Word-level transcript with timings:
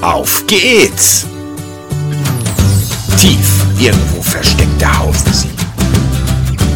Auf 0.00 0.46
geht's! 0.46 1.26
Tief 3.18 3.66
irgendwo 3.78 4.22
versteckt 4.22 4.82
hausen 4.98 5.32
sie. 5.32 5.50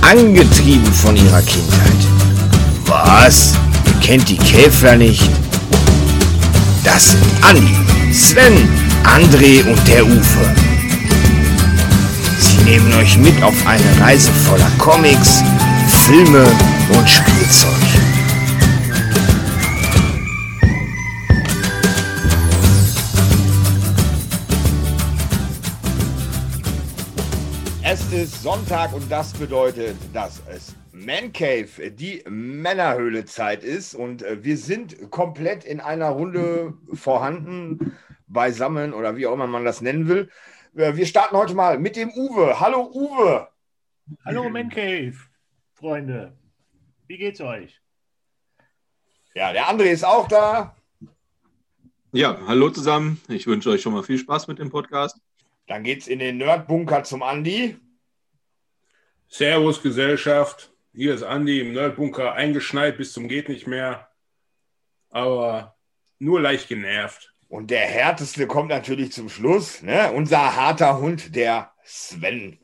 Angetrieben 0.03 0.93
von 0.93 1.17
ihrer 1.17 1.41
Kindheit. 1.41 2.07
Was? 2.85 3.55
Ihr 3.87 4.07
kennt 4.07 4.29
die 4.29 4.37
Käfer 4.37 4.97
nicht? 4.97 5.31
Das 6.85 7.13
sind 7.13 7.25
Andi, 7.41 7.75
Sven, 8.13 8.69
André 9.05 9.65
und 9.65 9.89
der 9.89 10.05
Uwe. 10.05 10.55
Sie 12.39 12.63
nehmen 12.65 12.93
euch 12.93 13.17
mit 13.17 13.43
auf 13.43 13.55
eine 13.67 14.07
Reise 14.07 14.31
voller 14.47 14.71
Comics, 14.77 15.43
Filme 16.07 16.45
und 16.91 17.09
Spielzeug. 17.09 17.84
Sonntag 28.45 28.93
und 28.93 29.11
das 29.11 29.33
bedeutet, 29.33 29.97
dass 30.13 30.43
es 30.51 30.77
Man 30.93 31.33
Cave, 31.33 31.91
die 31.93 32.23
Männerhöhle 32.29 33.25
Zeit 33.25 33.65
ist 33.65 33.95
und 33.95 34.23
äh, 34.23 34.45
wir 34.45 34.59
sind 34.59 35.11
komplett 35.11 35.65
in 35.65 35.81
einer 35.81 36.11
Runde 36.11 36.75
vorhanden, 36.93 37.97
beisammen 38.27 38.93
oder 38.93 39.17
wie 39.17 39.27
auch 39.27 39.33
immer 39.33 39.47
man 39.47 39.65
das 39.65 39.81
nennen 39.81 40.09
will. 40.09 40.31
Äh, 40.77 40.95
Wir 40.95 41.07
starten 41.07 41.35
heute 41.39 41.55
mal 41.55 41.79
mit 41.79 41.97
dem 41.97 42.11
Uwe. 42.11 42.61
Hallo 42.61 42.91
Uwe. 42.93 43.49
Hallo 44.27 44.51
Man 44.51 44.69
Cave, 44.69 45.15
Freunde. 45.73 46.37
Wie 47.07 47.17
geht's 47.17 47.41
euch? 47.41 47.81
Ja, 49.35 49.55
der 49.55 49.71
André 49.71 49.85
ist 49.85 50.05
auch 50.05 50.29
da. 50.29 50.77
Ja, 52.13 52.37
hallo 52.47 52.69
zusammen. 52.69 53.23
Ich 53.29 53.47
wünsche 53.47 53.71
euch 53.71 53.81
schon 53.81 53.95
mal 53.95 54.03
viel 54.03 54.19
Spaß 54.19 54.49
mit 54.49 54.59
dem 54.59 54.69
Podcast. 54.69 55.19
Dann 55.67 55.83
geht's 55.83 56.09
in 56.09 56.19
den 56.19 56.37
Nerdbunker 56.37 57.05
zum 57.05 57.23
Andi. 57.23 57.79
Servus 59.37 59.83
Gesellschaft. 59.83 60.71
Hier 60.93 61.13
ist 61.13 61.25
Andi 61.25 61.59
im 61.59 61.73
Nerdbunker 61.73 62.35
eingeschneit 62.35 62.97
bis 62.97 63.13
zum 63.13 63.27
geht 63.27 63.49
nicht 63.49 63.67
mehr. 63.67 64.09
Aber 65.11 65.75
nur 66.21 66.41
leicht 66.41 66.69
genervt. 66.69 67.35
Und 67.49 67.73
der 67.73 67.81
härteste 67.81 68.47
kommt 68.47 68.69
natürlich 68.69 69.11
zum 69.11 69.29
Schluss. 69.29 69.83
Ne? 69.83 70.13
Unser 70.13 70.55
harter 70.55 71.01
Hund, 71.01 71.35
der 71.35 71.73
Sven. 71.83 72.61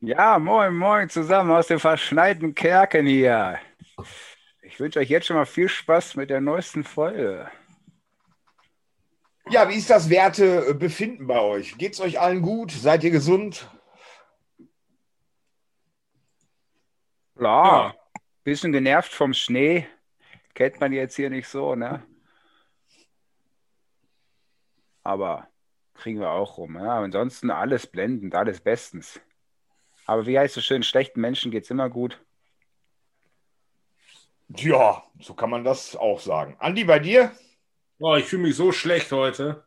Ja, 0.00 0.40
moin, 0.40 0.74
moin 0.74 1.08
zusammen 1.08 1.52
aus 1.52 1.68
dem 1.68 1.78
verschneiten 1.78 2.56
Kerken 2.56 3.06
hier. 3.06 3.60
Ich 4.60 4.80
wünsche 4.80 4.98
euch 4.98 5.08
jetzt 5.08 5.28
schon 5.28 5.36
mal 5.36 5.46
viel 5.46 5.68
Spaß 5.68 6.16
mit 6.16 6.30
der 6.30 6.40
neuesten 6.40 6.82
Folge. 6.82 7.48
Ja, 9.50 9.68
wie 9.68 9.76
ist 9.76 9.88
das 9.88 10.10
Wertebefinden 10.10 11.28
bei 11.28 11.38
euch? 11.38 11.78
Geht's 11.78 12.00
euch 12.00 12.18
allen 12.18 12.42
gut? 12.42 12.72
Seid 12.72 13.04
ihr 13.04 13.12
gesund? 13.12 13.68
Ja, 17.38 17.86
Ja. 17.88 17.94
bisschen 18.44 18.72
genervt 18.72 19.12
vom 19.12 19.32
Schnee. 19.34 19.86
Kennt 20.54 20.80
man 20.80 20.92
jetzt 20.92 21.16
hier 21.16 21.30
nicht 21.30 21.48
so, 21.48 21.74
ne? 21.74 22.06
Aber 25.02 25.48
kriegen 25.94 26.20
wir 26.20 26.30
auch 26.30 26.56
rum. 26.58 26.76
Ja, 26.76 27.00
ansonsten 27.00 27.50
alles 27.50 27.86
blendend, 27.86 28.34
alles 28.34 28.60
bestens. 28.60 29.20
Aber 30.06 30.26
wie 30.26 30.38
heißt 30.38 30.56
es 30.56 30.64
schön, 30.64 30.82
schlechten 30.82 31.20
Menschen 31.20 31.50
geht's 31.50 31.70
immer 31.70 31.88
gut. 31.90 32.20
Ja, 34.48 35.02
so 35.20 35.34
kann 35.34 35.50
man 35.50 35.64
das 35.64 35.96
auch 35.96 36.20
sagen. 36.20 36.56
Andi, 36.58 36.84
bei 36.84 36.98
dir? 36.98 37.32
Oh, 37.98 38.14
ich 38.16 38.26
fühle 38.26 38.42
mich 38.42 38.56
so 38.56 38.72
schlecht 38.72 39.10
heute. 39.12 39.64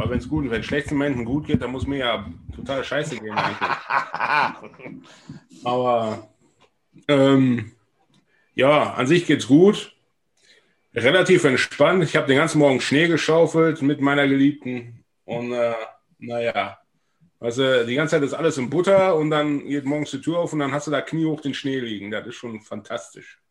Weil 0.00 0.08
wenn 0.08 0.18
es 0.18 0.30
gut, 0.30 0.48
wenn 0.48 0.62
schlechten 0.62 0.96
Menschen 0.96 1.26
gut 1.26 1.46
geht, 1.46 1.60
dann 1.60 1.72
muss 1.72 1.86
mir 1.86 1.98
ja 1.98 2.26
total 2.56 2.82
scheiße 2.82 3.18
gehen. 3.18 3.36
Aber 5.64 6.30
ähm, 7.06 7.72
ja, 8.54 8.94
an 8.94 9.06
sich 9.06 9.26
geht's 9.26 9.46
gut. 9.46 9.94
Relativ 10.94 11.44
entspannt. 11.44 12.02
Ich 12.02 12.16
habe 12.16 12.26
den 12.28 12.38
ganzen 12.38 12.60
Morgen 12.60 12.80
Schnee 12.80 13.08
geschaufelt 13.08 13.82
mit 13.82 14.00
meiner 14.00 14.26
Geliebten. 14.26 15.04
Und 15.26 15.52
äh, 15.52 15.74
naja, 16.18 16.78
also 17.38 17.84
die 17.84 17.94
ganze 17.94 18.16
Zeit 18.16 18.22
ist 18.22 18.32
alles 18.32 18.56
in 18.56 18.70
Butter 18.70 19.14
und 19.16 19.28
dann 19.28 19.66
geht 19.66 19.84
morgens 19.84 20.12
die 20.12 20.22
Tür 20.22 20.38
auf 20.38 20.54
und 20.54 20.60
dann 20.60 20.72
hast 20.72 20.86
du 20.86 20.90
da 20.90 21.02
kniehoch 21.02 21.42
den 21.42 21.52
Schnee 21.52 21.78
liegen. 21.78 22.10
Das 22.10 22.26
ist 22.26 22.36
schon 22.36 22.62
fantastisch. 22.62 23.42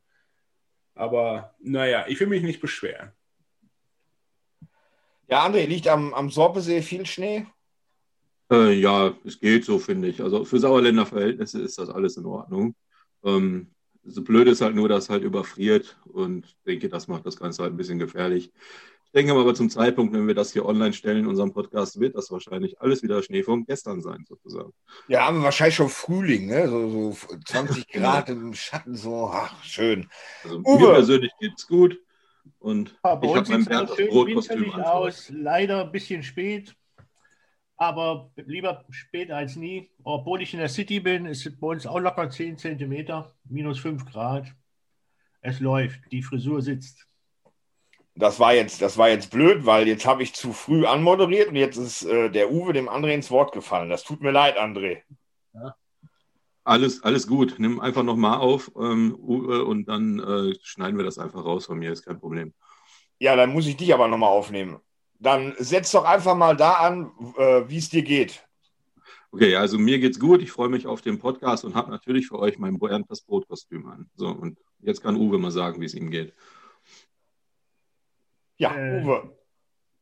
Aber 0.95 1.53
naja, 1.61 2.05
ich 2.07 2.19
will 2.19 2.27
mich 2.27 2.41
nicht 2.41 2.59
beschweren. 2.59 3.11
Ja, 5.29 5.45
André, 5.45 5.67
liegt 5.67 5.87
am, 5.87 6.13
am 6.15 6.31
Sorpesee 6.31 6.81
viel 6.81 7.05
Schnee? 7.05 7.45
Äh, 8.51 8.73
ja, 8.73 9.13
es 9.23 9.39
geht 9.39 9.63
so, 9.63 9.77
finde 9.77 10.07
ich. 10.07 10.23
Also 10.23 10.43
für 10.43 10.59
Sauerländer 10.59 11.05
Verhältnisse 11.05 11.61
ist 11.61 11.77
das 11.77 11.89
alles 11.89 12.17
in 12.17 12.25
Ordnung. 12.25 12.75
Ähm, 13.23 13.67
so 14.03 14.23
blöd 14.23 14.47
ist 14.47 14.61
halt 14.61 14.75
nur, 14.75 14.89
dass 14.89 15.03
es 15.03 15.09
halt 15.11 15.23
überfriert 15.23 15.99
und 16.05 16.47
ich 16.47 16.57
denke, 16.65 16.89
das 16.89 17.07
macht 17.07 17.27
das 17.27 17.37
Ganze 17.37 17.61
halt 17.61 17.73
ein 17.73 17.77
bisschen 17.77 17.99
gefährlich. 17.99 18.51
Ich 19.05 19.11
denke 19.11 19.33
aber 19.33 19.53
zum 19.53 19.69
Zeitpunkt, 19.69 20.13
wenn 20.13 20.27
wir 20.27 20.33
das 20.33 20.51
hier 20.53 20.65
online 20.65 20.93
stellen 20.93 21.19
in 21.19 21.27
unserem 21.27 21.53
Podcast, 21.53 21.99
wird 21.99 22.15
das 22.15 22.31
wahrscheinlich 22.31 22.81
alles 22.81 23.03
wieder 23.03 23.21
Schnee 23.21 23.43
von 23.43 23.65
gestern 23.65 24.01
sein, 24.01 24.25
sozusagen. 24.27 24.71
Ja, 25.07 25.27
haben 25.27 25.37
wir 25.37 25.43
wahrscheinlich 25.43 25.75
schon 25.75 25.89
Frühling, 25.89 26.47
ne? 26.47 26.67
So, 26.69 27.11
so 27.11 27.17
20 27.45 27.87
Grad 27.91 28.29
im 28.29 28.55
Schatten, 28.55 28.95
so, 28.95 29.29
ach, 29.31 29.63
schön. 29.63 30.09
Also 30.43 30.59
Uwe! 30.59 30.79
mir 30.79 30.93
persönlich 30.93 31.31
geht's 31.39 31.67
gut 31.67 31.99
und 32.59 32.97
Ja, 33.03 33.15
bei 33.15 33.27
ich 33.27 33.35
habe 33.35 33.49
mein 33.49 33.59
sieht 33.59 33.59
es 33.59 33.65
Bernd 33.67 33.89
das 33.89 33.97
Brotkostüm 34.09 34.73
aus. 34.73 35.29
Leider 35.29 35.85
ein 35.85 35.91
bisschen 35.91 36.23
spät, 36.23 36.75
aber 37.77 38.31
lieber 38.35 38.85
spät 38.89 39.31
als 39.31 39.55
nie. 39.55 39.89
Obwohl 40.03 40.41
ich 40.41 40.53
in 40.53 40.59
der 40.59 40.69
City 40.69 40.99
bin, 40.99 41.25
ist 41.25 41.45
es 41.45 41.59
bei 41.59 41.67
uns 41.67 41.85
auch 41.85 41.99
locker 41.99 42.29
10 42.29 42.57
Zentimeter, 42.57 43.35
minus 43.45 43.79
5 43.79 44.05
Grad. 44.05 44.47
Es 45.41 45.59
läuft, 45.59 46.11
die 46.11 46.21
Frisur 46.21 46.61
sitzt. 46.61 47.05
Das 48.15 48.39
war 48.39 48.53
jetzt, 48.53 48.81
das 48.81 48.97
war 48.97 49.07
jetzt 49.09 49.31
blöd, 49.31 49.65
weil 49.65 49.87
jetzt 49.87 50.05
habe 50.05 50.23
ich 50.23 50.33
zu 50.33 50.51
früh 50.51 50.85
anmoderiert 50.85 51.47
und 51.47 51.55
jetzt 51.55 51.77
ist 51.77 52.03
äh, 52.03 52.29
der 52.29 52.51
Uwe 52.51 52.73
dem 52.73 52.89
André 52.89 53.13
ins 53.13 53.31
Wort 53.31 53.53
gefallen. 53.53 53.89
Das 53.89 54.03
tut 54.03 54.21
mir 54.21 54.31
leid, 54.31 54.57
André. 54.57 55.03
Alles, 56.69 57.01
alles 57.01 57.25
gut. 57.25 57.55
Nimm 57.57 57.79
einfach 57.79 58.03
nochmal 58.03 58.37
auf 58.37 58.71
ähm, 58.79 59.17
Uwe, 59.19 59.65
und 59.65 59.87
dann 59.87 60.19
äh, 60.19 60.53
schneiden 60.61 60.97
wir 60.99 61.03
das 61.03 61.17
einfach 61.17 61.43
raus 61.43 61.65
von 61.65 61.79
mir, 61.79 61.91
ist 61.91 62.05
kein 62.05 62.19
Problem. 62.19 62.53
Ja, 63.17 63.35
dann 63.35 63.51
muss 63.51 63.65
ich 63.65 63.75
dich 63.75 63.91
aber 63.91 64.07
nochmal 64.07 64.29
aufnehmen. 64.29 64.77
Dann 65.17 65.55
setz 65.57 65.91
doch 65.91 66.05
einfach 66.05 66.35
mal 66.35 66.55
da 66.55 66.73
an, 66.73 67.11
äh, 67.37 67.63
wie 67.67 67.77
es 67.77 67.89
dir 67.89 68.03
geht. 68.03 68.47
Okay, 69.31 69.55
also 69.55 69.79
mir 69.79 69.97
geht's 69.97 70.19
gut. 70.19 70.43
Ich 70.43 70.51
freue 70.51 70.69
mich 70.69 70.85
auf 70.85 71.01
den 71.01 71.17
Podcast 71.17 71.65
und 71.65 71.73
habe 71.73 71.89
natürlich 71.89 72.27
für 72.27 72.37
euch 72.37 72.59
mein 72.59 72.77
Bernd 72.77 73.09
das 73.09 73.21
Brotkostüm 73.21 73.87
an. 73.87 74.07
So, 74.13 74.27
und 74.27 74.59
jetzt 74.81 75.01
kann 75.01 75.15
Uwe 75.15 75.39
mal 75.39 75.49
sagen, 75.49 75.81
wie 75.81 75.85
es 75.85 75.95
ihm 75.95 76.11
geht. 76.11 76.35
Ja, 78.57 78.75
Äh, 78.75 79.01
Uwe. 79.01 79.38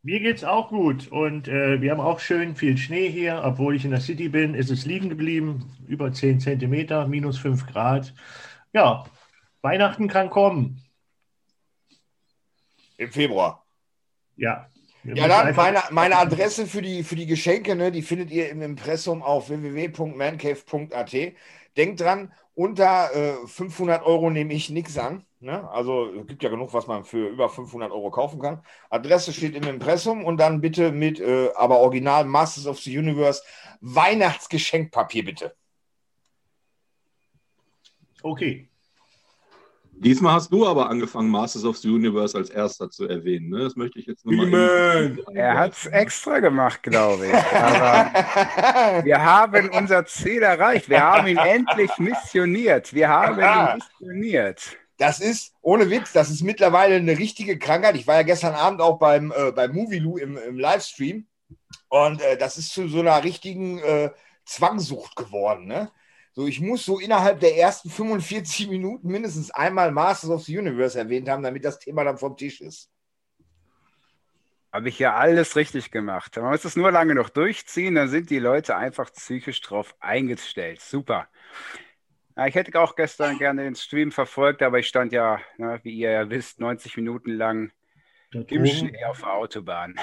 Mir 0.04 0.20
geht's 0.20 0.44
auch 0.44 0.70
gut 0.70 1.08
und 1.08 1.48
äh, 1.48 1.82
wir 1.82 1.92
haben 1.92 2.00
auch 2.00 2.20
schön 2.20 2.56
viel 2.56 2.78
Schnee 2.78 3.10
hier. 3.10 3.42
Obwohl 3.44 3.76
ich 3.76 3.84
in 3.84 3.92
der 3.92 4.00
City 4.00 4.30
bin, 4.30 4.54
ist 4.54 4.70
es 4.70 4.86
liegen 4.86 5.10
geblieben. 5.10 5.72
Über 5.88 6.12
10 6.12 6.40
Zentimeter, 6.40 7.08
minus 7.08 7.38
5 7.38 7.68
Grad. 7.68 8.14
Ja, 8.74 9.06
Weihnachten 9.62 10.08
kann 10.08 10.30
kommen. 10.30 10.82
Im 12.98 13.12
Februar. 13.12 13.66
Ja. 14.36 14.70
Ja, 15.04 15.28
dann 15.28 15.56
meine, 15.56 15.82
meine 15.92 16.18
Adresse 16.18 16.68
für 16.68 16.82
die, 16.82 17.04
für 17.04 17.16
die 17.16 17.28
Geschenke, 17.28 17.76
ne, 17.76 17.92
die 17.92 18.02
findet 18.02 18.30
ihr 18.30 18.50
im 18.50 18.62
Impressum 18.62 19.24
auf 19.24 19.50
www.mancave.at. 19.50 21.16
Denkt 21.78 22.02
dran, 22.02 22.34
unter 22.56 23.14
äh, 23.16 23.48
500 23.48 24.04
Euro 24.04 24.30
nehme 24.32 24.54
ich 24.54 24.70
nichts 24.72 24.98
an. 24.98 25.24
Ne? 25.40 25.70
Also 25.70 26.12
es 26.12 26.26
gibt 26.26 26.42
ja 26.42 26.50
genug, 26.50 26.74
was 26.74 26.88
man 26.88 27.06
für 27.06 27.28
über 27.28 27.50
500 27.50 27.92
Euro 27.92 28.10
kaufen 28.10 28.40
kann. 28.40 28.64
Adresse 28.90 29.32
steht 29.32 29.56
im 29.56 29.68
Impressum 29.68 30.26
und 30.26 30.38
dann 30.38 30.60
bitte 30.60 30.92
mit, 30.92 31.20
äh, 31.20 31.52
aber 31.56 31.80
original 31.80 32.26
Masters 32.26 32.66
of 32.66 32.80
the 32.80 32.98
Universe 32.98 33.44
Weihnachtsgeschenkpapier 33.82 35.24
bitte. 35.24 35.56
Okay. 38.24 38.68
Diesmal 40.00 40.34
hast 40.34 40.52
du 40.52 40.68
aber 40.68 40.90
angefangen, 40.90 41.30
Masters 41.30 41.66
of 41.66 41.78
the 41.78 41.90
Universe 41.90 42.38
als 42.38 42.50
erster 42.50 42.90
zu 42.90 43.08
erwähnen. 43.08 43.50
Ne? 43.50 43.60
Das 43.60 43.76
möchte 43.76 44.00
ich 44.00 44.06
jetzt 44.06 44.26
nochmal. 44.26 45.18
Er 45.34 45.58
hat's 45.58 45.88
extra 45.88 46.40
gemacht, 46.40 46.84
glaube 46.84 47.28
ich. 47.28 47.34
Aber 47.34 49.04
wir 49.04 49.24
haben 49.24 49.70
unser 49.70 50.06
Ziel 50.06 50.44
erreicht. 50.44 50.90
Wir 50.90 51.02
haben 51.02 51.28
ihn 51.28 51.38
endlich 51.38 51.92
missioniert. 51.98 52.94
Wir 52.94 53.10
haben 53.10 53.40
ihn 53.40 53.80
missioniert. 53.80 54.78
Das 54.98 55.20
ist, 55.20 55.54
ohne 55.62 55.90
Witz, 55.90 56.12
das 56.12 56.30
ist 56.30 56.42
mittlerweile 56.42 56.96
eine 56.96 57.18
richtige 57.18 57.58
Krankheit. 57.60 57.96
Ich 57.96 58.08
war 58.08 58.16
ja 58.16 58.24
gestern 58.24 58.56
Abend 58.56 58.82
auch 58.82 58.98
beim, 58.98 59.32
äh, 59.32 59.52
beim 59.52 59.74
Movielu 59.74 60.18
im, 60.18 60.38
im 60.38 60.60
Livestream 60.60 61.28
und 61.90 62.22
äh, 62.22 62.38
das 62.38 62.58
ist 62.58 62.72
zu 62.72 62.88
so 62.88 63.00
einer 63.00 63.24
richtigen 63.24 63.80
äh, 63.80 64.10
Zwangsucht 64.46 65.16
geworden. 65.16 65.68
Ne? 65.68 65.92
So, 66.38 66.46
ich 66.46 66.62
muss 66.62 66.86
so 66.86 67.00
innerhalb 67.00 67.40
der 67.40 67.58
ersten 67.58 67.90
45 67.90 68.70
Minuten 68.70 69.08
mindestens 69.08 69.50
einmal 69.50 69.92
Masters 69.92 70.30
of 70.30 70.44
the 70.44 70.56
Universe 70.56 70.96
erwähnt 70.96 71.28
haben, 71.28 71.42
damit 71.42 71.66
das 71.66 71.80
Thema 71.80 72.04
dann 72.04 72.20
vom 72.20 72.38
Tisch 72.38 72.62
ist. 72.62 72.92
Habe 74.72 74.90
ich 74.90 75.00
ja 75.00 75.16
alles 75.16 75.56
richtig 75.56 75.90
gemacht. 75.90 76.38
Man 76.38 76.52
muss 76.52 76.64
es 76.64 76.76
nur 76.76 76.92
lange 76.92 77.16
noch 77.16 77.30
durchziehen, 77.30 77.96
dann 77.96 78.10
sind 78.10 78.30
die 78.30 78.38
Leute 78.38 78.76
einfach 78.76 79.12
psychisch 79.12 79.62
drauf 79.62 79.96
eingestellt. 80.00 80.80
Super. 80.80 81.28
Ja, 82.36 82.46
ich 82.46 82.54
hätte 82.54 82.80
auch 82.80 82.96
gestern 82.96 83.40
gerne 83.40 83.64
den 83.64 83.74
Stream 83.74 84.12
verfolgt, 84.12 84.62
aber 84.62 84.78
ich 84.78 84.88
stand 84.88 85.14
ja, 85.14 85.42
na, 85.58 85.84
wie 85.84 85.96
ihr 85.96 86.12
ja 86.12 86.30
wisst, 86.30 86.60
90 86.60 86.98
Minuten 86.98 87.32
lang 87.32 87.72
im 88.32 88.66
Schnee 88.68 89.06
auf 89.06 89.22
der 89.22 89.34
Autobahn. 89.34 89.96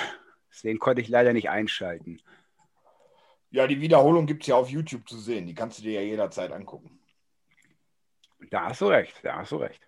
Deswegen 0.51 0.81
konnte 0.81 1.01
ich 1.01 1.09
leider 1.09 1.33
nicht 1.33 1.49
einschalten. 1.49 2.21
Ja, 3.55 3.69
die 3.69 3.81
Wiederholung 3.81 4.27
gibt 4.27 4.43
es 4.43 4.49
ja 4.49 4.57
auf 4.57 4.69
YouTube 4.69 5.09
zu 5.09 5.17
sehen. 5.17 5.47
Die 5.47 5.55
kannst 5.55 5.79
du 5.79 5.83
dir 5.85 5.93
ja 5.93 6.01
jederzeit 6.01 6.51
angucken. 6.51 6.99
Da 8.51 8.65
hast 8.67 8.81
du 8.81 8.87
recht, 8.87 9.15
da 9.23 9.37
hast 9.37 9.53
du 9.53 9.59
recht. 9.59 9.81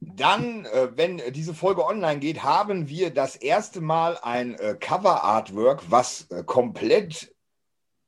Dann, 0.00 0.64
äh, 0.64 0.88
wenn 0.96 1.20
diese 1.34 1.52
Folge 1.52 1.84
online 1.84 2.18
geht, 2.18 2.44
haben 2.44 2.88
wir 2.88 3.12
das 3.12 3.36
erste 3.36 3.82
Mal 3.82 4.18
ein 4.22 4.54
äh, 4.54 4.74
Cover-Artwork, 4.80 5.90
was 5.90 6.30
äh, 6.30 6.44
komplett 6.44 7.34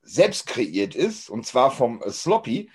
selbst 0.00 0.46
kreiert 0.46 0.94
ist, 0.94 1.28
und 1.28 1.44
zwar 1.44 1.70
vom 1.70 2.02
Sloppy. 2.08 2.70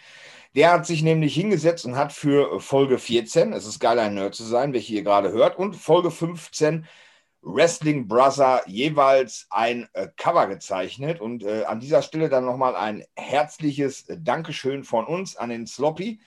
Der 0.53 0.73
hat 0.73 0.85
sich 0.85 1.01
nämlich 1.01 1.33
hingesetzt 1.33 1.85
und 1.85 1.95
hat 1.95 2.13
für 2.13 2.59
Folge 2.59 2.99
14, 2.99 3.51
es 3.51 3.65
ist 3.65 3.79
geil, 3.79 3.97
ein 3.97 4.13
Nerd 4.13 4.35
zu 4.35 4.43
sein, 4.43 4.73
welche 4.73 4.93
ihr 4.93 5.03
gerade 5.03 5.31
hört, 5.31 5.57
und 5.57 5.75
Folge 5.75 6.11
15 6.11 6.85
Wrestling 7.43 8.07
Brother 8.07 8.63
jeweils 8.67 9.47
ein 9.49 9.87
äh, 9.93 10.07
Cover 10.15 10.47
gezeichnet. 10.47 11.19
Und 11.19 11.43
äh, 11.43 11.65
an 11.65 11.79
dieser 11.79 12.01
Stelle 12.01 12.29
dann 12.29 12.45
nochmal 12.45 12.75
ein 12.75 13.03
herzliches 13.15 14.07
äh, 14.09 14.17
Dankeschön 14.19 14.83
von 14.83 15.05
uns 15.05 15.35
an 15.35 15.49
den 15.49 15.67
Sloppy. 15.67 16.19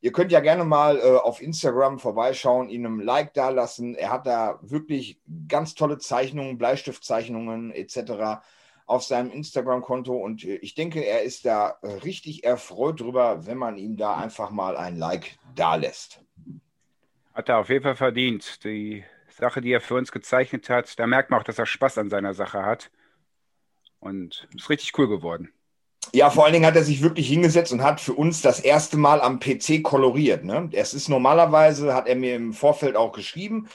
Ihr 0.00 0.12
könnt 0.12 0.32
ja 0.32 0.40
gerne 0.40 0.64
mal 0.64 0.98
äh, 0.98 1.16
auf 1.16 1.42
Instagram 1.42 1.98
vorbeischauen, 1.98 2.70
ihm 2.70 2.86
ein 2.86 3.00
Like 3.00 3.34
dalassen. 3.34 3.94
Er 3.96 4.10
hat 4.10 4.26
da 4.26 4.58
wirklich 4.62 5.20
ganz 5.48 5.74
tolle 5.74 5.98
Zeichnungen, 5.98 6.56
Bleistiftzeichnungen 6.56 7.72
etc. 7.72 8.40
auf 8.86 9.02
seinem 9.02 9.30
Instagram-Konto. 9.30 10.16
Und 10.16 10.44
äh, 10.44 10.54
ich 10.56 10.74
denke, 10.74 11.04
er 11.04 11.22
ist 11.22 11.44
da 11.44 11.78
äh, 11.82 11.88
richtig 11.88 12.44
erfreut 12.44 13.00
drüber, 13.00 13.44
wenn 13.46 13.58
man 13.58 13.76
ihm 13.76 13.96
da 13.96 14.16
einfach 14.16 14.50
mal 14.50 14.76
ein 14.76 14.96
Like 14.96 15.36
dalässt. 15.56 16.22
Hat 17.34 17.48
er 17.48 17.58
auf 17.58 17.68
jeden 17.68 17.82
Fall 17.82 17.96
verdient. 17.96 18.64
Die 18.64 19.04
Sache, 19.40 19.60
die 19.60 19.72
er 19.72 19.80
für 19.80 19.94
uns 19.94 20.12
gezeichnet 20.12 20.68
hat, 20.68 20.98
da 20.98 21.06
merkt 21.06 21.30
man 21.30 21.40
auch, 21.40 21.44
dass 21.44 21.58
er 21.58 21.66
Spaß 21.66 21.98
an 21.98 22.10
seiner 22.10 22.34
Sache 22.34 22.62
hat. 22.62 22.90
Und 23.98 24.48
ist 24.54 24.70
richtig 24.70 24.96
cool 24.98 25.08
geworden. 25.08 25.52
Ja, 26.12 26.30
vor 26.30 26.44
allen 26.44 26.54
Dingen 26.54 26.66
hat 26.66 26.76
er 26.76 26.82
sich 26.82 27.02
wirklich 27.02 27.28
hingesetzt 27.28 27.72
und 27.72 27.82
hat 27.82 28.00
für 28.00 28.14
uns 28.14 28.40
das 28.40 28.60
erste 28.60 28.96
Mal 28.96 29.20
am 29.20 29.38
PC 29.38 29.82
koloriert. 29.82 30.44
Ne? 30.44 30.70
Es 30.72 30.94
ist 30.94 31.08
normalerweise, 31.08 31.94
hat 31.94 32.08
er 32.08 32.16
mir 32.16 32.34
im 32.34 32.52
Vorfeld 32.52 32.96
auch 32.96 33.12
geschrieben, 33.12 33.68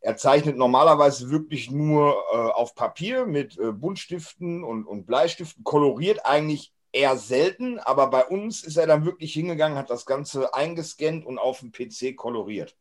er 0.00 0.16
zeichnet 0.16 0.56
normalerweise 0.56 1.30
wirklich 1.30 1.70
nur 1.70 2.14
äh, 2.32 2.36
auf 2.36 2.74
Papier 2.74 3.26
mit 3.26 3.58
äh, 3.58 3.72
Buntstiften 3.72 4.62
und, 4.62 4.84
und 4.86 5.06
Bleistiften, 5.06 5.64
koloriert 5.64 6.24
eigentlich 6.24 6.72
eher 6.92 7.16
selten, 7.16 7.78
aber 7.80 8.08
bei 8.08 8.24
uns 8.24 8.62
ist 8.62 8.76
er 8.76 8.86
dann 8.86 9.04
wirklich 9.04 9.32
hingegangen, 9.32 9.76
hat 9.76 9.90
das 9.90 10.06
Ganze 10.06 10.54
eingescannt 10.54 11.26
und 11.26 11.38
auf 11.38 11.60
dem 11.60 11.72
PC 11.72 12.16
koloriert. 12.16 12.76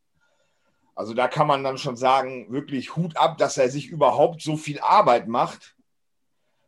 Also 0.98 1.14
da 1.14 1.28
kann 1.28 1.46
man 1.46 1.64
dann 1.64 1.78
schon 1.78 1.96
sagen, 1.96 2.52
wirklich 2.52 2.96
Hut 2.96 3.18
ab, 3.18 3.38
dass 3.38 3.60
er 3.60 3.70
sich 3.70 3.88
überhaupt 3.88 4.42
so 4.42 4.58
viel 4.58 4.80
Arbeit 4.80 5.28
macht. 5.28 5.76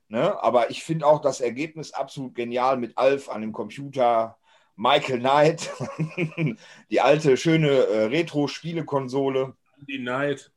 Ne? 0.08 0.42
Aber 0.44 0.70
ich 0.70 0.84
finde 0.84 1.08
auch 1.08 1.20
das 1.20 1.42
Ergebnis 1.42 1.94
absolut 1.94 2.36
genial 2.36 2.78
mit 2.78 2.96
Alf 2.96 3.28
an 3.28 3.42
dem 3.42 3.54
Computer, 3.54 4.38
Michael 4.76 5.18
Knight, 5.18 5.72
die 6.92 7.02
alte 7.02 7.38
schöne 7.38 7.70
äh, 7.70 8.06
Retro-Spielekonsole. 8.06 9.56
Die 9.88 9.98
Knight. 9.98 10.52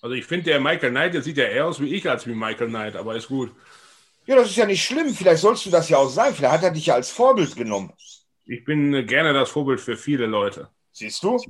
Also 0.00 0.14
ich 0.14 0.26
finde, 0.26 0.44
der 0.44 0.60
Michael 0.60 0.92
Knight, 0.92 1.14
der 1.14 1.22
sieht 1.22 1.38
ja 1.38 1.46
eher 1.46 1.66
aus 1.66 1.80
wie 1.80 1.92
ich 1.92 2.08
als 2.08 2.24
wie 2.28 2.36
Michael 2.36 2.68
Knight, 2.68 2.94
aber 2.94 3.16
ist 3.16 3.26
gut. 3.26 3.50
Ja, 4.26 4.36
das 4.36 4.50
ist 4.50 4.56
ja 4.56 4.66
nicht 4.66 4.84
schlimm. 4.84 5.12
Vielleicht 5.12 5.42
sollst 5.42 5.66
du 5.66 5.70
das 5.70 5.88
ja 5.88 5.96
auch 5.96 6.08
sein. 6.08 6.32
Vielleicht 6.32 6.54
hat 6.54 6.62
er 6.62 6.70
dich 6.70 6.86
ja 6.86 6.94
als 6.94 7.10
Vorbild 7.10 7.56
genommen. 7.56 7.92
Ich 8.44 8.64
bin 8.64 8.94
äh, 8.94 9.02
gerne 9.02 9.32
das 9.32 9.50
Vorbild 9.50 9.80
für 9.80 9.96
viele 9.96 10.26
Leute. 10.26 10.70
Siehst 10.94 11.24
du? 11.24 11.40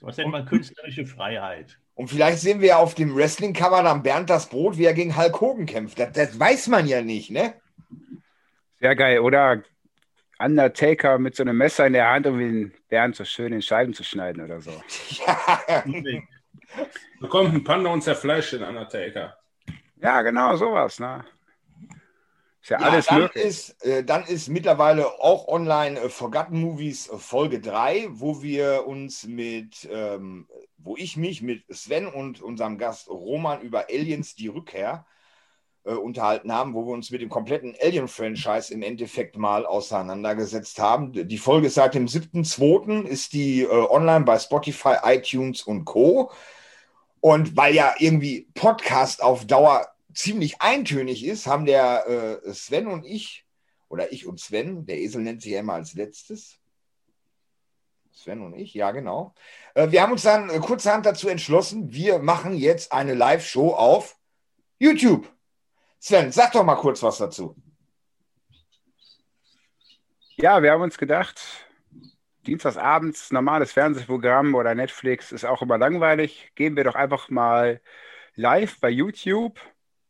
Was 0.00 0.16
nennt 0.16 0.30
man 0.30 0.46
künstlerische 0.46 1.04
Freiheit? 1.04 1.76
Und 1.94 2.08
vielleicht 2.08 2.38
sehen 2.38 2.60
wir 2.60 2.68
ja 2.68 2.76
auf 2.76 2.94
dem 2.94 3.14
Wrestling-Cover 3.16 3.82
dann 3.82 4.04
Bernd 4.04 4.30
das 4.30 4.48
Brot, 4.48 4.78
wie 4.78 4.84
er 4.84 4.94
gegen 4.94 5.16
Hulk 5.16 5.40
Hogan 5.40 5.66
kämpft. 5.66 5.98
Das, 5.98 6.12
das 6.12 6.38
weiß 6.38 6.68
man 6.68 6.86
ja 6.86 7.02
nicht, 7.02 7.30
ne? 7.32 7.54
Sehr 8.78 8.94
geil. 8.94 9.18
Oder 9.18 9.64
Undertaker 10.38 11.18
mit 11.18 11.34
so 11.34 11.42
einem 11.42 11.58
Messer 11.58 11.88
in 11.88 11.94
der 11.94 12.08
Hand, 12.08 12.28
um 12.28 12.38
den 12.38 12.72
Bernd 12.88 13.16
so 13.16 13.24
schön 13.24 13.52
in 13.52 13.62
Scheiben 13.62 13.94
zu 13.94 14.04
schneiden 14.04 14.42
oder 14.44 14.60
so. 14.60 14.70
Ja. 15.26 15.84
Da 17.20 17.28
kommt 17.28 17.54
ein 17.54 17.64
Panda 17.64 17.90
und 17.90 18.02
zerfleischt 18.02 18.52
den 18.52 18.62
Undertaker. 18.62 19.36
Ja, 20.00 20.22
genau, 20.22 20.54
sowas. 20.54 21.00
Ne? 21.00 21.24
Ist 22.62 22.70
ja, 22.70 22.80
Ja, 22.80 22.86
alles 22.88 23.06
dann, 23.06 23.20
möglich. 23.22 23.44
ist, 23.44 23.84
äh, 23.84 24.04
dann 24.04 24.24
ist 24.24 24.48
mittlerweile 24.48 25.06
auch 25.20 25.48
online 25.48 26.00
äh, 26.00 26.08
Forgotten 26.08 26.60
Movies 26.60 27.08
äh, 27.08 27.16
Folge 27.18 27.60
3, 27.60 28.08
wo 28.10 28.42
wir 28.42 28.86
uns 28.86 29.24
mit, 29.26 29.88
ähm, 29.90 30.48
wo 30.76 30.96
ich 30.96 31.16
mich 31.16 31.42
mit 31.42 31.64
Sven 31.70 32.06
und 32.06 32.42
unserem 32.42 32.78
Gast 32.78 33.08
Roman 33.08 33.60
über 33.62 33.86
Aliens 33.88 34.34
die 34.34 34.48
Rückkehr 34.48 35.06
äh, 35.84 35.92
unterhalten 35.92 36.52
haben, 36.52 36.74
wo 36.74 36.84
wir 36.86 36.92
uns 36.92 37.10
mit 37.10 37.20
dem 37.22 37.28
kompletten 37.28 37.74
Alien-Franchise 37.80 38.74
im 38.74 38.82
Endeffekt 38.82 39.36
mal 39.36 39.64
auseinandergesetzt 39.64 40.78
haben. 40.78 41.12
Die 41.12 41.38
Folge 41.38 41.68
ist 41.68 41.74
seit 41.74 41.94
dem 41.94 42.06
7.2. 42.06 43.04
ist 43.04 43.32
die 43.32 43.62
äh, 43.62 43.68
online 43.68 44.24
bei 44.24 44.38
Spotify, 44.38 44.96
iTunes 45.04 45.62
und 45.62 45.84
Co. 45.84 46.30
Und 47.20 47.56
weil 47.56 47.74
ja 47.74 47.94
irgendwie 47.98 48.48
Podcast 48.54 49.22
auf 49.22 49.46
Dauer 49.46 49.86
ziemlich 50.18 50.60
eintönig 50.60 51.24
ist, 51.24 51.46
haben 51.46 51.64
der 51.64 52.40
äh, 52.44 52.52
Sven 52.52 52.88
und 52.88 53.04
ich, 53.04 53.46
oder 53.88 54.12
ich 54.12 54.26
und 54.26 54.40
Sven, 54.40 54.84
der 54.84 54.98
Esel 54.98 55.22
nennt 55.22 55.42
sich 55.42 55.52
ja 55.52 55.60
immer 55.60 55.74
als 55.74 55.94
letztes. 55.94 56.58
Sven 58.12 58.42
und 58.42 58.54
ich, 58.54 58.74
ja, 58.74 58.90
genau. 58.90 59.32
Äh, 59.74 59.92
wir 59.92 60.02
haben 60.02 60.10
uns 60.10 60.22
dann 60.22 60.50
äh, 60.50 60.58
kurzerhand 60.58 61.06
dazu 61.06 61.28
entschlossen, 61.28 61.92
wir 61.92 62.18
machen 62.18 62.56
jetzt 62.56 62.90
eine 62.90 63.14
Live-Show 63.14 63.70
auf 63.74 64.16
YouTube. 64.80 65.32
Sven, 66.00 66.32
sag 66.32 66.50
doch 66.50 66.64
mal 66.64 66.74
kurz 66.74 67.00
was 67.02 67.18
dazu. 67.18 67.54
Ja, 70.36 70.62
wir 70.62 70.72
haben 70.72 70.82
uns 70.82 70.98
gedacht, 70.98 71.40
Dienstagsabends 72.44 73.30
normales 73.30 73.72
Fernsehprogramm 73.72 74.56
oder 74.56 74.74
Netflix 74.74 75.30
ist 75.30 75.44
auch 75.44 75.62
immer 75.62 75.78
langweilig. 75.78 76.50
Gehen 76.56 76.74
wir 76.74 76.82
doch 76.82 76.96
einfach 76.96 77.28
mal 77.28 77.80
live 78.34 78.80
bei 78.80 78.90
YouTube. 78.90 79.60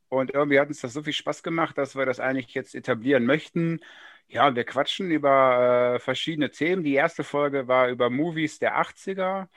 Und 0.08 0.32
irgendwie 0.32 0.58
hat 0.58 0.68
uns 0.68 0.80
das 0.80 0.92
so 0.92 1.02
viel 1.02 1.12
Spaß 1.12 1.42
gemacht, 1.42 1.76
dass 1.78 1.96
wir 1.96 2.06
das 2.06 2.20
eigentlich 2.20 2.54
jetzt 2.54 2.74
etablieren 2.74 3.26
möchten. 3.26 3.80
Ja, 4.28 4.54
wir 4.54 4.64
quatschen 4.64 5.10
über 5.10 5.94
äh, 5.96 5.98
verschiedene 6.00 6.50
Themen. 6.50 6.82
Die 6.84 6.94
erste 6.94 7.24
Folge 7.24 7.68
war 7.68 7.88
über 7.88 8.10
Movies 8.10 8.58
der 8.58 8.78
80er. 8.80 9.48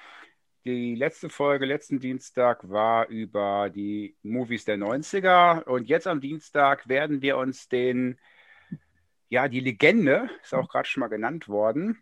Die 0.65 0.95
letzte 0.95 1.29
Folge, 1.29 1.65
letzten 1.65 1.99
Dienstag, 1.99 2.69
war 2.69 3.07
über 3.07 3.69
die 3.69 4.15
Movies 4.23 4.65
der 4.65 4.77
90er. 4.77 5.63
Und 5.63 5.87
jetzt 5.89 6.07
am 6.07 6.21
Dienstag 6.21 6.87
werden 6.87 7.21
wir 7.21 7.37
uns 7.37 7.67
den, 7.67 8.19
ja, 9.29 9.47
die 9.47 9.59
Legende, 9.59 10.29
ist 10.43 10.53
auch 10.53 10.69
gerade 10.69 10.87
schon 10.87 11.01
mal 11.01 11.07
genannt 11.07 11.47
worden, 11.47 12.01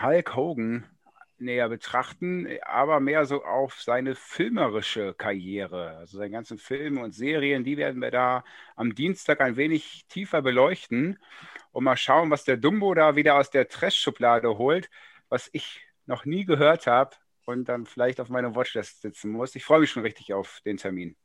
Hulk 0.00 0.34
Hogan 0.34 0.93
näher 1.44 1.68
betrachten, 1.68 2.48
aber 2.62 3.00
mehr 3.00 3.26
so 3.26 3.44
auf 3.44 3.80
seine 3.80 4.14
filmerische 4.14 5.14
Karriere. 5.14 5.96
Also 5.98 6.18
seine 6.18 6.30
ganzen 6.30 6.58
Filme 6.58 7.02
und 7.02 7.14
Serien, 7.14 7.64
die 7.64 7.76
werden 7.76 8.00
wir 8.00 8.10
da 8.10 8.44
am 8.76 8.94
Dienstag 8.94 9.40
ein 9.40 9.56
wenig 9.56 10.06
tiefer 10.08 10.42
beleuchten 10.42 11.18
und 11.72 11.84
mal 11.84 11.96
schauen, 11.96 12.30
was 12.30 12.44
der 12.44 12.56
Dumbo 12.56 12.94
da 12.94 13.16
wieder 13.16 13.36
aus 13.36 13.50
der 13.50 13.68
Trash-Schublade 13.68 14.58
holt, 14.58 14.90
was 15.28 15.48
ich 15.52 15.86
noch 16.06 16.24
nie 16.24 16.44
gehört 16.44 16.86
habe 16.86 17.16
und 17.44 17.68
dann 17.68 17.86
vielleicht 17.86 18.20
auf 18.20 18.28
meiner 18.28 18.54
Watchlist 18.54 19.02
sitzen 19.02 19.30
muss. 19.30 19.54
Ich 19.54 19.64
freue 19.64 19.80
mich 19.80 19.90
schon 19.90 20.02
richtig 20.02 20.34
auf 20.34 20.60
den 20.64 20.76
Termin. 20.76 21.16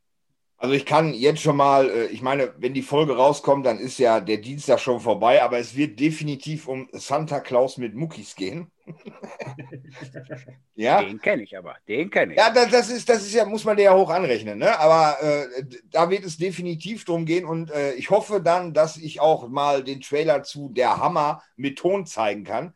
Also 0.62 0.75
ich 0.75 0.86
kann 0.86 1.13
jetzt 1.13 1.42
schon 1.42 1.56
mal, 1.56 1.89
äh, 1.89 2.06
ich 2.08 2.22
meine, 2.22 2.54
wenn 2.58 2.74
die 2.74 2.82
Folge 2.82 3.16
rauskommt, 3.16 3.66
dann 3.66 3.80
ist 3.80 3.98
ja 3.98 4.20
der 4.20 4.39
Dienstag 4.39 4.82
schon 4.82 5.00
vorbei, 5.00 5.42
aber 5.42 5.58
es 5.58 5.74
wird 5.74 5.98
definitiv 6.01 6.68
um 6.68 6.89
Santa 6.92 7.39
Claus 7.39 7.78
mit 7.78 7.96
Muckis 7.96 8.36
gehen. 8.36 8.70
ja, 10.75 11.01
Den 11.01 11.22
kenne 11.22 11.44
ich 11.44 11.58
aber, 11.58 11.78
den 11.88 12.10
kenne 12.10 12.34
ich. 12.34 12.39
ja 12.39 12.51
das, 12.51 12.70
das, 12.72 12.89
ist, 12.89 13.08
das 13.08 13.22
ist 13.22 13.34
ja, 13.34 13.46
muss 13.46 13.63
man 13.63 13.78
dir 13.78 13.84
ja 13.84 13.96
hoch 13.96 14.10
anrechnen, 14.10 14.60
ne? 14.60 14.78
aber 14.78 15.24
äh, 15.24 15.48
da 15.92 16.10
wird 16.10 16.25
es 16.25 16.38
definitiv 16.38 17.06
drum 17.06 17.25
gehen 17.25 17.46
und 17.46 17.72
äh, 17.72 17.94
ich 17.94 18.10
hoffe 18.10 18.42
dann, 18.42 18.74
dass 18.74 18.98
ich 18.98 19.22
auch 19.22 19.48
mal 19.48 19.82
den 19.82 20.01
Trailer 20.01 20.44
zu 20.44 20.68
Der 20.68 20.98
Hammer 20.98 21.42
mit 21.56 21.78
Ton 21.78 22.06
zeigen 22.06 22.44
kann, 22.44 22.74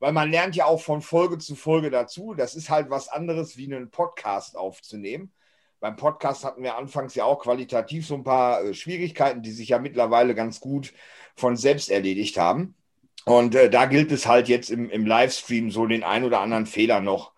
weil 0.00 0.12
man 0.12 0.28
lernt 0.28 0.56
ja 0.56 0.64
auch 0.64 0.80
von 0.80 1.02
Folge 1.02 1.38
zu 1.38 1.54
Folge 1.54 1.90
dazu. 1.90 2.34
Das 2.34 2.56
ist 2.56 2.68
halt 2.68 2.90
was 2.90 3.06
anderes, 3.06 3.56
wie 3.56 3.72
einen 3.72 3.90
Podcast 3.90 4.56
aufzunehmen. 4.56 5.32
Beim 5.82 5.96
Podcast 5.96 6.44
hatten 6.44 6.62
wir 6.62 6.76
anfangs 6.76 7.16
ja 7.16 7.24
auch 7.24 7.40
qualitativ 7.40 8.06
so 8.06 8.14
ein 8.14 8.22
paar 8.22 8.62
äh, 8.62 8.72
Schwierigkeiten, 8.72 9.42
die 9.42 9.50
sich 9.50 9.70
ja 9.70 9.80
mittlerweile 9.80 10.32
ganz 10.36 10.60
gut 10.60 10.94
von 11.34 11.56
selbst 11.56 11.90
erledigt 11.90 12.38
haben. 12.38 12.76
Und 13.24 13.56
äh, 13.56 13.68
da 13.68 13.86
gilt 13.86 14.12
es 14.12 14.28
halt 14.28 14.48
jetzt 14.48 14.70
im, 14.70 14.88
im 14.90 15.04
Livestream 15.04 15.72
so 15.72 15.88
den 15.88 16.04
ein 16.04 16.22
oder 16.22 16.38
anderen 16.38 16.66
Fehler 16.66 17.00
noch 17.00 17.32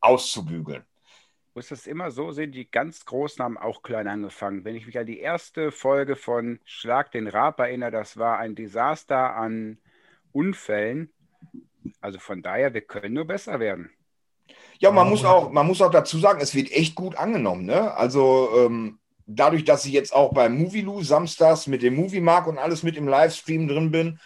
auszubügeln. 0.00 0.84
Muss 1.54 1.68
das 1.68 1.86
immer 1.86 2.10
so 2.10 2.32
sehen, 2.32 2.52
die 2.52 2.70
ganz 2.70 3.06
Großen 3.06 3.42
haben 3.42 3.56
auch 3.56 3.82
klein 3.82 4.08
angefangen. 4.08 4.66
Wenn 4.66 4.76
ich 4.76 4.84
mich 4.84 4.98
an 4.98 5.06
die 5.06 5.20
erste 5.20 5.72
Folge 5.72 6.16
von 6.16 6.60
Schlag 6.66 7.10
den 7.12 7.28
Rab 7.28 7.60
erinnere, 7.60 7.92
das 7.92 8.18
war 8.18 8.36
ein 8.36 8.54
Desaster 8.54 9.36
an 9.36 9.78
Unfällen. 10.32 11.10
Also 12.02 12.18
von 12.18 12.42
daher, 12.42 12.74
wir 12.74 12.82
können 12.82 13.14
nur 13.14 13.24
besser 13.24 13.58
werden. 13.58 13.90
Ja, 14.80 14.90
man 14.90 15.10
muss 15.10 15.24
auch, 15.24 15.50
man 15.50 15.66
muss 15.66 15.82
auch 15.82 15.90
dazu 15.90 16.18
sagen, 16.18 16.40
es 16.40 16.54
wird 16.54 16.72
echt 16.72 16.94
gut 16.94 17.14
angenommen. 17.14 17.66
Ne? 17.66 17.94
Also 17.94 18.48
ähm, 18.56 18.98
dadurch, 19.26 19.64
dass 19.64 19.84
ich 19.84 19.92
jetzt 19.92 20.14
auch 20.14 20.32
bei 20.32 20.48
Movielu 20.48 21.02
samstags 21.02 21.66
mit 21.66 21.82
dem 21.82 21.94
Movie 21.94 22.20
Mark 22.20 22.46
und 22.46 22.56
alles 22.56 22.82
mit 22.82 22.96
im 22.96 23.06
Livestream 23.06 23.68
drin 23.68 23.90
bin 23.90 24.18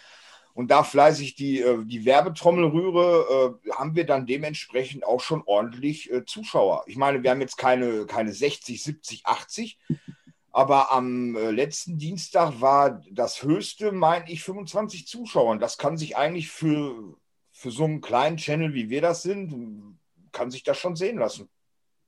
und 0.54 0.70
da 0.70 0.84
fleißig 0.84 1.34
die, 1.34 1.60
äh, 1.60 1.84
die 1.84 2.04
Werbetrommel 2.04 2.66
rühre, 2.66 3.58
äh, 3.66 3.70
haben 3.72 3.96
wir 3.96 4.06
dann 4.06 4.26
dementsprechend 4.26 5.04
auch 5.04 5.20
schon 5.20 5.42
ordentlich 5.44 6.12
äh, 6.12 6.24
Zuschauer. 6.24 6.84
Ich 6.86 6.96
meine, 6.96 7.24
wir 7.24 7.32
haben 7.32 7.40
jetzt 7.40 7.58
keine, 7.58 8.06
keine 8.06 8.32
60, 8.32 8.80
70, 8.80 9.26
80, 9.26 9.80
aber 10.52 10.92
am 10.92 11.34
letzten 11.34 11.98
Dienstag 11.98 12.60
war 12.60 13.02
das 13.10 13.42
höchste, 13.42 13.90
meine 13.90 14.30
ich, 14.30 14.44
25 14.44 15.08
Zuschauer. 15.08 15.50
Und 15.50 15.60
das 15.60 15.78
kann 15.78 15.96
sich 15.96 16.16
eigentlich 16.16 16.48
für, 16.48 17.16
für 17.50 17.72
so 17.72 17.82
einen 17.82 18.00
kleinen 18.00 18.36
Channel, 18.36 18.72
wie 18.72 18.88
wir 18.88 19.00
das 19.02 19.22
sind, 19.22 19.98
kann 20.34 20.50
sich 20.50 20.62
das 20.64 20.78
schon 20.78 20.96
sehen 20.96 21.18
lassen 21.18 21.48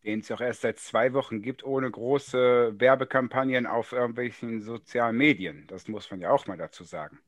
den 0.07 0.21
es 0.21 0.31
auch 0.31 0.41
erst 0.41 0.61
seit 0.61 0.79
zwei 0.79 1.13
Wochen 1.13 1.43
gibt, 1.43 1.65
ohne 1.65 1.91
große 1.91 2.75
Werbekampagnen 2.79 3.67
auf 3.67 3.93
irgendwelchen 3.93 4.63
sozialen 4.63 5.17
Medien. 5.17 5.67
Das 5.67 5.89
muss 5.89 6.11
man 6.11 6.21
ja 6.21 6.31
auch 6.31 6.47
mal 6.47 6.57
dazu 6.57 6.85
sagen. 6.85 7.19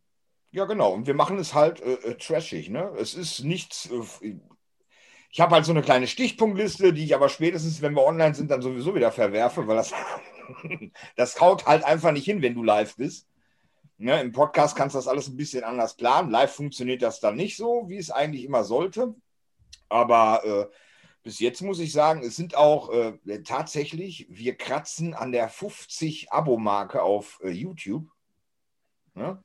Ja, 0.52 0.64
genau. 0.64 0.93
Und 0.93 1.07
wir 1.07 1.14
machen 1.14 1.38
es 1.38 1.55
halt 1.55 1.81
äh, 1.81 1.95
äh 1.95 2.14
trashig. 2.14 2.71
Ne? 2.71 2.90
Es 2.97 3.14
ist 3.14 3.40
nichts. 3.40 3.90
Äh, 3.90 4.37
ich 5.31 5.40
habe 5.40 5.57
halt 5.57 5.67
so 5.67 5.73
eine 5.73 5.83
kleine 5.83 6.07
Stichpunktliste, 6.07 6.93
die 6.93 7.05
ich 7.05 7.14
aber 7.14 7.28
spätestens, 7.28 7.83
wenn 7.83 7.95
wir 7.95 8.05
online 8.05 8.35
sind, 8.35 8.50
dann 8.50 8.62
sowieso 8.62 8.95
wieder 8.95 9.12
verwerfe, 9.12 9.67
weil 9.67 9.76
das, 9.76 9.93
das 11.17 11.40
haut 11.40 11.67
halt 11.67 11.85
einfach 11.85 12.12
nicht 12.12 12.25
hin, 12.25 12.40
wenn 12.40 12.55
du 12.55 12.62
live 12.62 12.97
bist. 12.97 13.28
Ne? 13.99 14.21
Im 14.21 14.33
Podcast 14.33 14.76
kannst 14.76 14.95
du 14.95 14.99
das 14.99 15.09
alles 15.09 15.28
ein 15.28 15.37
bisschen 15.37 15.64
anders 15.64 15.97
planen. 15.97 16.31
Live 16.31 16.52
funktioniert 16.52 17.02
das 17.02 17.21
dann 17.21 17.35
nicht 17.35 17.57
so, 17.57 17.85
wie 17.88 17.99
es 17.99 18.11
eigentlich 18.11 18.45
immer 18.45 18.62
sollte. 18.64 19.14
Aber 19.90 20.45
äh, 20.45 20.75
bis 21.28 21.40
jetzt 21.40 21.61
muss 21.61 21.78
ich 21.78 21.92
sagen, 21.92 22.23
es 22.23 22.37
sind 22.37 22.56
auch 22.56 22.90
äh, 22.90 23.42
tatsächlich, 23.42 24.26
wir 24.30 24.56
kratzen 24.56 25.12
an 25.12 25.30
der 25.30 25.50
50 25.50 26.32
Abo-Marke 26.32 27.02
auf 27.02 27.38
äh, 27.42 27.50
YouTube. 27.50 28.08
Ja? 29.14 29.42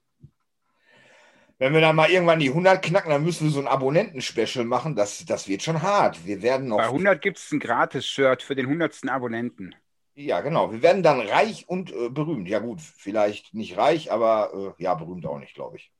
Wenn 1.57 1.73
wir 1.73 1.81
dann 1.81 1.97
mal 1.97 2.09
irgendwann 2.09 2.39
die 2.39 2.47
100 2.47 2.81
knacken, 2.81 3.11
dann 3.11 3.25
müssen 3.25 3.47
wir 3.47 3.51
so 3.51 3.59
ein 3.59 3.67
Abonnenten-Special 3.67 4.63
machen. 4.63 4.95
Das, 4.95 5.25
das 5.25 5.49
wird 5.49 5.61
schon 5.61 5.81
hart. 5.81 6.25
Wir 6.25 6.41
werden 6.41 6.69
noch. 6.69 6.77
Bei 6.77 6.85
100 6.85 7.21
gibt 7.21 7.37
es 7.37 7.51
ein 7.51 7.59
Gratis-Shirt 7.59 8.41
für 8.41 8.55
den 8.55 8.67
100. 8.67 9.09
Abonnenten. 9.09 9.75
Ja, 10.15 10.39
genau. 10.39 10.71
Wir 10.71 10.81
werden 10.81 11.03
dann 11.03 11.19
reich 11.19 11.67
und 11.67 11.91
äh, 11.91 12.07
berühmt. 12.07 12.47
Ja, 12.47 12.59
gut, 12.59 12.79
vielleicht 12.79 13.53
nicht 13.53 13.75
reich, 13.75 14.09
aber 14.09 14.75
äh, 14.79 14.81
ja, 14.81 14.93
berühmt 14.93 15.25
auch 15.25 15.39
nicht, 15.39 15.53
glaube 15.53 15.75
ich. 15.75 15.91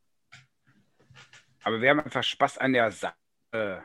Aber 1.62 1.82
wir 1.82 1.90
haben 1.90 2.00
einfach 2.00 2.24
Spaß 2.24 2.58
an 2.58 2.72
der 2.72 2.90
Sache. 2.90 3.84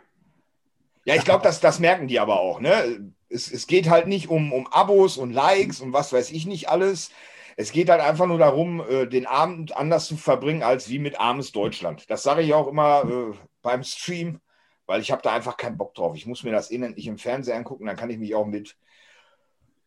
Ja, 1.08 1.14
ich 1.14 1.24
glaube, 1.24 1.42
das, 1.42 1.58
das 1.60 1.78
merken 1.78 2.06
die 2.06 2.20
aber 2.20 2.38
auch. 2.38 2.60
Ne? 2.60 3.14
Es, 3.30 3.50
es 3.50 3.66
geht 3.66 3.88
halt 3.88 4.08
nicht 4.08 4.28
um, 4.28 4.52
um 4.52 4.66
Abos 4.66 5.16
und 5.16 5.32
Likes 5.32 5.80
und 5.80 5.94
was 5.94 6.12
weiß 6.12 6.30
ich 6.32 6.44
nicht 6.44 6.68
alles. 6.68 7.12
Es 7.56 7.72
geht 7.72 7.88
halt 7.88 8.02
einfach 8.02 8.26
nur 8.26 8.36
darum, 8.36 8.82
äh, 8.86 9.06
den 9.06 9.24
Abend 9.24 9.74
anders 9.74 10.04
zu 10.04 10.18
verbringen 10.18 10.62
als 10.62 10.90
wie 10.90 10.98
mit 10.98 11.18
armes 11.18 11.50
Deutschland. 11.50 12.10
Das 12.10 12.24
sage 12.24 12.42
ich 12.42 12.52
auch 12.52 12.68
immer 12.68 13.04
äh, 13.04 13.34
beim 13.62 13.84
Stream, 13.84 14.42
weil 14.84 15.00
ich 15.00 15.10
habe 15.10 15.22
da 15.22 15.32
einfach 15.32 15.56
keinen 15.56 15.78
Bock 15.78 15.94
drauf. 15.94 16.14
Ich 16.14 16.26
muss 16.26 16.42
mir 16.42 16.52
das 16.52 16.70
eh 16.70 16.76
nicht 16.76 17.06
im 17.06 17.16
Fernsehen 17.16 17.56
angucken, 17.56 17.86
dann 17.86 17.96
kann 17.96 18.10
ich 18.10 18.18
mich 18.18 18.34
auch 18.34 18.44
mit 18.44 18.76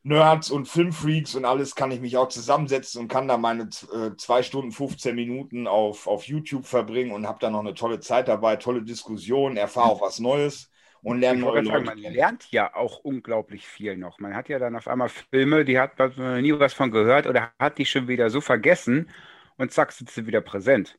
Nerds 0.02 0.50
und 0.50 0.68
Filmfreaks 0.68 1.36
und 1.36 1.46
alles 1.46 1.76
kann 1.76 1.92
ich 1.92 2.02
mich 2.02 2.18
auch 2.18 2.30
zusammensetzen 2.30 3.00
und 3.00 3.10
kann 3.10 3.28
da 3.28 3.38
meine 3.38 3.70
äh, 3.94 4.18
zwei 4.18 4.42
Stunden 4.42 4.72
15 4.72 5.14
Minuten 5.14 5.68
auf, 5.68 6.08
auf 6.08 6.24
YouTube 6.24 6.66
verbringen 6.66 7.12
und 7.12 7.28
habe 7.28 7.38
da 7.40 7.52
noch 7.52 7.60
eine 7.60 7.76
tolle 7.76 8.00
Zeit 8.00 8.28
dabei, 8.28 8.56
tolle 8.56 8.82
Diskussionen, 8.82 9.56
erfahre 9.56 9.92
auch 9.92 10.02
was 10.02 10.18
Neues 10.18 10.71
und 11.04 11.20
lernen 11.20 11.42
neue 11.42 11.62
Leute. 11.62 11.86
man 11.86 11.98
lernt 11.98 12.52
ja 12.52 12.76
auch 12.76 13.00
unglaublich 13.00 13.68
viel 13.68 13.98
noch. 13.98 14.20
Man 14.20 14.36
hat 14.36 14.50
ja 14.50 14.60
dann 14.60 14.76
auf 14.76 14.88
einmal 14.88 15.10
Filme, 15.10 15.66
die 15.66 15.80
hat 15.80 15.98
man 15.98 16.42
nie 16.42 16.58
was 16.58 16.74
von 16.74 16.92
gehört 16.92 17.28
oder 17.28 17.52
hat 17.60 17.78
die 17.78 17.86
schon 17.86 18.08
wieder 18.08 18.30
so 18.30 18.42
vergessen 18.42 19.10
und 19.58 19.72
zack, 19.72 19.92
sind 19.92 20.10
sie 20.10 20.28
wieder 20.28 20.42
präsent. 20.42 20.98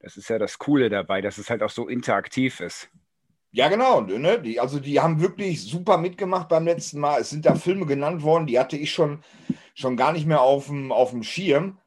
Das 0.00 0.16
ist 0.16 0.28
ja 0.30 0.38
das 0.38 0.58
Coole 0.58 0.88
dabei, 0.88 1.20
dass 1.20 1.38
es 1.38 1.50
halt 1.50 1.62
auch 1.62 1.70
so 1.70 1.88
interaktiv 1.88 2.60
ist. 2.60 2.90
Ja, 3.52 3.68
genau. 3.68 4.00
Ne? 4.00 4.40
Die, 4.40 4.60
also 4.60 4.78
die 4.78 5.00
haben 5.00 5.20
wirklich 5.20 5.62
super 5.62 5.98
mitgemacht 5.98 6.48
beim 6.48 6.64
letzten 6.64 7.00
Mal. 7.00 7.20
Es 7.20 7.30
sind 7.30 7.44
da 7.44 7.54
Filme 7.54 7.84
genannt 7.86 8.22
worden, 8.22 8.46
die 8.46 8.58
hatte 8.58 8.76
ich 8.76 8.92
schon, 8.92 9.22
schon 9.74 9.96
gar 9.96 10.12
nicht 10.12 10.26
mehr 10.26 10.40
auf 10.40 10.66
dem, 10.66 10.92
auf 10.92 11.10
dem 11.10 11.22
Schirm. 11.22 11.78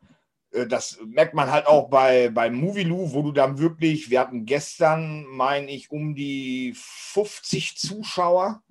Äh, 0.54 0.68
das 0.68 1.00
merkt 1.06 1.34
man 1.34 1.52
halt 1.52 1.68
auch 1.68 1.90
bei, 1.90 2.30
bei 2.30 2.50
Movielu, 2.50 3.14
wo 3.14 3.22
du 3.22 3.32
dann 3.32 3.58
wirklich, 3.58 4.10
wir 4.10 4.20
hatten 4.20 4.46
gestern, 4.46 5.26
meine 5.26 5.72
ich, 5.72 5.92
um 5.92 6.16
die 6.16 6.74
50 6.76 7.78
Zuschauer 7.78 8.62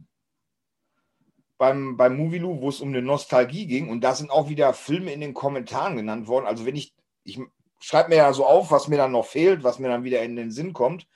beim, 1.59 1.97
beim 1.97 2.17
Movielu, 2.17 2.61
wo 2.61 2.69
es 2.69 2.81
um 2.81 2.89
eine 2.89 3.03
Nostalgie 3.03 3.67
ging. 3.67 3.89
Und 3.89 4.03
da 4.03 4.15
sind 4.15 4.31
auch 4.31 4.49
wieder 4.49 4.73
Filme 4.75 5.13
in 5.13 5.21
den 5.21 5.35
Kommentaren 5.35 5.97
genannt 5.97 6.27
worden. 6.29 6.47
Also 6.47 6.67
wenn 6.67 6.77
ich, 6.77 6.95
ich 7.25 7.39
schreibe 7.81 8.11
mir 8.11 8.17
ja 8.17 8.33
so 8.33 8.47
auf, 8.47 8.71
was 8.71 8.89
mir 8.89 8.97
dann 8.97 9.13
noch 9.13 9.27
fehlt, 9.27 9.63
was 9.65 9.79
mir 9.79 9.89
dann 9.89 10.05
wieder 10.05 10.23
in 10.23 10.37
den 10.37 10.51
Sinn 10.51 10.73
kommt. 10.73 11.07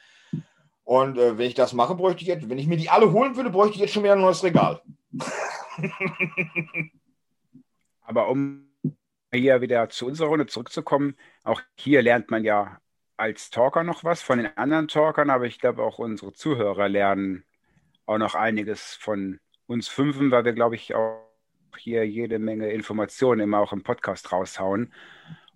Und 0.84 1.18
äh, 1.18 1.36
wenn 1.36 1.48
ich 1.48 1.54
das 1.54 1.72
mache, 1.72 1.96
bräuchte 1.96 2.22
ich 2.22 2.28
jetzt, 2.28 2.48
wenn 2.48 2.58
ich 2.58 2.68
mir 2.68 2.76
die 2.76 2.90
alle 2.90 3.10
holen 3.10 3.34
würde, 3.34 3.50
bräuchte 3.50 3.74
ich 3.74 3.80
jetzt 3.80 3.92
schon 3.92 4.04
wieder 4.04 4.12
ein 4.12 4.20
neues 4.20 4.44
Regal. 4.44 4.80
Aber 8.02 8.28
um 8.28 8.65
hier 9.32 9.60
wieder 9.60 9.88
zu 9.88 10.06
unserer 10.06 10.28
Runde 10.28 10.46
zurückzukommen, 10.46 11.16
auch 11.44 11.60
hier 11.76 12.02
lernt 12.02 12.30
man 12.30 12.44
ja 12.44 12.80
als 13.16 13.50
Talker 13.50 13.82
noch 13.82 14.04
was 14.04 14.22
von 14.22 14.38
den 14.38 14.56
anderen 14.56 14.88
Talkern, 14.88 15.30
aber 15.30 15.46
ich 15.46 15.58
glaube 15.58 15.82
auch 15.82 15.98
unsere 15.98 16.32
Zuhörer 16.32 16.88
lernen 16.88 17.44
auch 18.04 18.18
noch 18.18 18.34
einiges 18.34 18.94
von 18.94 19.40
uns 19.66 19.88
Fünfen, 19.88 20.30
weil 20.30 20.44
wir, 20.44 20.52
glaube 20.52 20.76
ich, 20.76 20.94
auch 20.94 21.26
hier 21.76 22.06
jede 22.06 22.38
Menge 22.38 22.70
Informationen 22.70 23.40
immer 23.40 23.58
auch 23.58 23.72
im 23.72 23.82
Podcast 23.82 24.32
raushauen 24.32 24.92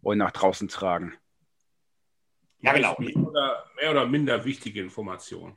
und 0.03 0.19
nach 0.19 0.33
draußen 0.33 0.69
tragen. 0.69 1.15
Ja, 2.61 2.73
genau. 2.73 2.95
Oder 2.95 3.65
mehr 3.81 3.91
oder 3.91 4.07
minder 4.07 4.45
wichtige 4.45 4.81
Informationen. 4.81 5.57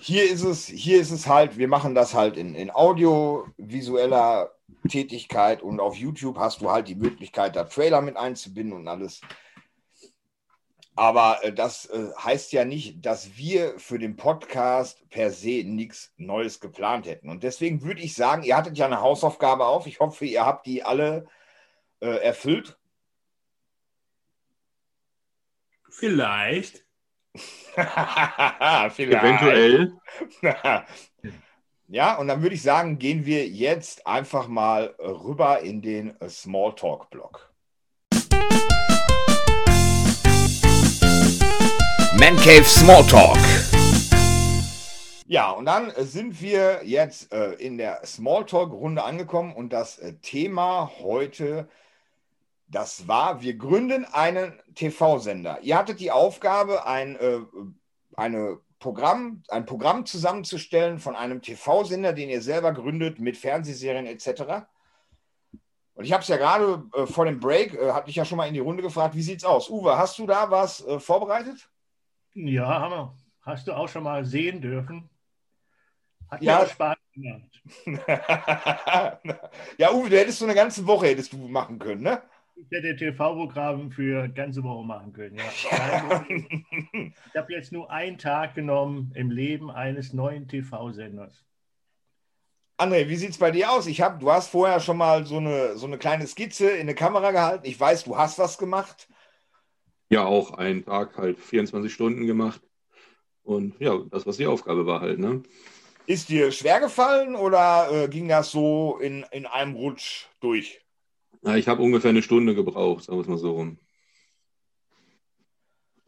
Hier 0.00 0.28
ist 0.28 0.42
es, 0.42 0.66
hier 0.66 1.00
ist 1.00 1.12
es 1.12 1.28
halt, 1.28 1.58
wir 1.58 1.68
machen 1.68 1.94
das 1.94 2.14
halt 2.14 2.36
in, 2.36 2.56
in 2.56 2.72
audiovisueller 2.72 4.55
Tätigkeit 4.88 5.62
und 5.62 5.80
auf 5.80 5.96
YouTube 5.96 6.38
hast 6.38 6.60
du 6.60 6.70
halt 6.70 6.88
die 6.88 6.94
Möglichkeit, 6.94 7.56
da 7.56 7.64
Trailer 7.64 8.00
mit 8.00 8.16
einzubinden 8.16 8.72
und 8.74 8.88
alles. 8.88 9.20
Aber 10.96 11.44
äh, 11.44 11.52
das 11.52 11.86
äh, 11.86 12.08
heißt 12.18 12.52
ja 12.52 12.64
nicht, 12.64 13.04
dass 13.04 13.36
wir 13.36 13.78
für 13.78 13.98
den 13.98 14.16
Podcast 14.16 15.08
per 15.10 15.30
se 15.30 15.62
nichts 15.64 16.14
Neues 16.16 16.58
geplant 16.58 17.06
hätten. 17.06 17.28
Und 17.28 17.42
deswegen 17.42 17.82
würde 17.82 18.00
ich 18.00 18.14
sagen, 18.14 18.42
ihr 18.42 18.56
hattet 18.56 18.78
ja 18.78 18.86
eine 18.86 19.02
Hausaufgabe 19.02 19.66
auf. 19.66 19.86
Ich 19.86 20.00
hoffe, 20.00 20.24
ihr 20.24 20.44
habt 20.46 20.66
die 20.66 20.82
alle 20.82 21.26
äh, 22.00 22.16
erfüllt. 22.16 22.78
Vielleicht. 25.90 26.86
Vielleicht. 27.34 28.98
Eventuell. 28.98 29.92
Ja, 31.88 32.16
und 32.16 32.26
dann 32.26 32.42
würde 32.42 32.56
ich 32.56 32.62
sagen, 32.62 32.98
gehen 32.98 33.26
wir 33.26 33.46
jetzt 33.46 34.08
einfach 34.08 34.48
mal 34.48 34.96
rüber 34.98 35.60
in 35.60 35.82
den 35.82 36.16
Smalltalk-Block. 36.20 37.54
Man 42.18 42.36
Cave 42.38 42.64
Smalltalk. 42.64 43.38
Ja, 45.28 45.52
und 45.52 45.66
dann 45.66 45.92
sind 45.98 46.40
wir 46.40 46.80
jetzt 46.84 47.32
äh, 47.32 47.52
in 47.52 47.78
der 47.78 48.04
Smalltalk-Runde 48.04 49.04
angekommen 49.04 49.54
und 49.54 49.72
das 49.72 50.00
äh, 50.00 50.14
Thema 50.14 50.90
heute, 50.98 51.68
das 52.66 53.06
war, 53.06 53.42
wir 53.42 53.56
gründen 53.56 54.04
einen 54.06 54.60
TV-Sender. 54.74 55.60
Ihr 55.62 55.78
hattet 55.78 56.00
die 56.00 56.10
Aufgabe, 56.10 56.84
ein, 56.84 57.14
äh, 57.14 57.38
eine 58.16 58.58
Programm, 58.78 59.42
ein 59.48 59.66
Programm 59.66 60.04
zusammenzustellen 60.04 60.98
von 60.98 61.16
einem 61.16 61.40
TV-Sender, 61.40 62.12
den 62.12 62.28
ihr 62.28 62.42
selber 62.42 62.72
gründet, 62.72 63.18
mit 63.18 63.36
Fernsehserien 63.36 64.06
etc. 64.06 64.66
Und 65.94 66.04
ich 66.04 66.12
habe 66.12 66.22
es 66.22 66.28
ja 66.28 66.36
gerade 66.36 66.84
äh, 66.94 67.06
vor 67.06 67.24
dem 67.24 67.40
Break, 67.40 67.74
äh, 67.74 67.92
hatte 67.92 68.10
ich 68.10 68.16
ja 68.16 68.24
schon 68.24 68.36
mal 68.36 68.46
in 68.46 68.54
die 68.54 68.60
Runde 68.60 68.82
gefragt, 68.82 69.14
wie 69.14 69.22
sieht's 69.22 69.44
aus? 69.44 69.70
Uwe, 69.70 69.96
hast 69.96 70.18
du 70.18 70.26
da 70.26 70.50
was 70.50 70.86
äh, 70.86 71.00
vorbereitet? 71.00 71.70
Ja, 72.34 72.80
Hammer. 72.80 73.16
Hast 73.40 73.66
du 73.66 73.72
auch 73.72 73.88
schon 73.88 74.02
mal 74.02 74.26
sehen 74.26 74.60
dürfen? 74.60 75.08
Hat 76.30 76.42
ja 76.42 76.66
Spaß 76.66 76.96
gemacht. 77.14 77.62
ja, 79.78 79.92
Uwe, 79.92 80.10
du 80.10 80.18
hättest 80.18 80.40
so 80.40 80.44
eine 80.44 80.54
ganze 80.54 80.86
Woche 80.86 81.06
hättest 81.06 81.32
du 81.32 81.38
machen 81.48 81.78
können, 81.78 82.02
ne? 82.02 82.22
Ich 82.58 82.70
hätte 82.70 82.96
TV-Programm 82.96 83.90
für 83.90 84.28
ganze 84.28 84.62
Woche 84.64 84.84
machen 84.84 85.12
können. 85.12 85.36
Ja. 85.36 86.26
ich 86.92 87.36
habe 87.36 87.52
jetzt 87.52 87.70
nur 87.70 87.90
einen 87.90 88.16
Tag 88.16 88.54
genommen 88.54 89.12
im 89.14 89.30
Leben 89.30 89.70
eines 89.70 90.14
neuen 90.14 90.48
TV-Senders. 90.48 91.44
André, 92.78 93.08
wie 93.08 93.16
sieht 93.16 93.30
es 93.30 93.38
bei 93.38 93.50
dir 93.50 93.70
aus? 93.70 93.86
Ich 93.86 94.00
hab, 94.00 94.20
du 94.20 94.30
hast 94.30 94.48
vorher 94.48 94.80
schon 94.80 94.96
mal 94.96 95.26
so 95.26 95.36
eine, 95.36 95.76
so 95.76 95.86
eine 95.86 95.98
kleine 95.98 96.26
Skizze 96.26 96.70
in 96.70 96.82
eine 96.82 96.94
Kamera 96.94 97.30
gehalten. 97.30 97.66
Ich 97.66 97.78
weiß, 97.78 98.04
du 98.04 98.16
hast 98.16 98.38
was 98.38 98.56
gemacht. 98.56 99.08
Ja, 100.08 100.24
auch 100.24 100.52
einen 100.52 100.84
Tag 100.84 101.16
halt 101.18 101.38
24 101.38 101.92
Stunden 101.92 102.26
gemacht. 102.26 102.62
Und 103.42 103.78
ja, 103.80 103.98
das, 104.10 104.26
was 104.26 104.38
die 104.38 104.46
Aufgabe 104.46 104.86
war 104.86 105.00
halt, 105.02 105.18
ne? 105.18 105.42
Ist 106.06 106.28
dir 106.28 106.52
schwer 106.52 106.80
gefallen 106.80 107.34
oder 107.34 107.88
äh, 107.90 108.08
ging 108.08 108.28
das 108.28 108.50
so 108.50 108.98
in, 108.98 109.24
in 109.30 109.46
einem 109.46 109.74
Rutsch 109.74 110.26
durch? 110.40 110.85
Ja, 111.42 111.56
ich 111.56 111.68
habe 111.68 111.82
ungefähr 111.82 112.10
eine 112.10 112.22
Stunde 112.22 112.54
gebraucht, 112.54 113.04
sagen 113.04 113.18
wir 113.18 113.22
es 113.22 113.28
mal 113.28 113.38
so 113.38 113.52
rum. 113.52 113.78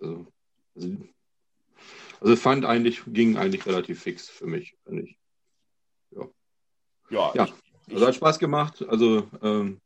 Also, 0.00 0.26
also, 0.74 0.96
also 2.20 2.36
fand 2.36 2.64
eigentlich, 2.64 3.02
ging 3.06 3.36
eigentlich 3.36 3.66
relativ 3.66 4.02
fix 4.02 4.28
für 4.28 4.46
mich, 4.46 4.76
finde 4.84 5.02
ich. 5.02 5.18
Ja. 6.10 6.28
Ja, 7.10 7.32
ja. 7.34 7.44
Ich, 7.44 7.94
also 7.94 8.06
hat 8.06 8.14
Spaß 8.14 8.38
gemacht. 8.38 8.84
Also 8.88 9.28
ähm, 9.42 9.80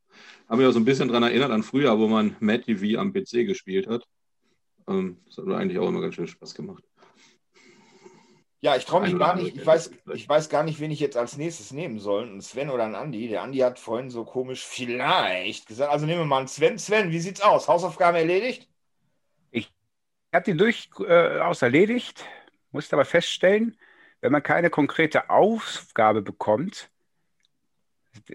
habe 0.48 0.58
mich 0.58 0.66
auch 0.66 0.72
so 0.72 0.80
ein 0.80 0.84
bisschen 0.84 1.08
daran 1.08 1.22
erinnert 1.22 1.50
an 1.50 1.62
früher, 1.62 1.98
wo 1.98 2.08
man 2.08 2.36
Mad 2.40 2.64
TV 2.64 3.00
am 3.00 3.12
PC 3.12 3.46
gespielt 3.46 3.86
hat. 3.86 4.06
Ähm, 4.88 5.18
das 5.26 5.38
hat 5.38 5.46
mir 5.46 5.56
eigentlich 5.56 5.78
auch 5.78 5.88
immer 5.88 6.00
ganz 6.00 6.14
schön 6.14 6.26
Spaß 6.26 6.54
gemacht. 6.54 6.84
Ja, 8.62 8.76
ich 8.76 8.84
traue 8.84 9.00
mich 9.00 9.18
gar 9.18 9.34
nicht. 9.34 9.56
Ich 9.56 9.66
weiß, 9.66 9.90
ich 10.14 10.28
weiß 10.28 10.48
gar 10.48 10.62
nicht, 10.62 10.78
wen 10.78 10.92
ich 10.92 11.00
jetzt 11.00 11.16
als 11.16 11.36
nächstes 11.36 11.72
nehmen 11.72 11.98
soll. 11.98 12.28
Ein 12.28 12.40
Sven 12.40 12.70
oder 12.70 12.84
ein 12.84 12.94
Andi. 12.94 13.26
Der 13.26 13.42
Andi 13.42 13.58
hat 13.58 13.80
vorhin 13.80 14.08
so 14.08 14.24
komisch 14.24 14.64
vielleicht 14.64 15.66
gesagt. 15.66 15.90
Also 15.90 16.06
nehmen 16.06 16.20
wir 16.20 16.26
mal 16.26 16.38
einen 16.38 16.48
Sven. 16.48 16.78
Sven, 16.78 17.10
wie 17.10 17.18
sieht's 17.18 17.40
aus? 17.40 17.66
Hausaufgaben 17.66 18.16
erledigt? 18.16 18.68
Ich 19.50 19.68
habe 20.32 20.44
die 20.44 20.56
durchaus 20.56 21.62
äh, 21.62 21.66
erledigt, 21.66 22.24
musste 22.70 22.94
aber 22.94 23.04
feststellen, 23.04 23.76
wenn 24.20 24.30
man 24.30 24.44
keine 24.44 24.70
konkrete 24.70 25.28
Aufgabe 25.28 26.22
bekommt, 26.22 26.88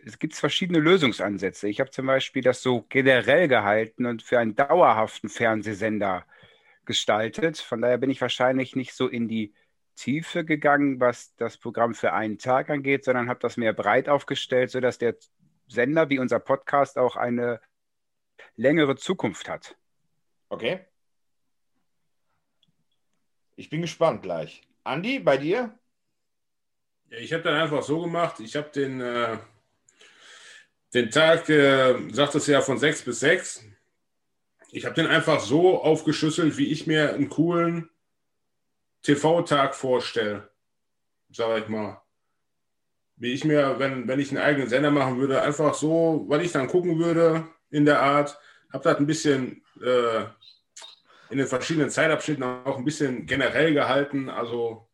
es 0.05 0.19
gibt 0.19 0.35
verschiedene 0.35 0.79
Lösungsansätze. 0.79 1.69
Ich 1.69 1.79
habe 1.79 1.89
zum 1.89 2.05
Beispiel 2.05 2.41
das 2.41 2.61
so 2.61 2.81
generell 2.89 3.47
gehalten 3.47 4.05
und 4.05 4.23
für 4.23 4.39
einen 4.39 4.55
dauerhaften 4.55 5.29
Fernsehsender 5.29 6.25
gestaltet. 6.85 7.59
Von 7.59 7.81
daher 7.81 7.97
bin 7.97 8.09
ich 8.09 8.19
wahrscheinlich 8.19 8.75
nicht 8.75 8.93
so 8.93 9.07
in 9.07 9.29
die 9.29 9.53
Tiefe 9.97 10.45
gegangen, 10.45 10.99
was 10.99 11.35
das 11.35 11.57
Programm 11.57 11.95
für 11.95 12.13
einen 12.13 12.37
Tag 12.37 12.69
angeht, 12.69 13.03
sondern 13.03 13.27
habe 13.27 13.39
das 13.41 13.57
mehr 13.57 13.73
breit 13.73 14.07
aufgestellt, 14.07 14.71
sodass 14.71 14.97
der 14.97 15.17
Sender 15.67 16.09
wie 16.09 16.19
unser 16.19 16.39
Podcast 16.39 16.97
auch 16.97 17.17
eine 17.17 17.59
längere 18.55 18.95
Zukunft 18.95 19.49
hat. 19.49 19.75
Okay. 20.49 20.85
Ich 23.55 23.69
bin 23.69 23.81
gespannt 23.81 24.21
gleich. 24.21 24.61
Andi, 24.83 25.19
bei 25.19 25.37
dir? 25.37 25.77
Ja, 27.09 27.17
ich 27.17 27.33
habe 27.33 27.43
dann 27.43 27.55
einfach 27.55 27.83
so 27.83 28.01
gemacht, 28.01 28.39
ich 28.39 28.55
habe 28.55 28.69
den, 28.69 29.01
äh, 29.01 29.37
den 30.93 31.09
Tag, 31.09 31.49
äh, 31.49 31.95
sagt 32.11 32.35
es 32.35 32.47
ja, 32.47 32.61
von 32.61 32.77
6 32.77 33.03
bis 33.03 33.19
6. 33.21 33.65
Ich 34.71 34.85
habe 34.85 34.95
den 34.95 35.07
einfach 35.07 35.39
so 35.39 35.81
aufgeschlüsselt, 35.81 36.57
wie 36.57 36.67
ich 36.67 36.85
mir 36.85 37.13
einen 37.15 37.29
coolen 37.29 37.89
TV-Tag 39.07 39.73
vorstelle, 39.73 40.49
sage 41.29 41.61
ich 41.61 41.69
mal. 41.69 42.01
Wie 43.15 43.31
ich 43.31 43.45
mir, 43.45 43.79
wenn, 43.79 44.05
wenn 44.05 44.19
ich 44.19 44.31
einen 44.31 44.43
eigenen 44.43 44.67
Sender 44.67 44.91
machen 44.91 45.17
würde, 45.17 45.41
einfach 45.41 45.73
so, 45.73 46.25
weil 46.27 46.41
ich 46.41 46.51
dann 46.51 46.67
gucken 46.67 46.99
würde 46.99 47.47
in 47.69 47.85
der 47.85 48.01
Art, 48.01 48.37
habe 48.71 48.83
das 48.83 48.97
ein 48.97 49.07
bisschen 49.07 49.63
äh, 49.81 50.25
in 51.29 51.37
den 51.37 51.47
verschiedenen 51.47 51.89
Zeitabschnitten 51.89 52.43
auch 52.43 52.77
ein 52.77 52.83
bisschen 52.83 53.25
generell 53.25 53.73
gehalten, 53.73 54.29
also 54.29 54.89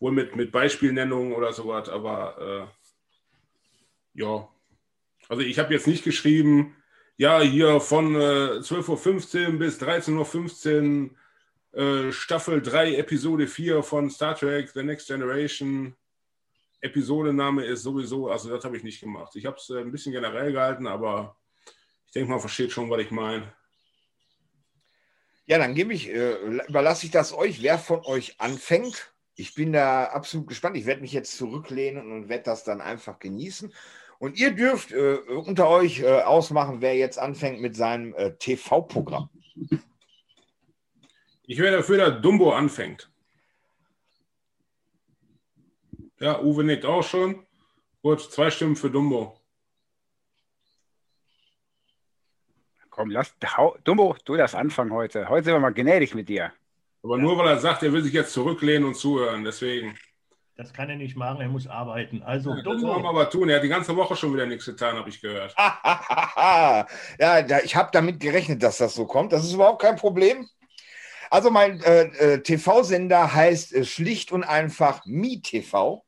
wohl 0.00 0.10
mit, 0.10 0.34
mit 0.34 0.50
Beispielnennungen 0.50 1.32
oder 1.32 1.52
sowas, 1.52 1.88
aber 1.88 2.68
äh, 4.16 4.20
ja. 4.20 4.48
Also 5.28 5.42
ich 5.42 5.60
habe 5.60 5.72
jetzt 5.72 5.86
nicht 5.86 6.02
geschrieben, 6.02 6.76
ja, 7.16 7.40
hier 7.40 7.80
von 7.80 8.16
äh, 8.16 8.58
12.15 8.58 9.52
Uhr 9.52 9.58
bis 9.60 9.80
13.15 9.80 11.10
Uhr 11.10 11.10
äh, 11.72 12.12
Staffel 12.12 12.60
3, 12.60 12.96
Episode 12.96 13.46
4 13.46 13.82
von 13.82 14.10
Star 14.10 14.36
Trek, 14.36 14.70
The 14.74 14.82
Next 14.82 15.06
Generation. 15.06 15.96
Episodename 16.82 17.64
ist 17.64 17.82
sowieso, 17.82 18.28
also 18.28 18.50
das 18.50 18.64
habe 18.64 18.76
ich 18.76 18.82
nicht 18.82 19.00
gemacht. 19.00 19.34
Ich 19.36 19.46
habe 19.46 19.56
es 19.56 19.70
äh, 19.70 19.78
ein 19.78 19.90
bisschen 19.90 20.12
generell 20.12 20.52
gehalten, 20.52 20.86
aber 20.86 21.36
ich 22.06 22.12
denke, 22.12 22.30
man 22.30 22.40
versteht 22.40 22.72
schon, 22.72 22.90
was 22.90 23.00
ich 23.00 23.10
meine. 23.10 23.52
Ja, 25.46 25.58
dann 25.58 25.74
gebe 25.74 25.94
ich, 25.94 26.10
äh, 26.10 26.34
überlasse 26.68 27.06
ich 27.06 27.12
das 27.12 27.32
euch, 27.32 27.62
wer 27.62 27.78
von 27.78 28.04
euch 28.04 28.38
anfängt. 28.38 29.14
Ich 29.34 29.54
bin 29.54 29.72
da 29.72 30.04
absolut 30.04 30.48
gespannt. 30.48 30.76
Ich 30.76 30.84
werde 30.84 31.00
mich 31.00 31.12
jetzt 31.12 31.38
zurücklehnen 31.38 32.12
und 32.12 32.28
werde 32.28 32.44
das 32.44 32.64
dann 32.64 32.82
einfach 32.82 33.18
genießen. 33.18 33.72
Und 34.18 34.38
ihr 34.38 34.52
dürft 34.52 34.92
äh, 34.92 35.14
unter 35.14 35.68
euch 35.68 36.04
ausmachen, 36.04 36.80
wer 36.80 36.96
jetzt 36.96 37.18
anfängt 37.18 37.60
mit 37.60 37.74
seinem 37.74 38.14
TV-Programm. 38.38 39.30
Ich 41.52 41.58
wäre 41.58 41.76
dafür, 41.76 41.98
dass 41.98 42.22
Dumbo 42.22 42.54
anfängt. 42.54 43.10
Ja, 46.18 46.40
Uwe 46.40 46.64
nickt 46.64 46.86
auch 46.86 47.02
schon. 47.02 47.46
Gut, 48.00 48.22
zwei 48.22 48.50
Stimmen 48.50 48.74
für 48.74 48.90
Dumbo. 48.90 49.38
Komm, 52.88 53.10
lass 53.10 53.36
Dumbo, 53.84 54.16
du 54.24 54.38
das 54.38 54.54
anfangen 54.54 54.94
heute. 54.94 55.28
Heute 55.28 55.44
sind 55.44 55.52
wir 55.52 55.60
mal 55.60 55.74
gnädig 55.74 56.14
mit 56.14 56.30
dir. 56.30 56.54
Aber 57.02 57.18
nur 57.18 57.36
weil 57.36 57.48
er 57.48 57.58
sagt, 57.58 57.82
er 57.82 57.92
will 57.92 58.02
sich 58.02 58.14
jetzt 58.14 58.32
zurücklehnen 58.32 58.88
und 58.88 58.94
zuhören, 58.94 59.44
deswegen. 59.44 59.94
Das 60.56 60.72
kann 60.72 60.88
er 60.88 60.96
nicht 60.96 61.18
machen, 61.18 61.42
er 61.42 61.48
muss 61.48 61.66
arbeiten. 61.66 62.22
Also, 62.22 62.54
ja, 62.54 62.62
Dumbo. 62.62 62.72
Das 62.72 62.80
soll 62.80 63.06
aber 63.06 63.28
tun. 63.28 63.50
Er 63.50 63.56
hat 63.56 63.64
die 63.64 63.68
ganze 63.68 63.94
Woche 63.94 64.16
schon 64.16 64.32
wieder 64.32 64.46
nichts 64.46 64.64
getan, 64.64 64.96
habe 64.96 65.10
ich 65.10 65.20
gehört. 65.20 65.54
ja, 65.58 66.86
ich 67.62 67.76
habe 67.76 67.90
damit 67.92 68.20
gerechnet, 68.20 68.62
dass 68.62 68.78
das 68.78 68.94
so 68.94 69.04
kommt. 69.04 69.34
Das 69.34 69.44
ist 69.44 69.52
überhaupt 69.52 69.82
kein 69.82 69.96
Problem. 69.96 70.48
Also 71.32 71.50
mein 71.50 71.80
äh, 71.80 72.02
äh, 72.34 72.42
TV-Sender 72.42 73.32
heißt 73.32 73.72
äh, 73.72 73.86
schlicht 73.86 74.32
und 74.32 74.44
einfach 74.44 75.06
MiTV. 75.06 76.04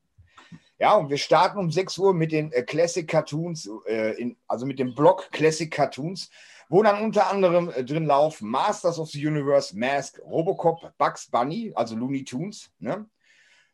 Ja, 0.78 0.96
und 0.96 1.08
wir 1.08 1.16
starten 1.16 1.58
um 1.58 1.70
6 1.70 1.96
Uhr 1.96 2.12
mit 2.12 2.30
den 2.30 2.52
äh, 2.52 2.62
Classic 2.62 3.08
Cartoons, 3.08 3.70
äh, 3.86 4.20
in, 4.20 4.36
also 4.46 4.66
mit 4.66 4.78
dem 4.78 4.94
Blog 4.94 5.30
Classic 5.32 5.70
Cartoons, 5.70 6.28
wo 6.68 6.82
dann 6.82 7.02
unter 7.02 7.30
anderem 7.30 7.70
äh, 7.70 7.82
drin 7.82 8.04
laufen 8.04 8.50
Masters 8.50 8.98
of 8.98 9.08
the 9.08 9.26
Universe, 9.26 9.74
Mask, 9.74 10.20
Robocop, 10.26 10.92
Bugs 10.98 11.30
Bunny, 11.30 11.72
also 11.74 11.96
Looney 11.96 12.22
Tunes, 12.22 12.70
ne? 12.78 13.08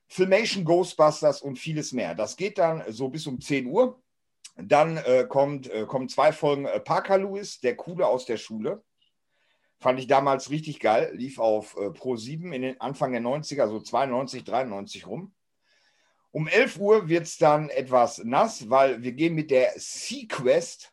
Filmation 0.06 0.64
Ghostbusters 0.64 1.42
und 1.42 1.58
vieles 1.58 1.90
mehr. 1.90 2.14
Das 2.14 2.36
geht 2.36 2.58
dann 2.58 2.84
so 2.92 3.08
bis 3.08 3.26
um 3.26 3.40
10 3.40 3.66
Uhr. 3.66 4.00
Dann 4.56 5.00
kommt, 5.28 5.70
kommen 5.86 6.08
zwei 6.08 6.32
Folgen 6.32 6.66
Parker 6.84 7.18
Lewis, 7.18 7.60
der 7.60 7.76
Coole 7.76 8.06
aus 8.06 8.24
der 8.24 8.36
Schule. 8.36 8.82
Fand 9.80 9.98
ich 9.98 10.06
damals 10.06 10.50
richtig 10.50 10.78
geil. 10.78 11.10
Lief 11.14 11.38
auf 11.38 11.74
äh, 11.78 11.90
Pro 11.90 12.14
7 12.14 12.52
in 12.52 12.60
den 12.60 12.80
Anfang 12.82 13.12
der 13.12 13.22
90er, 13.22 13.66
so 13.66 13.80
92, 13.80 14.44
93 14.44 15.06
rum. 15.06 15.32
Um 16.32 16.46
11 16.46 16.78
Uhr 16.78 17.08
wird 17.08 17.24
es 17.24 17.38
dann 17.38 17.70
etwas 17.70 18.18
nass, 18.18 18.68
weil 18.68 19.02
wir 19.02 19.12
gehen 19.12 19.34
mit 19.34 19.50
der 19.50 19.72
Sequest, 19.76 20.92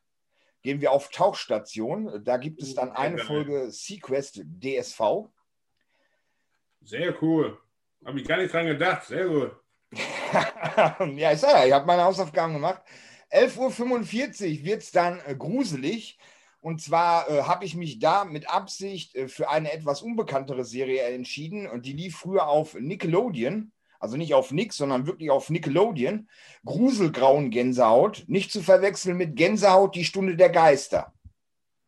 gehen 0.63 0.79
wir 0.79 0.93
auf 0.93 1.09
Tauchstation. 1.09 2.23
Da 2.23 2.37
gibt 2.37 2.61
es 2.63 2.75
dann 2.75 2.91
eine 2.91 3.17
Folge 3.17 3.69
Sequest 3.71 4.41
DSV. 4.45 5.27
Sehr 6.81 7.21
cool. 7.21 7.59
Habe 8.05 8.21
ich 8.21 8.27
gar 8.27 8.37
nicht 8.37 8.53
dran 8.53 8.67
gedacht. 8.67 9.05
Sehr 9.05 9.27
gut. 9.27 9.51
ja, 11.17 11.31
ich 11.33 11.39
sage 11.39 11.59
ja, 11.59 11.65
ich 11.65 11.73
habe 11.73 11.85
meine 11.85 12.03
Hausaufgaben 12.03 12.53
gemacht. 12.53 12.81
11.45 13.31 14.59
Uhr 14.59 14.65
wird 14.65 14.81
es 14.81 14.91
dann 14.91 15.19
äh, 15.25 15.35
gruselig. 15.35 16.17
Und 16.59 16.81
zwar 16.81 17.29
äh, 17.29 17.43
habe 17.43 17.65
ich 17.65 17.75
mich 17.75 17.99
da 17.99 18.25
mit 18.25 18.49
Absicht 18.49 19.15
äh, 19.15 19.27
für 19.27 19.49
eine 19.49 19.71
etwas 19.71 20.01
unbekanntere 20.01 20.65
Serie 20.65 21.03
entschieden. 21.03 21.67
Und 21.67 21.85
die 21.85 21.93
lief 21.93 22.17
früher 22.17 22.47
auf 22.47 22.73
Nickelodeon. 22.73 23.71
Also 23.99 24.17
nicht 24.17 24.33
auf 24.33 24.51
Nix, 24.51 24.77
sondern 24.77 25.07
wirklich 25.07 25.31
auf 25.31 25.49
Nickelodeon. 25.49 26.29
Gruselgrauen 26.65 27.51
Gänsehaut. 27.51 28.25
Nicht 28.27 28.51
zu 28.51 28.61
verwechseln 28.61 29.17
mit 29.17 29.35
Gänsehaut, 29.35 29.95
die 29.95 30.05
Stunde 30.05 30.35
der 30.35 30.49
Geister. 30.49 31.13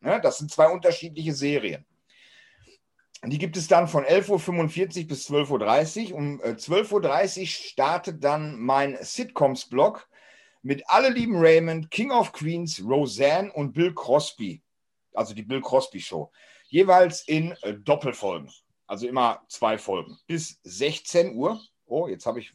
Ne? 0.00 0.20
Das 0.22 0.38
sind 0.38 0.50
zwei 0.50 0.68
unterschiedliche 0.68 1.34
Serien. 1.34 1.84
Die 3.24 3.38
gibt 3.38 3.58
es 3.58 3.68
dann 3.68 3.86
von 3.86 4.04
11.45 4.04 5.02
Uhr 5.02 5.08
bis 5.08 5.30
12.30 5.30 6.12
Uhr. 6.12 6.16
Um 6.16 6.40
äh, 6.40 6.52
12.30 6.52 7.40
Uhr 7.40 7.46
startet 7.46 8.24
dann 8.24 8.58
mein 8.58 8.96
Sitcoms-Blog 9.00 10.08
mit 10.62 10.82
Alle 10.88 11.10
lieben 11.10 11.36
Raymond, 11.36 11.90
King 11.90 12.10
of 12.10 12.32
Queens, 12.32 12.82
Roseanne 12.84 13.52
und 13.52 13.72
Bill 13.72 13.94
Crosby. 13.94 14.62
Also 15.14 15.34
die 15.34 15.42
Bill 15.42 15.60
Crosby 15.60 16.00
Show. 16.00 16.32
Jeweils 16.68 17.26
in 17.26 17.52
äh, 17.62 17.74
Doppelfolgen. 17.74 18.48
Also 18.86 19.08
immer 19.08 19.42
zwei 19.48 19.76
Folgen. 19.78 20.18
Bis 20.26 20.60
16 20.64 21.34
Uhr. 21.34 21.60
Oh, 21.86 22.06
jetzt 22.08 22.26
habe 22.26 22.40
ich. 22.40 22.52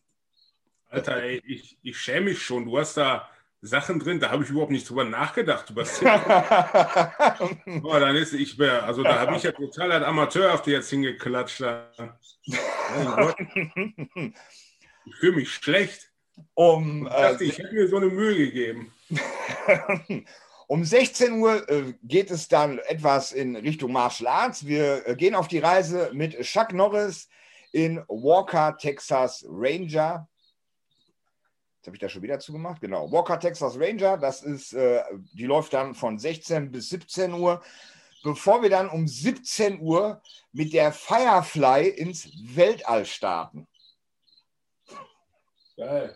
Alter, 0.89 1.23
ey, 1.23 1.41
ich, 1.45 1.79
ich 1.81 1.97
schäme 1.97 2.27
mich 2.27 2.39
schon. 2.41 2.65
Du 2.65 2.77
hast 2.77 2.97
da 2.97 3.27
Sachen 3.61 3.99
drin, 3.99 4.19
da 4.19 4.31
habe 4.31 4.43
ich 4.43 4.49
überhaupt 4.49 4.71
nicht 4.71 4.89
drüber 4.89 5.03
nachgedacht. 5.03 5.71
Oh, 5.71 5.75
dann 7.99 8.15
ist 8.15 8.33
ich, 8.33 8.59
also 8.61 9.03
da 9.03 9.19
habe 9.19 9.35
ich 9.35 9.43
ja 9.43 9.51
total 9.51 9.91
als 9.91 10.05
Amateur 10.05 10.53
auf 10.53 10.61
die 10.61 10.71
jetzt 10.71 10.89
hingeklatscht. 10.89 11.61
ich 12.45 12.57
fühle 15.19 15.35
mich 15.35 15.51
schlecht. 15.51 16.14
Um, 16.53 17.07
äh, 17.07 17.43
ich 17.43 17.57
hätte 17.57 17.73
mir 17.73 17.87
so 17.87 17.97
eine 17.97 18.07
Mühe 18.07 18.35
gegeben. 18.35 18.93
um 20.67 20.83
16 20.83 21.33
Uhr 21.33 21.69
äh, 21.69 21.93
geht 22.03 22.31
es 22.31 22.47
dann 22.47 22.79
etwas 22.79 23.31
in 23.31 23.55
Richtung 23.55 23.91
Martial 23.91 24.27
Arts. 24.27 24.65
Wir 24.65 25.07
äh, 25.07 25.15
gehen 25.15 25.35
auf 25.35 25.47
die 25.47 25.59
Reise 25.59 26.11
mit 26.13 26.39
Chuck 26.41 26.73
Norris 26.73 27.29
in 27.71 28.03
Walker, 28.07 28.77
Texas 28.77 29.45
Ranger. 29.47 30.27
Jetzt 31.77 31.87
habe 31.87 31.97
ich 31.97 32.01
da 32.01 32.09
schon 32.09 32.23
wieder 32.23 32.39
zugemacht. 32.39 32.81
Genau. 32.81 33.11
Walker 33.11 33.39
Texas 33.39 33.77
Ranger, 33.79 34.17
das 34.17 34.41
ist, 34.41 34.73
äh, 34.73 35.03
die 35.33 35.45
läuft 35.45 35.73
dann 35.73 35.93
von 35.93 36.17
16 36.17 36.71
bis 36.71 36.89
17 36.89 37.33
Uhr. 37.33 37.61
Bevor 38.23 38.63
wir 38.63 38.71
dann 38.71 38.89
um 38.89 39.07
17 39.07 39.79
Uhr 39.81 40.19
mit 40.51 40.73
der 40.73 40.91
Firefly 40.91 41.89
ins 41.89 42.27
Weltall 42.55 43.05
starten. 43.05 43.67
Geil. 45.77 46.15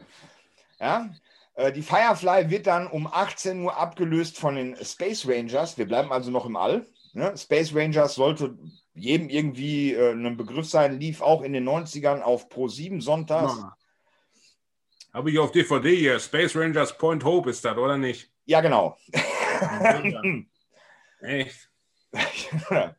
Ja, 0.79 1.09
äh, 1.55 1.71
die 1.73 1.81
Firefly 1.81 2.49
wird 2.49 2.67
dann 2.67 2.87
um 2.87 3.07
18 3.07 3.61
Uhr 3.61 3.75
abgelöst 3.75 4.37
von 4.37 4.55
den 4.55 4.77
Space 4.83 5.27
Rangers. 5.27 5.77
Wir 5.77 5.85
bleiben 5.85 6.11
also 6.11 6.31
noch 6.31 6.45
im 6.45 6.55
All. 6.55 6.85
Ne? 7.13 7.35
Space 7.37 7.75
Rangers 7.75 8.15
sollte 8.15 8.57
jedem 8.93 9.29
irgendwie 9.29 9.93
äh, 9.93 10.11
ein 10.11 10.37
Begriff 10.37 10.67
sein, 10.67 10.99
lief 10.99 11.21
auch 11.21 11.41
in 11.41 11.53
den 11.53 11.67
90ern 11.67 12.21
auf 12.21 12.49
Pro 12.49 12.67
7 12.67 13.01
sonntags. 13.01 13.57
Ja. 13.57 13.75
Habe 15.13 15.31
ich 15.31 15.39
auf 15.39 15.51
DVD 15.51 15.95
hier. 15.95 16.19
Space 16.19 16.55
Rangers 16.55 16.97
Point 16.97 17.23
Hope 17.25 17.49
ist 17.49 17.65
das, 17.65 17.77
oder 17.77 17.97
nicht? 17.97 18.31
Ja, 18.45 18.61
genau. 18.61 18.97
Echt? 21.21 21.69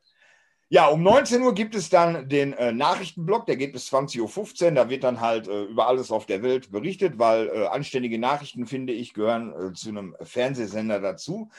ja, 0.73 0.87
um 0.87 1.03
19 1.03 1.43
Uhr 1.43 1.53
gibt 1.53 1.75
es 1.75 1.91
dann 1.91 2.29
den 2.29 2.53
äh, 2.53 2.71
Nachrichtenblock, 2.71 3.45
der 3.45 3.57
geht 3.57 3.73
bis 3.73 3.93
20.15 3.93 4.67
Uhr. 4.67 4.71
Da 4.71 4.89
wird 4.89 5.03
dann 5.03 5.21
halt 5.21 5.49
äh, 5.49 5.65
über 5.65 5.89
alles 5.89 6.13
auf 6.13 6.27
der 6.27 6.45
Welt 6.45 6.71
berichtet, 6.71 7.19
weil 7.19 7.49
äh, 7.49 7.67
anständige 7.67 8.21
Nachrichten, 8.21 8.69
finde 8.69 8.93
ich, 8.93 9.13
gehören 9.13 9.53
äh, 9.53 9.73
zu 9.73 9.89
einem 9.89 10.15
Fernsehsender 10.23 11.01
dazu. 11.01 11.51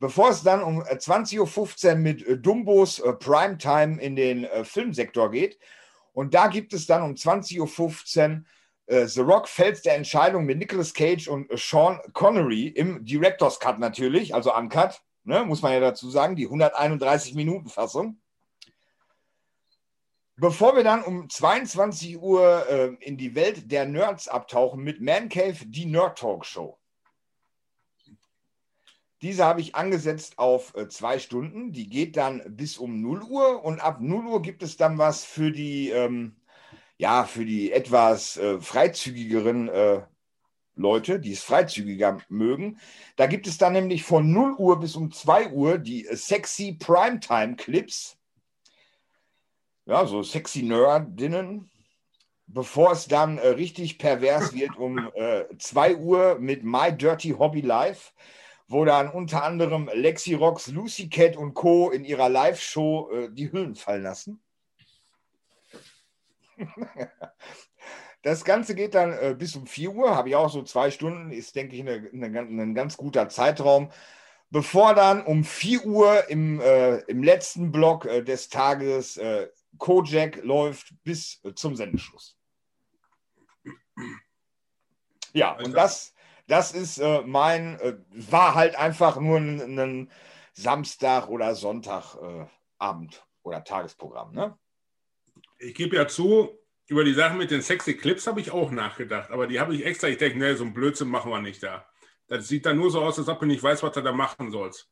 Bevor 0.00 0.30
es 0.30 0.42
dann 0.42 0.64
um 0.64 0.82
20.15 0.82 1.86
äh, 1.86 1.90
Uhr 1.92 1.94
mit 1.94 2.26
äh, 2.26 2.38
Dumbos 2.38 3.00
Primetime 3.20 4.02
in 4.02 4.16
den 4.16 4.48
Filmsektor 4.64 5.30
geht. 5.30 5.60
Und 6.12 6.34
da 6.34 6.48
gibt 6.48 6.72
es 6.72 6.86
dann 6.86 7.02
um 7.02 7.12
20.15 7.12 8.30
Uhr 8.30 8.42
The 8.88 9.20
Rock 9.20 9.48
fällt 9.48 9.84
der 9.84 9.96
Entscheidung 9.96 10.44
mit 10.44 10.58
Nicolas 10.58 10.94
Cage 10.94 11.26
und 11.26 11.50
Sean 11.58 11.98
Connery 12.12 12.68
im 12.68 13.04
Director's 13.04 13.58
Cut 13.58 13.80
natürlich, 13.80 14.32
also 14.32 14.54
Uncut, 14.54 15.02
ne, 15.24 15.44
muss 15.44 15.60
man 15.60 15.72
ja 15.72 15.80
dazu 15.80 16.08
sagen, 16.08 16.36
die 16.36 16.46
131-Minuten-Fassung. 16.46 18.20
Bevor 20.38 20.76
wir 20.76 20.84
dann 20.84 21.02
um 21.02 21.30
22 21.30 22.20
Uhr 22.20 22.68
äh, 22.68 22.94
in 23.00 23.16
die 23.16 23.34
Welt 23.34 23.72
der 23.72 23.86
Nerds 23.86 24.28
abtauchen 24.28 24.82
mit 24.82 25.00
Man 25.00 25.30
Cave, 25.30 25.56
die 25.64 25.86
Nerd 25.86 26.18
Talk 26.18 26.44
Show. 26.44 26.78
Diese 29.22 29.46
habe 29.46 29.62
ich 29.62 29.74
angesetzt 29.74 30.38
auf 30.38 30.74
äh, 30.74 30.88
zwei 30.88 31.18
Stunden. 31.18 31.72
Die 31.72 31.88
geht 31.88 32.18
dann 32.18 32.42
bis 32.54 32.76
um 32.76 33.00
0 33.00 33.22
Uhr 33.22 33.64
und 33.64 33.80
ab 33.80 34.00
0 34.00 34.26
Uhr 34.26 34.42
gibt 34.42 34.62
es 34.62 34.76
dann 34.76 34.98
was 34.98 35.24
für 35.24 35.50
die 35.50 35.88
ähm, 35.88 36.36
ja, 36.98 37.24
für 37.24 37.44
die 37.44 37.72
etwas 37.72 38.36
äh, 38.36 38.60
freizügigeren 38.60 39.68
äh, 39.68 40.02
Leute, 40.74 41.18
die 41.18 41.32
es 41.32 41.42
freizügiger 41.42 42.18
mögen. 42.28 42.78
Da 43.16 43.26
gibt 43.26 43.46
es 43.46 43.58
dann 43.58 43.72
nämlich 43.72 44.04
von 44.04 44.30
0 44.30 44.54
Uhr 44.58 44.80
bis 44.80 44.96
um 44.96 45.10
2 45.10 45.50
Uhr 45.50 45.78
die 45.78 46.06
äh, 46.06 46.16
sexy 46.16 46.74
Primetime 46.78 47.56
Clips. 47.56 48.15
Ja, 49.86 50.04
so 50.04 50.24
sexy 50.24 50.62
Nerdinnen. 50.62 51.70
Bevor 52.48 52.92
es 52.92 53.06
dann 53.06 53.38
äh, 53.38 53.48
richtig 53.48 53.98
pervers 53.98 54.52
wird 54.52 54.76
um 54.76 55.10
2 55.58 55.90
äh, 55.90 55.94
Uhr 55.96 56.38
mit 56.40 56.64
My 56.64 56.92
Dirty 56.92 57.30
Hobby 57.30 57.60
Life, 57.60 58.12
wo 58.68 58.84
dann 58.84 59.10
unter 59.10 59.44
anderem 59.44 59.88
Lexi 59.92 60.34
Rocks, 60.34 60.66
Lucy 60.68 61.08
Cat 61.08 61.36
und 61.36 61.54
Co. 61.54 61.90
in 61.90 62.04
ihrer 62.04 62.28
Live-Show 62.28 63.10
äh, 63.12 63.28
die 63.32 63.50
Hüllen 63.50 63.74
fallen 63.74 64.02
lassen. 64.02 64.42
Das 68.22 68.44
Ganze 68.44 68.74
geht 68.74 68.96
dann 68.96 69.12
äh, 69.12 69.36
bis 69.38 69.54
um 69.54 69.68
4 69.68 69.92
Uhr, 69.92 70.16
habe 70.16 70.30
ich 70.30 70.34
auch 70.34 70.50
so 70.50 70.64
zwei 70.64 70.90
Stunden, 70.90 71.30
ist, 71.30 71.54
denke 71.54 71.76
ich, 71.76 71.82
eine, 71.82 72.10
eine, 72.12 72.40
ein 72.40 72.74
ganz 72.74 72.96
guter 72.96 73.28
Zeitraum. 73.28 73.92
Bevor 74.50 74.94
dann 74.94 75.22
um 75.22 75.44
4 75.44 75.84
Uhr 75.84 76.28
im, 76.28 76.60
äh, 76.60 76.96
im 77.02 77.22
letzten 77.22 77.70
Block 77.70 78.04
äh, 78.04 78.22
des 78.22 78.48
Tages 78.48 79.16
äh, 79.16 79.46
Kojak 79.78 80.42
läuft 80.44 80.94
bis 81.04 81.40
äh, 81.44 81.54
zum 81.54 81.76
Sendeschluss. 81.76 82.36
Ja, 85.32 85.56
und 85.58 85.72
das, 85.72 86.14
das 86.46 86.72
ist 86.72 86.98
äh, 86.98 87.22
mein, 87.22 87.78
war 88.10 88.54
halt 88.54 88.76
einfach 88.76 89.18
nur 89.18 89.38
ein, 89.38 89.78
ein 89.78 90.10
Samstag 90.52 91.28
oder 91.28 91.54
Sonntagabend 91.54 93.26
oder 93.42 93.64
Tagesprogramm. 93.64 94.32
Ne? 94.32 94.58
ich 95.58 95.74
gebe 95.74 95.96
ja 95.96 96.06
zu, 96.06 96.58
über 96.86 97.04
die 97.04 97.14
Sachen 97.14 97.38
mit 97.38 97.50
den 97.50 97.62
sexy 97.62 97.96
Clips 97.96 98.26
habe 98.26 98.40
ich 98.40 98.50
auch 98.50 98.70
nachgedacht, 98.70 99.30
aber 99.30 99.46
die 99.46 99.60
habe 99.60 99.74
ich 99.74 99.84
extra, 99.84 100.08
ich 100.08 100.18
denke, 100.18 100.38
nee, 100.38 100.54
so 100.54 100.64
ein 100.64 100.74
Blödsinn 100.74 101.08
machen 101.08 101.30
wir 101.30 101.40
nicht 101.40 101.62
da. 101.62 101.88
Das 102.28 102.48
sieht 102.48 102.66
dann 102.66 102.76
nur 102.76 102.90
so 102.90 103.02
aus, 103.02 103.18
als 103.18 103.28
ob 103.28 103.40
du 103.40 103.46
nicht 103.46 103.62
weißt, 103.62 103.82
was 103.82 103.92
du 103.92 104.02
da 104.02 104.12
machen 104.12 104.50
sollst. 104.50 104.90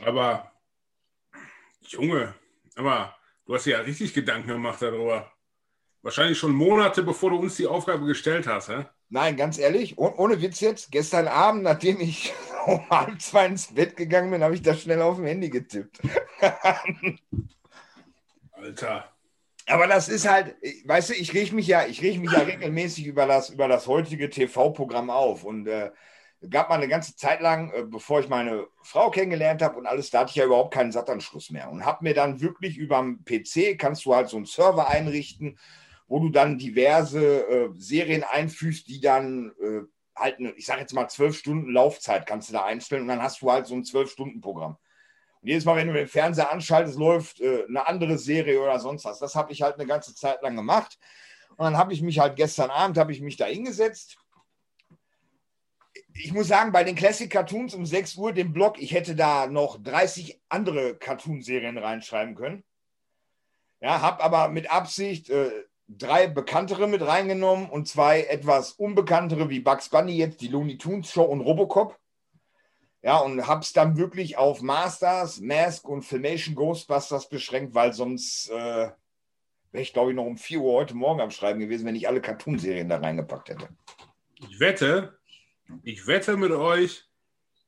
Aber, 0.00 0.52
Junge, 1.80 2.34
aber 2.76 3.16
du 3.52 3.56
hast 3.56 3.66
ja 3.66 3.80
richtig 3.80 4.14
Gedanken 4.14 4.48
gemacht 4.48 4.80
darüber. 4.80 5.30
Wahrscheinlich 6.00 6.38
schon 6.38 6.54
Monate, 6.54 7.02
bevor 7.02 7.28
du 7.28 7.36
uns 7.36 7.56
die 7.56 7.66
Aufgabe 7.66 8.06
gestellt 8.06 8.46
hast, 8.46 8.70
hä? 8.70 8.86
Nein, 9.10 9.36
ganz 9.36 9.58
ehrlich, 9.58 9.98
oh, 9.98 10.10
ohne 10.16 10.40
Witz 10.40 10.60
jetzt, 10.60 10.90
gestern 10.90 11.28
Abend, 11.28 11.62
nachdem 11.64 12.00
ich 12.00 12.32
um 12.66 12.88
halb 12.88 13.20
zwei 13.20 13.44
ins 13.44 13.74
Bett 13.74 13.94
gegangen 13.94 14.30
bin, 14.30 14.42
habe 14.42 14.54
ich 14.54 14.62
das 14.62 14.80
schnell 14.80 15.02
auf 15.02 15.16
dem 15.16 15.26
Handy 15.26 15.50
getippt. 15.50 16.00
Alter. 18.52 19.12
Aber 19.66 19.86
das 19.86 20.08
ist 20.08 20.26
halt, 20.26 20.56
weißt 20.86 21.10
du, 21.10 21.14
ich 21.14 21.34
reg 21.34 21.52
mich 21.52 21.66
ja, 21.66 21.84
ich 21.84 22.00
reg 22.00 22.18
mich 22.20 22.32
ja 22.32 22.40
regelmäßig 22.40 23.06
über 23.06 23.26
das, 23.26 23.50
über 23.50 23.68
das 23.68 23.86
heutige 23.86 24.30
TV-Programm 24.30 25.10
auf. 25.10 25.44
Und 25.44 25.66
äh, 25.66 25.90
gab 26.50 26.68
mal 26.68 26.76
eine 26.76 26.88
ganze 26.88 27.16
Zeit 27.16 27.40
lang, 27.40 27.72
äh, 27.72 27.84
bevor 27.84 28.20
ich 28.20 28.28
meine 28.28 28.66
Frau 28.82 29.10
kennengelernt 29.10 29.62
habe 29.62 29.78
und 29.78 29.86
alles, 29.86 30.10
da 30.10 30.20
hatte 30.20 30.30
ich 30.30 30.36
ja 30.36 30.44
überhaupt 30.44 30.74
keinen 30.74 30.92
Sattanschluss 30.92 31.50
mehr. 31.50 31.70
Und 31.70 31.84
habe 31.84 32.04
mir 32.04 32.14
dann 32.14 32.40
wirklich 32.40 32.76
über 32.76 32.98
dem 32.98 33.24
PC, 33.24 33.78
kannst 33.78 34.04
du 34.04 34.14
halt 34.14 34.28
so 34.28 34.36
einen 34.36 34.46
Server 34.46 34.88
einrichten, 34.88 35.58
wo 36.08 36.18
du 36.18 36.28
dann 36.28 36.58
diverse 36.58 37.46
äh, 37.48 37.70
Serien 37.76 38.24
einfügst, 38.24 38.88
die 38.88 39.00
dann 39.00 39.52
äh, 39.60 39.82
halt, 40.16 40.38
eine, 40.38 40.50
ich 40.52 40.66
sage 40.66 40.80
jetzt 40.80 40.92
mal, 40.92 41.08
zwölf 41.08 41.36
Stunden 41.36 41.70
Laufzeit 41.70 42.26
kannst 42.26 42.48
du 42.48 42.52
da 42.52 42.64
einstellen 42.64 43.02
und 43.02 43.08
dann 43.08 43.22
hast 43.22 43.40
du 43.42 43.50
halt 43.50 43.66
so 43.66 43.74
ein 43.74 43.84
zwölf-Stunden-Programm. 43.84 44.76
Und 45.40 45.48
jedes 45.48 45.64
Mal, 45.64 45.76
wenn 45.76 45.88
du 45.88 45.94
den 45.94 46.08
Fernseher 46.08 46.50
anschaltest, 46.50 46.98
läuft 46.98 47.40
äh, 47.40 47.64
eine 47.68 47.86
andere 47.86 48.18
Serie 48.18 48.60
oder 48.60 48.78
sonst 48.78 49.04
was. 49.04 49.18
Das 49.18 49.34
habe 49.34 49.52
ich 49.52 49.62
halt 49.62 49.76
eine 49.76 49.86
ganze 49.86 50.14
Zeit 50.14 50.42
lang 50.42 50.56
gemacht. 50.56 50.98
Und 51.56 51.64
dann 51.64 51.76
habe 51.76 51.92
ich 51.92 52.02
mich 52.02 52.18
halt 52.18 52.36
gestern 52.36 52.70
Abend, 52.70 52.98
habe 52.98 53.12
ich 53.12 53.20
mich 53.20 53.36
da 53.36 53.46
hingesetzt. 53.46 54.18
Ich 56.14 56.32
muss 56.32 56.48
sagen, 56.48 56.72
bei 56.72 56.84
den 56.84 56.94
Classic 56.94 57.30
Cartoons 57.30 57.74
um 57.74 57.86
6 57.86 58.16
Uhr, 58.16 58.32
dem 58.32 58.52
Blog, 58.52 58.80
ich 58.80 58.92
hätte 58.92 59.14
da 59.16 59.46
noch 59.46 59.82
30 59.82 60.40
andere 60.48 60.96
Cartoonserien 60.96 61.78
reinschreiben 61.78 62.34
können. 62.34 62.64
Ja, 63.80 64.00
habe 64.00 64.22
aber 64.22 64.48
mit 64.48 64.70
Absicht 64.70 65.30
äh, 65.30 65.50
drei 65.88 66.26
bekanntere 66.26 66.86
mit 66.86 67.02
reingenommen 67.02 67.68
und 67.68 67.88
zwei 67.88 68.22
etwas 68.22 68.72
unbekanntere 68.72 69.50
wie 69.50 69.60
Bugs 69.60 69.88
Bunny 69.88 70.16
jetzt, 70.16 70.40
die 70.40 70.48
Looney 70.48 70.78
Tunes 70.78 71.10
Show 71.10 71.24
und 71.24 71.40
Robocop. 71.40 71.98
Ja, 73.02 73.18
und 73.18 73.46
hab's 73.48 73.72
dann 73.72 73.96
wirklich 73.96 74.38
auf 74.38 74.62
Masters, 74.62 75.40
Mask 75.40 75.88
und 75.88 76.02
Filmation 76.02 76.54
Ghostbusters 76.54 77.28
beschränkt, 77.28 77.74
weil 77.74 77.92
sonst 77.92 78.48
äh, 78.50 78.90
wäre 79.72 79.82
ich, 79.82 79.92
glaube 79.92 80.10
ich, 80.10 80.16
noch 80.16 80.26
um 80.26 80.36
4 80.36 80.60
Uhr 80.60 80.74
heute 80.74 80.94
Morgen 80.94 81.20
am 81.20 81.32
Schreiben 81.32 81.58
gewesen, 81.58 81.84
wenn 81.84 81.96
ich 81.96 82.06
alle 82.06 82.20
Cartoonserien 82.20 82.88
da 82.88 82.98
reingepackt 82.98 83.48
hätte. 83.48 83.68
Ich 84.38 84.60
wette, 84.60 85.18
ich 85.82 86.06
wette 86.06 86.36
mit 86.36 86.52
euch, 86.52 87.08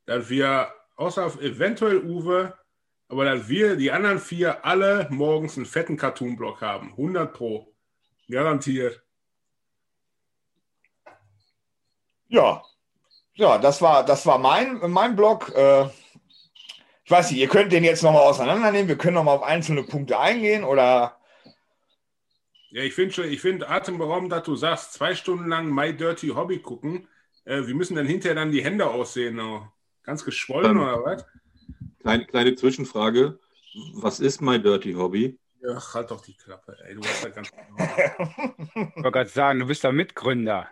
dass 0.06 0.28
wir, 0.28 0.72
außer 0.96 1.24
auf 1.24 1.40
eventuell 1.40 1.98
Uwe, 1.98 2.56
aber 3.08 3.24
dass 3.24 3.48
wir, 3.48 3.76
die 3.76 3.90
anderen 3.90 4.18
vier, 4.18 4.64
alle 4.64 5.06
morgens 5.10 5.56
einen 5.56 5.66
fetten 5.66 5.96
Cartoon-Block 5.96 6.60
haben. 6.60 6.90
100 6.90 7.32
Pro. 7.32 7.74
Garantiert. 8.28 9.02
Ja, 12.28 12.62
ja, 13.36 13.58
das 13.58 13.82
war, 13.82 14.04
das 14.04 14.26
war 14.26 14.38
mein, 14.38 14.78
mein 14.90 15.16
Blog. 15.16 15.52
Äh, 15.54 15.86
ich 17.04 17.10
weiß 17.10 17.30
nicht, 17.30 17.40
ihr 17.40 17.48
könnt 17.48 17.72
den 17.72 17.84
jetzt 17.84 18.02
nochmal 18.02 18.22
auseinandernehmen. 18.22 18.88
Wir 18.88 18.96
können 18.96 19.14
nochmal 19.14 19.36
auf 19.36 19.42
einzelne 19.42 19.82
Punkte 19.82 20.18
eingehen 20.18 20.62
oder. 20.62 21.18
Ja, 22.70 22.82
ich 22.82 22.94
finde 22.94 23.12
schon, 23.12 23.24
ich 23.28 23.40
finde 23.40 23.68
atemberaubend, 23.68 24.32
dass 24.32 24.44
du 24.44 24.54
sagst, 24.56 24.94
zwei 24.94 25.14
Stunden 25.14 25.48
lang 25.48 25.68
My 25.68 25.96
Dirty 25.96 26.28
Hobby 26.28 26.60
gucken. 26.60 27.08
Äh, 27.44 27.66
wie 27.66 27.74
müssen 27.74 27.96
denn 27.96 28.06
hinterher 28.06 28.34
dann 28.34 28.52
die 28.52 28.64
Hände 28.64 28.86
aussehen? 28.86 29.36
Noch? 29.36 29.72
Ganz 30.02 30.24
geschwollen 30.24 30.78
oder 30.78 31.04
was? 31.04 31.26
Kleine, 32.00 32.26
kleine 32.26 32.54
Zwischenfrage. 32.54 33.38
Was 33.94 34.20
ist 34.20 34.40
mein 34.40 34.62
Dirty 34.62 34.92
Hobby? 34.92 35.38
Ach, 35.66 35.94
halt 35.94 36.10
doch 36.10 36.20
die 36.20 36.36
Klappe, 36.36 36.76
ey. 36.84 36.94
Du 36.94 37.02
hast 37.02 37.24
ja 37.24 37.30
ganz 37.30 37.50
genau. 37.50 37.76
Ich 37.78 38.96
wollte 38.96 39.10
gerade 39.10 39.30
sagen, 39.30 39.60
du 39.60 39.66
bist 39.66 39.82
der 39.82 39.92
Mitgründer. 39.92 40.68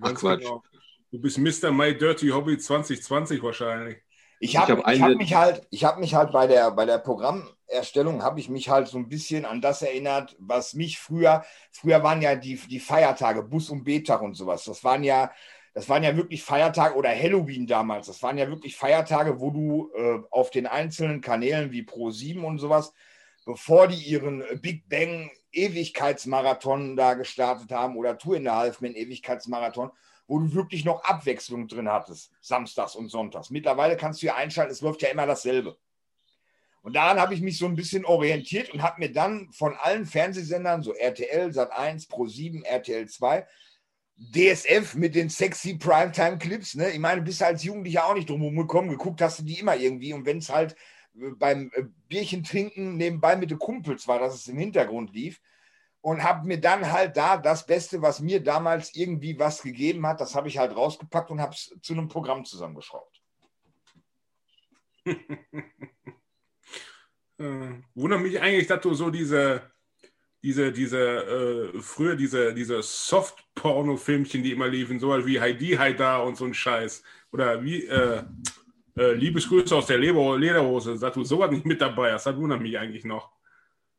Ganz 0.00 0.20
Quatsch. 0.20 0.40
genau. 0.40 0.62
Du 1.10 1.20
bist 1.20 1.38
Mr. 1.38 1.70
My 1.70 1.96
Dirty 1.96 2.28
Hobby 2.28 2.58
2020 2.58 3.42
wahrscheinlich. 3.42 3.98
Ich 4.38 4.56
habe 4.56 4.82
hab 4.82 4.92
ich 4.92 5.00
hab 5.00 5.16
mich 5.16 5.34
halt, 5.34 5.66
ich 5.70 5.84
habe 5.84 6.00
mich 6.00 6.14
halt 6.14 6.30
bei 6.30 6.46
der, 6.46 6.70
bei 6.70 6.84
der 6.84 6.98
Programmerstellung, 6.98 8.22
habe 8.22 8.38
ich 8.38 8.50
mich 8.50 8.68
halt 8.68 8.86
so 8.86 8.98
ein 8.98 9.08
bisschen 9.08 9.46
an 9.46 9.62
das 9.62 9.80
erinnert, 9.80 10.36
was 10.38 10.74
mich 10.74 10.98
früher, 10.98 11.42
früher 11.70 12.02
waren 12.02 12.20
ja 12.20 12.34
die, 12.36 12.56
die 12.56 12.80
Feiertage, 12.80 13.42
Bus- 13.42 13.70
und 13.70 13.84
B-Tag 13.84 14.20
und 14.20 14.34
sowas. 14.34 14.64
Das 14.64 14.84
waren 14.84 15.04
ja, 15.04 15.32
das 15.76 15.90
waren 15.90 16.02
ja 16.02 16.16
wirklich 16.16 16.42
Feiertage 16.42 16.94
oder 16.94 17.10
Halloween 17.10 17.66
damals. 17.66 18.06
Das 18.06 18.22
waren 18.22 18.38
ja 18.38 18.48
wirklich 18.48 18.74
Feiertage, 18.74 19.40
wo 19.40 19.50
du 19.50 19.92
äh, 19.94 20.20
auf 20.30 20.48
den 20.48 20.66
einzelnen 20.66 21.20
Kanälen 21.20 21.70
wie 21.70 21.82
Pro7 21.82 22.42
und 22.42 22.56
sowas, 22.56 22.94
bevor 23.44 23.86
die 23.86 24.02
ihren 24.02 24.42
Big 24.62 24.88
Bang 24.88 25.30
Ewigkeitsmarathon 25.52 26.96
da 26.96 27.12
gestartet 27.12 27.72
haben 27.72 27.98
oder 27.98 28.16
Tour 28.16 28.38
in 28.38 28.44
der 28.44 28.56
Halfman 28.56 28.94
Ewigkeitsmarathon, 28.94 29.90
wo 30.26 30.38
du 30.38 30.54
wirklich 30.54 30.86
noch 30.86 31.04
Abwechslung 31.04 31.68
drin 31.68 31.90
hattest, 31.90 32.32
samstags 32.40 32.96
und 32.96 33.10
sonntags. 33.10 33.50
Mittlerweile 33.50 33.98
kannst 33.98 34.22
du 34.22 34.28
ja 34.28 34.34
einschalten, 34.34 34.72
es 34.72 34.80
läuft 34.80 35.02
ja 35.02 35.10
immer 35.10 35.26
dasselbe. 35.26 35.76
Und 36.80 36.96
daran 36.96 37.20
habe 37.20 37.34
ich 37.34 37.42
mich 37.42 37.58
so 37.58 37.66
ein 37.66 37.76
bisschen 37.76 38.06
orientiert 38.06 38.70
und 38.70 38.82
habe 38.82 39.00
mir 39.00 39.12
dann 39.12 39.52
von 39.52 39.76
allen 39.76 40.06
Fernsehsendern, 40.06 40.82
so 40.82 40.94
RTL, 40.94 41.50
Sat1, 41.50 42.08
Pro7, 42.08 42.64
RTL 42.64 43.06
2, 43.06 43.46
DSF 44.18 44.94
mit 44.94 45.14
den 45.14 45.28
sexy 45.28 45.74
Primetime-Clips, 45.74 46.74
ne? 46.76 46.90
Ich 46.90 46.98
meine, 46.98 47.22
bist 47.22 47.42
als 47.42 47.64
Jugendlicher 47.64 48.06
auch 48.06 48.14
nicht 48.14 48.30
drum 48.30 48.56
gekommen, 48.56 48.88
geguckt 48.88 49.20
hast 49.20 49.40
du 49.40 49.42
die 49.42 49.58
immer 49.58 49.76
irgendwie. 49.76 50.12
Und 50.14 50.24
wenn 50.24 50.38
es 50.38 50.48
halt 50.48 50.74
äh, 51.14 51.30
beim 51.36 51.70
äh, 51.74 51.84
Bierchen 52.08 52.42
trinken 52.42 52.96
nebenbei 52.96 53.36
mit 53.36 53.50
den 53.50 53.58
Kumpels 53.58 54.08
war, 54.08 54.18
dass 54.18 54.34
es 54.34 54.48
im 54.48 54.58
Hintergrund 54.58 55.12
lief, 55.12 55.40
und 56.06 56.22
habe 56.22 56.46
mir 56.46 56.60
dann 56.60 56.92
halt 56.92 57.16
da 57.16 57.36
das 57.36 57.66
Beste, 57.66 58.00
was 58.00 58.20
mir 58.20 58.40
damals 58.40 58.94
irgendwie 58.94 59.36
was 59.40 59.60
gegeben 59.60 60.06
hat, 60.06 60.20
das 60.20 60.36
habe 60.36 60.46
ich 60.46 60.56
halt 60.56 60.76
rausgepackt 60.76 61.32
und 61.32 61.40
habe 61.40 61.52
es 61.52 61.76
zu 61.82 61.94
einem 61.94 62.06
Programm 62.06 62.44
zusammengeschraubt. 62.44 63.22
Äh, 67.38 67.82
wundert 67.94 68.22
mich 68.22 68.40
eigentlich, 68.40 68.66
dass 68.66 68.80
du 68.80 68.94
so 68.94 69.10
diese, 69.10 69.70
diese, 70.46 70.70
diese, 70.70 71.72
äh, 71.74 71.80
früher 71.80 72.14
diese, 72.14 72.54
diese 72.54 72.80
Soft-Porno-Filmchen, 72.80 74.44
die 74.44 74.52
immer 74.52 74.68
liefen, 74.68 75.00
so 75.00 75.08
wie 75.26 75.40
Heidi 75.40 75.72
Haida 75.72 76.18
und 76.18 76.36
so 76.36 76.44
ein 76.44 76.54
Scheiß. 76.54 77.02
Oder 77.32 77.64
wie, 77.64 77.84
äh, 77.84 78.22
äh, 78.96 79.12
Liebesgrüße 79.14 79.74
aus 79.74 79.86
der 79.86 79.98
Leber 79.98 80.38
Lederhose, 80.38 80.96
dass 81.00 81.14
du 81.14 81.24
sowas 81.24 81.50
nicht 81.50 81.66
mit 81.66 81.80
dabei 81.80 82.12
hast, 82.12 82.26
das 82.26 82.36
wundert 82.36 82.60
mich 82.60 82.78
eigentlich 82.78 83.04
noch. 83.04 83.32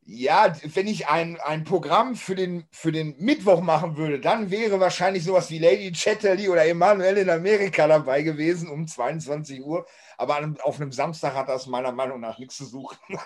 Ja, 0.06 0.56
wenn 0.64 0.88
ich 0.88 1.10
ein, 1.10 1.38
ein 1.42 1.66
Programm 1.66 2.16
für 2.16 2.34
den, 2.34 2.66
für 2.72 2.94
den 2.94 3.18
Mittwoch 3.20 3.60
machen 3.60 3.98
würde, 3.98 4.22
dann 4.22 4.50
wäre 4.50 4.80
wahrscheinlich 4.80 5.26
sowas 5.26 5.52
wie 5.52 5.60
Lady 5.60 5.92
Chatterley 5.92 6.48
oder 6.48 6.66
Emanuel 6.66 7.18
in 7.18 7.30
Amerika 7.30 7.90
dabei 7.90 8.22
gewesen 8.22 8.70
um 8.70 8.88
22 8.88 9.62
Uhr. 9.62 9.86
Aber 10.18 10.56
auf 10.64 10.80
einem 10.80 10.94
Samstag 10.94 11.34
hat 11.36 11.50
das 11.50 11.68
meiner 11.68 11.92
Meinung 11.92 12.22
nach 12.22 12.40
nichts 12.40 12.56
zu 12.56 12.64
suchen. 12.64 12.98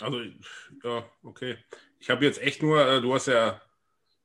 Also, 0.00 0.20
ja, 0.82 1.04
okay. 1.22 1.56
Ich 2.00 2.10
habe 2.10 2.24
jetzt 2.24 2.42
echt 2.42 2.62
nur, 2.62 2.86
äh, 2.86 3.00
du 3.00 3.14
hast 3.14 3.26
ja 3.26 3.60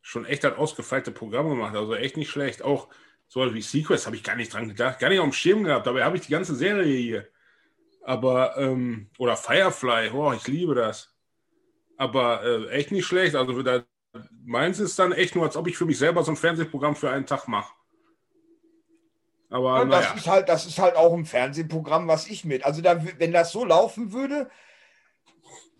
schon 0.01 0.25
echt 0.25 0.45
ein 0.45 0.55
ausgefeilte 0.55 1.12
Programm 1.12 1.49
gemacht, 1.49 1.75
also 1.75 1.93
echt 1.95 2.17
nicht 2.17 2.29
schlecht. 2.29 2.63
Auch 2.63 2.89
so 3.27 3.53
wie 3.53 3.62
Sequest 3.62 4.05
habe 4.05 4.15
ich 4.15 4.23
gar 4.23 4.36
nicht 4.36 4.53
dran 4.53 4.67
gedacht, 4.67 4.99
gar 4.99 5.10
nicht 5.10 5.19
auf 5.19 5.25
dem 5.25 5.34
Schirm 5.34 5.63
gehabt, 5.63 5.86
dabei 5.86 6.03
habe 6.03 6.17
ich 6.17 6.25
die 6.25 6.32
ganze 6.32 6.55
Serie 6.55 6.97
hier. 6.97 7.27
Aber, 8.03 8.58
ähm, 8.58 9.10
oder 9.19 9.38
Firefly, 9.38 10.10
oh, 10.12 10.34
ich 10.34 10.47
liebe 10.47 10.73
das. 10.73 11.13
Aber 11.97 12.43
äh, 12.43 12.69
echt 12.69 12.91
nicht 12.91 13.05
schlecht. 13.05 13.36
Also, 13.36 13.62
da, 13.62 13.84
meins 14.43 14.79
ist 14.79 14.97
dann 14.97 15.12
echt 15.12 15.36
nur, 15.36 15.45
als 15.45 15.58
ob 15.58 15.67
ich 15.67 15.77
für 15.77 15.86
mich 15.86 15.99
selber 15.99 16.23
so 16.23 16.32
ein 16.32 16.38
Fernsehprogramm 16.38 16.95
für 16.95 17.12
einen 17.12 17.27
Tag 17.27 17.47
mache. 17.47 17.73
Aber 19.49 19.86
das 19.86 20.05
naja. 20.05 20.13
ist 20.15 20.27
halt, 20.27 20.49
das 20.49 20.65
ist 20.65 20.79
halt 20.79 20.95
auch 20.95 21.13
ein 21.13 21.25
Fernsehprogramm, 21.25 22.08
was 22.08 22.27
ich 22.27 22.45
mit. 22.45 22.65
Also 22.65 22.82
da, 22.82 23.03
wenn 23.17 23.32
das 23.32 23.51
so 23.51 23.65
laufen 23.65 24.13
würde, 24.13 24.49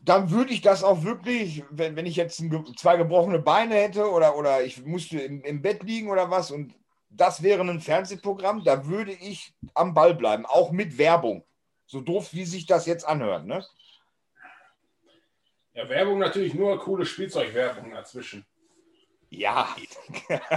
dann 0.10 0.32
würde 0.32 0.52
ich 0.52 0.62
das 0.62 0.84
auch 0.84 1.04
wirklich, 1.04 1.64
wenn, 1.70 1.96
wenn 1.96 2.08
ich 2.08 2.16
jetzt 2.16 2.40
ein, 2.40 2.66
zwei 2.76 2.98
gebrochene 2.98 3.38
Beine 3.38 3.76
hätte 3.76 4.10
oder, 4.10 4.36
oder 4.36 4.64
ich 4.64 4.84
musste 4.84 5.20
im, 5.20 5.44
im 5.44 5.62
Bett 5.62 5.84
liegen 5.84 6.10
oder 6.10 6.32
was 6.32 6.50
und 6.50 6.74
das 7.12 7.44
wäre 7.44 7.62
ein 7.62 7.80
Fernsehprogramm, 7.80 8.64
da 8.64 8.88
würde 8.88 9.12
ich 9.12 9.54
am 9.76 9.94
Ball 9.94 10.16
bleiben, 10.16 10.48
auch 10.48 10.72
mit 10.72 10.98
Werbung. 10.98 11.46
So 11.86 12.02
doof, 12.02 12.34
wie 12.34 12.46
sich 12.46 12.66
das 12.66 12.88
jetzt 12.88 13.08
anhört. 13.08 13.46
Ne? 13.46 13.64
Ja, 15.74 15.88
Werbung 15.90 16.18
natürlich 16.18 16.56
nur 16.56 16.80
coole 16.80 17.06
Spielzeugwerbung 17.06 17.92
dazwischen. 17.92 18.46
Ja. 19.30 19.76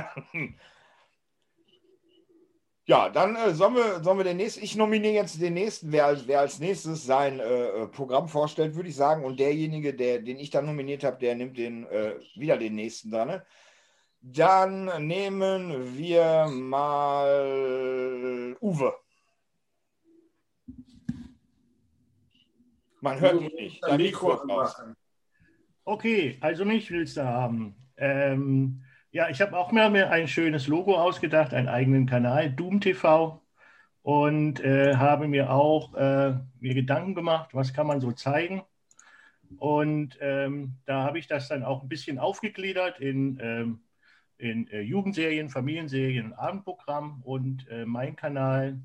ja, 2.93 3.09
dann 3.09 3.37
äh, 3.37 3.55
sollen, 3.55 3.77
wir, 3.77 4.05
sollen 4.05 4.19
wir 4.19 4.25
den 4.25 4.37
nächsten, 4.37 4.63
ich 4.63 4.77
nominiere 4.77 5.15
jetzt 5.15 5.41
den 5.41 5.55
nächsten, 5.55 5.91
wer 5.93 6.09
als, 6.09 6.27
wer 6.27 6.41
als 6.41 6.59
nächstes 6.59 7.07
sein 7.07 7.41
äh, 7.41 7.45
äh, 7.45 7.87
Programm 7.87 8.29
vorstellt, 8.29 8.75
würde 8.75 8.91
ich 8.91 8.97
sagen. 8.97 9.25
Und 9.25 9.41
derjenige, 9.41 9.95
der, 9.95 10.19
den 10.19 10.39
ich 10.39 10.51
dann 10.51 10.67
nominiert 10.67 11.03
habe, 11.03 11.17
der 11.19 11.35
nimmt 11.35 11.57
den 11.57 11.87
äh, 11.87 12.17
wieder 12.35 12.59
den 12.59 12.75
nächsten 12.75 13.11
dran. 13.11 13.29
Ne? 13.29 13.47
Dann 14.21 15.07
nehmen 15.07 15.97
wir 15.97 16.49
mal 16.53 18.55
Uwe. 18.61 18.93
Man 23.01 23.21
hört 23.21 23.41
ihn 23.41 23.55
nicht. 23.55 23.83
Dein 23.83 23.97
Mikro. 23.97 24.39
Okay, 25.85 26.37
also 26.43 26.67
mich 26.67 26.91
willst 26.91 27.17
du 27.17 27.25
haben. 27.25 27.75
Ähm, 27.97 28.85
ja, 29.13 29.29
ich 29.29 29.41
habe 29.43 29.57
auch 29.59 29.73
mir, 29.73 29.91
mir 29.91 30.11
ein 30.11 30.27
schönes 30.27 30.67
Logo 30.67 30.97
ausgedacht, 30.97 31.53
einen 31.55 31.69
eigenen 31.69 32.07
Kanal, 32.07 32.51
Doom 32.51 32.81
TV. 32.81 33.41
Und 34.03 34.59
äh, 34.61 34.97
habe 34.97 35.29
mir 35.29 35.53
auch 35.53 35.95
äh, 35.95 36.35
mir 36.59 36.75
Gedanken 36.75 37.15
gemacht, 37.15 37.51
was 37.55 37.73
kann 37.73 37.87
man 37.87 38.01
so 38.01 38.11
zeigen. 38.11 38.63
Und 39.59 40.19
ähm, 40.21 40.79
da 40.87 41.05
habe 41.05 41.19
ich 41.19 41.29
das 41.29 41.49
dann 41.49 41.63
auch 41.63 41.83
ein 41.83 41.89
bisschen 41.89 42.19
aufgegliedert 42.19 42.99
in, 42.99 43.39
ähm, 43.41 43.81
in 44.39 44.67
äh, 44.69 44.81
Jugendserien, 44.81 45.51
Familienserien, 45.51 46.33
Abendprogramm. 46.33 47.23
Und 47.23 47.69
äh, 47.69 47.85
mein 47.85 48.17
Kanal 48.17 48.81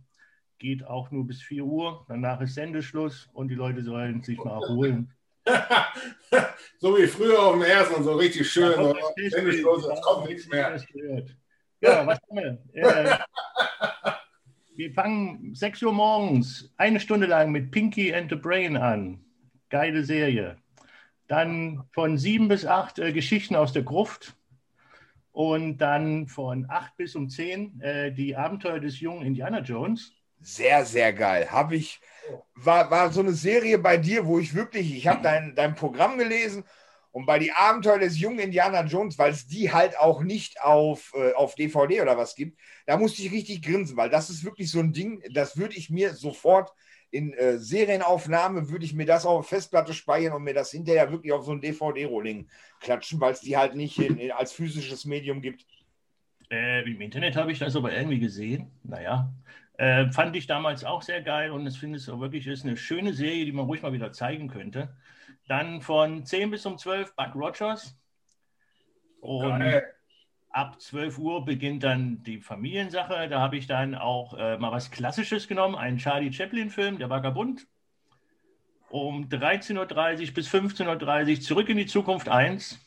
geht 0.59 0.85
auch 0.85 1.09
nur 1.09 1.25
bis 1.25 1.41
4 1.41 1.63
Uhr. 1.65 2.05
Danach 2.09 2.41
ist 2.41 2.53
Sendeschluss 2.53 3.29
und 3.33 3.47
die 3.47 3.55
Leute 3.55 3.81
sollen 3.83 4.21
sich 4.21 4.43
mal 4.43 4.61
erholen. 4.61 5.13
so 6.79 6.97
wie 6.97 7.07
früher 7.07 7.41
auf 7.41 7.53
dem 7.53 7.63
ersten, 7.63 8.03
so 8.03 8.13
richtig 8.15 8.49
schön. 8.49 8.77
Wenn 8.77 8.95
ich 9.25 9.33
Bild. 9.33 9.62
los, 9.62 9.86
es 9.86 10.01
kommt 10.01 10.27
nichts 10.27 10.47
mehr. 10.47 10.79
Ja, 11.81 12.05
was 12.05 12.19
haben 12.29 12.38
wir? 12.38 12.57
Äh, 12.73 13.17
wir 14.75 14.93
fangen 14.93 15.55
6 15.55 15.81
Uhr 15.83 15.93
morgens, 15.93 16.71
eine 16.77 16.99
Stunde 16.99 17.25
lang 17.25 17.51
mit 17.51 17.71
Pinky 17.71 18.13
and 18.13 18.29
the 18.29 18.36
Brain 18.36 18.77
an. 18.77 19.25
Geile 19.69 20.03
Serie. 20.03 20.57
Dann 21.27 21.83
von 21.91 22.17
7 22.17 22.47
bis 22.47 22.65
8 22.65 22.99
äh, 22.99 23.12
Geschichten 23.12 23.55
aus 23.55 23.73
der 23.73 23.83
Gruft. 23.83 24.36
Und 25.31 25.79
dann 25.79 26.27
von 26.27 26.67
8 26.69 26.97
bis 26.97 27.15
um 27.15 27.29
10 27.29 27.81
äh, 27.81 28.12
die 28.12 28.36
Abenteuer 28.36 28.79
des 28.79 28.99
jungen 28.99 29.25
Indiana 29.25 29.60
Jones. 29.60 30.13
Sehr, 30.41 30.86
sehr 30.86 31.13
geil. 31.13 31.52
Habe 31.52 31.76
ich, 31.76 32.00
war, 32.56 32.89
war 32.91 33.12
so 33.12 33.21
eine 33.21 33.34
Serie 33.34 33.80
bei 33.80 33.97
dir, 33.97 34.26
wo 34.26 34.39
ich 34.39 34.54
wirklich, 34.54 34.95
ich 34.95 35.08
habe 35.08 35.21
dein, 35.21 35.56
dein 35.56 35.76
Programm 35.76 36.17
gelesen 36.17 36.63
und 37.12 37.26
bei 37.26 37.39
die 37.39 37.52
Abenteuer 37.52 38.00
des 38.00 38.19
jungen 38.19 38.39
Indiana 38.39 38.86
Jones, 38.86 39.17
weil 39.17 39.32
es 39.32 39.47
die 39.47 39.71
halt 39.71 39.97
auch 39.97 40.21
nicht 40.21 40.62
auf, 40.62 41.13
äh, 41.15 41.34
auf 41.34 41.56
DVD 41.56 42.02
oder 42.02 42.17
was 42.17 42.36
gibt, 42.36 42.60
da 42.86 42.97
musste 42.97 43.23
ich 43.23 43.32
richtig 43.32 43.63
grinsen, 43.63 43.97
weil 43.97 44.10
das 44.10 44.30
ist 44.30 44.43
wirklich 44.43 44.69
so 44.69 44.80
ein 44.80 44.93
Ding, 44.93 45.23
das 45.32 45.58
würde 45.58 45.76
ich 45.76 45.89
mir 45.89 46.13
sofort 46.13 46.71
in 47.10 47.34
äh, 47.34 47.58
Serienaufnahme, 47.58 48.69
würde 48.69 48.86
ich 48.86 48.93
mir 48.93 49.06
das 49.06 49.26
auf 49.26 49.47
Festplatte 49.47 49.93
speichern 49.93 50.34
und 50.34 50.43
mir 50.43 50.54
das 50.54 50.71
hinterher 50.71 51.12
wirklich 51.12 51.32
auf 51.32 51.45
so 51.45 51.54
ein 51.54 51.62
DVD-Rolling 51.62 52.50
klatschen, 52.82 53.19
weil 53.19 53.34
es 53.34 53.41
die 53.41 53.58
halt 53.58 53.76
nicht 53.76 53.97
in, 53.97 54.17
in, 54.17 54.32
als 54.32 54.52
physisches 54.52 55.06
Medium 55.06 55.41
gibt. 55.41 55.65
Äh, 56.52 56.89
Im 56.89 57.02
Internet 57.02 57.36
habe 57.36 57.52
ich 57.52 57.60
das 57.60 57.76
aber 57.76 57.93
irgendwie 57.93 58.19
gesehen. 58.19 58.71
Naja, 58.84 59.34
äh, 59.77 60.11
fand 60.11 60.35
ich 60.35 60.47
damals 60.47 60.83
auch 60.83 61.03
sehr 61.03 61.21
geil 61.21 61.51
und 61.51 61.65
ich 61.67 61.79
finde 61.79 61.97
es 61.97 62.09
auch 62.09 62.19
wirklich 62.19 62.47
ist 62.47 62.65
eine 62.65 62.77
schöne 62.77 63.13
Serie, 63.13 63.45
die 63.45 63.51
man 63.51 63.65
ruhig 63.65 63.83
mal 63.83 63.93
wieder 63.93 64.11
zeigen 64.11 64.47
könnte. 64.47 64.95
Dann 65.47 65.81
von 65.81 66.25
10 66.25 66.49
bis 66.51 66.65
um 66.65 66.77
12 66.77 67.15
Buck 67.15 67.35
Rogers. 67.35 67.95
Und 69.21 69.59
Geil. 69.59 69.93
ab 70.49 70.81
12 70.81 71.19
Uhr 71.19 71.45
beginnt 71.45 71.83
dann 71.83 72.23
die 72.23 72.41
Familiensache. 72.41 73.29
Da 73.29 73.39
habe 73.39 73.57
ich 73.57 73.67
dann 73.67 73.93
auch 73.93 74.33
äh, 74.33 74.57
mal 74.57 74.71
was 74.71 74.89
Klassisches 74.89 75.47
genommen, 75.47 75.75
einen 75.75 75.97
Charlie 75.97 76.33
Chaplin-Film, 76.33 76.97
der 76.97 77.09
Vagabund. 77.09 77.67
Um 78.89 79.27
13.30 79.29 79.77
Uhr 80.27 80.33
bis 80.33 80.49
15.30 80.49 81.29
Uhr 81.29 81.41
zurück 81.41 81.69
in 81.69 81.77
die 81.77 81.85
Zukunft 81.85 82.29
1. 82.29 82.79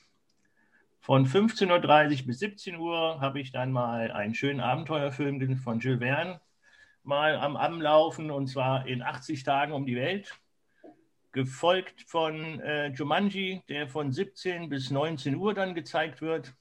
Von 0.98 1.26
15.30 1.26 2.20
Uhr 2.20 2.26
bis 2.26 2.38
17 2.40 2.76
Uhr 2.76 3.20
habe 3.20 3.38
ich 3.40 3.53
dann 3.53 3.70
mal 3.70 4.11
einen 4.11 4.35
schönen 4.35 4.61
Abenteuerfilm 4.61 5.57
von 5.59 5.79
Jules 5.79 6.00
Verne 6.00 6.40
mal 7.03 7.37
am 7.37 7.57
Anlaufen 7.57 8.31
und 8.31 8.47
zwar 8.47 8.87
in 8.87 9.03
80 9.03 9.43
Tagen 9.43 9.73
um 9.73 9.87
die 9.87 9.97
Welt. 9.97 10.39
Gefolgt 11.33 12.03
von 12.03 12.61
äh, 12.61 12.89
Jumanji, 12.89 13.63
der 13.69 13.89
von 13.89 14.13
17 14.13 14.69
bis 14.69 14.91
19 14.91 15.37
Uhr 15.37 15.55
dann 15.55 15.75
gezeigt 15.75 16.21
wird. 16.21 16.55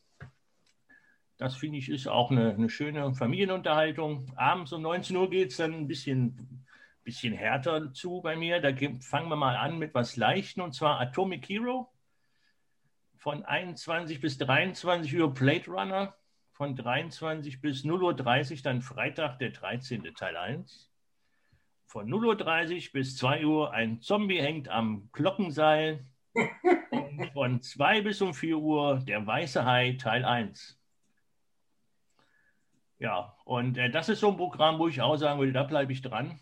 Das 1.37 1.55
finde 1.55 1.77
ich 1.77 1.89
ist 1.89 2.07
auch 2.07 2.31
eine, 2.31 2.53
eine, 2.53 2.69
schöne 2.69 3.13
Familienunterhaltung. 3.13 4.31
Abends 4.35 4.73
um 4.73 4.81
19 4.81 5.15
Uhr 5.15 5.29
geht 5.29 5.51
es 5.51 5.57
dann 5.57 5.73
ein 5.73 5.87
bisschen, 5.87 6.65
bisschen 7.03 7.33
härter 7.33 7.93
zu 7.93 8.21
bei 8.21 8.35
mir. 8.35 8.59
Da 8.59 8.75
fangen 8.99 9.29
wir 9.29 9.37
mal 9.37 9.55
an 9.55 9.79
mit 9.79 9.93
was 9.93 10.17
Leichten 10.17 10.59
und 10.61 10.73
zwar 10.73 10.99
Atomic 10.99 11.47
Hero. 11.47 11.89
Von 13.17 13.43
21 13.43 14.19
bis 14.19 14.37
23 14.37 15.17
Uhr 15.17 15.33
Plate 15.33 15.71
Runner. 15.71 16.18
Von 16.59 16.75
23 16.75 17.61
bis 17.61 17.85
0.30 17.85 18.51
Uhr 18.51 18.61
dann 18.63 18.81
Freitag 18.81 19.39
der 19.39 19.51
13. 19.51 20.03
Teil 20.13 20.35
1. 20.35 20.91
Von 21.85 22.09
0.30 22.09 22.87
Uhr 22.87 22.91
bis 22.91 23.15
2 23.15 23.45
Uhr 23.45 23.71
ein 23.71 24.01
Zombie 24.01 24.41
hängt 24.41 24.67
am 24.67 25.09
Glockenseil. 25.13 26.05
Und 26.33 27.29
von 27.33 27.61
2 27.61 28.01
bis 28.01 28.21
um 28.21 28.33
4 28.33 28.57
Uhr 28.57 28.99
der 29.07 29.25
Weiße 29.25 29.63
Hai 29.63 29.93
Teil 29.93 30.25
1. 30.25 30.77
Ja, 32.97 33.37
und 33.45 33.77
äh, 33.77 33.89
das 33.89 34.09
ist 34.09 34.19
so 34.19 34.27
ein 34.31 34.35
Programm, 34.35 34.79
wo 34.79 34.89
ich 34.89 35.01
auch 35.01 35.15
sagen 35.15 35.39
würde, 35.39 35.53
da 35.53 35.63
bleibe 35.63 35.93
ich 35.93 36.01
dran. 36.01 36.41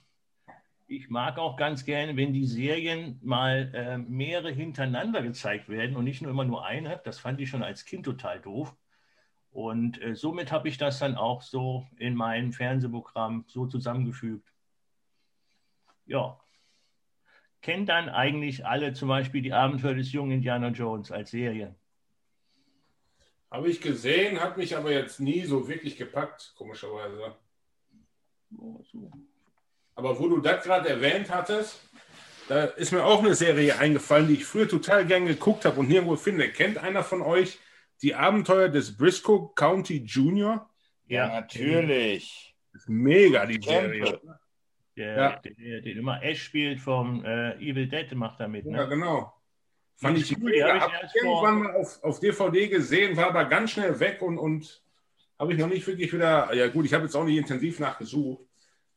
Ich 0.87 1.11
mag 1.11 1.37
auch 1.37 1.57
ganz 1.57 1.85
gerne, 1.85 2.17
wenn 2.17 2.33
die 2.33 2.47
Serien 2.47 3.19
mal 3.21 3.71
äh, 3.75 3.99
mehrere 3.99 4.49
hintereinander 4.49 5.21
gezeigt 5.21 5.69
werden 5.69 5.95
und 5.95 6.05
nicht 6.05 6.23
nur 6.23 6.31
immer 6.31 6.45
nur 6.45 6.65
eine. 6.65 6.99
Das 7.03 7.19
fand 7.19 7.39
ich 7.39 7.49
schon 7.51 7.61
als 7.61 7.85
Kind 7.85 8.03
total 8.03 8.39
doof. 8.39 8.75
Und 9.51 10.01
äh, 10.01 10.15
somit 10.15 10.51
habe 10.51 10.69
ich 10.69 10.77
das 10.77 10.99
dann 10.99 11.15
auch 11.15 11.41
so 11.41 11.87
in 11.97 12.15
meinem 12.15 12.53
Fernsehprogramm 12.53 13.45
so 13.47 13.65
zusammengefügt. 13.65 14.47
Ja. 16.05 16.39
Kennen 17.61 17.85
dann 17.85 18.09
eigentlich 18.09 18.65
alle 18.65 18.93
zum 18.93 19.09
Beispiel 19.09 19.41
die 19.41 19.53
Abenteuer 19.53 19.95
des 19.95 20.11
jungen 20.11 20.31
Indiana 20.31 20.69
Jones 20.69 21.11
als 21.11 21.31
Serie? 21.31 21.75
Habe 23.49 23.69
ich 23.69 23.81
gesehen, 23.81 24.39
hat 24.41 24.57
mich 24.57 24.75
aber 24.75 24.91
jetzt 24.91 25.19
nie 25.19 25.43
so 25.43 25.67
wirklich 25.67 25.97
gepackt, 25.97 26.53
komischerweise. 26.57 27.35
Oh, 28.57 28.81
so. 28.91 29.11
Aber 29.95 30.19
wo 30.19 30.27
du 30.27 30.39
das 30.39 30.63
gerade 30.63 30.89
erwähnt 30.89 31.31
hattest, 31.31 31.81
da 32.47 32.65
ist 32.65 32.91
mir 32.91 33.03
auch 33.03 33.19
eine 33.19 33.35
Serie 33.35 33.77
eingefallen, 33.77 34.27
die 34.27 34.35
ich 34.35 34.45
früher 34.45 34.69
total 34.69 35.05
gern 35.05 35.25
geguckt 35.25 35.65
habe 35.65 35.79
und 35.79 35.89
nirgendwo 35.89 36.15
finde. 36.15 36.49
Kennt 36.49 36.77
einer 36.77 37.03
von 37.03 37.21
euch 37.21 37.59
die 38.01 38.15
Abenteuer 38.15 38.69
des 38.69 38.95
Briscoe 38.95 39.51
County 39.55 40.03
Junior? 40.05 40.69
Ja, 41.07 41.27
natürlich. 41.27 42.55
mega, 42.87 43.45
die 43.45 43.61
Serie. 43.61 44.19
Der, 44.95 45.15
ja. 45.15 45.35
der, 45.37 45.53
der, 45.53 45.81
der, 45.81 45.95
immer 45.95 46.23
Ash 46.23 46.43
spielt 46.43 46.79
vom 46.79 47.23
äh, 47.23 47.53
Evil 47.57 47.87
Dead, 47.87 48.13
macht 48.15 48.39
damit. 48.39 48.65
Ne? 48.65 48.77
Ja, 48.77 48.85
genau. 48.85 49.33
Fand 49.95 50.17
ich 50.17 50.35
cool. 50.39 50.55
Ja, 50.55 50.79
habe 50.79 50.93
ich 51.05 51.21
irgendwann 51.21 51.59
mal 51.63 51.75
auf, 51.75 52.03
auf 52.03 52.19
DVD 52.19 52.67
gesehen, 52.67 53.15
war 53.17 53.27
aber 53.29 53.45
ganz 53.45 53.71
schnell 53.71 53.99
weg 53.99 54.21
und, 54.21 54.37
und 54.37 54.83
habe 55.39 55.53
ich 55.53 55.59
noch 55.59 55.67
nicht 55.67 55.85
wirklich 55.85 56.11
wieder. 56.13 56.53
Ja, 56.53 56.67
gut, 56.67 56.85
ich 56.85 56.93
habe 56.93 57.03
jetzt 57.03 57.15
auch 57.15 57.23
nicht 57.23 57.37
intensiv 57.37 57.79
nachgesucht. 57.79 58.43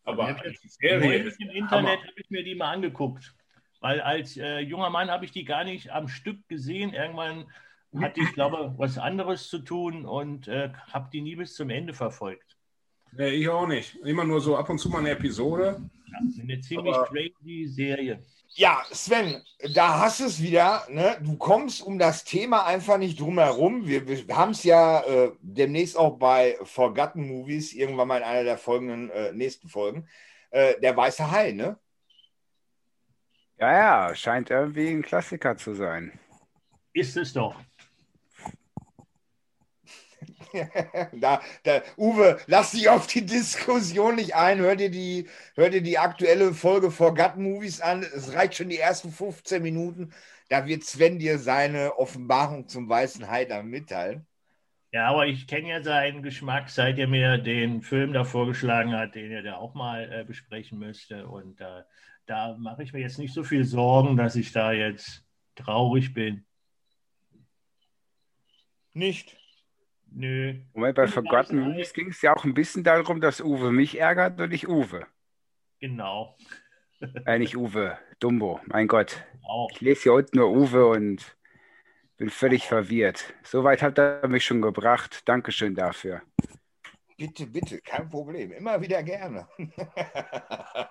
Aber 0.05 0.35
die 0.43 0.69
Serie 0.69 1.19
im 1.39 1.51
Internet 1.51 2.01
habe 2.01 2.13
ich 2.17 2.31
mir 2.31 2.43
die 2.43 2.55
mal 2.55 2.73
angeguckt. 2.73 3.35
Weil 3.81 4.01
als 4.01 4.37
äh, 4.37 4.59
junger 4.59 4.91
Mann 4.91 5.11
habe 5.11 5.25
ich 5.25 5.33
die 5.33 5.45
gar 5.45 5.65
nicht 5.65 5.91
am 5.91 6.09
Stück 6.09 6.47
gesehen. 6.49 6.93
Irgendwann 6.93 7.51
hatte 7.98 8.20
ich, 8.20 8.33
glaube 8.33 8.74
was 8.76 8.98
anderes 8.98 9.48
zu 9.48 9.59
tun 9.59 10.05
und 10.05 10.48
äh, 10.48 10.70
habe 10.92 11.11
die 11.12 11.20
nie 11.20 11.37
bis 11.37 11.55
zum 11.55 11.70
Ende 11.70 11.92
verfolgt. 11.92 12.57
Nee, 13.12 13.31
ich 13.31 13.48
auch 13.48 13.66
nicht. 13.66 13.96
Immer 14.05 14.24
nur 14.24 14.40
so 14.40 14.57
ab 14.57 14.68
und 14.70 14.79
zu 14.79 14.88
mal 14.88 14.98
eine 14.98 15.11
Episode. 15.11 15.81
Ja, 16.07 16.18
eine 16.42 16.61
ziemlich 16.61 16.94
aber 16.94 17.07
crazy 17.07 17.66
Serie. 17.66 18.22
Ja, 18.55 18.83
Sven, 18.90 19.42
da 19.74 20.00
hast 20.00 20.20
du 20.20 20.24
es 20.24 20.42
wieder. 20.42 20.85
Ne? 20.88 21.16
Du 21.22 21.37
kommst 21.37 21.83
um 21.83 21.98
das 21.98 22.24
Thema 22.24 22.66
einfach 22.66 22.98
nicht 22.98 23.20
drum 23.20 23.38
herum. 23.38 23.87
Wir, 23.87 24.07
wir 24.09 24.37
haben 24.37 24.50
es 24.50 24.64
ja 24.64 25.03
äh, 25.03 25.33
demnächst 25.40 25.96
auch 25.96 26.18
bei 26.18 26.59
Forgotten 26.62 27.29
Movies, 27.29 27.72
irgendwann 27.72 28.09
mal 28.09 28.18
in 28.18 28.24
einer 28.24 28.44
der 28.44 28.59
folgenden 28.59 29.11
äh, 29.11 29.33
nächsten 29.33 29.68
Folgen. 29.68 30.09
Äh, 30.50 30.81
der 30.81 30.96
weiße 30.96 31.31
Hai, 31.31 31.53
ne? 31.53 31.79
Ja, 33.59 33.72
ja, 33.72 34.14
scheint 34.14 34.50
irgendwie 34.50 34.88
ein 34.88 35.03
Klassiker 35.03 35.57
zu 35.57 35.74
sein. 35.74 36.18
Ist 36.92 37.16
es 37.16 37.33
doch. 37.33 37.55
da, 41.13 41.41
da, 41.63 41.83
Uwe, 41.97 42.39
lass 42.47 42.73
dich 42.73 42.89
auf 42.89 43.07
die 43.07 43.25
Diskussion 43.25 44.17
nicht 44.17 44.35
ein. 44.35 44.59
Hör 44.59 44.77
dir 44.77 44.91
die, 44.91 45.29
hör 45.55 45.71
dir 45.71 45.83
die 45.83 45.99
aktuelle 45.99 46.53
Folge 46.55 46.91
Forgot 46.91 47.37
Movies 47.37 47.81
an. 47.81 48.03
Es 48.03 48.35
reicht 48.35 48.57
schon 48.57 48.69
die 48.69 48.79
ersten 48.79 49.11
15 49.11 49.63
Minuten. 49.63 50.13
Da 50.49 50.67
wird 50.67 50.85
Sven 50.85 51.19
dir 51.19 51.39
seine 51.39 51.99
Offenbarung 51.99 52.69
zum 52.69 52.89
Weißen 52.89 53.31
Hai 53.31 53.45
dann 53.45 53.67
mitteilen. 53.69 54.27
Ja, 54.93 55.09
aber 55.09 55.27
ich 55.27 55.47
kenne 55.47 55.69
ja 55.69 55.83
seinen 55.83 56.23
Geschmack, 56.23 56.69
seit 56.69 56.99
er 56.99 57.07
mir 57.07 57.39
den 57.39 57.81
Film 57.81 58.13
da 58.13 58.25
vorgeschlagen 58.25 58.93
hat, 58.93 59.15
den 59.15 59.31
er 59.31 59.43
da 59.43 59.57
auch 59.57 59.75
mal 59.75 60.13
äh, 60.13 60.25
besprechen 60.25 60.81
müsste. 60.81 61.29
Und 61.29 61.61
äh, 61.61 61.83
da 62.27 62.57
mache 62.59 62.83
ich 62.83 62.93
mir 62.93 63.01
jetzt 63.01 63.19
nicht 63.19 63.33
so 63.33 63.45
viel 63.45 63.65
Sorgen, 63.65 64.17
dass 64.17 64.35
ich 64.35 64.51
da 64.51 64.73
jetzt 64.73 65.25
traurig 65.55 66.13
bin. 66.13 66.45
Nicht? 68.93 69.39
Nö. 70.12 70.55
Moment, 70.75 70.96
bei 70.96 71.07
Forgotten 71.07 71.59
Movies 71.59 71.92
ging 71.92 72.09
es 72.09 72.23
ja 72.23 72.35
auch 72.35 72.44
ein 72.44 72.55
bisschen 72.55 72.85
darum, 72.85 73.20
dass 73.20 73.40
Uwe 73.40 73.70
mich 73.70 73.99
ärgert 73.99 74.40
und 74.40 74.51
nicht 74.51 74.68
Uwe. 74.68 75.07
Genau. 75.81 76.37
äh, 77.27 77.38
nicht 77.38 77.57
Uwe, 77.57 77.99
Dumbo, 78.18 78.61
mein 78.66 78.88
Gott. 78.88 79.25
Auch. 79.42 79.70
Ich 79.73 79.81
lese 79.81 80.03
hier 80.03 80.12
unten 80.14 80.38
nur 80.38 80.51
Uwe 80.51 80.87
und 80.87 81.37
bin 82.16 82.29
völlig 82.29 82.66
verwirrt. 82.66 83.33
Soweit 83.42 83.83
hat 83.83 83.99
er 83.99 84.29
mich 84.29 84.44
schon 84.44 84.61
gebracht. 84.61 85.27
Dankeschön 85.27 85.75
dafür. 85.75 86.23
Bitte, 87.16 87.46
bitte, 87.46 87.81
kein 87.81 88.09
Problem. 88.09 88.53
Immer 88.53 88.81
wieder 88.81 89.03
gerne. 89.03 89.49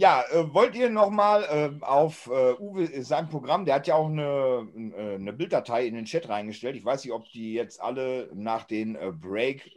Ja, 0.00 0.24
äh, 0.30 0.54
wollt 0.54 0.74
ihr 0.76 0.88
nochmal 0.88 1.44
äh, 1.44 1.84
auf 1.84 2.26
äh, 2.28 2.54
Uwe 2.58 2.84
äh, 2.84 3.02
sein 3.02 3.28
Programm, 3.28 3.66
der 3.66 3.74
hat 3.74 3.86
ja 3.86 3.96
auch 3.96 4.08
eine, 4.08 4.66
äh, 4.96 5.16
eine 5.16 5.34
Bilddatei 5.34 5.84
in 5.86 5.94
den 5.94 6.06
Chat 6.06 6.26
reingestellt. 6.30 6.74
Ich 6.74 6.86
weiß 6.86 7.04
nicht, 7.04 7.12
ob 7.12 7.30
die 7.32 7.52
jetzt 7.52 7.82
alle 7.82 8.30
nach 8.32 8.64
den 8.64 8.96
äh, 8.96 9.12
Break 9.12 9.70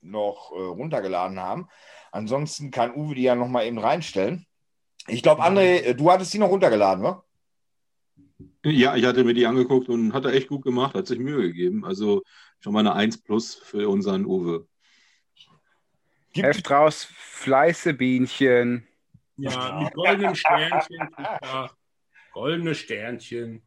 noch 0.00 0.52
runtergeladen 0.52 1.40
haben. 1.40 1.66
Ansonsten 2.12 2.70
kann 2.70 2.94
Uwe 2.94 3.16
die 3.16 3.22
ja 3.22 3.34
nochmal 3.34 3.66
eben 3.66 3.78
reinstellen. 3.78 4.46
Ich 5.08 5.24
glaube, 5.24 5.42
André, 5.42 5.94
du 5.94 6.12
hattest 6.12 6.32
die 6.32 6.38
noch 6.38 6.50
runtergeladen, 6.50 7.02
wa? 7.02 7.24
Ja, 8.64 8.94
ich 8.94 9.04
hatte 9.04 9.24
mir 9.24 9.34
die 9.34 9.46
angeguckt 9.46 9.88
und 9.88 10.12
hat 10.12 10.24
er 10.24 10.34
echt 10.34 10.46
gut 10.46 10.62
gemacht, 10.62 10.94
hat 10.94 11.08
sich 11.08 11.18
Mühe 11.18 11.42
gegeben. 11.42 11.84
Also 11.84 12.22
schon 12.60 12.72
mal 12.72 12.78
eine 12.78 12.92
1 12.92 13.24
plus 13.24 13.56
für 13.56 13.88
unseren 13.88 14.24
Uwe. 14.24 14.68
Gibt 16.32 16.46
Heft 16.46 16.70
raus, 16.70 17.08
Fleiße 17.10 17.92
Bienchen. 17.92 18.86
Ja, 19.38 19.80
mit 19.82 19.92
goldenen 19.94 20.34
Sternchen. 20.34 21.10
Goldene 22.32 22.74
Sternchen. 22.74 23.62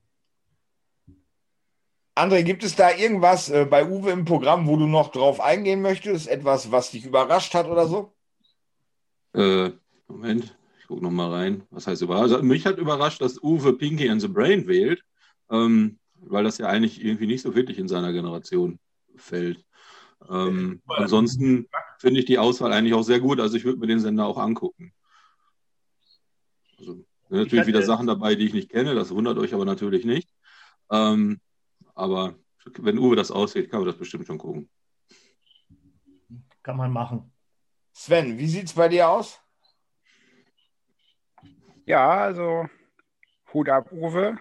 André, 2.15 2.43
gibt 2.43 2.63
es 2.63 2.75
da 2.75 2.91
irgendwas 2.91 3.49
äh, 3.49 3.65
bei 3.65 3.85
Uwe 3.87 4.11
im 4.11 4.25
Programm, 4.25 4.67
wo 4.67 4.75
du 4.75 4.87
noch 4.87 5.11
drauf 5.11 5.39
eingehen 5.39 5.81
möchtest? 5.81 6.27
Etwas, 6.27 6.71
was 6.71 6.91
dich 6.91 7.05
überrascht 7.05 7.53
hat 7.53 7.67
oder 7.67 7.87
so? 7.87 8.13
Äh, 9.33 9.71
Moment, 10.07 10.57
ich 10.79 10.87
gucke 10.87 11.01
nochmal 11.01 11.31
rein. 11.31 11.63
Was 11.69 11.87
heißt 11.87 12.01
überrascht? 12.01 12.33
Also, 12.33 12.43
mich 12.43 12.65
hat 12.65 12.77
überrascht, 12.77 13.21
dass 13.21 13.41
Uwe 13.41 13.73
Pinky 13.73 14.09
and 14.09 14.21
the 14.21 14.27
Brain 14.27 14.67
wählt, 14.67 15.01
ähm, 15.49 15.97
weil 16.15 16.43
das 16.43 16.57
ja 16.57 16.67
eigentlich 16.67 17.03
irgendwie 17.03 17.27
nicht 17.27 17.41
so 17.41 17.55
wirklich 17.55 17.79
in 17.79 17.87
seiner 17.87 18.11
Generation 18.11 18.79
fällt. 19.15 19.63
Ähm, 20.29 20.81
ansonsten 20.87 21.69
finde 21.99 22.19
ich 22.19 22.25
die 22.25 22.37
Auswahl 22.37 22.73
eigentlich 22.73 22.93
auch 22.93 23.03
sehr 23.03 23.21
gut. 23.21 23.39
Also 23.39 23.55
ich 23.55 23.63
würde 23.63 23.79
mir 23.79 23.87
den 23.87 24.01
Sender 24.01 24.25
auch 24.25 24.37
angucken. 24.37 24.91
Also 26.79 26.93
sind 26.93 27.05
natürlich 27.29 27.59
hatte, 27.59 27.67
wieder 27.67 27.83
Sachen 27.83 28.07
dabei, 28.07 28.35
die 28.35 28.45
ich 28.45 28.53
nicht 28.53 28.71
kenne, 28.71 28.95
das 28.95 29.11
wundert 29.11 29.37
euch 29.37 29.53
aber 29.53 29.65
natürlich 29.65 30.05
nicht. 30.05 30.29
Ähm, 30.91 31.39
aber 31.93 32.35
wenn 32.77 32.97
Uwe 32.97 33.15
das 33.15 33.31
aussieht, 33.31 33.69
kann 33.69 33.81
man 33.81 33.87
das 33.87 33.97
bestimmt 33.97 34.25
schon 34.25 34.37
gucken. 34.37 34.69
Kann 36.63 36.77
man 36.77 36.91
machen. 36.91 37.31
Sven, 37.93 38.37
wie 38.37 38.47
sieht 38.47 38.65
es 38.65 38.73
bei 38.73 38.87
dir 38.87 39.09
aus? 39.09 39.39
Ja, 41.85 42.09
also 42.09 42.67
Hut 43.53 43.69
ab, 43.69 43.91
Uwe. 43.91 44.37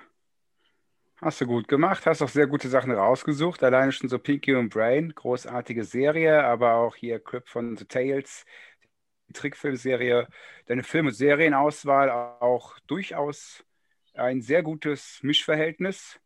Hast 1.20 1.41
du 1.41 1.47
gut 1.47 1.66
gemacht, 1.66 2.07
hast 2.07 2.22
auch 2.22 2.28
sehr 2.28 2.47
gute 2.47 2.68
Sachen 2.68 2.93
rausgesucht. 2.93 3.64
Alleine 3.64 3.91
schon 3.91 4.09
so 4.09 4.20
Pinky 4.20 4.55
und 4.55 4.68
Brain, 4.68 5.12
großartige 5.14 5.82
Serie, 5.82 6.45
aber 6.45 6.74
auch 6.74 6.95
hier 6.95 7.18
Crip 7.18 7.49
von 7.49 7.76
The 7.76 7.86
Tales, 7.86 8.45
Trickfilmserie, 9.33 10.29
deine 10.66 10.83
Film- 10.83 11.07
und 11.07 11.12
Serienauswahl 11.12 12.11
auch 12.11 12.79
durchaus 12.87 13.64
ein 14.14 14.43
sehr 14.43 14.62
gutes 14.62 15.20
Mischverhältnis. 15.22 16.20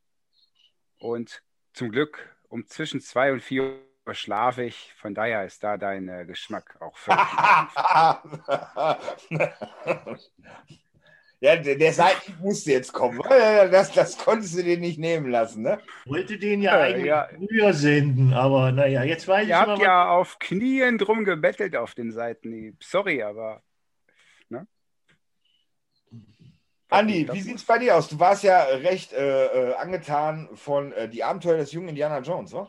Und 0.99 1.43
zum 1.73 1.91
Glück 1.91 2.37
um 2.49 2.67
zwischen 2.67 3.01
zwei 3.01 3.33
und 3.33 3.41
vier 3.41 3.81
Uhr 4.07 4.15
schlafe 4.15 4.65
ich. 4.65 4.93
Von 4.97 5.15
daher 5.15 5.45
ist 5.45 5.63
da 5.65 5.77
dein 5.77 6.09
äh, 6.09 6.25
Geschmack 6.27 6.77
auch 6.81 6.97
völlig. 6.97 7.23
ja, 11.43 11.57
der, 11.57 11.77
der 11.77 11.93
Seitenhieb 11.93 12.41
musste 12.41 12.73
jetzt 12.73 12.93
kommen. 12.93 13.21
Das, 13.29 13.93
das 13.93 14.17
konntest 14.17 14.57
du 14.57 14.63
dir 14.63 14.79
nicht 14.79 14.99
nehmen 14.99 15.31
lassen, 15.31 15.63
ne? 15.63 15.81
Wollte 16.07 16.39
den 16.39 16.63
ja, 16.63 16.79
Ja, 16.79 16.85
eigentlich 16.85 17.07
ja. 17.07 17.29
früher 17.37 17.73
senden, 17.73 18.33
aber 18.33 18.73
naja, 18.73 19.03
jetzt 19.03 19.27
weiß 19.27 19.43
ich 19.43 19.49
Ihr 19.51 19.59
habt 19.59 19.69
mal, 19.69 19.81
ja 19.81 20.09
auf 20.09 20.39
Knien 20.39 20.99
drum 20.99 21.25
gebettelt 21.25 21.77
auf 21.77 21.95
den 21.95 22.13
Seitenhieb. 22.13 22.83
Sorry, 22.83 23.23
aber 23.23 23.63
Andi, 26.93 27.27
wie 27.33 27.41
sieht 27.41 27.57
es 27.57 27.65
bei 27.65 27.79
dir 27.79 27.97
aus? 27.97 28.09
Du 28.09 28.21
warst 28.21 28.45
ja 28.45 28.65
recht 28.65 29.15
äh, 29.15 29.47
äh, 29.71 29.75
angetan 29.77 30.51
von 30.55 30.93
äh, 30.93 31.09
Die 31.09 31.25
Abenteuer 31.25 31.57
des 31.57 31.73
jungen 31.73 31.89
Indiana 31.89 32.19
Jones, 32.21 32.53
oder? 32.53 32.69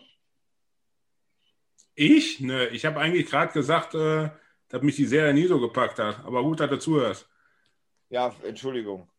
Ich? 1.94 2.40
Ne, 2.40 2.68
ich 2.68 2.86
habe 2.86 3.02
eigentlich 3.02 3.30
gerade 3.30 3.52
gesagt, 3.52 3.96
äh, 3.96 4.30
dass 4.70 4.82
mich 4.82 4.96
die 4.96 5.06
Serie 5.06 5.34
nie 5.34 5.46
so 5.46 5.60
gepackt 5.60 6.00
hat. 6.00 6.24
Aber 6.26 6.42
gut, 6.42 6.62
dass 6.62 6.70
du 6.70 6.80
zuhörst. 6.80 7.30
Ja, 8.14 8.32
Entschuldigung. 8.44 9.10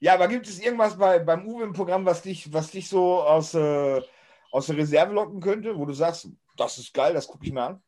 ja, 0.00 0.14
aber 0.14 0.26
gibt 0.26 0.48
es 0.48 0.58
irgendwas 0.58 0.98
bei, 0.98 1.20
beim 1.20 1.46
Uwe 1.46 1.62
im 1.62 1.72
Programm, 1.72 2.04
was 2.04 2.22
dich, 2.22 2.52
was 2.52 2.72
dich 2.72 2.88
so 2.88 3.22
aus, 3.22 3.54
äh, 3.54 4.02
aus 4.50 4.66
der 4.66 4.76
Reserve 4.76 5.12
locken 5.12 5.40
könnte, 5.40 5.78
wo 5.78 5.86
du 5.86 5.92
sagst, 5.92 6.26
das 6.56 6.78
ist 6.78 6.92
geil, 6.92 7.14
das 7.14 7.28
gucke 7.28 7.46
ich 7.46 7.52
mir 7.52 7.62
an? 7.62 7.82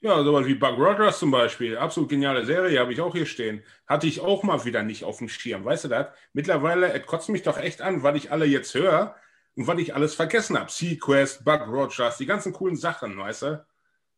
Ja, 0.00 0.24
sowas 0.24 0.46
wie 0.46 0.54
Buck 0.54 0.78
Rogers 0.78 1.18
zum 1.18 1.30
Beispiel. 1.30 1.76
Absolut 1.76 2.08
geniale 2.08 2.46
Serie, 2.46 2.80
habe 2.80 2.94
ich 2.94 3.00
auch 3.02 3.14
hier 3.14 3.26
stehen. 3.26 3.62
Hatte 3.86 4.06
ich 4.06 4.22
auch 4.22 4.42
mal 4.42 4.64
wieder 4.64 4.82
nicht 4.82 5.04
auf 5.04 5.18
dem 5.18 5.28
Schirm. 5.28 5.66
Weißt 5.66 5.84
du 5.84 5.88
das? 5.88 6.06
Mittlerweile, 6.32 6.94
es 6.94 7.04
kotzt 7.04 7.28
mich 7.28 7.42
doch 7.42 7.58
echt 7.58 7.82
an, 7.82 8.02
weil 8.02 8.16
ich 8.16 8.32
alle 8.32 8.46
jetzt 8.46 8.72
höre 8.72 9.16
und 9.54 9.66
weil 9.66 9.80
ich 9.80 9.94
alles 9.94 10.14
vergessen 10.14 10.58
habe. 10.58 10.70
Sequest, 10.70 11.44
Buck 11.44 11.66
Rogers, 11.66 12.16
die 12.16 12.26
ganzen 12.26 12.54
coolen 12.54 12.76
Sachen, 12.76 13.18
weißt 13.18 13.42
du? 13.42 13.66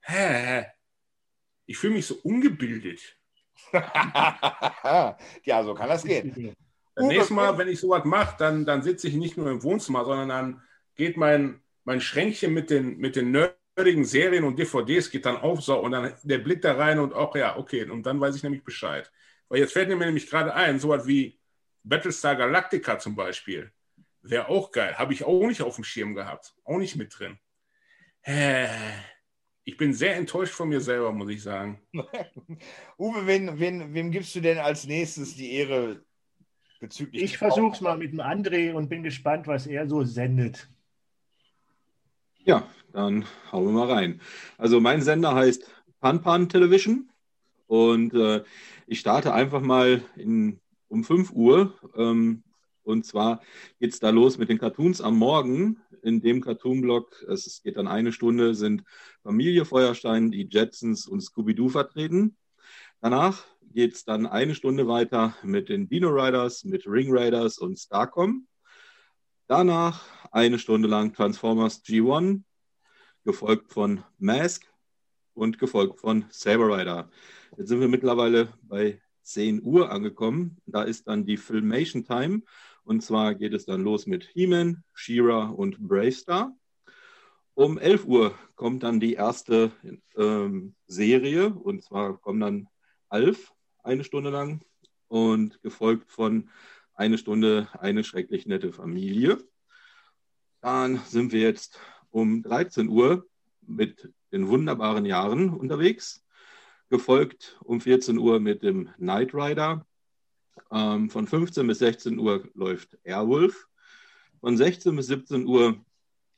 Hä? 0.03 0.67
Ich 1.67 1.77
fühle 1.77 1.95
mich 1.95 2.07
so 2.07 2.15
ungebildet. 2.23 3.18
ja, 5.45 5.65
so 5.65 5.75
kann 5.75 5.89
das 5.89 6.05
gehen. 6.05 6.55
Das 6.95 7.05
Uwe, 7.05 7.15
nächste 7.15 7.35
Mal, 7.35 7.57
wenn 7.59 7.69
ich 7.69 7.81
sowas 7.81 8.05
mache, 8.05 8.37
dann, 8.39 8.65
dann 8.65 8.83
sitze 8.83 9.09
ich 9.09 9.15
nicht 9.15 9.37
nur 9.37 9.51
im 9.51 9.63
Wohnzimmer, 9.63 10.05
sondern 10.05 10.29
dann 10.29 10.63
geht 10.97 11.17
mein, 11.17 11.61
mein 11.85 12.01
Schränkchen 12.01 12.53
mit 12.53 12.71
den, 12.71 12.99
mit 12.99 13.17
den 13.17 13.31
nerdigen 13.31 14.05
Serien 14.05 14.45
und 14.45 14.59
DVDs 14.59 15.11
geht 15.11 15.27
dann 15.27 15.37
auf 15.37 15.63
so 15.63 15.79
und 15.79 15.93
dann 15.93 16.13
der 16.23 16.39
Blick 16.39 16.63
da 16.63 16.73
rein 16.73 16.99
und 16.99 17.15
auch, 17.15 17.37
ja, 17.37 17.57
okay, 17.57 17.89
und 17.89 18.05
dann 18.05 18.21
weiß 18.21 18.35
ich 18.35 18.43
nämlich 18.43 18.65
Bescheid. 18.65 19.11
Weil 19.49 19.61
jetzt 19.61 19.73
fällt 19.73 19.89
mir 19.89 19.97
nämlich 19.97 20.29
gerade 20.29 20.55
ein, 20.55 20.79
sowas 20.79 21.07
wie 21.07 21.39
Battlestar 21.85 22.37
Galactica 22.37 22.99
zum 22.99 23.15
Beispiel. 23.15 23.73
Wäre 24.23 24.49
auch 24.49 24.73
geil. 24.73 24.99
Habe 24.99 25.13
ich 25.15 25.25
auch 25.25 25.47
nicht 25.47 25.63
auf 25.63 25.77
dem 25.77 25.85
Schirm 25.85 26.15
gehabt. 26.15 26.55
Auch 26.65 26.79
nicht 26.79 26.97
mit 26.97 27.19
drin. 27.19 27.39
Äh, 28.23 28.69
Ich 29.69 29.77
bin 29.77 29.93
sehr 29.93 30.17
enttäuscht 30.17 30.55
von 30.55 30.71
mir 30.71 30.81
selber, 30.81 31.13
muss 31.13 31.29
ich 31.29 31.43
sagen. 31.43 31.79
Uwe, 32.99 33.27
wen, 33.27 33.61
wen, 33.61 33.93
wem 33.93 34.11
gibst 34.11 34.35
du 34.35 34.41
denn 34.41 34.57
als 34.57 34.87
nächstes 34.87 35.37
die 35.37 35.53
Ehre 35.53 36.01
bezüglich? 36.81 37.23
Ich 37.23 37.37
versuche 37.37 37.75
es 37.75 37.83
mal 37.83 37.99
mit 37.99 38.13
dem 38.13 38.23
André 38.23 38.73
und 38.73 38.89
bin 38.89 39.03
gespannt, 39.03 39.47
was 39.47 39.67
er 39.67 39.87
so 39.87 40.05
sendet. 40.05 40.71
Ja, 42.39 42.67
dann 42.95 43.27
hauen 43.53 43.67
wir 43.67 43.73
mal 43.73 43.93
rein. 43.93 44.23
Also 44.57 44.81
mein 44.81 45.03
Sender 45.03 45.35
heißt 45.35 45.71
Pan 46.01 46.23
Pan 46.23 46.49
Television 46.49 47.11
und 47.67 48.15
äh, 48.15 48.43
ich 48.87 49.01
starte 49.01 49.35
einfach 49.35 49.61
mal 49.61 50.01
in, 50.17 50.61
um 50.89 51.05
5 51.05 51.31
Uhr. 51.33 51.79
Ähm, 51.95 52.43
und 52.89 53.05
zwar 53.05 53.41
geht 53.79 53.93
es 53.93 54.01
da 54.01 54.11
los 54.11 54.39
mit 54.39 54.49
den 54.49 54.59
Cartoons 54.59 55.01
am 55.01 55.17
Morgen. 55.17 55.81
In 56.03 56.21
dem 56.21 56.41
Cartoon-Block, 56.41 57.25
es 57.29 57.61
geht 57.63 57.77
dann 57.77 57.87
eine 57.87 58.13
Stunde, 58.13 58.55
sind 58.55 58.83
Familie 59.23 59.65
Feuerstein, 59.65 60.31
die 60.31 60.49
Jetsons 60.51 61.07
und 61.07 61.21
Scooby-Doo 61.21 61.69
vertreten. 61.69 62.37
Danach 63.01 63.45
geht 63.73 63.95
es 63.95 64.05
dann 64.05 64.27
eine 64.27 64.55
Stunde 64.55 64.89
weiter 64.89 65.37
mit 65.43 65.69
den 65.69 65.89
Dino 65.89 66.09
Riders, 66.09 66.65
mit 66.65 66.87
Ring 66.87 67.09
Raiders 67.11 67.59
und 67.59 67.79
Starcom. 67.79 68.49
Danach 69.47 70.05
eine 70.33 70.59
Stunde 70.59 70.89
lang 70.89 71.13
Transformers 71.13 71.85
G1, 71.85 72.43
gefolgt 73.25 73.71
von 73.71 74.03
Mask 74.19 74.65
und 75.35 75.59
gefolgt 75.59 76.01
von 76.01 76.25
Saber 76.31 76.79
Rider. 76.79 77.11
Jetzt 77.57 77.69
sind 77.69 77.81
wir 77.81 77.89
mittlerweile 77.89 78.53
bei 78.63 79.01
10 79.29 79.63
Uhr 79.63 79.91
angekommen. 79.91 80.57
Da 80.67 80.83
ist 80.83 81.07
dann 81.07 81.27
die 81.27 81.37
Filmation 81.37 82.05
Time. 82.05 82.43
Und 82.89 83.03
zwar 83.03 83.35
geht 83.35 83.53
es 83.53 83.67
dann 83.67 83.83
los 83.83 84.07
mit 84.07 84.25
He-Man, 84.33 84.83
She-Ra 84.95 85.49
und 85.51 85.79
Bravestar. 85.79 86.57
Um 87.53 87.77
11 87.77 88.07
Uhr 88.07 88.35
kommt 88.55 88.83
dann 88.83 88.99
die 88.99 89.13
erste 89.13 89.73
ähm, 90.17 90.75
Serie. 90.87 91.53
Und 91.53 91.85
zwar 91.85 92.17
kommen 92.17 92.41
dann 92.41 92.69
Alf 93.11 93.53
eine 93.83 94.05
Stunde 94.05 94.31
lang 94.31 94.65
und 95.09 95.61
gefolgt 95.61 96.11
von 96.11 96.49
eine 96.95 97.19
Stunde 97.19 97.69
eine 97.79 98.05
schrecklich 98.05 98.47
nette 98.47 98.73
Familie. 98.73 99.37
Dann 100.63 100.97
sind 101.05 101.33
wir 101.33 101.43
jetzt 101.43 101.79
um 102.09 102.43
13 102.43 102.89
Uhr 102.89 103.27
mit 103.61 104.11
den 104.33 104.49
wunderbaren 104.49 105.05
Jahren 105.05 105.51
unterwegs, 105.51 106.25
gefolgt 106.89 107.59
um 107.63 107.83
14 107.83 108.17
Uhr 108.17 108.41
mit 108.41 108.63
dem 108.63 108.89
Knight 108.97 109.35
Rider. 109.35 109.87
Ähm, 110.71 111.11
von 111.11 111.27
15 111.27 111.67
bis 111.67 111.79
16 111.79 112.19
Uhr 112.19 112.49
läuft 112.55 112.99
Airwolf. 113.05 113.69
Von 114.41 114.57
16 114.57 114.95
bis 114.95 115.07
17 115.07 115.47
Uhr 115.47 115.77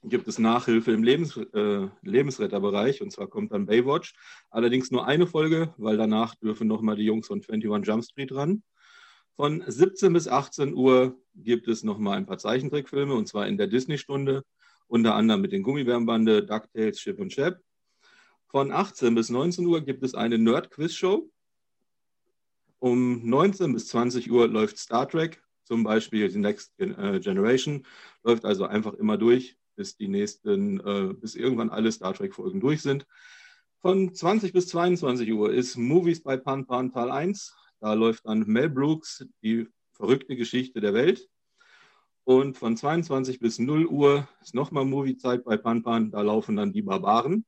gibt 0.03 0.27
es 0.29 0.39
Nachhilfe 0.39 0.93
im 0.93 1.03
Lebens, 1.03 1.37
äh, 1.37 1.89
Lebensretterbereich 2.03 3.03
und 3.03 3.13
zwar 3.13 3.27
kommt 3.27 3.53
dann 3.53 3.67
Baywatch. 3.67 4.15
Allerdings 4.51 4.91
nur 4.91 5.07
eine 5.07 5.27
Folge, 5.27 5.75
weil 5.77 5.97
danach 5.97 6.35
dürfen 6.37 6.69
nochmal 6.69 6.97
die 6.97 7.05
Jungs 7.05 7.27
von 7.27 7.43
21 7.47 7.87
Jump 7.87 8.05
Street 8.05 8.33
ran. 8.33 8.63
Von 9.37 9.63
17 9.67 10.13
bis 10.13 10.29
18 10.29 10.75
Uhr 10.75 11.19
gibt 11.35 11.69
es 11.69 11.83
nochmal 11.83 12.17
ein 12.17 12.27
paar 12.27 12.39
Zeichentrickfilme 12.39 13.15
und 13.15 13.27
zwar 13.27 13.47
in 13.47 13.57
der 13.57 13.67
Disney-Stunde, 13.67 14.45
unter 14.87 15.15
anderem 15.15 15.41
mit 15.41 15.53
den 15.53 15.63
Gummibärenbande, 15.63 16.45
DuckTales, 16.45 16.99
Chip 16.99 17.21
und 17.21 17.31
Chap. 17.31 17.61
Von 18.49 18.73
18 18.73 19.15
bis 19.15 19.31
19 19.31 19.65
Uhr 19.67 19.81
gibt 19.83 20.03
es 20.03 20.15
eine 20.15 20.37
Nerd-Quiz-Show. 20.39 21.31
Um 22.81 23.29
19 23.29 23.75
bis 23.75 23.89
20 23.89 24.31
Uhr 24.31 24.49
läuft 24.49 24.79
Star 24.79 25.07
Trek, 25.07 25.43
zum 25.65 25.85
Beispiel 25.85 26.29
die 26.31 26.39
Next 26.39 26.75
Generation, 26.79 27.87
läuft 28.23 28.47
also 28.47 28.65
einfach 28.65 28.95
immer 28.95 29.19
durch, 29.19 29.57
bis 29.77 29.97
die 29.97 30.09
nächsten, 30.09 30.81
äh, 30.81 31.13
bis 31.13 31.35
irgendwann 31.35 31.69
alle 31.69 31.93
Star 31.93 32.15
Trek-Folgen 32.15 32.59
durch 32.59 32.81
sind. 32.81 33.07
Von 33.81 34.15
20 34.15 34.55
bis 34.55 34.69
22 34.69 35.31
Uhr 35.33 35.53
ist 35.53 35.77
Movies 35.77 36.23
bei 36.23 36.39
Pan 36.39 36.67
Pan 36.67 36.91
Teil 36.91 37.11
1. 37.11 37.55
Da 37.81 37.93
läuft 37.93 38.27
dann 38.27 38.41
Mel 38.47 38.71
Brooks, 38.71 39.27
die 39.43 39.69
verrückte 39.93 40.35
Geschichte 40.35 40.81
der 40.81 40.95
Welt. 40.95 41.29
Und 42.25 42.57
von 42.57 42.77
22 42.77 43.41
bis 43.41 43.59
0 43.59 43.87
Uhr 43.87 44.29
ist 44.41 44.55
nochmal 44.55 44.87
Moviezeit 44.87 45.45
bei 45.45 45.59
Pan 45.59 45.83
Pan. 45.83 46.11
Da 46.11 46.23
laufen 46.23 46.57
dann 46.57 46.73
die 46.73 46.83
Barbaren. 46.83 47.45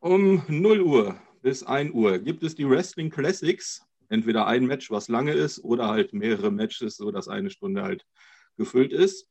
Um 0.00 0.42
0 0.48 0.80
Uhr 0.80 1.16
bis 1.44 1.62
1 1.62 1.92
Uhr 1.92 2.18
gibt 2.18 2.42
es 2.42 2.54
die 2.54 2.66
Wrestling 2.66 3.10
Classics. 3.10 3.82
Entweder 4.08 4.46
ein 4.46 4.64
Match, 4.64 4.90
was 4.90 5.08
lange 5.08 5.34
ist, 5.34 5.62
oder 5.62 5.88
halt 5.88 6.14
mehrere 6.14 6.50
Matches, 6.50 6.96
sodass 6.96 7.28
eine 7.28 7.50
Stunde 7.50 7.82
halt 7.82 8.06
gefüllt 8.56 8.92
ist. 8.92 9.28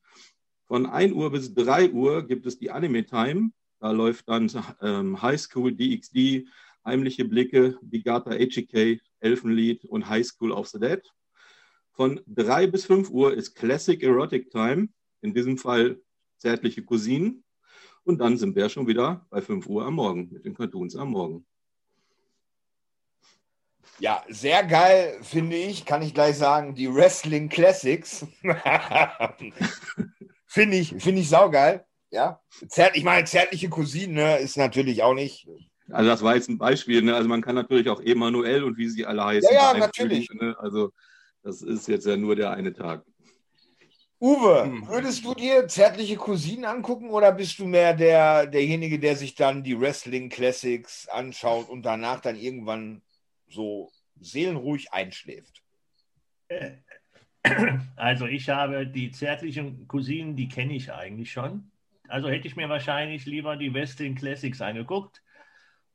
Von 0.67 0.85
1 0.85 1.13
Uhr 1.13 1.31
bis 1.31 1.55
3 1.55 1.89
Uhr 1.89 2.27
gibt 2.27 2.45
es 2.45 2.59
die 2.59 2.69
Anime 2.69 3.03
Time. 3.03 3.51
Da 3.79 3.91
läuft 3.91 4.29
dann 4.29 4.49
ähm, 4.81 5.23
High 5.23 5.41
School 5.41 5.73
DxD, 5.73 6.47
Heimliche 6.85 7.25
Blicke, 7.25 7.79
Bigata 7.81 8.31
HK, 8.31 9.01
Elfenlied 9.19 9.83
und 9.85 10.07
High 10.07 10.25
School 10.25 10.51
of 10.51 10.67
the 10.67 10.79
Dead. 10.79 11.01
Von 11.93 12.21
3 12.27 12.67
bis 12.67 12.85
5 12.85 13.09
Uhr 13.09 13.33
ist 13.33 13.55
Classic 13.55 14.01
Erotic 14.03 14.51
Time, 14.51 14.89
in 15.21 15.33
diesem 15.33 15.57
Fall 15.57 15.99
Zärtliche 16.37 16.83
Cousinen. 16.83 17.43
Und 18.03 18.19
dann 18.19 18.37
sind 18.37 18.55
wir 18.55 18.69
schon 18.69 18.85
wieder 18.85 19.25
bei 19.31 19.41
5 19.41 19.65
Uhr 19.65 19.83
am 19.83 19.95
Morgen 19.95 20.29
mit 20.31 20.45
den 20.45 20.53
Cartoons 20.53 20.95
am 20.95 21.09
Morgen. 21.09 21.47
Ja, 23.99 24.23
sehr 24.27 24.63
geil, 24.63 25.17
finde 25.21 25.55
ich, 25.55 25.85
kann 25.85 26.01
ich 26.01 26.13
gleich 26.13 26.37
sagen, 26.37 26.75
die 26.75 26.93
Wrestling 26.93 27.49
Classics. 27.49 28.25
finde 30.47 30.77
ich, 30.77 30.95
finde 30.99 31.21
ich 31.21 31.29
saugeil. 31.29 31.85
Ja, 32.11 32.41
ich 32.93 33.03
meine, 33.03 33.25
zärtliche 33.25 33.69
Cousine 33.69 34.13
ne, 34.13 34.37
ist 34.37 34.57
natürlich 34.57 35.01
auch 35.01 35.15
nicht. 35.15 35.47
Also 35.89 36.09
das 36.09 36.21
war 36.21 36.35
jetzt 36.35 36.49
ein 36.49 36.57
Beispiel. 36.57 37.01
Ne? 37.01 37.15
Also 37.15 37.27
man 37.27 37.41
kann 37.41 37.55
natürlich 37.55 37.89
auch 37.89 38.01
Emanuel 38.01 38.63
und 38.63 38.77
wie 38.77 38.87
sie 38.87 39.05
alle 39.05 39.23
heißen. 39.23 39.49
Ja, 39.51 39.73
ja, 39.73 39.79
natürlich. 39.79 40.29
Ne? 40.29 40.55
Also 40.59 40.91
das 41.41 41.61
ist 41.61 41.87
jetzt 41.87 42.05
ja 42.05 42.15
nur 42.15 42.35
der 42.35 42.51
eine 42.51 42.73
Tag. 42.73 43.03
Uwe, 44.19 44.63
hm. 44.63 44.87
würdest 44.87 45.25
du 45.25 45.33
dir 45.33 45.67
zärtliche 45.67 46.15
Cousinen 46.15 46.63
angucken 46.63 47.09
oder 47.09 47.33
bist 47.33 47.59
du 47.59 47.65
mehr 47.65 47.93
der, 47.93 48.47
derjenige, 48.47 48.97
der 48.97 49.17
sich 49.17 49.35
dann 49.35 49.63
die 49.63 49.77
Wrestling 49.77 50.29
Classics 50.29 51.09
anschaut 51.09 51.67
und 51.67 51.83
danach 51.83 52.21
dann 52.21 52.37
irgendwann 52.37 53.01
so 53.53 53.91
seelenruhig 54.19 54.91
einschläft? 54.91 55.61
Also 57.97 58.25
ich 58.25 58.49
habe 58.49 58.87
die 58.87 59.11
zärtlichen 59.11 59.85
Cousinen, 59.89 60.37
die 60.37 60.47
kenne 60.47 60.75
ich 60.75 60.93
eigentlich 60.93 61.31
schon. 61.31 61.69
Also 62.07 62.29
hätte 62.29 62.47
ich 62.47 62.55
mir 62.55 62.69
wahrscheinlich 62.69 63.25
lieber 63.25 63.57
die 63.57 63.73
Western 63.73 64.15
Classics 64.15 64.61
angeguckt 64.61 65.21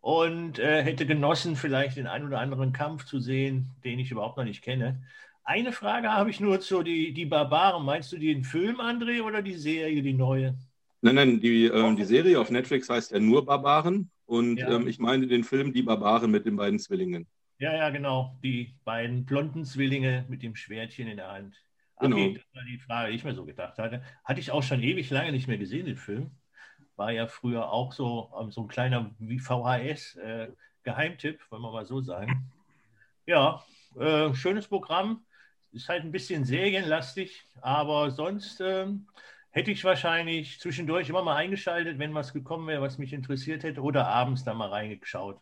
und 0.01 0.59
äh, 0.59 0.83
hätte 0.83 1.07
genossen, 1.07 1.57
vielleicht 1.57 1.97
den 1.97 2.07
einen 2.07 2.27
oder 2.27 2.41
anderen 2.41 2.73
Kampf 2.73 3.07
zu 3.07 3.19
sehen, 3.19 3.71
den 3.83 3.99
ich 3.99 4.11
überhaupt 4.11 4.37
noch 4.37 4.45
nicht 4.45 4.63
kenne. 4.63 5.03
Eine 5.43 5.73
Frage 5.73 6.13
habe 6.13 6.29
ich 6.29 6.41
nur 6.41 6.61
zu 6.61 6.83
die, 6.83 7.15
die 7.15 7.25
Barbaren. 7.25 7.85
Meinst 7.85 8.13
du 8.13 8.19
den 8.19 8.45
Film, 8.45 8.81
André, 8.81 9.23
oder 9.23 9.41
die 9.41 9.55
Serie, 9.55 10.03
die 10.03 10.13
neue? 10.13 10.55
Nein, 11.01 11.15
nein, 11.15 11.41
die, 11.41 11.65
ähm, 11.65 11.97
die 11.97 12.05
Serie 12.05 12.39
auf 12.39 12.51
Netflix 12.51 12.91
heißt 12.91 13.13
ja 13.13 13.21
nur 13.21 13.47
Barbaren 13.47 14.11
und 14.27 14.59
Ja. 14.59 14.77
ähm, 14.77 14.87
ich 14.87 14.99
meine 14.99 15.27
den 15.27 15.45
Film 15.45 15.73
Die 15.73 15.83
Barbaren 15.83 16.31
mit 16.31 16.45
den 16.45 16.57
beiden 16.57 16.79
Zwillingen. 16.79 17.27
Ja, 17.59 17.75
ja, 17.75 17.91
genau. 17.91 18.39
Die 18.43 18.75
beiden 18.85 19.27
blonden 19.27 19.65
Zwillinge 19.65 20.25
mit 20.29 20.43
dem 20.43 20.55
Schwertchen 20.55 21.09
in 21.09 21.17
der 21.17 21.33
Hand. 21.33 21.57
Genau. 22.01 22.17
Okay, 22.17 22.35
das 22.35 22.45
war 22.55 22.63
die 22.65 22.79
Frage, 22.79 23.11
die 23.11 23.17
ich 23.17 23.25
mir 23.25 23.35
so 23.35 23.45
gedacht 23.45 23.79
hatte. 23.79 24.03
Hatte 24.25 24.39
ich 24.41 24.51
auch 24.53 24.63
schon 24.63 24.83
ewig 24.83 25.11
lange 25.11 25.33
nicht 25.33 25.49
mehr 25.49 25.59
gesehen, 25.59 25.87
den 25.87 25.97
Film. 25.97 26.31
War 26.97 27.11
ja 27.11 27.27
früher 27.27 27.73
auch 27.73 27.93
so, 27.93 28.33
ähm, 28.41 28.53
so 28.53 28.63
ein 28.63 28.69
kleiner 28.69 29.11
VHS-Geheimtipp, 29.21 31.41
wollen 31.51 31.63
wir 31.63 31.73
mal 31.73 31.87
so 31.87 32.01
sagen. 32.01 32.49
Ja, 33.27 33.65
äh, 33.99 34.33
schönes 34.35 34.69
Programm. 34.69 35.25
Ist 35.73 35.89
halt 35.89 36.05
ein 36.05 36.13
bisschen 36.13 36.45
serienlastig, 36.45 37.45
aber 37.61 38.11
sonst 38.11 38.61
ähm, 38.61 39.07
hätte 39.51 39.71
ich 39.71 39.85
wahrscheinlich 39.85 40.61
zwischendurch 40.61 41.09
immer 41.11 41.23
mal 41.23 41.37
eingeschaltet, 41.37 41.99
wenn 41.99 42.15
was 42.15 42.33
gekommen 42.33 42.67
wäre, 42.69 42.81
was 42.81 42.97
mich 42.99 43.13
interessiert 43.13 43.65
hätte, 43.65 43.83
oder 43.83 44.07
abends 44.07 44.45
da 44.45 44.55
mal 44.55 44.71
reingeschaut. 44.71 45.39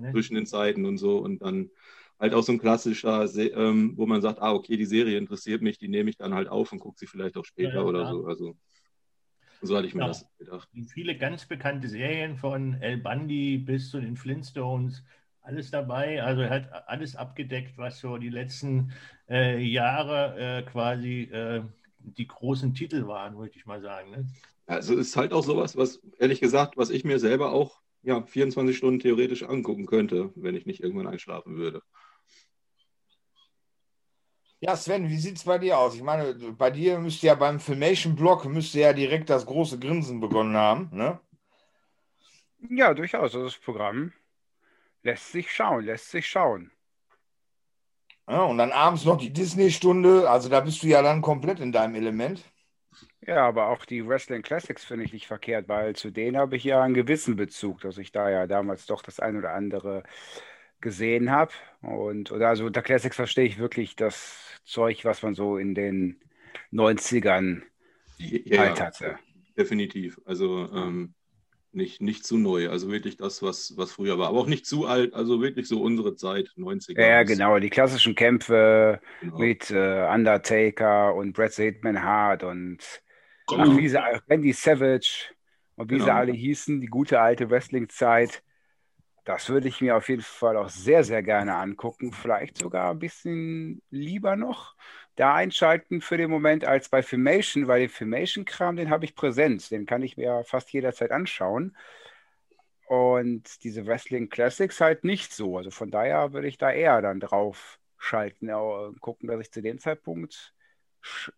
ne? 0.00 0.10
zwischen 0.12 0.34
den 0.36 0.46
Zeiten 0.46 0.84
und 0.86 0.98
so 0.98 1.18
und 1.18 1.42
dann 1.42 1.70
halt 2.18 2.32
auch 2.34 2.42
so 2.42 2.52
ein 2.52 2.58
klassischer, 2.60 3.28
ähm, 3.36 3.92
wo 3.96 4.06
man 4.06 4.22
sagt, 4.22 4.40
ah, 4.40 4.52
okay, 4.54 4.76
die 4.76 4.86
Serie 4.86 5.18
interessiert 5.18 5.62
mich, 5.62 5.78
die 5.78 5.88
nehme 5.88 6.10
ich 6.10 6.16
dann 6.16 6.34
halt 6.34 6.48
auf 6.48 6.72
und 6.72 6.78
gucke 6.80 6.98
sie 6.98 7.06
vielleicht 7.06 7.36
auch 7.36 7.44
später 7.44 7.80
Ja, 7.80 7.82
ja, 7.82 7.88
oder 7.88 8.06
so. 8.06 8.26
Also 8.26 8.56
so 9.62 9.76
hatte 9.76 9.86
ich 9.86 9.94
mir 9.94 10.04
das 10.04 10.26
gedacht. 10.38 10.68
viele 10.88 11.16
ganz 11.16 11.46
bekannte 11.46 11.88
Serien 11.88 12.36
von 12.36 12.74
El 12.80 12.98
Bundy 12.98 13.58
bis 13.58 13.90
zu 13.90 14.00
den 14.00 14.16
Flintstones, 14.16 15.02
alles 15.46 15.70
dabei. 15.70 16.22
Also 16.22 16.42
er 16.42 16.50
hat 16.50 16.88
alles 16.88 17.16
abgedeckt, 17.16 17.78
was 17.78 18.00
so 18.00 18.18
die 18.18 18.28
letzten 18.28 18.92
äh, 19.28 19.62
Jahre 19.62 20.38
äh, 20.38 20.62
quasi 20.62 21.22
äh, 21.22 21.62
die 21.98 22.26
großen 22.26 22.74
Titel 22.74 23.06
waren, 23.06 23.38
würde 23.38 23.56
ich 23.56 23.66
mal 23.66 23.80
sagen. 23.80 24.10
Ne? 24.10 24.26
Also 24.66 24.94
es 24.94 25.08
ist 25.08 25.16
halt 25.16 25.32
auch 25.32 25.44
sowas, 25.44 25.76
was, 25.76 26.00
ehrlich 26.18 26.40
gesagt, 26.40 26.76
was 26.76 26.90
ich 26.90 27.04
mir 27.04 27.18
selber 27.18 27.52
auch 27.52 27.80
ja, 28.02 28.22
24 28.22 28.76
Stunden 28.76 29.00
theoretisch 29.00 29.42
angucken 29.44 29.86
könnte, 29.86 30.30
wenn 30.34 30.56
ich 30.56 30.66
nicht 30.66 30.82
irgendwann 30.82 31.08
einschlafen 31.08 31.56
würde. 31.56 31.82
Ja, 34.60 34.74
Sven, 34.74 35.08
wie 35.08 35.18
sieht 35.18 35.36
es 35.36 35.44
bei 35.44 35.58
dir 35.58 35.78
aus? 35.78 35.94
Ich 35.94 36.02
meine, 36.02 36.34
bei 36.34 36.70
dir 36.70 36.98
müsste 36.98 37.26
ja 37.26 37.34
beim 37.34 37.60
Filmation-Blog 37.60 38.46
müsste 38.46 38.80
ja 38.80 38.92
direkt 38.92 39.28
das 39.28 39.44
große 39.44 39.78
Grinsen 39.78 40.18
begonnen 40.20 40.56
haben, 40.56 40.88
ne? 40.92 41.20
Ja, 42.70 42.94
durchaus. 42.94 43.32
Das 43.32 43.58
Programm 43.58 44.12
lässt 45.06 45.32
sich 45.32 45.52
schauen, 45.52 45.86
lässt 45.86 46.10
sich 46.10 46.28
schauen. 46.28 46.72
Ja, 48.28 48.44
und 48.44 48.58
dann 48.58 48.70
abends 48.72 49.04
noch 49.04 49.18
die 49.18 49.32
Disney-Stunde, 49.32 50.30
also 50.30 50.48
da 50.48 50.60
bist 50.60 50.80
du 50.82 50.86
ja 50.86 51.02
dann 51.02 51.22
komplett 51.22 51.58
in 51.60 51.72
deinem 51.72 51.94
Element. 51.96 52.44
Ja, 53.26 53.46
aber 53.46 53.68
auch 53.68 53.84
die 53.84 54.06
Wrestling 54.06 54.42
Classics 54.42 54.84
finde 54.84 55.04
ich 55.04 55.12
nicht 55.12 55.26
verkehrt, 55.26 55.68
weil 55.68 55.96
zu 55.96 56.10
denen 56.10 56.36
habe 56.36 56.56
ich 56.56 56.64
ja 56.64 56.82
einen 56.82 56.94
gewissen 56.94 57.34
Bezug, 57.36 57.80
dass 57.80 57.98
ich 57.98 58.12
da 58.12 58.30
ja 58.30 58.46
damals 58.46 58.86
doch 58.86 59.02
das 59.02 59.18
ein 59.20 59.36
oder 59.36 59.52
andere 59.52 60.04
gesehen 60.80 61.30
habe. 61.30 61.52
Und 61.82 62.32
oder 62.32 62.48
also 62.48 62.66
unter 62.66 62.82
Classics 62.82 63.16
verstehe 63.16 63.46
ich 63.46 63.58
wirklich 63.58 63.96
das 63.96 64.40
Zeug, 64.64 65.04
was 65.04 65.22
man 65.22 65.34
so 65.34 65.58
in 65.58 65.74
den 65.74 66.20
90ern 66.72 67.62
Ja, 68.18 68.56
halt 68.56 68.80
ja, 68.80 68.80
hatte. 68.80 69.18
definitiv. 69.56 70.20
Also 70.24 70.70
ähm, 70.72 71.14
nicht, 71.76 72.00
nicht 72.00 72.26
zu 72.26 72.38
neu. 72.38 72.70
Also 72.70 72.90
wirklich 72.90 73.16
das, 73.16 73.42
was, 73.42 73.74
was 73.76 73.92
früher 73.92 74.18
war. 74.18 74.28
Aber 74.28 74.38
auch 74.38 74.46
nicht 74.46 74.66
zu 74.66 74.86
alt. 74.86 75.14
Also 75.14 75.40
wirklich 75.40 75.68
so 75.68 75.82
unsere 75.82 76.16
Zeit, 76.16 76.50
90er. 76.56 77.00
Ja, 77.00 77.22
genau, 77.22 77.58
die 77.58 77.70
klassischen 77.70 78.14
Kämpfe 78.14 79.00
genau. 79.20 79.38
mit 79.38 79.70
äh, 79.70 80.08
Undertaker 80.12 81.14
und 81.14 81.32
Bret 81.32 81.54
Hitman 81.54 82.02
Hart 82.02 82.42
und 82.42 82.78
ach, 83.56 83.66
Komm, 83.66 83.78
wie 83.78 83.88
sie, 83.88 83.98
Randy 84.28 84.52
Savage 84.52 85.30
und 85.76 85.90
wie 85.90 86.00
sie 86.00 86.00
Genau. 86.06 86.16
alle 86.16 86.32
hießen, 86.32 86.80
die 86.80 86.86
gute 86.88 87.20
alte 87.20 87.50
Wrestling-Zeit. 87.50 88.42
Das 89.24 89.48
würde 89.48 89.68
ich 89.68 89.80
mir 89.80 89.96
auf 89.96 90.08
jeden 90.08 90.22
Fall 90.22 90.56
auch 90.56 90.68
sehr, 90.68 91.04
sehr 91.04 91.22
gerne 91.22 91.56
angucken. 91.56 92.12
Vielleicht 92.12 92.58
sogar 92.58 92.92
ein 92.92 92.98
bisschen 92.98 93.82
lieber 93.90 94.36
noch 94.36 94.76
da 95.16 95.34
einschalten 95.34 96.00
für 96.00 96.16
den 96.16 96.30
Moment 96.30 96.64
als 96.64 96.88
bei 96.88 97.02
Filmation, 97.02 97.68
weil 97.68 97.80
den 97.80 97.88
Filmation-Kram, 97.88 98.76
den 98.76 98.90
habe 98.90 99.04
ich 99.04 99.14
präsent. 99.14 99.70
Den 99.70 99.86
kann 99.86 100.02
ich 100.02 100.16
mir 100.16 100.44
fast 100.44 100.72
jederzeit 100.72 101.10
anschauen. 101.10 101.76
Und 102.86 103.64
diese 103.64 103.86
Wrestling 103.86 104.28
Classics 104.28 104.80
halt 104.80 105.04
nicht 105.04 105.32
so. 105.32 105.56
Also 105.56 105.70
von 105.70 105.90
daher 105.90 106.32
würde 106.32 106.48
ich 106.48 106.58
da 106.58 106.70
eher 106.70 107.02
dann 107.02 107.18
drauf 107.18 107.80
schalten, 107.98 108.48
äh, 108.48 108.92
gucken, 109.00 109.28
dass 109.28 109.40
ich 109.40 109.50
zu 109.50 109.62
dem 109.62 109.78
Zeitpunkt 109.78 110.54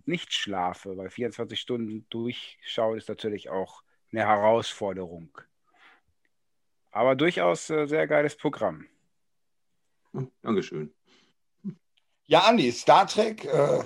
nicht 0.05 0.33
schlafe, 0.33 0.97
weil 0.97 1.11
24 1.11 1.59
Stunden 1.59 2.07
durchschauen 2.11 2.99
ist 2.99 3.09
natürlich 3.09 3.49
auch 3.51 3.83
eine 4.13 4.27
Herausforderung. 4.27 5.31
Aber 6.91 7.15
durchaus 7.15 7.71
äh, 7.71 7.87
sehr 7.87 8.07
geiles 8.07 8.37
Programm. 8.37 8.87
Dankeschön. 10.43 10.93
Ja, 12.31 12.41
Andi, 12.41 12.71
Star 12.73 13.07
Trek, 13.07 13.47
äh, 13.47 13.83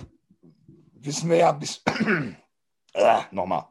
wissen 0.94 1.30
wir 1.30 1.36
ja 1.36 1.52
bis. 1.52 1.80
äh, 2.92 3.20
Nochmal. 3.30 3.68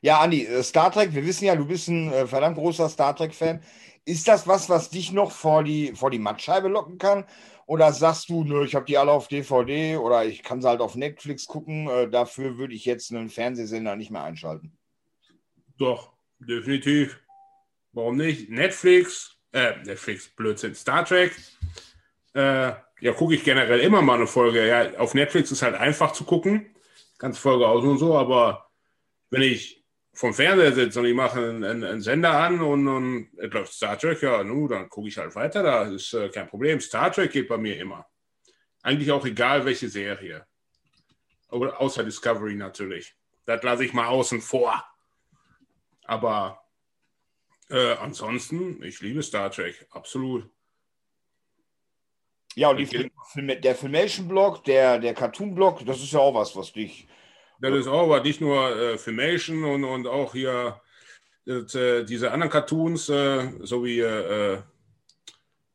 Ja, 0.00 0.20
Andi, 0.20 0.46
äh, 0.46 0.62
Star 0.62 0.92
Trek, 0.92 1.12
wir 1.12 1.26
wissen 1.26 1.46
ja, 1.46 1.56
du 1.56 1.66
bist 1.66 1.88
ein 1.88 2.12
äh, 2.12 2.24
verdammt 2.28 2.56
großer 2.56 2.88
Star 2.88 3.16
Trek-Fan. 3.16 3.60
Ist 4.04 4.28
das 4.28 4.46
was, 4.46 4.68
was 4.68 4.90
dich 4.90 5.10
noch 5.10 5.32
vor 5.32 5.64
die, 5.64 5.92
vor 5.96 6.12
die 6.12 6.20
Mattscheibe 6.20 6.68
locken 6.68 6.98
kann? 6.98 7.24
Oder 7.66 7.92
sagst 7.92 8.28
du, 8.28 8.44
nö, 8.44 8.64
ich 8.64 8.76
habe 8.76 8.84
die 8.84 8.96
alle 8.96 9.10
auf 9.10 9.26
DVD 9.26 9.96
oder 9.96 10.24
ich 10.24 10.44
kann 10.44 10.62
sie 10.62 10.68
halt 10.68 10.80
auf 10.80 10.94
Netflix 10.94 11.46
gucken, 11.46 11.88
äh, 11.88 12.08
dafür 12.08 12.58
würde 12.58 12.74
ich 12.74 12.84
jetzt 12.84 13.10
einen 13.10 13.28
Fernsehsender 13.28 13.96
nicht 13.96 14.12
mehr 14.12 14.22
einschalten? 14.22 14.78
Doch, 15.78 16.12
definitiv. 16.38 17.18
Warum 17.90 18.18
nicht? 18.18 18.50
Netflix, 18.50 19.36
äh, 19.50 19.72
Netflix, 19.84 20.28
Blödsinn, 20.28 20.76
Star 20.76 21.04
Trek. 21.04 21.32
Äh, 22.34 22.72
ja, 23.00 23.12
gucke 23.12 23.34
ich 23.34 23.44
generell 23.44 23.80
immer 23.80 24.02
mal 24.02 24.16
eine 24.16 24.26
Folge. 24.26 24.66
Ja, 24.66 24.98
auf 24.98 25.14
Netflix 25.14 25.50
ist 25.50 25.62
halt 25.62 25.74
einfach 25.74 26.12
zu 26.12 26.24
gucken. 26.24 26.74
Ganz 27.18 27.38
Folge 27.38 27.66
aus 27.66 27.84
und 27.84 27.98
so, 27.98 28.16
aber 28.16 28.70
wenn 29.30 29.42
ich 29.42 29.84
vom 30.12 30.34
Fernseher 30.34 30.72
sitze 30.72 31.00
und 31.00 31.06
ich 31.06 31.14
mache 31.14 31.38
einen, 31.38 31.64
einen, 31.64 31.84
einen 31.84 32.00
Sender 32.00 32.32
an 32.32 32.60
und, 32.60 32.88
und 32.88 33.30
es 33.38 33.52
läuft 33.52 33.72
Star 33.72 33.98
Trek, 33.98 34.22
ja, 34.22 34.42
nu, 34.44 34.68
dann 34.68 34.88
gucke 34.88 35.08
ich 35.08 35.16
halt 35.16 35.34
weiter. 35.34 35.62
Da 35.62 35.84
ist 35.84 36.12
äh, 36.12 36.28
kein 36.28 36.48
Problem. 36.48 36.80
Star 36.80 37.12
Trek 37.12 37.32
geht 37.32 37.48
bei 37.48 37.56
mir 37.56 37.78
immer. 37.78 38.06
Eigentlich 38.82 39.12
auch 39.12 39.24
egal, 39.24 39.64
welche 39.64 39.88
Serie. 39.88 40.46
Aber 41.48 41.80
außer 41.80 42.04
Discovery 42.04 42.54
natürlich. 42.54 43.14
Das 43.46 43.62
lasse 43.62 43.84
ich 43.84 43.92
mal 43.92 44.06
außen 44.06 44.40
vor. 44.40 44.84
Aber 46.04 46.60
äh, 47.68 47.94
ansonsten, 47.94 48.82
ich 48.82 49.00
liebe 49.00 49.22
Star 49.22 49.50
Trek, 49.50 49.86
absolut. 49.90 50.50
Ja, 52.60 52.68
und 52.68 52.76
die 52.76 53.10
der 53.62 53.74
Filmation-Blog, 53.74 54.64
der, 54.64 54.98
der 54.98 55.14
Cartoon-Blog, 55.14 55.86
das 55.86 55.96
ist 56.02 56.12
ja 56.12 56.18
auch 56.18 56.34
was, 56.34 56.54
was 56.54 56.70
dich. 56.70 57.08
Das 57.58 57.72
ist 57.74 57.86
auch, 57.86 58.02
aber 58.02 58.22
nicht 58.22 58.42
nur 58.42 58.76
äh, 58.76 58.98
Filmation 58.98 59.64
und, 59.64 59.82
und 59.82 60.06
auch 60.06 60.34
hier 60.34 60.78
das, 61.46 61.74
äh, 61.74 62.04
diese 62.04 62.30
anderen 62.30 62.50
Cartoons, 62.50 63.08
äh, 63.08 63.50
so 63.60 63.82
wie, 63.82 64.00
äh, 64.00 64.58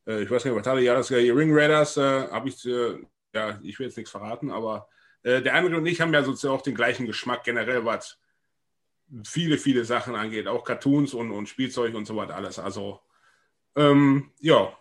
äh, 0.06 0.22
ich 0.22 0.30
weiß 0.30 0.46
nicht, 0.46 0.56
was 0.56 0.68
hatte 0.68 0.82
ja 0.82 0.94
das 0.94 1.10
Ring 1.10 1.58
Raiders, 1.58 1.98
äh, 1.98 2.30
habe 2.30 2.50
ich, 2.50 2.64
äh, 2.68 3.00
ja, 3.34 3.60
ich 3.64 3.80
will 3.80 3.88
jetzt 3.88 3.98
nichts 3.98 4.12
verraten, 4.12 4.52
aber 4.52 4.88
äh, 5.24 5.42
der 5.42 5.56
andere 5.56 5.78
und 5.78 5.88
ich 5.88 6.00
haben 6.02 6.14
ja 6.14 6.22
sozusagen 6.22 6.54
auch 6.54 6.62
den 6.62 6.76
gleichen 6.76 7.08
Geschmack 7.08 7.46
generell, 7.46 7.84
was 7.84 8.20
viele, 9.24 9.58
viele 9.58 9.86
Sachen 9.86 10.14
angeht, 10.14 10.48
auch 10.48 10.64
Cartoons 10.64 11.16
und, 11.16 11.32
und 11.32 11.50
Spielzeug 11.50 11.96
und 11.96 12.06
so 12.06 12.16
weiter 12.16 12.36
alles. 12.36 12.60
Also, 12.60 13.00
ähm, 13.76 14.32
ja, 14.40 14.72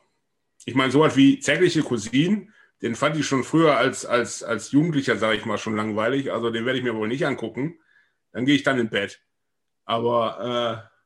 ich 0.65 0.75
meine, 0.75 0.91
sowas 0.91 1.17
wie 1.17 1.39
zärtliche 1.39 1.83
Cousinen, 1.83 2.53
den 2.83 2.95
fand 2.95 3.17
ich 3.17 3.27
schon 3.27 3.45
früher 3.45 3.77
als, 3.77 4.05
als, 4.05 4.43
als 4.43 4.73
Jugendlicher, 4.73 5.17
sage 5.17 5.37
ich 5.37 5.47
mal, 5.47 5.59
schon 5.59 5.77
langweilig. 5.77 6.33
Also 6.33 6.51
den 6.51 6.67
werde 6.67 6.79
ich 6.79 6.85
mir 6.85 6.95
wohl 6.95 7.09
nicht 7.09 7.27
angucken. 7.27 7.79
Dann 8.33 8.45
gehe 8.45 8.57
ich 8.57 8.63
dann 8.63 8.79
in 8.79 8.91
Bett. 8.91 9.23
Aber 9.85 10.91
äh, 10.91 10.99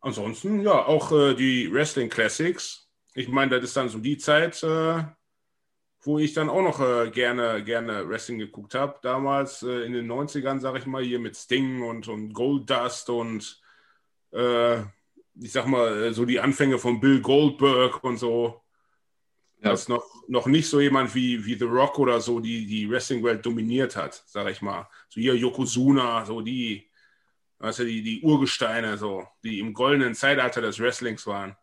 ansonsten, 0.00 0.60
ja, 0.60 0.84
auch 0.84 1.12
äh, 1.12 1.34
die 1.34 1.72
Wrestling 1.72 2.08
Classics. 2.08 2.88
Ich 3.14 3.28
meine, 3.28 3.52
das 3.52 3.64
ist 3.64 3.76
dann 3.76 3.88
so 3.88 3.98
die 3.98 4.18
Zeit, 4.18 4.62
äh, 4.62 5.02
wo 6.02 6.18
ich 6.18 6.34
dann 6.34 6.50
auch 6.50 6.62
noch 6.62 6.80
äh, 6.80 7.10
gerne, 7.10 7.62
gerne 7.64 8.08
Wrestling 8.08 8.38
geguckt 8.38 8.74
habe. 8.74 8.98
Damals 9.02 9.62
äh, 9.62 9.82
in 9.84 9.92
den 9.92 10.10
90ern, 10.10 10.60
sage 10.60 10.78
ich 10.78 10.86
mal, 10.86 11.02
hier 11.02 11.20
mit 11.20 11.36
Sting 11.36 11.82
und, 11.82 12.08
und 12.08 12.32
Gold 12.32 12.68
Dust 12.68 13.08
und 13.10 13.60
äh, 14.32 14.82
ich 15.40 15.52
sag 15.52 15.66
mal, 15.66 16.04
äh, 16.04 16.12
so 16.12 16.24
die 16.24 16.40
Anfänge 16.40 16.78
von 16.78 17.00
Bill 17.00 17.20
Goldberg 17.20 18.02
und 18.04 18.18
so. 18.18 18.60
Ja. 19.62 19.70
Dass 19.70 19.88
noch, 19.88 20.04
noch 20.26 20.46
nicht 20.46 20.68
so 20.68 20.80
jemand 20.80 21.14
wie, 21.14 21.44
wie 21.44 21.54
The 21.54 21.64
Rock 21.64 21.98
oder 22.00 22.20
so 22.20 22.40
die, 22.40 22.66
die 22.66 22.90
Wrestling-Welt 22.90 23.46
dominiert 23.46 23.94
hat, 23.94 24.24
sage 24.26 24.50
ich 24.50 24.60
mal. 24.60 24.88
So 25.08 25.20
hier 25.20 25.36
Yokozuna, 25.36 26.24
so 26.24 26.40
die, 26.40 26.90
weißt 27.58 27.80
du, 27.80 27.84
die, 27.84 28.02
die 28.02 28.22
Urgesteine, 28.22 28.98
so, 28.98 29.24
die 29.44 29.60
im 29.60 29.72
goldenen 29.72 30.14
Zeitalter 30.14 30.62
des 30.62 30.80
Wrestlings 30.80 31.28
waren. 31.28 31.56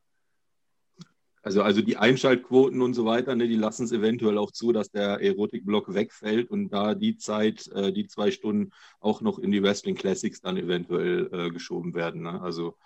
Also, 1.41 1.61
also 1.61 1.82
die 1.82 1.97
Einschaltquoten 1.97 2.82
und 2.82 2.93
so 2.93 3.05
weiter, 3.05 3.36
ne, 3.36 3.47
die 3.47 3.55
lassen 3.55 3.84
es 3.86 3.91
eventuell 3.91 4.38
auch 4.38 4.51
zu, 4.51 4.72
dass 4.72 4.91
der 4.91 5.22
Erotikblock 5.22 5.93
wegfällt 5.93 6.49
und 6.51 6.70
da 6.70 6.95
die 6.95 7.17
Zeit, 7.17 7.67
äh, 7.70 7.91
die 7.91 8.07
zwei 8.07 8.32
Stunden 8.32 8.72
auch 8.99 9.22
noch 9.22 9.39
in 9.39 9.51
die 9.51 9.63
Wrestling 9.63 9.95
Classics 9.95 10.41
dann 10.41 10.57
eventuell 10.57 11.30
äh, 11.34 11.49
geschoben 11.49 11.93
werden. 11.95 12.24
Ne? 12.24 12.41
Also 12.41 12.78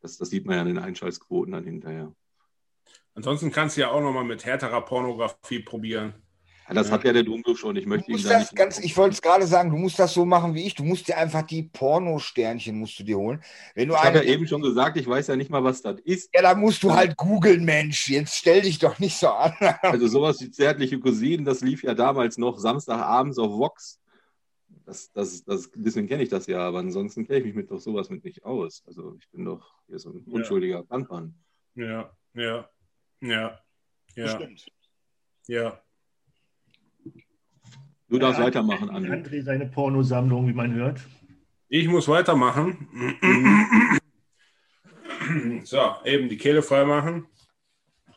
das, 0.00 0.18
das 0.18 0.30
sieht 0.30 0.46
man 0.46 0.56
ja 0.56 0.62
in 0.62 0.68
den 0.68 0.78
Einschaltquoten 0.78 1.52
dann 1.52 1.64
hinterher. 1.64 2.12
Ansonsten 3.14 3.50
kannst 3.50 3.76
du 3.76 3.80
ja 3.82 3.90
auch 3.90 4.00
nochmal 4.00 4.24
mit 4.24 4.44
härterer 4.44 4.80
Pornografie 4.82 5.60
probieren. 5.60 6.14
Ja, 6.68 6.74
das 6.74 6.88
ja. 6.88 6.92
hat 6.94 7.04
ja 7.04 7.12
der 7.12 7.22
Dumbo 7.22 7.54
schon. 7.54 7.76
Ich 7.76 7.86
möchte 7.86 8.12
ihn 8.12 8.22
das 8.22 8.54
ganz, 8.54 8.78
Ich 8.78 8.96
wollte 8.96 9.14
es 9.14 9.22
gerade 9.22 9.46
sagen, 9.46 9.70
du 9.70 9.76
musst 9.76 9.98
das 9.98 10.12
so 10.12 10.26
machen 10.26 10.54
wie 10.54 10.66
ich. 10.66 10.74
Du 10.74 10.84
musst 10.84 11.08
dir 11.08 11.16
einfach 11.16 11.42
die 11.42 11.62
Pornosternchen 11.62 12.78
musst 12.78 12.98
du 12.98 13.04
dir 13.04 13.16
holen. 13.16 13.42
Wenn 13.74 13.88
du 13.88 13.94
ich 13.94 14.00
habe 14.00 14.18
ja 14.18 14.24
eben 14.24 14.46
schon 14.46 14.60
gesagt, 14.60 14.98
ich 14.98 15.06
weiß 15.06 15.28
ja 15.28 15.36
nicht 15.36 15.50
mal, 15.50 15.64
was 15.64 15.80
das 15.80 15.98
ist. 16.00 16.28
Ja, 16.34 16.42
da 16.42 16.54
musst 16.54 16.82
du 16.82 16.92
halt 16.92 17.16
googeln, 17.16 17.64
Mensch. 17.64 18.08
Jetzt 18.08 18.36
stell 18.36 18.60
dich 18.60 18.78
doch 18.78 18.98
nicht 18.98 19.16
so 19.16 19.28
an. 19.28 19.54
also 19.80 20.06
sowas 20.08 20.40
wie 20.42 20.50
zärtliche 20.50 21.00
Cousinen, 21.00 21.46
das 21.46 21.60
lief 21.60 21.82
ja 21.82 21.94
damals 21.94 22.36
noch 22.36 22.58
Samstagabends 22.58 23.38
auf 23.38 23.50
Vox. 23.50 23.97
Das, 24.88 25.12
das, 25.12 25.44
das, 25.44 25.70
deswegen 25.74 26.06
kenne 26.06 26.22
ich 26.22 26.30
das 26.30 26.46
ja, 26.46 26.60
aber 26.60 26.78
ansonsten 26.78 27.26
kenne 27.26 27.40
ich 27.40 27.44
mich 27.44 27.54
mit 27.54 27.70
doch 27.70 27.78
sowas 27.78 28.08
mit 28.08 28.24
nicht 28.24 28.42
aus. 28.46 28.82
Also 28.86 29.16
ich 29.20 29.28
bin 29.28 29.44
doch 29.44 29.74
hier 29.86 29.98
so 29.98 30.08
ein 30.08 30.24
unschuldiger 30.24 30.82
Panpan. 30.82 31.34
Ja, 31.74 32.10
ja, 32.32 32.70
ja, 33.20 33.60
ja. 34.14 34.28
Stimmt. 34.28 34.66
Ja. 35.46 35.78
Du 38.08 38.18
darfst 38.18 38.40
weitermachen, 38.40 38.88
André. 38.88 39.12
André 39.12 39.42
seine 39.42 39.66
Pornosammlung, 39.66 40.48
wie 40.48 40.54
man 40.54 40.72
hört. 40.72 41.06
Ich 41.68 41.86
muss 41.86 42.08
weitermachen. 42.08 42.88
so, 45.64 45.96
eben 46.06 46.30
die 46.30 46.38
Kehle 46.38 46.62
frei 46.62 46.86
machen. 46.86 47.26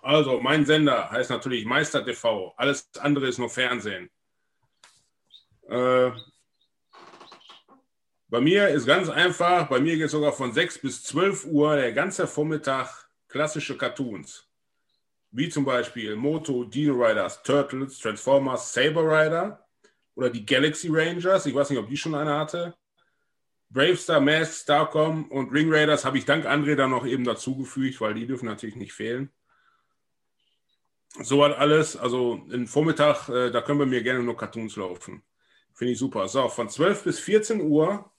Also, 0.01 0.39
mein 0.39 0.65
Sender 0.65 1.11
heißt 1.11 1.31
natürlich 1.31 1.65
Meister 1.65 2.05
TV. 2.05 2.53
Alles 2.55 2.89
andere 2.97 3.27
ist 3.27 3.39
nur 3.39 3.49
Fernsehen. 3.49 4.09
Äh, 5.67 6.11
bei 8.31 8.39
mir 8.39 8.69
ist 8.69 8.85
ganz 8.85 9.09
einfach, 9.09 9.67
bei 9.67 9.81
mir 9.81 9.97
geht 9.97 10.05
es 10.05 10.13
sogar 10.13 10.31
von 10.31 10.53
6 10.53 10.79
bis 10.79 11.03
12 11.03 11.45
Uhr 11.47 11.75
der 11.75 11.91
ganze 11.91 12.25
Vormittag 12.27 13.09
klassische 13.27 13.77
Cartoons. 13.77 14.47
Wie 15.31 15.49
zum 15.49 15.65
Beispiel 15.65 16.15
Moto, 16.15 16.63
Dino 16.63 16.93
Riders, 16.93 17.43
Turtles, 17.43 17.99
Transformers, 17.99 18.71
Saber 18.73 19.03
Rider 19.03 19.67
oder 20.15 20.29
die 20.29 20.45
Galaxy 20.45 20.87
Rangers. 20.89 21.45
Ich 21.45 21.53
weiß 21.53 21.69
nicht, 21.69 21.79
ob 21.79 21.89
die 21.89 21.97
schon 21.97 22.15
eine 22.15 22.37
hatte. 22.37 22.73
Bravestar, 23.69 24.21
Mask, 24.21 24.61
Starcom 24.63 25.25
und 25.25 25.51
Ring 25.51 25.71
Raiders 25.71 26.05
habe 26.05 26.17
ich 26.17 26.23
dank 26.23 26.45
André 26.45 26.75
dann 26.75 26.91
noch 26.91 27.05
eben 27.05 27.25
dazugefügt, 27.25 27.99
weil 27.99 28.13
die 28.13 28.27
dürfen 28.27 28.45
natürlich 28.45 28.77
nicht 28.77 28.93
fehlen. 28.93 29.29
So 31.21 31.43
hat 31.43 31.57
alles, 31.57 31.97
also 31.97 32.45
im 32.49 32.65
Vormittag, 32.65 33.27
äh, 33.27 33.51
da 33.51 33.61
können 33.61 33.79
wir 33.79 33.85
mir 33.85 34.03
gerne 34.03 34.23
nur 34.23 34.37
Cartoons 34.37 34.77
laufen. 34.77 35.21
Finde 35.73 35.93
ich 35.93 35.99
super. 35.99 36.29
So, 36.29 36.47
von 36.47 36.69
12 36.69 37.03
bis 37.03 37.19
14 37.19 37.59
Uhr 37.61 38.09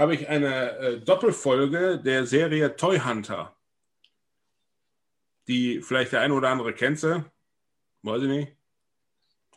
habe 0.00 0.14
ich 0.14 0.28
eine 0.30 0.78
äh, 0.78 1.00
Doppelfolge 1.00 2.00
der 2.02 2.24
Serie 2.24 2.74
Toy 2.74 2.98
Hunter. 2.98 3.54
Die 5.46 5.82
vielleicht 5.82 6.12
der 6.12 6.22
eine 6.22 6.32
oder 6.32 6.48
andere 6.48 6.72
kennt 6.72 6.98
sie. 6.98 7.22
Weiß 8.00 8.22
ich 8.22 8.28
nicht. 8.28 8.56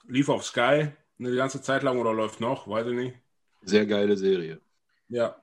Lief 0.06 0.28
auf 0.28 0.44
Sky 0.44 0.90
eine 1.18 1.34
ganze 1.34 1.62
Zeit 1.62 1.84
lang 1.84 1.98
oder 1.98 2.12
läuft 2.12 2.42
noch, 2.42 2.68
weiß 2.68 2.88
ich 2.88 2.94
nicht. 2.94 3.18
Sehr 3.62 3.86
geile 3.86 4.18
Serie. 4.18 4.60
Ja. 5.08 5.38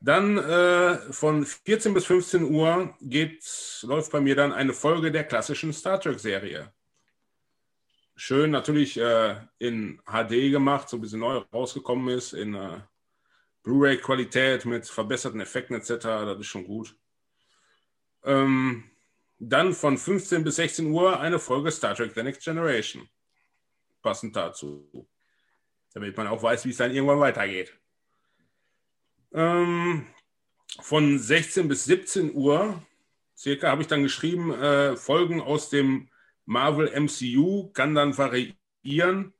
Dann 0.00 0.38
äh, 0.38 0.96
von 1.12 1.46
14 1.46 1.94
bis 1.94 2.06
15 2.06 2.52
Uhr 2.52 2.96
geht, 3.00 3.44
läuft 3.82 4.10
bei 4.10 4.20
mir 4.20 4.34
dann 4.34 4.52
eine 4.52 4.72
Folge 4.72 5.12
der 5.12 5.22
klassischen 5.22 5.72
Star 5.72 6.00
Trek-Serie. 6.00 6.72
Schön, 8.16 8.50
natürlich 8.50 8.98
äh, 8.98 9.36
in 9.58 10.00
HD 10.04 10.50
gemacht, 10.50 10.88
so 10.88 10.96
ein 10.96 11.00
bisschen 11.00 11.20
neu 11.20 11.36
rausgekommen 11.52 12.16
ist, 12.16 12.32
in 12.32 12.54
äh, 12.54 12.80
Blu-ray-Qualität 13.68 14.64
mit 14.64 14.86
verbesserten 14.86 15.42
Effekten 15.42 15.76
etc. 15.76 15.90
Das 16.02 16.40
ist 16.40 16.46
schon 16.46 16.64
gut. 16.64 16.96
Ähm, 18.24 18.90
dann 19.38 19.74
von 19.74 19.98
15 19.98 20.42
bis 20.42 20.56
16 20.56 20.90
Uhr 20.90 21.20
eine 21.20 21.38
Folge 21.38 21.70
Star 21.70 21.94
Trek 21.94 22.12
The 22.14 22.22
Next 22.22 22.42
Generation 22.42 23.06
passend 24.00 24.34
dazu. 24.34 25.06
Damit 25.92 26.16
man 26.16 26.28
auch 26.28 26.42
weiß, 26.42 26.64
wie 26.64 26.70
es 26.70 26.78
dann 26.78 26.94
irgendwann 26.94 27.20
weitergeht. 27.20 27.78
Ähm, 29.34 30.06
von 30.80 31.18
16 31.18 31.68
bis 31.68 31.84
17 31.84 32.34
Uhr 32.34 32.82
circa 33.36 33.70
habe 33.70 33.82
ich 33.82 33.88
dann 33.88 34.02
geschrieben, 34.02 34.50
äh, 34.50 34.96
Folgen 34.96 35.42
aus 35.42 35.68
dem 35.68 36.08
Marvel 36.46 36.88
MCU 36.88 37.70
kann 37.74 37.94
dann 37.94 38.16
variieren, 38.16 39.34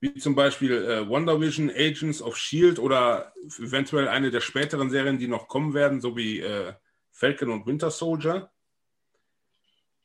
wie 0.00 0.14
zum 0.14 0.34
Beispiel 0.34 0.72
äh, 0.72 1.08
Wonder 1.08 1.40
Vision, 1.40 1.70
Agents 1.70 2.22
of 2.22 2.36
Shield 2.36 2.78
oder 2.78 3.32
eventuell 3.58 4.08
eine 4.08 4.30
der 4.30 4.40
späteren 4.40 4.90
Serien, 4.90 5.18
die 5.18 5.28
noch 5.28 5.46
kommen 5.46 5.74
werden, 5.74 6.00
so 6.00 6.16
wie 6.16 6.40
äh, 6.40 6.72
Falcon 7.12 7.50
und 7.50 7.66
Winter 7.66 7.90
Soldier. 7.90 8.50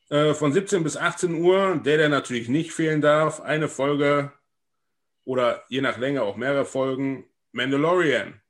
Äh, 0.10 0.34
von 0.34 0.52
17 0.52 0.84
bis 0.84 0.98
18 0.98 1.36
Uhr, 1.36 1.82
der, 1.84 1.98
der 1.98 2.10
natürlich 2.10 2.50
nicht 2.50 2.74
fehlen 2.74 3.02
darf, 3.02 3.39
eine 3.39 3.70
Folge 3.70 4.34
oder 5.24 5.64
je 5.70 5.82
nach 5.82 5.98
Länge 5.98 6.22
auch 6.22 6.36
mehrere 6.36 6.66
Folgen 6.66 7.28
Mandalorian. 7.54 8.41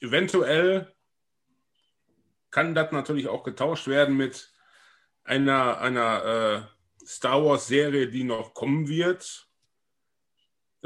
Eventuell 0.00 0.92
kann 2.50 2.74
das 2.74 2.92
natürlich 2.92 3.28
auch 3.28 3.44
getauscht 3.44 3.86
werden 3.86 4.16
mit 4.16 4.52
einer, 5.24 5.78
einer 5.80 6.24
äh, 6.24 7.06
Star 7.06 7.44
Wars-Serie, 7.44 8.08
die 8.08 8.24
noch 8.24 8.52
kommen 8.52 8.88
wird. 8.88 9.48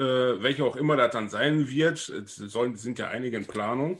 Äh, 0.01 0.43
welche 0.43 0.65
auch 0.65 0.77
immer 0.77 0.97
das 0.97 1.13
dann 1.13 1.29
sein 1.29 1.69
wird. 1.69 2.09
Es 2.09 2.37
sollen, 2.37 2.75
sind 2.77 2.99
ja 2.99 3.09
einige 3.09 3.37
in 3.37 3.47
Planung. 3.47 3.99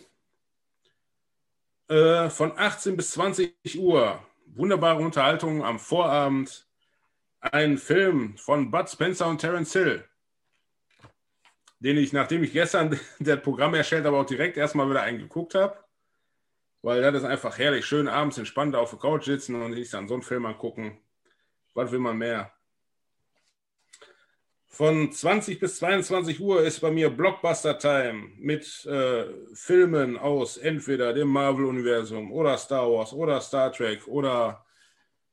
Äh, 1.89 2.31
von 2.31 2.57
18 2.57 2.97
bis 2.97 3.11
20 3.11 3.79
Uhr 3.79 4.19
wunderbare 4.47 5.03
Unterhaltung 5.03 5.63
am 5.63 5.79
Vorabend. 5.79 6.67
Ein 7.41 7.77
Film 7.77 8.39
von 8.39 8.71
Bud 8.71 8.89
Spencer 8.89 9.27
und 9.27 9.43
Terence 9.43 9.75
Hill, 9.75 10.05
den 11.81 11.99
ich, 11.99 12.15
nachdem 12.15 12.45
ich 12.45 12.53
gestern 12.53 12.99
das 13.19 13.43
Programm 13.43 13.75
erstellt 13.75 14.07
habe, 14.07 14.17
auch 14.17 14.27
direkt 14.27 14.57
erstmal 14.57 14.89
wieder 14.89 15.03
eingeguckt 15.03 15.55
habe. 15.55 15.85
Weil 16.81 17.03
das 17.03 17.17
ist 17.17 17.25
einfach 17.25 17.59
herrlich, 17.59 17.85
schön 17.85 18.09
abends 18.09 18.39
entspannt 18.39 18.75
auf 18.75 18.89
der 18.89 18.99
Couch 18.99 19.27
sitzen 19.27 19.61
und 19.61 19.75
sich 19.75 19.91
dann 19.91 20.09
so 20.09 20.15
einen 20.15 20.23
Film 20.23 20.47
angucken. 20.47 20.99
Was 21.75 21.93
will 21.93 21.99
man 21.99 22.17
mehr? 22.17 22.55
Von 24.73 25.11
20 25.11 25.59
bis 25.59 25.79
22 25.79 26.41
Uhr 26.41 26.63
ist 26.63 26.79
bei 26.79 26.93
mir 26.93 27.11
Blockbuster 27.11 27.77
Time 27.77 28.31
mit 28.39 28.87
äh, 28.87 29.25
Filmen 29.53 30.17
aus 30.17 30.57
entweder 30.57 31.13
dem 31.13 31.27
Marvel-Universum 31.29 32.31
oder 32.31 32.57
Star 32.57 32.89
Wars 32.91 33.13
oder 33.13 33.41
Star 33.41 33.73
Trek 33.73 34.07
oder 34.07 34.65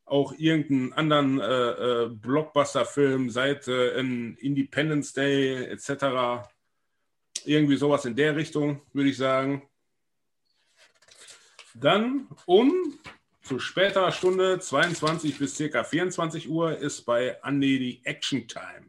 auch 0.06 0.34
irgendeinen 0.40 0.92
anderen 0.94 1.40
äh, 1.40 1.70
äh, 1.70 2.10
Blockbuster-Film 2.10 3.30
seit 3.30 3.68
äh, 3.68 4.00
Independence 4.00 5.14
Day 5.14 5.66
etc. 5.66 6.50
Irgendwie 7.46 7.78
sowas 7.78 8.06
in 8.06 8.16
der 8.16 8.36
Richtung, 8.36 8.82
würde 8.92 9.12
ich 9.12 9.18
sagen. 9.18 9.62
Dann 11.76 12.28
um 12.48 12.74
zu 13.44 13.60
späterer 13.60 14.12
Stunde, 14.12 14.60
22 14.60 15.38
bis 15.38 15.56
circa 15.56 15.84
24 15.84 16.50
Uhr, 16.50 16.76
ist 16.76 17.04
bei 17.04 17.38
Andy 17.44 17.78
die 17.78 18.02
Action 18.04 18.48
Time. 18.48 18.87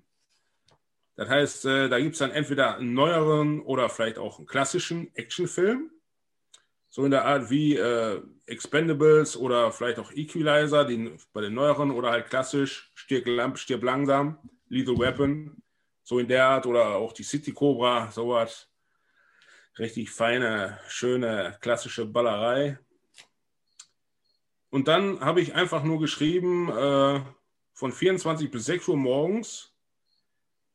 Das 1.19 1.29
heißt, 1.29 1.65
äh, 1.65 1.89
da 1.89 1.99
gibt 1.99 2.13
es 2.13 2.21
dann 2.21 2.31
entweder 2.31 2.77
einen 2.77 2.95
neueren 2.95 3.61
oder 3.63 3.89
vielleicht 3.89 4.19
auch 4.19 4.39
einen 4.39 4.47
klassischen 4.47 5.13
Actionfilm. 5.17 5.91
So 6.91 7.05
in 7.05 7.11
der 7.11 7.25
Art 7.25 7.51
wie 7.51 7.75
äh, 7.75 8.23
Expendables 8.47 9.37
oder 9.37 9.73
vielleicht 9.73 9.99
auch 9.99 10.13
Equalizer, 10.13 10.85
die, 10.85 11.19
bei 11.33 11.41
den 11.41 11.55
neueren 11.55 11.91
oder 11.91 12.13
halt 12.13 12.31
klassisch 12.31 12.93
Stirb, 12.95 13.59
Stirb 13.59 13.83
langsam, 13.83 14.39
Lethal 14.69 14.97
Weapon. 14.97 15.61
So 16.05 16.21
in 16.21 16.29
der 16.29 16.47
Art 16.47 16.67
oder 16.67 16.95
auch 16.95 17.13
die 17.13 17.25
City 17.25 17.53
Cobra, 17.53 18.13
sowas. 18.13 18.69
Richtig 19.77 20.11
feine, 20.11 20.79
schöne, 20.87 21.59
klassische 21.61 22.07
Ballerei. 22.07 22.79
Und 24.71 24.87
dann 24.87 25.19
habe 25.21 25.41
ich 25.41 25.53
einfach 25.57 25.83
nur 25.83 25.99
geschrieben, 25.99 26.69
äh, 26.69 27.21
von 27.73 27.91
24 27.91 28.53
bis 28.53 28.67
6 28.67 28.87
Uhr 28.87 28.97
morgens 28.97 29.75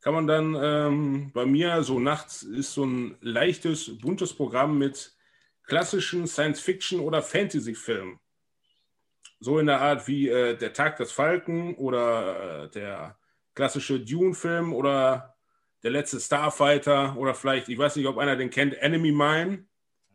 kann 0.04 0.12
man 0.12 0.26
dann 0.26 0.54
ähm, 0.54 1.30
bei 1.32 1.46
mir 1.46 1.82
so 1.82 1.98
nachts 1.98 2.42
ist 2.42 2.74
so 2.74 2.84
ein 2.84 3.16
leichtes, 3.22 3.98
buntes 4.00 4.34
Programm 4.34 4.76
mit 4.76 5.16
klassischen 5.62 6.26
Science-Fiction- 6.26 7.00
oder 7.00 7.22
Fantasy-Filmen. 7.22 8.20
So 9.40 9.58
in 9.58 9.64
der 9.64 9.80
Art 9.80 10.06
wie 10.06 10.28
äh, 10.28 10.58
Der 10.58 10.74
Tag 10.74 10.98
des 10.98 11.10
Falken 11.10 11.74
oder 11.76 12.64
äh, 12.64 12.68
der 12.68 13.16
klassische 13.54 13.98
Dune-Film 13.98 14.74
oder 14.74 15.36
der 15.82 15.92
letzte 15.92 16.20
Starfighter 16.20 17.16
oder 17.16 17.34
vielleicht, 17.34 17.70
ich 17.70 17.78
weiß 17.78 17.96
nicht, 17.96 18.06
ob 18.06 18.18
einer 18.18 18.36
den 18.36 18.50
kennt, 18.50 18.74
Enemy 18.74 19.10
Mine. 19.10 19.64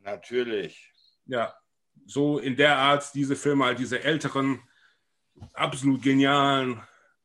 Natürlich. 0.04 0.94
Ja, 1.26 1.56
so 2.06 2.38
in 2.38 2.56
der 2.56 2.78
Art 2.78 3.10
diese 3.16 3.36
Filme, 3.36 3.66
halt 3.66 3.80
diese 3.80 4.04
älteren, 4.04 4.62
absolut 5.56 6.04
genialen 6.04 6.80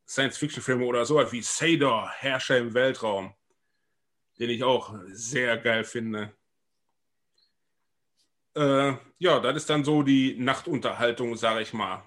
Science-Fiction-Filme 0.07 0.85
oder 0.85 1.05
so 1.05 1.21
wie 1.33 1.43
Sador, 1.43 2.11
Herrscher 2.11 2.59
im 2.59 2.75
Weltraum, 2.75 3.35
den 4.39 4.51
ich 4.51 4.63
auch 4.63 4.95
sehr 5.07 5.57
geil 5.59 5.85
finde. 5.85 6.33
Äh, 8.55 8.95
ja, 9.19 9.41
das 9.41 9.57
ist 9.57 9.71
dann 9.71 9.85
so 9.85 10.03
die 10.03 10.37
Nachtunterhaltung, 10.39 11.37
sage 11.37 11.63
ich 11.63 11.73
mal. 11.73 12.05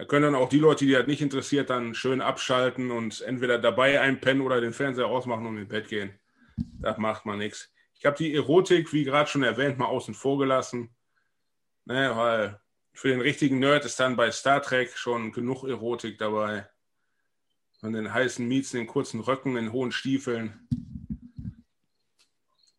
Da 0.00 0.06
können 0.06 0.32
dann 0.32 0.34
auch 0.34 0.48
die 0.48 0.58
Leute, 0.58 0.86
die 0.86 0.92
das 0.92 1.06
nicht 1.06 1.20
interessiert, 1.20 1.68
dann 1.68 1.94
schön 1.94 2.22
abschalten 2.22 2.90
und 2.90 3.20
entweder 3.20 3.58
dabei 3.58 4.00
einpennen 4.00 4.42
oder 4.42 4.58
den 4.62 4.72
Fernseher 4.72 5.06
ausmachen 5.06 5.44
und 5.44 5.58
ins 5.58 5.68
Bett 5.68 5.88
gehen. 5.88 6.18
Das 6.80 6.96
macht 6.96 7.26
man 7.26 7.36
nichts. 7.36 7.70
Ich 7.92 8.06
habe 8.06 8.16
die 8.16 8.34
Erotik, 8.34 8.94
wie 8.94 9.04
gerade 9.04 9.28
schon 9.28 9.42
erwähnt, 9.42 9.76
mal 9.76 9.84
außen 9.84 10.14
vor 10.14 10.38
gelassen. 10.38 10.96
Ne, 11.84 12.16
weil 12.16 12.58
für 12.94 13.08
den 13.08 13.20
richtigen 13.20 13.58
Nerd 13.58 13.84
ist 13.84 14.00
dann 14.00 14.16
bei 14.16 14.30
Star 14.30 14.62
Trek 14.62 14.96
schon 14.96 15.32
genug 15.32 15.64
Erotik 15.64 16.16
dabei. 16.16 16.69
Von 17.80 17.94
den 17.94 18.12
heißen 18.12 18.46
Miets, 18.46 18.72
den 18.72 18.86
kurzen 18.86 19.20
Röcken, 19.20 19.54
den 19.54 19.72
hohen 19.72 19.90
Stiefeln. 19.90 20.68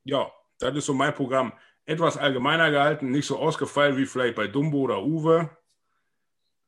Ja, 0.03 0.31
das 0.59 0.75
ist 0.75 0.85
so 0.85 0.93
mein 0.93 1.15
Programm. 1.15 1.53
Etwas 1.85 2.17
allgemeiner 2.17 2.69
gehalten, 2.69 3.09
nicht 3.09 3.25
so 3.25 3.39
ausgefallen 3.39 3.97
wie 3.97 4.05
vielleicht 4.05 4.35
bei 4.35 4.47
Dumbo 4.47 4.81
oder 4.81 5.03
Uwe. 5.03 5.49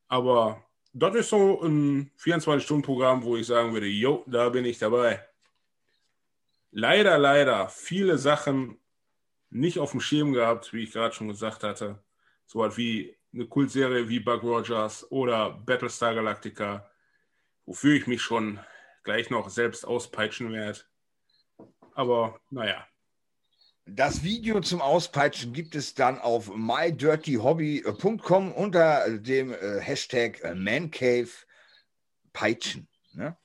Aber 0.07 0.63
das 0.93 1.15
ist 1.15 1.29
so 1.29 1.61
ein 1.61 2.11
24-Stunden-Programm, 2.19 3.23
wo 3.23 3.37
ich 3.37 3.45
sagen 3.45 3.73
würde, 3.73 3.87
jo, 3.87 4.23
da 4.27 4.49
bin 4.49 4.65
ich 4.65 4.79
dabei. 4.79 5.23
Leider, 6.71 7.19
leider 7.19 7.69
viele 7.69 8.17
Sachen 8.17 8.79
nicht 9.51 9.77
auf 9.77 9.91
dem 9.91 10.01
Schirm 10.01 10.33
gehabt, 10.33 10.73
wie 10.73 10.83
ich 10.83 10.91
gerade 10.91 11.13
schon 11.13 11.27
gesagt 11.27 11.63
hatte. 11.63 11.99
So 12.47 12.59
was 12.59 12.77
wie 12.77 13.15
eine 13.31 13.45
Kultserie 13.45 14.09
wie 14.09 14.19
Buck 14.19 14.41
Rogers 14.41 15.09
oder 15.11 15.51
Battlestar 15.51 16.15
Galactica, 16.15 16.89
wofür 17.65 17.95
ich 17.95 18.07
mich 18.07 18.21
schon 18.21 18.59
gleich 19.03 19.29
noch 19.29 19.49
selbst 19.49 19.85
auspeitschen 19.85 20.51
werde. 20.51 20.79
Aber 21.93 22.41
naja. 22.49 22.85
Das 23.85 24.23
Video 24.23 24.61
zum 24.61 24.81
Auspeitschen 24.81 25.51
gibt 25.51 25.75
es 25.75 25.93
dann 25.93 26.17
auf 26.17 26.55
mydirtyhobby.com 26.55 28.53
unter 28.53 29.17
dem 29.17 29.51
äh, 29.51 29.81
Hashtag 29.81 30.41
äh, 30.41 30.55
ManCavePeitschen. 30.55 32.87
Ne? 33.13 33.35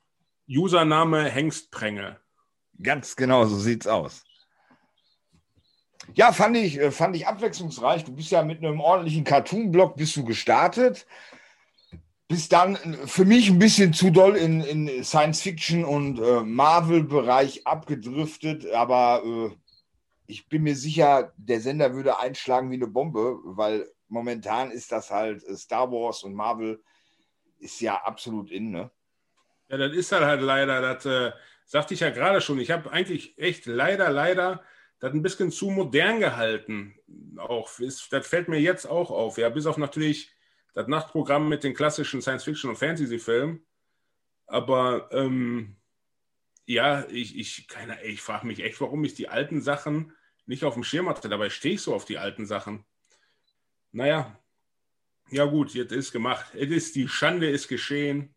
Username 0.48 1.28
Hengstpränge. 1.28 2.20
Ganz 2.80 3.16
genau, 3.16 3.46
so 3.46 3.56
sieht's 3.56 3.88
aus. 3.88 4.22
Ja, 6.14 6.32
fand 6.32 6.56
ich, 6.56 6.78
äh, 6.78 6.92
fand 6.92 7.16
ich 7.16 7.26
abwechslungsreich. 7.26 8.04
Du 8.04 8.14
bist 8.14 8.30
ja 8.30 8.42
mit 8.42 8.58
einem 8.58 8.80
ordentlichen 8.80 9.24
Cartoon-Blog 9.24 9.96
bist 9.96 10.16
du 10.16 10.24
gestartet. 10.24 11.04
Bist 12.28 12.52
dann 12.52 12.76
für 13.06 13.24
mich 13.24 13.48
ein 13.48 13.58
bisschen 13.58 13.94
zu 13.94 14.10
doll 14.10 14.36
in, 14.36 14.60
in 14.60 15.02
Science-Fiction 15.02 15.84
und 15.84 16.18
äh, 16.18 16.42
Marvel-Bereich 16.42 17.66
abgedriftet, 17.66 18.70
aber 18.70 19.22
äh, 19.24 19.56
ich 20.26 20.46
bin 20.46 20.62
mir 20.62 20.76
sicher, 20.76 21.32
der 21.38 21.60
Sender 21.60 21.94
würde 21.94 22.18
einschlagen 22.18 22.70
wie 22.70 22.74
eine 22.74 22.86
Bombe, 22.86 23.38
weil 23.44 23.90
momentan 24.08 24.70
ist 24.70 24.92
das 24.92 25.10
halt 25.10 25.42
äh, 25.44 25.56
Star 25.56 25.90
Wars 25.90 26.22
und 26.22 26.34
Marvel 26.34 26.82
ist 27.60 27.80
ja 27.80 27.96
absolut 27.96 28.50
in, 28.50 28.70
ne? 28.70 28.90
Ja, 29.70 29.78
das 29.78 29.92
ist 29.92 30.12
halt 30.12 30.42
leider, 30.42 30.80
das 30.80 31.06
äh, 31.06 31.32
sagte 31.64 31.94
ich 31.94 32.00
ja 32.00 32.10
gerade 32.10 32.40
schon. 32.40 32.58
Ich 32.58 32.70
habe 32.70 32.90
eigentlich 32.90 33.38
echt 33.38 33.66
leider, 33.66 34.10
leider 34.10 34.62
das 34.98 35.12
ein 35.12 35.22
bisschen 35.22 35.50
zu 35.50 35.70
modern 35.70 36.20
gehalten. 36.20 36.94
Auch 37.36 37.78
ist, 37.78 38.12
das 38.12 38.26
fällt 38.26 38.48
mir 38.48 38.60
jetzt 38.60 38.86
auch 38.86 39.10
auf. 39.10 39.38
Ja, 39.38 39.48
bis 39.50 39.66
auf 39.66 39.76
natürlich 39.76 40.30
das 40.78 40.86
Nachtprogramm 40.86 41.48
mit 41.48 41.64
den 41.64 41.74
klassischen 41.74 42.22
Science-Fiction- 42.22 42.70
und 42.70 42.76
Fantasy-Filmen. 42.76 43.66
Aber 44.46 45.10
ähm, 45.10 45.76
ja, 46.66 47.04
ich, 47.08 47.36
ich, 47.36 47.66
ich 48.04 48.22
frage 48.22 48.46
mich 48.46 48.60
echt, 48.60 48.80
warum 48.80 49.04
ich 49.04 49.14
die 49.14 49.28
alten 49.28 49.60
Sachen 49.60 50.12
nicht 50.46 50.62
auf 50.62 50.74
dem 50.74 50.84
Schirm 50.84 51.08
hatte. 51.08 51.28
Dabei 51.28 51.50
stehe 51.50 51.74
ich 51.74 51.82
so 51.82 51.92
auf 51.96 52.04
die 52.04 52.18
alten 52.18 52.46
Sachen. 52.46 52.84
Naja, 53.90 54.38
ja 55.30 55.46
gut, 55.46 55.74
jetzt 55.74 55.90
ist 55.90 56.12
gemacht. 56.12 56.54
Es 56.54 56.70
ist, 56.70 56.94
die 56.94 57.08
Schande 57.08 57.50
ist 57.50 57.66
geschehen 57.66 58.32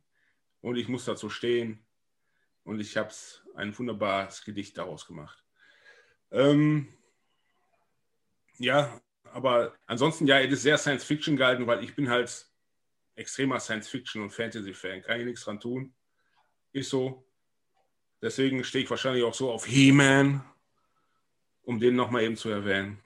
und 0.62 0.78
ich 0.78 0.88
muss 0.88 1.06
dazu 1.06 1.30
stehen. 1.30 1.86
Und 2.64 2.80
ich 2.80 2.98
habe 2.98 3.14
ein 3.54 3.78
wunderbares 3.78 4.44
Gedicht 4.44 4.80
daraus 4.80 5.06
gemacht. 5.06 5.46
Ähm, 6.32 6.88
ja, 8.58 9.00
aber 9.34 9.74
ansonsten, 9.86 10.28
ja, 10.28 10.40
es 10.40 10.52
ist 10.52 10.64
sehr 10.64 10.78
Science 10.78 11.04
Fiction 11.04 11.38
gehalten, 11.38 11.68
weil 11.68 11.84
ich 11.84 11.96
bin 11.96 12.10
halt 12.10 12.48
extremer 13.16 13.60
Science 13.60 13.90
Fiction 13.90 14.22
und 14.22 14.32
Fantasy-Fan. 14.32 15.02
Kann 15.02 15.20
ich 15.20 15.26
nichts 15.26 15.44
dran 15.44 15.60
tun. 15.60 15.94
Ist 16.72 16.90
so. 16.90 17.26
Deswegen 18.22 18.64
stehe 18.64 18.84
ich 18.84 18.90
wahrscheinlich 18.90 19.24
auch 19.24 19.34
so 19.34 19.52
auf 19.52 19.66
He-Man 19.66 20.44
um 21.64 21.80
den 21.80 21.96
nochmal 21.96 22.24
eben 22.24 22.36
zu 22.36 22.50
erwähnen. 22.50 23.00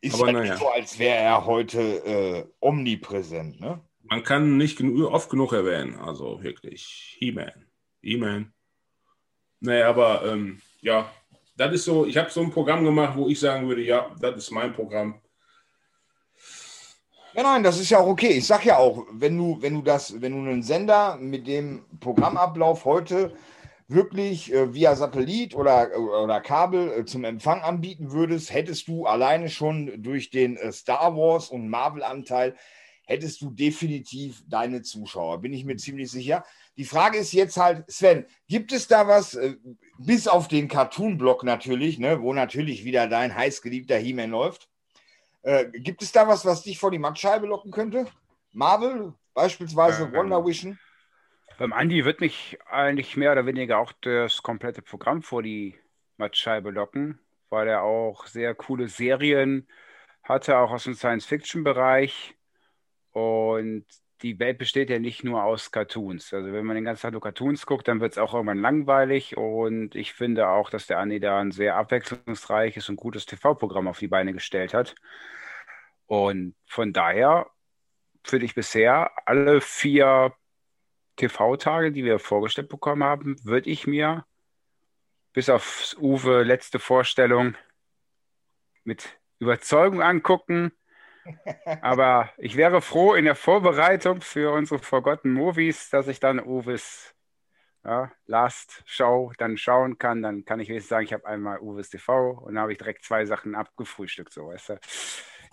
Ist 0.00 0.14
Aber 0.14 0.26
ja 0.26 0.32
naja. 0.32 0.52
nicht 0.52 0.60
so, 0.60 0.68
als 0.68 0.98
wäre 0.98 1.16
er 1.16 1.46
heute 1.46 1.80
äh, 1.80 2.44
omnipräsent, 2.60 3.60
ne? 3.60 3.80
Man 4.02 4.22
kann 4.22 4.56
nicht 4.56 4.78
genug, 4.78 5.10
oft 5.10 5.30
genug 5.30 5.52
erwähnen, 5.52 5.96
also 5.96 6.40
wirklich. 6.42 7.16
He-Man. 7.18 7.66
He-Man. 8.02 8.52
Naja, 9.58 9.88
aber 9.88 10.24
ähm, 10.26 10.62
ja, 10.80 11.12
das 11.56 11.72
ist 11.72 11.84
so, 11.84 12.06
ich 12.06 12.16
habe 12.16 12.30
so 12.30 12.42
ein 12.42 12.50
Programm 12.50 12.84
gemacht, 12.84 13.16
wo 13.16 13.28
ich 13.28 13.40
sagen 13.40 13.68
würde, 13.68 13.82
ja, 13.82 14.14
das 14.20 14.36
ist 14.36 14.50
mein 14.50 14.72
Programm. 14.72 15.20
Ja, 17.34 17.42
nein, 17.42 17.62
das 17.62 17.78
ist 17.78 17.90
ja 17.90 17.98
auch 17.98 18.06
okay. 18.06 18.38
Ich 18.38 18.46
sag 18.46 18.64
ja 18.64 18.78
auch, 18.78 19.06
wenn 19.12 19.36
du, 19.36 19.60
wenn 19.60 19.74
du 19.74 19.82
das, 19.82 20.20
wenn 20.20 20.32
du 20.32 20.38
einen 20.38 20.62
Sender 20.62 21.16
mit 21.18 21.46
dem 21.46 21.84
Programmablauf 22.00 22.84
heute 22.84 23.32
wirklich 23.88 24.52
äh, 24.52 24.72
via 24.72 24.96
Satellit 24.96 25.54
oder, 25.54 25.90
oder 25.98 26.40
Kabel 26.40 26.90
äh, 26.92 27.04
zum 27.04 27.24
Empfang 27.24 27.60
anbieten 27.60 28.10
würdest, 28.10 28.52
hättest 28.52 28.88
du 28.88 29.06
alleine 29.06 29.48
schon 29.48 30.02
durch 30.02 30.30
den 30.30 30.56
äh, 30.56 30.72
Star 30.72 31.16
Wars 31.16 31.50
und 31.50 31.68
Marvel-Anteil, 31.68 32.56
hättest 33.04 33.40
du 33.42 33.50
definitiv 33.50 34.42
deine 34.48 34.82
Zuschauer, 34.82 35.40
bin 35.40 35.52
ich 35.52 35.64
mir 35.64 35.76
ziemlich 35.76 36.10
sicher. 36.10 36.42
Die 36.76 36.84
Frage 36.84 37.18
ist 37.18 37.32
jetzt 37.32 37.56
halt, 37.56 37.90
Sven, 37.90 38.26
gibt 38.48 38.72
es 38.72 38.86
da 38.86 39.08
was, 39.08 39.34
äh, 39.34 39.56
bis 39.98 40.28
auf 40.28 40.48
den 40.48 40.68
Cartoon-Block 40.68 41.42
natürlich, 41.42 41.98
ne, 41.98 42.20
wo 42.20 42.32
natürlich 42.32 42.84
wieder 42.84 43.06
dein 43.06 43.34
heißgeliebter 43.34 43.96
He-Man 43.96 44.30
läuft, 44.30 44.68
äh, 45.42 45.66
gibt 45.70 46.02
es 46.02 46.12
da 46.12 46.28
was, 46.28 46.44
was 46.44 46.62
dich 46.62 46.78
vor 46.78 46.90
die 46.90 46.98
Mattscheibe 46.98 47.46
locken 47.46 47.70
könnte? 47.70 48.06
Marvel, 48.52 49.14
beispielsweise 49.32 50.04
äh, 50.04 50.12
Wonder 50.12 50.44
Vision? 50.44 50.78
Beim 51.58 51.72
Andi 51.72 52.04
wird 52.04 52.20
mich 52.20 52.58
eigentlich 52.68 53.16
mehr 53.16 53.32
oder 53.32 53.46
weniger 53.46 53.78
auch 53.78 53.92
das 54.02 54.42
komplette 54.42 54.82
Programm 54.82 55.22
vor 55.22 55.42
die 55.42 55.78
Mattscheibe 56.18 56.70
locken, 56.70 57.18
weil 57.48 57.68
er 57.68 57.82
auch 57.82 58.26
sehr 58.26 58.54
coole 58.54 58.88
Serien 58.88 59.66
hatte, 60.22 60.58
auch 60.58 60.72
aus 60.72 60.84
dem 60.84 60.94
Science-Fiction-Bereich. 60.94 62.34
Und 63.12 63.86
die 64.26 64.40
Welt 64.40 64.58
besteht 64.58 64.90
ja 64.90 64.98
nicht 64.98 65.22
nur 65.22 65.44
aus 65.44 65.70
Cartoons. 65.70 66.34
Also 66.34 66.52
wenn 66.52 66.64
man 66.64 66.74
den 66.74 66.84
ganzen 66.84 67.02
Tag 67.02 67.12
nur 67.12 67.20
Cartoons 67.20 67.64
guckt, 67.64 67.86
dann 67.86 68.00
wird 68.00 68.12
es 68.12 68.18
auch 68.18 68.34
irgendwann 68.34 68.58
langweilig. 68.58 69.36
Und 69.36 69.94
ich 69.94 70.14
finde 70.14 70.48
auch, 70.48 70.68
dass 70.68 70.88
der 70.88 70.98
Andi 70.98 71.20
da 71.20 71.38
ein 71.38 71.52
sehr 71.52 71.76
abwechslungsreiches 71.76 72.88
und 72.88 72.96
gutes 72.96 73.24
TV-Programm 73.26 73.86
auf 73.86 74.00
die 74.00 74.08
Beine 74.08 74.32
gestellt 74.32 74.74
hat. 74.74 74.96
Und 76.06 76.56
von 76.66 76.92
daher 76.92 77.46
finde 78.24 78.46
ich 78.46 78.56
bisher 78.56 79.12
alle 79.26 79.60
vier 79.60 80.34
TV-Tage, 81.16 81.92
die 81.92 82.04
wir 82.04 82.18
vorgestellt 82.18 82.68
bekommen 82.68 83.04
haben, 83.04 83.36
würde 83.44 83.70
ich 83.70 83.86
mir 83.86 84.26
bis 85.32 85.48
auf 85.48 85.94
Uwe 86.00 86.42
letzte 86.42 86.80
Vorstellung 86.80 87.54
mit 88.82 89.20
Überzeugung 89.38 90.02
angucken. 90.02 90.72
Aber 91.82 92.30
ich 92.38 92.56
wäre 92.56 92.80
froh 92.80 93.14
in 93.14 93.24
der 93.24 93.34
Vorbereitung 93.34 94.20
für 94.20 94.52
unsere 94.52 94.80
Forgotten 94.80 95.32
Movies, 95.32 95.90
dass 95.90 96.08
ich 96.08 96.20
dann 96.20 96.40
Uwes 96.40 97.14
ja, 97.84 98.10
Last 98.26 98.82
Show 98.84 99.32
dann 99.38 99.56
schauen 99.56 99.98
kann. 99.98 100.22
Dann 100.22 100.44
kann 100.44 100.60
ich 100.60 100.68
wenigstens 100.68 100.90
sagen, 100.90 101.04
ich 101.04 101.12
habe 101.12 101.26
einmal 101.26 101.60
Uwes 101.60 101.90
TV 101.90 102.30
und 102.30 102.54
dann 102.54 102.62
habe 102.62 102.72
ich 102.72 102.78
direkt 102.78 103.04
zwei 103.04 103.24
Sachen 103.24 103.54
abgefrühstückt, 103.54 104.32
so 104.32 104.48
weißt 104.48 104.70
du. 104.70 104.80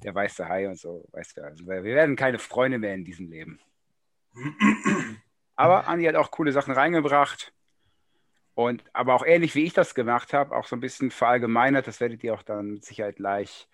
Der 0.04 0.14
weiße 0.14 0.50
Hai 0.50 0.68
und 0.68 0.78
so, 0.78 1.08
weißt 1.12 1.38
du. 1.38 1.44
Also 1.44 1.66
wir 1.66 1.84
werden 1.84 2.16
keine 2.16 2.40
Freunde 2.40 2.78
mehr 2.78 2.94
in 2.94 3.06
diesem 3.06 3.30
Leben. 3.30 3.60
Aber 5.56 5.88
Andi 5.88 6.06
hat 6.06 6.16
auch 6.16 6.32
coole 6.32 6.52
Sachen 6.52 6.74
reingebracht. 6.74 7.54
Und 8.56 8.84
aber 8.94 9.16
auch 9.16 9.26
ähnlich 9.26 9.56
wie 9.56 9.64
ich 9.64 9.74
das 9.74 9.96
gemacht 9.96 10.34
habe, 10.34 10.56
auch 10.56 10.68
so 10.68 10.76
ein 10.76 10.80
bisschen 10.80 11.10
verallgemeinert, 11.10 11.88
das 11.88 12.00
werdet 12.00 12.24
ihr 12.24 12.34
auch 12.34 12.44
dann 12.44 12.74
mit 12.74 12.86
Sicherheit 12.86 13.16
gleich 13.16 13.68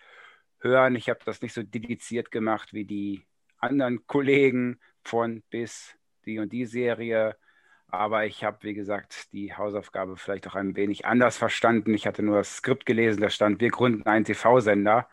hören. 0.60 0.96
Ich 0.96 1.08
habe 1.08 1.20
das 1.24 1.42
nicht 1.42 1.52
so 1.52 1.62
dediziert 1.62 2.30
gemacht 2.30 2.72
wie 2.72 2.84
die 2.84 3.26
anderen 3.58 4.06
Kollegen 4.06 4.80
von 5.04 5.42
bis 5.50 5.96
die 6.24 6.38
und 6.38 6.52
die 6.52 6.66
Serie. 6.66 7.36
Aber 7.88 8.24
ich 8.24 8.44
habe, 8.44 8.58
wie 8.62 8.74
gesagt, 8.74 9.32
die 9.32 9.54
Hausaufgabe 9.54 10.16
vielleicht 10.16 10.46
auch 10.46 10.54
ein 10.54 10.76
wenig 10.76 11.06
anders 11.06 11.36
verstanden. 11.36 11.92
Ich 11.94 12.06
hatte 12.06 12.22
nur 12.22 12.36
das 12.36 12.56
Skript 12.56 12.86
gelesen, 12.86 13.20
da 13.20 13.30
stand, 13.30 13.60
wir 13.60 13.70
gründen 13.70 14.06
einen 14.06 14.24
TV-Sender 14.24 15.08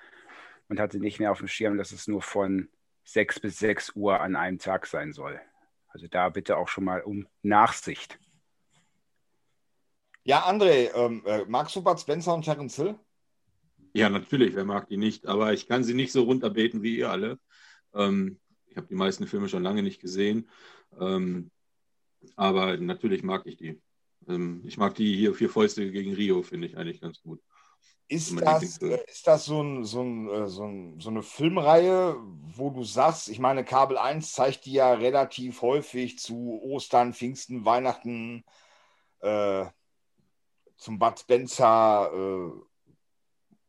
und 0.69 0.79
hatte 0.79 0.99
nicht 0.99 1.19
mehr 1.19 1.31
auf 1.31 1.39
dem 1.39 1.47
Schirm, 1.47 1.77
dass 1.77 1.91
es 1.91 2.07
nur 2.07 2.21
von 2.21 2.69
6 3.03 3.39
bis 3.39 3.59
6 3.59 3.95
Uhr 3.95 4.19
an 4.19 4.35
einem 4.35 4.59
Tag 4.59 4.85
sein 4.85 5.11
soll. 5.11 5.39
Also 5.87 6.07
da 6.07 6.29
bitte 6.29 6.57
auch 6.57 6.67
schon 6.67 6.83
mal 6.83 7.01
um 7.01 7.27
Nachsicht. 7.41 8.19
Ja, 10.23 10.45
André, 10.45 10.93
ähm, 10.93 11.23
äh, 11.25 11.45
magst 11.47 11.75
du 11.75 11.81
Bud 11.81 11.99
Spencer 11.99 12.33
und 12.33 12.43
Terence 12.43 12.75
Hill? 12.75 12.99
Ja, 13.93 14.09
natürlich, 14.09 14.55
wer 14.55 14.65
mag 14.65 14.87
die 14.87 14.97
nicht? 14.97 15.27
Aber 15.27 15.53
ich 15.53 15.67
kann 15.67 15.83
sie 15.83 15.93
nicht 15.93 16.11
so 16.11 16.23
runterbeten 16.23 16.83
wie 16.83 16.97
ihr 16.97 17.09
alle. 17.09 17.39
Ähm, 17.93 18.39
ich 18.67 18.77
habe 18.77 18.87
die 18.87 18.95
meisten 18.95 19.27
Filme 19.27 19.49
schon 19.49 19.63
lange 19.63 19.83
nicht 19.83 20.01
gesehen. 20.01 20.49
Ähm, 20.99 21.51
aber 22.35 22.77
natürlich 22.77 23.23
mag 23.23 23.43
ich 23.45 23.57
die. 23.57 23.81
Ähm, 24.27 24.63
ich 24.65 24.77
mag 24.77 24.95
die 24.95 25.15
hier 25.15 25.33
vier 25.33 25.49
Fäuste 25.49 25.89
gegen 25.91 26.13
Rio, 26.13 26.43
finde 26.43 26.67
ich 26.67 26.77
eigentlich 26.77 27.01
ganz 27.01 27.21
gut. 27.21 27.41
Ist 28.09 28.39
das, 28.39 28.63
ist 28.63 29.27
das 29.27 29.45
so, 29.45 29.61
ein, 29.61 29.83
so, 29.83 30.01
ein, 30.01 30.29
äh, 30.29 30.47
so, 30.47 30.63
ein, 30.63 30.99
so, 30.99 31.09
eine 31.09 31.23
Filmreihe, 31.23 32.15
wo 32.55 32.69
du 32.69 32.85
sagst, 32.85 33.27
ich 33.27 33.39
meine, 33.39 33.65
Kabel 33.65 33.97
1 33.97 34.31
zeigt 34.31 34.65
die 34.65 34.73
ja 34.73 34.93
relativ 34.93 35.61
häufig 35.61 36.17
zu 36.17 36.61
Ostern, 36.63 37.13
Pfingsten, 37.13 37.65
Weihnachten, 37.65 38.45
äh, 39.19 39.65
zum 40.77 40.99
Bud 40.99 41.19
Spencer 41.19 42.11
äh, 42.13 42.66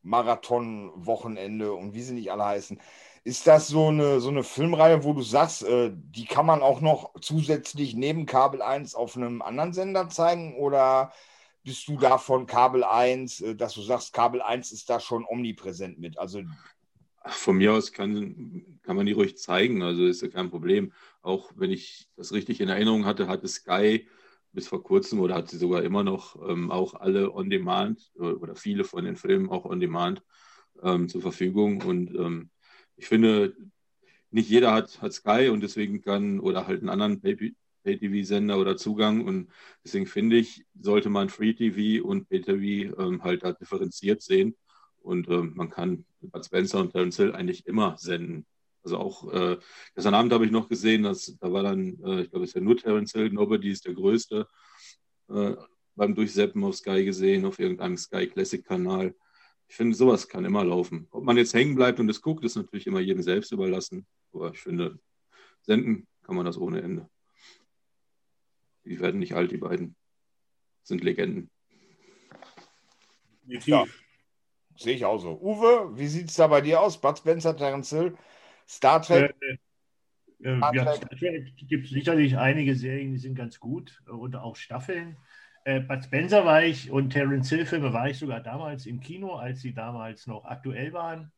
Marathon-Wochenende 0.03 1.73
und 1.73 1.95
wie 1.95 2.03
sie 2.03 2.15
nicht 2.15 2.33
alle 2.33 2.45
heißen. 2.45 2.81
Ist 3.25 3.47
das 3.47 3.69
so 3.69 3.89
eine, 3.89 4.21
so 4.21 4.29
eine 4.31 4.45
Filmreihe, 4.45 5.05
wo 5.05 5.13
du 5.13 5.23
sagst, 5.23 5.63
äh, 5.65 5.93
die 5.95 6.25
kann 6.25 6.47
man 6.47 6.63
auch 6.63 6.81
noch 6.81 7.13
zusätzlich 7.21 7.95
neben 7.95 8.27
Kabel 8.27 8.63
1 8.63 8.95
auf 8.95 9.17
einem 9.17 9.43
anderen 9.43 9.73
Sender 9.73 10.09
zeigen? 10.09 10.57
Oder 10.57 11.13
bist 11.63 11.89
du 11.89 11.97
da 11.97 12.17
von 12.17 12.47
Kabel 12.47 12.85
1, 12.85 13.41
äh, 13.41 13.55
dass 13.55 13.75
du 13.75 13.83
sagst, 13.83 14.13
Kabel 14.13 14.41
1 14.41 14.73
ist 14.73 14.89
da 14.89 15.01
schon 15.01 15.27
omnipräsent 15.29 15.99
mit? 15.99 16.19
Also 16.19 16.43
von 17.27 17.57
mir 17.57 17.75
aus 17.75 17.93
kann, 17.93 18.79
kann 18.83 18.97
man 18.97 19.05
die 19.05 19.13
ruhig 19.13 19.37
zeigen, 19.37 19.83
also 19.83 20.07
ist 20.07 20.23
ja 20.23 20.29
kein 20.29 20.51
Problem. 20.51 20.93
Auch 21.21 21.53
wenn 21.57 21.71
ich 21.71 22.09
das 22.17 22.33
richtig 22.33 22.61
in 22.61 22.69
Erinnerung 22.69 23.05
hatte, 23.05 23.29
hatte 23.29 23.49
Sky 23.49 24.09
bis 24.53 24.69
vor 24.69 24.83
kurzem 24.83 25.21
oder 25.21 25.35
hat 25.35 25.49
sie 25.49 25.59
sogar 25.59 25.83
immer 25.83 26.03
noch 26.03 26.37
ähm, 26.49 26.71
auch 26.71 26.95
alle 26.95 27.35
on 27.35 27.51
demand 27.51 28.11
äh, 28.17 28.23
oder 28.23 28.57
viele 28.57 28.85
von 28.85 29.05
den 29.05 29.17
Filmen 29.17 29.51
auch 29.51 29.65
on 29.65 29.81
demand 29.81 30.23
ähm, 30.83 31.09
zur 31.09 31.23
Verfügung. 31.23 31.83
Und 31.83 32.15
ähm, 32.15 32.51
ich 32.97 33.07
finde, 33.07 33.55
nicht 34.31 34.49
jeder 34.49 34.73
hat, 34.73 35.01
hat 35.01 35.13
Sky 35.13 35.49
und 35.49 35.63
deswegen 35.63 36.03
kann 36.03 36.41
oder 36.41 36.67
halt 36.67 36.81
einen 36.81 36.89
anderen 36.89 37.21
Pay-TV-Sender 37.21 38.59
oder 38.59 38.77
Zugang. 38.77 39.25
Und 39.25 39.51
deswegen 39.85 40.07
finde 40.07 40.37
ich, 40.37 40.65
sollte 40.79 41.09
man 41.09 41.29
Free-TV 41.29 42.05
und 42.07 42.29
Pay-TV 42.29 43.01
ähm, 43.01 43.23
halt 43.23 43.45
da 43.45 43.53
differenziert 43.53 44.23
sehen. 44.23 44.57
Und 45.01 45.29
ähm, 45.29 45.53
man 45.55 45.71
kann 45.71 46.05
Bud 46.21 46.45
Spencer 46.45 46.81
und 46.81 46.93
Terence 46.93 47.17
Hill 47.17 47.33
eigentlich 47.33 47.67
immer 47.67 47.97
senden. 47.99 48.47
Also 48.83 48.99
auch 48.99 49.33
äh, 49.33 49.59
gestern 49.95 50.15
Abend 50.15 50.33
habe 50.33 50.45
ich 50.47 50.51
noch 50.51 50.69
gesehen, 50.69 51.03
dass 51.03 51.37
da 51.41 51.53
war 51.53 51.63
dann, 51.63 51.99
äh, 52.05 52.23
ich 52.23 52.31
glaube, 52.31 52.45
es 52.45 52.51
ist 52.51 52.55
ja 52.55 52.61
nur 52.61 52.77
Terence 52.77 53.13
Hill, 53.13 53.31
Nobody 53.31 53.71
ist 53.71 53.87
der 53.87 53.95
Größte, 53.95 54.47
äh, 55.29 55.57
beim 55.95 56.15
Durchseppen 56.15 56.63
auf 56.65 56.77
Sky 56.77 57.05
gesehen, 57.05 57.45
auf 57.45 57.59
irgendeinem 57.59 57.97
Sky 57.97 58.29
Classic-Kanal. 58.29 59.15
Ich 59.67 59.75
finde, 59.77 59.97
sowas 59.97 60.29
kann 60.29 60.45
immer 60.45 60.65
laufen. 60.65 61.09
Ob 61.11 61.25
man 61.25 61.37
jetzt 61.37 61.53
hängen 61.53 61.75
bleibt 61.75 62.01
und 62.01 62.09
es 62.09 62.23
guckt, 62.23 62.45
ist 62.45 62.57
natürlich 62.57 62.87
immer 62.87 63.01
jedem 63.01 63.23
selbst 63.23 63.53
überlassen. 63.53 64.07
Aber 64.33 64.53
ich 64.53 64.61
finde, 64.61 64.99
senden 65.63 66.07
kann 66.23 66.37
man 66.37 66.47
das 66.47 66.57
ohne 66.57 66.81
Ende. 66.81 67.09
Die 68.85 69.01
werden 69.01 69.21
nicht 69.21 69.35
alt, 69.35 69.51
die 69.51 69.59
beiden. 69.59 69.97
Sind 70.83 71.05
Legenden. 71.05 71.51
Ja, 73.47 73.85
sehe 74.77 74.95
ich 74.95 75.05
auch 75.05 75.19
so. 75.19 75.39
Uwe, 75.41 75.99
wie 75.99 76.07
sieht 76.07 76.29
es 76.29 76.37
da 76.37 76.47
bei 76.47 76.61
dir 76.61 76.81
aus? 76.81 77.01
Bud 77.01 77.19
Spencer, 77.19 77.57
Terence 77.57 77.91
Hill, 77.91 78.17
Star 78.69 79.03
Trek? 79.03 79.35
Äh, 79.41 79.59
äh, 80.47 80.57
Star 80.59 80.75
ja, 80.75 80.85
Trek. 80.85 80.97
Star 80.97 81.19
Trek 81.19 81.57
gibt 81.57 81.89
sicherlich 81.89 82.37
einige 82.37 82.75
Serien, 82.75 83.13
die 83.13 83.19
sind 83.19 83.35
ganz 83.35 83.59
gut 83.59 84.03
und 84.07 84.37
auch 84.37 84.57
Staffeln. 84.57 85.17
Äh, 85.65 85.81
Bud 85.81 86.05
Spencer 86.05 86.45
war 86.45 86.63
ich 86.63 86.91
und 86.91 87.11
Terence 87.11 87.49
Hill 87.49 87.67
Filme 87.67 87.93
war 87.93 88.09
ich 88.09 88.19
sogar 88.19 88.41
damals 88.41 88.87
im 88.87 89.01
Kino, 89.01 89.35
als 89.35 89.61
sie 89.61 89.75
damals 89.75 90.27
noch 90.27 90.45
aktuell 90.45 90.93
waren. 90.93 91.33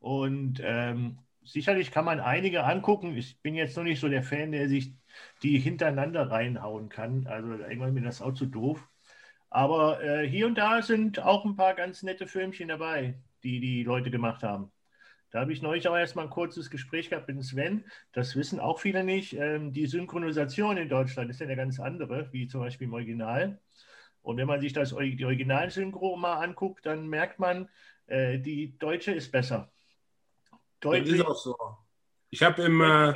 Und 0.00 0.60
ähm, 0.62 1.18
sicherlich 1.44 1.90
kann 1.90 2.04
man 2.04 2.20
einige 2.20 2.64
angucken. 2.64 3.16
Ich 3.16 3.40
bin 3.40 3.54
jetzt 3.54 3.76
noch 3.76 3.84
nicht 3.84 4.00
so 4.00 4.08
der 4.08 4.22
Fan, 4.22 4.52
der 4.52 4.68
sich 4.68 4.94
die 5.42 5.58
hintereinander 5.58 6.30
reinhauen 6.30 6.88
kann. 6.88 7.26
Also 7.26 7.52
irgendwann 7.52 7.94
mir 7.94 8.02
das 8.02 8.22
auch 8.22 8.34
zu 8.34 8.46
doof. 8.46 8.86
Aber 9.50 10.02
äh, 10.02 10.28
hier 10.28 10.46
und 10.46 10.56
da 10.56 10.82
sind 10.82 11.20
auch 11.20 11.44
ein 11.44 11.56
paar 11.56 11.74
ganz 11.74 12.02
nette 12.02 12.26
Filmchen 12.26 12.68
dabei, 12.68 13.18
die 13.42 13.60
die 13.60 13.82
Leute 13.82 14.10
gemacht 14.10 14.42
haben. 14.42 14.70
Da 15.30 15.40
habe 15.40 15.52
ich 15.52 15.60
neulich 15.60 15.86
auch 15.88 15.96
erstmal 15.96 16.24
ein 16.24 16.30
kurzes 16.30 16.70
Gespräch 16.70 17.10
gehabt 17.10 17.28
mit 17.28 17.42
Sven. 17.44 17.84
Das 18.12 18.34
wissen 18.34 18.60
auch 18.60 18.80
viele 18.80 19.04
nicht. 19.04 19.34
Ähm, 19.34 19.72
die 19.72 19.86
Synchronisation 19.86 20.78
in 20.78 20.88
Deutschland 20.88 21.30
ist 21.30 21.40
ja 21.40 21.46
eine 21.46 21.56
ganz 21.56 21.78
andere, 21.78 22.32
wie 22.32 22.46
zum 22.46 22.60
Beispiel 22.60 22.86
im 22.86 22.94
Original. 22.94 23.60
Und 24.22 24.38
wenn 24.38 24.46
man 24.46 24.60
sich 24.60 24.72
das, 24.72 24.94
die 24.94 25.24
Originalsynchro 25.24 26.16
mal 26.16 26.42
anguckt, 26.42 26.86
dann 26.86 27.08
merkt 27.08 27.38
man, 27.38 27.68
äh, 28.06 28.38
die 28.38 28.78
deutsche 28.78 29.12
ist 29.12 29.30
besser. 29.30 29.70
Deutlich. 30.80 31.18
Das 31.18 31.20
ist 31.20 31.26
auch 31.26 31.36
so. 31.36 31.56
Ich 32.30 32.42
habe 32.42 32.62
im, 32.62 32.80
äh, 32.80 33.14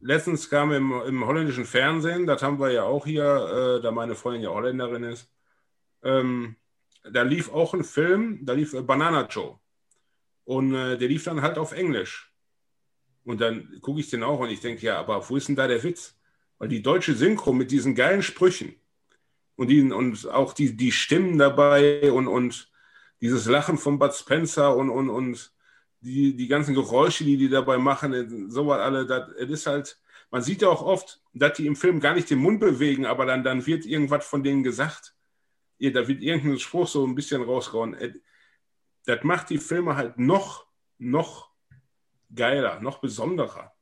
letztens 0.00 0.48
kam 0.50 0.72
im, 0.72 0.92
im, 1.06 1.26
holländischen 1.26 1.64
Fernsehen, 1.64 2.26
das 2.26 2.42
haben 2.42 2.58
wir 2.58 2.70
ja 2.70 2.82
auch 2.84 3.06
hier, 3.06 3.78
äh, 3.78 3.82
da 3.82 3.90
meine 3.90 4.14
Freundin 4.14 4.42
ja 4.42 4.50
Holländerin 4.50 5.04
ist, 5.04 5.32
ähm, 6.02 6.56
da 7.10 7.22
lief 7.22 7.52
auch 7.52 7.74
ein 7.74 7.84
Film, 7.84 8.44
da 8.44 8.52
lief 8.52 8.74
Banana 8.86 9.26
Joe. 9.26 9.58
Und 10.44 10.74
äh, 10.74 10.98
der 10.98 11.08
lief 11.08 11.24
dann 11.24 11.42
halt 11.42 11.58
auf 11.58 11.72
Englisch. 11.72 12.32
Und 13.24 13.40
dann 13.40 13.80
gucke 13.80 14.00
ich 14.00 14.10
den 14.10 14.22
auch 14.22 14.40
und 14.40 14.50
ich 14.50 14.60
denke, 14.60 14.84
ja, 14.84 14.98
aber 14.98 15.28
wo 15.28 15.36
ist 15.36 15.48
denn 15.48 15.56
da 15.56 15.66
der 15.66 15.82
Witz? 15.82 16.16
Weil 16.58 16.68
die 16.68 16.82
deutsche 16.82 17.14
Synchro 17.14 17.52
mit 17.52 17.70
diesen 17.70 17.94
geilen 17.94 18.22
Sprüchen 18.22 18.74
und, 19.56 19.68
die, 19.68 19.80
und 19.80 20.28
auch 20.28 20.52
die, 20.52 20.76
die 20.76 20.92
Stimmen 20.92 21.38
dabei 21.38 22.12
und, 22.12 22.28
und 22.28 22.70
dieses 23.20 23.46
Lachen 23.46 23.78
von 23.78 23.98
Bud 23.98 24.14
Spencer 24.14 24.76
und, 24.76 24.90
und, 24.90 25.08
und 25.08 25.52
die, 26.00 26.36
die 26.36 26.48
ganzen 26.48 26.74
Geräusche, 26.74 27.24
die 27.24 27.38
die 27.38 27.48
dabei 27.48 27.78
machen, 27.78 28.50
sowas 28.50 28.80
alle, 28.80 29.06
das, 29.06 29.30
das 29.38 29.48
ist 29.48 29.66
halt, 29.66 29.98
man 30.30 30.42
sieht 30.42 30.62
ja 30.62 30.68
auch 30.68 30.82
oft, 30.82 31.22
dass 31.32 31.54
die 31.54 31.66
im 31.66 31.76
Film 31.76 32.00
gar 32.00 32.14
nicht 32.14 32.28
den 32.28 32.40
Mund 32.40 32.60
bewegen, 32.60 33.06
aber 33.06 33.24
dann, 33.24 33.42
dann 33.42 33.64
wird 33.66 33.86
irgendwas 33.86 34.26
von 34.26 34.42
denen 34.42 34.62
gesagt. 34.62 35.14
Ja, 35.78 35.90
da 35.90 36.06
wird 36.06 36.22
irgendein 36.22 36.58
Spruch 36.58 36.86
so 36.86 37.06
ein 37.06 37.14
bisschen 37.14 37.42
rausgehauen 37.42 37.96
das 39.06 39.22
macht 39.22 39.50
die 39.50 39.58
Filme 39.58 39.96
halt 39.96 40.18
noch, 40.18 40.66
noch 40.98 41.50
geiler, 42.34 42.80
noch 42.80 42.98
besonderer. 42.98 43.72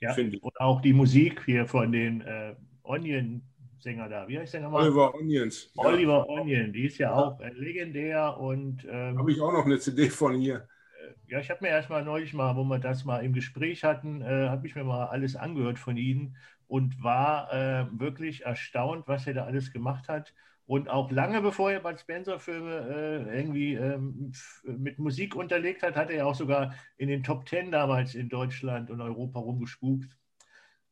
Ja, 0.00 0.12
finde 0.12 0.36
ich. 0.36 0.42
Und 0.42 0.58
auch 0.60 0.80
die 0.80 0.92
Musik 0.92 1.44
hier 1.44 1.66
von 1.66 1.90
den 1.90 2.20
äh, 2.20 2.54
Onion-Sänger 2.84 4.08
da. 4.08 4.28
Wie 4.28 4.38
heißt 4.38 4.54
der 4.54 4.60
nochmal? 4.60 4.84
Oliver 4.84 5.14
Onions. 5.14 5.72
Oliver 5.76 6.24
ja. 6.28 6.40
Onion, 6.40 6.72
die 6.72 6.86
ist 6.86 6.98
ja, 6.98 7.10
ja. 7.10 7.16
auch 7.16 7.40
äh, 7.40 7.50
legendär 7.50 8.38
und. 8.38 8.86
Ähm, 8.88 9.18
habe 9.18 9.32
ich 9.32 9.40
auch 9.40 9.52
noch 9.52 9.66
eine 9.66 9.78
CD 9.78 10.08
von 10.08 10.36
hier. 10.36 10.68
Äh, 11.00 11.32
ja, 11.32 11.40
ich 11.40 11.50
habe 11.50 11.64
mir 11.64 11.70
erstmal 11.70 12.04
neulich 12.04 12.32
mal, 12.32 12.54
wo 12.54 12.62
wir 12.64 12.78
das 12.78 13.04
mal 13.04 13.24
im 13.24 13.32
Gespräch 13.32 13.82
hatten, 13.82 14.22
äh, 14.22 14.48
habe 14.48 14.66
ich 14.66 14.76
mir 14.76 14.84
mal 14.84 15.06
alles 15.06 15.34
angehört 15.34 15.80
von 15.80 15.96
ihnen 15.96 16.36
und 16.68 17.02
war 17.02 17.52
äh, 17.52 17.86
wirklich 17.98 18.44
erstaunt, 18.44 19.08
was 19.08 19.26
er 19.26 19.34
da 19.34 19.44
alles 19.44 19.72
gemacht 19.72 20.08
hat. 20.08 20.32
Und 20.68 20.90
auch 20.90 21.10
lange 21.10 21.40
bevor 21.40 21.72
er 21.72 21.80
Bud 21.80 21.98
Spencer-Filme 21.98 23.24
äh, 23.30 23.38
irgendwie 23.38 23.72
ähm, 23.72 24.30
mit 24.64 24.98
Musik 24.98 25.34
unterlegt 25.34 25.82
hat, 25.82 25.96
hat 25.96 26.10
er 26.10 26.16
ja 26.16 26.24
auch 26.26 26.34
sogar 26.34 26.74
in 26.98 27.08
den 27.08 27.22
Top 27.22 27.46
Ten 27.46 27.70
damals 27.70 28.14
in 28.14 28.28
Deutschland 28.28 28.90
und 28.90 29.00
Europa 29.00 29.40
rumgespukt. 29.40 30.14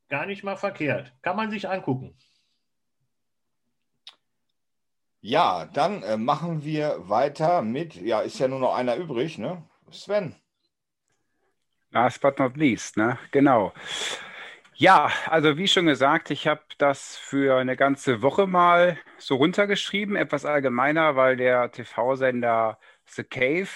Gar 0.08 0.24
nicht 0.24 0.42
mal 0.42 0.56
verkehrt. 0.56 1.12
Kann 1.20 1.36
man 1.36 1.50
sich 1.50 1.68
angucken. 1.68 2.16
Ja, 5.20 5.66
dann 5.66 6.02
äh, 6.04 6.16
machen 6.16 6.64
wir 6.64 7.10
weiter 7.10 7.60
mit, 7.60 7.96
ja, 7.96 8.22
ist 8.22 8.38
ja 8.38 8.48
nur 8.48 8.60
noch 8.60 8.74
einer 8.74 8.96
übrig, 8.96 9.36
ne? 9.36 9.62
Sven. 9.90 10.34
Last 11.90 12.22
but 12.22 12.38
not 12.38 12.56
least, 12.56 12.96
ne? 12.96 13.18
Genau. 13.30 13.74
Ja, 14.78 15.10
also 15.26 15.56
wie 15.56 15.68
schon 15.68 15.86
gesagt, 15.86 16.30
ich 16.30 16.46
habe 16.46 16.62
das 16.76 17.16
für 17.16 17.56
eine 17.58 17.76
ganze 17.76 18.20
Woche 18.20 18.46
mal 18.46 18.98
so 19.18 19.36
runtergeschrieben, 19.36 20.16
etwas 20.16 20.44
allgemeiner, 20.44 21.16
weil 21.16 21.36
der 21.36 21.70
TV-Sender 21.72 22.78
The 23.06 23.24
Cave, 23.24 23.68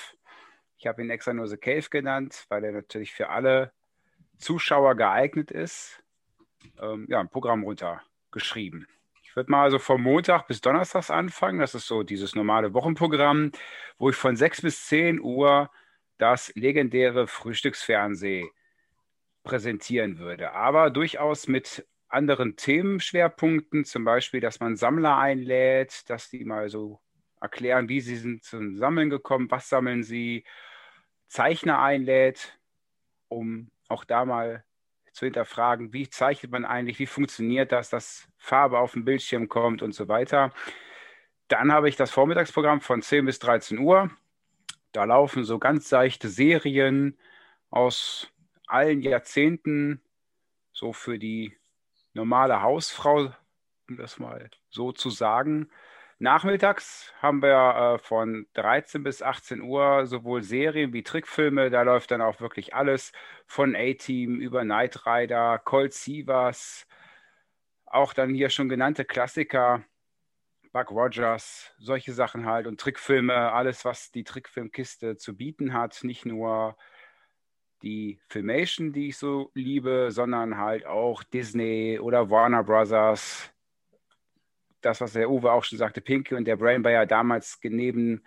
ich 0.77 0.87
habe 0.87 1.03
ihn 1.03 1.09
extra 1.11 1.33
nur 1.33 1.49
The 1.49 1.57
Cave 1.57 1.87
genannt, 1.91 2.45
weil 2.51 2.65
er 2.65 2.73
natürlich 2.73 3.13
für 3.15 3.31
alle 3.31 3.73
Zuschauer 4.39 4.95
geeignet 4.97 5.51
ist. 5.51 6.03
ähm, 6.81 7.07
ja, 7.09 7.21
ein 7.21 7.31
Programm 7.31 7.65
runtergeschrieben. 7.65 8.87
Ich 9.23 9.37
würde 9.37 9.51
mal 9.53 9.65
also 9.65 9.79
vom 9.79 10.03
Montag 10.03 10.49
bis 10.49 10.61
Donnerstags 10.61 11.11
anfangen. 11.11 11.61
Das 11.61 11.75
ist 11.75 11.87
so 11.87 12.03
dieses 12.03 12.35
normale 12.35 12.75
Wochenprogramm, 12.75 13.53
wo 13.99 14.11
ich 14.11 14.17
von 14.17 14.37
6 14.37 14.63
bis 14.63 14.87
10 14.87 15.21
Uhr 15.21 15.71
das 16.19 16.53
legendäre 16.57 17.27
Frühstücksfernsehen 17.27 18.51
präsentieren 19.43 20.19
würde. 20.19 20.53
Aber 20.53 20.91
durchaus 20.91 21.49
mit 21.49 21.87
anderen 22.09 22.57
Themenschwerpunkten, 22.57 23.85
zum 23.85 24.05
Beispiel, 24.05 24.41
dass 24.41 24.61
man 24.61 24.77
Sammler 24.77 25.19
einlädt, 25.19 26.09
dass 26.11 26.29
die 26.29 26.45
mal 26.45 26.69
so 26.69 27.01
erklären, 27.41 27.89
wie 27.89 28.01
sie 28.01 28.17
sind 28.17 28.45
zum 28.45 28.77
Sammeln 28.77 29.11
gekommen, 29.11 29.51
was 29.51 29.69
sammeln 29.69 30.03
sie, 30.03 30.45
Zeichner 31.29 31.81
einlädt, 31.81 32.59
um 33.29 33.71
auch 33.89 34.05
da 34.05 34.25
mal 34.25 34.65
zu 35.13 35.27
hinterfragen, 35.27 35.93
wie 35.93 36.09
zeichnet 36.09 36.53
man 36.53 36.65
eigentlich, 36.65 36.99
wie 36.99 37.07
funktioniert 37.07 37.73
das, 37.73 37.91
dass 37.91 38.29
Farbe 38.37 38.79
auf 38.79 38.93
dem 38.93 39.05
Bildschirm 39.05 39.49
kommt 39.49 39.83
und 39.83 39.93
so 39.93 40.09
weiter. 40.09 40.53
Dann 41.49 41.73
habe 41.73 41.89
ich 41.89 41.97
das 41.97 42.11
Vormittagsprogramm 42.11 42.81
von 42.81 43.03
10 43.03 43.27
bis 43.27 43.39
13 43.39 43.79
Uhr. 43.79 44.11
Da 44.93 45.05
laufen 45.05 45.45
so 45.45 45.59
ganz 45.59 45.89
seichte 45.89 46.29
Serien 46.29 47.19
aus 47.71 48.33
allen 48.73 49.01
Jahrzehnten, 49.03 50.01
so 50.73 50.93
für 50.93 51.19
die 51.19 51.57
normale 52.15 52.63
Hausfrau, 52.63 53.33
um 53.89 53.97
das 53.97 54.19
mal 54.19 54.51
so 54.69 54.93
zu 54.93 55.11
sagen. 55.11 55.71
Nachmittags 56.19 57.15
haben 57.23 57.41
wir 57.41 57.95
äh, 57.95 57.99
von 57.99 58.47
13 58.53 59.03
bis 59.03 59.23
18 59.23 59.63
Uhr 59.63 60.07
sowohl 60.07 60.43
Serien 60.43 60.93
wie 60.93 61.03
Trickfilme, 61.03 61.71
da 61.71 61.83
läuft 61.83 62.11
dann 62.11 62.21
auch 62.21 62.41
wirklich 62.41 62.75
alles 62.75 63.13
von 63.47 63.75
A-Team 63.75 64.39
über 64.39 64.63
Knight 64.63 65.07
Rider, 65.07 65.59
Colt 65.59 65.95
Sievers, 65.95 66.87
auch 67.87 68.13
dann 68.13 68.35
hier 68.35 68.51
schon 68.51 68.69
genannte 68.69 69.07
Klassiker, 69.07 69.83
Buck 70.73 70.91
Rogers, 70.91 71.73
solche 71.79 72.13
Sachen 72.13 72.47
halt 72.47 72.67
und 72.67 72.79
Trickfilme, 72.79 73.53
alles, 73.53 73.85
was 73.85 74.11
die 74.13 74.25
Trickfilmkiste 74.25 75.17
zu 75.17 75.37
bieten 75.37 75.73
hat, 75.73 76.05
nicht 76.05 76.27
nur 76.27 76.77
die 77.83 78.21
Filmation, 78.29 78.93
die 78.93 79.09
ich 79.09 79.19
so 79.19 79.51
liebe, 79.55 80.09
sondern 80.11 80.59
halt 80.59 80.87
auch 80.87 81.23
Disney 81.23 81.99
oder 81.99 82.31
Warner 82.31 82.63
Brothers, 82.63 83.51
das, 84.81 85.01
was 85.01 85.13
der 85.13 85.31
Uwe 85.31 85.53
auch 85.53 85.65
schon 85.65 85.79
sagte, 85.79 86.01
Pinky 86.01 86.35
und 86.35 86.47
der 86.47 86.57
Brain 86.57 86.83
ja 86.85 87.07
damals 87.07 87.59
neben 87.63 88.23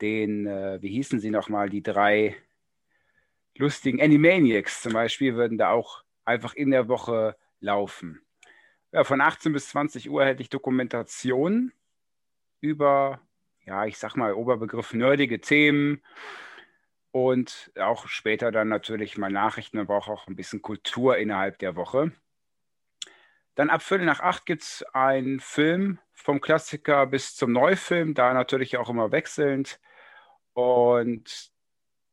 den, 0.00 0.46
äh, 0.46 0.80
wie 0.80 0.90
hießen 0.90 1.20
sie 1.20 1.30
nochmal, 1.30 1.68
die 1.68 1.82
drei 1.82 2.36
lustigen 3.56 4.00
Animaniacs 4.00 4.82
zum 4.82 4.94
Beispiel, 4.94 5.34
würden 5.34 5.58
da 5.58 5.70
auch 5.70 6.02
einfach 6.24 6.54
in 6.54 6.70
der 6.70 6.88
Woche 6.88 7.36
laufen. 7.60 8.20
Ja, 8.90 9.04
von 9.04 9.20
18 9.20 9.52
bis 9.52 9.68
20 9.68 10.10
Uhr 10.10 10.24
hätte 10.24 10.42
ich 10.42 10.50
Dokumentation 10.50 11.72
über, 12.60 13.20
ja, 13.64 13.86
ich 13.86 13.98
sag 13.98 14.16
mal, 14.16 14.34
Oberbegriff 14.34 14.92
nerdige 14.92 15.40
Themen 15.40 16.02
und 17.12 17.70
auch 17.78 18.08
später 18.08 18.50
dann 18.50 18.68
natürlich 18.68 19.18
mal 19.18 19.30
Nachrichten. 19.30 19.76
Man 19.76 19.86
braucht 19.86 20.08
auch 20.08 20.26
ein 20.26 20.36
bisschen 20.36 20.62
Kultur 20.62 21.18
innerhalb 21.18 21.58
der 21.58 21.76
Woche. 21.76 22.12
Dann 23.54 23.68
ab 23.68 23.82
Viertel 23.82 24.06
nach 24.06 24.20
acht 24.20 24.46
gibt 24.46 24.62
es 24.62 24.82
einen 24.94 25.38
Film 25.38 25.98
vom 26.12 26.40
Klassiker 26.40 27.06
bis 27.06 27.36
zum 27.36 27.52
Neufilm, 27.52 28.14
da 28.14 28.32
natürlich 28.32 28.78
auch 28.78 28.88
immer 28.88 29.12
wechselnd. 29.12 29.78
Und 30.54 31.52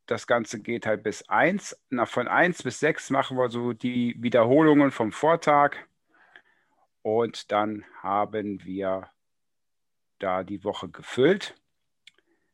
das 0.04 0.26
Ganze 0.26 0.60
geht 0.60 0.86
halt 0.86 1.02
bis 1.02 1.28
eins. 1.28 1.80
Na, 1.88 2.04
von 2.04 2.28
eins 2.28 2.62
bis 2.62 2.80
sechs 2.80 3.08
machen 3.08 3.38
wir 3.38 3.48
so 3.48 3.72
die 3.72 4.16
Wiederholungen 4.18 4.90
vom 4.90 5.12
Vortag. 5.12 5.76
Und 7.02 7.50
dann 7.52 7.86
haben 8.02 8.62
wir 8.64 9.10
da 10.18 10.44
die 10.44 10.62
Woche 10.62 10.90
gefüllt. 10.90 11.54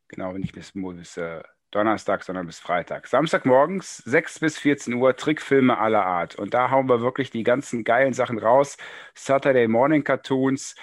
Genau, 0.07 0.31
nicht 0.33 0.53
bis, 0.53 0.71
bis 0.73 1.17
äh, 1.17 1.43
Donnerstag, 1.71 2.23
sondern 2.23 2.45
bis 2.45 2.59
Freitag. 2.59 3.07
Samstagmorgens 3.07 3.97
6 3.97 4.39
bis 4.39 4.57
14 4.57 4.93
Uhr 4.93 5.15
Trickfilme 5.15 5.77
aller 5.77 6.05
Art. 6.05 6.35
Und 6.35 6.53
da 6.53 6.71
hauen 6.71 6.87
wir 6.87 7.01
wirklich 7.01 7.29
die 7.29 7.43
ganzen 7.43 7.83
geilen 7.83 8.13
Sachen 8.13 8.39
raus. 8.39 8.77
Saturday 9.13 9.67
Morning 9.67 10.03
Cartoons, 10.03 10.75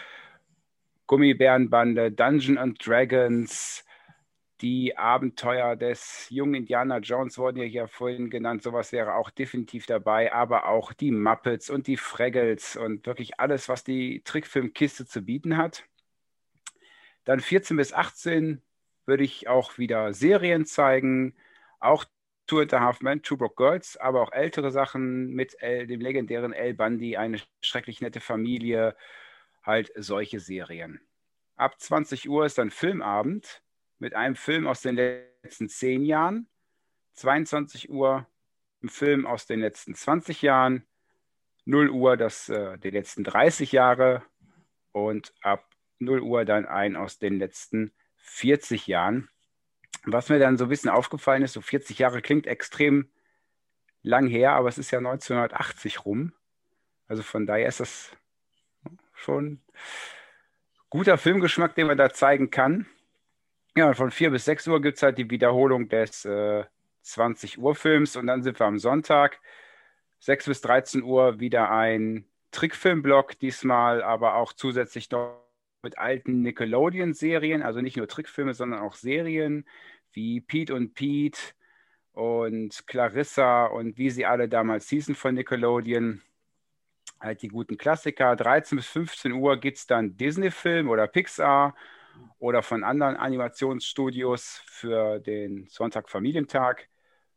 Gummibärenbande, 1.07 2.13
Dungeon 2.13 2.59
and 2.59 2.87
Dragons, 2.87 3.85
die 4.61 4.97
Abenteuer 4.97 5.77
des 5.77 6.27
jungen 6.31 6.55
Indiana 6.55 6.99
Jones 6.99 7.39
wurden 7.39 7.59
ja 7.59 7.65
hier 7.65 7.89
vorhin 7.89 8.31
genannt. 8.31 8.63
Sowas 8.63 8.93
wäre 8.93 9.15
auch 9.15 9.31
definitiv 9.31 9.87
dabei. 9.87 10.33
Aber 10.33 10.69
auch 10.69 10.93
die 10.93 11.11
Muppets 11.11 11.71
und 11.71 11.87
die 11.87 11.97
Fraggles 11.97 12.77
und 12.77 13.07
wirklich 13.07 13.41
alles, 13.41 13.69
was 13.69 13.85
die 13.85 14.23
Trickfilmkiste 14.25 15.07
zu 15.07 15.23
bieten 15.23 15.57
hat. 15.57 15.85
Dann 17.25 17.41
14 17.41 17.77
bis 17.77 17.93
18 17.93 18.63
würde 19.07 19.25
ich 19.25 19.49
auch 19.49 19.79
wieder 19.79 20.13
Serien 20.13 20.67
zeigen, 20.67 21.35
auch 21.81 22.05
Two 22.47 22.61
and 22.61 22.75
a 22.75 22.81
Half 22.81 23.01
Men, 23.01 23.23
Two 23.23 23.37
Broke 23.37 23.57
Girls, 23.57 23.97
aber 23.97 24.21
auch 24.23 24.33
ältere 24.33 24.71
Sachen 24.71 25.29
mit 25.31 25.57
El, 25.61 25.87
dem 25.87 26.01
legendären 26.01 26.53
El 26.53 26.75
Bundy, 26.75 27.17
eine 27.17 27.41
schrecklich 27.63 28.01
nette 28.01 28.21
Familie, 28.21 28.97
halt 29.63 29.91
solche 29.97 30.41
Serien. 30.41 31.01
Ab 31.57 31.81
20 31.81 32.29
Uhr 32.29 32.45
ist 32.45 32.59
dann 32.59 32.71
Filmabend 32.71 33.63
mit 33.99 34.15
einem 34.15 34.37
Film 34.37 34.67
aus 34.67 34.83
den 34.83 34.97
letzten 34.97 35.69
10 35.69 36.05
Jahren, 36.05 36.49
22 37.15 37.91
Uhr 37.91 38.27
ein 38.83 38.89
Film 38.89 39.27
aus 39.27 39.47
den 39.47 39.61
letzten 39.61 39.95
20 39.95 40.43
Jahren, 40.43 40.87
0 41.65 41.89
Uhr 41.89 42.17
das 42.17 42.51
äh, 42.51 42.77
die 42.79 42.91
letzten 42.91 43.25
30 43.25 43.73
Jahre 43.73 44.23
und 44.93 45.33
ab 45.41 45.65
0 45.99 46.21
Uhr 46.21 46.45
dann 46.45 46.67
ein 46.67 46.97
aus 46.97 47.19
den 47.19 47.39
letzten 47.39 47.95
40 48.25 48.87
Jahren. 48.87 49.29
Was 50.05 50.29
mir 50.29 50.39
dann 50.39 50.59
so 50.59 50.65
ein 50.65 50.69
bisschen 50.69 50.91
aufgefallen 50.91 51.43
ist, 51.43 51.53
so 51.53 51.61
40 51.61 51.99
Jahre 51.99 52.21
klingt 52.21 52.47
extrem 52.47 53.09
lang 54.03 54.27
her, 54.27 54.53
aber 54.53 54.69
es 54.69 54.79
ist 54.79 54.91
ja 54.91 54.99
1980 54.99 56.05
rum. 56.05 56.33
Also 57.07 57.23
von 57.23 57.47
daher 57.47 57.69
ist 57.69 57.81
das 57.81 58.11
schon 59.15 59.63
guter 60.91 61.17
Filmgeschmack, 61.17 61.75
den 61.75 61.87
man 61.87 61.99
da 61.99 62.11
zeigen 62.11 62.51
kann. 62.51 62.87
Ja, 63.77 63.93
von 63.95 64.11
4 64.11 64.31
bis 64.31 64.45
6 64.45 64.69
Uhr 64.69 64.81
gibt 64.81 64.97
es 64.97 65.03
halt 65.03 65.19
die 65.19 65.31
Wiederholung 65.31 65.89
des 65.89 66.25
äh, 66.25 66.65
20 67.03 67.59
Uhr 67.59 67.75
Films 67.75 68.17
und 68.17 68.27
dann 68.27 68.43
sind 68.43 68.59
wir 68.59 68.67
am 68.67 68.79
Sonntag 68.79 69.41
6 70.21 70.47
bis 70.47 70.61
13 70.63 71.03
Uhr 71.03 71.41
wieder 71.41 71.71
ein 71.71 72.27
Trickfilmblock, 72.53 73.39
diesmal 73.39 74.03
aber 74.03 74.37
auch 74.37 74.53
zusätzlich 74.53 75.11
noch 75.11 75.44
mit 75.85 75.99
alten 75.99 76.43
Nickelodeon-Serien, 76.43 77.63
also 77.63 77.81
nicht 77.81 77.97
nur 77.97 78.09
Trickfilme, 78.09 78.55
sondern 78.55 78.81
auch 78.81 78.95
Serien 78.95 79.65
wie 80.13 80.41
Pete 80.41 80.75
und 80.75 80.95
Pete 80.95 81.41
und 82.13 82.87
Clarissa 82.87 83.67
und 83.67 83.99
wie 83.99 84.11
sie 84.11 84.27
alle 84.27 84.49
damals 84.49 84.89
hießen 84.89 85.15
von 85.15 85.35
Nickelodeon. 85.35 86.23
Halt 87.21 87.43
die 87.43 87.49
guten 87.49 87.77
Klassiker. 87.77 88.37
13 88.37 88.77
bis 88.77 88.87
15 88.87 89.33
Uhr 89.33 89.59
gibt 89.59 89.79
es 89.79 89.87
dann 89.87 90.17
Disney-Film 90.17 90.89
oder 90.89 91.07
Pixar 91.07 91.75
oder 92.39 92.63
von 92.63 92.85
anderen 92.85 93.17
Animationsstudios 93.17 94.63
für 94.67 95.19
den 95.21 95.67
Sonntag 95.69 96.09
Familientag. 96.09 96.89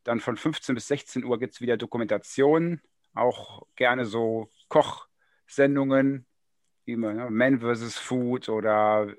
Dann 0.03 0.19
von 0.19 0.37
15 0.37 0.75
bis 0.75 0.87
16 0.87 1.23
Uhr 1.23 1.39
gibt 1.39 1.55
es 1.55 1.61
wieder 1.61 1.77
Dokumentationen, 1.77 2.81
auch 3.13 3.65
gerne 3.75 4.05
so 4.05 4.49
Kochsendungen 4.69 6.26
immer, 6.87 7.13
ne? 7.13 7.29
Man 7.29 7.59
vs. 7.59 7.97
Food 7.97 8.49
oder 8.49 9.13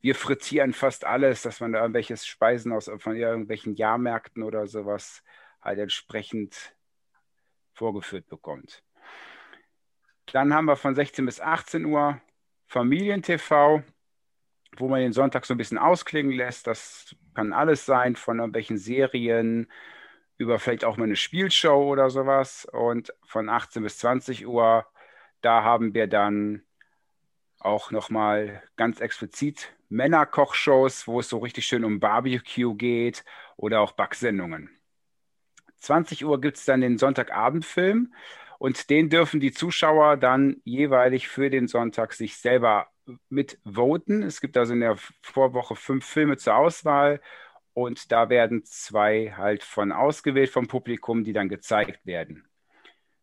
wir 0.00 0.14
frittieren 0.14 0.72
fast 0.72 1.04
alles, 1.04 1.42
dass 1.42 1.60
man 1.60 1.72
da 1.72 1.80
irgendwelche 1.80 2.16
Speisen 2.16 2.72
aus 2.72 2.90
von 2.98 3.16
irgendwelchen 3.16 3.74
Jahrmärkten 3.74 4.42
oder 4.42 4.66
sowas 4.66 5.22
halt 5.60 5.78
entsprechend 5.78 6.76
vorgeführt 7.74 8.28
bekommt. 8.28 8.82
Dann 10.32 10.54
haben 10.54 10.66
wir 10.66 10.76
von 10.76 10.94
16 10.94 11.24
bis 11.24 11.40
18 11.40 11.84
Uhr 11.86 12.20
Familien-TV, 12.68 13.82
wo 14.76 14.88
man 14.88 15.00
den 15.00 15.12
Sonntag 15.12 15.46
so 15.46 15.54
ein 15.54 15.58
bisschen 15.58 15.78
ausklingen 15.78 16.32
lässt. 16.32 16.66
Das 16.66 17.16
kann 17.34 17.52
alles 17.52 17.86
sein, 17.86 18.14
von 18.14 18.38
irgendwelchen 18.38 18.76
Serien 18.76 19.70
über 20.36 20.58
vielleicht 20.58 20.84
auch 20.84 20.96
mal 20.96 21.04
eine 21.04 21.16
Spielshow 21.16 21.90
oder 21.90 22.10
sowas. 22.10 22.66
Und 22.66 23.12
von 23.24 23.48
18 23.48 23.82
bis 23.82 23.98
20 23.98 24.46
Uhr, 24.46 24.86
da 25.40 25.64
haben 25.64 25.94
wir 25.94 26.06
dann 26.06 26.62
auch 27.58 27.90
nochmal 27.90 28.62
ganz 28.76 29.00
explizit 29.00 29.74
Männerkochshows, 29.88 31.06
wo 31.06 31.20
es 31.20 31.28
so 31.28 31.38
richtig 31.38 31.66
schön 31.66 31.84
um 31.84 32.00
Barbecue 32.00 32.74
geht 32.74 33.24
oder 33.56 33.80
auch 33.80 33.92
Backsendungen. 33.92 34.70
20 35.78 36.24
Uhr 36.24 36.40
gibt 36.40 36.56
es 36.58 36.64
dann 36.64 36.80
den 36.80 36.98
Sonntagabendfilm 36.98 38.12
und 38.58 38.90
den 38.90 39.08
dürfen 39.10 39.40
die 39.40 39.52
Zuschauer 39.52 40.16
dann 40.16 40.60
jeweilig 40.64 41.28
für 41.28 41.50
den 41.50 41.68
Sonntag 41.68 42.12
sich 42.12 42.36
selber 42.36 42.88
mit 43.28 43.58
voten. 43.64 44.22
Es 44.22 44.40
gibt 44.40 44.56
also 44.56 44.74
in 44.74 44.80
der 44.80 44.96
Vorwoche 45.22 45.76
fünf 45.76 46.04
Filme 46.04 46.36
zur 46.36 46.56
Auswahl 46.56 47.20
und 47.74 48.12
da 48.12 48.28
werden 48.28 48.64
zwei 48.64 49.34
halt 49.36 49.62
von 49.62 49.92
ausgewählt 49.92 50.50
vom 50.50 50.66
Publikum, 50.66 51.24
die 51.24 51.32
dann 51.32 51.48
gezeigt 51.48 52.04
werden. 52.06 52.48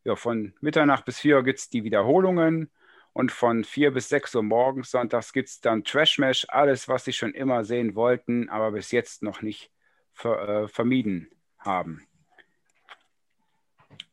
ja, 0.05 0.15
von 0.15 0.53
Mitternacht 0.61 1.05
bis 1.05 1.19
4 1.19 1.37
Uhr 1.37 1.43
gibt 1.43 1.59
es 1.59 1.69
die 1.69 1.83
Wiederholungen 1.83 2.71
und 3.15 3.31
von 3.31 3.63
4 3.63 3.91
bis 3.91 4.09
6 4.09 4.35
Uhr 4.35 4.43
morgens 4.43 4.91
sonntags 4.91 5.31
gibt 5.31 5.47
es 5.47 5.61
dann 5.61 5.85
Trashmash, 5.85 6.45
alles, 6.49 6.89
was 6.89 7.05
Sie 7.05 7.13
schon 7.13 7.33
immer 7.33 7.63
sehen 7.63 7.95
wollten, 7.95 8.49
aber 8.49 8.73
bis 8.73 8.91
jetzt 8.91 9.23
noch 9.23 9.41
nicht 9.41 9.71
ver, 10.11 10.63
äh, 10.63 10.67
vermieden 10.67 11.31
haben. 11.57 12.05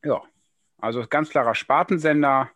Ja, 0.05 0.23
also 0.79 1.05
ganz 1.09 1.31
klarer 1.31 1.57
Spartensender, 1.57 2.53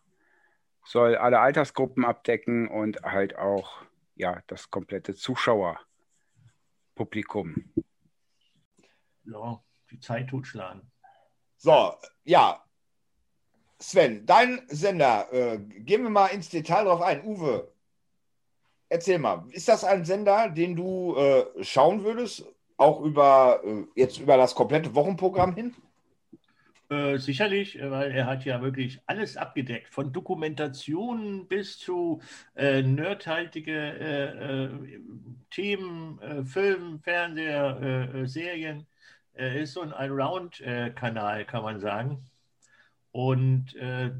soll 0.85 1.17
alle 1.17 1.41
Altersgruppen 1.41 2.05
abdecken 2.05 2.69
und 2.69 3.03
halt 3.03 3.37
auch 3.37 3.81
ja, 4.15 4.41
das 4.47 4.71
komplette 4.71 5.15
Zuschauerpublikum. 5.15 7.73
Ja, 9.25 9.61
die 9.91 9.99
Zeit 9.99 10.29
totschlagen. 10.29 10.89
So, 11.57 11.93
ja. 12.23 12.63
Sven, 13.79 14.25
dein 14.25 14.61
Sender, 14.67 15.31
äh, 15.31 15.57
gehen 15.59 16.03
wir 16.03 16.09
mal 16.09 16.27
ins 16.27 16.49
Detail 16.49 16.85
drauf 16.85 17.01
ein. 17.01 17.23
Uwe, 17.23 17.71
erzähl 18.89 19.19
mal, 19.19 19.45
ist 19.51 19.67
das 19.67 19.83
ein 19.83 20.03
Sender, 20.03 20.49
den 20.49 20.75
du 20.75 21.15
äh, 21.15 21.63
schauen 21.63 22.03
würdest, 22.03 22.45
auch 22.77 23.01
über 23.01 23.61
äh, 23.63 23.83
jetzt 23.95 24.19
über 24.19 24.37
das 24.37 24.55
komplette 24.55 24.95
Wochenprogramm 24.95 25.55
hin? 25.55 25.75
Äh, 26.89 27.17
sicherlich, 27.17 27.77
äh, 27.77 27.91
weil 27.91 28.11
er 28.11 28.25
hat 28.25 28.45
ja 28.45 28.61
wirklich 28.61 29.01
alles 29.05 29.35
abgedeckt, 29.35 29.89
von 29.93 30.13
Dokumentationen 30.13 31.47
bis 31.47 31.77
zu 31.77 32.21
äh, 32.55 32.81
nerdhaltige 32.81 33.73
äh, 33.73 34.63
äh 34.65 34.99
Themen, 35.49 36.19
äh, 36.21 36.43
Filmen, 36.45 36.99
Fernseher, 36.99 38.27
Serien. 38.27 38.85
Er 39.33 39.55
ist 39.61 39.73
so 39.73 39.81
ein 39.81 39.93
Allround-Kanal, 39.93 41.45
kann 41.45 41.63
man 41.63 41.79
sagen. 41.79 42.25
Und 43.17 43.75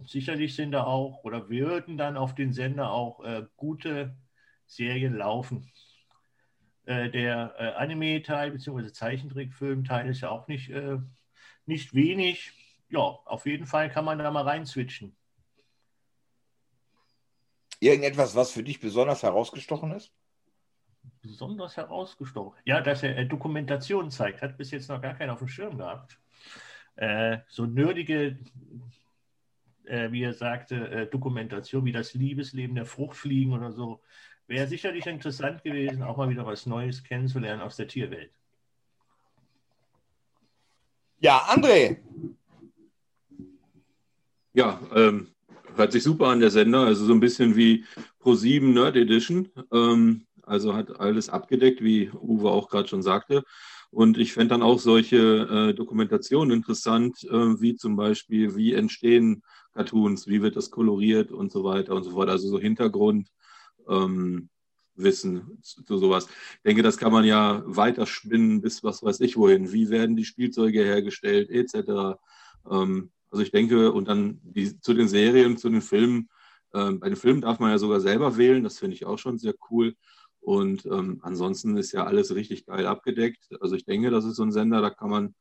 sicherlich 0.08 0.56
sind 0.56 0.72
da 0.72 0.86
auch 0.86 1.24
oder 1.24 1.50
würden 1.50 2.00
dann 2.00 2.18
auf 2.18 2.34
den 2.34 2.52
Sender 2.52 2.90
auch 2.90 3.24
gute 3.56 4.18
Serien 4.66 5.16
laufen. 5.16 5.72
der 6.88 7.78
Anime-Teil 7.78 8.50
bzw. 8.50 8.92
Zeichentrickfilm-Teil 8.92 10.10
ist 10.10 10.22
ja 10.22 10.32
auch 10.32 10.48
nicht 10.48 10.72
nicht 11.68 11.94
wenig. 11.94 12.54
Ja, 12.90 13.02
auf 13.02 13.46
jeden 13.46 13.68
Fall 13.68 13.92
kann 13.92 14.04
man 14.04 14.18
da 14.18 14.32
mal 14.32 14.44
rein 14.44 14.66
switchen. 14.66 15.16
Irgendetwas, 17.80 18.36
was 18.36 18.52
für 18.52 18.64
dich 18.64 18.80
besonders 18.80 19.22
herausgestochen 19.22 19.92
ist? 19.92 20.12
Besonders 21.22 21.78
herausgestochen. 21.78 22.58
Ja, 22.66 22.82
dass 22.82 23.04
er 23.04 23.16
äh, 23.16 23.28
Dokumentation 23.28 24.10
zeigt. 24.10 24.42
Hat 24.42 24.58
bis 24.58 24.72
jetzt 24.72 24.90
noch 24.90 25.02
gar 25.02 25.14
keiner 25.14 25.34
auf 25.34 25.40
dem 25.40 25.48
Schirm 25.48 25.78
gehabt. 25.78 26.18
Äh, 26.98 27.40
so 27.48 27.66
nerdige, 27.66 28.38
äh, 29.86 30.12
wie 30.12 30.24
er 30.24 30.34
sagte, 30.34 30.90
äh, 30.90 31.08
Dokumentation 31.08 31.86
wie 31.86 31.92
das 31.92 32.14
Liebesleben 32.14 32.76
der 32.76 32.86
Fruchtfliegen 32.86 33.54
oder 33.54 33.72
so. 33.72 34.02
Wäre 34.48 34.68
sicherlich 34.68 35.06
interessant 35.06 35.64
gewesen, 35.64 36.04
auch 36.04 36.18
mal 36.18 36.30
wieder 36.30 36.46
was 36.46 36.66
Neues 36.66 37.04
kennenzulernen 37.04 37.62
aus 37.62 37.76
der 37.76 37.88
Tierwelt. 37.88 38.32
Ja, 41.20 41.40
André. 41.50 41.98
Ja, 44.54 44.80
ähm, 44.96 45.28
hört 45.76 45.92
sich 45.92 46.04
super 46.04 46.28
an 46.28 46.40
der 46.40 46.50
Sender. 46.50 46.86
Also 46.86 47.06
so 47.06 47.14
ein 47.14 47.20
bisschen 47.20 47.56
wie 47.56 47.86
Pro7 48.22 48.74
Nerd 48.74 48.96
Edition. 48.96 49.50
Ähm, 49.72 50.26
also 50.42 50.74
hat 50.74 51.00
alles 51.00 51.30
abgedeckt, 51.30 51.84
wie 51.84 52.10
Uwe 52.10 52.50
auch 52.50 52.70
gerade 52.70 52.88
schon 52.88 53.04
sagte. 53.04 53.44
Und 53.92 54.18
ich 54.18 54.34
fände 54.34 54.50
dann 54.50 54.64
auch 54.64 54.80
solche 54.80 55.70
äh, 55.70 55.74
Dokumentationen 55.74 56.52
interessant, 56.52 57.24
äh, 57.24 57.62
wie 57.62 57.76
zum 57.76 57.96
Beispiel, 57.96 58.56
wie 58.56 58.74
entstehen 58.74 59.44
Cartoons, 59.74 60.28
wie 60.28 60.42
wird 60.42 60.56
das 60.56 60.72
koloriert 60.72 61.32
und 61.32 61.52
so 61.52 61.64
weiter 61.64 61.96
und 61.96 62.04
so 62.04 62.12
fort. 62.12 62.30
Also 62.30 62.48
so 62.50 62.60
Hintergrund. 62.60 63.30
Ähm, 63.88 64.50
Wissen 64.98 65.60
zu 65.62 65.98
sowas. 65.98 66.28
Ich 66.56 66.64
denke, 66.66 66.84
das 66.84 66.98
kann 66.98 67.12
man 67.12 67.24
ja 67.24 67.64
weiterspinnen 67.66 68.62
bis 68.62 68.84
was 68.84 69.04
weiß 69.04 69.20
ich 69.22 69.38
wohin. 69.38 69.72
Wie 69.72 69.90
werden 69.90 70.16
die 70.16 70.26
Spielzeuge 70.26 70.84
hergestellt, 70.84 71.50
etc. 71.50 72.20
Ähm, 72.70 73.12
also 73.30 73.44
ich 73.44 73.52
denke, 73.52 73.92
und 73.92 74.08
dann 74.08 74.40
die, 74.44 74.80
zu 74.80 74.94
den 74.94 75.08
Serien, 75.08 75.58
zu 75.58 75.70
den 75.70 75.82
Filmen. 75.82 76.30
Ähm, 76.74 77.00
bei 77.00 77.10
den 77.10 77.16
Filmen 77.16 77.42
darf 77.42 77.60
man 77.60 77.72
ja 77.72 77.78
sogar 77.78 78.02
selber 78.02 78.38
wählen. 78.38 78.64
Das 78.64 78.80
finde 78.80 78.96
ich 78.96 79.06
auch 79.06 79.20
schon 79.20 79.38
sehr 79.38 79.54
cool. 79.70 79.96
Und 80.48 80.86
ähm, 80.86 81.20
ansonsten 81.24 81.76
ist 81.76 81.92
ja 81.92 82.06
alles 82.06 82.34
richtig 82.34 82.66
geil 82.66 82.88
abgedeckt. 82.88 83.50
Also 83.60 83.76
ich 83.76 83.84
denke, 83.84 84.12
das 84.12 84.24
ist 84.24 84.38
so 84.38 84.44
ein 84.44 84.54
Sender, 84.54 84.82
da 84.82 84.90
kann 84.90 85.10
man 85.10 85.36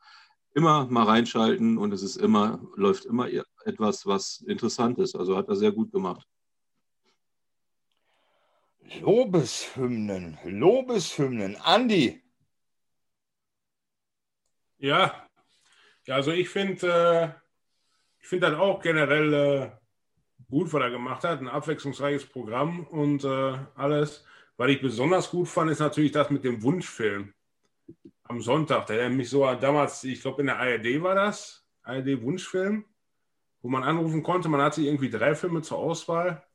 immer 0.52 0.88
mal 0.88 1.04
reinschalten 1.04 1.78
und 1.78 1.92
es 1.92 2.02
ist 2.02 2.16
immer, 2.16 2.61
läuft 2.74 3.04
immer 3.04 3.28
etwas, 3.64 4.04
was 4.07 4.40
interessant 4.48 4.98
ist. 4.98 5.14
Also 5.14 5.36
hat 5.36 5.46
er 5.46 5.54
sehr 5.54 5.70
gut 5.70 5.92
gemacht. 5.92 6.26
Lobeshymnen, 9.00 10.38
Lobeshymnen. 10.42 11.54
Andi. 11.54 12.20
Ja, 14.78 15.28
ja 16.04 16.14
also 16.16 16.32
ich 16.32 16.48
finde 16.48 16.88
äh, 16.88 17.28
ich 18.18 18.26
finde 18.26 18.50
das 18.50 18.59
auch 18.59 18.82
generell 18.82 19.32
äh, 19.32 19.70
gut, 20.50 20.72
was 20.72 20.82
er 20.82 20.90
gemacht 20.90 21.22
hat. 21.22 21.38
Ein 21.38 21.46
abwechslungsreiches 21.46 22.26
Programm 22.26 22.84
und 22.88 23.22
äh, 23.22 23.59
alles. 23.76 24.24
Was 24.57 24.70
ich 24.70 24.80
besonders 24.80 25.30
gut 25.30 25.48
fand, 25.48 25.70
ist 25.70 25.80
natürlich 25.80 26.12
das 26.12 26.30
mit 26.30 26.44
dem 26.44 26.62
Wunschfilm 26.62 27.34
am 28.24 28.40
Sonntag. 28.40 28.86
Der 28.86 29.11
mich 29.11 29.28
so 29.30 29.44
damals, 29.54 30.02
ich 30.04 30.20
glaube 30.20 30.40
in 30.42 30.46
der 30.46 30.59
ARD 30.59 31.02
war 31.02 31.14
das, 31.14 31.66
ARD 31.82 32.22
Wunschfilm, 32.22 32.84
wo 33.62 33.68
man 33.68 33.84
anrufen 33.84 34.22
konnte. 34.22 34.48
Man 34.48 34.62
hatte 34.62 34.82
irgendwie 34.82 35.11
drei 35.11 35.34
Filme 35.34 35.62
zur 35.62 35.78
Auswahl 35.78 36.46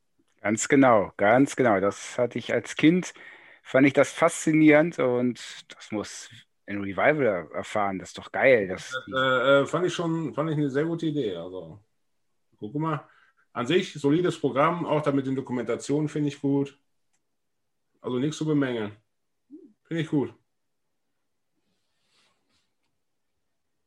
Ganz 0.41 0.67
genau, 0.67 1.13
ganz 1.17 1.55
genau. 1.55 1.79
Das 1.79 2.17
hatte 2.17 2.39
ich 2.39 2.51
als 2.51 2.75
Kind, 2.75 3.13
fand 3.61 3.85
ich 3.85 3.93
das 3.93 4.11
faszinierend 4.11 4.97
und 4.97 5.39
das 5.75 5.91
muss 5.91 6.29
ein 6.65 6.81
Revival 6.81 7.47
erfahren. 7.53 7.99
Das 7.99 8.09
ist 8.09 8.17
doch 8.17 8.31
geil. 8.31 8.67
Das, 8.67 8.89
das 8.89 9.07
äh, 9.15 9.61
äh, 9.61 9.65
fand 9.67 9.85
ich 9.85 9.93
schon, 9.93 10.33
fand 10.33 10.49
ich 10.49 10.57
eine 10.57 10.69
sehr 10.71 10.85
gute 10.85 11.05
Idee. 11.05 11.35
Also, 11.35 11.79
guck 12.59 12.73
mal. 12.75 13.07
An 13.53 13.67
sich, 13.67 13.93
solides 13.93 14.39
Programm, 14.39 14.85
auch 14.85 15.01
damit 15.01 15.27
in 15.27 15.35
Dokumentationen 15.35 16.07
finde 16.07 16.29
ich 16.29 16.39
gut. 16.39 16.79
Also 18.01 18.17
nichts 18.17 18.37
zu 18.37 18.45
bemängeln. 18.45 18.95
Finde 19.83 20.03
ich 20.03 20.09
gut. 20.09 20.33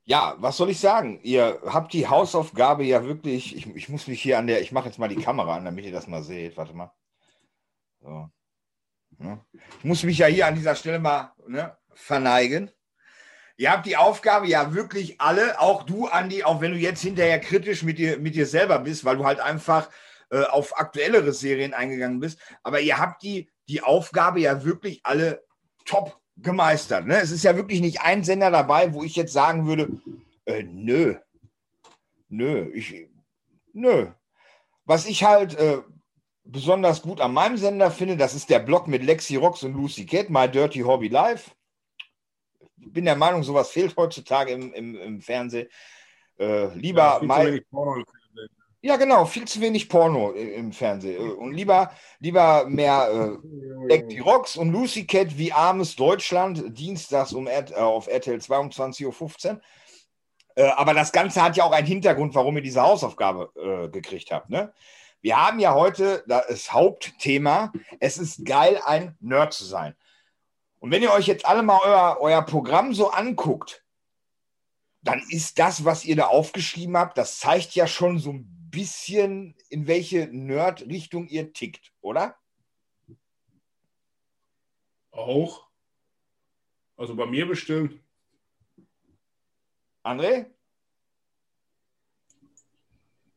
Ja, 0.06 0.36
was 0.38 0.58
soll 0.58 0.70
ich 0.70 0.78
sagen? 0.78 1.18
Ihr 1.22 1.60
habt 1.64 1.92
die 1.94 2.06
Hausaufgabe 2.06 2.84
ja 2.84 3.04
wirklich. 3.04 3.56
Ich, 3.56 3.66
ich 3.74 3.88
muss 3.88 4.06
mich 4.06 4.20
hier 4.20 4.38
an 4.38 4.46
der. 4.46 4.60
Ich 4.60 4.70
mache 4.70 4.86
jetzt 4.86 4.98
mal 4.98 5.08
die 5.08 5.22
Kamera 5.22 5.56
an, 5.56 5.64
damit 5.64 5.84
ihr 5.84 5.92
das 5.92 6.06
mal 6.06 6.22
seht. 6.22 6.56
Warte 6.56 6.74
mal. 6.74 6.92
So. 8.00 8.30
Ja. 9.18 9.44
Ich 9.78 9.84
muss 9.84 10.02
mich 10.02 10.18
ja 10.18 10.26
hier 10.26 10.46
an 10.46 10.56
dieser 10.56 10.74
Stelle 10.74 10.98
mal 10.98 11.32
ne, 11.46 11.76
verneigen. 11.94 12.70
Ihr 13.56 13.70
habt 13.70 13.86
die 13.86 13.96
Aufgabe 13.96 14.46
ja 14.46 14.74
wirklich 14.74 15.20
alle, 15.20 15.60
auch 15.60 15.84
du, 15.84 16.08
Andi, 16.08 16.42
auch 16.42 16.60
wenn 16.60 16.72
du 16.72 16.78
jetzt 16.78 17.02
hinterher 17.02 17.38
kritisch 17.38 17.82
mit 17.82 17.98
dir, 17.98 18.18
mit 18.18 18.34
dir 18.34 18.46
selber 18.46 18.80
bist, 18.80 19.04
weil 19.04 19.16
du 19.16 19.24
halt 19.24 19.38
einfach 19.38 19.88
äh, 20.30 20.42
auf 20.42 20.76
aktuellere 20.76 21.32
Serien 21.32 21.72
eingegangen 21.72 22.18
bist. 22.18 22.40
Aber 22.64 22.80
ihr 22.80 22.98
habt 22.98 23.22
die, 23.22 23.48
die 23.68 23.82
Aufgabe 23.82 24.40
ja 24.40 24.64
wirklich 24.64 25.00
alle 25.04 25.44
top 25.84 26.18
gemeistert. 26.36 27.06
Ne? 27.06 27.20
Es 27.20 27.30
ist 27.30 27.44
ja 27.44 27.56
wirklich 27.56 27.80
nicht 27.80 28.00
ein 28.00 28.24
Sender 28.24 28.50
dabei, 28.50 28.92
wo 28.92 29.02
ich 29.02 29.16
jetzt 29.16 29.32
sagen 29.32 29.66
würde, 29.66 29.88
äh, 30.46 30.62
nö, 30.62 31.16
nö, 32.28 32.70
ich, 32.74 33.08
nö. 33.72 34.08
Was 34.84 35.06
ich 35.06 35.24
halt 35.24 35.54
äh, 35.54 35.78
besonders 36.44 37.02
gut 37.02 37.20
an 37.20 37.32
meinem 37.32 37.56
Sender 37.56 37.90
finde, 37.90 38.16
das 38.16 38.34
ist 38.34 38.50
der 38.50 38.58
Blog 38.58 38.86
mit 38.86 39.02
Lexi 39.02 39.36
Rox 39.36 39.62
und 39.62 39.74
Lucy 39.74 40.04
Cat, 40.04 40.28
My 40.28 40.48
Dirty 40.48 40.80
Hobby 40.80 41.08
Live. 41.08 41.54
Ich 42.80 42.92
bin 42.92 43.06
der 43.06 43.16
Meinung, 43.16 43.42
sowas 43.42 43.70
fehlt 43.70 43.96
heutzutage 43.96 44.52
im, 44.52 44.72
im, 44.74 44.94
im 44.96 45.20
Fernsehen. 45.20 45.68
Äh, 46.38 46.74
lieber 46.74 47.20
ja, 47.22 47.26
My, 47.26 47.62
ja, 48.84 48.96
genau, 48.96 49.24
viel 49.24 49.46
zu 49.46 49.62
wenig 49.62 49.88
Porno 49.88 50.32
im 50.32 50.70
Fernsehen. 50.70 51.32
Und 51.36 51.54
lieber, 51.54 51.90
lieber 52.18 52.66
mehr 52.66 53.38
äh, 53.88 54.02
die 54.10 54.18
Rocks 54.18 54.58
und 54.58 54.72
Lucy 54.72 55.06
Cat 55.06 55.38
wie 55.38 55.54
armes 55.54 55.96
Deutschland, 55.96 56.62
dienstags 56.78 57.32
um 57.32 57.46
äh, 57.46 57.64
auf 57.76 58.08
RTL 58.08 58.36
22.15 58.36 59.54
Uhr. 59.54 59.60
Äh, 60.56 60.64
aber 60.64 60.92
das 60.92 61.12
Ganze 61.12 61.42
hat 61.42 61.56
ja 61.56 61.64
auch 61.64 61.72
einen 61.72 61.86
Hintergrund, 61.86 62.34
warum 62.34 62.56
ihr 62.56 62.62
diese 62.62 62.82
Hausaufgabe 62.82 63.50
äh, 63.56 63.88
gekriegt 63.88 64.30
habt. 64.30 64.50
Ne? 64.50 64.70
Wir 65.22 65.38
haben 65.38 65.60
ja 65.60 65.72
heute 65.72 66.22
das 66.26 66.70
Hauptthema, 66.70 67.72
es 68.00 68.18
ist 68.18 68.44
geil, 68.44 68.78
ein 68.84 69.16
Nerd 69.18 69.54
zu 69.54 69.64
sein. 69.64 69.96
Und 70.78 70.90
wenn 70.90 71.02
ihr 71.02 71.14
euch 71.14 71.26
jetzt 71.26 71.46
alle 71.46 71.62
mal 71.62 71.80
euer, 71.82 72.18
euer 72.20 72.42
Programm 72.42 72.92
so 72.92 73.10
anguckt, 73.10 73.82
dann 75.00 75.22
ist 75.30 75.58
das, 75.58 75.86
was 75.86 76.04
ihr 76.04 76.16
da 76.16 76.26
aufgeschrieben 76.26 76.98
habt, 76.98 77.16
das 77.16 77.38
zeigt 77.38 77.74
ja 77.74 77.86
schon 77.86 78.18
so 78.18 78.34
ein 78.34 78.63
bisschen, 78.74 79.54
in 79.68 79.86
welche 79.86 80.28
Nerd-Richtung 80.28 81.28
ihr 81.28 81.52
tickt, 81.52 81.92
oder? 82.00 82.36
Auch. 85.10 85.68
Also 86.96 87.14
bei 87.14 87.26
mir 87.26 87.46
bestimmt. 87.46 88.00
André? 90.02 90.50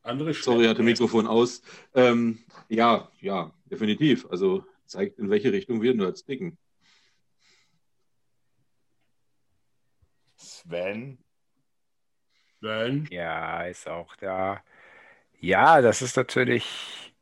Andere 0.03 0.33
Sorry, 0.33 0.65
hatte 0.65 0.83
Mikrofon 0.83 1.27
aus. 1.27 1.61
Ähm, 1.93 2.39
ja, 2.69 3.11
ja, 3.19 3.53
definitiv. 3.65 4.25
Also 4.29 4.65
zeigt, 4.85 5.19
in 5.19 5.29
welche 5.29 5.51
Richtung 5.51 5.81
wir 5.81 5.93
Nerds 5.93 6.23
dicken. 6.23 6.57
Sven? 10.35 11.17
Sven? 12.59 13.07
Ja, 13.11 13.63
ist 13.63 13.87
auch 13.87 14.15
da. 14.15 14.63
Ja, 15.39 15.81
das 15.81 16.01
ist 16.01 16.17
natürlich 16.17 17.13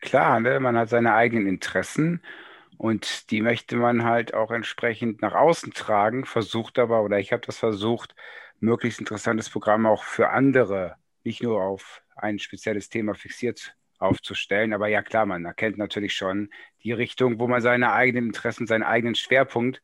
klar, 0.00 0.40
ne? 0.40 0.60
Man 0.60 0.76
hat 0.76 0.88
seine 0.90 1.14
eigenen 1.14 1.46
Interessen 1.46 2.22
und 2.78 3.30
die 3.30 3.40
möchte 3.42 3.76
man 3.76 4.04
halt 4.04 4.34
auch 4.34 4.50
entsprechend 4.50 5.22
nach 5.22 5.34
außen 5.34 5.72
tragen, 5.74 6.26
versucht 6.26 6.78
aber, 6.78 7.02
oder 7.02 7.18
ich 7.18 7.32
habe 7.32 7.42
das 7.46 7.58
versucht, 7.58 8.14
möglichst 8.60 9.00
interessantes 9.00 9.50
Programm 9.50 9.86
auch 9.86 10.04
für 10.04 10.30
andere, 10.30 10.96
nicht 11.24 11.42
nur 11.42 11.62
auf 11.62 12.02
ein 12.16 12.38
spezielles 12.38 12.88
Thema 12.90 13.14
fixiert 13.14 13.76
aufzustellen. 13.98 14.72
Aber 14.74 14.88
ja, 14.88 15.02
klar, 15.02 15.26
man 15.26 15.44
erkennt 15.44 15.78
natürlich 15.78 16.14
schon 16.14 16.50
die 16.84 16.92
Richtung, 16.92 17.38
wo 17.40 17.48
man 17.48 17.62
seine 17.62 17.92
eigenen 17.92 18.26
Interessen, 18.28 18.66
seinen 18.66 18.82
eigenen 18.84 19.14
Schwerpunkt 19.14 19.82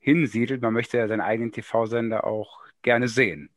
hinsiedelt. 0.00 0.62
Man 0.62 0.74
möchte 0.74 0.98
ja 0.98 1.08
seinen 1.08 1.22
eigenen 1.22 1.52
TV-Sender 1.52 2.24
auch 2.24 2.60
gerne 2.82 3.08
sehen. 3.08 3.50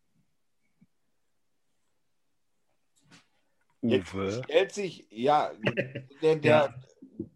Uwe. 3.81 4.25
Jetzt 4.25 4.43
stellt 4.43 4.73
sich, 4.73 5.07
ja, 5.09 5.51
der, 6.21 6.35
der 6.35 6.41
ja. 6.51 6.73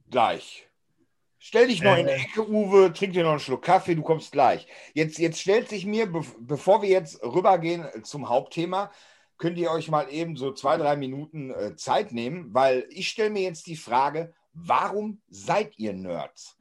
gleich. 0.09 0.69
Stell 1.39 1.67
dich 1.67 1.84
noch 1.84 1.95
äh, 1.95 2.01
in 2.01 2.07
die 2.07 2.13
Ecke, 2.13 2.47
Uwe, 2.49 2.91
trink 2.91 3.13
dir 3.13 3.23
noch 3.23 3.31
einen 3.31 3.39
Schluck 3.39 3.63
Kaffee, 3.63 3.95
du 3.95 4.01
kommst 4.01 4.31
gleich. 4.31 4.67
Jetzt, 4.93 5.19
jetzt 5.19 5.39
stellt 5.39 5.69
sich 5.69 5.85
mir, 5.85 6.11
bevor 6.39 6.81
wir 6.81 6.89
jetzt 6.89 7.22
rübergehen 7.23 7.85
zum 8.03 8.30
Hauptthema, 8.30 8.91
könnt 9.38 9.57
ihr 9.57 9.69
euch 9.69 9.89
mal 9.89 10.11
eben 10.11 10.38
so 10.38 10.53
zwei, 10.53 10.77
drei 10.77 10.95
Minuten 10.95 11.51
äh, 11.51 11.76
Zeit 11.76 12.13
nehmen, 12.13 12.53
weil 12.53 12.88
ich 12.89 13.09
stelle 13.09 13.30
mir 13.30 13.43
jetzt 13.43 13.67
die 13.67 13.76
Frage, 13.76 14.34
warum 14.53 15.22
seid 15.27 15.77
ihr 15.77 15.93
Nerds? 15.93 16.57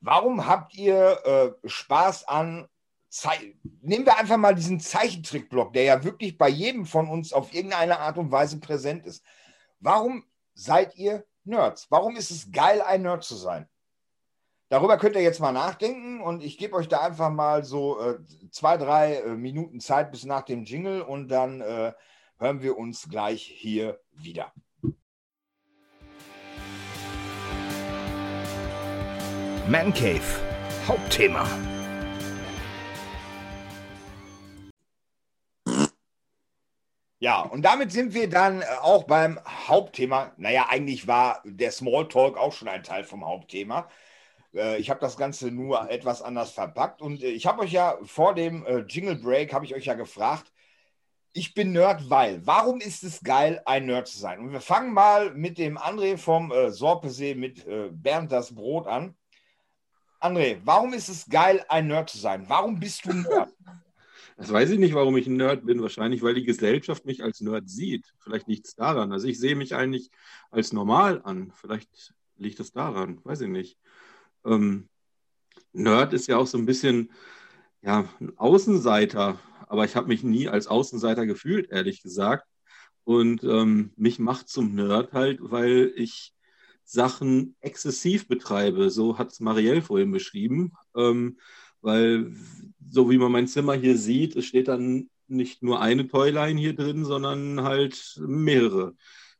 Warum 0.00 0.46
habt 0.46 0.74
ihr 0.74 1.18
äh, 1.64 1.68
Spaß 1.68 2.28
an 2.28 2.68
Nehmen 3.80 4.04
wir 4.04 4.18
einfach 4.18 4.36
mal 4.36 4.54
diesen 4.54 4.80
Zeichentrickblock, 4.80 5.72
der 5.72 5.84
ja 5.84 6.04
wirklich 6.04 6.36
bei 6.36 6.48
jedem 6.48 6.84
von 6.84 7.08
uns 7.08 7.32
auf 7.32 7.54
irgendeine 7.54 7.98
Art 8.00 8.18
und 8.18 8.30
Weise 8.30 8.60
präsent 8.60 9.06
ist. 9.06 9.24
Warum 9.80 10.24
seid 10.54 10.96
ihr 10.96 11.24
Nerds? 11.44 11.86
Warum 11.90 12.16
ist 12.16 12.30
es 12.30 12.52
geil, 12.52 12.82
ein 12.82 13.02
Nerd 13.02 13.24
zu 13.24 13.34
sein? 13.36 13.68
Darüber 14.68 14.98
könnt 14.98 15.16
ihr 15.16 15.22
jetzt 15.22 15.40
mal 15.40 15.52
nachdenken 15.52 16.20
und 16.20 16.42
ich 16.42 16.58
gebe 16.58 16.76
euch 16.76 16.88
da 16.88 17.00
einfach 17.00 17.30
mal 17.30 17.64
so 17.64 17.98
äh, 18.00 18.18
zwei, 18.50 18.76
drei 18.76 19.14
äh, 19.14 19.28
Minuten 19.30 19.80
Zeit 19.80 20.10
bis 20.10 20.24
nach 20.24 20.42
dem 20.42 20.64
Jingle 20.64 21.00
und 21.00 21.28
dann 21.28 21.62
äh, 21.62 21.94
hören 22.38 22.62
wir 22.62 22.76
uns 22.76 23.08
gleich 23.08 23.42
hier 23.42 23.98
wieder. 24.12 24.52
Man 29.66 29.92
Cave, 29.94 30.20
Hauptthema. 30.86 31.46
Ja, 37.20 37.40
und 37.42 37.62
damit 37.62 37.90
sind 37.90 38.14
wir 38.14 38.28
dann 38.28 38.62
äh, 38.62 38.64
auch 38.80 39.04
beim 39.04 39.40
Hauptthema. 39.44 40.32
Naja, 40.36 40.66
eigentlich 40.70 41.08
war 41.08 41.42
der 41.44 41.72
Smalltalk 41.72 42.36
auch 42.38 42.52
schon 42.52 42.68
ein 42.68 42.84
Teil 42.84 43.02
vom 43.02 43.26
Hauptthema. 43.26 43.88
Äh, 44.54 44.78
ich 44.78 44.88
habe 44.88 45.00
das 45.00 45.16
Ganze 45.16 45.50
nur 45.50 45.90
etwas 45.90 46.22
anders 46.22 46.52
verpackt 46.52 47.02
und 47.02 47.22
äh, 47.22 47.30
ich 47.30 47.46
habe 47.46 47.62
euch 47.62 47.72
ja 47.72 47.98
vor 48.04 48.34
dem 48.34 48.64
Jingle 48.88 49.16
Break, 49.16 49.52
habe 49.52 49.64
ich 49.64 49.74
euch 49.74 49.86
ja 49.86 49.94
gefragt, 49.94 50.52
ich 51.32 51.54
bin 51.54 51.72
Nerd, 51.72 52.08
weil. 52.08 52.46
Warum 52.46 52.80
ist 52.80 53.02
es 53.04 53.20
geil, 53.22 53.62
ein 53.66 53.86
Nerd 53.86 54.08
zu 54.08 54.18
sein? 54.18 54.40
Und 54.40 54.52
wir 54.52 54.60
fangen 54.60 54.92
mal 54.92 55.34
mit 55.34 55.58
dem 55.58 55.76
André 55.78 56.16
vom 56.18 56.52
Sorpesee 56.70 57.34
mit 57.34 57.66
Bernd 57.92 58.32
das 58.32 58.54
Brot 58.54 58.86
an. 58.86 59.14
André, 60.20 60.60
warum 60.64 60.94
ist 60.94 61.08
es 61.08 61.28
geil, 61.28 61.64
ein 61.68 61.88
Nerd 61.88 62.10
zu 62.10 62.18
sein? 62.18 62.44
Warum 62.48 62.80
bist 62.80 63.04
du 63.04 63.12
Nerd? 63.12 63.52
Das 64.38 64.50
weiß 64.50 64.70
ich 64.70 64.78
nicht, 64.78 64.94
warum 64.94 65.16
ich 65.18 65.26
ein 65.26 65.36
Nerd 65.36 65.66
bin. 65.66 65.82
Wahrscheinlich, 65.82 66.22
weil 66.22 66.34
die 66.34 66.44
Gesellschaft 66.44 67.04
mich 67.04 67.22
als 67.22 67.40
Nerd 67.40 67.68
sieht. 67.68 68.14
Vielleicht 68.20 68.48
nichts 68.48 68.74
daran. 68.74 69.12
Also 69.12 69.26
ich 69.26 69.38
sehe 69.38 69.56
mich 69.56 69.74
eigentlich 69.74 70.10
als 70.50 70.72
normal 70.72 71.20
an. 71.24 71.52
Vielleicht 71.54 72.14
liegt 72.36 72.60
es 72.60 72.72
daran. 72.72 73.20
Weiß 73.24 73.42
ich 73.42 73.48
nicht. 73.48 73.78
Ähm, 74.46 74.88
Nerd 75.72 76.14
ist 76.14 76.28
ja 76.28 76.38
auch 76.38 76.46
so 76.46 76.56
ein 76.56 76.66
bisschen 76.66 77.12
ja, 77.82 78.08
ein 78.20 78.32
Außenseiter 78.38 79.38
aber 79.68 79.84
ich 79.84 79.96
habe 79.96 80.08
mich 80.08 80.22
nie 80.22 80.48
als 80.48 80.66
Außenseiter 80.66 81.26
gefühlt, 81.26 81.70
ehrlich 81.70 82.02
gesagt. 82.02 82.46
Und 83.04 83.44
ähm, 83.44 83.92
mich 83.96 84.18
macht 84.18 84.48
zum 84.48 84.74
Nerd 84.74 85.12
halt, 85.12 85.38
weil 85.40 85.92
ich 85.94 86.34
Sachen 86.84 87.54
exzessiv 87.60 88.28
betreibe. 88.28 88.90
So 88.90 89.18
hat 89.18 89.32
es 89.32 89.40
Marielle 89.40 89.82
vorhin 89.82 90.10
beschrieben. 90.10 90.72
Ähm, 90.96 91.38
weil, 91.80 92.34
so 92.90 93.10
wie 93.10 93.18
man 93.18 93.32
mein 93.32 93.46
Zimmer 93.48 93.74
hier 93.74 93.96
sieht, 93.96 94.36
es 94.36 94.46
steht 94.46 94.68
dann 94.68 95.10
nicht 95.26 95.62
nur 95.62 95.80
eine 95.80 96.08
Toyline 96.08 96.58
hier 96.58 96.74
drin, 96.74 97.04
sondern 97.04 97.62
halt 97.62 98.18
mehrere, 98.26 98.94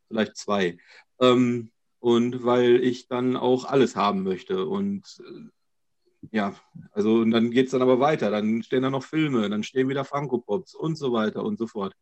vielleicht 0.07 0.37
zwei. 0.37 0.77
Ähm, 1.19 1.71
und 1.99 2.43
weil 2.45 2.83
ich 2.83 3.07
dann 3.07 3.35
auch 3.35 3.65
alles 3.65 3.95
haben 3.95 4.23
möchte. 4.23 4.65
Und 4.65 5.21
äh, 5.25 6.27
ja, 6.31 6.55
also 6.91 7.15
und 7.15 7.31
dann 7.31 7.51
geht 7.51 7.67
es 7.67 7.71
dann 7.71 7.81
aber 7.81 7.99
weiter. 7.99 8.31
Dann 8.31 8.63
stehen 8.63 8.83
da 8.83 8.89
noch 8.89 9.03
Filme, 9.03 9.49
dann 9.49 9.63
stehen 9.63 9.89
wieder 9.89 10.05
Funko 10.05 10.39
Pops 10.39 10.75
und 10.75 10.95
so 10.97 11.11
weiter 11.13 11.43
und 11.43 11.57
so 11.57 11.67
fort. 11.67 11.93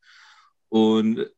Und 0.70 1.30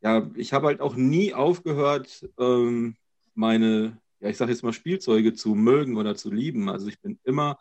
ja, 0.00 0.30
ich 0.34 0.52
habe 0.52 0.68
halt 0.68 0.80
auch 0.80 0.96
nie 0.96 1.34
aufgehört, 1.34 2.28
ähm, 2.38 2.96
meine, 3.34 4.00
ja, 4.20 4.28
ich 4.30 4.36
sage 4.36 4.52
jetzt 4.52 4.62
mal 4.62 4.72
Spielzeuge 4.72 5.34
zu 5.34 5.54
mögen 5.54 5.96
oder 5.96 6.16
zu 6.16 6.30
lieben. 6.32 6.68
Also 6.68 6.88
ich 6.88 7.00
bin 7.00 7.18
immer 7.24 7.58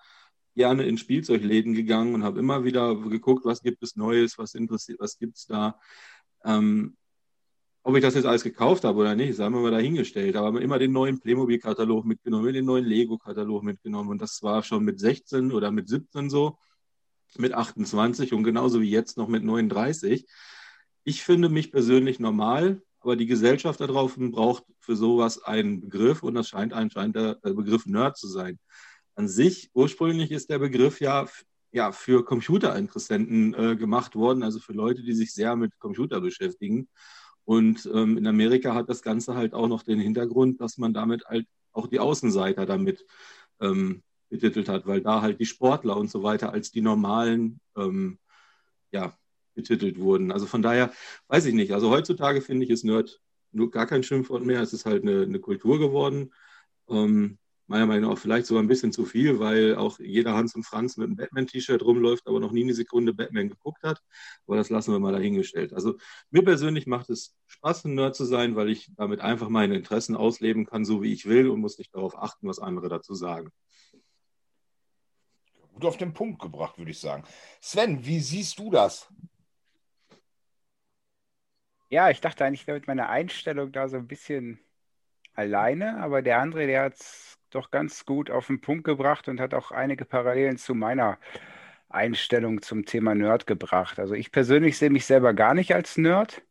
gerne 0.55 0.83
in 0.85 0.97
Spielzeugläden 0.97 1.73
gegangen 1.73 2.15
und 2.15 2.23
habe 2.23 2.39
immer 2.39 2.63
wieder 2.63 2.95
geguckt, 2.95 3.45
was 3.45 3.61
gibt 3.61 3.83
es 3.83 3.95
Neues, 3.95 4.37
was 4.37 4.55
interessiert, 4.55 4.99
was 4.99 5.17
gibt 5.19 5.37
es 5.37 5.45
da. 5.45 5.79
Ähm, 6.43 6.95
ob 7.83 7.95
ich 7.95 8.01
das 8.01 8.15
jetzt 8.15 8.25
alles 8.25 8.43
gekauft 8.43 8.83
habe 8.83 8.99
oder 8.99 9.15
nicht, 9.15 9.35
sagen 9.35 9.53
wir 9.53 9.61
mal 9.61 9.69
dahingestellt. 9.69 10.35
Aber 10.35 10.59
immer 10.59 10.79
den 10.79 10.91
neuen 10.91 11.19
Playmobil-Katalog 11.19 12.03
mitgenommen, 12.05 12.51
den 12.51 12.65
neuen 12.65 12.85
Lego-Katalog 12.85 13.61
mitgenommen. 13.63 14.09
Und 14.09 14.21
das 14.21 14.41
war 14.41 14.63
schon 14.63 14.83
mit 14.83 14.99
16 14.99 15.51
oder 15.51 15.69
mit 15.69 15.87
17 15.87 16.31
so, 16.31 16.57
mit 17.37 17.53
28 17.53 18.33
und 18.33 18.43
genauso 18.43 18.81
wie 18.81 18.89
jetzt 18.89 19.17
noch 19.17 19.27
mit 19.27 19.43
39. 19.43 20.25
Ich 21.03 21.23
finde 21.23 21.49
mich 21.49 21.71
persönlich 21.71 22.19
normal, 22.19 22.81
aber 23.01 23.15
die 23.15 23.27
Gesellschaft 23.27 23.79
da 23.79 23.85
draußen 23.85 24.31
braucht 24.31 24.63
für 24.79 24.95
sowas 24.95 25.43
einen 25.43 25.81
Begriff 25.81 26.23
und 26.23 26.33
das 26.33 26.49
scheint 26.49 26.73
anscheinend 26.73 27.15
der 27.15 27.37
Begriff 27.43 27.85
Nerd 27.85 28.17
zu 28.17 28.27
sein. 28.27 28.57
An 29.15 29.27
sich, 29.27 29.69
ursprünglich 29.73 30.31
ist 30.31 30.49
der 30.49 30.59
Begriff 30.59 30.99
ja, 30.99 31.27
ja 31.71 31.91
für 31.91 32.23
Computerinteressenten 32.25 33.53
äh, 33.53 33.75
gemacht 33.75 34.15
worden, 34.15 34.43
also 34.43 34.59
für 34.59 34.73
Leute, 34.73 35.03
die 35.03 35.13
sich 35.13 35.33
sehr 35.33 35.55
mit 35.55 35.79
Computer 35.79 36.21
beschäftigen. 36.21 36.87
Und 37.45 37.89
ähm, 37.93 38.17
in 38.17 38.27
Amerika 38.27 38.73
hat 38.73 38.89
das 38.89 39.01
Ganze 39.01 39.35
halt 39.35 39.53
auch 39.53 39.67
noch 39.67 39.83
den 39.83 39.99
Hintergrund, 39.99 40.59
dass 40.61 40.77
man 40.77 40.93
damit 40.93 41.25
halt 41.25 41.47
auch 41.71 41.87
die 41.87 41.99
Außenseiter 41.99 42.65
damit 42.65 43.05
ähm, 43.59 44.03
betitelt 44.29 44.67
hat, 44.69 44.87
weil 44.87 45.01
da 45.01 45.21
halt 45.21 45.39
die 45.39 45.45
Sportler 45.45 45.97
und 45.97 46.09
so 46.09 46.23
weiter 46.23 46.51
als 46.51 46.71
die 46.71 46.81
normalen 46.81 47.59
ähm, 47.77 48.17
ja, 48.91 49.13
betitelt 49.53 49.99
wurden. 49.99 50.31
Also 50.31 50.45
von 50.45 50.61
daher 50.61 50.91
weiß 51.27 51.45
ich 51.45 51.53
nicht. 51.53 51.73
Also 51.73 51.89
heutzutage 51.89 52.41
finde 52.41 52.65
ich 52.65 52.71
es 52.71 52.83
Nerd 52.83 53.21
nur 53.51 53.71
gar 53.71 53.87
kein 53.87 54.03
Schimpfwort 54.03 54.43
mehr. 54.43 54.61
Es 54.61 54.73
ist 54.73 54.85
halt 54.85 55.03
eine, 55.03 55.23
eine 55.23 55.39
Kultur 55.39 55.79
geworden. 55.79 56.33
Ähm, 56.89 57.37
meiner 57.67 57.85
Meinung 57.85 58.11
nach 58.11 58.17
vielleicht 58.17 58.45
sogar 58.45 58.61
ein 58.61 58.67
bisschen 58.67 58.91
zu 58.91 59.05
viel, 59.05 59.39
weil 59.39 59.75
auch 59.75 59.99
jeder 59.99 60.33
Hans 60.33 60.55
und 60.55 60.63
Franz 60.63 60.97
mit 60.97 61.07
einem 61.07 61.15
Batman-T-Shirt 61.15 61.81
rumläuft, 61.83 62.27
aber 62.27 62.39
noch 62.39 62.51
nie 62.51 62.63
eine 62.63 62.73
Sekunde 62.73 63.13
Batman 63.13 63.49
geguckt 63.49 63.83
hat. 63.83 64.01
Aber 64.45 64.57
das 64.57 64.69
lassen 64.69 64.91
wir 64.91 64.99
mal 64.99 65.13
dahingestellt. 65.13 65.73
Also 65.73 65.97
mir 66.29 66.43
persönlich 66.43 66.87
macht 66.87 67.09
es 67.09 67.35
Spaß, 67.47 67.85
ein 67.85 67.95
Nerd 67.95 68.15
zu 68.15 68.25
sein, 68.25 68.55
weil 68.55 68.69
ich 68.69 68.91
damit 68.95 69.21
einfach 69.21 69.49
meine 69.49 69.75
Interessen 69.75 70.15
ausleben 70.15 70.65
kann, 70.65 70.85
so 70.85 71.01
wie 71.01 71.13
ich 71.13 71.25
will 71.25 71.49
und 71.49 71.59
muss 71.59 71.77
nicht 71.77 71.93
darauf 71.95 72.17
achten, 72.17 72.47
was 72.47 72.59
andere 72.59 72.89
dazu 72.89 73.15
sagen. 73.15 73.49
Gut 75.73 75.85
auf 75.85 75.97
den 75.97 76.13
Punkt 76.13 76.41
gebracht, 76.41 76.77
würde 76.77 76.91
ich 76.91 76.99
sagen. 76.99 77.23
Sven, 77.61 78.05
wie 78.05 78.19
siehst 78.19 78.59
du 78.59 78.71
das? 78.71 79.11
Ja, 81.89 82.09
ich 82.09 82.21
dachte 82.21 82.45
eigentlich, 82.45 82.65
wäre 82.65 82.77
mit 82.77 82.87
meiner 82.87 83.09
Einstellung 83.09 83.71
da 83.71 83.87
so 83.89 83.97
ein 83.97 84.07
bisschen 84.07 84.59
alleine, 85.33 85.97
aber 85.97 86.21
der 86.21 86.39
andere, 86.39 86.65
der 86.65 86.83
hat 86.83 86.95
es 86.95 87.34
doch 87.49 87.71
ganz 87.71 88.05
gut 88.05 88.29
auf 88.31 88.47
den 88.47 88.61
Punkt 88.61 88.83
gebracht 88.83 89.27
und 89.27 89.39
hat 89.39 89.53
auch 89.53 89.71
einige 89.71 90.05
Parallelen 90.05 90.57
zu 90.57 90.75
meiner 90.75 91.19
Einstellung 91.89 92.61
zum 92.61 92.85
Thema 92.85 93.15
Nerd 93.15 93.47
gebracht. 93.47 93.99
Also 93.99 94.13
ich 94.15 94.31
persönlich 94.31 94.77
sehe 94.77 94.89
mich 94.89 95.05
selber 95.05 95.33
gar 95.33 95.53
nicht 95.53 95.73
als 95.73 95.97
Nerd 95.97 96.43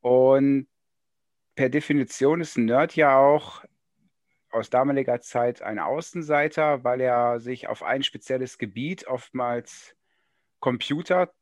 und 0.00 0.66
per 1.54 1.68
Definition 1.68 2.40
ist 2.40 2.56
ein 2.56 2.64
Nerd 2.66 2.96
ja 2.96 3.18
auch 3.18 3.64
aus 4.50 4.70
damaliger 4.70 5.20
Zeit 5.20 5.62
ein 5.62 5.78
Außenseiter, 5.78 6.84
weil 6.84 7.00
er 7.00 7.40
sich 7.40 7.68
auf 7.68 7.82
ein 7.82 8.02
spezielles 8.02 8.58
Gebiet, 8.58 9.06
oftmals 9.06 9.96
Computer, 10.60 11.32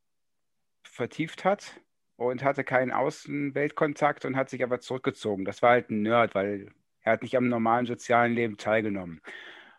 vertieft 0.82 1.44
hat 1.44 1.80
und 2.16 2.44
hatte 2.44 2.64
keinen 2.64 2.92
Außenweltkontakt 2.92 4.24
und 4.24 4.36
hat 4.36 4.50
sich 4.50 4.62
aber 4.62 4.80
zurückgezogen. 4.80 5.44
Das 5.44 5.62
war 5.62 5.70
halt 5.70 5.90
ein 5.90 6.02
Nerd, 6.02 6.34
weil 6.34 6.72
er 7.02 7.12
hat 7.12 7.22
nicht 7.22 7.36
am 7.36 7.48
normalen 7.48 7.86
sozialen 7.86 8.34
Leben 8.34 8.56
teilgenommen. 8.56 9.20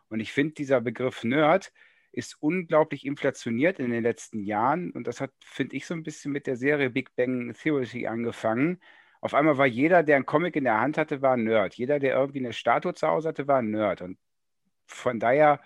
Und 0.09 0.19
ich 0.19 0.33
finde, 0.33 0.53
dieser 0.55 0.81
Begriff 0.81 1.23
Nerd 1.23 1.71
ist 2.11 2.35
unglaublich 2.41 3.05
inflationiert 3.05 3.79
in 3.79 3.91
den 3.91 4.03
letzten 4.03 4.43
Jahren. 4.43 4.91
Und 4.91 5.07
das 5.07 5.21
hat, 5.21 5.31
finde 5.39 5.75
ich, 5.75 5.85
so 5.85 5.93
ein 5.93 6.03
bisschen 6.03 6.31
mit 6.31 6.47
der 6.47 6.57
Serie 6.57 6.89
Big 6.89 7.15
Bang 7.15 7.53
Theory 7.53 8.07
angefangen. 8.07 8.81
Auf 9.21 9.33
einmal 9.33 9.57
war 9.57 9.67
jeder, 9.67 10.03
der 10.03 10.17
einen 10.17 10.25
Comic 10.25 10.55
in 10.55 10.65
der 10.65 10.81
Hand 10.81 10.97
hatte, 10.97 11.21
war 11.21 11.33
ein 11.33 11.43
Nerd. 11.43 11.75
Jeder, 11.75 11.99
der 11.99 12.15
irgendwie 12.15 12.39
eine 12.39 12.53
Statue 12.53 12.93
zu 12.93 13.07
Hause 13.07 13.29
hatte, 13.29 13.47
war 13.47 13.59
ein 13.59 13.71
Nerd. 13.71 14.01
Und 14.01 14.17
von 14.87 15.19
daher 15.19 15.61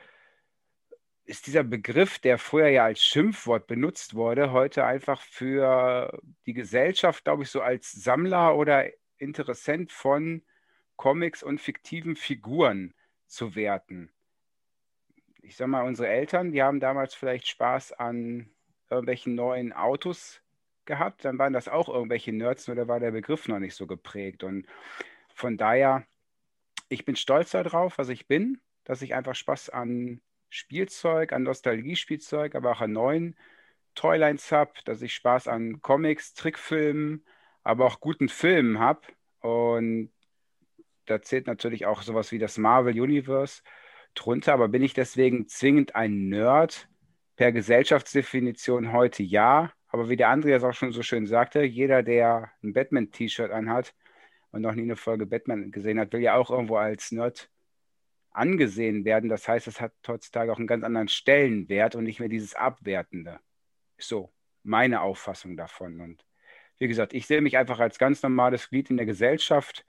ist 1.23 1.48
dieser 1.48 1.64
Begriff, 1.64 2.19
der 2.19 2.38
früher 2.38 2.68
ja 2.68 2.86
als 2.86 3.03
Schimpfwort 3.03 3.65
benutzt 3.65 4.14
wurde, 4.14 4.52
heute 4.52 4.86
einfach 4.86 5.22
für 5.22 6.22
die 6.45 6.53
Gesellschaft, 6.53 7.23
glaube 7.23 7.44
ich, 7.44 7.49
so 7.49 7.61
als 7.61 7.91
Sammler 7.91 8.56
oder 8.56 8.86
Interessent 9.18 9.91
von 9.91 10.44
Comics 10.95 11.43
und 11.43 11.59
fiktiven 11.59 12.15
Figuren 12.15 12.93
zu 13.27 13.55
werten. 13.55 14.11
Ich 15.41 15.57
sage 15.57 15.69
mal, 15.69 15.84
unsere 15.84 16.07
Eltern, 16.07 16.51
die 16.51 16.63
haben 16.63 16.80
damals 16.80 17.13
vielleicht 17.13 17.47
Spaß 17.47 17.93
an 17.93 18.49
irgendwelchen 18.89 19.35
neuen 19.35 19.73
Autos 19.73 20.41
gehabt, 20.85 21.26
dann 21.26 21.38
waren 21.38 21.53
das 21.53 21.67
auch 21.67 21.89
irgendwelche 21.89 22.31
Nerds, 22.31 22.67
nur 22.67 22.76
da 22.76 22.88
war 22.88 22.99
der 22.99 23.11
Begriff 23.11 23.47
noch 23.47 23.59
nicht 23.59 23.76
so 23.76 23.88
geprägt. 23.88 24.43
Und 24.43 24.67
von 25.34 25.57
daher, 25.57 26.05
ich 26.89 27.05
bin 27.05 27.15
stolz 27.15 27.51
darauf, 27.51 27.97
was 27.97 28.09
ich 28.09 28.27
bin, 28.27 28.61
dass 28.84 29.01
ich 29.01 29.15
einfach 29.15 29.35
Spaß 29.35 29.69
an 29.69 30.22
Spielzeug, 30.49 31.34
an 31.34 31.43
Nostalgie-Spielzeug, 31.43 32.55
aber 32.55 32.72
auch 32.72 32.81
an 32.81 32.93
neuen 32.93 33.35
Toylines 33.95 34.51
habe, 34.51 34.73
dass 34.85 35.01
ich 35.01 35.13
Spaß 35.13 35.47
an 35.47 35.81
Comics, 35.81 36.34
Trickfilmen, 36.34 37.26
aber 37.63 37.85
auch 37.85 37.99
guten 37.99 38.30
Filmen 38.30 38.80
habe. 38.80 39.01
Und 39.39 40.11
da 41.06 41.22
zählt 41.22 41.48
natürlich 41.48 41.86
auch 41.86 42.02
sowas 42.02 42.32
wie 42.32 42.40
das 42.40 42.57
Marvel 42.57 42.99
Universe 42.99 43.61
drunter, 44.14 44.53
aber 44.53 44.68
bin 44.68 44.84
ich 44.84 44.94
deswegen 44.94 45.48
zwingend 45.48 45.95
ein 45.95 46.30
Nerd? 46.30 46.88
Per 47.36 47.52
Gesellschaftsdefinition 47.52 48.94
heute 48.94 49.22
ja, 49.22 49.73
aber 49.88 50.10
wie 50.10 50.15
der 50.15 50.30
Andreas 50.30 50.64
auch 50.64 50.73
schon 50.73 50.91
so 50.91 51.03
schön 51.03 51.27
sagte, 51.27 51.64
jeder, 51.64 52.02
der 52.02 52.52
ein 52.64 52.73
Batman-T-Shirt 52.73 53.52
anhat 53.52 53.94
und 54.52 54.61
noch 54.61 54.73
nie 54.73 54.84
eine 54.84 54.95
Folge 54.95 55.26
Batman 55.26 55.72
gesehen 55.72 55.99
hat, 55.99 56.14
will 56.14 56.22
ja 56.22 56.36
auch 56.36 56.49
irgendwo 56.49 56.77
als 56.77 57.11
Nerd 57.11 57.49
angesehen 58.32 59.06
werden. 59.06 59.30
Das 59.30 59.48
heißt, 59.48 59.68
es 59.68 59.82
hat 59.82 59.94
heutzutage 60.07 60.52
auch 60.52 60.57
einen 60.57 60.68
ganz 60.68 60.84
anderen 60.84 61.07
Stellenwert 61.07 61.95
und 61.95 62.06
nicht 62.06 62.19
mehr 62.19 62.30
dieses 62.30 62.56
Abwertende. 62.56 63.40
So 63.98 64.32
meine 64.64 65.02
Auffassung 65.02 65.57
davon. 65.57 66.02
Und 66.02 66.26
wie 66.77 66.88
gesagt, 66.88 67.14
ich 67.14 67.27
sehe 67.27 67.41
mich 67.41 67.57
einfach 67.57 67.80
als 67.80 67.98
ganz 67.98 68.22
normales 68.22 68.69
Glied 68.69 68.90
in 68.90 68.98
der 68.98 69.06
Gesellschaft, 69.06 69.86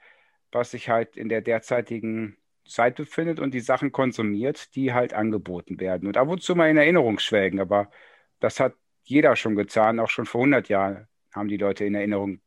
was 0.52 0.70
sich 0.70 0.88
halt 0.88 1.16
in 1.16 1.28
der 1.28 1.40
derzeitigen 1.42 2.36
Zeit 2.66 2.96
befindet 2.96 3.40
und 3.40 3.54
die 3.54 3.60
Sachen 3.60 3.92
konsumiert, 3.92 4.74
die 4.74 4.92
halt 4.92 5.14
angeboten 5.14 5.80
werden. 5.80 6.08
Und 6.08 6.16
ab 6.16 6.28
und 6.28 6.42
zu 6.42 6.54
mal 6.54 6.70
in 6.70 6.76
Erinnerung 6.76 7.18
schwelgen, 7.18 7.60
aber 7.60 7.90
das 8.40 8.60
hat 8.60 8.74
jeder 9.04 9.36
schon 9.36 9.54
getan, 9.54 10.00
auch 10.00 10.10
schon 10.10 10.26
vor 10.26 10.40
100 10.40 10.68
Jahren 10.68 11.06
haben 11.32 11.48
die 11.48 11.56
Leute 11.56 11.84
in 11.84 11.94
Erinnerung 11.94 12.40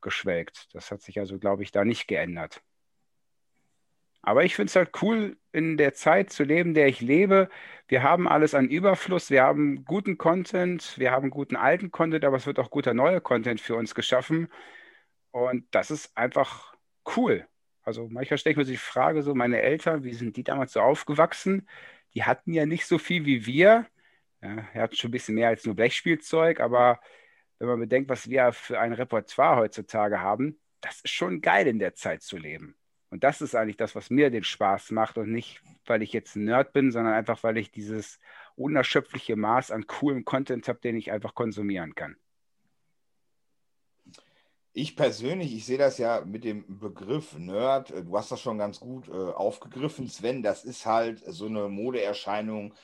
geschwelgt. 0.00 0.68
Das 0.74 0.90
hat 0.90 1.02
sich 1.02 1.18
also, 1.18 1.38
glaube 1.38 1.62
ich, 1.62 1.72
da 1.72 1.84
nicht 1.84 2.06
geändert. 2.06 2.62
Aber 4.22 4.42
ich 4.44 4.56
finde 4.56 4.70
es 4.70 4.76
halt 4.76 4.90
cool, 5.02 5.36
in 5.52 5.76
der 5.76 5.94
Zeit 5.94 6.30
zu 6.30 6.42
leben, 6.42 6.74
der 6.74 6.88
ich 6.88 7.00
lebe. 7.00 7.48
Wir 7.86 8.02
haben 8.02 8.26
alles 8.26 8.54
an 8.54 8.68
Überfluss, 8.68 9.30
wir 9.30 9.42
haben 9.42 9.84
guten 9.84 10.18
Content, 10.18 10.98
wir 10.98 11.12
haben 11.12 11.30
guten 11.30 11.54
alten 11.54 11.92
Content, 11.92 12.24
aber 12.24 12.36
es 12.36 12.46
wird 12.46 12.58
auch 12.58 12.70
guter 12.70 12.92
neuer 12.92 13.20
Content 13.20 13.60
für 13.60 13.76
uns 13.76 13.94
geschaffen. 13.94 14.48
Und 15.30 15.66
das 15.70 15.90
ist 15.90 16.16
einfach 16.16 16.75
cool. 17.16 17.46
Also 17.82 18.08
manchmal 18.08 18.38
stelle 18.38 18.52
ich 18.52 18.56
mir 18.56 18.64
die 18.64 18.76
Frage, 18.76 19.22
so 19.22 19.34
meine 19.34 19.60
Eltern, 19.62 20.02
wie 20.04 20.14
sind 20.14 20.36
die 20.36 20.44
damals 20.44 20.72
so 20.72 20.80
aufgewachsen? 20.80 21.68
Die 22.14 22.24
hatten 22.24 22.52
ja 22.52 22.66
nicht 22.66 22.86
so 22.86 22.98
viel 22.98 23.24
wie 23.26 23.46
wir. 23.46 23.86
Ja, 24.42 24.66
er 24.74 24.82
hat 24.82 24.96
schon 24.96 25.08
ein 25.08 25.12
bisschen 25.12 25.36
mehr 25.36 25.48
als 25.48 25.64
nur 25.64 25.76
Blechspielzeug, 25.76 26.60
aber 26.60 27.00
wenn 27.58 27.68
man 27.68 27.80
bedenkt, 27.80 28.10
was 28.10 28.28
wir 28.28 28.52
für 28.52 28.80
ein 28.80 28.92
Repertoire 28.92 29.56
heutzutage 29.56 30.20
haben, 30.20 30.58
das 30.80 31.00
ist 31.00 31.10
schon 31.10 31.40
geil 31.40 31.66
in 31.66 31.78
der 31.78 31.94
Zeit 31.94 32.22
zu 32.22 32.36
leben. 32.36 32.76
Und 33.10 33.24
das 33.24 33.40
ist 33.40 33.54
eigentlich 33.54 33.76
das, 33.76 33.94
was 33.94 34.10
mir 34.10 34.30
den 34.30 34.44
Spaß 34.44 34.90
macht 34.90 35.16
und 35.16 35.30
nicht, 35.30 35.62
weil 35.86 36.02
ich 36.02 36.12
jetzt 36.12 36.36
ein 36.36 36.44
Nerd 36.44 36.72
bin, 36.72 36.90
sondern 36.90 37.14
einfach, 37.14 37.42
weil 37.44 37.56
ich 37.56 37.70
dieses 37.70 38.18
unerschöpfliche 38.56 39.36
Maß 39.36 39.70
an 39.70 39.86
coolem 39.86 40.24
Content 40.24 40.68
habe, 40.68 40.80
den 40.80 40.96
ich 40.96 41.12
einfach 41.12 41.34
konsumieren 41.34 41.94
kann. 41.94 42.16
Ich 44.78 44.94
persönlich, 44.94 45.54
ich 45.54 45.64
sehe 45.64 45.78
das 45.78 45.96
ja 45.96 46.20
mit 46.26 46.44
dem 46.44 46.78
Begriff 46.78 47.32
Nerd, 47.38 47.92
äh, 47.92 48.04
du 48.04 48.14
hast 48.14 48.30
das 48.30 48.42
schon 48.42 48.58
ganz 48.58 48.78
gut 48.78 49.08
äh, 49.08 49.12
aufgegriffen, 49.12 50.06
Sven, 50.06 50.42
das 50.42 50.64
ist 50.64 50.84
halt 50.84 51.22
so 51.26 51.46
eine 51.46 51.70
Modeerscheinung 51.70 52.74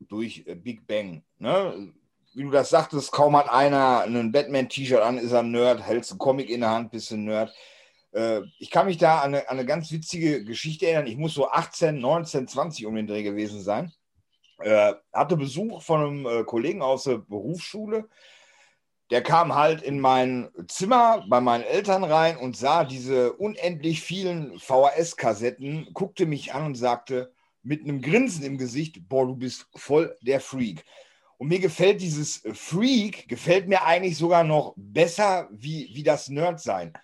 durch 0.00 0.44
äh, 0.46 0.54
Big 0.54 0.86
Bang. 0.86 1.22
Ne? 1.38 1.92
Wie 2.32 2.44
du 2.44 2.50
das 2.50 2.70
sagtest, 2.70 3.12
kaum 3.12 3.36
hat 3.36 3.50
einer 3.50 4.04
ein 4.04 4.32
Batman-T-Shirt 4.32 5.02
an, 5.02 5.18
ist 5.18 5.32
er 5.32 5.40
ein 5.40 5.50
Nerd, 5.50 5.82
hältst 5.82 6.12
einen 6.12 6.20
Comic 6.20 6.48
in 6.48 6.60
der 6.60 6.70
Hand, 6.70 6.90
bist 6.90 7.10
ein 7.10 7.24
Nerd. 7.24 7.54
Äh, 8.12 8.40
ich 8.58 8.70
kann 8.70 8.86
mich 8.86 8.96
da 8.96 9.20
an 9.20 9.34
eine, 9.34 9.50
an 9.50 9.58
eine, 9.58 9.66
ganz 9.66 9.92
witzige 9.92 10.46
Geschichte 10.46 10.86
erinnern. 10.86 11.06
Ich 11.06 11.18
muss 11.18 11.34
so 11.34 11.50
18, 11.50 12.00
19, 12.00 12.48
20 12.48 12.86
um 12.86 12.94
den 12.94 13.06
Dreh 13.06 13.22
gewesen 13.22 13.60
sein. 13.60 13.92
Äh, 14.60 14.94
hatte 15.12 15.36
Besuch 15.36 15.82
von 15.82 16.00
einem 16.00 16.46
Kollegen 16.46 16.80
aus 16.80 17.04
der 17.04 17.18
Berufsschule. 17.18 18.08
Der 19.12 19.22
kam 19.22 19.54
halt 19.54 19.82
in 19.82 20.00
mein 20.00 20.48
Zimmer 20.68 21.26
bei 21.28 21.42
meinen 21.42 21.64
Eltern 21.64 22.02
rein 22.02 22.38
und 22.38 22.56
sah 22.56 22.82
diese 22.82 23.34
unendlich 23.34 24.00
vielen 24.00 24.58
VHS-Kassetten, 24.58 25.90
guckte 25.92 26.24
mich 26.24 26.54
an 26.54 26.64
und 26.64 26.76
sagte 26.76 27.30
mit 27.62 27.82
einem 27.82 28.00
Grinsen 28.00 28.42
im 28.42 28.56
Gesicht, 28.56 29.06
boah, 29.10 29.26
du 29.26 29.36
bist 29.36 29.66
voll 29.74 30.16
der 30.22 30.40
Freak. 30.40 30.86
Und 31.36 31.48
mir 31.48 31.58
gefällt 31.58 32.00
dieses 32.00 32.42
Freak, 32.54 33.28
gefällt 33.28 33.68
mir 33.68 33.84
eigentlich 33.84 34.16
sogar 34.16 34.44
noch 34.44 34.72
besser 34.78 35.46
wie, 35.52 35.90
wie 35.92 36.04
das 36.04 36.30
Nerd-Sein. 36.30 36.94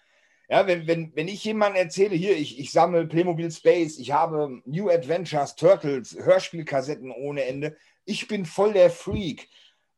Ja, 0.49 0.67
wenn, 0.67 0.87
wenn, 0.87 1.13
wenn 1.15 1.29
ich 1.29 1.45
jemandem 1.45 1.83
erzähle, 1.83 2.17
hier, 2.17 2.35
ich, 2.35 2.59
ich 2.59 2.73
sammle 2.73 3.07
Playmobil 3.07 3.51
Space, 3.51 3.99
ich 3.99 4.13
habe 4.13 4.63
New 4.65 4.89
Adventures, 4.89 5.57
Turtles, 5.57 6.17
Hörspielkassetten 6.19 7.11
ohne 7.11 7.45
Ende, 7.45 7.77
ich 8.07 8.29
bin 8.29 8.47
voll 8.47 8.73
der 8.73 8.89
Freak. 8.89 9.47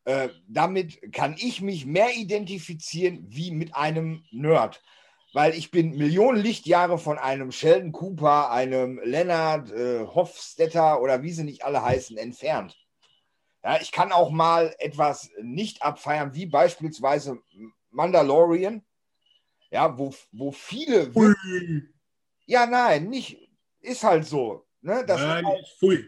Äh, 0.05 0.29
damit 0.47 1.13
kann 1.13 1.35
ich 1.37 1.61
mich 1.61 1.85
mehr 1.85 2.15
identifizieren 2.15 3.25
wie 3.29 3.51
mit 3.51 3.75
einem 3.75 4.23
Nerd. 4.31 4.81
Weil 5.33 5.53
ich 5.53 5.71
bin 5.71 5.95
Millionen 5.95 6.41
Lichtjahre 6.41 6.97
von 6.97 7.17
einem 7.17 7.51
Sheldon 7.51 7.93
Cooper, 7.93 8.51
einem 8.51 8.99
Leonard 9.03 9.71
äh, 9.71 10.05
Hofstetter 10.05 11.01
oder 11.01 11.23
wie 11.23 11.31
sie 11.31 11.43
nicht 11.43 11.63
alle 11.63 11.81
heißen, 11.81 12.17
entfernt. 12.17 12.77
Ja, 13.63 13.79
ich 13.79 13.91
kann 13.91 14.11
auch 14.11 14.31
mal 14.31 14.75
etwas 14.79 15.29
nicht 15.41 15.83
abfeiern, 15.83 16.33
wie 16.33 16.47
beispielsweise 16.47 17.39
Mandalorian 17.91 18.83
ja, 19.71 19.97
wo, 19.97 20.13
wo 20.33 20.51
viele. 20.51 21.13
Ja, 22.45 22.65
nein, 22.67 23.09
nicht. 23.09 23.37
Ist 23.79 24.03
halt 24.03 24.25
so. 24.25 24.67
Ne? 24.81 25.03
Das 25.07 25.21
nein, 25.21 25.45
halt, 25.45 25.67
pfui. 25.79 26.05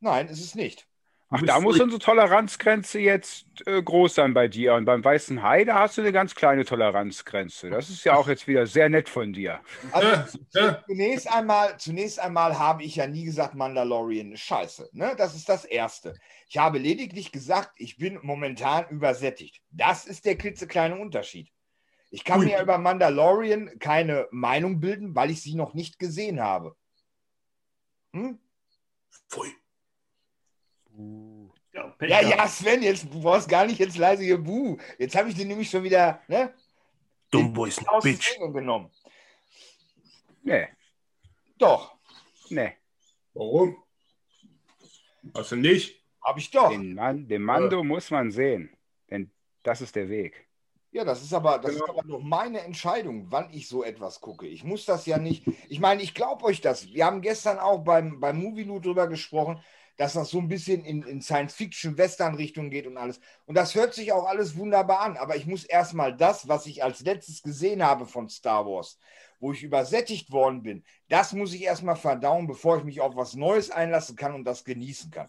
Nein, 0.00 0.28
ist 0.28 0.44
es 0.44 0.54
nicht. 0.54 0.86
Ach, 1.32 1.42
da 1.42 1.60
muss 1.60 1.78
unsere 1.78 2.00
Toleranzgrenze 2.00 2.98
jetzt 2.98 3.46
äh, 3.64 3.80
groß 3.80 4.16
sein 4.16 4.34
bei 4.34 4.48
dir. 4.48 4.74
Und 4.74 4.84
beim 4.84 5.04
Weißen 5.04 5.44
Hai, 5.44 5.64
da 5.64 5.78
hast 5.78 5.96
du 5.96 6.02
eine 6.02 6.10
ganz 6.10 6.34
kleine 6.34 6.64
Toleranzgrenze. 6.64 7.70
Das 7.70 7.88
ist 7.88 8.02
ja 8.02 8.16
auch 8.16 8.26
jetzt 8.26 8.48
wieder 8.48 8.66
sehr 8.66 8.88
nett 8.88 9.08
von 9.08 9.32
dir. 9.32 9.60
Also, 9.92 10.38
zunächst, 10.88 11.32
einmal, 11.32 11.78
zunächst 11.78 12.18
einmal 12.18 12.58
habe 12.58 12.82
ich 12.82 12.96
ja 12.96 13.06
nie 13.06 13.24
gesagt, 13.24 13.54
Mandalorian 13.54 14.32
ist 14.32 14.40
scheiße. 14.40 14.90
Ne? 14.92 15.14
Das 15.16 15.36
ist 15.36 15.48
das 15.48 15.64
Erste. 15.64 16.14
Ich 16.48 16.58
habe 16.58 16.78
lediglich 16.78 17.30
gesagt, 17.30 17.74
ich 17.76 17.96
bin 17.96 18.18
momentan 18.22 18.88
übersättigt. 18.88 19.62
Das 19.70 20.06
ist 20.06 20.24
der 20.24 20.36
klitzekleine 20.36 20.98
Unterschied. 20.98 21.52
Ich 22.10 22.24
kann 22.24 22.40
Ui. 22.40 22.46
mir 22.46 22.60
über 22.60 22.76
Mandalorian 22.78 23.78
keine 23.78 24.26
Meinung 24.32 24.80
bilden, 24.80 25.14
weil 25.14 25.30
ich 25.30 25.42
sie 25.42 25.54
noch 25.54 25.74
nicht 25.74 26.00
gesehen 26.00 26.40
habe. 26.40 26.74
Hm? 28.12 28.40
Pfui. 29.28 29.59
Ja, 31.72 31.94
ja, 32.00 32.20
ja, 32.22 32.48
Sven, 32.48 32.82
jetzt 32.82 33.04
du 33.04 33.20
brauchst 33.20 33.48
gar 33.48 33.66
nicht 33.66 33.78
jetzt 33.78 33.96
leise 33.96 34.24
hier 34.24 34.38
Buh. 34.38 34.76
Jetzt 34.98 35.14
habe 35.14 35.28
ich 35.28 35.34
den 35.34 35.48
nämlich 35.48 35.70
schon 35.70 35.84
wieder, 35.84 36.20
ne? 36.28 36.52
Dumm 37.30 37.52
Boys 37.52 37.80
Bitch. 38.02 38.38
genommen. 38.38 38.90
Nee. 40.42 40.68
Doch. 41.58 41.94
Nee. 42.48 42.72
Warum? 43.34 43.76
Hast 45.34 45.52
du 45.52 45.56
nicht? 45.56 46.02
Hab 46.22 46.38
ich 46.38 46.50
doch. 46.50 46.70
Den, 46.70 46.94
Mann, 46.94 47.28
den 47.28 47.42
Mando 47.42 47.78
ja. 47.78 47.84
muss 47.84 48.10
man 48.10 48.30
sehen. 48.30 48.70
Denn 49.10 49.30
das 49.62 49.80
ist 49.80 49.94
der 49.94 50.08
Weg. 50.08 50.48
Ja, 50.92 51.04
das 51.04 51.22
ist 51.22 51.32
aber, 51.32 51.58
das 51.58 51.72
genau. 51.72 51.84
ist 51.84 51.90
aber 51.90 52.04
nur 52.04 52.20
meine 52.20 52.60
Entscheidung, 52.62 53.26
wann 53.30 53.52
ich 53.52 53.68
so 53.68 53.84
etwas 53.84 54.20
gucke. 54.20 54.46
Ich 54.46 54.64
muss 54.64 54.84
das 54.86 55.06
ja 55.06 55.18
nicht. 55.18 55.44
Ich 55.68 55.78
meine, 55.78 56.02
ich 56.02 56.14
glaube 56.14 56.44
euch 56.44 56.60
das. 56.60 56.92
Wir 56.92 57.06
haben 57.06 57.20
gestern 57.20 57.58
auch 57.58 57.78
beim, 57.84 58.18
beim 58.18 58.38
Movie 58.38 58.64
Loot 58.64 58.86
drüber 58.86 59.06
gesprochen. 59.06 59.62
Dass 59.96 60.14
das 60.14 60.30
so 60.30 60.38
ein 60.38 60.48
bisschen 60.48 60.84
in, 60.84 61.02
in 61.02 61.20
Science-Fiction-Western-Richtung 61.20 62.70
geht 62.70 62.86
und 62.86 62.96
alles. 62.96 63.20
Und 63.46 63.56
das 63.56 63.74
hört 63.74 63.94
sich 63.94 64.12
auch 64.12 64.26
alles 64.26 64.56
wunderbar 64.56 65.00
an, 65.00 65.16
aber 65.16 65.36
ich 65.36 65.46
muss 65.46 65.64
erstmal 65.64 66.16
das, 66.16 66.48
was 66.48 66.66
ich 66.66 66.82
als 66.82 67.00
letztes 67.00 67.42
gesehen 67.42 67.84
habe 67.84 68.06
von 68.06 68.28
Star 68.28 68.66
Wars, 68.66 68.98
wo 69.38 69.52
ich 69.52 69.62
übersättigt 69.62 70.32
worden 70.32 70.62
bin, 70.62 70.84
das 71.08 71.32
muss 71.32 71.54
ich 71.54 71.62
erstmal 71.62 71.96
verdauen, 71.96 72.46
bevor 72.46 72.78
ich 72.78 72.84
mich 72.84 73.00
auf 73.00 73.16
was 73.16 73.34
Neues 73.34 73.70
einlassen 73.70 74.16
kann 74.16 74.34
und 74.34 74.44
das 74.44 74.64
genießen 74.64 75.10
kann. 75.10 75.26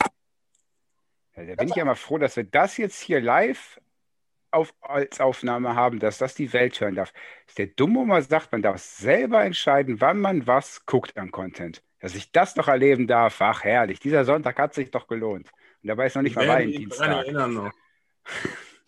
Ja, 1.35 1.45
da 1.45 1.55
bin 1.55 1.69
ich 1.69 1.75
ja 1.75 1.85
mal 1.85 1.95
froh, 1.95 2.17
dass 2.17 2.35
wir 2.35 2.43
das 2.43 2.77
jetzt 2.77 2.99
hier 3.01 3.21
live 3.21 3.79
auf, 4.51 4.73
als 4.81 5.19
Aufnahme 5.19 5.75
haben, 5.75 5.99
dass 5.99 6.17
das 6.17 6.35
die 6.35 6.51
Welt 6.53 6.79
hören 6.79 6.95
darf. 6.95 7.13
Ist 7.47 7.57
der 7.57 7.67
dumme 7.67 8.05
mal 8.05 8.21
sagt, 8.21 8.51
man 8.51 8.61
darf 8.61 8.81
selber 8.81 9.43
entscheiden, 9.43 10.01
wann 10.01 10.19
man 10.19 10.45
was 10.45 10.85
guckt 10.85 11.17
an 11.17 11.31
Content. 11.31 11.81
Dass 12.01 12.15
ich 12.15 12.31
das 12.31 12.55
doch 12.55 12.67
erleben 12.67 13.07
darf, 13.07 13.39
ach 13.41 13.63
herrlich, 13.63 13.99
dieser 13.99 14.25
Sonntag 14.25 14.57
hat 14.57 14.73
sich 14.73 14.91
doch 14.91 15.07
gelohnt. 15.07 15.51
Und 15.83 15.87
dabei 15.87 16.07
ist 16.07 16.15
noch 16.15 16.23
nicht 16.23 16.35
mal 16.35 16.47
Valentinstag. 16.47 17.25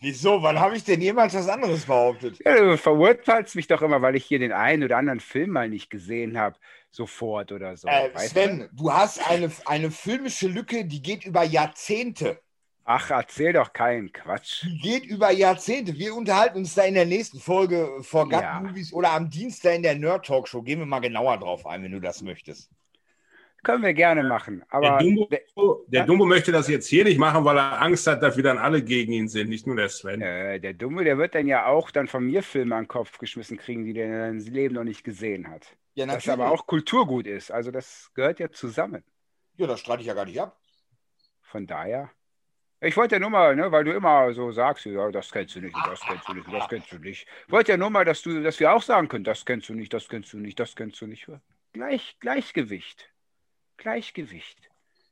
Wieso? 0.04 0.44
Wann 0.44 0.60
habe 0.60 0.76
ich 0.76 0.84
denn 0.84 1.00
jemals 1.00 1.34
was 1.34 1.48
anderes 1.48 1.86
behauptet? 1.86 2.38
Ja, 2.44 2.58
du 2.58 2.78
verurteilst 2.78 3.56
mich 3.56 3.68
doch 3.68 3.82
immer, 3.82 4.02
weil 4.02 4.18
ich 4.18 4.26
hier 4.26 4.38
den 4.38 4.52
einen 4.52 4.84
oder 4.84 4.98
anderen 4.98 5.22
Film 5.22 5.52
mal 5.52 5.70
nicht 5.70 5.90
gesehen 5.90 6.38
habe, 6.38 6.58
sofort 6.92 7.54
oder 7.54 7.78
so. 7.78 7.88
Äh, 7.88 8.10
Sven, 8.18 8.68
du? 8.74 8.84
du 8.84 8.94
hast 8.94 9.26
eine, 9.30 9.50
eine 9.66 9.92
filmische 9.92 10.50
Lücke, 10.50 10.84
die 10.84 11.02
geht 11.02 11.24
über 11.24 11.44
Jahrzehnte. 11.44 12.42
Ach, 12.84 13.12
erzähl 13.12 13.54
doch 13.54 13.72
keinen 13.72 14.12
Quatsch. 14.12 14.64
Die 14.64 14.78
geht 14.78 15.06
über 15.06 15.32
Jahrzehnte. 15.32 15.98
Wir 15.98 16.14
unterhalten 16.14 16.58
uns 16.58 16.76
da 16.76 16.84
in 16.84 16.96
der 16.96 17.06
nächsten 17.06 17.40
Folge 17.40 17.90
vor 18.02 18.30
ja. 18.30 18.60
Movies 18.60 18.92
oder 18.92 19.12
am 19.12 19.30
Dienstag 19.30 19.76
in 19.76 19.84
der 19.84 19.96
Nerd 19.96 20.26
Talk 20.26 20.50
Show. 20.50 20.62
Gehen 20.62 20.80
wir 20.80 20.86
mal 20.86 21.00
genauer 21.00 21.38
drauf 21.38 21.66
ein, 21.66 21.82
wenn 21.82 21.94
du 21.94 22.02
das 22.02 22.22
möchtest. 22.22 22.70
Können 23.64 23.84
wir 23.84 23.94
gerne 23.94 24.24
machen. 24.24 24.64
Aber 24.70 24.98
der 24.98 25.00
Dumbo, 25.00 25.86
der 25.88 26.02
ja? 26.02 26.06
Dumbo, 26.06 26.26
möchte 26.26 26.52
das 26.52 26.68
jetzt 26.68 26.88
hier 26.88 27.06
nicht 27.06 27.18
machen, 27.18 27.46
weil 27.46 27.58
er 27.58 27.82
Angst 27.82 28.06
hat, 28.08 28.22
dass 28.22 28.36
wir 28.36 28.44
dann 28.44 28.58
alle 28.58 28.84
gegen 28.84 29.14
ihn 29.14 29.30
sind, 29.30 29.50
nicht 29.50 29.66
nur 29.66 29.78
der 29.78 29.90
Sven. 29.90 30.22
Äh, 30.22 30.60
der 30.60 30.74
Dumbo, 30.74 31.02
der 31.02 31.18
wird 31.18 31.34
dann 31.34 31.48
ja 31.48 31.66
auch 31.66 31.90
dann 31.90 32.08
von 32.08 32.26
mir 32.26 32.44
Filme 32.44 32.76
an 32.76 32.84
den 32.84 32.88
Kopf 32.90 33.18
geschmissen 33.18 33.58
kriegen, 33.58 33.86
die 33.86 33.94
der 33.94 34.30
in 34.30 34.42
seinem 34.42 34.54
Leben 34.54 34.76
noch 34.76 34.84
nicht 34.84 35.04
gesehen 35.04 35.50
hat. 35.50 35.78
Ja, 35.96 36.06
natürlich. 36.06 36.26
Das 36.26 36.34
aber 36.34 36.52
auch 36.52 36.68
Kulturgut 36.68 37.26
ist. 37.26 37.52
Also 37.52 37.72
das 37.72 38.12
gehört 38.14 38.40
ja 38.40 38.52
zusammen. 38.52 39.04
Ja, 39.56 39.68
das 39.68 39.80
streite 39.80 40.02
ich 40.02 40.08
ja 40.08 40.14
gar 40.14 40.26
nicht 40.26 40.42
ab. 40.42 40.60
Von 41.42 41.66
daher. 41.66 42.10
Ich 42.82 42.98
wollte 42.98 43.16
ja 43.16 43.20
nur 43.20 43.30
mal, 43.30 43.56
ne, 43.56 43.72
weil 43.72 43.86
du 43.86 43.94
immer 43.94 44.34
so 44.34 44.52
sagst, 44.52 44.86
ja, 44.86 45.10
das 45.10 45.32
kennst 45.32 45.56
du 45.56 45.62
nicht, 45.62 45.78
das 45.86 46.02
kennst 46.02 46.28
du 46.28 46.34
nicht, 46.34 46.52
das 46.52 46.68
kennst 46.68 46.92
du 46.92 46.98
nicht. 46.98 47.26
Ich 47.48 47.52
wollte 47.52 47.72
ja 47.72 47.78
nur 47.78 47.90
mal, 47.90 48.04
dass 48.04 48.22
du, 48.22 48.44
dass 48.44 48.60
wir 48.60 48.74
auch 48.74 48.82
sagen 48.82 49.08
können, 49.08 49.24
das 49.24 49.46
kennst 49.46 49.70
du 49.70 49.74
nicht, 49.74 49.94
das 49.94 50.10
kennst 50.10 50.34
du 50.34 50.38
nicht, 50.38 50.60
das 50.60 50.76
kennst 50.76 51.00
du 51.00 51.08
nicht. 51.08 51.28
Gleich, 51.72 52.18
Gleichgewicht. 52.20 53.13
Gleichgewicht. 53.78 54.58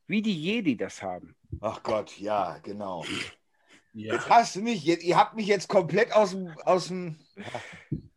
Wie 0.06 0.22
die 0.22 0.38
Jedi 0.38 0.76
das 0.76 1.02
haben. 1.02 1.36
Ach 1.60 1.82
Gott, 1.82 2.18
ja, 2.18 2.58
genau. 2.58 3.04
Ja. 3.94 4.14
Jetzt 4.14 4.28
hast 4.28 4.56
du 4.56 4.60
mich, 4.60 4.84
jetzt, 4.84 5.04
ihr 5.04 5.16
habt 5.16 5.34
mich 5.34 5.46
jetzt 5.46 5.68
komplett 5.68 6.12
aus 6.12 6.30
dem, 6.30 6.54
aus 6.64 6.88
dem 6.88 7.18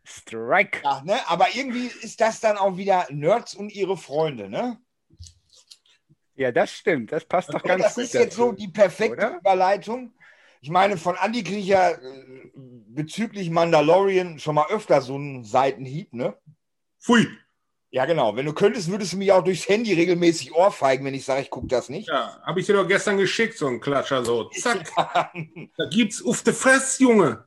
Strike. 0.03 0.81
Ja, 0.83 1.01
ne? 1.03 1.19
Aber 1.27 1.47
irgendwie 1.53 1.87
ist 1.87 2.21
das 2.21 2.39
dann 2.39 2.57
auch 2.57 2.77
wieder 2.77 3.07
Nerds 3.09 3.55
und 3.55 3.73
ihre 3.73 3.97
Freunde, 3.97 4.49
ne? 4.49 4.79
Ja, 6.35 6.51
das 6.51 6.71
stimmt. 6.71 7.11
Das 7.11 7.25
passt 7.25 7.53
doch 7.53 7.63
ganz 7.63 7.83
das 7.83 7.95
gut. 7.95 8.03
Das 8.03 8.13
ist 8.13 8.19
jetzt 8.19 8.35
so 8.35 8.51
die 8.51 8.67
perfekte 8.67 9.27
oder? 9.27 9.37
Überleitung. 9.37 10.13
Ich 10.61 10.69
meine, 10.69 10.97
von 10.97 11.15
Andy 11.21 11.43
kriege 11.43 11.59
ich 11.59 11.67
ja 11.67 11.91
äh, 11.91 12.51
bezüglich 12.55 13.49
Mandalorian 13.49 14.39
schon 14.39 14.55
mal 14.55 14.67
öfter 14.69 15.01
so 15.01 15.15
einen 15.15 15.43
Seitenhieb, 15.43 16.13
ne? 16.13 16.35
Pfui. 16.99 17.27
Ja, 17.95 18.03
genau. 18.03 18.35
Wenn 18.35 18.45
du 18.45 18.51
könntest, 18.51 18.91
würdest 18.91 19.13
du 19.13 19.17
mich 19.17 19.31
auch 19.31 19.41
durchs 19.41 19.69
Handy 19.69 19.93
regelmäßig 19.93 20.53
ohrfeigen, 20.53 21.05
wenn 21.05 21.13
ich 21.13 21.23
sage, 21.23 21.43
ich 21.43 21.49
gucke 21.49 21.67
das 21.67 21.87
nicht. 21.87 22.09
Ja, 22.09 22.37
habe 22.43 22.59
ich 22.59 22.65
dir 22.65 22.73
doch 22.73 22.85
gestern 22.85 23.15
geschickt, 23.15 23.57
so 23.57 23.67
ein 23.67 23.79
Klatscher, 23.79 24.25
so. 24.25 24.49
Zack. 24.51 24.91
da 24.97 25.85
gibt's 25.89 26.21
auf 26.21 26.43
de 26.43 26.51
Fress, 26.53 26.99
Junge. 26.99 27.45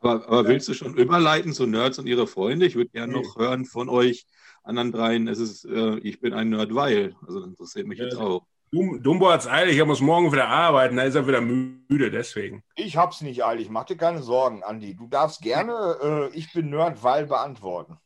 Aber, 0.00 0.26
aber 0.26 0.48
willst 0.48 0.68
du 0.68 0.72
schon 0.72 0.94
überleiten 0.94 1.52
zu 1.52 1.66
Nerds 1.66 1.98
und 1.98 2.06
ihre 2.06 2.26
Freunde? 2.26 2.64
Ich 2.64 2.76
würde 2.76 2.88
gerne 2.88 3.12
noch 3.12 3.36
hören 3.36 3.66
von 3.66 3.90
euch, 3.90 4.24
anderen 4.62 4.90
dreien, 4.90 5.28
es 5.28 5.38
ist, 5.38 5.66
äh, 5.66 5.98
ich 5.98 6.18
bin 6.18 6.32
ein 6.32 6.48
Nerd, 6.48 6.74
weil. 6.74 7.14
Also 7.26 7.40
das 7.40 7.48
interessiert 7.50 7.86
mich 7.88 7.98
ja, 7.98 8.06
jetzt 8.06 8.16
auch. 8.16 8.46
Dumbo 8.72 9.30
hat 9.30 9.40
es 9.40 9.46
eilig, 9.46 9.76
er 9.76 9.84
muss 9.84 10.00
morgen 10.00 10.32
wieder 10.32 10.48
arbeiten, 10.48 10.96
da 10.96 11.02
ist 11.02 11.14
er 11.14 11.28
wieder 11.28 11.42
müde, 11.42 12.10
deswegen. 12.10 12.62
Ich 12.74 12.96
hab's 12.96 13.20
nicht 13.20 13.44
eilig, 13.44 13.68
mach 13.68 13.84
dir 13.84 13.98
keine 13.98 14.22
Sorgen, 14.22 14.64
Andi. 14.64 14.94
Du 14.94 15.08
darfst 15.08 15.42
gerne, 15.42 16.30
äh, 16.32 16.38
ich 16.38 16.54
bin 16.54 16.70
Nerd, 16.70 17.02
weil 17.02 17.26
beantworten. 17.26 17.98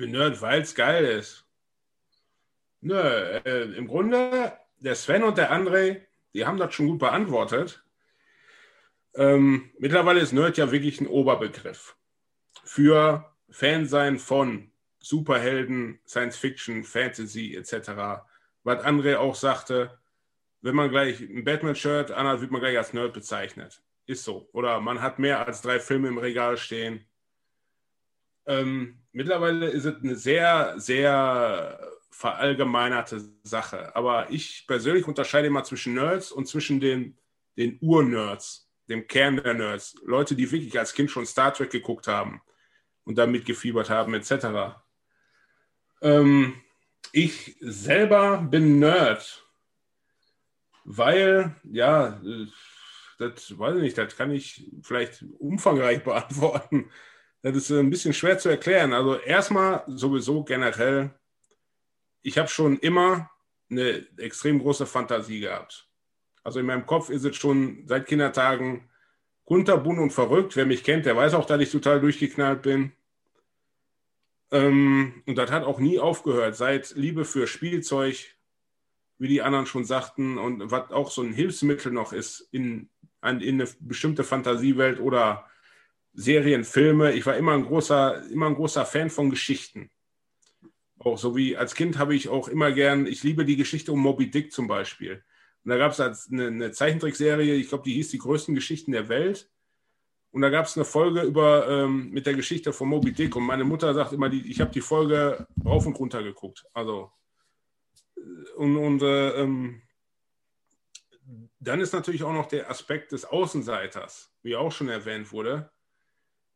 Bin 0.00 0.12
Nerd, 0.12 0.40
weil 0.40 0.62
es 0.62 0.74
geil 0.74 1.04
ist. 1.04 1.44
Nö, 2.80 2.96
äh, 2.96 3.64
im 3.74 3.86
Grunde, 3.86 4.56
der 4.78 4.94
Sven 4.94 5.22
und 5.22 5.36
der 5.36 5.52
André, 5.52 6.00
die 6.32 6.46
haben 6.46 6.56
das 6.56 6.72
schon 6.72 6.86
gut 6.86 7.00
beantwortet. 7.00 7.84
Ähm, 9.14 9.70
mittlerweile 9.78 10.20
ist 10.20 10.32
Nerd 10.32 10.56
ja 10.56 10.72
wirklich 10.72 11.02
ein 11.02 11.06
Oberbegriff 11.06 11.98
für 12.64 13.30
Fansein 13.50 14.18
von 14.18 14.72
Superhelden, 15.00 16.00
Science 16.06 16.38
Fiction, 16.38 16.82
Fantasy 16.82 17.54
etc. 17.54 18.22
Was 18.62 18.82
André 18.82 19.18
auch 19.18 19.34
sagte, 19.34 19.98
wenn 20.62 20.76
man 20.76 20.88
gleich 20.88 21.20
ein 21.20 21.44
Batman-Shirt 21.44 22.10
anhat, 22.10 22.40
wird 22.40 22.52
man 22.52 22.62
gleich 22.62 22.78
als 22.78 22.94
Nerd 22.94 23.12
bezeichnet. 23.12 23.82
Ist 24.06 24.24
so. 24.24 24.48
Oder 24.54 24.80
man 24.80 25.02
hat 25.02 25.18
mehr 25.18 25.46
als 25.46 25.60
drei 25.60 25.78
Filme 25.78 26.08
im 26.08 26.16
Regal 26.16 26.56
stehen. 26.56 27.04
Ähm, 28.46 28.98
mittlerweile 29.12 29.68
ist 29.68 29.84
es 29.84 30.02
eine 30.02 30.16
sehr, 30.16 30.74
sehr 30.78 31.78
verallgemeinerte 32.10 33.22
Sache. 33.42 33.94
Aber 33.96 34.30
ich 34.30 34.66
persönlich 34.66 35.06
unterscheide 35.06 35.46
immer 35.46 35.64
zwischen 35.64 35.94
Nerds 35.94 36.30
und 36.30 36.46
zwischen 36.46 36.80
den, 36.80 37.16
den 37.56 37.78
Ur-Nerds, 37.80 38.70
dem 38.88 39.06
Kern 39.06 39.36
der 39.36 39.54
Nerds. 39.54 39.96
Leute, 40.04 40.34
die 40.34 40.50
wirklich 40.50 40.78
als 40.78 40.92
Kind 40.92 41.10
schon 41.10 41.24
Star 41.24 41.54
Trek 41.54 41.70
geguckt 41.70 42.08
haben 42.08 42.42
und 43.04 43.16
damit 43.16 43.46
gefiebert 43.46 43.88
haben, 43.88 44.12
etc. 44.14 44.76
Ähm, 46.02 46.60
ich 47.12 47.56
selber 47.60 48.38
bin 48.38 48.78
Nerd, 48.78 49.44
weil, 50.84 51.56
ja, 51.64 52.20
das 53.18 53.58
weiß 53.58 53.76
ich 53.76 53.82
nicht, 53.82 53.98
das 53.98 54.16
kann 54.16 54.30
ich 54.30 54.70
vielleicht 54.82 55.24
umfangreich 55.38 56.04
beantworten. 56.04 56.90
Das 57.42 57.56
ist 57.56 57.70
ein 57.70 57.90
bisschen 57.90 58.12
schwer 58.12 58.38
zu 58.38 58.48
erklären. 58.48 58.92
Also 58.92 59.18
erstmal 59.18 59.82
sowieso 59.86 60.44
generell, 60.44 61.10
ich 62.22 62.36
habe 62.36 62.48
schon 62.48 62.78
immer 62.78 63.30
eine 63.70 64.06
extrem 64.18 64.58
große 64.58 64.84
Fantasie 64.84 65.40
gehabt. 65.40 65.88
Also 66.42 66.60
in 66.60 66.66
meinem 66.66 66.86
Kopf 66.86 67.08
ist 67.08 67.24
es 67.24 67.36
schon 67.36 67.84
seit 67.86 68.06
Kindertagen 68.06 68.90
kunterbunt 69.44 69.98
und 69.98 70.12
verrückt. 70.12 70.56
Wer 70.56 70.66
mich 70.66 70.84
kennt, 70.84 71.06
der 71.06 71.16
weiß 71.16 71.34
auch, 71.34 71.46
dass 71.46 71.60
ich 71.60 71.70
total 71.70 72.00
durchgeknallt 72.00 72.62
bin. 72.62 72.92
Ähm, 74.50 75.22
und 75.26 75.36
das 75.36 75.50
hat 75.50 75.64
auch 75.64 75.78
nie 75.78 75.98
aufgehört, 75.98 76.56
seit 76.56 76.90
Liebe 76.92 77.24
für 77.24 77.46
Spielzeug, 77.46 78.36
wie 79.18 79.28
die 79.28 79.42
anderen 79.42 79.66
schon 79.66 79.84
sagten, 79.84 80.38
und 80.38 80.70
was 80.70 80.90
auch 80.90 81.10
so 81.10 81.22
ein 81.22 81.32
Hilfsmittel 81.32 81.92
noch 81.92 82.12
ist 82.12 82.48
in, 82.52 82.90
in 83.22 83.60
eine 83.60 83.68
bestimmte 83.80 84.24
Fantasiewelt 84.24 84.98
oder 85.00 85.49
Serien, 86.12 86.64
Filme. 86.64 87.12
Ich 87.12 87.26
war 87.26 87.36
immer 87.36 87.52
ein 87.52 87.64
großer, 87.64 88.30
immer 88.30 88.46
ein 88.46 88.54
großer 88.54 88.84
Fan 88.84 89.10
von 89.10 89.30
Geschichten. 89.30 89.90
Auch 90.98 91.16
so 91.16 91.34
wie 91.34 91.56
als 91.56 91.74
Kind 91.74 91.98
habe 91.98 92.14
ich 92.14 92.28
auch 92.28 92.48
immer 92.48 92.72
gern, 92.72 93.06
ich 93.06 93.22
liebe 93.22 93.44
die 93.44 93.56
Geschichte 93.56 93.92
um 93.92 94.00
Moby 94.00 94.30
Dick 94.30 94.52
zum 94.52 94.68
Beispiel. 94.68 95.24
Und 95.64 95.70
da 95.70 95.78
gab 95.78 95.92
es 95.92 96.00
eine, 96.00 96.46
eine 96.46 96.72
Zeichentrickserie, 96.72 97.54
ich 97.54 97.68
glaube, 97.68 97.84
die 97.84 97.94
hieß 97.94 98.10
Die 98.10 98.18
größten 98.18 98.54
Geschichten 98.54 98.92
der 98.92 99.08
Welt. 99.08 99.50
Und 100.32 100.42
da 100.42 100.50
gab 100.50 100.66
es 100.66 100.76
eine 100.76 100.84
Folge 100.84 101.22
über 101.22 101.68
ähm, 101.68 102.10
mit 102.10 102.26
der 102.26 102.34
Geschichte 102.34 102.72
von 102.72 102.88
Moby 102.88 103.12
Dick. 103.12 103.34
Und 103.34 103.44
meine 103.44 103.64
Mutter 103.64 103.92
sagt 103.94 104.12
immer, 104.12 104.28
die, 104.28 104.48
ich 104.48 104.60
habe 104.60 104.70
die 104.70 104.80
Folge 104.80 105.46
rauf 105.64 105.86
und 105.86 105.98
runter 105.98 106.22
geguckt. 106.22 106.66
Also 106.72 107.10
äh, 108.16 108.20
und, 108.56 108.76
und 108.76 109.02
äh, 109.02 109.30
ähm, 109.40 109.82
dann 111.58 111.80
ist 111.80 111.92
natürlich 111.92 112.22
auch 112.22 112.32
noch 112.32 112.46
der 112.46 112.70
Aspekt 112.70 113.12
des 113.12 113.24
Außenseiters, 113.24 114.32
wie 114.42 114.56
auch 114.56 114.72
schon 114.72 114.88
erwähnt 114.88 115.32
wurde, 115.32 115.70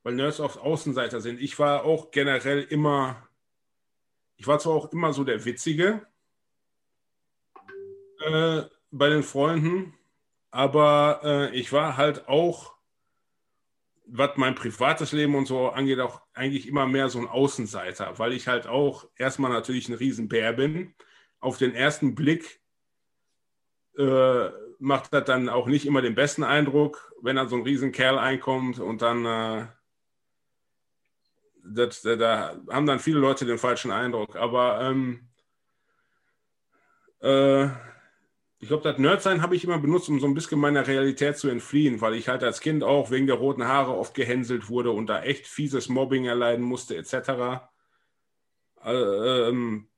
weil 0.05 0.15
Nerds 0.15 0.39
oft 0.39 0.61
Außenseiter 0.61 1.21
sind. 1.21 1.41
Ich 1.41 1.59
war 1.59 1.85
auch 1.85 2.13
generell 2.13 2.63
immer, 2.63 3.27
ich 4.37 4.47
war 4.47 4.61
zwar 4.61 4.75
auch 4.75 4.93
immer 4.93 5.13
so 5.13 5.25
der 5.25 5.45
Witzige 5.45 6.07
äh, 8.21 8.63
bei 8.93 9.09
den 9.09 9.25
Freunden, 9.25 9.95
aber 10.53 11.21
äh, 11.25 11.57
ich 11.57 11.73
war 11.73 11.97
halt 11.97 12.29
auch 12.29 12.75
was 14.07 14.37
mein 14.37 14.55
privates 14.55 15.13
Leben 15.13 15.35
und 15.35 15.47
so 15.47 15.71
angeht, 15.71 15.99
auch 15.99 16.21
eigentlich 16.35 16.69
immer 16.69 16.87
mehr 16.87 17.09
so 17.09 17.19
ein 17.19 17.27
Außenseiter, 17.27 18.19
weil 18.19 18.35
ich 18.35 18.47
halt 18.47 18.67
auch 18.67 19.09
erstmal 19.17 19.51
natürlich 19.51 19.89
ein 19.89 19.95
Riesenbär 19.95 20.53
bin. 20.53 20.95
Auf 21.41 21.57
den 21.57 21.75
ersten 21.75 22.15
Blick 22.15 22.61
äh, 23.97 24.51
macht 24.79 25.15
das 25.15 25.25
dann 25.25 25.49
auch 25.49 25.67
nicht 25.67 25.87
immer 25.87 26.03
den 26.03 26.15
besten 26.15 26.45
Eindruck, 26.45 27.15
wenn 27.23 27.37
dann 27.37 27.49
so 27.49 27.57
ein 27.57 27.63
Riesenkerl 27.63 28.19
einkommt 28.19 28.79
und 28.79 29.01
dann 29.01 29.25
äh, 29.25 29.67
das, 31.65 32.03
da 32.03 32.57
haben 32.71 32.87
dann 32.87 33.01
viele 33.01 33.19
Leute 33.19 33.47
den 33.47 33.59
falschen 33.59 33.91
Eindruck. 33.91 34.37
Aber 34.37 34.81
ähm, 34.83 35.29
Äh, 37.25 37.67
ich 38.59 38.69
glaube, 38.69 38.83
das 38.85 38.99
Nerdsein 38.99 39.43
habe 39.43 39.57
ich 39.57 39.65
immer 39.65 39.79
benutzt, 39.79 40.09
um 40.09 40.21
so 40.21 40.27
ein 40.27 40.35
bisschen 40.35 40.61
meiner 40.61 40.87
Realität 40.87 41.37
zu 41.39 41.49
entfliehen, 41.49 42.01
weil 42.01 42.15
ich 42.15 42.29
halt 42.29 42.43
als 42.43 42.61
Kind 42.61 42.83
auch 42.85 43.11
wegen 43.11 43.27
der 43.27 43.37
roten 43.37 43.65
Haare 43.65 43.97
oft 43.97 44.15
gehänselt 44.15 44.69
wurde 44.69 44.91
und 44.91 45.07
da 45.09 45.23
echt 45.23 45.47
fieses 45.47 45.89
Mobbing 45.89 46.27
erleiden 46.27 46.65
musste, 46.65 46.97
etc. 46.97 47.69
Äh, 48.85 49.49
ähm, 49.49 49.89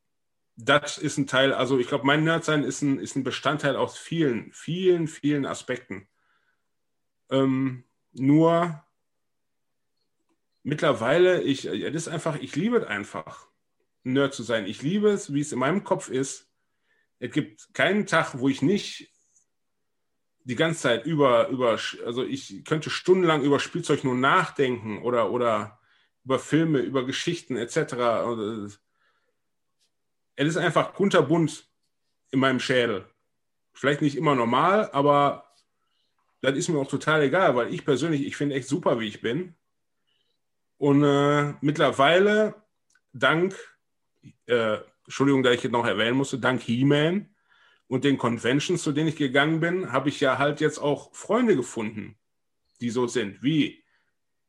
das 0.57 0.99
ist 0.99 1.19
ein 1.19 1.27
Teil, 1.27 1.53
also 1.53 1.79
ich 1.79 1.89
glaube, 1.89 2.07
mein 2.07 2.25
Nerdsein 2.25 2.65
ist 2.65 2.83
ein, 2.83 2.99
ist 2.99 3.17
ein 3.17 3.25
Bestandteil 3.25 3.77
aus 3.77 3.99
vielen, 3.99 4.53
vielen, 4.53 5.07
vielen 5.07 5.47
Aspekten. 5.47 6.09
Ähm, 7.31 7.85
nur 8.13 8.83
mittlerweile, 10.67 11.43
ich, 11.43 11.63
das 11.63 11.95
ist 11.95 12.09
einfach, 12.09 12.37
ich 12.41 12.57
liebe 12.57 12.79
es 12.79 12.85
einfach, 12.85 13.47
Nerd 14.03 14.35
zu 14.35 14.43
sein. 14.43 14.67
Ich 14.67 14.83
liebe 14.83 15.09
es, 15.09 15.33
wie 15.33 15.41
es 15.41 15.53
in 15.53 15.61
meinem 15.61 15.85
Kopf 15.85 16.09
ist. 16.09 16.49
Es 17.19 17.31
gibt 17.31 17.73
keinen 17.73 18.07
Tag, 18.07 18.39
wo 18.39 18.49
ich 18.49 18.63
nicht 18.63 19.09
die 20.45 20.57
ganze 20.57 20.81
Zeit 20.81 21.07
über, 21.07 21.49
über, 21.49 21.79
also 22.05 22.25
ich 22.25 22.65
könnte 22.65 22.91
stundenlang 22.91 23.43
über 23.43 23.59
Spielzeug 23.61 24.05
nur 24.05 24.17
nachdenken 24.17 25.03
oder, 25.03 25.31
oder 25.31 25.81
über 26.25 26.39
Filme, 26.39 26.81
über 26.81 27.07
Geschichten 27.07 27.57
etc. 27.57 27.95
Es 30.35 30.49
ist 30.49 30.57
einfach 30.57 30.95
kunterbunt 30.95 31.69
in 32.31 32.41
meinem 32.41 32.61
Schädel. 32.61 33.07
Vielleicht 33.73 34.03
nicht 34.03 34.17
immer 34.17 34.35
normal, 34.35 34.91
aber 34.93 35.53
das 36.41 36.57
ist 36.57 36.69
mir 36.69 36.79
auch 36.79 36.89
total 36.89 37.23
egal, 37.23 37.55
weil 37.57 37.73
ich 37.73 37.85
persönlich, 37.85 38.27
ich 38.27 38.37
finde 38.37 38.57
echt 38.57 38.69
super, 38.69 38.99
wie 38.99 39.09
ich 39.09 39.21
bin. 39.21 39.55
Und 40.79 41.03
äh, 41.03 41.55
mittlerweile, 41.61 42.55
dank, 43.13 43.57
äh, 44.47 44.79
Entschuldigung, 45.05 45.43
dass 45.43 45.55
ich 45.55 45.63
jetzt 45.63 45.73
noch 45.73 45.87
erwähnen 45.87 46.17
musste, 46.17 46.39
dank 46.39 46.61
He-Man 46.63 47.35
und 47.89 48.05
den 48.05 48.19
Conventions, 48.19 48.83
zu 48.83 48.93
denen 48.93 49.09
ich 49.09 49.17
gegangen 49.17 49.61
bin, 49.61 49.93
habe 49.93 50.09
ich 50.09 50.21
ja 50.21 50.39
halt 50.39 50.61
jetzt 50.61 50.79
auch 50.79 51.15
Freunde 51.15 51.57
gefunden, 51.57 52.19
die 52.81 52.91
so 52.91 53.07
sind, 53.07 53.43
wie 53.43 53.85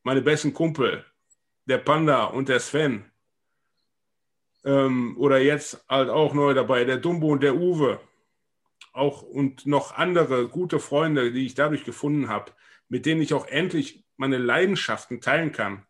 meine 0.03 0.21
besten 0.21 0.53
Kumpel, 0.53 1.05
der 1.65 1.77
Panda 1.77 2.25
und 2.25 2.49
der 2.49 2.59
Sven. 2.59 3.05
Ähm, 4.65 5.15
oder 5.17 5.39
jetzt 5.39 5.85
halt 5.87 6.09
auch 6.09 6.33
neu 6.33 6.53
dabei, 6.53 6.83
der 6.83 6.97
Dumbo 6.97 7.27
und 7.27 7.43
der 7.43 7.55
Uwe. 7.55 7.99
Auch 8.91 9.21
und 9.21 9.65
noch 9.65 9.95
andere 9.95 10.47
gute 10.47 10.79
Freunde, 10.79 11.31
die 11.31 11.45
ich 11.45 11.53
dadurch 11.53 11.85
gefunden 11.85 12.29
habe, 12.29 12.51
mit 12.89 13.05
denen 13.05 13.21
ich 13.21 13.33
auch 13.33 13.47
endlich 13.47 14.03
meine 14.17 14.37
Leidenschaften 14.37 15.21
teilen 15.21 15.51
kann. 15.51 15.85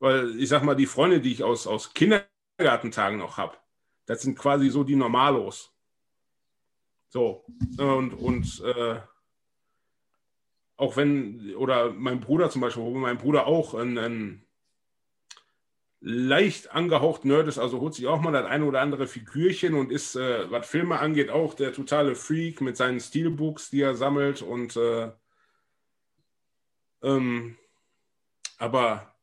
Weil 0.00 0.40
ich 0.40 0.48
sag 0.48 0.64
mal, 0.64 0.74
die 0.74 0.86
Freunde, 0.86 1.20
die 1.20 1.32
ich 1.32 1.44
aus, 1.44 1.66
aus 1.66 1.94
Kindergartentagen 1.94 3.18
noch 3.18 3.36
habe, 3.36 3.56
das 4.06 4.22
sind 4.22 4.36
quasi 4.36 4.68
so 4.70 4.82
die 4.82 4.96
Normalos. 4.96 5.72
So, 7.10 7.44
und, 7.78 8.14
und 8.14 8.62
äh, 8.64 9.00
auch 10.76 10.96
wenn, 10.96 11.54
oder 11.56 11.92
mein 11.92 12.20
Bruder 12.20 12.50
zum 12.50 12.62
Beispiel, 12.62 12.82
wo 12.82 12.90
mein 12.94 13.18
Bruder 13.18 13.46
auch 13.46 13.74
ein, 13.74 13.98
ein 13.98 14.46
leicht 16.00 16.70
angehaucht 16.72 17.26
Nerd 17.26 17.48
ist, 17.48 17.58
also 17.58 17.80
holt 17.80 17.94
sich 17.94 18.06
auch 18.06 18.20
mal 18.20 18.32
das 18.32 18.46
eine 18.46 18.64
oder 18.64 18.80
andere 18.80 19.06
Figürchen 19.06 19.74
und 19.74 19.92
ist, 19.92 20.16
äh, 20.16 20.50
was 20.50 20.66
Filme 20.66 20.98
angeht, 20.98 21.28
auch 21.28 21.54
der 21.54 21.74
totale 21.74 22.14
Freak 22.14 22.62
mit 22.62 22.76
seinen 22.76 23.00
Steelbooks, 23.00 23.68
die 23.70 23.82
er 23.82 23.94
sammelt 23.94 24.40
und 24.40 24.76
äh, 24.76 25.10
ähm, 27.02 27.56
aber 28.58 29.14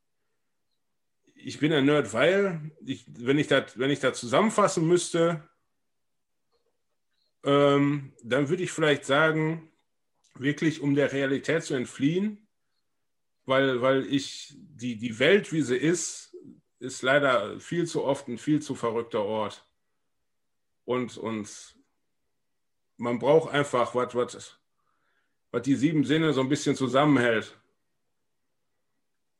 ich 1.38 1.59
bin 1.59 1.72
ein 1.73 1.85
Nerd, 1.85 2.14
weil 2.14 2.72
ich, 2.85 3.05
wenn 3.07 3.38
ich 3.38 3.47
das, 3.47 3.77
wenn 3.77 3.91
ich 3.91 3.99
das 3.99 4.19
zusammenfassen 4.19 4.88
müsste, 4.88 5.47
ähm, 7.43 8.14
dann 8.23 8.49
würde 8.49 8.64
ich 8.64 8.72
vielleicht 8.72 9.05
sagen, 9.05 9.72
wirklich 10.35 10.81
um 10.81 10.95
der 10.95 11.11
Realität 11.11 11.64
zu 11.64 11.73
entfliehen, 11.73 12.47
weil, 13.45 13.81
weil 13.81 14.05
ich 14.05 14.55
die, 14.57 14.97
die 14.97 15.19
Welt, 15.19 15.53
wie 15.53 15.61
sie 15.61 15.77
ist, 15.77 16.35
ist 16.80 17.01
leider 17.01 17.59
viel 17.59 17.88
zu 17.88 18.03
oft 18.03 18.27
ein 18.27 18.38
viel 18.38 18.61
zu 18.61 18.76
verrückter 18.76 19.23
Ort. 19.23 19.65
Und, 20.85 21.18
und 21.18 21.76
man 22.97 23.19
braucht 23.19 23.53
einfach 23.53 23.95
was, 23.95 24.15
was, 24.15 24.59
was 25.51 25.61
die 25.64 25.76
sieben 25.76 26.03
Sinne 26.03 26.34
so 26.34 26.41
ein 26.41 26.49
bisschen 26.49 26.76
zusammenhält. 26.76 27.57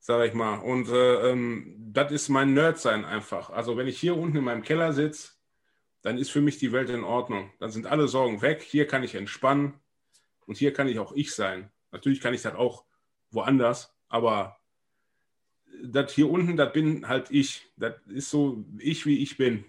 Sag 0.08 0.26
ich 0.26 0.34
mal. 0.34 0.60
Und 0.60 0.88
äh, 0.88 1.32
ähm, 1.32 1.76
das 1.92 2.14
ist 2.14 2.30
mein 2.30 2.54
Nerdsein 2.54 3.04
einfach. 3.04 3.50
Also 3.50 3.76
wenn 3.76 3.88
ich 3.88 4.00
hier 4.00 4.16
unten 4.16 4.38
in 4.38 4.46
meinem 4.46 4.64
Keller 4.64 4.94
sitze, 4.94 5.34
dann 6.02 6.18
ist 6.18 6.32
für 6.32 6.40
mich 6.40 6.58
die 6.58 6.72
Welt 6.72 6.90
in 6.90 7.04
Ordnung. 7.04 7.52
Dann 7.60 7.72
sind 7.72 7.88
alle 7.88 8.08
Sorgen 8.08 8.42
weg. 8.42 8.64
Hier 8.64 8.88
kann 8.88 9.04
ich 9.04 9.16
entspannen. 9.16 9.74
Und 10.46 10.56
hier 10.56 10.72
kann 10.72 10.88
ich 10.88 10.98
auch 11.00 11.12
ich 11.12 11.36
sein. 11.36 11.70
Natürlich 11.92 12.22
kann 12.22 12.34
ich 12.34 12.42
das 12.42 12.56
auch 12.56 12.86
woanders, 13.32 13.94
aber 14.08 14.62
das 15.84 16.14
hier 16.14 16.30
unten, 16.32 16.56
das 16.56 16.72
bin 16.72 17.10
halt 17.10 17.30
ich. 17.30 17.68
Das 17.76 17.96
ist 18.08 18.30
so 18.30 18.64
ich, 18.78 19.06
wie 19.06 19.22
ich 19.22 19.36
bin. 19.36 19.66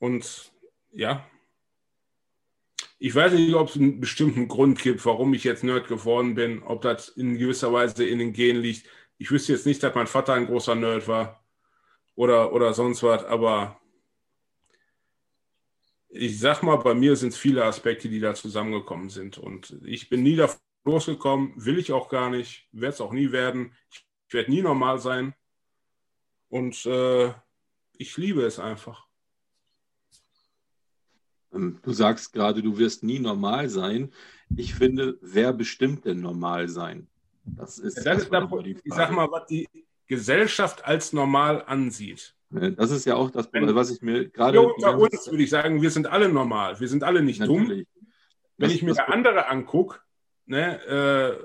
Und 0.00 0.50
ja, 0.90 1.24
ich 3.02 3.14
weiß 3.14 3.32
nicht, 3.32 3.54
ob 3.54 3.70
es 3.70 3.76
einen 3.76 3.98
bestimmten 3.98 4.46
Grund 4.46 4.78
gibt, 4.78 5.04
warum 5.06 5.32
ich 5.32 5.42
jetzt 5.42 5.64
Nerd 5.64 5.88
geworden 5.88 6.34
bin, 6.34 6.62
ob 6.62 6.82
das 6.82 7.08
in 7.08 7.38
gewisser 7.38 7.72
Weise 7.72 8.04
in 8.04 8.18
den 8.18 8.34
Genen 8.34 8.60
liegt. 8.60 8.86
Ich 9.16 9.30
wüsste 9.30 9.52
jetzt 9.52 9.64
nicht, 9.64 9.82
dass 9.82 9.94
mein 9.94 10.06
Vater 10.06 10.34
ein 10.34 10.46
großer 10.46 10.74
Nerd 10.74 11.08
war 11.08 11.42
oder, 12.14 12.52
oder 12.52 12.74
sonst 12.74 13.02
was, 13.02 13.24
aber 13.24 13.80
ich 16.10 16.38
sag 16.38 16.62
mal, 16.62 16.76
bei 16.76 16.92
mir 16.92 17.16
sind 17.16 17.30
es 17.30 17.38
viele 17.38 17.64
Aspekte, 17.64 18.10
die 18.10 18.20
da 18.20 18.34
zusammengekommen 18.34 19.08
sind. 19.08 19.38
Und 19.38 19.78
ich 19.84 20.10
bin 20.10 20.22
nie 20.22 20.36
davon 20.36 20.60
losgekommen, 20.84 21.54
will 21.56 21.78
ich 21.78 21.92
auch 21.92 22.10
gar 22.10 22.28
nicht, 22.28 22.68
werde 22.72 22.94
es 22.94 23.00
auch 23.00 23.12
nie 23.12 23.32
werden. 23.32 23.74
Ich 24.28 24.34
werde 24.34 24.50
nie 24.50 24.60
normal 24.60 24.98
sein. 24.98 25.34
Und 26.48 26.84
äh, 26.84 27.32
ich 27.96 28.16
liebe 28.18 28.42
es 28.42 28.58
einfach. 28.58 29.09
Ähm, 31.54 31.78
du 31.82 31.92
sagst 31.92 32.32
gerade, 32.32 32.62
du 32.62 32.78
wirst 32.78 33.02
nie 33.02 33.18
normal 33.18 33.68
sein. 33.68 34.12
Ich 34.56 34.74
finde, 34.74 35.18
wer 35.20 35.52
bestimmt 35.52 36.04
denn 36.04 36.20
normal 36.20 36.68
sein? 36.68 37.06
Das 37.44 37.78
ist, 37.78 38.04
ja, 38.04 38.14
das 38.14 38.24
ist 38.24 38.32
da, 38.32 38.48
ich 38.64 38.94
sag 38.94 39.12
mal, 39.12 39.30
was 39.30 39.46
die 39.46 39.68
Gesellschaft 40.06 40.84
als 40.84 41.12
normal 41.12 41.64
ansieht. 41.66 42.34
Das 42.50 42.90
ist 42.90 43.06
ja 43.06 43.14
auch 43.14 43.30
das, 43.30 43.48
was 43.52 43.90
ich 43.90 44.02
mir 44.02 44.28
gerade. 44.28 44.60
Unter 44.60 44.98
uns 44.98 45.30
würde 45.30 45.42
ich 45.42 45.50
sagen, 45.50 45.82
wir 45.82 45.90
sind 45.90 46.08
alle 46.08 46.28
normal. 46.28 46.80
Wir 46.80 46.88
sind 46.88 47.04
alle 47.04 47.22
nicht 47.22 47.38
Natürlich. 47.38 47.86
dumm. 47.94 48.06
Wenn 48.56 48.68
das, 48.68 48.74
ich 48.74 48.82
mir 48.82 49.08
andere 49.08 49.46
angucke, 49.46 50.00
ne, 50.46 50.84
äh, 50.84 51.36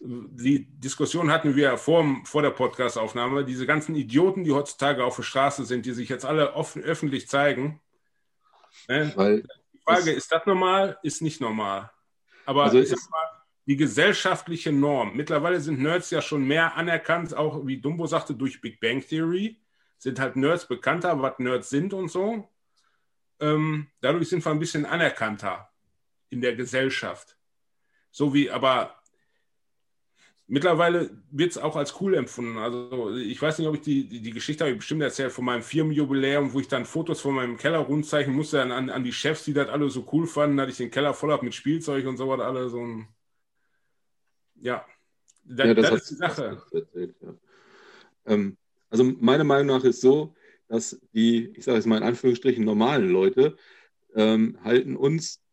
die 0.00 0.66
Diskussion 0.66 1.30
hatten 1.30 1.54
wir 1.56 1.78
vor, 1.78 2.04
vor 2.24 2.42
der 2.42 2.50
Podcastaufnahme. 2.50 3.44
Diese 3.44 3.66
ganzen 3.66 3.94
Idioten, 3.94 4.44
die 4.44 4.52
heutzutage 4.52 5.04
auf 5.04 5.16
der 5.16 5.22
Straße 5.22 5.64
sind, 5.64 5.86
die 5.86 5.92
sich 5.92 6.08
jetzt 6.08 6.26
alle 6.26 6.54
offen, 6.54 6.82
öffentlich 6.82 7.28
zeigen. 7.28 7.80
Ne? 8.88 9.12
Weil 9.14 9.42
die 9.72 9.78
Frage, 9.78 10.12
ist 10.12 10.30
das 10.30 10.46
normal? 10.46 10.98
Ist 11.02 11.22
nicht 11.22 11.40
normal. 11.40 11.90
Aber 12.46 12.64
also 12.64 12.78
mal, 12.78 13.44
die 13.66 13.76
gesellschaftliche 13.76 14.72
Norm. 14.72 15.16
Mittlerweile 15.16 15.60
sind 15.60 15.80
Nerds 15.80 16.10
ja 16.10 16.20
schon 16.20 16.44
mehr 16.44 16.76
anerkannt, 16.76 17.34
auch 17.34 17.66
wie 17.66 17.80
Dumbo 17.80 18.06
sagte, 18.06 18.34
durch 18.34 18.60
Big 18.60 18.80
Bang 18.80 19.00
Theory. 19.00 19.60
Sind 19.98 20.20
halt 20.20 20.36
Nerds 20.36 20.68
bekannter, 20.68 21.20
was 21.22 21.38
Nerds 21.38 21.70
sind 21.70 21.94
und 21.94 22.08
so. 22.08 22.48
Ähm, 23.40 23.88
dadurch 24.00 24.28
sind 24.28 24.44
wir 24.44 24.52
ein 24.52 24.58
bisschen 24.58 24.84
anerkannter 24.84 25.70
in 26.28 26.40
der 26.40 26.54
Gesellschaft. 26.54 27.36
So 28.10 28.34
wie, 28.34 28.50
aber 28.50 28.96
mittlerweile 30.46 31.10
wird 31.30 31.52
es 31.52 31.58
auch 31.58 31.76
als 31.76 32.00
cool 32.00 32.14
empfunden. 32.14 32.58
Also 32.58 33.16
ich 33.16 33.40
weiß 33.40 33.58
nicht, 33.58 33.68
ob 33.68 33.74
ich 33.76 33.80
die, 33.80 34.08
die, 34.08 34.20
die 34.20 34.30
Geschichte 34.30 34.64
habe 34.64 34.72
ich 34.72 34.78
bestimmt 34.78 35.02
erzählt 35.02 35.32
von 35.32 35.44
meinem 35.44 35.62
Firmenjubiläum, 35.62 36.52
wo 36.52 36.60
ich 36.60 36.68
dann 36.68 36.84
Fotos 36.84 37.20
von 37.20 37.34
meinem 37.34 37.56
Keller 37.56 37.78
rundzeichnen 37.78 38.36
musste 38.36 38.62
an, 38.62 38.72
an, 38.72 38.90
an 38.90 39.04
die 39.04 39.12
Chefs, 39.12 39.44
die 39.44 39.54
das 39.54 39.68
alle 39.68 39.88
so 39.90 40.06
cool 40.12 40.26
fanden, 40.26 40.56
dass 40.56 40.68
ich 40.68 40.76
den 40.76 40.90
Keller 40.90 41.14
voll 41.14 41.32
habe 41.32 41.44
mit 41.44 41.54
Spielzeug 41.54 42.06
und 42.06 42.16
so 42.16 42.28
was 42.28 42.40
alle 42.40 42.68
so 42.68 42.80
ein 42.80 43.08
ja, 44.56 44.84
da, 45.44 45.66
ja 45.66 45.74
das, 45.74 45.90
das 45.90 46.02
ist 46.02 46.10
die 46.10 46.14
Sache. 46.14 46.62
Erzählt, 46.72 47.14
ja. 47.20 47.34
ähm, 48.26 48.56
also 48.90 49.04
meiner 49.04 49.44
Meinung 49.44 49.76
nach 49.76 49.84
ist 49.84 50.00
so, 50.00 50.34
dass 50.68 50.98
die, 51.12 51.50
ich 51.54 51.64
sage 51.64 51.76
jetzt 51.76 51.86
mal 51.86 51.98
in 51.98 52.02
Anführungsstrichen, 52.02 52.64
normalen 52.64 53.10
Leute 53.10 53.56
ähm, 54.14 54.58
halten 54.62 54.96
uns 54.96 55.43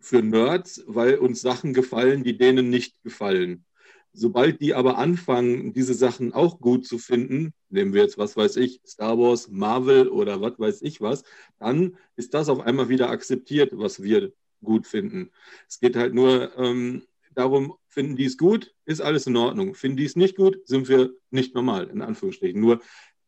für 0.00 0.22
Nerds, 0.22 0.82
weil 0.86 1.16
uns 1.18 1.40
Sachen 1.40 1.74
gefallen, 1.74 2.24
die 2.24 2.36
denen 2.36 2.70
nicht 2.70 3.00
gefallen. 3.02 3.64
Sobald 4.12 4.60
die 4.60 4.74
aber 4.74 4.98
anfangen, 4.98 5.72
diese 5.72 5.94
Sachen 5.94 6.32
auch 6.32 6.58
gut 6.58 6.84
zu 6.84 6.98
finden, 6.98 7.52
nehmen 7.68 7.94
wir 7.94 8.02
jetzt, 8.02 8.18
was 8.18 8.36
weiß 8.36 8.56
ich, 8.56 8.80
Star 8.84 9.16
Wars, 9.18 9.48
Marvel 9.48 10.08
oder 10.08 10.40
was 10.40 10.58
weiß 10.58 10.82
ich 10.82 11.00
was, 11.00 11.22
dann 11.60 11.96
ist 12.16 12.34
das 12.34 12.48
auf 12.48 12.60
einmal 12.60 12.88
wieder 12.88 13.10
akzeptiert, 13.10 13.70
was 13.74 14.02
wir 14.02 14.32
gut 14.64 14.86
finden. 14.86 15.30
Es 15.68 15.78
geht 15.78 15.94
halt 15.94 16.12
nur 16.12 16.56
ähm, 16.58 17.04
darum, 17.34 17.74
finden 17.86 18.16
die 18.16 18.24
es 18.24 18.36
gut, 18.36 18.74
ist 18.84 19.00
alles 19.00 19.26
in 19.26 19.36
Ordnung. 19.36 19.74
Finden 19.74 19.98
die 19.98 20.04
es 20.06 20.16
nicht 20.16 20.36
gut, 20.36 20.58
sind 20.66 20.88
wir 20.88 21.14
nicht 21.30 21.54
normal, 21.54 21.88
in 21.88 22.02
Anführungsstrichen. 22.02 22.60
Nur 22.60 22.80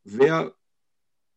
wer, 0.03 0.55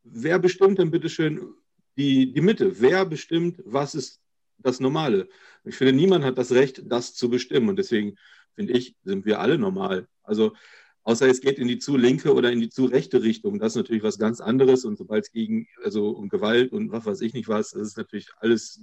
wer 0.03 0.39
bestimmt 0.39 0.79
denn 0.79 0.91
bitteschön, 0.91 1.53
die, 1.97 2.33
die 2.33 2.41
Mitte. 2.41 2.81
Wer 2.81 3.05
bestimmt, 3.05 3.61
was 3.63 3.95
ist 3.95 4.19
das 4.57 4.79
Normale? 4.79 5.27
Ich 5.63 5.75
finde, 5.75 5.93
niemand 5.93 6.23
hat 6.25 6.37
das 6.37 6.51
Recht, 6.51 6.83
das 6.85 7.13
zu 7.13 7.29
bestimmen. 7.29 7.69
Und 7.69 7.77
deswegen 7.77 8.15
finde 8.55 8.73
ich, 8.73 8.95
sind 9.03 9.25
wir 9.25 9.39
alle 9.39 9.57
normal. 9.57 10.07
Also 10.23 10.53
außer 11.03 11.27
es 11.27 11.41
geht 11.41 11.59
in 11.59 11.67
die 11.67 11.77
zu 11.77 11.97
linke 11.97 12.33
oder 12.33 12.51
in 12.51 12.59
die 12.59 12.69
zu 12.69 12.85
rechte 12.85 13.23
Richtung. 13.23 13.59
Das 13.59 13.73
ist 13.73 13.77
natürlich 13.77 14.03
was 14.03 14.17
ganz 14.17 14.41
anderes. 14.41 14.85
Und 14.85 14.97
sobald 14.97 15.25
es 15.25 15.31
gegen, 15.31 15.67
also 15.83 16.09
um 16.09 16.29
Gewalt 16.29 16.71
und 16.71 16.91
was 16.91 17.05
weiß 17.05 17.21
ich 17.21 17.33
nicht 17.33 17.47
was, 17.47 17.71
das 17.71 17.89
ist 17.89 17.97
natürlich 17.97 18.29
alles, 18.37 18.81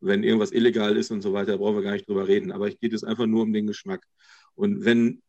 wenn 0.00 0.24
irgendwas 0.24 0.52
illegal 0.52 0.96
ist 0.96 1.10
und 1.10 1.22
so 1.22 1.32
weiter, 1.32 1.58
brauchen 1.58 1.76
wir 1.76 1.82
gar 1.82 1.92
nicht 1.92 2.08
drüber 2.08 2.26
reden. 2.26 2.52
Aber 2.52 2.68
ich 2.68 2.78
geht 2.80 2.92
es 2.92 3.04
einfach 3.04 3.26
nur 3.26 3.42
um 3.42 3.52
den 3.52 3.66
Geschmack. 3.66 4.06
Und 4.54 4.84
wenn 4.84 5.22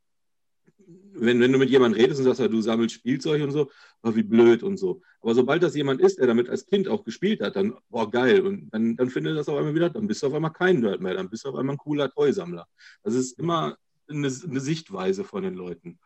wenn, 1.13 1.39
wenn 1.39 1.51
du 1.51 1.57
mit 1.57 1.69
jemandem 1.69 2.01
redest 2.01 2.19
und 2.19 2.25
sagst, 2.25 2.39
ja, 2.39 2.47
du 2.47 2.61
sammelst 2.61 2.95
Spielzeug 2.95 3.41
und 3.43 3.51
so, 3.51 3.69
oh, 4.03 4.15
wie 4.15 4.23
blöd 4.23 4.63
und 4.63 4.77
so. 4.77 5.01
Aber 5.21 5.35
sobald 5.35 5.63
das 5.63 5.75
jemand 5.75 6.01
ist, 6.01 6.19
der 6.19 6.27
damit 6.27 6.49
als 6.49 6.65
Kind 6.65 6.87
auch 6.87 7.03
gespielt 7.03 7.41
hat, 7.41 7.55
dann, 7.55 7.75
boah, 7.89 8.09
geil. 8.09 8.41
Und 8.41 8.69
dann, 8.71 8.95
dann 8.95 9.09
findet 9.09 9.37
das 9.37 9.47
auf 9.47 9.57
einmal 9.57 9.75
wieder, 9.75 9.89
dann 9.89 10.07
bist 10.07 10.23
du 10.23 10.27
auf 10.27 10.33
einmal 10.33 10.51
kein 10.51 10.79
Nerd 10.79 11.01
mehr, 11.01 11.13
dann 11.13 11.29
bist 11.29 11.45
du 11.45 11.49
auf 11.49 11.55
einmal 11.55 11.75
ein 11.75 11.79
cooler 11.79 12.09
Toysammler. 12.09 12.67
Das 13.03 13.13
ist 13.13 13.39
immer 13.39 13.77
eine, 14.07 14.27
eine 14.27 14.59
Sichtweise 14.59 15.23
von 15.23 15.43
den 15.43 15.53
Leuten. 15.53 15.99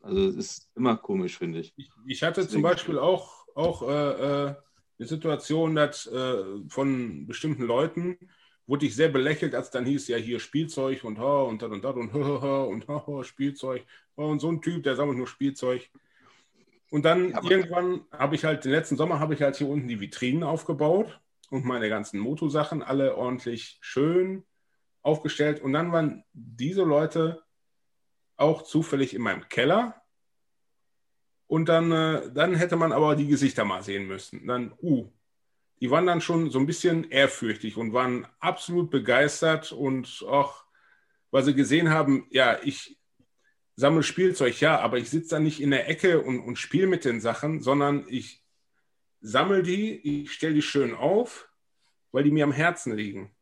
Also 0.00 0.28
es 0.28 0.36
ist 0.36 0.70
immer 0.74 0.96
komisch, 0.96 1.38
finde 1.38 1.60
ich. 1.60 1.72
ich. 1.76 1.90
ich. 2.06 2.22
hatte 2.22 2.42
Deswegen. 2.42 2.52
zum 2.52 2.62
Beispiel 2.62 2.98
auch, 2.98 3.46
auch 3.54 3.88
äh, 3.88 4.46
äh, 4.48 4.54
eine 4.98 5.08
Situation 5.08 5.74
dass, 5.74 6.06
äh, 6.06 6.44
von 6.68 7.26
bestimmten 7.26 7.64
Leuten, 7.64 8.18
wurde 8.66 8.86
ich 8.86 8.96
sehr 8.96 9.08
belächelt, 9.08 9.54
als 9.54 9.70
dann 9.70 9.84
hieß, 9.84 10.08
ja, 10.08 10.16
hier 10.16 10.40
Spielzeug 10.40 11.04
und 11.04 11.18
ha 11.18 11.42
und 11.42 11.62
das 11.62 11.70
und 11.70 11.84
das 11.84 11.94
und 11.96 12.12
ha 12.12 12.62
und 12.62 12.88
ha 12.88 13.24
Spielzeug. 13.24 13.84
Und 14.14 14.40
so 14.40 14.50
ein 14.50 14.62
Typ, 14.62 14.82
der 14.82 14.96
sammelt 14.96 15.18
nur 15.18 15.26
Spielzeug. 15.26 15.90
Und 16.90 17.04
dann 17.04 17.30
ja, 17.30 17.42
irgendwann 17.42 18.02
habe 18.12 18.36
ich 18.36 18.44
halt, 18.44 18.64
den 18.64 18.72
letzten 18.72 18.96
Sommer 18.96 19.18
habe 19.18 19.34
ich 19.34 19.42
halt 19.42 19.56
hier 19.56 19.68
unten 19.68 19.88
die 19.88 20.00
Vitrinen 20.00 20.44
aufgebaut 20.44 21.20
und 21.50 21.64
meine 21.64 21.88
ganzen 21.88 22.20
Motosachen 22.20 22.82
alle 22.82 23.16
ordentlich 23.16 23.78
schön 23.80 24.44
aufgestellt. 25.02 25.60
Und 25.60 25.72
dann 25.72 25.92
waren 25.92 26.24
diese 26.32 26.84
Leute 26.84 27.42
auch 28.36 28.62
zufällig 28.62 29.14
in 29.14 29.22
meinem 29.22 29.48
Keller. 29.48 30.00
Und 31.46 31.68
dann, 31.68 31.92
äh, 31.92 32.32
dann 32.32 32.54
hätte 32.54 32.76
man 32.76 32.92
aber 32.92 33.14
die 33.16 33.26
Gesichter 33.26 33.64
mal 33.64 33.82
sehen 33.82 34.06
müssen. 34.06 34.46
Dann, 34.46 34.72
uh, 34.82 35.10
die 35.80 35.90
waren 35.90 36.06
dann 36.06 36.20
schon 36.20 36.50
so 36.50 36.58
ein 36.58 36.66
bisschen 36.66 37.10
ehrfürchtig 37.10 37.76
und 37.76 37.92
waren 37.92 38.26
absolut 38.40 38.90
begeistert 38.90 39.72
und 39.72 40.24
auch, 40.28 40.64
weil 41.30 41.42
sie 41.42 41.54
gesehen 41.54 41.90
haben, 41.90 42.26
ja, 42.30 42.58
ich 42.62 42.98
sammle 43.76 44.02
Spielzeug, 44.02 44.60
ja, 44.60 44.78
aber 44.80 44.98
ich 44.98 45.10
sitze 45.10 45.30
da 45.30 45.40
nicht 45.40 45.60
in 45.60 45.70
der 45.70 45.88
Ecke 45.88 46.20
und, 46.20 46.40
und 46.40 46.56
spiele 46.58 46.86
mit 46.86 47.04
den 47.04 47.20
Sachen, 47.20 47.60
sondern 47.60 48.06
ich 48.08 48.42
sammle 49.20 49.62
die, 49.62 50.22
ich 50.22 50.32
stelle 50.32 50.54
die 50.54 50.62
schön 50.62 50.94
auf, 50.94 51.50
weil 52.12 52.24
die 52.24 52.30
mir 52.30 52.44
am 52.44 52.52
Herzen 52.52 52.94
liegen. 52.96 53.34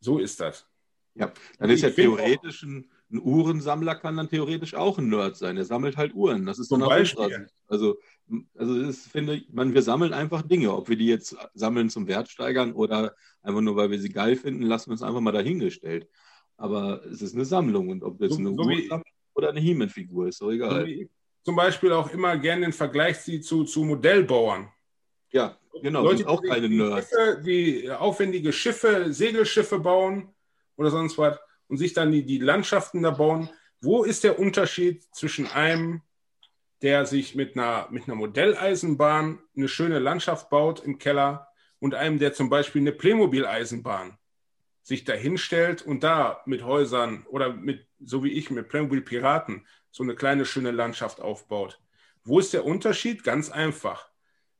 So 0.00 0.18
ist 0.18 0.40
das. 0.40 0.68
Ja, 1.14 1.32
dann 1.58 1.70
ist 1.70 1.82
ja 1.82 1.90
theoretisch 1.90 2.64
ein, 2.64 2.90
ein 3.10 3.20
Uhrensammler 3.20 3.94
kann 3.94 4.16
dann 4.16 4.28
theoretisch 4.28 4.74
auch 4.74 4.98
ein 4.98 5.08
Nerd 5.08 5.36
sein. 5.36 5.56
Er 5.56 5.64
sammelt 5.64 5.96
halt 5.96 6.14
Uhren. 6.14 6.46
Das 6.46 6.58
ist 6.58 6.68
so 6.68 6.76
eine 6.76 7.04
Sicht. 7.04 7.18
Also, 7.68 7.98
also 8.54 8.82
das 8.82 9.06
finde 9.06 9.36
ich, 9.36 9.48
man, 9.52 9.74
wir 9.74 9.82
sammeln 9.82 10.12
einfach 10.12 10.42
Dinge. 10.42 10.74
Ob 10.74 10.88
wir 10.88 10.96
die 10.96 11.06
jetzt 11.06 11.36
sammeln 11.54 11.90
zum 11.90 12.06
Wertsteigern 12.06 12.72
oder 12.72 13.14
einfach 13.42 13.60
nur, 13.60 13.76
weil 13.76 13.90
wir 13.90 14.00
sie 14.00 14.08
geil 14.08 14.36
finden, 14.36 14.62
lassen 14.62 14.88
wir 14.88 14.92
uns 14.92 15.02
einfach 15.02 15.20
mal 15.20 15.32
dahingestellt. 15.32 16.08
Aber 16.56 17.04
es 17.06 17.22
ist 17.22 17.34
eine 17.34 17.44
Sammlung 17.44 17.88
und 17.88 18.02
ob 18.02 18.20
jetzt 18.20 18.34
so, 18.34 18.38
eine 18.38 18.54
so 18.54 18.62
Uhr 18.62 19.02
oder 19.34 19.50
eine 19.50 19.60
He-Man-Figur 19.60 20.28
ist, 20.28 20.38
so 20.38 20.50
egal. 20.50 20.86
So 20.86 21.04
zum 21.44 21.56
Beispiel 21.56 21.92
auch 21.92 22.10
immer 22.10 22.36
gerne 22.38 22.62
den 22.62 22.72
Vergleich 22.72 23.20
zieht 23.20 23.44
zu, 23.44 23.64
zu 23.64 23.84
Modellbauern. 23.84 24.70
Ja, 25.30 25.58
genau, 25.82 26.04
Leute, 26.04 26.26
auch 26.28 26.42
keine 26.42 26.68
Nerds. 26.68 27.10
Die, 27.44 27.82
die 27.82 27.90
aufwendige 27.90 28.52
Schiffe, 28.52 29.12
Segelschiffe 29.12 29.78
bauen 29.78 30.28
oder 30.76 30.90
sonst 30.90 31.18
was 31.18 31.38
und 31.68 31.76
sich 31.76 31.92
dann 31.92 32.12
die, 32.12 32.24
die 32.24 32.38
Landschaften 32.38 33.02
da 33.02 33.10
bauen. 33.10 33.48
Wo 33.80 34.04
ist 34.04 34.24
der 34.24 34.38
Unterschied 34.38 35.04
zwischen 35.14 35.46
einem, 35.46 36.02
der 36.82 37.06
sich 37.06 37.34
mit 37.34 37.56
einer, 37.56 37.88
mit 37.90 38.04
einer 38.04 38.14
Modelleisenbahn 38.14 39.40
eine 39.56 39.68
schöne 39.68 39.98
Landschaft 39.98 40.50
baut 40.50 40.80
im 40.84 40.98
Keller 40.98 41.48
und 41.78 41.94
einem, 41.94 42.18
der 42.18 42.32
zum 42.32 42.50
Beispiel 42.50 42.82
eine 42.82 42.92
Playmobil-Eisenbahn 42.92 44.18
sich 44.84 45.04
da 45.04 45.14
hinstellt 45.14 45.82
und 45.82 46.04
da 46.04 46.42
mit 46.44 46.62
Häusern 46.62 47.24
oder 47.30 47.52
mit, 47.54 47.86
so 48.00 48.22
wie 48.22 48.32
ich, 48.32 48.50
mit 48.50 48.68
Playmobil 48.68 49.00
Piraten 49.00 49.66
so 49.90 50.02
eine 50.02 50.14
kleine 50.14 50.44
schöne 50.44 50.72
Landschaft 50.72 51.20
aufbaut. 51.20 51.80
Wo 52.22 52.38
ist 52.38 52.52
der 52.52 52.66
Unterschied? 52.66 53.24
Ganz 53.24 53.50
einfach. 53.50 54.10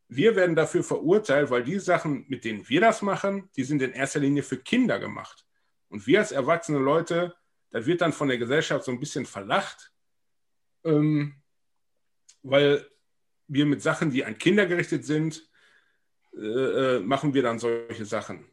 Wir 0.08 0.34
werden 0.34 0.56
dafür 0.56 0.82
verurteilt, 0.82 1.50
weil 1.50 1.62
die 1.62 1.78
Sachen, 1.78 2.24
mit 2.28 2.44
denen 2.44 2.68
wir 2.68 2.80
das 2.80 3.02
machen, 3.02 3.50
die 3.56 3.64
sind 3.64 3.82
in 3.82 3.92
erster 3.92 4.20
Linie 4.20 4.42
für 4.42 4.56
Kinder 4.56 4.98
gemacht. 4.98 5.44
Und 5.94 6.08
wir 6.08 6.18
als 6.18 6.32
erwachsene 6.32 6.78
Leute, 6.78 7.36
da 7.70 7.86
wird 7.86 8.00
dann 8.00 8.12
von 8.12 8.26
der 8.26 8.36
Gesellschaft 8.36 8.84
so 8.84 8.90
ein 8.90 8.98
bisschen 8.98 9.26
verlacht, 9.26 9.92
ähm, 10.82 11.36
weil 12.42 12.84
wir 13.46 13.64
mit 13.64 13.80
Sachen, 13.80 14.10
die 14.10 14.24
an 14.24 14.36
Kinder 14.36 14.66
gerichtet 14.66 15.04
sind, 15.04 15.48
äh, 16.36 16.96
äh 16.96 16.98
machen 16.98 17.32
wir 17.32 17.44
dann 17.44 17.60
solche 17.60 18.04
Sachen. 18.06 18.44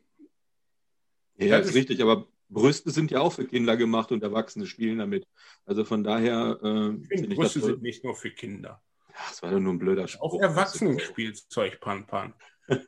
Ja, 1.37 1.57
das 1.57 1.69
ist 1.69 1.73
richtig, 1.73 1.99
aber 2.03 2.27
Brüste 2.47 2.91
sind 2.91 3.09
ja 3.09 3.21
auch 3.21 3.33
für 3.33 3.47
Kinder 3.47 3.75
gemacht 3.75 4.11
und 4.11 4.21
Erwachsene 4.21 4.67
spielen 4.67 4.99
damit. 4.99 5.27
Also 5.65 5.83
von 5.83 6.03
daher. 6.03 6.59
Äh, 6.61 6.95
ich 7.01 7.07
finde, 7.07 7.35
Brüste 7.35 7.57
das, 7.57 7.69
sind 7.69 7.81
nicht 7.81 8.03
nur 8.03 8.13
für 8.13 8.29
Kinder. 8.29 8.83
Ja, 9.09 9.15
das 9.29 9.41
war 9.41 9.49
doch 9.49 9.59
nur 9.59 9.73
ein 9.73 9.79
blöder 9.79 10.07
Spruch. 10.07 10.35
Auch 10.35 10.39
Erwachsenenspielzeug, 10.39 11.79
Pan 11.79 12.05
Pan. 12.05 12.35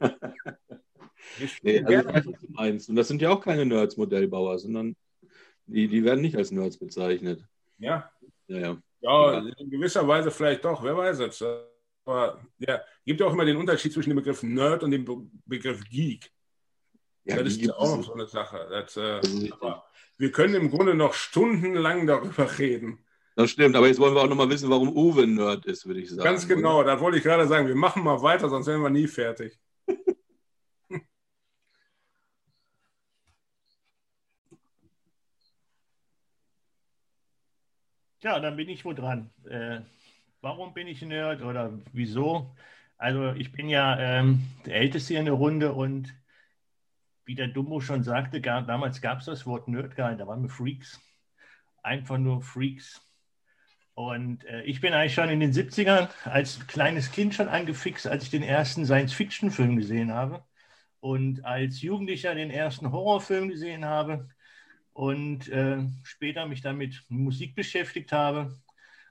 nee, 1.62 1.84
also 1.84 2.10
das 2.10 2.26
ist 2.26 2.58
eins. 2.58 2.90
Und 2.90 2.96
das 2.96 3.08
sind 3.08 3.22
ja 3.22 3.30
auch 3.30 3.42
keine 3.42 3.66
Nerds 3.66 3.98
Modellbauer, 3.98 4.60
sondern 4.60 4.96
die, 5.66 5.88
die 5.88 6.04
werden 6.04 6.22
nicht 6.22 6.36
als 6.36 6.52
Nerds 6.52 6.78
bezeichnet. 6.78 7.44
Ja. 7.78 8.12
Ja, 8.48 8.60
ja. 8.60 8.78
Ja, 9.02 9.40
in 9.58 9.70
gewisser 9.70 10.08
Weise 10.08 10.32
vielleicht 10.32 10.64
doch, 10.64 10.82
wer 10.82 10.96
weiß 10.96 11.20
es. 11.20 11.44
Aber 12.06 12.40
ja, 12.60 12.82
gibt 13.06 13.20
ja 13.20 13.28
auch 13.28 13.34
immer 13.34 13.46
den 13.46 13.58
Unterschied 13.58 13.92
zwischen 13.92 14.10
dem 14.10 14.18
Begriff 14.18 14.44
Nerd 14.44 14.84
und 14.84 14.92
dem 14.92 15.32
Begriff 15.46 15.84
Geek. 15.90 16.32
Ja, 17.26 17.42
das 17.42 17.54
ist 17.54 17.62
ja 17.62 17.74
auch 17.74 17.98
noch 17.98 18.04
so 18.04 18.14
eine 18.14 18.28
Sache. 18.28 18.68
Das, 18.70 18.98
äh, 18.98 19.22
wir 20.18 20.32
können 20.32 20.56
im 20.56 20.70
Grunde 20.70 20.94
noch 20.94 21.14
stundenlang 21.14 22.08
darüber 22.08 22.58
reden. 22.60 23.00
Das 23.36 23.50
stimmt, 23.50 23.76
aber 23.76 23.88
jetzt 23.88 24.00
wollen 24.00 24.14
wir 24.14 24.22
auch 24.22 24.28
noch 24.28 24.36
mal 24.36 24.50
wissen, 24.50 24.70
warum 24.70 24.96
Uwe 24.96 25.24
ein 25.24 25.34
Nerd 25.34 25.66
ist, 25.66 25.88
würde 25.88 26.02
ich 26.02 26.10
sagen. 26.10 26.24
Ganz 26.24 26.48
genau, 26.48 26.84
da 26.84 27.00
wollte 27.00 27.18
ich 27.18 27.24
gerade 27.24 27.48
sagen, 27.48 27.68
wir 27.68 27.76
machen 27.76 28.04
mal 28.04 28.22
weiter, 28.22 28.48
sonst 28.48 28.68
werden 28.68 28.84
wir 28.84 28.90
nie 28.90 29.08
fertig. 29.08 29.58
Ja, 38.24 38.40
dann 38.40 38.56
bin 38.56 38.70
ich 38.70 38.86
wohl 38.86 38.96
dran. 38.96 39.30
Äh, 39.50 39.82
warum 40.40 40.74
bin 40.74 40.88
ich 40.88 41.02
Nerd 41.02 41.42
oder 41.42 41.74
wieso? 41.92 42.56
Also 42.98 43.34
ich 43.34 43.52
bin 43.52 43.68
ja 43.68 44.00
ähm, 44.00 44.44
der 44.66 44.76
Älteste 44.76 45.16
in 45.16 45.26
der 45.26 45.34
Runde 45.34 45.74
und 45.74 46.14
wie 47.26 47.36
der 47.36 47.50
Dumbo 47.50 47.82
schon 47.82 48.04
sagte, 48.04 48.40
gar, 48.40 48.62
damals 48.62 49.02
gab 49.02 49.20
es 49.20 49.26
das 49.26 49.46
Wort 49.46 49.68
Nerd 49.68 49.98
gar 49.98 50.10
nicht, 50.10 50.22
da 50.22 50.28
waren 50.28 50.42
wir 50.42 50.50
Freaks. 50.50 51.02
Einfach 51.82 52.18
nur 52.18 52.42
Freaks. 52.42 53.02
Und 53.94 54.46
äh, 54.46 54.64
ich 54.64 54.80
bin 54.80 54.94
eigentlich 54.94 55.14
schon 55.16 55.28
in 55.30 55.42
den 55.42 55.52
70ern 55.52 56.08
als 56.24 56.66
kleines 56.68 57.12
Kind 57.12 57.36
schon 57.36 57.50
angefixt, 57.50 58.08
als 58.08 58.24
ich 58.24 58.30
den 58.30 58.44
ersten 58.44 58.86
Science-Fiction-Film 58.86 59.76
gesehen 59.76 60.14
habe. 60.14 60.46
Und 61.02 61.44
als 61.44 61.82
Jugendlicher 61.82 62.34
den 62.36 62.52
ersten 62.52 62.94
Horrorfilm 62.94 63.50
gesehen 63.50 63.84
habe. 63.84 64.30
Und 64.94 65.50
äh, 65.50 65.80
später 66.04 66.46
mich 66.46 66.62
dann 66.62 66.78
mit 66.78 67.04
Musik 67.10 67.56
beschäftigt 67.56 68.12
habe, 68.12 68.56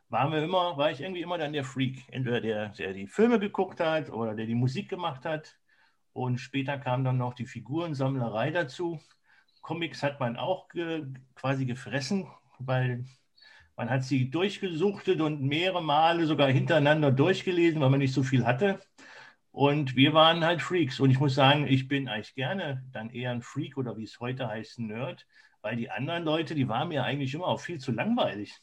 war, 0.09 0.28
mir 0.28 0.42
immer, 0.42 0.76
war 0.76 0.90
ich 0.90 1.00
irgendwie 1.00 1.22
immer 1.22 1.38
dann 1.38 1.52
der 1.52 1.64
Freak. 1.64 2.04
Entweder 2.09 2.40
der, 2.40 2.68
der 2.70 2.92
die 2.92 3.06
Filme 3.06 3.38
geguckt 3.38 3.80
hat 3.80 4.10
oder 4.10 4.34
der 4.34 4.46
die 4.46 4.54
Musik 4.54 4.88
gemacht 4.88 5.24
hat. 5.24 5.59
Und 6.12 6.38
später 6.38 6.78
kam 6.78 7.04
dann 7.04 7.18
noch 7.18 7.34
die 7.34 7.46
Figurensammlerei 7.46 8.50
dazu. 8.50 9.00
Comics 9.62 10.02
hat 10.02 10.20
man 10.20 10.36
auch 10.36 10.68
ge 10.68 11.06
quasi 11.34 11.64
gefressen, 11.64 12.26
weil 12.59 13.04
man 13.76 13.90
hat 13.90 14.04
sie 14.04 14.30
durchgesuchtet 14.30 15.20
und 15.20 15.42
mehrere 15.42 15.82
Male 15.82 16.26
sogar 16.26 16.48
hintereinander 16.50 17.10
durchgelesen, 17.10 17.80
weil 17.80 17.90
man 17.90 18.00
nicht 18.00 18.12
so 18.12 18.22
viel 18.22 18.44
hatte. 18.44 18.80
Und 19.50 19.96
wir 19.96 20.14
waren 20.14 20.44
halt 20.44 20.62
Freaks. 20.62 21.00
Und 21.00 21.10
ich 21.10 21.20
muss 21.20 21.34
sagen, 21.34 21.66
ich 21.66 21.88
bin 21.88 22.09
eigentlich 22.09 22.34
gerne 22.34 22.84
dann 22.92 23.10
eher 23.10 23.30
ein 23.30 23.42
Freak 23.42 23.76
oder 23.76 23.96
wie 23.96 24.04
es 24.04 24.20
heute 24.20 24.48
heißt, 24.48 24.78
Nerd, 24.78 25.26
weil 25.62 25.76
die 25.76 25.90
anderen 25.90 26.24
Leute, 26.24 26.55
die 26.55 26.68
waren 26.68 26.89
mir 26.89 27.05
eigentlich 27.05 27.34
immer 27.34 27.47
auch 27.47 27.60
viel 27.60 27.78
zu 27.78 27.93
langweilig. 27.93 28.60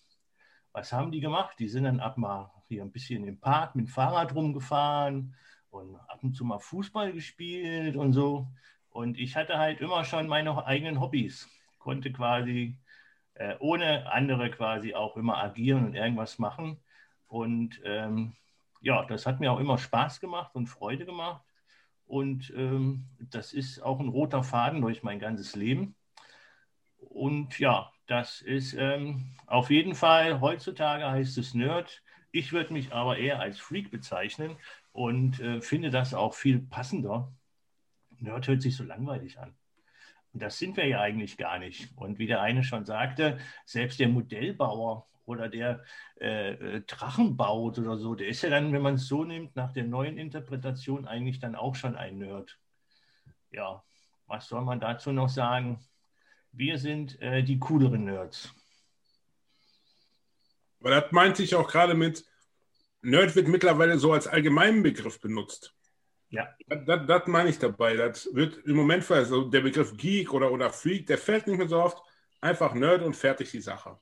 Was 0.71 0.93
haben 0.93 1.11
die 1.11 1.19
gemacht? 1.19 1.57
Die 1.59 1.67
sind 1.67 1.85
dann 1.85 1.99
ab 1.99 2.17
mal 2.17 2.51
hier 2.67 2.83
ein 2.83 2.91
bisschen 2.91 3.27
im 3.27 3.39
Park 3.39 3.75
mit 3.75 3.87
dem 3.87 3.89
Fahrrad 3.89 4.35
rumgefahren, 4.35 5.35
und 5.71 5.95
ab 5.95 6.19
und 6.23 6.33
zu 6.33 6.45
mal 6.45 6.59
Fußball 6.59 7.13
gespielt 7.13 7.95
und 7.95 8.13
so. 8.13 8.47
Und 8.89 9.17
ich 9.17 9.35
hatte 9.35 9.57
halt 9.57 9.81
immer 9.81 10.03
schon 10.03 10.27
meine 10.27 10.65
eigenen 10.65 10.99
Hobbys, 10.99 11.47
konnte 11.77 12.11
quasi 12.11 12.77
äh, 13.35 13.55
ohne 13.59 14.11
andere 14.11 14.49
quasi 14.49 14.93
auch 14.95 15.15
immer 15.15 15.37
agieren 15.37 15.85
und 15.85 15.95
irgendwas 15.95 16.39
machen. 16.39 16.77
Und 17.27 17.81
ähm, 17.85 18.33
ja, 18.81 19.05
das 19.05 19.25
hat 19.25 19.39
mir 19.39 19.51
auch 19.51 19.59
immer 19.59 19.77
Spaß 19.77 20.19
gemacht 20.19 20.55
und 20.55 20.67
Freude 20.67 21.05
gemacht. 21.05 21.43
Und 22.07 22.51
ähm, 22.55 23.05
das 23.19 23.53
ist 23.53 23.81
auch 23.81 23.99
ein 23.99 24.09
roter 24.09 24.43
Faden 24.43 24.81
durch 24.81 25.03
mein 25.03 25.19
ganzes 25.19 25.55
Leben. 25.55 25.95
Und 26.99 27.59
ja, 27.59 27.91
das 28.07 28.41
ist 28.41 28.73
ähm, 28.73 29.35
auf 29.47 29.69
jeden 29.69 29.95
Fall, 29.95 30.41
heutzutage 30.41 31.09
heißt 31.09 31.37
es 31.37 31.53
Nerd. 31.53 32.01
Ich 32.31 32.51
würde 32.53 32.73
mich 32.73 32.93
aber 32.93 33.17
eher 33.17 33.39
als 33.39 33.59
Freak 33.59 33.91
bezeichnen 33.91 34.57
und 34.91 35.39
äh, 35.39 35.61
finde 35.61 35.89
das 35.89 36.13
auch 36.13 36.33
viel 36.33 36.59
passender. 36.59 37.31
Nerd 38.19 38.47
hört 38.47 38.61
sich 38.61 38.75
so 38.75 38.83
langweilig 38.83 39.39
an. 39.39 39.55
Und 40.33 40.43
das 40.43 40.57
sind 40.59 40.77
wir 40.77 40.87
ja 40.87 41.01
eigentlich 41.01 41.37
gar 41.37 41.57
nicht. 41.59 41.89
Und 41.95 42.19
wie 42.19 42.27
der 42.27 42.41
eine 42.41 42.63
schon 42.63 42.85
sagte, 42.85 43.39
selbst 43.65 43.99
der 43.99 44.09
Modellbauer 44.09 45.07
oder 45.25 45.49
der 45.49 45.83
äh, 46.19 46.53
äh 46.53 46.81
Drachen 46.81 47.37
baut 47.37 47.79
oder 47.79 47.97
so, 47.97 48.15
der 48.15 48.27
ist 48.27 48.41
ja 48.41 48.49
dann, 48.49 48.73
wenn 48.73 48.81
man 48.81 48.95
es 48.95 49.07
so 49.07 49.23
nimmt, 49.23 49.55
nach 49.55 49.71
der 49.71 49.85
neuen 49.85 50.17
Interpretation 50.17 51.07
eigentlich 51.07 51.39
dann 51.39 51.55
auch 51.55 51.75
schon 51.75 51.95
ein 51.95 52.17
Nerd. 52.17 52.59
Ja, 53.51 53.83
was 54.27 54.47
soll 54.47 54.61
man 54.61 54.79
dazu 54.79 55.11
noch 55.11 55.29
sagen? 55.29 55.79
Wir 56.59 56.77
sind 56.77 57.21
äh, 57.21 57.41
die 57.41 57.57
cooleren 57.57 58.03
Nerds. 58.03 58.53
Aber 60.81 60.89
das 60.89 61.09
meint 61.13 61.37
sich 61.37 61.55
auch 61.55 61.71
gerade 61.71 61.93
mit, 61.93 62.25
Nerd 63.01 63.33
wird 63.37 63.47
mittlerweile 63.47 63.97
so 63.97 64.11
als 64.11 64.27
allgemeinen 64.27 64.83
Begriff 64.83 65.21
benutzt. 65.21 65.73
Ja. 66.31 66.53
Das, 66.67 67.07
das, 67.07 67.27
meine 67.27 67.49
ich 67.49 67.59
dabei. 67.59 67.95
Das 67.95 68.27
wird 68.35 68.57
im 68.65 68.75
Moment 68.75 69.05
für 69.05 69.15
also 69.15 69.49
der 69.49 69.61
Begriff 69.61 69.95
Geek 69.95 70.33
oder, 70.33 70.51
oder 70.51 70.69
Freak, 70.69 71.07
der 71.07 71.17
fällt 71.17 71.47
nicht 71.47 71.59
mehr 71.59 71.69
so 71.69 71.81
oft. 71.81 72.03
Einfach 72.41 72.73
Nerd 72.73 73.03
und 73.03 73.15
fertig 73.15 73.51
die 73.51 73.61
Sache. 73.61 73.97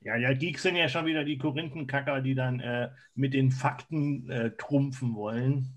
Ja, 0.00 0.16
ja, 0.16 0.34
Geeks 0.34 0.62
sind 0.62 0.74
ja 0.74 0.88
schon 0.88 1.06
wieder 1.06 1.22
die 1.22 1.38
Korinthenkacker, 1.38 2.22
die 2.22 2.34
dann 2.34 2.58
äh, 2.58 2.90
mit 3.14 3.34
den 3.34 3.52
Fakten 3.52 4.28
äh, 4.30 4.50
trumpfen 4.56 5.14
wollen 5.14 5.68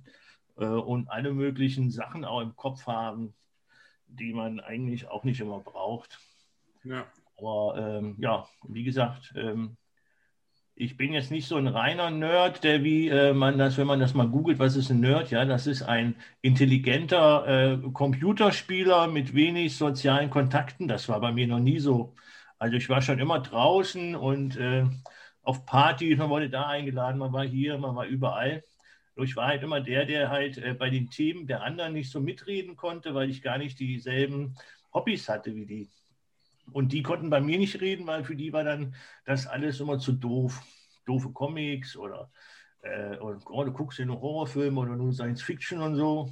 äh, 0.57 0.65
und 0.65 1.11
alle 1.11 1.31
möglichen 1.31 1.91
Sachen 1.91 2.25
auch 2.25 2.41
im 2.41 2.55
Kopf 2.55 2.87
haben, 2.87 3.35
die 4.19 4.33
man 4.33 4.59
eigentlich 4.59 5.07
auch 5.07 5.23
nicht 5.23 5.39
immer 5.39 5.59
braucht. 5.59 6.19
Ja. 6.83 7.05
Aber 7.37 7.75
ähm, 7.77 8.15
ja, 8.19 8.47
wie 8.67 8.83
gesagt, 8.83 9.33
ähm, 9.35 9.77
ich 10.79 10.95
bin 10.95 11.11
jetzt 11.11 11.31
nicht 11.31 11.47
so 11.47 11.55
ein 11.55 11.67
reiner 11.67 12.11
Nerd, 12.11 12.63
der 12.63 12.83
wie 12.83 13.09
äh, 13.09 13.33
man 13.33 13.57
das, 13.57 13.77
wenn 13.77 13.87
man 13.87 13.99
das 13.99 14.13
mal 14.13 14.27
googelt, 14.27 14.59
was 14.59 14.75
ist 14.75 14.91
ein 14.91 14.99
Nerd? 14.99 15.31
Ja, 15.31 15.43
das 15.43 15.65
ist 15.65 15.81
ein 15.81 16.15
intelligenter 16.41 17.47
äh, 17.47 17.91
Computerspieler 17.91 19.07
mit 19.07 19.33
wenig 19.33 19.75
sozialen 19.75 20.29
Kontakten. 20.29 20.87
Das 20.87 21.09
war 21.09 21.19
bei 21.19 21.31
mir 21.31 21.47
noch 21.47 21.59
nie 21.59 21.79
so. 21.79 22.13
Also 22.59 22.75
ich 22.75 22.89
war 22.89 23.01
schon 23.01 23.19
immer 23.19 23.39
draußen 23.39 24.15
und 24.15 24.57
äh, 24.57 24.85
auf 25.41 25.65
Partys, 25.65 26.17
man 26.17 26.29
wurde 26.29 26.49
da 26.49 26.67
eingeladen, 26.67 27.17
man 27.17 27.33
war 27.33 27.45
hier, 27.45 27.77
man 27.77 27.95
war 27.95 28.05
überall. 28.05 28.63
Ich 29.23 29.35
war 29.35 29.47
halt 29.47 29.63
immer 29.63 29.81
der, 29.81 30.05
der 30.05 30.29
halt 30.29 30.57
äh, 30.57 30.73
bei 30.73 30.89
den 30.89 31.09
Themen 31.09 31.47
der 31.47 31.63
anderen 31.63 31.93
nicht 31.93 32.11
so 32.11 32.19
mitreden 32.19 32.75
konnte, 32.75 33.13
weil 33.13 33.29
ich 33.29 33.41
gar 33.41 33.57
nicht 33.57 33.79
dieselben 33.79 34.55
Hobbys 34.93 35.29
hatte 35.29 35.55
wie 35.55 35.65
die. 35.65 35.89
Und 36.71 36.91
die 36.91 37.01
konnten 37.03 37.29
bei 37.29 37.39
mir 37.39 37.57
nicht 37.57 37.79
reden, 37.79 38.07
weil 38.07 38.23
für 38.23 38.35
die 38.35 38.51
war 38.53 38.63
dann 38.63 38.95
das 39.25 39.47
alles 39.47 39.79
immer 39.79 39.99
zu 39.99 40.13
doof. 40.13 40.61
Doofe 41.05 41.31
Comics 41.31 41.95
oder, 41.95 42.29
äh, 42.81 43.17
oder 43.17 43.39
oh, 43.49 43.63
du 43.63 43.71
guckst 43.71 43.97
dir 43.97 44.05
nur 44.05 44.21
Horrorfilme 44.21 44.79
oder 44.79 44.95
nur 44.95 45.13
Science 45.13 45.41
Fiction 45.41 45.81
und 45.81 45.95
so. 45.95 46.31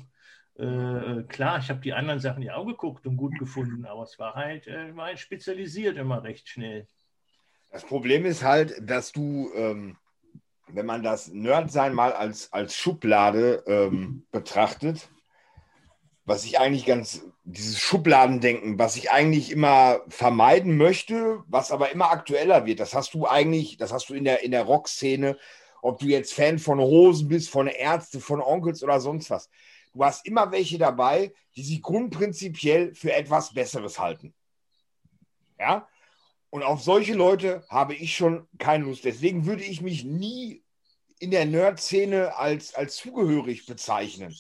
Äh, 0.58 1.24
klar, 1.24 1.60
ich 1.60 1.70
habe 1.70 1.82
die 1.82 1.94
anderen 1.94 2.20
Sachen 2.20 2.44
ja 2.44 2.56
auch 2.56 2.66
geguckt 2.66 3.06
und 3.08 3.18
gut 3.18 3.38
gefunden, 3.40 3.86
aber 3.86 4.04
es 4.04 4.18
war 4.20 4.36
halt, 4.36 4.68
äh, 4.68 4.96
war 4.96 5.08
halt 5.08 5.20
spezialisiert 5.20 5.98
immer 5.98 6.24
recht 6.24 6.48
schnell. 6.48 6.88
Das 7.72 7.86
Problem 7.86 8.26
ist 8.26 8.44
halt, 8.44 8.74
dass 8.82 9.12
du, 9.12 9.52
ähm, 9.54 9.98
wenn 10.68 10.86
man 10.86 11.04
das 11.04 11.28
Nerdsein 11.28 11.94
mal 11.94 12.14
als, 12.14 12.52
als 12.52 12.76
Schublade 12.76 13.64
ähm, 13.68 14.26
betrachtet, 14.32 15.10
was 16.26 16.44
ich 16.44 16.60
eigentlich 16.60 16.86
ganz, 16.86 17.24
dieses 17.44 17.80
Schubladendenken, 17.80 18.80
was 18.80 18.96
ich 18.96 19.12
eigentlich 19.12 19.52
immer 19.52 20.02
vermeiden 20.08 20.76
möchte, 20.78 21.44
was 21.48 21.72
aber 21.72 21.92
immer 21.92 22.10
aktueller 22.10 22.66
wird. 22.66 22.80
Das 22.80 22.96
hast 22.96 23.14
du 23.14 23.28
eigentlich, 23.28 23.78
das 23.78 23.94
hast 23.94 24.10
du 24.10 24.16
in 24.16 24.24
der, 24.24 24.44
in 24.44 24.52
der 24.52 24.64
Rockszene, 24.64 25.38
ob 25.82 26.00
du 26.00 26.08
jetzt 26.08 26.34
Fan 26.34 26.58
von 26.58 26.80
Hosen 26.80 27.28
bist, 27.28 27.50
von 27.50 27.68
Ärzte, 27.68 28.20
von 28.20 28.42
Onkels 28.42 28.84
oder 28.84 29.00
sonst 29.00 29.30
was. 29.30 29.50
Du 29.94 30.04
hast 30.04 30.26
immer 30.26 30.52
welche 30.52 30.80
dabei, 30.80 31.32
die 31.56 31.64
sich 31.64 31.82
grundprinzipiell 31.82 32.96
für 32.96 33.14
etwas 33.14 33.54
Besseres 33.54 34.00
halten. 34.00 34.34
Ja? 35.60 35.88
Und 36.56 36.64
auf 36.64 36.82
solche 36.82 37.14
Leute 37.14 37.66
habe 37.68 37.96
ich 37.96 38.16
schon 38.16 38.48
keine 38.60 38.86
Lust. 38.86 39.04
Deswegen 39.04 39.46
würde 39.46 39.66
ich 39.66 39.82
mich 39.82 40.06
nie 40.06 40.64
in 41.20 41.30
der 41.30 41.46
Nerd-Szene 41.46 42.38
als, 42.38 42.74
als 42.74 42.96
zugehörig 42.96 43.66
bezeichnen. 43.66 44.34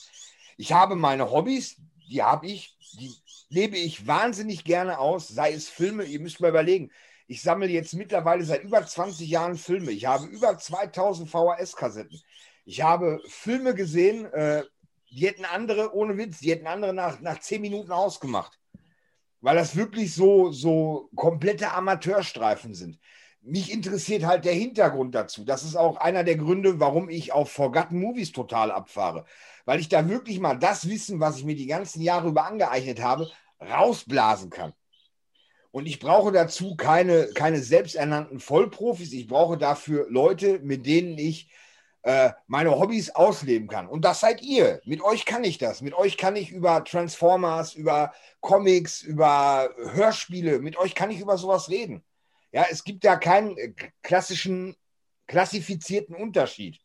Ich 0.55 0.71
habe 0.71 0.95
meine 0.95 1.29
Hobbys, 1.29 1.75
die 2.09 2.23
habe 2.23 2.47
ich, 2.47 2.77
die 2.93 3.13
lebe 3.49 3.75
ich 3.75 4.07
wahnsinnig 4.07 4.63
gerne 4.63 4.97
aus, 4.97 5.27
sei 5.27 5.51
es 5.51 5.67
Filme, 5.67 6.05
ihr 6.05 6.21
müsst 6.21 6.39
mal 6.39 6.51
überlegen. 6.51 6.89
Ich 7.27 7.41
sammle 7.41 7.67
jetzt 7.67 7.93
mittlerweile 7.95 8.45
seit 8.45 8.63
über 8.63 8.85
20 8.85 9.27
Jahren 9.27 9.57
Filme. 9.57 9.91
Ich 9.91 10.05
habe 10.05 10.25
über 10.27 10.57
2000 10.57 11.29
VHS-Kassetten. 11.29 12.21
Ich 12.63 12.81
habe 12.81 13.19
Filme 13.27 13.75
gesehen, 13.75 14.23
äh, 14.27 14.63
die 15.11 15.27
hätten 15.27 15.43
andere, 15.43 15.93
ohne 15.93 16.15
Witz, 16.15 16.39
die 16.39 16.51
hätten 16.51 16.67
andere 16.67 16.93
nach, 16.93 17.19
nach 17.19 17.41
10 17.41 17.59
Minuten 17.59 17.91
ausgemacht. 17.91 18.57
Weil 19.45 19.55
das 19.55 19.75
wirklich 19.75 20.13
so, 20.13 20.51
so 20.51 21.09
komplette 21.15 21.71
Amateurstreifen 21.71 22.73
sind. 22.73 22.99
Mich 23.41 23.71
interessiert 23.71 24.25
halt 24.25 24.43
der 24.45 24.53
Hintergrund 24.53 25.13
dazu. 25.13 25.45
Das 25.45 25.63
ist 25.63 25.75
auch 25.75 25.97
einer 25.97 26.23
der 26.23 26.35
Gründe, 26.35 26.79
warum 26.79 27.09
ich 27.09 27.31
auf 27.31 27.51
Forgotten 27.51 27.99
Movies 27.99 28.31
total 28.31 28.71
abfahre 28.71 29.25
weil 29.65 29.79
ich 29.79 29.89
da 29.89 30.07
wirklich 30.07 30.39
mal 30.39 30.55
das 30.55 30.87
Wissen, 30.87 31.19
was 31.19 31.37
ich 31.37 31.43
mir 31.43 31.55
die 31.55 31.65
ganzen 31.65 32.01
Jahre 32.01 32.29
über 32.29 32.45
angeeignet 32.45 33.01
habe, 33.01 33.29
rausblasen 33.59 34.49
kann. 34.49 34.73
Und 35.71 35.87
ich 35.87 35.99
brauche 35.99 36.31
dazu 36.31 36.75
keine, 36.75 37.27
keine 37.33 37.59
selbsternannten 37.59 38.39
Vollprofis. 38.39 39.11
Ich 39.11 39.27
brauche 39.27 39.57
dafür 39.57 40.07
Leute, 40.09 40.59
mit 40.59 40.85
denen 40.85 41.17
ich 41.17 41.49
äh, 42.05 42.33
meine 42.45 42.69
Hobbys 42.69 43.09
ausleben 43.09 43.67
kann. 43.67 43.87
Und 43.87 44.05
das 44.05 44.19
seid 44.19 44.43
ihr. 44.43 44.79
Mit 44.85 45.01
euch 45.01 45.25
kann 45.25 45.43
ich 45.43 45.57
das. 45.57 45.81
Mit 45.81 45.95
euch 45.95 46.17
kann 46.17 46.35
ich 46.35 46.51
über 46.51 46.83
Transformers, 46.83 47.73
über 47.73 48.13
Comics, 48.41 49.01
über 49.01 49.71
Hörspiele, 49.75 50.59
mit 50.59 50.77
euch 50.77 50.93
kann 50.93 51.09
ich 51.09 51.19
über 51.19 51.39
sowas 51.39 51.67
reden. 51.67 52.03
Ja, 52.51 52.67
es 52.69 52.83
gibt 52.83 53.03
da 53.05 53.15
keinen 53.15 53.57
äh, 53.57 53.73
klassischen, 54.03 54.75
klassifizierten 55.25 56.15
Unterschied. 56.15 56.79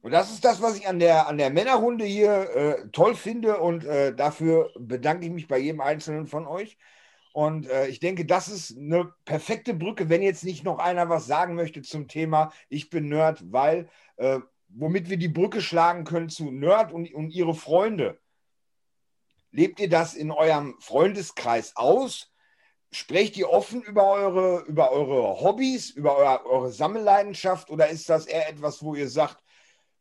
Und 0.00 0.12
das 0.12 0.32
ist 0.32 0.42
das, 0.42 0.62
was 0.62 0.78
ich 0.78 0.88
an 0.88 0.98
der, 0.98 1.28
an 1.28 1.36
der 1.36 1.50
Männerrunde 1.50 2.06
hier 2.06 2.56
äh, 2.56 2.88
toll 2.92 3.14
finde 3.14 3.58
und 3.58 3.84
äh, 3.84 4.14
dafür 4.14 4.72
bedanke 4.78 5.26
ich 5.26 5.32
mich 5.32 5.48
bei 5.48 5.58
jedem 5.58 5.82
Einzelnen 5.82 6.26
von 6.26 6.46
euch. 6.46 6.78
Und 7.32 7.66
äh, 7.68 7.86
ich 7.88 7.98
denke, 8.00 8.26
das 8.26 8.48
ist 8.48 8.76
eine 8.76 9.12
perfekte 9.24 9.74
Brücke, 9.74 10.08
wenn 10.08 10.22
jetzt 10.22 10.44
nicht 10.44 10.64
noch 10.64 10.78
einer 10.78 11.08
was 11.08 11.26
sagen 11.26 11.54
möchte 11.54 11.82
zum 11.82 12.08
Thema 12.08 12.52
Ich 12.68 12.90
bin 12.90 13.08
Nerd, 13.08 13.42
weil 13.50 13.88
äh, 14.16 14.40
womit 14.68 15.08
wir 15.08 15.16
die 15.16 15.28
Brücke 15.28 15.60
schlagen 15.60 16.04
können 16.04 16.28
zu 16.28 16.50
Nerd 16.50 16.92
und, 16.92 17.12
und 17.14 17.30
ihre 17.30 17.54
Freunde. 17.54 18.20
Lebt 19.50 19.80
ihr 19.80 19.88
das 19.88 20.14
in 20.14 20.30
eurem 20.30 20.76
Freundeskreis 20.80 21.76
aus? 21.76 22.30
Sprecht 22.90 23.36
ihr 23.38 23.50
offen 23.50 23.82
über 23.82 24.10
eure, 24.10 24.60
über 24.64 24.92
eure 24.92 25.40
Hobbys, 25.40 25.90
über 25.90 26.16
eure, 26.16 26.46
eure 26.46 26.72
Sammelleidenschaft 26.72 27.70
oder 27.70 27.88
ist 27.88 28.08
das 28.08 28.26
eher 28.26 28.48
etwas, 28.48 28.82
wo 28.82 28.94
ihr 28.94 29.08
sagt, 29.08 29.42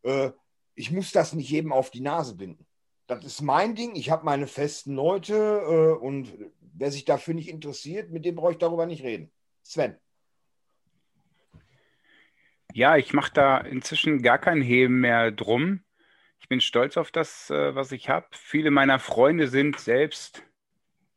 äh, 0.04 0.32
ich 0.76 0.92
muss 0.92 1.12
das 1.12 1.34
nicht 1.34 1.50
jedem 1.50 1.72
auf 1.72 1.92
die 1.92 2.02
Nase 2.02 2.36
binden. 2.36 2.66
Das 3.12 3.26
ist 3.26 3.42
mein 3.42 3.76
Ding. 3.76 3.98
Ich 3.98 4.10
habe 4.10 4.24
meine 4.24 4.48
festen 4.48 4.96
Leute 4.96 5.34
äh, 5.34 6.02
und 6.02 6.32
wer 6.62 6.92
sich 6.92 7.04
dafür 7.04 7.34
nicht 7.34 7.50
interessiert, 7.50 8.10
mit 8.10 8.24
dem 8.24 8.36
brauche 8.36 8.54
ich 8.54 8.58
darüber 8.58 8.86
nicht 8.86 9.04
reden. 9.04 9.30
Sven. 9.64 9.98
Ja, 12.74 12.96
ich 12.96 13.12
mache 13.12 13.34
da 13.34 13.58
inzwischen 13.58 14.22
gar 14.22 14.38
kein 14.38 14.62
Heben 14.62 15.02
mehr 15.02 15.30
drum. 15.32 15.84
Ich 16.40 16.48
bin 16.48 16.62
stolz 16.62 16.96
auf 16.96 17.12
das, 17.12 17.50
äh, 17.50 17.76
was 17.76 17.92
ich 17.92 18.08
habe. 18.08 18.28
Viele 18.32 18.72
meiner 18.72 18.98
Freunde 18.98 19.50
sind 19.50 19.78
selbst 19.78 20.44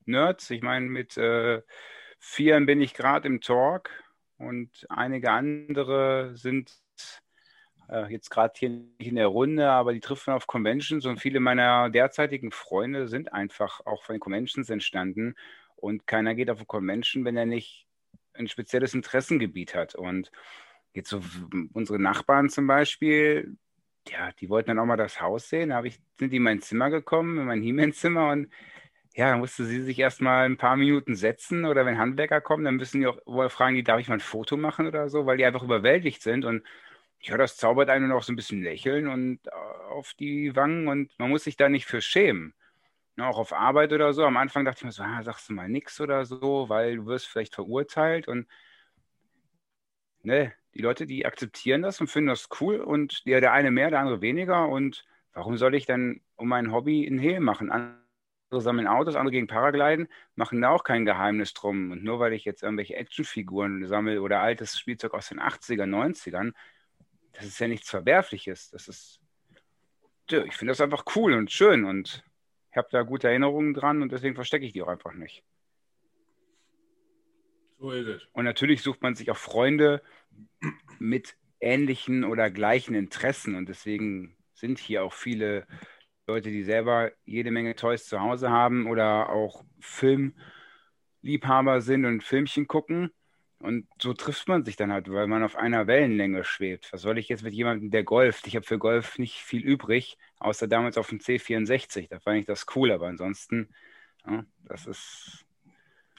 Nerds. 0.05 0.51
Ich 0.51 0.63
meine, 0.63 0.87
mit 0.87 1.17
äh, 1.17 1.63
vieren 2.19 2.67
bin 2.67 2.81
ich 2.81 2.95
gerade 2.95 3.29
im 3.29 3.41
Talk 3.41 3.89
und 4.37 4.85
einige 4.89 5.31
andere 5.31 6.33
sind 6.35 6.77
äh, 7.89 8.11
jetzt 8.13 8.31
gerade 8.31 8.55
hier 8.57 8.71
nicht 8.71 9.09
in 9.09 9.17
der 9.17 9.27
Runde, 9.27 9.71
aber 9.71 9.93
die 9.93 10.01
trifft 10.01 10.27
man 10.27 10.37
auf 10.37 10.47
Conventions 10.47 11.07
und 11.07 11.21
viele 11.21 11.41
meiner 11.41 11.91
derzeitigen 11.91 12.51
Freunde 12.51 13.09
sind 13.09 13.33
einfach 13.33 13.81
auch 13.87 14.03
von 14.05 14.15
den 14.15 14.21
Conventions 14.21 14.71
entstanden 14.71 15.35
und 15.77 16.07
keiner 16.07 16.35
geht 16.35 16.51
auf 16.51 16.59
eine 16.59 16.67
Convention, 16.67 17.25
wenn 17.25 17.37
er 17.37 17.47
nicht 17.47 17.87
ein 18.35 18.49
spezielles 18.49 18.95
Interessengebiet 18.95 19.75
hat. 19.75 19.95
Und 19.95 20.31
jetzt 20.95 21.11
so 21.11 21.21
unsere 21.73 21.99
Nachbarn 22.01 22.49
zum 22.49 22.67
Beispiel, 22.67 23.57
ja, 24.09 24.33
die 24.33 24.49
wollten 24.49 24.69
dann 24.69 24.79
auch 24.79 24.87
mal 24.87 24.97
das 24.97 25.21
Haus 25.21 25.49
sehen. 25.49 25.71
Da 25.71 25.83
ich, 25.85 26.01
sind 26.19 26.31
die 26.33 26.37
in 26.37 26.43
mein 26.43 26.61
Zimmer 26.61 26.91
gekommen, 26.91 27.39
in 27.39 27.47
mein 27.47 27.63
He-Man-Zimmer 27.63 28.31
und 28.31 28.49
ja, 29.17 29.31
dann 29.31 29.39
musste 29.39 29.65
sie 29.65 29.83
sich 29.83 29.99
erstmal 29.99 30.45
ein 30.45 30.57
paar 30.57 30.77
Minuten 30.77 31.15
setzen 31.15 31.65
oder 31.67 31.87
wenn 31.87 31.99
Handwerker 31.99 32.41
kommen, 32.41 32.65
dann 32.65 32.77
müssen 32.77 33.01
die 33.01 33.07
auch 33.07 33.19
fragen, 33.51 33.77
die, 33.77 33.85
darf 33.85 34.01
ich 34.01 34.09
mal 34.09 34.15
ein 34.15 34.21
Foto 34.21 34.57
machen 34.57 34.89
oder 34.89 35.09
so, 35.09 35.25
weil 35.25 35.37
die 35.37 35.45
einfach 35.45 35.63
überwältigt 35.63 36.21
sind 36.21 36.45
und 36.45 36.65
ja, 37.25 37.37
das 37.39 37.57
zaubert 37.57 37.89
einen 37.91 38.09
noch 38.09 38.23
so 38.23 38.33
ein 38.33 38.37
bisschen 38.37 38.63
Lächeln 38.63 39.09
und 39.09 39.41
äh, 39.47 39.51
auf 39.91 40.15
die 40.15 40.55
Wangen 40.57 40.89
und 40.89 41.19
man 41.19 41.31
muss 41.31 41.45
sich 41.45 41.57
da 41.57 41.69
nicht 41.69 41.87
für 41.87 42.01
schämen. 42.03 42.55
Ja, 43.17 43.29
auch 43.29 43.39
auf 43.39 43.53
Arbeit 43.53 43.93
oder 43.93 44.13
so. 44.13 44.25
Am 44.25 44.37
Anfang 44.37 44.65
dachte 44.65 44.81
ich 44.81 44.85
mir 44.85 44.93
so, 44.93 45.03
ah, 45.05 45.23
sagst 45.23 45.49
du 45.49 45.55
mal 45.55 45.69
nichts 45.69 46.01
oder 46.01 46.25
so, 46.27 46.69
weil 46.69 46.97
du 46.97 47.07
wirst 47.07 47.27
vielleicht 47.29 47.55
verurteilt 47.55 48.29
und 48.29 48.47
ne, 50.23 50.53
die 50.75 50.83
Leute, 50.83 51.07
die 51.07 51.25
akzeptieren 51.27 51.83
das 51.83 52.01
und 52.01 52.09
finden 52.09 52.29
das 52.29 52.49
cool 52.61 52.77
und 52.81 53.27
der, 53.27 53.41
der 53.41 53.53
eine 53.53 53.71
mehr, 53.71 53.91
der 53.91 54.01
andere 54.01 54.21
weniger 54.21 54.69
und 54.69 55.05
warum 55.33 55.57
soll 55.57 55.75
ich 55.75 55.87
dann 55.87 56.21
um 56.37 56.49
mein 56.49 56.73
Hobby 56.73 57.05
in 57.05 57.19
Hehl 57.19 57.41
machen? 57.41 57.71
Andere 57.71 58.01
sammeln 58.61 58.87
Autos, 58.87 59.17
andere 59.17 59.33
gegen 59.33 59.47
Paragliden, 59.47 60.09
machen 60.35 60.61
da 60.61 60.71
auch 60.71 60.85
kein 60.85 61.05
Geheimnis 61.05 61.55
drum. 61.55 61.91
Und 61.91 62.05
nur 62.05 62.21
weil 62.21 62.33
ich 62.33 62.45
jetzt 62.45 62.63
irgendwelche 62.63 62.97
Actionfiguren 62.97 63.87
sammle 63.87 64.21
oder 64.23 64.41
altes 64.41 64.79
Spielzeug 64.79 65.15
aus 65.15 65.29
den 65.29 65.41
80er, 65.41 65.87
90ern, 65.87 66.53
das 67.35 67.47
ist 67.47 67.59
ja 67.59 67.69
nichts 67.69 67.91
Verwerfliches. 67.91 68.71
Das 68.71 68.89
ist, 68.89 69.21
ich 70.31 70.55
finde 70.55 70.73
das 70.73 70.81
einfach 70.81 71.05
cool 71.17 71.35
und 71.35 71.51
schön 71.51 71.85
und 71.85 72.25
ich 72.71 72.77
habe 72.77 72.89
da 72.91 73.03
gute 73.03 73.29
Erinnerungen 73.29 73.75
dran 73.75 74.03
und 74.03 74.11
deswegen 74.11 74.35
verstecke 74.35 74.67
ich 74.67 74.73
die 74.73 74.83
auch 74.83 74.89
einfach 74.89 75.13
nicht. 75.13 75.45
So 77.79 77.91
ist 77.91 78.07
es. 78.07 78.23
Und 78.33 78.45
natürlich 78.45 78.83
sucht 78.83 79.03
man 79.03 79.15
sich 79.15 79.31
auch 79.31 79.37
Freunde 79.37 80.03
mit 80.99 81.37
ähnlichen 81.61 82.25
oder 82.25 82.51
gleichen 82.51 82.95
Interessen 82.95 83.55
und 83.55 83.69
deswegen 83.69 84.37
sind 84.55 84.79
hier 84.79 85.05
auch 85.05 85.13
viele 85.13 85.67
Leute, 86.27 86.51
die 86.51 86.63
selber 86.63 87.13
jede 87.25 87.51
Menge 87.51 87.77
Toys 87.77 88.07
zu 88.07 88.21
Hause 88.21 88.51
haben 88.51 88.87
oder 88.87 89.31
auch 89.31 89.65
Filmliebhaber 89.81 91.81
sind 91.81 92.07
und 92.07 92.23
Filmchen 92.23 92.67
gucken. 92.67 93.13
Und 93.65 93.89
so 93.99 94.13
trifft 94.13 94.47
man 94.47 94.63
sich 94.63 94.77
dann 94.77 94.93
halt, 94.93 95.11
weil 95.11 95.27
man 95.27 95.43
auf 95.43 95.57
einer 95.57 95.87
Wellenlänge 95.87 96.45
schwebt. 96.45 96.93
Was 96.93 97.01
soll 97.01 97.17
ich 97.17 97.31
jetzt 97.31 97.43
mit 97.43 97.55
jemandem, 97.55 97.91
der 97.91 98.05
golft? 98.05 98.47
Ich 98.47 98.57
habe 98.57 98.67
für 98.67 98.77
Golf 98.79 99.19
nicht 99.19 99.37
viel 99.37 99.63
übrig, 99.63 100.19
außer 100.39 100.69
damals 100.69 100.99
auf 100.99 101.09
dem 101.09 101.19
C64. 101.19 102.11
Da 102.11 102.21
fand 102.21 102.41
ich 102.41 102.45
das 102.45 102.67
cool, 102.77 102.93
aber 102.93 103.07
ansonsten, 103.07 103.71
ja, 104.27 104.45
das 104.65 104.87
ist, 104.87 105.47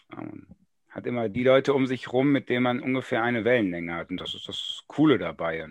man 0.10 0.48
hat 0.90 1.06
immer 1.06 1.30
die 1.30 1.44
Leute 1.44 1.76
um 1.76 1.86
sich 1.86 2.12
rum, 2.12 2.32
mit 2.32 2.50
denen 2.50 2.64
man 2.64 2.80
ungefähr 2.82 3.22
eine 3.22 3.46
Wellenlänge 3.46 3.94
hat. 3.94 4.10
Und 4.10 4.20
das 4.20 4.34
ist 4.34 4.48
das 4.48 4.84
Coole 4.88 5.20
dabei. 5.20 5.70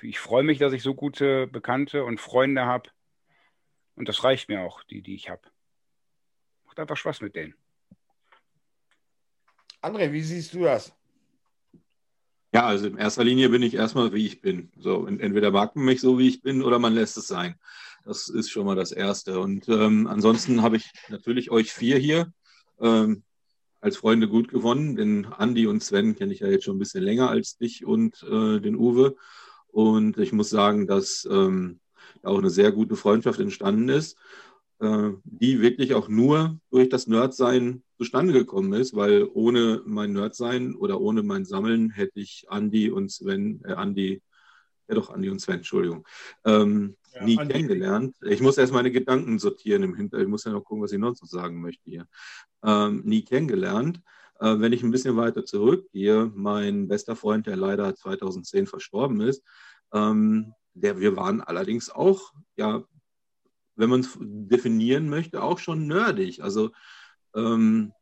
Ich 0.00 0.18
freue 0.18 0.44
mich, 0.44 0.56
dass 0.56 0.72
ich 0.72 0.82
so 0.82 0.94
gute 0.94 1.46
Bekannte 1.46 2.04
und 2.04 2.22
Freunde 2.22 2.64
habe. 2.64 2.88
Und 3.96 4.08
das 4.08 4.24
reicht 4.24 4.48
mir 4.48 4.62
auch, 4.62 4.82
die, 4.84 5.02
die 5.02 5.14
ich 5.14 5.28
habe. 5.28 5.42
Macht 6.64 6.80
einfach 6.80 6.96
Spaß 6.96 7.20
mit 7.20 7.36
denen. 7.36 7.54
André, 9.86 10.10
wie 10.10 10.22
siehst 10.22 10.52
du 10.52 10.64
das? 10.64 10.92
Ja, 12.52 12.66
also 12.66 12.88
in 12.88 12.98
erster 12.98 13.22
Linie 13.22 13.50
bin 13.50 13.62
ich 13.62 13.74
erstmal, 13.74 14.12
wie 14.12 14.26
ich 14.26 14.40
bin. 14.40 14.72
So, 14.76 15.06
entweder 15.06 15.52
mag 15.52 15.76
man 15.76 15.84
mich 15.84 16.00
so, 16.00 16.18
wie 16.18 16.26
ich 16.26 16.42
bin, 16.42 16.62
oder 16.62 16.80
man 16.80 16.92
lässt 16.92 17.16
es 17.16 17.28
sein. 17.28 17.54
Das 18.04 18.28
ist 18.28 18.50
schon 18.50 18.66
mal 18.66 18.74
das 18.74 18.90
Erste. 18.90 19.38
Und 19.38 19.68
ähm, 19.68 20.08
ansonsten 20.08 20.62
habe 20.62 20.76
ich 20.76 20.90
natürlich 21.08 21.52
euch 21.52 21.72
vier 21.72 21.98
hier 21.98 22.32
ähm, 22.80 23.22
als 23.80 23.96
Freunde 23.96 24.26
gut 24.26 24.48
gewonnen. 24.48 24.96
Den 24.96 25.26
Andi 25.26 25.68
und 25.68 25.84
Sven 25.84 26.16
kenne 26.16 26.32
ich 26.32 26.40
ja 26.40 26.48
jetzt 26.48 26.64
schon 26.64 26.76
ein 26.76 26.80
bisschen 26.80 27.04
länger 27.04 27.30
als 27.30 27.56
dich 27.56 27.84
und 27.84 28.24
äh, 28.24 28.58
den 28.58 28.74
Uwe. 28.74 29.14
Und 29.68 30.18
ich 30.18 30.32
muss 30.32 30.50
sagen, 30.50 30.88
dass 30.88 31.28
ähm, 31.30 31.78
auch 32.24 32.38
eine 32.38 32.50
sehr 32.50 32.72
gute 32.72 32.96
Freundschaft 32.96 33.38
entstanden 33.38 33.88
ist 33.88 34.16
äh, 34.80 35.10
die 35.24 35.60
wirklich 35.60 35.94
auch 35.94 36.08
nur 36.08 36.58
durch 36.70 36.88
das 36.88 37.06
Nerdsein 37.06 37.82
zustande 37.96 38.32
gekommen 38.32 38.72
ist, 38.74 38.94
weil 38.94 39.28
ohne 39.32 39.82
mein 39.86 40.12
Nerdsein 40.12 40.74
oder 40.74 41.00
ohne 41.00 41.22
mein 41.22 41.44
Sammeln 41.44 41.90
hätte 41.90 42.20
ich 42.20 42.46
Andi 42.48 42.90
und 42.90 43.10
Sven, 43.10 43.62
äh, 43.64 43.72
Andi, 43.72 44.22
ja 44.88 44.94
doch, 44.94 45.10
Andi 45.10 45.30
und 45.30 45.40
Sven, 45.40 45.56
Entschuldigung, 45.56 46.06
ähm, 46.44 46.96
ja, 47.14 47.24
nie 47.24 47.38
Andi. 47.38 47.54
kennengelernt. 47.54 48.16
Ich 48.22 48.42
muss 48.42 48.58
erst 48.58 48.72
meine 48.72 48.90
Gedanken 48.90 49.38
sortieren 49.38 49.82
im 49.82 49.94
Hintergrund. 49.94 50.26
Ich 50.26 50.30
muss 50.30 50.44
ja 50.44 50.52
noch 50.52 50.64
gucken, 50.64 50.82
was 50.82 50.92
ich 50.92 50.98
noch 50.98 51.16
so 51.16 51.26
sagen 51.26 51.60
möchte 51.60 51.90
hier. 51.90 52.06
Ähm, 52.62 53.02
nie 53.04 53.22
kennengelernt. 53.22 54.02
Äh, 54.40 54.60
wenn 54.60 54.72
ich 54.72 54.82
ein 54.82 54.90
bisschen 54.90 55.16
weiter 55.16 55.44
zurückgehe, 55.44 56.30
mein 56.34 56.88
bester 56.88 57.16
Freund, 57.16 57.46
der 57.46 57.56
leider 57.56 57.94
2010 57.94 58.66
verstorben 58.66 59.20
ist, 59.22 59.42
ähm, 59.92 60.52
der, 60.74 61.00
wir 61.00 61.16
waren 61.16 61.40
allerdings 61.40 61.88
auch 61.88 62.34
ja 62.56 62.84
wenn 63.76 63.90
man 63.90 64.00
es 64.00 64.18
definieren 64.20 65.08
möchte, 65.08 65.42
auch 65.42 65.58
schon 65.58 65.86
nerdig. 65.86 66.42
Also 66.42 66.70
ähm, 67.34 67.92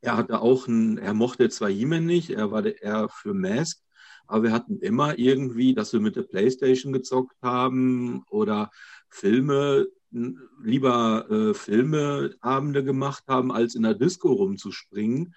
er 0.00 0.16
hatte 0.16 0.40
auch 0.40 0.66
ein, 0.66 0.98
er 0.98 1.14
mochte 1.14 1.48
zwar 1.48 1.70
He-Man 1.70 2.04
nicht, 2.04 2.30
er 2.30 2.50
war 2.50 2.64
eher 2.64 3.08
für 3.08 3.34
Mask, 3.34 3.80
aber 4.26 4.44
wir 4.44 4.52
hatten 4.52 4.78
immer 4.80 5.18
irgendwie, 5.18 5.74
dass 5.74 5.92
wir 5.92 6.00
mit 6.00 6.16
der 6.16 6.22
Playstation 6.22 6.92
gezockt 6.92 7.36
haben 7.42 8.24
oder 8.30 8.70
Filme, 9.08 9.86
lieber 10.62 11.30
äh, 11.30 11.54
Filmeabende 11.54 12.82
gemacht 12.82 13.24
haben, 13.28 13.52
als 13.52 13.74
in 13.74 13.82
der 13.82 13.94
Disco 13.94 14.32
rumzuspringen. 14.32 15.34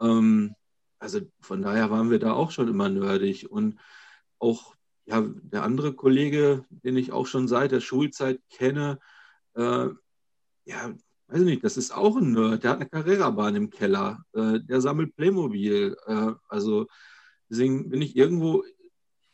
Ähm, 0.00 0.54
also 0.98 1.20
von 1.40 1.62
daher 1.62 1.90
waren 1.90 2.10
wir 2.10 2.18
da 2.18 2.32
auch 2.32 2.50
schon 2.50 2.68
immer 2.68 2.88
nerdig 2.88 3.50
und 3.50 3.78
auch 4.38 4.74
ja, 5.08 5.22
der 5.22 5.62
andere 5.62 5.94
Kollege, 5.94 6.64
den 6.68 6.96
ich 6.96 7.12
auch 7.12 7.26
schon 7.26 7.48
seit 7.48 7.72
der 7.72 7.80
Schulzeit 7.80 8.40
kenne, 8.50 8.98
äh, 9.54 9.88
ja, 10.66 10.94
weiß 11.28 11.40
ich 11.40 11.46
nicht, 11.46 11.64
das 11.64 11.78
ist 11.78 11.92
auch 11.92 12.16
ein 12.16 12.32
Nerd, 12.32 12.62
der 12.62 12.70
hat 12.70 12.80
eine 12.80 12.88
Carrera-Bahn 12.88 13.56
im 13.56 13.70
Keller, 13.70 14.24
äh, 14.34 14.60
der 14.60 14.80
sammelt 14.82 15.16
Playmobil. 15.16 15.96
Äh, 16.06 16.32
also 16.48 16.86
deswegen 17.48 17.88
bin 17.88 18.02
ich 18.02 18.16
irgendwo 18.16 18.64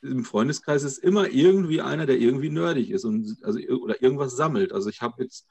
im 0.01 0.24
Freundeskreis 0.24 0.84
ist 0.84 0.98
immer 0.98 1.30
irgendwie 1.30 1.80
einer, 1.80 2.06
der 2.06 2.18
irgendwie 2.18 2.51
nerdig 2.51 2.90
ist 2.90 3.05
und 3.05 3.38
also 3.42 3.59
oder 3.59 4.02
irgendwas 4.02 4.36
sammelt. 4.36 4.72
Also 4.72 4.90
ich 4.90 5.01
habe 5.01 5.22
jetzt, 5.22 5.48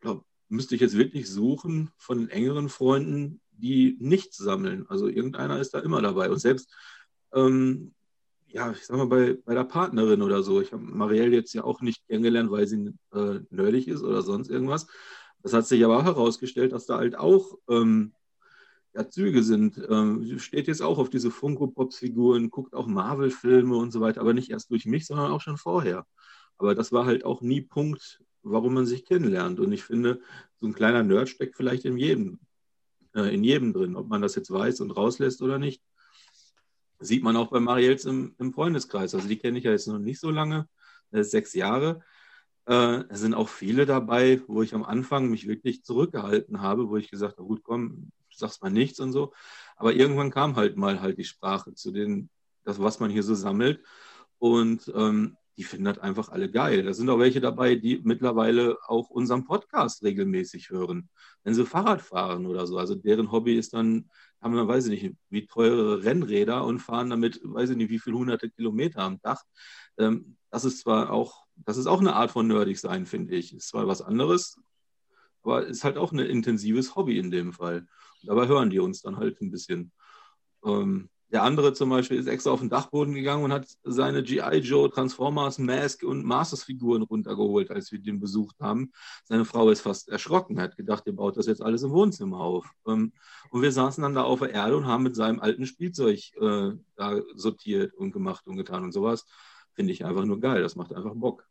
glaube, 0.00 0.24
müsste 0.48 0.74
ich 0.74 0.80
jetzt 0.80 0.96
wirklich 0.96 1.28
suchen 1.28 1.90
von 1.98 2.18
den 2.18 2.30
engeren 2.30 2.70
Freunden, 2.70 3.40
die 3.52 3.96
nichts 4.00 4.38
sammeln. 4.38 4.86
Also 4.88 5.06
irgendeiner 5.06 5.60
ist 5.60 5.74
da 5.74 5.80
immer 5.80 6.00
dabei. 6.00 6.30
Und 6.30 6.38
selbst 6.38 6.74
ähm, 7.34 7.94
ja, 8.52 8.72
ich 8.72 8.86
sag 8.86 8.96
mal, 8.96 9.06
bei, 9.06 9.38
bei 9.44 9.54
der 9.54 9.64
Partnerin 9.64 10.22
oder 10.22 10.42
so. 10.42 10.60
Ich 10.60 10.72
habe 10.72 10.82
Marielle 10.82 11.34
jetzt 11.36 11.52
ja 11.54 11.64
auch 11.64 11.80
nicht 11.80 12.06
kennengelernt, 12.06 12.50
weil 12.50 12.66
sie 12.66 12.92
äh, 13.12 13.40
nerdig 13.50 13.88
ist 13.88 14.02
oder 14.02 14.22
sonst 14.22 14.50
irgendwas. 14.50 14.86
Das 15.42 15.52
hat 15.52 15.66
sich 15.66 15.84
aber 15.84 15.98
auch 15.98 16.04
herausgestellt, 16.04 16.72
dass 16.72 16.86
da 16.86 16.98
halt 16.98 17.16
auch 17.16 17.58
ähm, 17.68 18.12
ja, 18.94 19.08
Züge 19.08 19.42
sind. 19.42 19.80
Ähm, 19.88 20.24
sie 20.24 20.38
steht 20.38 20.68
jetzt 20.68 20.82
auch 20.82 20.98
auf 20.98 21.10
diese 21.10 21.30
Funko-Pops-Figuren, 21.30 22.50
guckt 22.50 22.74
auch 22.74 22.86
Marvel-Filme 22.86 23.76
und 23.76 23.92
so 23.92 24.00
weiter, 24.00 24.20
aber 24.20 24.34
nicht 24.34 24.50
erst 24.50 24.70
durch 24.70 24.86
mich, 24.86 25.06
sondern 25.06 25.30
auch 25.30 25.40
schon 25.40 25.56
vorher. 25.56 26.06
Aber 26.58 26.74
das 26.74 26.92
war 26.92 27.06
halt 27.06 27.24
auch 27.24 27.40
nie 27.40 27.62
Punkt, 27.62 28.22
warum 28.42 28.74
man 28.74 28.86
sich 28.86 29.04
kennenlernt. 29.04 29.60
Und 29.60 29.72
ich 29.72 29.84
finde, 29.84 30.20
so 30.58 30.66
ein 30.66 30.74
kleiner 30.74 31.02
Nerd 31.02 31.28
steckt 31.28 31.56
vielleicht 31.56 31.84
in 31.84 31.96
jedem, 31.96 32.40
äh, 33.14 33.32
in 33.34 33.44
jedem 33.44 33.72
drin, 33.72 33.96
ob 33.96 34.08
man 34.08 34.22
das 34.22 34.34
jetzt 34.34 34.50
weiß 34.50 34.80
und 34.80 34.90
rauslässt 34.90 35.40
oder 35.40 35.58
nicht 35.58 35.82
sieht 37.00 37.22
man 37.22 37.36
auch 37.36 37.48
bei 37.48 37.60
Mariels 37.60 38.04
im, 38.04 38.34
im 38.38 38.52
Freundeskreis. 38.52 39.14
Also 39.14 39.26
die 39.26 39.38
kenne 39.38 39.58
ich 39.58 39.64
ja 39.64 39.72
jetzt 39.72 39.88
noch 39.88 39.98
nicht 39.98 40.20
so 40.20 40.30
lange, 40.30 40.68
sechs 41.10 41.54
Jahre. 41.54 42.02
Äh, 42.66 43.04
es 43.08 43.20
sind 43.20 43.34
auch 43.34 43.48
viele 43.48 43.86
dabei, 43.86 44.42
wo 44.46 44.62
ich 44.62 44.74
am 44.74 44.84
Anfang 44.84 45.28
mich 45.28 45.48
wirklich 45.48 45.82
zurückgehalten 45.82 46.60
habe, 46.60 46.88
wo 46.88 46.96
ich 46.96 47.10
gesagt 47.10 47.38
habe, 47.38 47.48
gut, 47.48 47.62
komm, 47.64 48.12
sagst 48.30 48.62
mal 48.62 48.70
nichts 48.70 49.00
und 49.00 49.12
so. 49.12 49.32
Aber 49.76 49.92
irgendwann 49.92 50.30
kam 50.30 50.56
halt 50.56 50.76
mal 50.76 51.00
halt 51.00 51.18
die 51.18 51.24
Sprache 51.24 51.74
zu 51.74 51.90
den, 51.90 52.30
das, 52.64 52.80
was 52.80 53.00
man 53.00 53.10
hier 53.10 53.22
so 53.22 53.34
sammelt. 53.34 53.82
Und 54.38 54.90
ähm, 54.94 55.36
die 55.60 55.64
finden 55.64 55.84
das 55.84 55.98
einfach 55.98 56.30
alle 56.30 56.50
geil. 56.50 56.84
Da 56.84 56.94
sind 56.94 57.10
auch 57.10 57.18
welche 57.18 57.42
dabei, 57.42 57.74
die 57.74 58.00
mittlerweile 58.02 58.78
auch 58.88 59.10
unseren 59.10 59.44
Podcast 59.44 60.02
regelmäßig 60.02 60.70
hören, 60.70 61.10
wenn 61.44 61.52
sie 61.52 61.66
Fahrrad 61.66 62.00
fahren 62.00 62.46
oder 62.46 62.66
so. 62.66 62.78
Also 62.78 62.94
deren 62.94 63.30
Hobby 63.30 63.58
ist 63.58 63.74
dann 63.74 64.08
haben 64.40 64.56
dann, 64.56 64.68
weiß 64.68 64.86
ich 64.86 65.02
nicht, 65.02 65.16
wie 65.28 65.46
teure 65.46 66.02
Rennräder 66.02 66.64
und 66.64 66.78
fahren 66.78 67.10
damit, 67.10 67.40
weiß 67.42 67.68
ich 67.68 67.76
nicht, 67.76 67.90
wie 67.90 67.98
viele 67.98 68.16
hunderte 68.16 68.48
Kilometer 68.48 69.02
am 69.02 69.20
Dach. 69.20 69.42
Ähm, 69.98 70.38
das 70.50 70.64
ist 70.64 70.80
zwar 70.80 71.12
auch, 71.12 71.44
das 71.56 71.76
ist 71.76 71.86
auch 71.86 72.00
eine 72.00 72.14
Art 72.14 72.30
von 72.30 72.46
nerdig 72.46 72.80
sein, 72.80 73.04
finde 73.04 73.34
ich. 73.34 73.54
Ist 73.54 73.68
zwar 73.68 73.86
was 73.86 74.00
anderes, 74.00 74.58
aber 75.42 75.66
ist 75.66 75.84
halt 75.84 75.98
auch 75.98 76.12
ein 76.12 76.20
intensives 76.20 76.96
Hobby 76.96 77.18
in 77.18 77.30
dem 77.30 77.52
Fall. 77.52 77.86
Und 78.22 78.28
dabei 78.30 78.48
hören 78.48 78.70
die 78.70 78.78
uns 78.78 79.02
dann 79.02 79.18
halt 79.18 79.42
ein 79.42 79.50
bisschen. 79.50 79.92
Ähm, 80.64 81.10
der 81.32 81.44
andere 81.44 81.72
zum 81.72 81.90
Beispiel 81.90 82.18
ist 82.18 82.26
extra 82.26 82.50
auf 82.50 82.60
den 82.60 82.68
Dachboden 82.68 83.14
gegangen 83.14 83.44
und 83.44 83.52
hat 83.52 83.68
seine 83.84 84.22
G.I. 84.22 84.58
Joe, 84.58 84.90
Transformers, 84.90 85.58
Mask 85.58 86.02
und 86.02 86.24
Masters-Figuren 86.24 87.02
runtergeholt, 87.02 87.70
als 87.70 87.92
wir 87.92 88.00
den 88.00 88.18
besucht 88.18 88.56
haben. 88.60 88.92
Seine 89.24 89.44
Frau 89.44 89.70
ist 89.70 89.82
fast 89.82 90.08
erschrocken, 90.08 90.60
hat 90.60 90.76
gedacht, 90.76 91.04
ihr 91.06 91.14
baut 91.14 91.36
das 91.36 91.46
jetzt 91.46 91.62
alles 91.62 91.82
im 91.82 91.92
Wohnzimmer 91.92 92.40
auf. 92.40 92.72
Ähm, 92.86 93.12
und 93.50 93.62
wir 93.62 93.70
saßen 93.70 94.02
dann 94.02 94.14
da 94.14 94.24
auf 94.24 94.40
der 94.40 94.50
Erde 94.50 94.76
und 94.76 94.86
haben 94.86 95.04
mit 95.04 95.14
seinem 95.14 95.40
alten 95.40 95.66
Spielzeug 95.66 96.18
äh, 96.40 96.72
da 96.96 97.20
sortiert 97.34 97.94
und 97.94 98.12
gemacht 98.12 98.46
und 98.46 98.56
getan 98.56 98.82
und 98.82 98.92
sowas. 98.92 99.26
Finde 99.72 99.92
ich 99.92 100.04
einfach 100.04 100.24
nur 100.24 100.40
geil. 100.40 100.62
Das 100.62 100.74
macht 100.74 100.92
einfach 100.92 101.14
Bock. 101.14 101.48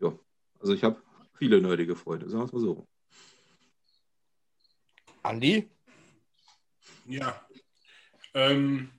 Ja, 0.00 0.12
also 0.60 0.74
ich 0.74 0.82
habe 0.82 1.00
viele 1.34 1.60
nerdige 1.60 1.94
Freunde, 1.94 2.28
sagen 2.28 2.42
wir 2.42 2.46
es 2.46 2.52
mal 2.52 2.60
so. 2.60 2.88
Andi? 5.22 5.68
Ja. 7.08 7.40
Ähm, 8.34 8.90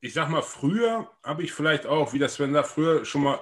ich 0.00 0.12
sag 0.12 0.28
mal, 0.28 0.42
früher 0.42 1.10
habe 1.22 1.42
ich 1.42 1.52
vielleicht 1.52 1.86
auch, 1.86 2.12
wie 2.12 2.18
das 2.18 2.34
Sven 2.34 2.52
sagt, 2.52 2.68
früher 2.68 3.04
schon 3.04 3.22
mal 3.22 3.40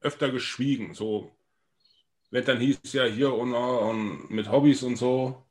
öfter 0.00 0.30
geschwiegen. 0.30 0.94
So, 0.94 1.36
wenn 2.30 2.44
dann 2.44 2.60
hieß 2.60 2.80
ja 2.92 3.04
hier 3.04 3.34
und, 3.34 3.54
und 3.54 4.30
mit 4.30 4.50
Hobbys 4.50 4.82
und 4.82 4.96
so. 4.96 5.44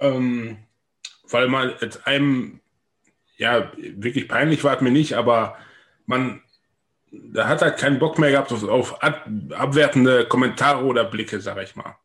Ähm, 0.00 0.58
weil 1.30 1.48
man 1.48 1.74
jetzt 1.80 2.06
einem, 2.06 2.60
ja, 3.36 3.72
wirklich 3.76 4.28
peinlich 4.28 4.64
war 4.64 4.76
es 4.76 4.82
mir 4.82 4.90
nicht, 4.90 5.14
aber 5.14 5.56
man, 6.06 6.42
da 7.10 7.48
hat 7.48 7.62
halt 7.62 7.78
keinen 7.78 7.98
Bock 7.98 8.18
mehr 8.18 8.30
gehabt 8.30 8.52
auf, 8.52 8.64
auf 8.64 9.02
ab, 9.02 9.28
abwertende 9.50 10.26
Kommentare 10.26 10.84
oder 10.84 11.04
Blicke, 11.04 11.40
sag 11.40 11.62
ich 11.62 11.76
mal. 11.76 11.96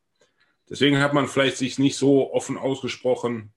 Deswegen 0.69 0.99
hat 0.99 1.13
man 1.13 1.27
vielleicht 1.27 1.57
sich 1.57 1.79
nicht 1.79 1.97
so 1.97 2.31
offen 2.31 2.57
ausgesprochen, 2.57 3.51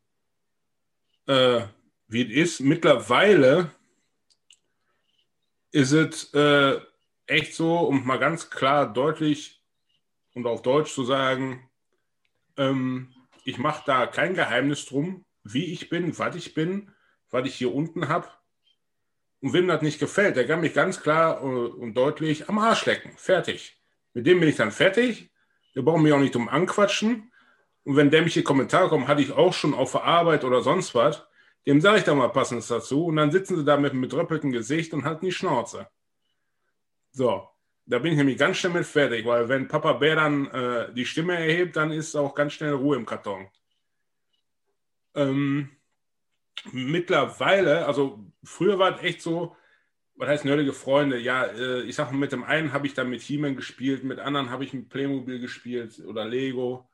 äh, 1.26 1.62
wie 2.08 2.40
es 2.40 2.58
ist. 2.58 2.60
Mittlerweile 2.60 3.70
ist 5.70 5.92
es 5.92 6.32
äh, 6.34 6.80
echt 7.26 7.54
so, 7.54 7.78
um 7.78 8.06
mal 8.06 8.18
ganz 8.18 8.50
klar 8.50 8.92
deutlich 8.92 9.62
und 10.34 10.46
auf 10.46 10.62
Deutsch 10.62 10.92
zu 10.92 11.04
sagen, 11.04 11.68
ähm, 12.56 13.14
ich 13.44 13.58
mache 13.58 13.82
da 13.86 14.06
kein 14.06 14.34
Geheimnis 14.34 14.86
drum, 14.86 15.24
wie 15.42 15.72
ich 15.72 15.88
bin, 15.88 16.16
was 16.18 16.36
ich 16.36 16.54
bin, 16.54 16.92
was 17.30 17.46
ich 17.46 17.54
hier 17.54 17.74
unten 17.74 18.08
habe. 18.08 18.28
Und 19.40 19.52
wem 19.54 19.66
das 19.66 19.82
nicht 19.82 19.98
gefällt, 19.98 20.36
der 20.36 20.46
kann 20.46 20.60
mich 20.60 20.74
ganz 20.74 21.00
klar 21.00 21.42
und 21.42 21.94
deutlich 21.94 22.48
am 22.48 22.58
Arsch 22.58 22.86
lecken. 22.86 23.12
Fertig. 23.16 23.76
Mit 24.14 24.26
dem 24.26 24.38
bin 24.38 24.48
ich 24.48 24.56
dann 24.56 24.70
fertig. 24.70 25.32
Wir 25.72 25.82
brauchen 25.82 26.02
mich 26.02 26.12
auch 26.12 26.20
nicht 26.20 26.36
um 26.36 26.48
anquatschen. 26.48 27.31
Und 27.84 27.96
wenn 27.96 28.10
dämliche 28.10 28.42
Kommentare 28.42 28.88
kommen, 28.88 29.08
hatte 29.08 29.22
ich 29.22 29.32
auch 29.32 29.52
schon 29.52 29.74
auf 29.74 29.92
der 29.92 30.04
Arbeit 30.04 30.44
oder 30.44 30.62
sonst 30.62 30.94
was, 30.94 31.26
dem 31.66 31.80
sage 31.80 31.98
ich 31.98 32.04
da 32.04 32.14
mal 32.14 32.28
passendes 32.28 32.68
dazu. 32.68 33.06
Und 33.06 33.16
dann 33.16 33.30
sitzen 33.30 33.56
sie 33.56 33.64
da 33.64 33.76
mit 33.76 33.92
einem 33.92 34.02
bedröppelten 34.02 34.52
Gesicht 34.52 34.92
und 34.94 35.04
halten 35.04 35.26
die 35.26 35.32
Schnauze. 35.32 35.88
So, 37.12 37.48
da 37.86 37.98
bin 37.98 38.12
ich 38.12 38.18
nämlich 38.18 38.38
ganz 38.38 38.56
schnell 38.56 38.72
mit 38.72 38.86
fertig, 38.86 39.26
weil 39.26 39.48
wenn 39.48 39.68
Papa 39.68 39.94
Bär 39.94 40.16
dann 40.16 40.46
äh, 40.46 40.92
die 40.94 41.04
Stimme 41.06 41.34
erhebt, 41.36 41.76
dann 41.76 41.90
ist 41.92 42.14
auch 42.16 42.34
ganz 42.34 42.52
schnell 42.52 42.72
Ruhe 42.72 42.96
im 42.96 43.06
Karton. 43.06 43.48
Ähm, 45.14 45.70
mittlerweile, 46.72 47.86
also 47.86 48.24
früher 48.44 48.78
war 48.78 48.96
es 48.96 49.02
echt 49.02 49.22
so, 49.22 49.56
was 50.14 50.28
heißt 50.28 50.44
nerdige 50.44 50.72
Freunde? 50.72 51.18
Ja, 51.18 51.44
äh, 51.44 51.82
ich 51.82 51.96
sag 51.96 52.12
mal, 52.12 52.18
mit 52.18 52.32
dem 52.32 52.44
einen 52.44 52.72
habe 52.72 52.86
ich 52.86 52.94
dann 52.94 53.10
mit 53.10 53.22
He-Man 53.22 53.56
gespielt, 53.56 54.04
mit 54.04 54.20
anderen 54.20 54.50
habe 54.50 54.64
ich 54.64 54.72
mit 54.72 54.88
Playmobil 54.88 55.40
gespielt 55.40 56.00
oder 56.06 56.24
Lego. 56.24 56.88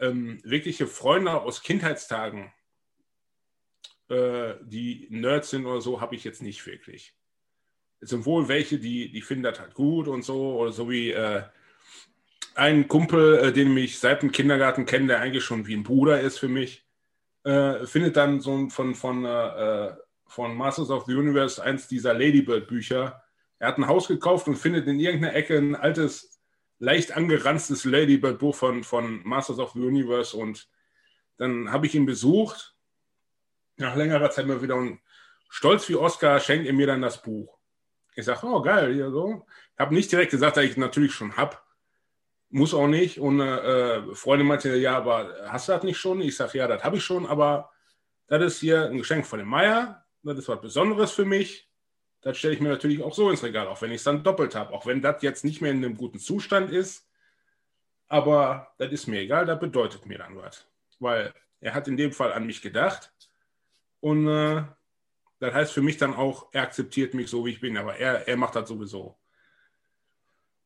Ähm, 0.00 0.40
wirkliche 0.44 0.86
Freunde 0.86 1.42
aus 1.42 1.62
Kindheitstagen, 1.62 2.52
äh, 4.08 4.54
die 4.62 5.06
Nerds 5.10 5.50
sind 5.50 5.66
oder 5.66 5.80
so, 5.80 6.00
habe 6.00 6.14
ich 6.14 6.24
jetzt 6.24 6.42
nicht 6.42 6.66
wirklich. 6.66 7.14
Es 8.00 8.10
sind 8.10 8.24
wohl 8.24 8.48
welche, 8.48 8.78
die, 8.78 9.12
die 9.12 9.22
finden 9.22 9.44
das 9.44 9.60
halt 9.60 9.74
gut 9.74 10.08
und 10.08 10.22
so, 10.22 10.58
oder 10.58 10.72
so 10.72 10.90
wie 10.90 11.10
äh, 11.10 11.42
ein 12.54 12.88
Kumpel, 12.88 13.38
äh, 13.38 13.52
den 13.52 13.76
ich 13.76 13.98
seit 13.98 14.22
dem 14.22 14.32
Kindergarten 14.32 14.86
kenne, 14.86 15.08
der 15.08 15.20
eigentlich 15.20 15.44
schon 15.44 15.66
wie 15.66 15.74
ein 15.74 15.82
Bruder 15.82 16.20
ist 16.20 16.38
für 16.38 16.48
mich, 16.48 16.84
äh, 17.44 17.86
findet 17.86 18.16
dann 18.16 18.40
so 18.40 18.56
ein, 18.56 18.70
von, 18.70 18.94
von, 18.94 19.24
äh, 19.24 19.88
äh, 19.88 19.96
von 20.26 20.54
Masters 20.54 20.90
of 20.90 21.06
the 21.06 21.14
Universe 21.14 21.62
eins 21.62 21.88
dieser 21.88 22.14
Ladybird-Bücher. 22.14 23.22
Er 23.58 23.68
hat 23.68 23.78
ein 23.78 23.86
Haus 23.86 24.08
gekauft 24.08 24.48
und 24.48 24.56
findet 24.56 24.86
in 24.86 25.00
irgendeiner 25.00 25.34
Ecke 25.34 25.56
ein 25.56 25.74
altes, 25.74 26.29
leicht 26.80 27.12
angeranztes 27.12 27.84
Ladybird-Buch 27.84 28.56
von, 28.56 28.82
von 28.82 29.22
Masters 29.22 29.58
of 29.58 29.72
the 29.74 29.80
Universe 29.80 30.36
und 30.36 30.68
dann 31.36 31.70
habe 31.70 31.86
ich 31.86 31.94
ihn 31.94 32.06
besucht, 32.06 32.74
nach 33.76 33.96
längerer 33.96 34.30
Zeit 34.30 34.46
mal 34.46 34.62
wieder 34.62 34.76
und 34.76 35.00
stolz 35.48 35.88
wie 35.88 35.94
Oscar 35.94 36.40
schenkt 36.40 36.66
er 36.66 36.72
mir 36.72 36.86
dann 36.86 37.02
das 37.02 37.22
Buch. 37.22 37.58
Ich 38.14 38.24
sage, 38.24 38.46
oh 38.46 38.60
geil, 38.60 38.92
hier 38.92 39.10
so. 39.10 39.46
Habe 39.78 39.94
nicht 39.94 40.10
direkt 40.10 40.32
gesagt, 40.32 40.56
dass 40.56 40.64
ich 40.64 40.76
natürlich 40.76 41.12
schon 41.12 41.36
habe. 41.36 41.56
Muss 42.48 42.74
auch 42.74 42.88
nicht. 42.88 43.20
Und 43.20 43.40
äh, 43.40 44.14
Freundin 44.14 44.48
meinte, 44.48 44.74
ja, 44.76 44.96
aber 44.96 45.34
hast 45.46 45.68
du 45.68 45.72
das 45.72 45.84
nicht 45.84 45.98
schon? 45.98 46.20
Ich 46.20 46.36
sage, 46.36 46.58
ja, 46.58 46.66
das 46.66 46.82
habe 46.82 46.96
ich 46.96 47.04
schon, 47.04 47.24
aber 47.24 47.70
das 48.26 48.42
ist 48.42 48.60
hier 48.60 48.86
ein 48.86 48.98
Geschenk 48.98 49.26
von 49.26 49.38
dem 49.38 49.48
Meier. 49.48 50.04
Das 50.22 50.36
ist 50.36 50.48
was 50.48 50.60
Besonderes 50.60 51.12
für 51.12 51.24
mich. 51.24 51.69
Das 52.22 52.36
stelle 52.36 52.54
ich 52.54 52.60
mir 52.60 52.68
natürlich 52.68 53.02
auch 53.02 53.14
so 53.14 53.30
ins 53.30 53.42
Regal, 53.42 53.66
auch 53.66 53.80
wenn 53.80 53.90
ich 53.90 53.98
es 53.98 54.04
dann 54.04 54.22
doppelt 54.22 54.54
habe. 54.54 54.72
Auch 54.72 54.86
wenn 54.86 55.00
das 55.00 55.22
jetzt 55.22 55.44
nicht 55.44 55.60
mehr 55.60 55.70
in 55.70 55.84
einem 55.84 55.96
guten 55.96 56.18
Zustand 56.18 56.70
ist. 56.70 57.08
Aber 58.08 58.74
das 58.78 58.92
ist 58.92 59.06
mir 59.06 59.20
egal, 59.20 59.46
das 59.46 59.58
bedeutet 59.58 60.04
mir 60.06 60.18
dann 60.18 60.36
was. 60.36 60.66
Weil 60.98 61.32
er 61.60 61.74
hat 61.74 61.88
in 61.88 61.96
dem 61.96 62.12
Fall 62.12 62.32
an 62.32 62.46
mich 62.46 62.60
gedacht. 62.60 63.12
Und 64.00 64.26
äh, 64.26 64.64
das 65.38 65.54
heißt 65.54 65.72
für 65.72 65.82
mich 65.82 65.96
dann 65.96 66.14
auch, 66.14 66.48
er 66.52 66.62
akzeptiert 66.62 67.14
mich 67.14 67.30
so, 67.30 67.46
wie 67.46 67.50
ich 67.50 67.60
bin, 67.60 67.76
aber 67.76 67.96
er, 67.96 68.28
er 68.28 68.36
macht 68.36 68.56
das 68.56 68.68
sowieso. 68.68 69.16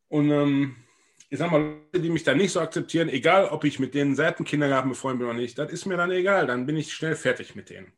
Und 0.08 0.30
ähm, 0.30 0.76
ich 1.30 1.38
sag 1.38 1.50
mal, 1.50 1.60
Leute, 1.60 2.00
die 2.00 2.10
mich 2.10 2.24
dann 2.24 2.38
nicht 2.38 2.52
so 2.52 2.60
akzeptieren, 2.60 3.08
egal 3.08 3.48
ob 3.48 3.64
ich 3.64 3.78
mit 3.78 3.94
denen 3.94 4.14
seit 4.14 4.38
dem 4.38 4.46
Kindergarten 4.46 4.88
befreundet 4.88 5.20
bin 5.20 5.28
oder 5.28 5.38
nicht, 5.38 5.58
das 5.58 5.72
ist 5.72 5.86
mir 5.86 5.96
dann 5.96 6.10
egal, 6.10 6.46
dann 6.46 6.66
bin 6.66 6.76
ich 6.76 6.92
schnell 6.92 7.16
fertig 7.16 7.54
mit 7.54 7.70
denen. 7.70 7.92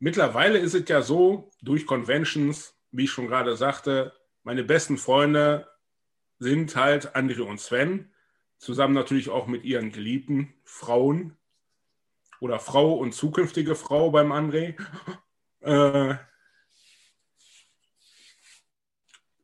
Mittlerweile 0.00 0.58
ist 0.58 0.74
es 0.74 0.88
ja 0.88 1.02
so, 1.02 1.50
durch 1.62 1.86
Conventions, 1.86 2.74
wie 2.90 3.04
ich 3.04 3.10
schon 3.10 3.28
gerade 3.28 3.56
sagte, 3.56 4.12
meine 4.42 4.64
besten 4.64 4.98
Freunde 4.98 5.68
sind 6.38 6.74
halt 6.74 7.14
André 7.14 7.42
und 7.42 7.60
Sven, 7.60 8.10
zusammen 8.58 8.94
natürlich 8.94 9.28
auch 9.28 9.46
mit 9.46 9.64
ihren 9.64 9.92
geliebten 9.92 10.54
Frauen, 10.64 11.36
oder 12.40 12.58
Frau 12.58 12.94
und 12.94 13.12
zukünftige 13.12 13.74
Frau 13.74 14.10
beim 14.10 14.32
André. 14.32 14.74
Äh, 15.62 16.14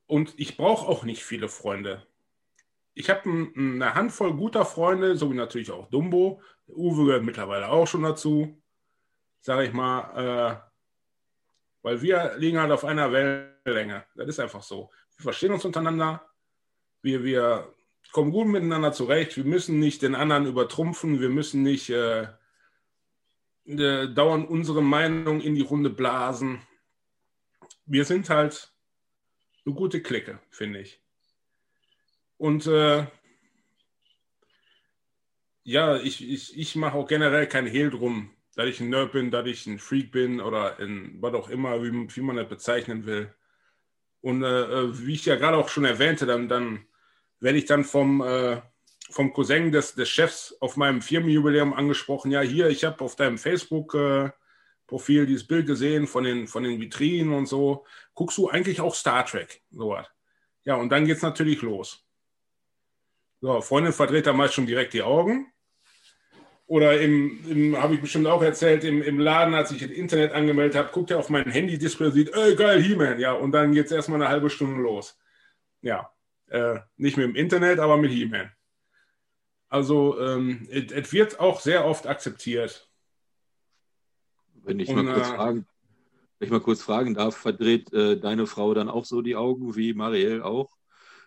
und 0.06 0.32
ich 0.38 0.56
brauche 0.56 0.88
auch 0.88 1.04
nicht 1.04 1.22
viele 1.22 1.50
Freunde. 1.50 2.06
Ich 2.94 3.10
habe 3.10 3.28
eine 3.28 3.94
Handvoll 3.94 4.32
guter 4.34 4.64
Freunde, 4.64 5.16
so 5.16 5.30
wie 5.30 5.36
natürlich 5.36 5.70
auch 5.70 5.90
Dumbo. 5.90 6.40
Uwe 6.68 7.04
gehört 7.04 7.24
mittlerweile 7.24 7.68
auch 7.68 7.86
schon 7.86 8.02
dazu, 8.02 8.62
sage 9.46 9.64
ich 9.64 9.72
mal, 9.72 10.00
äh, 10.16 10.56
weil 11.82 12.02
wir 12.02 12.34
liegen 12.36 12.58
halt 12.58 12.72
auf 12.72 12.84
einer 12.84 13.12
Wellenlänge. 13.12 14.04
Das 14.16 14.26
ist 14.26 14.40
einfach 14.40 14.64
so. 14.64 14.90
Wir 15.18 15.22
verstehen 15.22 15.52
uns 15.52 15.64
untereinander. 15.64 16.28
Wir, 17.00 17.22
wir 17.22 17.72
kommen 18.10 18.32
gut 18.32 18.48
miteinander 18.48 18.92
zurecht. 18.92 19.36
Wir 19.36 19.44
müssen 19.44 19.78
nicht 19.78 20.02
den 20.02 20.16
anderen 20.16 20.46
übertrumpfen. 20.46 21.20
Wir 21.20 21.28
müssen 21.28 21.62
nicht 21.62 21.90
äh, 21.90 22.26
äh, 23.66 24.08
dauernd 24.12 24.50
unsere 24.50 24.82
Meinung 24.82 25.40
in 25.40 25.54
die 25.54 25.62
Runde 25.62 25.90
blasen. 25.90 26.60
Wir 27.84 28.04
sind 28.04 28.28
halt 28.28 28.74
eine 29.64 29.76
gute 29.76 30.02
Clique, 30.02 30.40
finde 30.50 30.80
ich. 30.80 31.00
Und 32.36 32.66
äh, 32.66 33.06
ja, 35.62 35.98
ich, 35.98 36.28
ich, 36.28 36.58
ich 36.58 36.74
mache 36.74 36.98
auch 36.98 37.06
generell 37.06 37.46
kein 37.46 37.66
Hehl 37.66 37.90
drum, 37.90 38.35
dass 38.56 38.66
ich 38.66 38.80
ein 38.80 38.88
Nerd 38.88 39.12
bin, 39.12 39.30
dass 39.30 39.46
ich 39.46 39.66
ein 39.66 39.78
Freak 39.78 40.10
bin 40.10 40.40
oder 40.40 40.80
in, 40.80 41.20
was 41.20 41.34
auch 41.34 41.48
immer, 41.50 41.82
wie, 41.82 41.92
wie 41.92 42.20
man 42.22 42.36
das 42.36 42.48
bezeichnen 42.48 43.06
will. 43.06 43.32
Und 44.22 44.42
äh, 44.42 44.62
äh 44.62 45.06
wie 45.06 45.14
ich 45.14 45.26
ja 45.26 45.36
gerade 45.36 45.58
auch 45.58 45.68
schon 45.68 45.84
erwähnte, 45.84 46.26
dann, 46.26 46.48
dann 46.48 46.86
werde 47.38 47.58
ich 47.58 47.66
dann 47.66 47.84
vom, 47.84 48.22
äh, 48.22 48.60
vom 49.10 49.32
Cousin 49.32 49.70
des, 49.72 49.94
des 49.94 50.08
Chefs 50.08 50.56
auf 50.60 50.76
meinem 50.76 51.02
Firmenjubiläum 51.02 51.74
angesprochen, 51.74 52.30
ja, 52.30 52.40
hier, 52.40 52.68
ich 52.68 52.84
habe 52.84 53.04
auf 53.04 53.14
deinem 53.14 53.38
Facebook-Profil 53.38 55.22
äh, 55.22 55.26
dieses 55.26 55.46
Bild 55.46 55.66
gesehen 55.66 56.06
von 56.06 56.24
den, 56.24 56.48
von 56.48 56.64
den 56.64 56.80
Vitrinen 56.80 57.34
und 57.34 57.46
so. 57.46 57.84
Guckst 58.14 58.38
du 58.38 58.48
eigentlich 58.48 58.80
auch 58.80 58.94
Star 58.94 59.24
Trek? 59.26 59.62
So. 59.70 59.96
Ja, 60.64 60.76
und 60.76 60.88
dann 60.88 61.04
geht 61.04 61.18
es 61.18 61.22
natürlich 61.22 61.60
los. 61.62 62.04
So, 63.42 63.60
Freundin 63.60 63.92
verdreht 63.92 64.26
da 64.26 64.32
meist 64.32 64.54
schon 64.54 64.66
direkt 64.66 64.94
die 64.94 65.02
Augen. 65.02 65.52
Oder 66.66 67.00
im, 67.00 67.38
im 67.48 67.80
habe 67.80 67.94
ich 67.94 68.00
bestimmt 68.00 68.26
auch 68.26 68.42
erzählt, 68.42 68.82
im, 68.82 69.00
im 69.00 69.20
Laden, 69.20 69.54
als 69.54 69.70
ich 69.70 69.80
das 69.80 69.90
Internet 69.90 70.32
angemeldet 70.32 70.76
habe, 70.76 70.90
guckt 70.92 71.12
er 71.12 71.18
auf 71.18 71.30
mein 71.30 71.48
Handy-Display 71.48 72.06
und 72.06 72.12
sieht, 72.12 72.34
ey, 72.34 72.56
geil, 72.56 72.82
He-Man. 72.82 73.20
Ja, 73.20 73.32
und 73.32 73.52
dann 73.52 73.72
geht 73.72 73.86
es 73.86 73.92
erstmal 73.92 74.20
eine 74.20 74.28
halbe 74.28 74.50
Stunde 74.50 74.80
los. 74.82 75.16
Ja, 75.80 76.10
äh, 76.48 76.80
nicht 76.96 77.16
mit 77.16 77.26
dem 77.26 77.36
Internet, 77.36 77.78
aber 77.78 77.96
mit 77.96 78.10
He-Man. 78.10 78.50
Also 79.68 80.20
ähm, 80.20 80.68
es 80.70 81.12
wird 81.12 81.38
auch 81.38 81.60
sehr 81.60 81.84
oft 81.84 82.06
akzeptiert. 82.06 82.88
Wenn 84.54 84.80
ich, 84.80 84.88
Und, 84.88 85.04
mal, 85.04 85.14
kurz 85.14 85.28
äh, 85.28 85.34
fragen, 85.34 85.66
wenn 86.38 86.46
ich 86.46 86.52
mal 86.52 86.60
kurz 86.60 86.82
fragen 86.82 87.14
darf, 87.14 87.36
verdreht 87.36 87.92
äh, 87.92 88.18
deine 88.18 88.46
Frau 88.46 88.74
dann 88.74 88.88
auch 88.88 89.04
so 89.04 89.22
die 89.22 89.36
Augen 89.36 89.76
wie 89.76 89.94
Marielle 89.94 90.44
auch? 90.44 90.75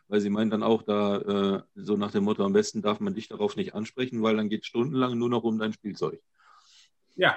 Weil 0.09 0.19
sie 0.21 0.29
meint 0.29 0.51
dann 0.51 0.63
auch 0.63 0.81
da 0.81 1.17
äh, 1.17 1.61
so 1.75 1.95
nach 1.95 2.11
dem 2.11 2.23
Motto, 2.25 2.43
am 2.43 2.51
besten 2.51 2.81
darf 2.81 2.99
man 2.99 3.13
dich 3.13 3.27
darauf 3.27 3.55
nicht 3.55 3.75
ansprechen, 3.75 4.21
weil 4.21 4.35
dann 4.35 4.49
geht 4.49 4.61
es 4.61 4.67
stundenlang 4.67 5.17
nur 5.17 5.29
noch 5.29 5.43
um 5.43 5.57
dein 5.57 5.71
Spielzeug. 5.71 6.19
Ja, 7.15 7.35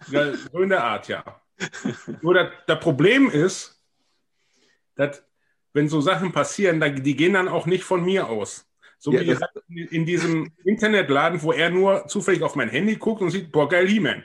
so 0.00 0.60
in 0.60 0.70
der 0.70 0.82
Art, 0.82 1.08
ja. 1.08 1.22
Nur 2.22 2.34
das, 2.34 2.48
das 2.66 2.80
Problem 2.80 3.30
ist, 3.30 3.82
dass 4.94 5.22
wenn 5.72 5.88
so 5.88 6.00
Sachen 6.00 6.32
passieren, 6.32 6.80
die 7.02 7.16
gehen 7.16 7.34
dann 7.34 7.48
auch 7.48 7.66
nicht 7.66 7.84
von 7.84 8.02
mir 8.02 8.28
aus. 8.28 8.66
So 8.98 9.12
ja, 9.12 9.38
wie 9.68 9.84
in 9.84 10.06
diesem 10.06 10.50
Internetladen, 10.64 11.42
wo 11.42 11.52
er 11.52 11.68
nur 11.68 12.06
zufällig 12.08 12.42
auf 12.42 12.56
mein 12.56 12.70
Handy 12.70 12.96
guckt 12.96 13.20
und 13.20 13.30
sieht, 13.30 13.52
boah, 13.52 13.68
geil, 13.68 13.86
He-Man. 13.86 14.24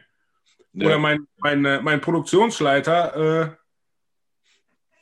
Ja. 0.73 0.87
Oder 0.87 0.99
mein, 0.99 1.27
mein, 1.37 1.65
äh, 1.65 1.81
mein 1.81 1.99
Produktionsleiter 1.99 3.15
äh, 3.41 3.55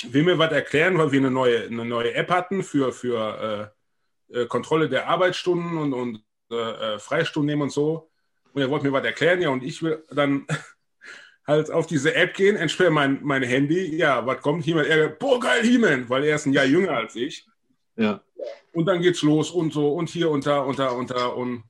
will 0.07 0.23
mir 0.23 0.38
was 0.38 0.51
erklären, 0.51 0.97
weil 0.97 1.11
wir 1.11 1.19
eine 1.19 1.31
neue, 1.31 1.65
eine 1.65 1.85
neue 1.85 2.13
App 2.13 2.30
hatten 2.30 2.63
für, 2.63 2.91
für 2.91 3.73
äh, 4.31 4.41
äh, 4.41 4.45
Kontrolle 4.45 4.89
der 4.89 5.07
Arbeitsstunden 5.07 5.77
und, 5.77 5.93
und 5.93 6.23
äh, 6.51 6.55
äh, 6.95 6.99
Freistunden 6.99 7.47
nehmen 7.47 7.63
und 7.63 7.71
so. 7.71 8.09
Und 8.53 8.61
er 8.61 8.69
wollte 8.69 8.85
mir 8.85 8.93
was 8.93 9.05
erklären, 9.05 9.41
ja, 9.41 9.49
und 9.49 9.63
ich 9.63 9.84
will 9.84 10.03
dann 10.09 10.47
halt 11.47 11.71
auf 11.71 11.88
diese 11.88 12.15
App 12.15 12.34
gehen, 12.34 12.55
entsperre 12.55 12.91
mein, 12.91 13.19
mein 13.23 13.43
Handy. 13.43 13.95
Ja, 13.95 14.26
was 14.26 14.41
kommt? 14.41 14.65
He-Man, 14.65 14.85
er, 14.85 15.09
boah, 15.09 15.39
geil, 15.39 15.63
He-Man, 15.63 16.09
weil 16.09 16.23
er 16.23 16.35
ist 16.35 16.45
ein 16.45 16.53
Jahr 16.53 16.65
jünger 16.65 16.91
als 16.91 17.15
ich. 17.15 17.45
Ja. 17.95 18.21
Und 18.71 18.85
dann 18.85 19.01
geht's 19.01 19.21
los 19.21 19.51
und 19.51 19.73
so 19.73 19.93
und 19.93 20.09
hier 20.09 20.30
und 20.30 20.45
da 20.45 20.59
und 20.59 20.80
da 20.80 20.89
und 20.89 21.11
da 21.11 21.27
und 21.27 21.63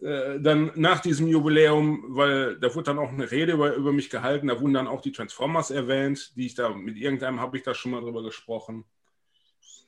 äh, 0.00 0.40
dann 0.40 0.72
nach 0.74 1.00
diesem 1.00 1.26
Jubiläum, 1.28 2.04
weil 2.08 2.58
da 2.58 2.74
wurde 2.74 2.84
dann 2.84 2.98
auch 2.98 3.10
eine 3.10 3.30
Rede 3.30 3.52
über, 3.52 3.74
über 3.74 3.92
mich 3.92 4.10
gehalten, 4.10 4.48
da 4.48 4.60
wurden 4.60 4.74
dann 4.74 4.88
auch 4.88 5.00
die 5.00 5.12
Transformers 5.12 5.70
erwähnt, 5.70 6.32
die 6.36 6.46
ich 6.46 6.54
da 6.54 6.70
mit 6.70 6.96
irgendeinem 6.96 7.40
habe 7.40 7.56
ich 7.56 7.62
da 7.62 7.74
schon 7.74 7.92
mal 7.92 8.00
drüber 8.00 8.22
gesprochen. 8.22 8.84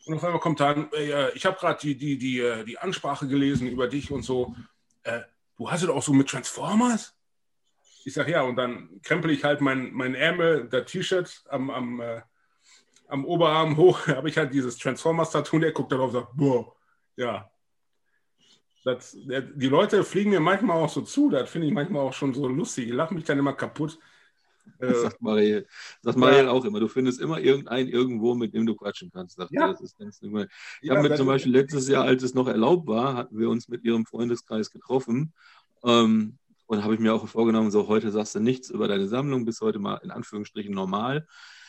Und 0.05 0.14
auf 0.14 0.24
einmal 0.24 0.40
kommt 0.40 0.60
dann, 0.60 0.90
äh, 0.93 1.31
ich 1.32 1.47
habe 1.47 1.59
gerade 1.59 1.78
die, 1.81 1.97
die, 1.97 2.19
die, 2.19 2.40
äh, 2.40 2.64
die 2.64 2.78
Ansprache 2.78 3.28
gelesen 3.28 3.69
über 3.69 3.86
dich 3.86 4.10
und 4.10 4.23
so. 4.23 4.55
Äh, 5.05 5.20
du 5.56 5.70
hast 5.70 5.82
es 5.82 5.89
auch 5.89 6.02
so 6.02 6.12
mit 6.12 6.28
Transformers? 6.28 7.14
Ich 8.05 8.14
sage 8.14 8.32
ja, 8.32 8.43
und 8.43 8.56
dann 8.56 9.01
krempel 9.02 9.31
ich 9.31 9.44
halt 9.44 9.60
mein, 9.60 9.93
mein 9.93 10.14
Ärmel, 10.14 10.69
der 10.69 10.85
T-Shirt 10.85 11.44
am, 11.48 11.70
am, 11.70 12.01
äh, 12.01 12.23
am 13.06 13.24
Oberarm 13.24 13.77
hoch, 13.77 14.06
habe 14.09 14.28
ich 14.28 14.36
halt 14.36 14.52
dieses 14.52 14.77
Transformers-Tattoo, 14.78 15.60
der 15.60 15.73
guckt 15.73 15.93
darauf 15.93 16.12
und 16.12 16.20
sagt, 16.20 16.36
boah, 16.36 16.74
ja. 17.16 17.48
Das, 18.84 19.16
die 19.16 19.68
Leute 19.68 20.02
fliegen 20.04 20.30
mir 20.30 20.40
manchmal 20.40 20.76
auch 20.76 20.88
so 20.88 21.02
zu, 21.02 21.30
das 21.30 21.48
finde 21.50 21.68
ich 21.68 21.72
manchmal 21.72 22.02
auch 22.02 22.12
schon 22.12 22.34
so 22.34 22.48
lustig. 22.48 22.88
Ich 22.88 22.94
lache 22.94 23.14
mich 23.14 23.24
dann 23.24 23.38
immer 23.38 23.52
kaputt. 23.54 23.98
Das 24.78 24.98
Äh, 24.98 25.00
sagt 25.02 25.22
Marielle. 25.22 25.66
Das 26.02 26.14
sagt 26.14 26.18
Marielle 26.18 26.50
auch 26.50 26.64
immer. 26.64 26.80
Du 26.80 26.88
findest 26.88 27.20
immer 27.20 27.40
irgendeinen 27.40 27.88
irgendwo, 27.88 28.34
mit 28.34 28.54
dem 28.54 28.66
du 28.66 28.74
quatschen 28.76 29.10
kannst. 29.12 29.36
Sagt 29.36 29.52
Ja. 29.52 29.68
das 29.68 29.80
ist 29.80 29.98
ganz 29.98 30.20
normal. 30.22 30.48
Ich 30.80 30.88
ja, 30.88 30.94
habe 30.94 31.02
mir 31.02 31.09
das 31.10 31.18
zum 31.18 31.26
Beispiel 31.26 31.52
letztes 31.52 31.88
Jahr, 31.88 32.04
als 32.04 32.22
es 32.22 32.34
noch 32.34 32.48
erlaubt 32.48 32.86
war, 32.86 33.14
hatten 33.14 33.38
wir 33.38 33.48
uns 33.48 33.68
mit 33.68 33.84
ihrem 33.84 34.06
Freundeskreis 34.06 34.70
getroffen. 34.70 35.32
Ähm, 35.84 36.38
und 36.66 36.84
habe 36.84 36.94
ich 36.94 37.00
mir 37.00 37.12
auch 37.14 37.26
vorgenommen, 37.28 37.70
so 37.70 37.88
heute 37.88 38.10
sagst 38.10 38.34
du 38.34 38.40
nichts 38.40 38.70
über 38.70 38.88
deine 38.88 39.06
Sammlung, 39.09 39.44
bis 39.44 39.60
heute 39.60 39.78
mal 39.78 39.96
in 40.02 40.10
Anführungsstrichen 40.10 40.74
normal. 40.74 41.26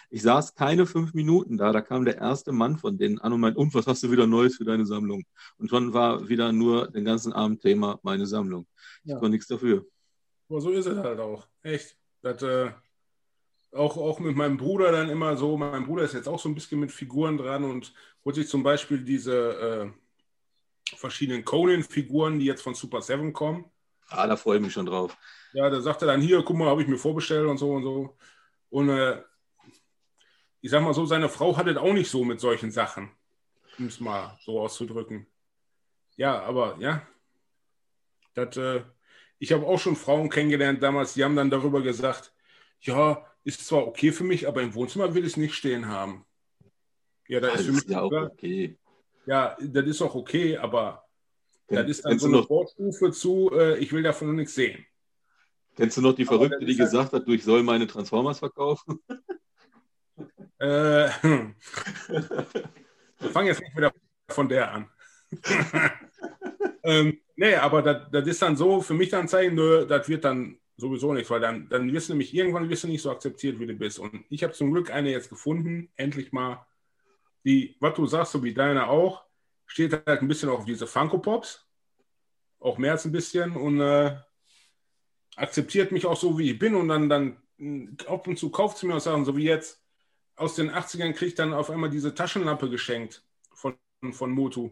Ich 0.10 0.22
saß 0.22 0.56
keine 0.56 0.86
fünf 0.86 1.14
Minuten 1.14 1.58
da, 1.58 1.72
da 1.72 1.82
kam 1.82 2.06
der 2.06 2.18
erste 2.18 2.52
Mann 2.52 2.78
von 2.78 2.98
denen 2.98 3.20
an 3.20 3.34
und 3.34 3.40
meinte, 3.42 3.60
und 3.60 3.74
was 3.74 3.88
hast 3.88 4.04
du 4.04 4.12
wieder 4.12 4.28
Neues 4.28 4.58
für 4.58 4.64
deine 4.66 4.86
Sammlung? 4.86 5.24
Und 5.58 5.70
schon 5.70 5.94
war 5.94 6.28
wieder 6.30 6.52
nur 6.52 6.90
den 6.92 7.06
ganzen 7.06 7.34
Abend 7.34 7.62
Thema 7.62 8.00
meine 8.04 8.26
Sammlung. 8.28 8.68
Ich 9.04 9.12
Ja. 9.12 9.18
konnte 9.18 9.32
nichts 9.32 9.48
dafür. 9.48 9.86
Aber 10.50 10.62
so 10.62 10.72
ist 10.72 10.86
es 10.86 10.98
halt 10.98 11.20
auch. 11.20 11.48
Echt. 11.64 11.98
Das, 12.22 12.42
äh, 12.44 12.72
auch, 13.72 13.98
auch 13.98 14.20
mit 14.20 14.36
meinem 14.36 14.58
Bruder 14.58 14.92
dann 14.92 15.10
immer 15.10 15.36
so. 15.36 15.58
Mein 15.58 15.86
Bruder 15.86 16.04
ist 16.04 16.14
jetzt 16.14 16.28
auch 16.28 16.40
so 16.40 16.48
ein 16.48 16.56
bisschen 16.56 16.80
mit 16.80 16.92
Figuren 16.92 17.38
dran 17.38 17.64
und 17.64 17.94
holt 18.24 18.36
sich 18.36 18.48
zum 18.48 18.62
Beispiel 18.62 19.04
diese 19.04 19.34
äh, 19.36 20.96
verschiedenen 20.96 21.44
Conan-Figuren, 21.44 22.40
die 22.40 22.46
jetzt 22.46 22.62
von 22.62 22.76
Super 22.76 23.02
Seven 23.02 23.34
kommen. 23.34 23.66
Ah, 24.10 24.28
da 24.28 24.36
freue 24.36 24.58
ich 24.58 24.64
mich 24.64 24.74
schon 24.74 24.86
drauf. 24.86 25.18
Ja, 25.54 25.70
da 25.70 25.82
sagt 25.82 26.02
er 26.04 26.08
dann, 26.08 26.22
hier, 26.22 26.44
guck 26.44 26.56
mal, 26.56 26.68
habe 26.70 26.82
ich 26.82 26.88
mir 26.88 26.98
vorbestellt 26.98 27.48
und 27.48 27.58
so 27.58 27.72
und 27.72 27.84
so. 27.84 28.18
Und 28.70 28.90
äh, 28.90 29.22
ich 30.64 30.72
sag 30.72 30.82
mal 30.82 30.94
so, 30.94 31.06
seine 31.06 31.28
Frau 31.28 31.58
hat 31.58 31.68
es 31.68 31.76
auch 31.76 31.92
nicht 31.92 32.10
so 32.10 32.24
mit 32.24 32.40
solchen 32.40 32.72
Sachen, 32.72 33.12
um 33.78 33.88
es 33.88 34.00
mal 34.00 34.38
so 34.42 34.62
auszudrücken. 34.62 35.28
Ja, 36.16 36.42
aber 36.42 36.78
ja, 36.80 37.06
das, 38.34 38.56
äh, 38.56 38.82
ich 39.40 39.52
habe 39.52 39.68
auch 39.68 39.78
schon 39.78 39.98
Frauen 39.98 40.30
kennengelernt 40.30 40.82
damals, 40.82 41.16
die 41.16 41.24
haben 41.26 41.36
dann 41.36 41.50
darüber 41.50 41.82
gesagt, 41.82 42.34
ja, 42.80 43.26
ist 43.44 43.68
zwar 43.68 43.86
okay 43.86 44.14
für 44.14 44.24
mich, 44.24 44.48
aber 44.48 44.62
im 44.62 44.74
Wohnzimmer 44.74 45.14
will 45.14 45.24
ich 45.26 45.32
es 45.34 45.38
nicht 45.38 45.54
stehen 45.54 45.90
haben. 45.90 46.26
Ja, 47.28 47.42
da 47.42 47.52
Das 47.52 47.60
ist 47.60 47.66
für 47.66 47.72
mich 47.74 47.84
ja 47.86 48.02
auch 48.02 48.10
klar, 48.10 48.32
okay. 48.32 48.78
ja, 49.26 49.58
das 49.60 49.86
ist 49.86 50.02
auch 50.02 50.16
okay, 50.16 50.58
aber 50.58 51.04
das 51.68 51.90
ist 51.90 52.06
dann 52.06 52.20
so 52.20 52.28
eine 52.28 52.38
noch 52.38 52.48
Vorstufe 52.48 53.12
zu, 53.12 53.52
äh, 53.54 53.80
ich 53.80 53.92
will 53.92 54.04
davon 54.04 54.34
nichts 54.36 54.56
sehen. 54.56 54.86
Kennst 55.76 55.98
du 55.98 56.02
noch 56.02 56.14
die 56.14 56.24
Verrückte, 56.24 56.60
die 56.60 56.68
halt- 56.68 56.78
gesagt 56.78 57.12
hat, 57.12 57.28
du, 57.28 57.34
ich 57.34 57.44
soll 57.44 57.64
meine 57.64 57.86
Transformers 57.86 58.40
verkaufen? 58.40 59.00
Äh, 60.64 61.10
hm. 61.22 61.56
Fangen 63.18 63.48
jetzt 63.48 63.60
nicht 63.60 63.76
wieder 63.76 63.94
von 64.30 64.48
der 64.48 64.72
an. 64.72 64.90
ähm, 66.84 67.20
nee, 67.36 67.56
aber 67.56 67.82
das, 67.82 68.28
ist 68.28 68.42
dann 68.42 68.56
so, 68.56 68.82
für 68.82 68.94
mich 68.94 69.10
dann 69.10 69.28
zeigen, 69.28 69.58
das 69.58 70.08
wird 70.08 70.24
dann 70.24 70.58
sowieso 70.78 71.14
nicht, 71.14 71.30
weil 71.30 71.42
dann, 71.42 71.68
dann 71.68 71.92
wirst 71.92 72.08
du 72.08 72.14
nämlich 72.14 72.34
irgendwann 72.34 72.70
wirst 72.70 72.86
du 72.86 72.88
nicht 72.88 73.02
so 73.02 73.12
akzeptiert, 73.12 73.60
wie 73.60 73.68
du 73.68 73.74
bist. 73.74 74.00
Und 74.00 74.26
ich 74.30 74.44
habe 74.44 74.54
zum 74.54 74.72
Glück 74.72 74.90
eine 74.90 75.12
jetzt 75.12 75.30
gefunden, 75.30 75.92
endlich 75.98 76.32
mal, 76.32 76.66
die, 77.44 77.76
was 77.82 77.96
du 77.96 78.06
sagst, 78.06 78.32
so 78.32 78.42
wie 78.44 78.54
deine 78.54 78.88
auch, 78.88 79.26
steht 79.66 79.92
halt 79.92 80.22
ein 80.22 80.28
bisschen 80.30 80.50
auf 80.50 80.64
diese 80.64 80.88
Funko 80.88 81.18
Pops, 81.18 81.68
auch 82.60 82.78
mehr 82.78 82.94
als 82.94 83.04
ein 83.04 83.12
bisschen 83.12 83.58
und 83.58 83.82
äh, 83.82 84.16
akzeptiert 85.36 85.92
mich 85.92 86.06
auch 86.06 86.16
so, 86.16 86.38
wie 86.40 86.52
ich 86.52 86.60
bin 86.60 86.76
und 86.76 86.88
dann, 86.88 87.10
dann 87.10 87.38
mh, 87.58 88.06
ab 88.08 88.28
und 88.28 88.40
zu 88.40 88.50
kauft 88.50 88.78
sie 88.78 88.88
mir 88.88 88.96
auch 88.96 89.02
Sachen, 89.02 89.26
so 89.26 89.36
wie 89.36 89.44
jetzt 89.44 89.83
aus 90.36 90.56
den 90.56 90.72
80ern 90.72 91.14
kriegt 91.14 91.40
dann 91.40 91.54
auf 91.54 91.70
einmal 91.70 91.90
diese 91.90 92.14
Taschenlampe 92.14 92.70
geschenkt 92.70 93.24
von, 93.54 93.76
von 94.12 94.32
Motu. 94.32 94.72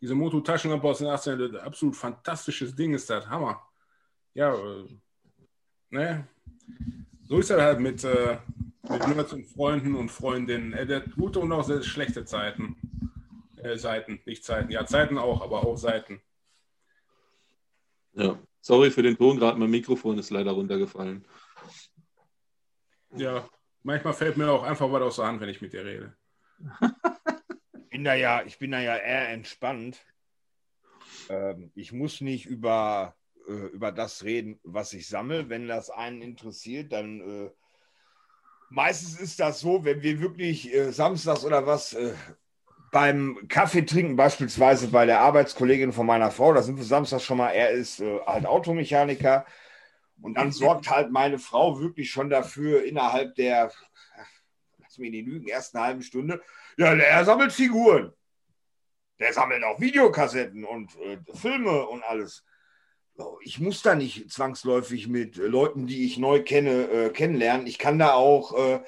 Diese 0.00 0.14
Motu-Taschenlampe 0.14 0.86
aus 0.86 0.98
den 0.98 1.08
80ern, 1.08 1.48
das 1.48 1.62
absolut 1.62 1.96
fantastisches 1.96 2.74
Ding 2.74 2.94
ist 2.94 3.10
das, 3.10 3.26
Hammer. 3.28 3.62
Ja, 4.34 4.54
äh, 4.54 4.86
ne? 5.90 6.28
So 7.24 7.38
ist 7.38 7.50
er 7.50 7.62
halt 7.62 7.80
mit, 7.80 8.02
äh, 8.04 8.38
mit 8.88 9.08
Nerds 9.08 9.32
und 9.32 9.44
Freunden 9.44 9.94
und 9.94 10.08
Freundinnen. 10.08 10.72
Er 10.72 10.96
hat 10.96 11.14
gute 11.14 11.40
und 11.40 11.52
auch 11.52 11.64
sehr 11.64 11.82
schlechte 11.82 12.24
Zeiten. 12.24 12.76
Äh, 13.56 13.76
Seiten, 13.76 14.20
nicht 14.24 14.44
Zeiten. 14.44 14.70
Ja, 14.70 14.86
Zeiten 14.86 15.18
auch, 15.18 15.42
aber 15.42 15.64
auch 15.66 15.76
Seiten. 15.76 16.20
Ja. 18.12 18.38
Sorry 18.62 18.90
für 18.90 19.02
den 19.02 19.16
Ton, 19.16 19.38
gerade 19.38 19.58
mein 19.58 19.70
Mikrofon 19.70 20.18
ist 20.18 20.30
leider 20.30 20.52
runtergefallen. 20.52 21.24
Ja, 23.16 23.48
manchmal 23.82 24.14
fällt 24.14 24.36
mir 24.36 24.50
auch 24.50 24.62
einfach 24.62 24.90
was 24.90 25.02
aus 25.02 25.16
der 25.16 25.26
Hand, 25.26 25.40
wenn 25.40 25.48
ich 25.48 25.60
mit 25.60 25.72
dir 25.72 25.84
rede. 25.84 26.14
Ich 27.82 27.90
bin 27.90 28.04
da 28.04 28.14
ja, 28.14 28.42
ich 28.44 28.58
bin 28.58 28.70
da 28.70 28.80
ja 28.80 28.96
eher 28.96 29.30
entspannt. 29.30 29.98
Ähm, 31.28 31.70
ich 31.74 31.92
muss 31.92 32.20
nicht 32.20 32.46
über, 32.46 33.14
äh, 33.48 33.52
über 33.52 33.92
das 33.92 34.24
reden, 34.24 34.60
was 34.62 34.92
ich 34.92 35.08
sammle. 35.08 35.48
Wenn 35.48 35.68
das 35.68 35.90
einen 35.90 36.22
interessiert, 36.22 36.92
dann 36.92 37.20
äh, 37.20 37.50
meistens 38.68 39.20
ist 39.20 39.40
das 39.40 39.60
so, 39.60 39.84
wenn 39.84 40.02
wir 40.02 40.20
wirklich 40.20 40.72
äh, 40.72 40.92
samstags 40.92 41.44
oder 41.44 41.66
was 41.66 41.92
äh, 41.94 42.14
beim 42.90 43.38
Kaffee 43.48 43.82
trinken, 43.82 44.16
beispielsweise 44.16 44.88
bei 44.88 45.06
der 45.06 45.20
Arbeitskollegin 45.20 45.92
von 45.92 46.06
meiner 46.06 46.30
Frau, 46.30 46.52
da 46.52 46.62
sind 46.62 46.76
wir 46.76 46.84
samstags 46.84 47.24
schon 47.24 47.38
mal, 47.38 47.50
er 47.50 47.70
ist 47.70 48.00
äh, 48.00 48.20
halt 48.26 48.46
Automechaniker. 48.46 49.46
Und 50.22 50.34
dann 50.34 50.52
sorgt 50.52 50.90
halt 50.90 51.10
meine 51.10 51.38
Frau 51.38 51.80
wirklich 51.80 52.10
schon 52.10 52.30
dafür, 52.30 52.84
innerhalb 52.84 53.34
der, 53.36 53.72
lass 54.78 54.98
mich 54.98 55.10
nicht 55.10 55.26
lügen, 55.26 55.48
ersten 55.48 55.80
halben 55.80 56.02
Stunde, 56.02 56.42
ja, 56.76 56.94
der 56.94 57.24
sammelt 57.24 57.52
Figuren. 57.52 58.12
Der 59.18 59.32
sammelt 59.32 59.62
auch 59.64 59.80
Videokassetten 59.80 60.64
und 60.64 60.96
äh, 60.96 61.18
Filme 61.34 61.86
und 61.86 62.02
alles. 62.02 62.44
Ich 63.42 63.60
muss 63.60 63.82
da 63.82 63.94
nicht 63.94 64.30
zwangsläufig 64.30 65.08
mit 65.08 65.36
Leuten, 65.36 65.86
die 65.86 66.06
ich 66.06 66.16
neu 66.16 66.42
kenne, 66.42 66.88
äh, 66.90 67.10
kennenlernen. 67.10 67.66
Ich 67.66 67.78
kann 67.78 67.98
da 67.98 68.14
auch 68.14 68.54
äh, 68.56 68.80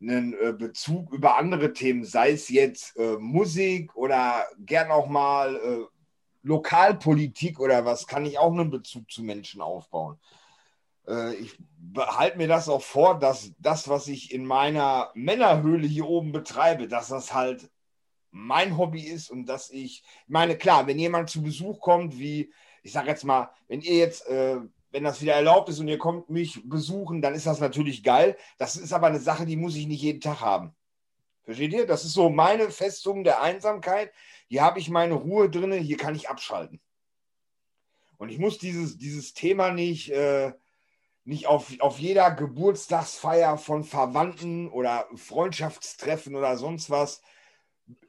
einen 0.00 0.32
äh, 0.34 0.52
Bezug 0.52 1.12
über 1.12 1.36
andere 1.36 1.72
Themen, 1.72 2.04
sei 2.04 2.32
es 2.32 2.48
jetzt 2.48 2.96
äh, 2.96 3.16
Musik 3.18 3.94
oder 3.94 4.46
gern 4.58 4.90
auch 4.90 5.08
mal 5.08 5.56
äh, 5.56 5.84
Lokalpolitik 6.42 7.58
oder 7.60 7.84
was, 7.84 8.06
kann 8.06 8.24
ich 8.24 8.38
auch 8.38 8.52
einen 8.52 8.70
Bezug 8.70 9.10
zu 9.10 9.22
Menschen 9.22 9.60
aufbauen. 9.60 10.18
Äh, 11.08 11.34
ich 11.34 11.56
behalte 11.78 12.38
mir 12.38 12.48
das 12.48 12.68
auch 12.68 12.82
vor, 12.82 13.18
dass 13.18 13.52
das, 13.58 13.88
was 13.88 14.08
ich 14.08 14.32
in 14.32 14.44
meiner 14.44 15.10
Männerhöhle 15.14 15.86
hier 15.86 16.06
oben 16.06 16.32
betreibe, 16.32 16.88
dass 16.88 17.08
das 17.08 17.32
halt 17.32 17.70
mein 18.30 18.76
Hobby 18.76 19.02
ist 19.02 19.30
und 19.30 19.46
dass 19.46 19.70
ich, 19.70 20.02
ich 20.02 20.28
meine, 20.28 20.56
klar, 20.56 20.86
wenn 20.86 20.98
jemand 20.98 21.30
zu 21.30 21.42
Besuch 21.42 21.80
kommt, 21.80 22.18
wie, 22.18 22.52
ich 22.82 22.92
sage 22.92 23.08
jetzt 23.08 23.24
mal, 23.24 23.50
wenn 23.68 23.80
ihr 23.80 23.96
jetzt, 23.96 24.26
äh, 24.28 24.58
wenn 24.90 25.04
das 25.04 25.22
wieder 25.22 25.34
erlaubt 25.34 25.68
ist 25.68 25.80
und 25.80 25.88
ihr 25.88 25.98
kommt 25.98 26.28
mich 26.30 26.60
besuchen, 26.64 27.22
dann 27.22 27.34
ist 27.34 27.46
das 27.46 27.60
natürlich 27.60 28.02
geil. 28.02 28.36
Das 28.58 28.76
ist 28.76 28.92
aber 28.92 29.08
eine 29.08 29.20
Sache, 29.20 29.46
die 29.46 29.56
muss 29.56 29.76
ich 29.76 29.86
nicht 29.86 30.02
jeden 30.02 30.20
Tag 30.20 30.40
haben. 30.40 30.74
Versteht 31.44 31.72
ihr? 31.72 31.86
Das 31.86 32.04
ist 32.04 32.12
so 32.12 32.28
meine 32.28 32.70
Festung 32.70 33.24
der 33.24 33.40
Einsamkeit. 33.40 34.12
Hier 34.48 34.62
habe 34.62 34.80
ich 34.80 34.90
meine 34.90 35.14
Ruhe 35.14 35.48
drin, 35.48 35.72
hier 35.72 35.96
kann 35.96 36.14
ich 36.14 36.28
abschalten. 36.28 36.80
Und 38.18 38.30
ich 38.30 38.38
muss 38.38 38.58
dieses, 38.58 38.98
dieses 38.98 39.34
Thema 39.34 39.70
nicht, 39.70 40.10
äh, 40.10 40.52
nicht 41.26 41.46
auf, 41.46 41.72
auf 41.80 41.98
jeder 41.98 42.30
Geburtstagsfeier 42.30 43.58
von 43.58 43.82
Verwandten 43.82 44.68
oder 44.68 45.08
Freundschaftstreffen 45.16 46.36
oder 46.36 46.56
sonst 46.56 46.88
was 46.88 47.20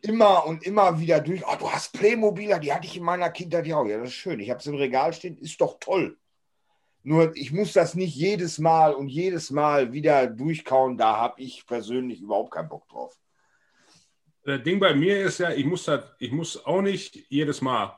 immer 0.01 0.45
und 0.45 0.63
immer 0.63 0.99
wieder 0.99 1.19
durch. 1.19 1.43
Oh, 1.47 1.55
du 1.59 1.69
hast 1.69 1.93
Playmobiler, 1.93 2.59
die 2.59 2.71
hatte 2.71 2.85
ich 2.85 2.95
in 2.95 3.03
meiner 3.03 3.31
Kindheit 3.31 3.65
ja 3.65 3.77
auch. 3.77 3.85
Ja, 3.85 3.97
das 3.97 4.09
ist 4.09 4.15
schön. 4.15 4.39
Ich 4.39 4.49
habe 4.49 4.59
es 4.59 4.67
im 4.67 4.75
Regal 4.75 5.13
stehen, 5.13 5.37
ist 5.37 5.59
doch 5.59 5.79
toll. 5.79 6.17
Nur 7.01 7.35
ich 7.35 7.51
muss 7.51 7.73
das 7.73 7.95
nicht 7.95 8.15
jedes 8.15 8.59
Mal 8.59 8.93
und 8.93 9.07
jedes 9.07 9.49
Mal 9.49 9.93
wieder 9.93 10.27
durchkauen. 10.27 10.97
Da 10.97 11.17
habe 11.17 11.41
ich 11.41 11.65
persönlich 11.65 12.21
überhaupt 12.21 12.51
keinen 12.51 12.69
Bock 12.69 12.87
drauf. 12.87 13.17
Das 14.43 14.61
Ding 14.61 14.79
bei 14.79 14.93
mir 14.93 15.21
ist 15.23 15.39
ja, 15.39 15.51
ich 15.51 15.65
muss, 15.65 15.85
das, 15.85 16.03
ich 16.19 16.31
muss 16.31 16.63
auch 16.65 16.81
nicht 16.81 17.25
jedes 17.29 17.61
Mal 17.61 17.97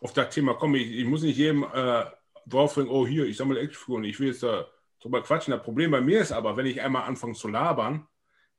auf 0.00 0.12
das 0.14 0.34
Thema 0.34 0.54
kommen. 0.54 0.76
Ich, 0.76 0.90
ich 0.92 1.04
muss 1.04 1.22
nicht 1.22 1.36
jedem 1.36 1.64
äh, 1.64 2.04
draufbringen, 2.46 2.90
oh 2.90 3.06
hier, 3.06 3.26
ich 3.26 3.36
sammle 3.36 3.60
Actionfiguren, 3.60 4.04
ich 4.04 4.18
will 4.20 4.28
jetzt 4.28 4.42
da 4.42 4.66
drüber 5.00 5.22
quatschen. 5.22 5.52
Das 5.52 5.62
Problem 5.62 5.90
bei 5.90 6.00
mir 6.00 6.20
ist 6.20 6.32
aber, 6.32 6.56
wenn 6.56 6.66
ich 6.66 6.80
einmal 6.80 7.02
anfange 7.02 7.34
zu 7.34 7.48
labern, 7.48 8.06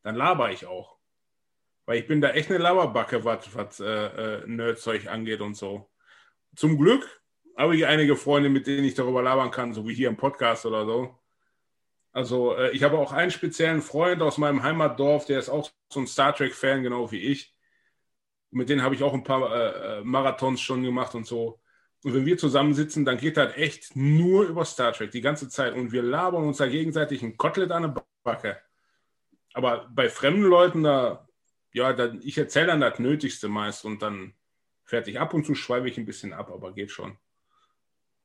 dann 0.04 0.16
laber 0.16 0.52
ich 0.52 0.66
auch. 0.66 0.98
Weil 1.86 2.00
ich 2.00 2.08
bin 2.08 2.22
da 2.22 2.32
echt 2.32 2.50
eine 2.50 2.60
Laberbacke, 2.60 3.24
was, 3.24 3.56
was 3.56 3.80
äh, 3.80 3.86
äh, 3.86 4.48
Nerdzeug 4.48 5.08
angeht 5.08 5.42
und 5.42 5.56
so. 5.56 5.90
Zum 6.56 6.78
Glück 6.78 7.22
habe 7.58 7.76
ich 7.76 7.86
einige 7.86 8.16
Freunde, 8.16 8.50
mit 8.50 8.68
denen 8.68 8.86
ich 8.86 8.94
darüber 8.94 9.22
labern 9.24 9.52
kann, 9.52 9.74
so 9.74 9.88
wie 9.88 9.94
hier 9.94 10.10
im 10.10 10.18
Podcast 10.18 10.66
oder 10.66 10.86
so. 10.86 11.18
Also 12.12 12.56
äh, 12.56 12.72
ich 12.72 12.84
habe 12.84 12.98
auch 12.98 13.14
einen 13.14 13.32
speziellen 13.32 13.82
Freund 13.82 14.22
aus 14.22 14.38
meinem 14.38 14.64
Heimatdorf, 14.64 15.26
der 15.26 15.40
ist 15.40 15.50
auch 15.50 15.70
so 15.90 16.00
ein 16.00 16.08
Star 16.08 16.36
Trek-Fan, 16.36 16.84
genau 16.84 17.12
wie 17.12 17.22
ich. 17.22 17.56
Mit 18.52 18.70
denen 18.70 18.82
habe 18.82 18.96
ich 18.96 19.04
auch 19.04 19.14
ein 19.14 19.24
paar 19.24 19.54
äh, 19.54 20.00
äh, 20.00 20.04
Marathons 20.04 20.62
schon 20.62 20.84
gemacht 20.84 21.16
und 21.16 21.28
so. 21.28 21.60
Und 22.04 22.14
wenn 22.14 22.26
wir 22.26 22.38
zusammensitzen, 22.38 23.06
dann 23.06 23.18
geht 23.18 23.38
das 23.38 23.56
echt 23.56 23.96
nur 23.96 24.46
über 24.46 24.66
Star 24.66 24.94
Trek 24.94 25.12
die 25.12 25.22
ganze 25.22 25.50
Zeit. 25.50 25.74
Und 25.74 25.92
wir 25.92 26.04
labern 26.04 26.44
uns 26.44 26.58
da 26.58 26.68
gegenseitig 26.68 27.24
ein 27.24 27.38
Kotelett 27.38 27.72
an 27.72 27.84
der 27.84 28.04
Backe. 28.24 28.58
Aber 29.54 29.90
bei 29.90 30.10
fremden 30.10 30.44
Leuten, 30.44 30.84
da, 30.84 31.28
ja, 31.74 31.94
da, 31.94 32.14
ich 32.22 32.38
erzähle 32.38 32.68
dann 32.68 32.82
das 32.82 33.00
Nötigste 33.00 33.48
meist 33.48 33.86
und 33.86 34.02
dann 34.02 34.34
fertig. 34.84 35.20
Ab 35.20 35.34
und 35.34 35.46
zu 35.46 35.56
schweife 35.56 35.88
ich 35.88 35.98
ein 35.98 36.06
bisschen 36.06 36.34
ab, 36.34 36.52
aber 36.52 36.74
geht 36.74 36.92
schon. 36.92 37.18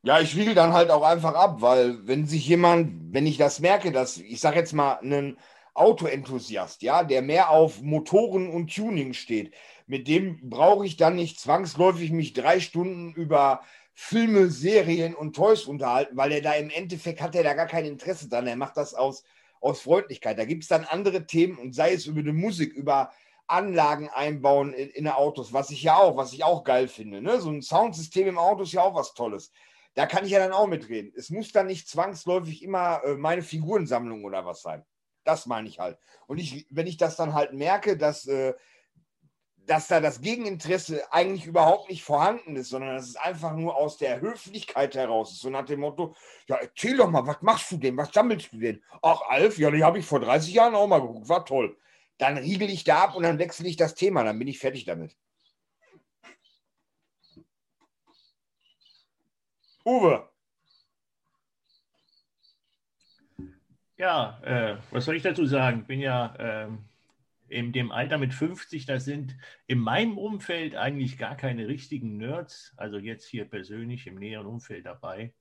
Ja, 0.04 0.20
ich 0.20 0.36
wiegel 0.36 0.54
dann 0.54 0.72
halt 0.72 0.90
auch 0.90 1.04
einfach 1.04 1.34
ab, 1.34 1.60
weil 1.60 2.06
wenn 2.06 2.26
sich 2.26 2.46
jemand, 2.46 3.14
wenn 3.14 3.26
ich 3.26 3.38
das 3.38 3.60
merke, 3.60 3.92
dass, 3.92 4.18
ich 4.18 4.40
sage 4.40 4.58
jetzt 4.58 4.72
mal, 4.72 4.98
ein 5.00 5.38
Autoenthusiast, 5.74 6.82
ja, 6.82 7.04
der 7.04 7.22
mehr 7.22 7.50
auf 7.50 7.80
Motoren 7.80 8.50
und 8.50 8.74
Tuning 8.74 9.14
steht, 9.14 9.54
mit 9.86 10.08
dem 10.08 10.48
brauche 10.48 10.86
ich 10.86 10.96
dann 10.96 11.16
nicht 11.16 11.40
zwangsläufig 11.40 12.10
mich 12.10 12.32
drei 12.32 12.60
Stunden 12.60 13.12
über 13.14 13.62
Filme, 13.94 14.48
Serien 14.48 15.14
und 15.14 15.36
Toys 15.36 15.64
unterhalten, 15.64 16.16
weil 16.16 16.32
er 16.32 16.40
da 16.40 16.54
im 16.54 16.70
Endeffekt 16.70 17.20
hat 17.20 17.34
er 17.34 17.42
da 17.42 17.54
gar 17.54 17.66
kein 17.66 17.84
Interesse 17.84 18.28
dran. 18.28 18.46
Er 18.46 18.56
macht 18.56 18.76
das 18.76 18.94
aus, 18.94 19.24
aus 19.60 19.82
Freundlichkeit. 19.82 20.38
Da 20.38 20.44
gibt 20.44 20.62
es 20.62 20.68
dann 20.68 20.84
andere 20.84 21.26
Themen 21.26 21.58
und 21.58 21.74
sei 21.74 21.92
es 21.92 22.06
über 22.06 22.22
die 22.22 22.32
Musik, 22.32 22.72
über 22.72 23.12
Anlagen 23.46 24.08
einbauen 24.08 24.72
in, 24.72 24.88
in 24.90 25.08
Autos, 25.08 25.52
was 25.52 25.70
ich 25.70 25.82
ja 25.82 25.96
auch, 25.96 26.16
was 26.16 26.32
ich 26.32 26.42
auch 26.42 26.64
geil 26.64 26.88
finde. 26.88 27.20
Ne? 27.20 27.40
So 27.40 27.50
ein 27.50 27.60
Soundsystem 27.60 28.28
im 28.28 28.38
Auto 28.38 28.62
ist 28.62 28.72
ja 28.72 28.82
auch 28.82 28.94
was 28.94 29.14
Tolles 29.14 29.52
da 29.94 30.06
kann 30.06 30.24
ich 30.24 30.30
ja 30.30 30.38
dann 30.38 30.52
auch 30.52 30.66
mitreden. 30.66 31.12
Es 31.16 31.30
muss 31.30 31.52
dann 31.52 31.66
nicht 31.66 31.88
zwangsläufig 31.88 32.62
immer 32.62 33.02
äh, 33.04 33.14
meine 33.14 33.42
Figurensammlung 33.42 34.24
oder 34.24 34.44
was 34.44 34.62
sein. 34.62 34.84
Das 35.24 35.46
meine 35.46 35.68
ich 35.68 35.78
halt. 35.78 35.98
Und 36.26 36.38
ich, 36.38 36.66
wenn 36.70 36.86
ich 36.86 36.96
das 36.96 37.16
dann 37.16 37.34
halt 37.34 37.52
merke, 37.52 37.96
dass, 37.96 38.26
äh, 38.26 38.54
dass 39.66 39.86
da 39.88 40.00
das 40.00 40.20
Gegeninteresse 40.20 41.12
eigentlich 41.12 41.46
überhaupt 41.46 41.88
nicht 41.88 42.02
vorhanden 42.02 42.56
ist, 42.56 42.70
sondern 42.70 42.96
dass 42.96 43.08
es 43.08 43.16
einfach 43.16 43.54
nur 43.54 43.76
aus 43.76 43.96
der 43.96 44.20
Höflichkeit 44.20 44.94
heraus 44.94 45.32
ist. 45.32 45.40
So 45.40 45.50
nach 45.50 45.64
dem 45.64 45.80
Motto, 45.80 46.14
ja, 46.48 46.56
erzähl 46.56 46.96
doch 46.96 47.10
mal, 47.10 47.26
was 47.26 47.42
machst 47.42 47.70
du 47.72 47.76
denn? 47.76 47.96
Was 47.96 48.12
sammelst 48.12 48.52
du 48.52 48.58
denn? 48.58 48.82
Ach, 49.02 49.22
Alf, 49.28 49.58
ja, 49.58 49.70
die 49.70 49.84
habe 49.84 49.98
ich 49.98 50.06
vor 50.06 50.20
30 50.20 50.52
Jahren 50.54 50.74
auch 50.74 50.86
mal 50.86 51.00
geguckt, 51.00 51.28
war 51.28 51.44
toll. 51.44 51.76
Dann 52.18 52.36
riegel 52.38 52.70
ich 52.70 52.84
da 52.84 53.04
ab 53.04 53.16
und 53.16 53.22
dann 53.22 53.38
wechsle 53.38 53.68
ich 53.68 53.76
das 53.76 53.94
Thema, 53.94 54.24
dann 54.24 54.38
bin 54.38 54.48
ich 54.48 54.58
fertig 54.58 54.84
damit. 54.84 55.16
Uwe. 59.84 60.28
Ja, 63.96 64.40
äh, 64.42 64.78
was 64.90 65.04
soll 65.04 65.16
ich 65.16 65.22
dazu 65.22 65.46
sagen? 65.46 65.80
Ich 65.80 65.86
bin 65.86 66.00
ja 66.00 66.34
äh, 66.36 66.68
in 67.52 67.72
dem 67.72 67.92
Alter 67.92 68.18
mit 68.18 68.34
50, 68.34 68.86
da 68.86 68.98
sind 68.98 69.36
in 69.66 69.78
meinem 69.78 70.18
Umfeld 70.18 70.74
eigentlich 70.76 71.18
gar 71.18 71.36
keine 71.36 71.68
richtigen 71.68 72.16
Nerds, 72.16 72.72
also 72.76 72.98
jetzt 72.98 73.26
hier 73.26 73.44
persönlich 73.44 74.06
im 74.06 74.16
näheren 74.16 74.46
Umfeld 74.46 74.86
dabei. 74.86 75.34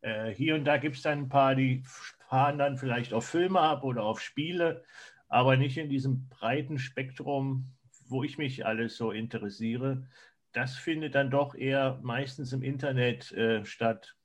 Äh, 0.00 0.30
hier 0.30 0.54
und 0.54 0.64
da 0.64 0.78
gibt 0.78 0.96
es 0.96 1.02
dann 1.02 1.20
ein 1.20 1.28
paar, 1.28 1.54
die 1.54 1.82
fahren 2.28 2.58
dann 2.58 2.78
vielleicht 2.78 3.12
auf 3.12 3.26
Filme 3.26 3.60
ab 3.60 3.84
oder 3.84 4.02
auf 4.02 4.20
Spiele, 4.20 4.84
aber 5.28 5.56
nicht 5.56 5.78
in 5.78 5.88
diesem 5.88 6.28
breiten 6.28 6.78
Spektrum, 6.78 7.72
wo 8.08 8.24
ich 8.24 8.38
mich 8.38 8.66
alles 8.66 8.96
so 8.96 9.10
interessiere 9.10 10.06
das 10.54 10.76
findet 10.76 11.16
dann 11.16 11.30
doch 11.30 11.54
eher 11.54 11.98
meistens 12.02 12.52
im 12.52 12.62
Internet 12.62 13.32
äh, 13.32 13.64
statt. 13.64 14.16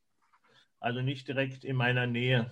Also 0.80 1.02
nicht 1.02 1.28
direkt 1.28 1.66
in 1.66 1.76
meiner 1.76 2.08
Nähe. 2.08 2.52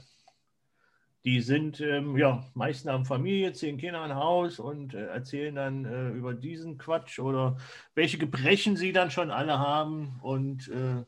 Die 1.27 1.41
sind, 1.41 1.81
ähm, 1.81 2.17
ja, 2.17 2.45
meistens 2.53 2.89
haben 2.89 3.03
Familie, 3.05 3.51
zehn 3.51 3.77
Kinder, 3.77 4.01
ein 4.01 4.15
Haus 4.15 4.59
und 4.59 4.93
äh, 4.93 5.07
erzählen 5.07 5.55
dann 5.55 5.83
äh, 5.85 6.09
über 6.11 6.33
diesen 6.33 6.77
Quatsch 6.77 7.19
oder 7.19 7.57
welche 7.95 8.17
Gebrechen 8.17 8.77
sie 8.77 8.93
dann 8.93 9.11
schon 9.11 9.29
alle 9.29 9.59
haben 9.59 10.19
und 10.21 10.69
äh, 10.69 11.03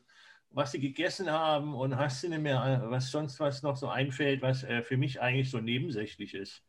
was 0.50 0.72
sie 0.72 0.80
gegessen 0.80 1.30
haben 1.30 1.74
und 1.74 1.96
hast 1.96 2.22
du 2.22 2.28
nicht 2.28 2.42
mehr, 2.42 2.82
was 2.88 3.10
sonst 3.10 3.40
was 3.40 3.62
noch 3.62 3.76
so 3.78 3.88
einfällt, 3.88 4.42
was 4.42 4.62
äh, 4.64 4.82
für 4.82 4.98
mich 4.98 5.22
eigentlich 5.22 5.50
so 5.50 5.58
nebensächlich 5.60 6.34
ist. 6.34 6.62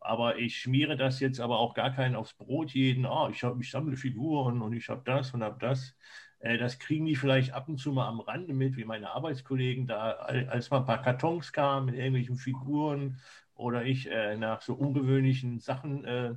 Aber 0.00 0.36
ich 0.38 0.58
schmiere 0.58 0.96
das 0.98 1.18
jetzt 1.20 1.40
aber 1.40 1.58
auch 1.60 1.72
gar 1.74 1.94
keinen 1.94 2.14
aufs 2.16 2.34
Brot 2.34 2.72
jeden. 2.72 3.06
Oh, 3.06 3.28
ich, 3.32 3.42
hab, 3.42 3.58
ich 3.60 3.70
sammle 3.70 3.96
Figuren 3.96 4.60
und 4.62 4.74
ich 4.74 4.88
habe 4.90 5.02
das 5.06 5.32
und 5.34 5.42
habe 5.42 5.58
das. 5.60 5.96
Äh, 6.40 6.58
das 6.58 6.78
kriegen 6.78 7.06
die 7.06 7.16
vielleicht 7.16 7.52
ab 7.52 7.68
und 7.68 7.78
zu 7.78 7.92
mal 7.92 8.08
am 8.08 8.20
Rande 8.20 8.54
mit, 8.54 8.76
wie 8.76 8.84
meine 8.84 9.10
Arbeitskollegen 9.10 9.86
da, 9.86 10.12
als 10.12 10.70
mal 10.70 10.78
ein 10.78 10.86
paar 10.86 11.02
Kartons 11.02 11.52
kamen 11.52 11.86
mit 11.86 11.96
irgendwelchen 11.96 12.36
Figuren 12.36 13.20
oder 13.54 13.84
ich 13.84 14.10
äh, 14.10 14.36
nach 14.36 14.62
so 14.62 14.74
ungewöhnlichen 14.74 15.60
Sachen 15.60 16.04
äh, 16.04 16.34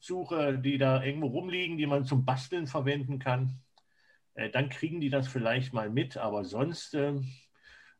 suche, 0.00 0.58
die 0.58 0.76
da 0.78 1.02
irgendwo 1.02 1.28
rumliegen, 1.28 1.78
die 1.78 1.86
man 1.86 2.04
zum 2.04 2.24
Basteln 2.24 2.66
verwenden 2.66 3.18
kann. 3.18 3.60
dann 4.52 4.68
kriegen 4.70 5.00
die 5.00 5.10
das 5.10 5.28
vielleicht 5.28 5.72
mal 5.72 5.90
mit, 5.90 6.16
aber 6.16 6.44
sonst, 6.44 6.94
ähm, 6.94 7.26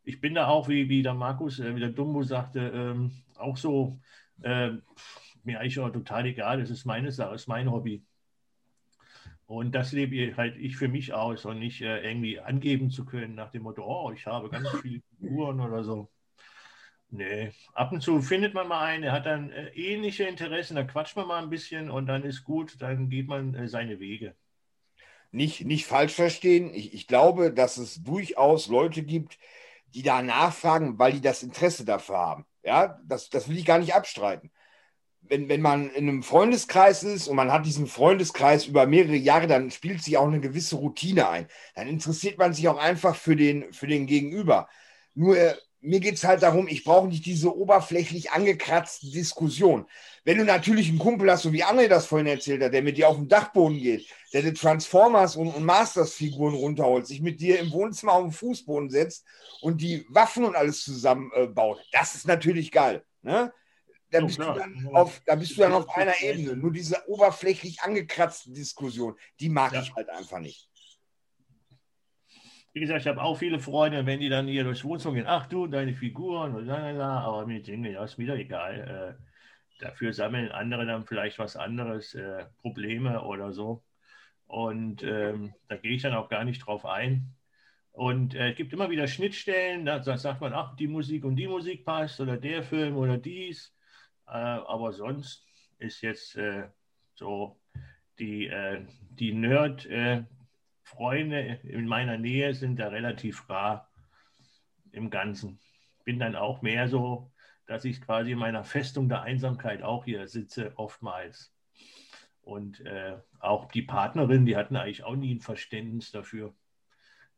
ich 0.04 0.20
bin 0.20 0.34
da 0.34 0.48
auch, 0.48 0.68
wie, 0.68 0.88
wie 0.88 1.02
der 1.02 1.14
Markus, 1.14 1.60
wie 1.60 1.80
der 1.80 1.90
Dumbo 1.90 2.22
sagte, 2.22 2.60
ähm, 2.74 3.12
auch 3.36 3.56
so 3.56 4.00
äh, 4.42 4.70
mir 5.44 5.60
eigentlich 5.60 5.78
auch 5.80 5.90
total 5.90 6.26
egal, 6.26 6.60
das 6.60 6.70
ist 6.70 6.84
meine 6.84 7.12
Sache, 7.12 7.32
das 7.32 7.42
ist 7.42 7.48
mein 7.48 7.70
Hobby. 7.70 8.04
Und 9.50 9.72
das 9.72 9.90
lebe 9.90 10.14
ich 10.14 10.36
halt 10.36 10.56
ich 10.58 10.76
für 10.76 10.86
mich 10.86 11.12
aus 11.12 11.44
und 11.44 11.58
nicht 11.58 11.80
äh, 11.82 12.08
irgendwie 12.08 12.38
angeben 12.38 12.88
zu 12.88 13.04
können 13.04 13.34
nach 13.34 13.50
dem 13.50 13.64
Motto, 13.64 13.82
oh, 13.84 14.12
ich 14.12 14.24
habe 14.24 14.48
ganz 14.48 14.68
viele 14.80 15.02
Figuren 15.18 15.60
oder 15.60 15.82
so. 15.82 16.08
Nee, 17.08 17.50
ab 17.74 17.90
und 17.90 18.00
zu 18.00 18.22
findet 18.22 18.54
man 18.54 18.68
mal 18.68 18.84
einen, 18.84 19.02
der 19.02 19.10
hat 19.10 19.26
dann 19.26 19.50
äh, 19.50 19.70
ähnliche 19.70 20.22
Interessen, 20.22 20.76
da 20.76 20.84
quatscht 20.84 21.16
man 21.16 21.26
mal 21.26 21.42
ein 21.42 21.50
bisschen 21.50 21.90
und 21.90 22.06
dann 22.06 22.22
ist 22.22 22.44
gut, 22.44 22.80
dann 22.80 23.08
geht 23.08 23.26
man 23.26 23.56
äh, 23.56 23.66
seine 23.66 23.98
Wege. 23.98 24.36
Nicht, 25.32 25.64
nicht 25.64 25.84
falsch 25.84 26.14
verstehen. 26.14 26.72
Ich, 26.72 26.94
ich 26.94 27.08
glaube, 27.08 27.52
dass 27.52 27.76
es 27.76 28.04
durchaus 28.04 28.68
Leute 28.68 29.02
gibt, 29.02 29.36
die 29.94 30.04
da 30.04 30.22
nachfragen, 30.22 30.96
weil 31.00 31.14
die 31.14 31.20
das 31.20 31.42
Interesse 31.42 31.84
dafür 31.84 32.18
haben. 32.18 32.46
Ja, 32.62 33.00
das, 33.04 33.30
das 33.30 33.48
will 33.48 33.58
ich 33.58 33.64
gar 33.64 33.80
nicht 33.80 33.96
abstreiten. 33.96 34.52
Wenn, 35.30 35.48
wenn 35.48 35.62
man 35.62 35.90
in 35.90 36.08
einem 36.08 36.22
Freundeskreis 36.22 37.02
ist 37.04 37.28
und 37.28 37.36
man 37.36 37.52
hat 37.52 37.64
diesen 37.64 37.86
Freundeskreis 37.86 38.66
über 38.66 38.86
mehrere 38.86 39.16
Jahre, 39.16 39.46
dann 39.46 39.70
spielt 39.70 40.02
sich 40.02 40.18
auch 40.18 40.26
eine 40.26 40.40
gewisse 40.40 40.76
Routine 40.76 41.28
ein. 41.28 41.46
Dann 41.74 41.88
interessiert 41.88 42.36
man 42.36 42.52
sich 42.52 42.68
auch 42.68 42.78
einfach 42.78 43.16
für 43.16 43.36
den, 43.36 43.72
für 43.72 43.86
den 43.86 44.06
Gegenüber. 44.06 44.68
Nur 45.14 45.38
äh, 45.38 45.54
mir 45.80 46.00
geht 46.00 46.16
es 46.16 46.24
halt 46.24 46.42
darum, 46.42 46.68
ich 46.68 46.84
brauche 46.84 47.08
nicht 47.08 47.24
diese 47.24 47.56
oberflächlich 47.56 48.32
angekratzte 48.32 49.10
Diskussion. 49.10 49.86
Wenn 50.24 50.38
du 50.38 50.44
natürlich 50.44 50.88
einen 50.88 50.98
Kumpel 50.98 51.30
hast, 51.30 51.42
so 51.42 51.52
wie 51.52 51.64
André 51.64 51.88
das 51.88 52.06
vorhin 52.06 52.26
erzählt 52.26 52.62
hat, 52.62 52.74
der 52.74 52.82
mit 52.82 52.98
dir 52.98 53.08
auf 53.08 53.16
den 53.16 53.28
Dachboden 53.28 53.78
geht, 53.78 54.06
der 54.32 54.42
die 54.42 54.52
Transformers 54.52 55.36
und, 55.36 55.48
und 55.48 55.64
Masters-Figuren 55.64 56.54
runterholt, 56.54 57.06
sich 57.06 57.22
mit 57.22 57.40
dir 57.40 57.58
im 57.58 57.72
Wohnzimmer 57.72 58.12
auf 58.12 58.24
den 58.24 58.32
Fußboden 58.32 58.90
setzt 58.90 59.24
und 59.62 59.80
die 59.80 60.04
Waffen 60.10 60.44
und 60.44 60.56
alles 60.56 60.84
zusammenbaut, 60.84 61.78
äh, 61.78 61.84
das 61.92 62.14
ist 62.14 62.26
natürlich 62.26 62.70
geil. 62.70 63.02
Ne? 63.22 63.52
Da, 64.10 64.20
bist 64.20 64.38
du 64.38 64.42
dann 64.42 64.88
auf, 64.92 65.20
da 65.24 65.36
bist 65.36 65.56
du 65.56 65.60
dann 65.62 65.72
auf 65.72 65.88
einer 65.96 66.20
Ebene. 66.20 66.56
Nur 66.56 66.72
diese 66.72 67.08
oberflächlich 67.08 67.80
angekratzte 67.82 68.52
Diskussion, 68.52 69.16
die 69.38 69.48
mag 69.48 69.72
ja. 69.72 69.82
ich 69.82 69.94
halt 69.94 70.08
einfach 70.10 70.40
nicht 70.40 70.70
wie 72.72 72.80
gesagt, 72.80 73.00
ich 73.00 73.08
habe 73.08 73.22
auch 73.22 73.36
viele 73.36 73.58
Freunde, 73.58 74.06
wenn 74.06 74.20
die 74.20 74.28
dann 74.28 74.46
hier 74.46 74.64
durchs 74.64 74.84
Wohnzimmer 74.84 75.14
gehen, 75.14 75.26
ach 75.26 75.46
du, 75.46 75.66
deine 75.66 75.94
Figuren, 75.94 76.54
und 76.54 76.66
lalala, 76.66 77.20
aber 77.20 77.46
mir 77.46 77.62
denke 77.62 77.90
ja, 77.90 78.04
ist 78.04 78.18
wieder 78.18 78.36
egal. 78.36 79.18
Äh, 79.18 79.82
dafür 79.82 80.12
sammeln 80.12 80.52
andere 80.52 80.86
dann 80.86 81.04
vielleicht 81.04 81.38
was 81.38 81.56
anderes, 81.56 82.14
äh, 82.14 82.44
Probleme 82.60 83.22
oder 83.22 83.52
so. 83.52 83.82
Und 84.46 85.02
ähm, 85.02 85.54
da 85.68 85.76
gehe 85.76 85.92
ich 85.92 86.02
dann 86.02 86.14
auch 86.14 86.28
gar 86.28 86.44
nicht 86.44 86.66
drauf 86.66 86.84
ein. 86.84 87.34
Und 87.92 88.34
äh, 88.34 88.50
es 88.50 88.56
gibt 88.56 88.72
immer 88.72 88.90
wieder 88.90 89.08
Schnittstellen, 89.08 89.84
da, 89.84 89.98
da, 89.98 90.16
sagt 90.16 90.40
man, 90.40 90.52
ach, 90.52 90.76
die 90.76 90.88
Musik 90.88 91.24
und 91.24 91.36
die 91.36 91.48
Musik 91.48 91.84
passt 91.84 92.20
oder 92.20 92.36
der 92.36 92.62
Film 92.62 92.96
oder 92.96 93.18
dies. 93.18 93.74
Äh, 94.30 94.34
aber 94.34 94.92
sonst 94.92 95.46
ist 95.78 96.02
jetzt 96.02 96.36
äh, 96.36 96.68
so 97.14 97.60
die, 98.18 98.46
äh, 98.46 98.86
die 99.10 99.32
Nerd- 99.34 99.88
Freunde 100.82 101.60
in 101.62 101.86
meiner 101.86 102.18
Nähe 102.18 102.52
sind 102.52 102.80
da 102.80 102.88
relativ 102.88 103.48
rar. 103.48 103.88
im 104.92 105.08
Ganzen. 105.08 105.60
Bin 106.04 106.18
dann 106.18 106.34
auch 106.34 106.62
mehr 106.62 106.88
so, 106.88 107.30
dass 107.66 107.84
ich 107.84 108.00
quasi 108.00 108.32
in 108.32 108.38
meiner 108.38 108.64
Festung 108.64 109.08
der 109.08 109.22
Einsamkeit 109.22 109.82
auch 109.82 110.04
hier 110.04 110.26
sitze, 110.26 110.72
oftmals. 110.76 111.54
Und 112.42 112.80
äh, 112.80 113.18
auch 113.38 113.70
die 113.70 113.82
Partnerin, 113.82 114.46
die 114.46 114.56
hatten 114.56 114.74
eigentlich 114.74 115.04
auch 115.04 115.14
nie 115.14 115.36
ein 115.36 115.40
Verständnis 115.40 116.10
dafür. 116.10 116.52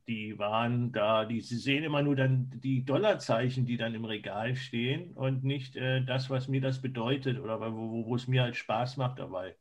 Die 0.09 0.39
waren 0.39 0.93
da, 0.93 1.24
die 1.24 1.41
sie 1.41 1.57
sehen 1.57 1.85
immer 1.85 2.03
nur 2.03 2.16
dann 2.16 2.51
die 2.61 2.85
Dollarzeichen, 2.85 3.66
die 3.66 3.77
dann 3.77 3.95
im 3.95 4.05
Regal 4.05 4.57
stehen 4.57 5.12
und 5.15 5.45
nicht 5.45 5.77
äh, 5.77 6.05
das, 6.05 6.29
was 6.29 6.49
mir 6.49 6.61
das 6.61 6.83
bedeutet 6.83 7.39
oder 7.39 7.61
wo, 7.74 8.05
wo 8.07 8.16
es 8.16 8.27
mir 8.27 8.43
halt 8.43 8.57
Spaß 8.57 8.97
macht 8.97 9.19
dabei. 9.20 9.55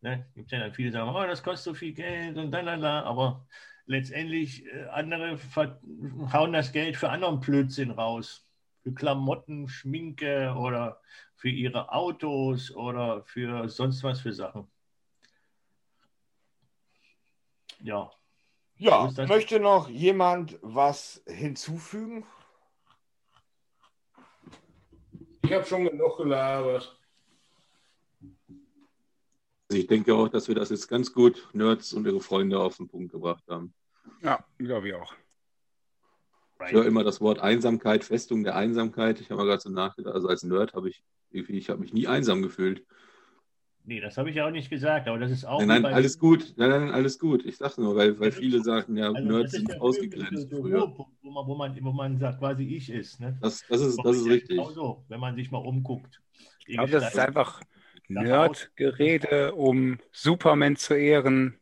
Ne? 0.00 0.26
Gibt 0.34 0.52
ja 0.52 0.60
dann 0.60 0.72
viele, 0.72 0.88
die 0.88 0.92
sagen, 0.92 1.10
oh, 1.10 1.26
das 1.26 1.42
kostet 1.42 1.64
so 1.64 1.74
viel 1.74 1.92
Geld 1.92 2.36
und 2.38 2.50
dann, 2.52 2.68
aber 2.84 3.46
letztendlich 3.86 4.66
äh, 4.66 4.86
andere 4.86 5.38
hauen 6.32 6.52
das 6.52 6.72
Geld 6.72 6.96
für 6.96 7.10
anderen 7.10 7.40
Blödsinn 7.40 7.90
raus. 7.90 8.46
Für 8.82 8.94
Klamotten, 8.94 9.68
Schminke 9.68 10.54
oder 10.56 11.00
für 11.34 11.48
ihre 11.48 11.92
Autos 11.92 12.70
oder 12.74 13.22
für 13.24 13.68
sonst 13.68 14.02
was 14.04 14.20
für 14.20 14.32
Sachen. 14.32 14.68
Ja. 17.80 18.10
Ja, 18.78 19.10
möchte 19.28 19.58
noch 19.58 19.88
jemand 19.88 20.58
was 20.60 21.22
hinzufügen? 21.26 22.26
Ich 25.42 25.52
habe 25.52 25.64
schon 25.64 25.84
genug 25.84 26.18
gelabert. 26.18 27.00
Also 29.68 29.80
ich 29.80 29.86
denke 29.86 30.14
auch, 30.14 30.28
dass 30.28 30.48
wir 30.48 30.54
das 30.54 30.70
jetzt 30.70 30.88
ganz 30.88 31.12
gut 31.12 31.48
Nerds 31.52 31.92
und 31.92 32.06
ihre 32.06 32.20
Freunde 32.20 32.60
auf 32.60 32.76
den 32.76 32.88
Punkt 32.88 33.12
gebracht 33.12 33.44
haben. 33.48 33.72
Ja, 34.22 34.44
glaube 34.58 34.88
ich 34.88 34.94
auch. 34.94 35.14
Ich 36.66 36.72
höre 36.72 36.86
immer 36.86 37.04
das 37.04 37.20
Wort 37.20 37.38
Einsamkeit, 37.38 38.04
Festung 38.04 38.42
der 38.44 38.56
Einsamkeit. 38.56 39.20
Ich 39.20 39.30
habe 39.30 39.42
mal 39.42 39.46
gerade 39.46 39.60
so 39.60 39.70
nachgedacht, 39.70 40.14
also 40.14 40.28
als 40.28 40.42
Nerd 40.42 40.74
habe 40.74 40.88
ich, 40.88 41.02
ich 41.30 41.68
habe 41.68 41.80
mich 41.80 41.92
nie 41.92 42.06
einsam 42.06 42.42
gefühlt. 42.42 42.84
Nee, 43.88 44.00
das 44.00 44.18
habe 44.18 44.30
ich 44.30 44.36
ja 44.36 44.46
auch 44.46 44.50
nicht 44.50 44.68
gesagt, 44.68 45.06
aber 45.06 45.18
das 45.18 45.30
ist 45.30 45.44
auch. 45.44 45.60
Nein, 45.60 45.82
nein, 45.82 45.94
alles 45.94 46.18
gut. 46.18 46.54
Nein, 46.56 46.70
nein, 46.70 46.90
alles 46.90 47.20
gut. 47.20 47.46
Ich 47.46 47.56
sage 47.56 47.80
nur, 47.80 47.94
weil, 47.94 48.18
weil 48.18 48.32
viele 48.32 48.60
sagen, 48.60 48.96
ja, 48.96 49.12
also 49.12 49.24
Nerds 49.24 49.52
sind 49.52 49.80
ausgegrenzt. 49.80 50.50
So 50.50 50.60
früher. 50.60 50.92
Wo, 51.22 51.30
man, 51.30 51.46
wo, 51.46 51.54
man, 51.54 51.84
wo 51.84 51.92
man 51.92 52.18
sagt, 52.18 52.40
quasi 52.40 52.64
ich 52.64 52.90
ist. 52.90 53.20
Ne? 53.20 53.38
Das, 53.40 53.64
das 53.68 53.80
ist, 53.80 54.00
das 54.02 54.16
ist 54.16 54.26
richtig. 54.26 54.56
Genau 54.56 54.70
so, 54.70 55.04
wenn 55.06 55.20
man 55.20 55.36
sich 55.36 55.52
mal 55.52 55.58
umguckt. 55.58 56.20
Ich 56.66 56.74
glaube, 56.74 56.90
das 56.90 57.14
ist 57.14 57.18
einfach 57.18 57.62
Nerd-Gerede, 58.08 59.54
um 59.54 59.98
Superman 60.10 60.74
zu 60.74 60.94
ehren. 60.94 61.60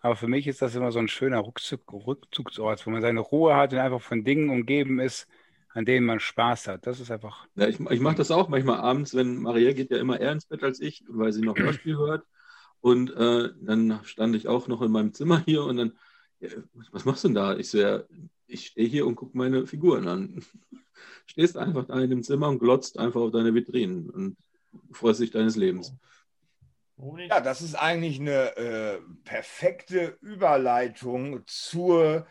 Aber 0.00 0.16
für 0.16 0.26
mich 0.26 0.48
ist 0.48 0.62
das 0.62 0.74
immer 0.74 0.90
so 0.90 0.98
ein 0.98 1.06
schöner 1.06 1.46
Rückzug, 1.46 1.92
Rückzugsort, 1.92 2.84
wo 2.84 2.90
man 2.90 3.02
seine 3.02 3.20
Ruhe 3.20 3.54
hat 3.54 3.72
und 3.72 3.78
einfach 3.78 4.00
von 4.00 4.24
Dingen 4.24 4.50
umgeben 4.50 4.98
ist, 4.98 5.28
an 5.74 5.84
denen 5.84 6.06
man 6.06 6.20
Spaß 6.20 6.68
hat. 6.68 6.86
Das 6.86 7.00
ist 7.00 7.10
einfach. 7.10 7.46
Ja, 7.54 7.68
ich, 7.68 7.80
ich 7.80 8.00
mache 8.00 8.16
das 8.16 8.30
auch 8.30 8.48
manchmal 8.48 8.80
abends, 8.80 9.14
wenn 9.14 9.36
Maria 9.36 9.72
geht 9.72 9.90
ja 9.90 9.98
immer 9.98 10.20
eher 10.20 10.32
ins 10.32 10.46
Bett 10.46 10.62
als 10.62 10.80
ich, 10.80 11.04
weil 11.08 11.32
sie 11.32 11.42
noch 11.42 11.56
Hörspiel 11.56 11.96
hört. 11.96 12.24
Und 12.80 13.14
äh, 13.14 13.50
dann 13.60 14.00
stand 14.04 14.34
ich 14.34 14.48
auch 14.48 14.68
noch 14.68 14.82
in 14.82 14.90
meinem 14.90 15.14
Zimmer 15.14 15.42
hier 15.46 15.64
und 15.64 15.76
dann, 15.76 15.98
ja, 16.40 16.48
was 16.90 17.04
machst 17.04 17.24
du 17.24 17.28
denn 17.28 17.36
da? 17.36 17.56
Ich 17.56 17.70
so, 17.70 17.78
ja, 17.78 18.02
ich 18.46 18.66
stehe 18.66 18.88
hier 18.88 19.06
und 19.06 19.14
gucke 19.14 19.36
meine 19.36 19.66
Figuren 19.66 20.08
an. 20.08 20.44
Stehst 21.26 21.56
einfach 21.56 21.86
da 21.86 22.00
in 22.00 22.10
dem 22.10 22.22
Zimmer 22.22 22.48
und 22.48 22.58
glotzt 22.58 22.98
einfach 22.98 23.20
auf 23.20 23.30
deine 23.30 23.54
Vitrinen 23.54 24.10
und 24.10 24.36
freust 24.90 25.20
dich 25.20 25.30
deines 25.30 25.56
Lebens. 25.56 25.94
Ja, 27.28 27.40
das 27.40 27.62
ist 27.62 27.74
eigentlich 27.74 28.20
eine 28.20 28.56
äh, 28.56 28.98
perfekte 29.24 30.18
Überleitung 30.20 31.42
zur 31.46 32.26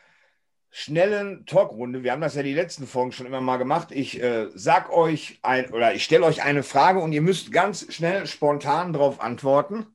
schnellen 0.71 1.45
Talkrunde. 1.45 2.01
Wir 2.01 2.13
haben 2.13 2.21
das 2.21 2.35
ja 2.35 2.43
die 2.43 2.53
letzten 2.53 2.87
Folgen 2.87 3.11
schon 3.11 3.25
immer 3.25 3.41
mal 3.41 3.57
gemacht. 3.57 3.89
Ich 3.91 4.21
äh, 4.23 4.47
sag 4.55 4.91
euch 4.91 5.37
ein 5.41 5.69
oder 5.71 5.93
ich 5.93 6.03
stelle 6.03 6.25
euch 6.25 6.41
eine 6.43 6.63
Frage 6.63 6.99
und 6.99 7.11
ihr 7.11 7.21
müsst 7.21 7.51
ganz 7.51 7.93
schnell 7.93 8.25
spontan 8.25 8.93
darauf 8.93 9.19
antworten. 9.19 9.85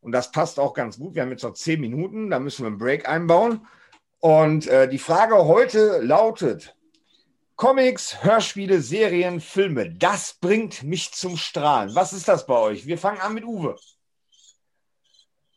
Und 0.00 0.12
das 0.12 0.32
passt 0.32 0.58
auch 0.58 0.74
ganz 0.74 0.98
gut. 0.98 1.14
Wir 1.14 1.22
haben 1.22 1.30
jetzt 1.30 1.44
noch 1.44 1.54
zehn 1.54 1.80
Minuten, 1.80 2.28
da 2.30 2.40
müssen 2.40 2.64
wir 2.64 2.66
einen 2.66 2.78
Break 2.78 3.08
einbauen. 3.08 3.66
Und 4.18 4.66
äh, 4.66 4.88
die 4.88 4.98
Frage 4.98 5.36
heute 5.46 6.00
lautet: 6.02 6.76
Comics, 7.54 8.24
Hörspiele, 8.24 8.80
Serien, 8.80 9.40
Filme. 9.40 9.92
Das 9.92 10.34
bringt 10.34 10.82
mich 10.82 11.12
zum 11.12 11.36
Strahlen. 11.36 11.94
Was 11.94 12.12
ist 12.12 12.26
das 12.26 12.46
bei 12.46 12.58
euch? 12.58 12.86
Wir 12.86 12.98
fangen 12.98 13.20
an 13.20 13.34
mit 13.34 13.44
Uwe. 13.44 13.76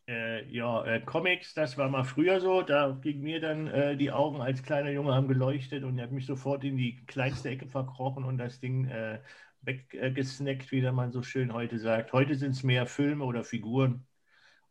Äh, 0.07 0.45
ja, 0.49 0.85
äh, 0.85 1.01
Comics, 1.01 1.53
das 1.53 1.77
war 1.77 1.89
mal 1.89 2.05
früher 2.05 2.39
so. 2.39 2.61
Da 2.61 2.97
ging 3.01 3.21
mir 3.21 3.41
dann 3.41 3.67
äh, 3.67 3.97
die 3.97 4.11
Augen 4.11 4.41
als 4.41 4.63
kleiner 4.63 4.89
Junge 4.89 5.13
haben 5.13 5.27
geleuchtet 5.27 5.83
und 5.83 5.97
er 5.97 6.05
hat 6.05 6.11
mich 6.11 6.25
sofort 6.25 6.63
in 6.63 6.77
die 6.77 7.05
kleinste 7.07 7.49
Ecke 7.49 7.67
verkrochen 7.67 8.23
und 8.23 8.37
das 8.37 8.61
Ding 8.61 8.85
äh, 8.85 9.19
weggesnackt, 9.61 10.71
wie 10.71 10.81
man 10.91 11.11
so 11.11 11.23
schön 11.23 11.51
heute 11.51 11.77
sagt. 11.77 12.13
Heute 12.13 12.35
sind 12.35 12.51
es 12.51 12.63
mehr 12.63 12.85
Filme 12.85 13.25
oder 13.25 13.43
Figuren, 13.43 14.07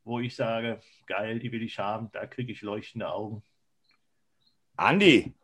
wo 0.05 0.21
ich 0.21 0.35
sage, 0.35 0.81
geil, 1.07 1.39
die 1.39 1.53
will 1.53 1.63
ich 1.63 1.79
haben, 1.79 2.11
da 2.13 2.27
kriege 2.27 2.53
ich 2.53 2.63
leuchtende 2.63 3.11
Augen. 3.11 3.43
Andi. 4.77 5.35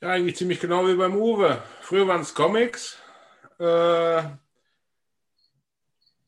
Ja, 0.00 0.08
eigentlich 0.08 0.36
ziemlich 0.36 0.58
genau 0.58 0.88
wie 0.88 0.96
beim 0.96 1.14
Uwe. 1.14 1.62
Früher 1.82 2.08
waren 2.08 2.22
es 2.22 2.34
Comics. 2.34 2.98
Äh, 3.60 4.22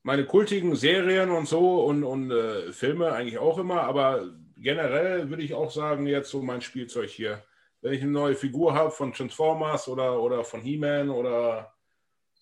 meine 0.02 0.26
kultigen 0.26 0.74
Serien 0.74 1.30
und 1.30 1.46
so 1.46 1.84
und, 1.84 2.04
und 2.04 2.30
äh, 2.30 2.72
Filme 2.72 3.12
eigentlich 3.12 3.38
auch 3.38 3.58
immer, 3.58 3.82
aber 3.82 4.32
generell 4.56 5.28
würde 5.28 5.42
ich 5.42 5.54
auch 5.54 5.70
sagen, 5.70 6.06
jetzt 6.06 6.30
so 6.30 6.42
mein 6.42 6.60
Spielzeug 6.60 7.10
hier. 7.10 7.44
Wenn 7.80 7.94
ich 7.94 8.02
eine 8.02 8.12
neue 8.12 8.34
Figur 8.34 8.74
habe 8.74 8.90
von 8.90 9.12
Transformers 9.12 9.88
oder, 9.88 10.20
oder 10.20 10.44
von 10.44 10.60
He-Man 10.60 11.10
oder 11.10 11.74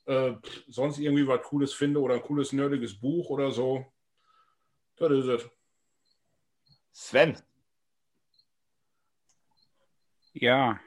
äh, 0.06 0.32
sonst 0.68 0.98
irgendwie 0.98 1.26
was 1.26 1.42
Cooles 1.42 1.72
finde 1.72 2.00
oder 2.00 2.14
ein 2.14 2.22
cooles, 2.22 2.52
nerdiges 2.52 2.98
Buch 2.98 3.30
oder 3.30 3.50
so, 3.50 3.86
das 4.96 5.12
ist 5.12 5.26
es. 5.26 5.50
Sven. 6.92 7.36
Ja, 10.32 10.78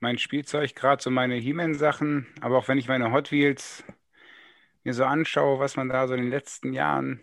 mein 0.00 0.18
Spielzeug, 0.18 0.74
gerade 0.74 1.02
so 1.02 1.10
meine 1.10 1.36
He-Man-Sachen, 1.36 2.26
aber 2.40 2.58
auch 2.58 2.68
wenn 2.68 2.78
ich 2.78 2.88
meine 2.88 3.12
Hot 3.12 3.30
Wheels 3.30 3.84
mir 4.84 4.94
so 4.94 5.04
anschaue, 5.04 5.58
was 5.58 5.76
man 5.76 5.88
da 5.88 6.06
so 6.06 6.14
in 6.14 6.22
den 6.22 6.30
letzten 6.30 6.72
Jahren 6.72 7.20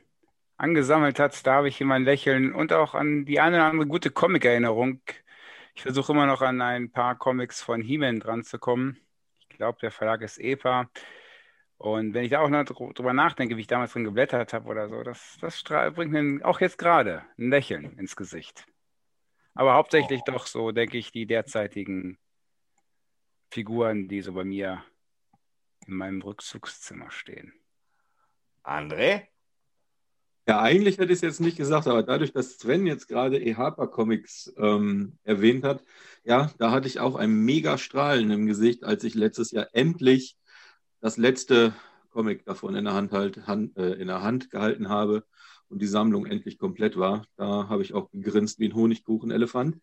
angesammelt 0.58 1.20
hat, 1.20 1.46
da 1.46 1.56
habe 1.56 1.68
ich 1.68 1.82
immer 1.82 1.96
ein 1.96 2.04
Lächeln 2.04 2.54
und 2.54 2.74
auch 2.74 2.94
an 2.96 3.26
die 3.26 3.40
eine 3.40 3.58
oder 3.58 3.66
andere 3.66 3.88
gute 3.88 4.12
Comic-Erinnerung. 4.12 5.02
Ich 5.76 5.84
versuche 5.84 6.12
immer 6.12 6.26
noch 6.26 6.42
an 6.42 6.62
ein 6.62 6.92
paar 6.92 7.16
Comics 7.16 7.62
von 7.62 7.82
He-Man 7.82 8.20
dran 8.20 8.44
zu 8.44 8.58
kommen. 8.58 8.98
Ich 9.50 9.58
glaube, 9.58 9.78
der 9.82 9.92
Verlag 9.92 10.22
ist 10.22 10.40
EPA. 10.40 10.90
Und 11.78 12.16
wenn 12.16 12.24
ich 12.24 12.32
da 12.32 12.40
auch 12.40 12.50
noch 12.50 12.64
drüber 12.66 13.14
nachdenke, 13.14 13.56
wie 13.56 13.62
ich 13.62 13.68
damals 13.68 13.94
drin 13.94 14.04
geblättert 14.04 14.54
habe 14.54 14.68
oder 14.68 14.90
so, 14.90 15.04
das, 15.04 15.38
das 15.40 15.64
bringt 15.64 16.12
mir 16.12 16.44
auch 16.44 16.60
jetzt 16.60 16.80
gerade 16.80 17.24
ein 17.38 17.52
Lächeln 17.52 17.98
ins 18.00 18.16
Gesicht. 18.16 18.66
Aber 19.54 19.76
hauptsächlich 19.76 20.22
oh. 20.28 20.32
doch 20.32 20.48
so, 20.48 20.72
denke 20.72 20.98
ich, 20.98 21.12
die 21.12 21.28
derzeitigen 21.28 22.18
Figuren, 23.52 24.08
die 24.08 24.22
so 24.22 24.34
bei 24.34 24.44
mir 24.44 24.84
in 25.88 25.96
meinem 25.96 26.22
Rückzugszimmer 26.22 27.12
stehen. 27.12 27.54
André? 28.64 29.28
Ja, 30.48 30.62
eigentlich 30.62 30.98
hätte 30.98 31.12
ich 31.12 31.18
es 31.18 31.22
jetzt 31.22 31.42
nicht 31.42 31.58
gesagt, 31.58 31.88
aber 31.88 32.04
dadurch, 32.04 32.32
dass 32.32 32.58
Sven 32.58 32.88
jetzt 32.88 33.08
gerade 33.08 33.38
EHPA 33.38 33.88
Comics 33.88 34.54
ähm, 34.58 35.18
erwähnt 35.24 35.66
hat, 35.66 35.84
ja, 36.24 36.52
da 36.58 36.72
hatte 36.72 36.88
ich 36.88 37.02
auch 37.02 37.16
ein 37.16 37.32
mega 37.32 37.78
Strahlen 37.78 38.32
im 38.32 38.46
Gesicht, 38.46 38.86
als 38.86 39.04
ich 39.04 39.14
letztes 39.14 39.52
Jahr 39.52 39.68
endlich 39.74 40.38
das 41.02 41.18
letzte 41.18 41.74
Comic 42.12 42.46
davon 42.46 42.76
in 42.76 42.86
der 42.86 42.94
Hand, 42.94 43.12
halt, 43.12 43.46
Hand, 43.46 43.78
äh, 43.78 43.94
in 43.94 44.08
der 44.08 44.24
Hand 44.24 44.50
gehalten 44.50 44.88
habe 44.88 45.26
und 45.70 45.82
die 45.82 45.88
Sammlung 45.88 46.26
endlich 46.26 46.58
komplett 46.58 46.98
war. 46.98 47.26
Da 47.36 47.68
habe 47.68 47.82
ich 47.82 47.94
auch 47.94 48.10
gegrinst 48.12 48.60
wie 48.60 48.70
ein 48.70 48.76
Honigkuchenelefant. 48.76 49.78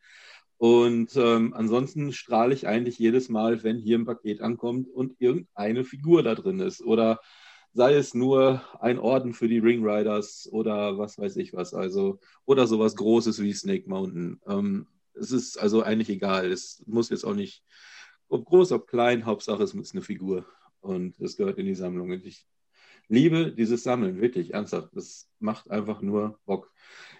Und 0.57 1.17
ähm, 1.17 1.53
ansonsten 1.55 2.13
strahle 2.13 2.55
ich 2.55 2.67
eigentlich 2.67 2.99
jedes 2.99 3.29
Mal, 3.29 3.63
wenn 3.65 3.79
hier 3.79 3.99
ein 3.99 4.07
Paket 4.07 4.41
ankommt 4.41 4.89
und 4.89 5.21
irgendeine 5.21 5.85
Figur 5.85 6.23
da 6.23 6.35
drin 6.35 6.61
ist. 6.61 6.83
Oder 6.83 7.21
sei 7.73 7.95
es 7.95 8.15
nur 8.15 8.63
ein 8.81 8.99
Orden 8.99 9.35
für 9.35 9.49
die 9.49 9.59
Ring 9.59 9.85
Riders 9.85 10.49
oder 10.51 10.97
was 10.97 11.19
weiß 11.19 11.37
ich 11.37 11.53
was. 11.53 11.75
Also, 11.75 12.21
oder 12.47 12.67
sowas 12.67 12.95
Großes 12.97 13.43
wie 13.43 13.53
Snake 13.53 13.89
Mountain. 13.89 14.41
Ähm, 14.47 14.87
es 15.15 15.33
ist 15.33 15.59
also 15.59 15.83
eigentlich 15.83 16.11
egal. 16.11 16.51
Es 16.51 16.83
muss 16.87 17.11
jetzt 17.11 17.25
auch 17.25 17.35
nicht, 17.35 17.65
ob 18.29 18.45
groß, 18.47 18.73
ob 18.73 18.87
klein, 18.87 19.27
Hauptsache 19.27 19.63
es 19.63 19.75
ist 19.75 19.93
eine 19.93 20.03
Figur. 20.03 20.47
Und 20.81 21.19
es 21.21 21.37
gehört 21.37 21.59
in 21.59 21.67
die 21.67 21.75
Sammlung. 21.75 22.11
Und 22.11 22.25
ich 22.25 22.47
liebe 23.09 23.53
dieses 23.53 23.83
Sammeln, 23.83 24.21
wirklich 24.21 24.55
ernsthaft. 24.55 24.91
Das 24.95 25.29
macht 25.39 25.71
einfach 25.71 26.01
nur 26.01 26.39
Bock. 26.45 26.73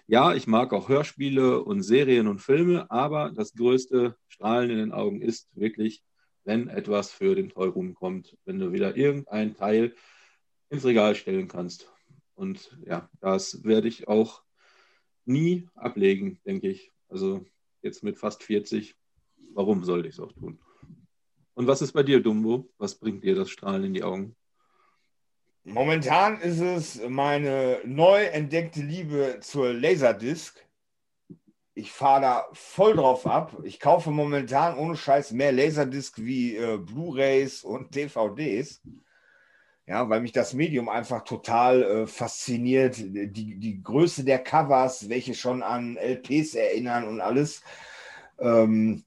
Ja, 0.07 0.35
ich 0.35 0.47
mag 0.47 0.73
auch 0.73 0.89
Hörspiele 0.89 1.63
und 1.63 1.81
Serien 1.81 2.27
und 2.27 2.39
Filme, 2.39 2.89
aber 2.91 3.31
das 3.31 3.53
größte 3.53 4.15
Strahlen 4.27 4.69
in 4.69 4.77
den 4.77 4.91
Augen 4.91 5.21
ist 5.21 5.49
wirklich, 5.55 6.03
wenn 6.43 6.67
etwas 6.67 7.11
für 7.11 7.35
den 7.35 7.49
Tollruhm 7.49 7.95
kommt, 7.95 8.37
wenn 8.45 8.59
du 8.59 8.71
wieder 8.71 8.95
irgendein 8.95 9.55
Teil 9.55 9.95
ins 10.69 10.85
Regal 10.85 11.15
stellen 11.15 11.47
kannst. 11.47 11.91
Und 12.35 12.77
ja, 12.85 13.09
das 13.19 13.63
werde 13.63 13.87
ich 13.87 14.07
auch 14.07 14.43
nie 15.25 15.67
ablegen, 15.73 16.39
denke 16.45 16.69
ich. 16.69 16.91
Also 17.09 17.45
jetzt 17.81 18.03
mit 18.03 18.17
fast 18.17 18.43
40. 18.43 18.95
Warum 19.53 19.83
sollte 19.83 20.07
ich 20.07 20.15
es 20.15 20.19
auch 20.19 20.33
tun? 20.33 20.59
Und 21.53 21.67
was 21.67 21.81
ist 21.81 21.93
bei 21.93 22.03
dir, 22.03 22.21
Dumbo? 22.21 22.69
Was 22.77 22.95
bringt 22.95 23.23
dir 23.23 23.35
das 23.35 23.49
Strahlen 23.49 23.85
in 23.85 23.93
die 23.93 24.03
Augen? 24.03 24.35
Momentan 25.67 26.39
ist 26.41 26.59
es 26.59 27.01
meine 27.09 27.79
neu 27.85 28.23
entdeckte 28.23 28.81
Liebe 28.81 29.39
zur 29.41 29.73
Laserdisc. 29.73 30.63
Ich 31.73 31.91
fahre 31.91 32.21
da 32.21 32.45
voll 32.53 32.95
drauf 32.95 33.25
ab. 33.25 33.57
Ich 33.63 33.79
kaufe 33.79 34.11
momentan 34.11 34.77
ohne 34.77 34.95
Scheiß 34.95 35.31
mehr 35.31 35.51
Laserdisc 35.51 36.19
wie 36.19 36.55
äh, 36.55 36.77
Blu-rays 36.77 37.63
und 37.63 37.95
DVDs. 37.95 38.83
Ja, 39.87 40.07
weil 40.07 40.21
mich 40.21 40.31
das 40.33 40.53
Medium 40.53 40.87
einfach 40.87 41.23
total 41.23 41.81
äh, 41.81 42.07
fasziniert. 42.07 42.97
Die, 42.97 43.57
die 43.57 43.81
Größe 43.81 44.23
der 44.23 44.43
Covers, 44.43 45.09
welche 45.09 45.33
schon 45.33 45.63
an 45.63 45.97
LPs 45.97 46.53
erinnern 46.53 47.07
und 47.07 47.21
alles. 47.21 47.63
Ähm, 48.37 49.03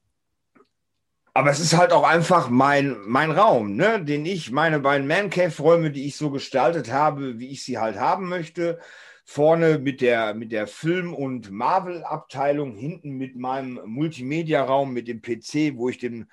aber 1.39 1.51
es 1.51 1.61
ist 1.61 1.77
halt 1.77 1.93
auch 1.93 2.03
einfach 2.03 2.49
mein, 2.49 2.97
mein 3.05 3.31
Raum, 3.31 3.77
ne? 3.77 4.03
den 4.03 4.25
ich, 4.25 4.51
meine 4.51 4.81
beiden 4.81 5.07
Man 5.07 5.29
Cave-Räume, 5.29 5.89
die 5.89 6.05
ich 6.05 6.17
so 6.17 6.31
gestaltet 6.31 6.91
habe, 6.91 7.39
wie 7.39 7.47
ich 7.47 7.63
sie 7.63 7.77
halt 7.77 7.97
haben 7.97 8.27
möchte. 8.27 8.77
Vorne 9.23 9.79
mit 9.79 10.01
der, 10.01 10.33
mit 10.33 10.51
der 10.51 10.67
Film- 10.67 11.13
und 11.13 11.49
Marvel-Abteilung, 11.49 12.75
hinten 12.75 13.11
mit 13.11 13.37
meinem 13.37 13.79
Multimedia-Raum, 13.85 14.91
mit 14.91 15.07
dem 15.07 15.21
PC, 15.21 15.77
wo 15.77 15.87
ich 15.87 15.97
den 15.97 16.29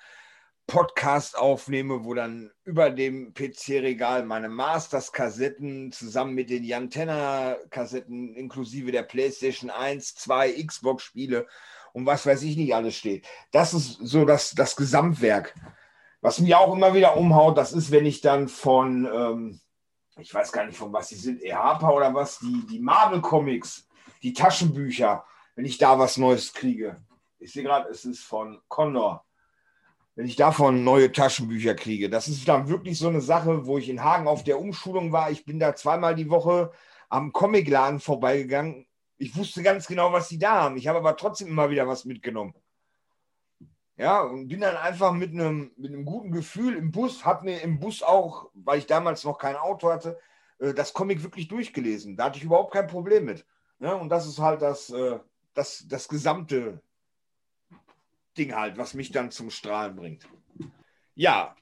Podcast 0.65 1.37
aufnehme, 1.37 2.03
wo 2.03 2.13
dann 2.13 2.51
über 2.65 2.89
dem 2.89 3.33
PC-Regal 3.33 4.25
meine 4.25 4.49
Masters-Kassetten 4.49 5.93
zusammen 5.93 6.35
mit 6.35 6.49
den 6.49 6.65
Jantenna-Kassetten 6.65 8.35
inklusive 8.35 8.91
der 8.91 9.03
PlayStation 9.03 9.69
1, 9.69 10.15
2, 10.15 10.61
Xbox-Spiele 10.65 11.47
und 11.93 12.05
was 12.05 12.25
weiß 12.25 12.43
ich 12.43 12.57
nicht 12.57 12.73
alles 12.75 12.95
steht. 12.95 13.25
Das 13.51 13.73
ist 13.73 13.99
so 14.01 14.25
das, 14.25 14.51
das 14.51 14.75
Gesamtwerk. 14.75 15.53
Was 16.21 16.39
mir 16.39 16.59
auch 16.59 16.73
immer 16.73 16.93
wieder 16.93 17.15
umhaut, 17.17 17.57
das 17.57 17.73
ist, 17.73 17.91
wenn 17.91 18.05
ich 18.05 18.21
dann 18.21 18.47
von, 18.47 19.05
ähm, 19.05 19.59
ich 20.17 20.33
weiß 20.33 20.51
gar 20.51 20.65
nicht 20.65 20.77
von 20.77 20.91
was 20.91 21.09
sie 21.09 21.15
sind, 21.15 21.41
EHPA 21.41 21.89
oder 21.89 22.13
was, 22.13 22.39
die, 22.39 22.65
die 22.69 22.79
Marvel-Comics, 22.79 23.87
die 24.23 24.33
Taschenbücher, 24.33 25.25
wenn 25.55 25.65
ich 25.65 25.77
da 25.77 25.99
was 25.99 26.17
Neues 26.17 26.53
kriege. 26.53 26.97
Ich 27.39 27.53
sehe 27.53 27.63
gerade, 27.63 27.89
es 27.89 28.03
ist 28.05 28.23
von 28.23 28.59
Condor. 28.67 29.23
Wenn 30.15 30.25
ich 30.25 30.35
davon 30.35 30.83
neue 30.83 31.11
Taschenbücher 31.11 31.75
kriege, 31.75 32.09
das 32.09 32.27
ist 32.27 32.47
dann 32.47 32.67
wirklich 32.67 32.97
so 32.97 33.07
eine 33.07 33.21
Sache, 33.21 33.67
wo 33.67 33.77
ich 33.77 33.87
in 33.87 34.03
Hagen 34.03 34.27
auf 34.27 34.43
der 34.43 34.59
Umschulung 34.59 35.11
war. 35.11 35.29
Ich 35.29 35.45
bin 35.45 35.59
da 35.59 35.75
zweimal 35.75 36.15
die 36.15 36.31
Woche 36.31 36.71
am 37.09 37.31
Comicladen 37.31 37.99
vorbeigegangen 37.99 38.87
ich 39.17 39.35
wusste 39.35 39.63
ganz 39.63 39.87
genau, 39.87 40.11
was 40.11 40.29
sie 40.29 40.37
da 40.37 40.63
haben. 40.63 40.77
Ich 40.77 40.87
habe 40.87 40.99
aber 40.99 41.15
trotzdem 41.15 41.47
immer 41.47 41.69
wieder 41.69 41.87
was 41.87 42.05
mitgenommen. 42.05 42.53
Ja, 43.97 44.21
und 44.21 44.47
bin 44.47 44.61
dann 44.61 44.77
einfach 44.77 45.11
mit 45.11 45.31
einem, 45.31 45.71
mit 45.75 45.91
einem 45.91 46.05
guten 46.05 46.31
Gefühl 46.31 46.75
im 46.75 46.91
Bus, 46.91 47.25
habe 47.25 47.45
mir 47.45 47.61
im 47.61 47.79
Bus 47.79 48.03
auch, 48.03 48.51
weil 48.53 48.77
ich 48.77 48.85
damals 48.85 49.23
noch 49.23 49.39
kein 49.39 49.55
Auto 49.55 49.91
hatte, 49.91 50.19
äh, 50.59 50.73
das 50.73 50.93
Comic 50.93 51.23
wirklich 51.23 51.47
durchgelesen. 51.47 52.15
Da 52.15 52.25
hatte 52.25 52.37
ich 52.37 52.43
überhaupt 52.43 52.73
kein 52.73 52.85
Problem 52.85 53.25
mit. 53.25 53.45
Ja, 53.79 53.93
und 53.93 54.09
das 54.09 54.27
ist 54.27 54.37
halt 54.37 54.61
das, 54.61 54.91
äh, 54.91 55.19
das, 55.55 55.85
das 55.87 56.07
gesamte 56.07 56.79
Ding 58.37 58.55
halt, 58.55 58.77
was 58.77 58.93
mich 58.93 59.11
dann 59.11 59.31
zum 59.31 59.49
Strahlen 59.49 59.95
bringt. 59.95 60.27
Ja, 61.15 61.55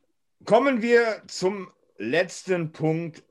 kommen 0.43 0.81
wir 0.81 1.23
zum 1.27 1.71
letzten 1.97 2.73
Punkt 2.73 3.23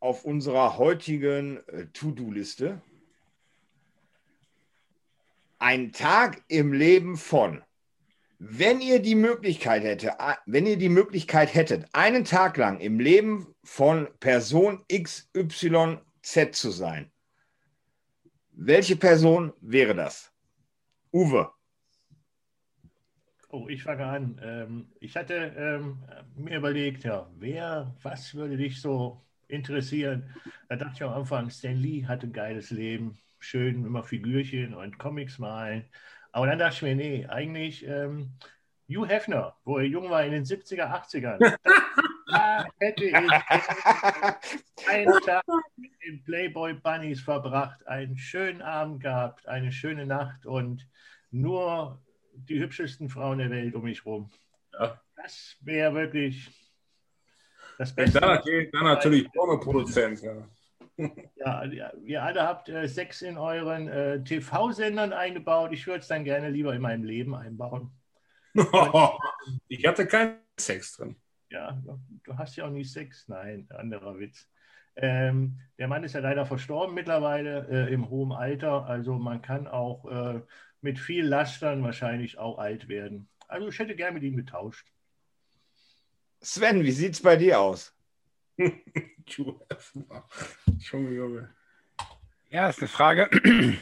auf 0.00 0.26
unserer 0.26 0.76
heutigen 0.76 1.66
äh, 1.68 1.86
To-Do-Liste 1.86 2.82
ein 5.58 5.92
Tag 5.92 6.42
im 6.48 6.72
Leben 6.72 7.16
von. 7.16 7.62
Wenn 8.38 8.80
ihr 8.80 9.00
die 9.00 9.14
Möglichkeit 9.14 9.82
hätte, 9.82 10.12
wenn 10.44 10.66
ihr 10.66 10.76
die 10.76 10.90
Möglichkeit 10.90 11.54
hättet, 11.54 11.86
einen 11.92 12.24
Tag 12.24 12.58
lang 12.58 12.80
im 12.80 13.00
Leben 13.00 13.54
von 13.64 14.08
Person 14.20 14.84
XYZ 14.92 16.52
zu 16.52 16.70
sein, 16.70 17.10
welche 18.52 18.96
Person 18.96 19.52
wäre 19.60 19.94
das? 19.94 20.32
Uwe. 21.12 21.50
Oh, 23.48 23.68
ich 23.68 23.82
fange 23.82 24.04
an. 24.04 24.40
Ähm, 24.42 24.92
ich 25.00 25.16
hatte 25.16 25.34
ähm, 25.56 26.04
mir 26.34 26.58
überlegt, 26.58 27.04
ja, 27.04 27.30
wer, 27.38 27.94
was 28.02 28.34
würde 28.34 28.56
dich 28.56 28.80
so 28.80 29.24
interessieren? 29.48 30.34
Da 30.68 30.76
dachte 30.76 30.92
ich 30.96 31.02
am 31.02 31.12
Anfang, 31.12 31.48
Stan 31.48 31.76
Lee 31.76 32.04
hat 32.04 32.22
ein 32.22 32.32
geiles 32.32 32.70
Leben 32.70 33.16
schön 33.38 33.84
immer 33.84 34.04
Figürchen 34.04 34.74
und 34.74 34.98
Comics 34.98 35.38
malen. 35.38 35.84
Aber 36.32 36.46
dann 36.46 36.58
dachte 36.58 36.76
ich 36.76 36.82
mir, 36.82 36.96
nee, 36.96 37.26
eigentlich 37.26 37.86
ähm, 37.86 38.32
Hugh 38.88 39.08
Hefner, 39.08 39.56
wo 39.64 39.78
er 39.78 39.84
jung 39.84 40.10
war 40.10 40.24
in 40.24 40.32
den 40.32 40.44
70er, 40.44 40.84
80ern. 40.84 41.56
da 42.26 42.66
hätte 42.78 43.04
ich 43.04 43.14
einen 43.14 43.28
Tag 45.24 45.44
mit 45.76 45.92
den 46.04 46.22
Playboy 46.24 46.74
Bunnies 46.74 47.20
verbracht, 47.20 47.86
einen 47.86 48.16
schönen 48.16 48.62
Abend 48.62 49.02
gehabt, 49.02 49.46
eine 49.48 49.72
schöne 49.72 50.06
Nacht 50.06 50.46
und 50.46 50.88
nur 51.30 52.00
die 52.34 52.60
hübschesten 52.60 53.08
Frauen 53.08 53.38
der 53.38 53.50
Welt 53.50 53.74
um 53.74 53.84
mich 53.84 54.04
rum. 54.04 54.30
Ja. 54.72 55.00
Das 55.16 55.56
wäre 55.60 55.94
wirklich 55.94 56.50
das 57.78 57.94
Beste. 57.94 58.20
Dann, 58.20 58.42
dann 58.72 58.84
natürlich 58.84 59.30
Pornoproduzent, 59.32 60.22
ja. 60.22 60.48
Ja, 61.36 61.64
ihr 61.64 62.22
alle 62.22 62.42
habt 62.42 62.68
äh, 62.68 62.88
Sex 62.88 63.22
in 63.22 63.36
euren 63.36 63.88
äh, 63.88 64.24
TV-Sendern 64.24 65.12
eingebaut. 65.12 65.72
Ich 65.72 65.86
würde 65.86 66.00
es 66.00 66.08
dann 66.08 66.24
gerne 66.24 66.48
lieber 66.48 66.74
in 66.74 66.82
meinem 66.82 67.04
Leben 67.04 67.34
einbauen. 67.34 67.90
ich 69.68 69.86
hatte 69.86 70.06
keinen 70.06 70.38
Sex 70.58 70.96
drin. 70.96 71.16
Ja, 71.50 71.80
du 72.24 72.38
hast 72.38 72.56
ja 72.56 72.66
auch 72.66 72.70
nie 72.70 72.84
Sex. 72.84 73.28
Nein, 73.28 73.68
anderer 73.70 74.18
Witz. 74.18 74.48
Ähm, 74.96 75.60
der 75.78 75.88
Mann 75.88 76.04
ist 76.04 76.14
ja 76.14 76.20
leider 76.20 76.46
verstorben 76.46 76.94
mittlerweile 76.94 77.68
äh, 77.68 77.92
im 77.92 78.08
hohen 78.08 78.32
Alter. 78.32 78.86
Also 78.86 79.14
man 79.18 79.42
kann 79.42 79.68
auch 79.68 80.06
äh, 80.06 80.40
mit 80.80 80.98
viel 80.98 81.26
Lastern 81.26 81.82
wahrscheinlich 81.82 82.38
auch 82.38 82.58
alt 82.58 82.88
werden. 82.88 83.28
Also 83.46 83.68
ich 83.68 83.78
hätte 83.78 83.94
gerne 83.94 84.14
mit 84.14 84.22
ihm 84.22 84.36
getauscht. 84.36 84.90
Sven, 86.40 86.82
wie 86.82 86.92
sieht 86.92 87.12
es 87.12 87.22
bei 87.22 87.36
dir 87.36 87.60
aus? 87.60 87.95
Junge, 89.26 89.60
Ja, 92.50 92.68
ist 92.68 92.78
eine 92.80 92.88
Frage, 92.88 93.28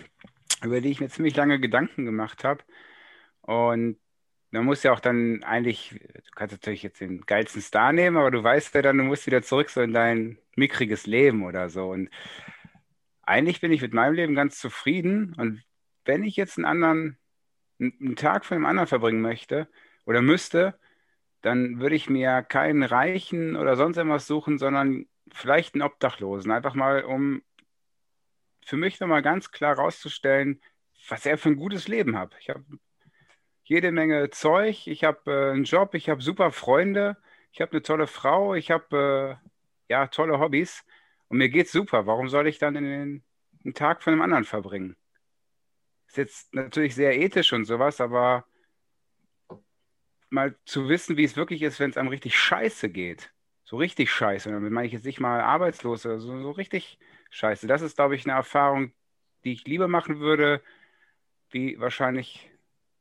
über 0.62 0.80
die 0.80 0.90
ich 0.90 1.00
mir 1.00 1.08
ziemlich 1.08 1.36
lange 1.36 1.60
Gedanken 1.60 2.04
gemacht 2.04 2.44
habe. 2.44 2.62
Und 3.42 3.98
man 4.50 4.64
muss 4.64 4.82
ja 4.82 4.92
auch 4.92 5.00
dann 5.00 5.42
eigentlich, 5.44 5.90
du 5.90 6.30
kannst 6.34 6.52
natürlich 6.52 6.82
jetzt 6.82 7.00
den 7.00 7.20
geilsten 7.22 7.60
Star 7.60 7.92
nehmen, 7.92 8.16
aber 8.16 8.30
du 8.30 8.42
weißt 8.42 8.74
ja 8.74 8.82
dann, 8.82 8.98
du 8.98 9.04
musst 9.04 9.26
wieder 9.26 9.42
zurück 9.42 9.70
so 9.70 9.80
in 9.82 9.92
dein 9.92 10.38
mickriges 10.56 11.06
Leben 11.06 11.44
oder 11.44 11.68
so. 11.68 11.90
Und 11.90 12.08
eigentlich 13.22 13.60
bin 13.60 13.72
ich 13.72 13.82
mit 13.82 13.92
meinem 13.92 14.14
Leben 14.14 14.34
ganz 14.34 14.58
zufrieden. 14.58 15.34
Und 15.36 15.62
wenn 16.04 16.24
ich 16.24 16.36
jetzt 16.36 16.58
einen 16.58 16.66
anderen, 16.66 17.18
einen 17.78 18.16
Tag 18.16 18.44
von 18.44 18.56
einem 18.56 18.66
anderen 18.66 18.88
verbringen 18.88 19.20
möchte 19.20 19.68
oder 20.06 20.22
müsste, 20.22 20.78
dann 21.44 21.78
würde 21.78 21.94
ich 21.94 22.08
mir 22.08 22.42
keinen 22.42 22.82
Reichen 22.82 23.54
oder 23.56 23.76
sonst 23.76 23.98
irgendwas 23.98 24.26
suchen, 24.26 24.56
sondern 24.56 25.06
vielleicht 25.30 25.74
einen 25.74 25.82
Obdachlosen. 25.82 26.50
Einfach 26.50 26.72
mal, 26.72 27.04
um 27.04 27.42
für 28.64 28.78
mich 28.78 28.98
nochmal 28.98 29.20
ganz 29.20 29.50
klar 29.50 29.76
rauszustellen, 29.76 30.62
was 31.06 31.26
er 31.26 31.36
für 31.36 31.50
ein 31.50 31.56
gutes 31.56 31.86
Leben 31.86 32.16
hat. 32.16 32.34
Ich 32.40 32.48
habe 32.48 32.64
jede 33.62 33.92
Menge 33.92 34.30
Zeug, 34.30 34.86
ich 34.86 35.04
habe 35.04 35.30
äh, 35.30 35.52
einen 35.52 35.64
Job, 35.64 35.94
ich 35.94 36.08
habe 36.08 36.22
super 36.22 36.50
Freunde, 36.50 37.18
ich 37.52 37.60
habe 37.60 37.72
eine 37.72 37.82
tolle 37.82 38.06
Frau, 38.06 38.54
ich 38.54 38.70
habe 38.70 39.38
äh, 39.38 39.92
ja 39.92 40.06
tolle 40.06 40.38
Hobbys 40.40 40.82
und 41.28 41.36
mir 41.36 41.50
geht's 41.50 41.72
super. 41.72 42.06
Warum 42.06 42.30
soll 42.30 42.46
ich 42.46 42.58
dann 42.58 42.72
den, 42.72 43.22
einen 43.64 43.74
Tag 43.74 44.02
von 44.02 44.14
einem 44.14 44.22
anderen 44.22 44.44
verbringen? 44.44 44.96
Ist 46.06 46.16
jetzt 46.16 46.54
natürlich 46.54 46.94
sehr 46.94 47.18
ethisch 47.18 47.52
und 47.52 47.66
sowas, 47.66 48.00
aber 48.00 48.46
mal 50.34 50.56
zu 50.66 50.88
wissen, 50.88 51.16
wie 51.16 51.24
es 51.24 51.36
wirklich 51.36 51.62
ist, 51.62 51.80
wenn 51.80 51.90
es 51.90 51.96
einem 51.96 52.08
richtig 52.08 52.36
scheiße 52.38 52.90
geht. 52.90 53.32
So 53.64 53.76
richtig 53.76 54.10
scheiße. 54.10 54.50
Damit 54.50 54.72
meine 54.72 54.86
ich 54.86 54.92
jetzt 54.92 55.06
nicht 55.06 55.20
mal 55.20 55.40
arbeitslos 55.40 56.04
oder 56.04 56.20
so, 56.20 56.38
so 56.42 56.50
richtig 56.50 56.98
scheiße. 57.30 57.66
Das 57.66 57.82
ist, 57.82 57.96
glaube 57.96 58.14
ich, 58.16 58.26
eine 58.26 58.34
Erfahrung, 58.34 58.92
die 59.44 59.52
ich 59.52 59.66
lieber 59.66 59.88
machen 59.88 60.20
würde, 60.20 60.62
wie 61.50 61.80
wahrscheinlich 61.80 62.50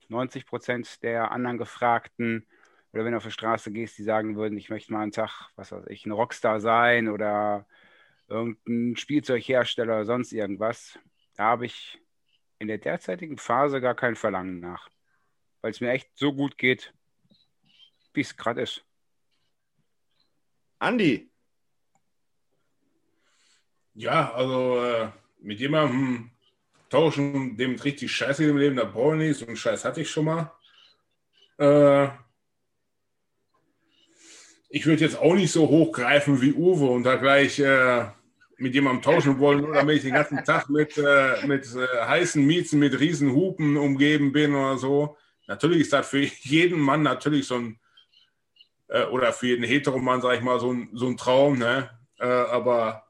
90 0.08 0.46
Prozent 0.46 1.04
der 1.04 1.32
anderen 1.32 1.58
Gefragten. 1.58 2.48
Oder 2.94 3.04
wenn 3.04 3.12
du 3.12 3.18
auf 3.18 3.24
der 3.24 3.32
Straße 3.32 3.72
gehst, 3.72 3.98
die 3.98 4.04
sagen 4.04 4.36
würden, 4.36 4.58
ich 4.58 4.70
möchte 4.70 4.94
mal 4.94 5.02
einen 5.02 5.12
Tag, 5.12 5.50
was 5.56 5.72
weiß 5.72 5.88
ich, 5.88 6.06
ein 6.06 6.12
Rockstar 6.12 6.60
sein 6.60 7.10
oder 7.10 7.68
irgendein 8.28 8.96
Spielzeughersteller 8.96 9.96
oder 9.96 10.06
sonst 10.06 10.32
irgendwas. 10.32 11.00
Da 11.36 11.46
habe 11.46 11.66
ich 11.66 12.00
in 12.60 12.68
der 12.68 12.78
derzeitigen 12.78 13.38
Phase 13.38 13.82
gar 13.82 13.96
kein 13.96 14.16
Verlangen 14.16 14.60
nach. 14.60 14.90
Weil 15.62 15.72
es 15.72 15.82
mir 15.82 15.92
echt 15.92 16.10
so 16.16 16.34
gut 16.34 16.58
geht, 16.58 16.94
wie 18.14 18.22
es 18.22 18.36
gerade 18.36 18.62
ist. 18.62 18.84
Andi. 20.80 21.30
Ja, 23.96 24.34
also 24.34 24.84
äh, 24.84 25.10
mit 25.40 25.60
jemandem 25.60 26.32
tauschen, 26.90 27.58
dem 27.58 27.76
richtig 27.76 28.12
scheiße 28.12 28.44
im 28.44 28.58
Leben, 28.58 28.76
da 28.76 28.86
brauche 28.86 29.16
ich 29.16 29.22
nicht, 29.22 29.40
so 29.40 29.46
einen 29.46 29.56
Scheiß 29.56 29.86
hatte 29.86 30.02
ich 30.02 30.10
schon 30.10 30.26
mal. 30.26 30.52
Äh, 31.58 32.10
ich 34.70 34.86
würde 34.86 35.04
jetzt 35.04 35.18
auch 35.18 35.36
nicht 35.36 35.52
so 35.52 35.68
hochgreifen 35.70 36.42
wie 36.42 36.54
Uwe 36.54 36.88
und 36.88 37.04
da 37.04 37.16
gleich 37.16 37.60
äh, 37.60 38.06
mit 38.58 38.74
jemandem 38.74 39.04
tauschen 39.04 39.38
wollen, 39.40 39.62
nur 39.62 39.74
damit 39.74 39.98
ich 39.98 40.04
den 40.04 40.14
ganzen 40.14 40.44
Tag 40.44 40.70
mit, 40.70 40.98
äh, 40.98 41.46
mit 41.46 41.66
äh, 41.76 42.06
heißen 42.06 42.44
Miezen, 42.44 42.80
mit 42.80 43.00
riesen 43.00 43.32
Hupen 43.34 43.78
umgeben 43.78 44.32
bin 44.32 44.56
oder 44.56 44.78
so. 44.78 45.18
Natürlich 45.48 45.82
ist 45.82 45.94
das 45.94 46.10
für 46.10 46.22
jeden 46.22 46.80
Mann 46.80 47.04
natürlich 47.04 47.46
so 47.46 47.56
ein, 47.56 47.80
äh, 48.94 49.06
oder 49.06 49.34
für 49.34 49.48
jeden 49.48 49.66
Heteromann, 49.66 50.22
sag 50.22 50.38
ich 50.38 50.44
mal, 50.44 50.60
so 50.60 50.72
ein, 50.72 50.90
so 50.94 51.08
ein 51.08 51.18
Traum, 51.18 51.58
ne? 51.58 51.90
Äh, 52.20 52.28
aber 52.28 53.04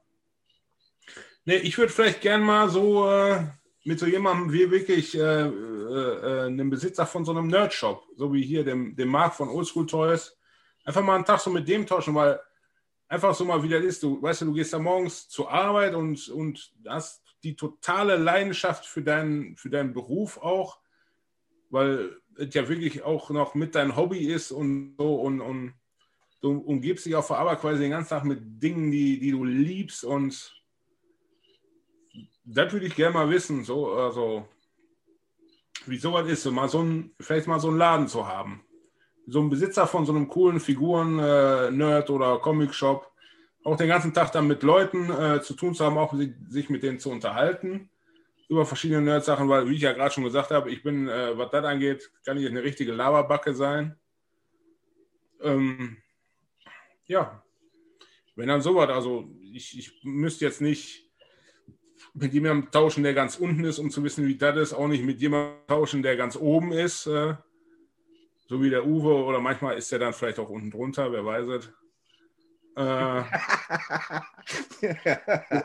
ne, 1.44 1.56
ich 1.56 1.76
würde 1.76 1.92
vielleicht 1.92 2.22
gern 2.22 2.40
mal 2.40 2.70
so 2.70 3.08
äh, 3.08 3.44
mit 3.84 4.00
so 4.00 4.06
jemandem 4.06 4.50
wie 4.50 4.70
wirklich 4.70 5.14
einem 5.20 6.70
Besitzer 6.70 7.04
von 7.04 7.26
so 7.26 7.32
einem 7.32 7.48
Nerdshop, 7.48 8.02
so 8.16 8.32
wie 8.32 8.42
hier 8.42 8.64
dem, 8.64 8.96
dem 8.96 9.08
Marc 9.08 9.34
von 9.34 9.50
Oldschool 9.50 9.86
Toys, 9.86 10.38
einfach 10.86 11.02
mal 11.02 11.16
einen 11.16 11.26
Tag 11.26 11.40
so 11.40 11.50
mit 11.50 11.68
dem 11.68 11.86
tauschen, 11.86 12.14
weil 12.14 12.40
einfach 13.06 13.34
so 13.34 13.44
mal 13.44 13.62
wieder 13.62 13.76
ist. 13.78 14.02
Du 14.02 14.22
weißt 14.22 14.40
du, 14.40 14.46
du 14.46 14.52
gehst 14.54 14.72
da 14.72 14.78
morgens 14.78 15.28
zur 15.28 15.52
Arbeit 15.52 15.94
und, 15.94 16.30
und 16.30 16.72
hast 16.88 17.22
die 17.42 17.56
totale 17.56 18.16
Leidenschaft 18.16 18.86
für 18.86 19.02
deinen, 19.02 19.54
für 19.56 19.68
deinen 19.68 19.92
Beruf 19.92 20.38
auch, 20.38 20.78
weil 21.68 22.16
ja 22.38 22.68
wirklich 22.68 23.02
auch 23.02 23.30
noch 23.30 23.54
mit 23.54 23.74
dein 23.74 23.96
Hobby 23.96 24.26
ist 24.26 24.50
und 24.50 24.96
so 24.98 25.16
und, 25.16 25.40
und 25.40 25.74
du 26.40 26.58
umgibst 26.58 27.06
dich 27.06 27.14
auf 27.14 27.28
der 27.28 27.38
Arbeit 27.38 27.60
quasi 27.60 27.80
den 27.80 27.90
ganzen 27.90 28.10
Tag 28.10 28.24
mit 28.24 28.62
Dingen, 28.62 28.90
die, 28.90 29.18
die 29.18 29.30
du 29.30 29.44
liebst 29.44 30.04
und 30.04 30.54
das 32.44 32.72
würde 32.72 32.86
ich 32.86 32.96
gerne 32.96 33.14
mal 33.14 33.30
wissen, 33.30 33.64
so, 33.64 33.92
also 33.92 34.46
wie 35.86 35.96
sowas 35.96 36.28
ist, 36.28 36.44
mal 36.46 36.68
so 36.68 36.82
ein, 36.82 37.14
vielleicht 37.20 37.46
mal 37.46 37.60
so 37.60 37.68
einen 37.68 37.78
Laden 37.78 38.08
zu 38.08 38.26
haben. 38.26 38.62
So 39.26 39.40
ein 39.40 39.48
Besitzer 39.48 39.86
von 39.86 40.04
so 40.04 40.12
einem 40.12 40.28
coolen 40.28 40.60
Figuren-Nerd 40.60 42.08
äh, 42.08 42.12
oder 42.12 42.38
Comic-Shop 42.38 43.10
auch 43.64 43.76
den 43.76 43.88
ganzen 43.88 44.12
Tag 44.12 44.30
dann 44.32 44.46
mit 44.46 44.62
Leuten 44.62 45.10
äh, 45.10 45.40
zu 45.40 45.54
tun 45.54 45.74
zu 45.74 45.84
haben, 45.84 45.96
auch 45.96 46.14
sich 46.48 46.68
mit 46.68 46.82
denen 46.82 46.98
zu 46.98 47.10
unterhalten 47.10 47.88
über 48.48 48.66
verschiedene 48.66 49.00
Nerd-Sachen, 49.00 49.48
weil, 49.48 49.68
wie 49.68 49.76
ich 49.76 49.82
ja 49.82 49.92
gerade 49.92 50.12
schon 50.12 50.24
gesagt 50.24 50.50
habe, 50.50 50.70
ich 50.70 50.82
bin, 50.82 51.08
äh, 51.08 51.36
was 51.36 51.50
das 51.50 51.64
angeht, 51.64 52.10
kann 52.24 52.36
ich 52.36 52.46
eine 52.46 52.62
richtige 52.62 52.92
Laberbacke 52.92 53.54
sein. 53.54 53.96
Ähm, 55.40 55.96
ja, 57.06 57.42
wenn 58.36 58.48
dann 58.48 58.62
sowas, 58.62 58.88
also 58.90 59.30
ich, 59.52 59.78
ich 59.78 60.00
müsste 60.04 60.44
jetzt 60.44 60.60
nicht 60.60 61.10
mit 62.12 62.32
jemandem 62.32 62.70
tauschen, 62.70 63.02
der 63.02 63.14
ganz 63.14 63.36
unten 63.36 63.64
ist, 63.64 63.78
um 63.78 63.90
zu 63.90 64.02
wissen, 64.04 64.26
wie 64.26 64.36
das 64.36 64.56
ist, 64.56 64.72
auch 64.72 64.88
nicht 64.88 65.04
mit 65.04 65.20
jemandem 65.20 65.66
tauschen, 65.66 66.02
der 66.02 66.16
ganz 66.16 66.36
oben 66.36 66.72
ist. 66.72 67.06
Äh, 67.06 67.34
so 68.46 68.62
wie 68.62 68.70
der 68.70 68.86
Uwe 68.86 69.24
oder 69.24 69.40
manchmal 69.40 69.76
ist 69.76 69.90
er 69.92 69.98
dann 69.98 70.12
vielleicht 70.12 70.38
auch 70.38 70.50
unten 70.50 70.70
drunter, 70.70 71.10
wer 71.12 71.24
weiß 71.24 71.46
es. 71.48 71.72
Äh, 72.76 73.22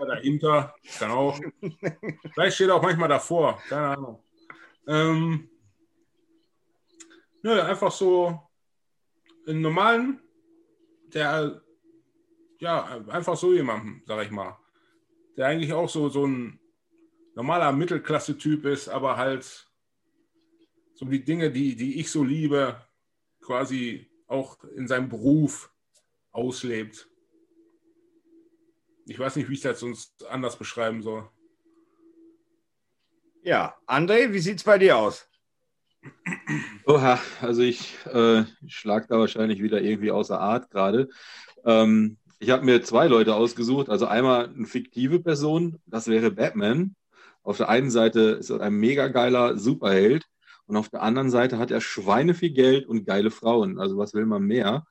dahinter, 0.07 0.75
auch. 1.01 1.39
Vielleicht 2.33 2.55
steht 2.55 2.69
er 2.69 2.75
auch 2.75 2.83
manchmal 2.83 3.09
davor, 3.09 3.59
keine 3.67 3.87
Ahnung. 3.87 4.23
Ähm, 4.87 5.49
nö, 7.41 7.61
einfach 7.61 7.91
so 7.91 8.39
einen 9.47 9.61
normalen, 9.61 10.21
der, 11.13 11.61
ja, 12.59 13.01
einfach 13.07 13.35
so 13.35 13.53
jemanden, 13.53 14.03
sag 14.05 14.23
ich 14.23 14.31
mal, 14.31 14.57
der 15.35 15.47
eigentlich 15.47 15.73
auch 15.73 15.89
so, 15.89 16.09
so 16.09 16.27
ein 16.27 16.59
normaler 17.33 17.71
Mittelklasse-Typ 17.71 18.65
ist, 18.65 18.87
aber 18.87 19.17
halt 19.17 19.67
so 20.93 21.05
die 21.05 21.23
Dinge, 21.23 21.49
die, 21.49 21.75
die 21.75 21.99
ich 21.99 22.11
so 22.11 22.23
liebe, 22.23 22.79
quasi 23.41 24.11
auch 24.27 24.63
in 24.75 24.87
seinem 24.87 25.09
Beruf 25.09 25.71
auslebt. 26.31 27.09
Ich 29.05 29.17
weiß 29.17 29.35
nicht, 29.35 29.49
wie 29.49 29.53
ich 29.53 29.61
das 29.61 29.79
sonst 29.79 30.25
anders 30.27 30.57
beschreiben 30.57 31.01
soll. 31.01 31.27
Ja, 33.43 33.75
André, 33.87 34.31
wie 34.33 34.39
sieht 34.39 34.57
es 34.57 34.63
bei 34.63 34.77
dir 34.77 34.97
aus? 34.97 35.27
Oha, 36.85 37.19
also 37.41 37.61
ich 37.61 37.95
äh, 38.05 38.43
schlag 38.67 39.07
da 39.07 39.19
wahrscheinlich 39.19 39.61
wieder 39.61 39.81
irgendwie 39.81 40.11
außer 40.11 40.39
Art 40.39 40.69
gerade. 40.69 41.09
Ähm, 41.65 42.17
ich 42.39 42.51
habe 42.51 42.65
mir 42.65 42.83
zwei 42.83 43.07
Leute 43.07 43.35
ausgesucht. 43.35 43.89
Also 43.89 44.05
einmal 44.05 44.49
eine 44.49 44.65
fiktive 44.65 45.19
Person, 45.19 45.81
das 45.85 46.07
wäre 46.07 46.31
Batman. 46.31 46.95
Auf 47.43 47.57
der 47.57 47.69
einen 47.69 47.89
Seite 47.89 48.37
ist 48.39 48.49
er 48.49 48.61
ein 48.61 48.73
mega 48.75 49.07
geiler 49.07 49.57
Superheld, 49.57 50.25
und 50.69 50.77
auf 50.77 50.89
der 50.89 51.01
anderen 51.01 51.31
Seite 51.31 51.57
hat 51.57 51.71
er 51.71 51.81
Schweine 51.81 52.35
viel 52.35 52.51
Geld 52.51 52.85
und 52.85 53.03
geile 53.03 53.31
Frauen. 53.31 53.79
Also 53.79 53.97
was 53.97 54.13
will 54.13 54.27
man 54.27 54.43
mehr? 54.43 54.85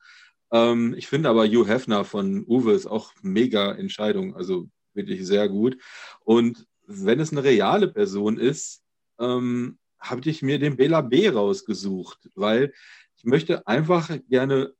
Ähm, 0.51 0.93
ich 0.97 1.07
finde 1.07 1.29
aber 1.29 1.45
Hugh 1.45 1.67
Hefner 1.67 2.05
von 2.05 2.45
Uwe 2.47 2.73
ist 2.73 2.87
auch 2.87 3.13
mega 3.21 3.71
Entscheidung. 3.73 4.35
Also 4.35 4.69
wirklich 4.93 5.25
sehr 5.25 5.49
gut. 5.49 5.77
Und 6.21 6.67
wenn 6.85 7.19
es 7.19 7.31
eine 7.31 7.43
reale 7.43 7.87
Person 7.87 8.37
ist, 8.37 8.83
ähm, 9.19 9.77
habe 9.99 10.29
ich 10.29 10.41
mir 10.41 10.59
den 10.59 10.77
Bela 10.77 11.01
B 11.01 11.29
rausgesucht, 11.29 12.29
weil 12.35 12.73
ich 13.17 13.25
möchte 13.25 13.67
einfach 13.67 14.09
gerne 14.29 14.73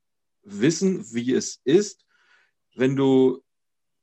wissen, 0.44 1.06
wie 1.14 1.34
es 1.34 1.60
ist, 1.66 2.06
wenn 2.76 2.96
du 2.96 3.44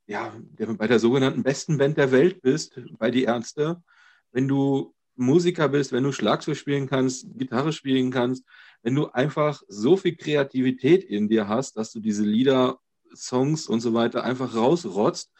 ja, 0.05 0.33
bei 0.55 0.87
der 0.87 0.99
sogenannten 0.99 1.43
besten 1.43 1.77
Band 1.77 1.97
der 1.97 2.11
Welt 2.11 2.41
bist, 2.41 2.79
bei 2.97 3.11
die 3.11 3.23
Ärzte, 3.23 3.83
wenn 4.31 4.47
du 4.47 4.93
Musiker 5.17 5.69
bist, 5.69 5.91
wenn 5.91 6.03
du 6.03 6.11
Schlagzeug 6.11 6.57
spielen 6.57 6.87
kannst, 6.87 7.27
Gitarre 7.35 7.73
spielen 7.73 8.11
kannst, 8.11 8.45
wenn 8.83 8.95
du 8.95 9.07
einfach 9.07 9.61
so 9.67 9.97
viel 9.97 10.15
Kreativität 10.15 11.03
in 11.03 11.27
dir 11.27 11.47
hast, 11.47 11.77
dass 11.77 11.91
du 11.91 11.99
diese 11.99 12.23
Lieder, 12.23 12.79
Songs 13.15 13.67
und 13.67 13.79
so 13.79 13.93
weiter 13.93 14.23
einfach 14.23 14.55
rausrotzt 14.55 15.31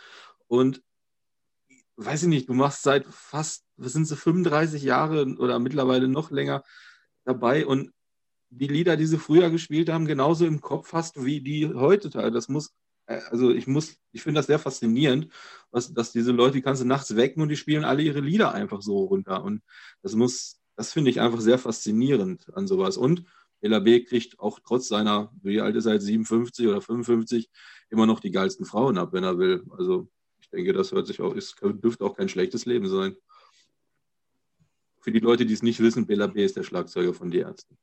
und 0.48 0.82
weiß 1.98 2.24
ich 2.24 2.30
nicht, 2.30 2.50
du 2.50 2.54
machst 2.54 2.84
seit 2.84 3.06
fast, 3.06 3.66
was 3.76 3.94
sind 3.94 4.06
sie, 4.06 4.16
35 4.16 4.84
Jahre 4.84 5.26
oder 5.38 5.60
mittlerweile 5.60 6.08
noch 6.08 6.32
länger 6.32 6.64
dabei 7.26 7.66
und 7.66 7.92
die 8.50 8.68
Lieder, 8.68 8.96
die 8.96 9.06
sie 9.06 9.18
früher 9.18 9.50
gespielt 9.50 9.90
haben, 9.90 10.06
genauso 10.06 10.46
im 10.46 10.62
Kopf 10.62 10.94
hast 10.94 11.24
wie 11.26 11.42
die 11.42 11.68
heutzutage. 11.68 12.32
Das 12.32 12.48
muss 12.48 12.74
also 13.08 13.52
ich 13.52 13.68
muss, 13.68 13.98
ich 14.12 14.22
finde 14.22 14.40
das 14.40 14.48
sehr 14.48 14.60
faszinierend, 14.60 15.30
was, 15.72 15.94
dass 15.94 16.12
diese 16.12 16.32
Leute, 16.32 16.54
die 16.54 16.62
kannst 16.62 16.82
du 16.82 16.86
nachts 16.86 17.16
wecken 17.16 17.42
und 17.42 17.50
die 17.50 17.56
spielen 17.56 17.86
alle 17.86 18.04
ihre 18.04 18.20
Lieder 18.20 18.54
einfach 18.54 18.82
so 18.82 19.06
runter. 19.06 19.44
Und 19.44 19.64
das 20.02 20.14
muss, 20.14 20.62
das 20.76 20.94
finde 20.94 21.10
ich 21.10 21.22
einfach 21.22 21.40
sehr 21.40 21.58
faszinierend 21.58 22.54
an 22.54 22.68
sowas. 22.68 22.98
Und 22.98 23.24
LAB 23.62 24.06
kriegt 24.06 24.40
auch 24.40 24.60
trotz 24.60 24.88
seiner, 24.88 25.32
wie 25.42 25.62
alt 25.62 25.76
ist 25.76 25.86
er 25.86 26.00
57 26.00 26.68
oder 26.68 26.82
55, 26.82 27.50
immer 27.90 28.06
noch 28.06 28.20
die 28.20 28.32
geilsten 28.32 28.66
Frauen 28.66 28.98
ab, 28.98 29.14
wenn 29.14 29.24
er 29.24 29.40
will. 29.40 29.64
Also 29.72 30.10
ich 30.42 30.50
denke, 30.50 30.74
das 30.74 30.92
hört 30.92 31.08
sich 31.08 31.22
auch, 31.22 31.34
ist, 31.34 31.58
dürfte 31.62 32.04
auch 32.04 32.16
kein 32.16 32.30
schlechtes 32.30 32.66
Leben 32.66 32.88
sein. 32.88 33.16
Für 35.00 35.12
die 35.12 35.20
Leute, 35.20 35.46
die 35.46 35.54
es 35.54 35.64
nicht 35.64 35.80
wissen, 35.80 36.06
Bela 36.06 36.28
B. 36.28 36.44
ist 36.44 36.58
der 36.58 36.64
Schlagzeuger 36.64 37.14
von 37.14 37.32
Die 37.32 37.40
Ärzten. 37.40 37.78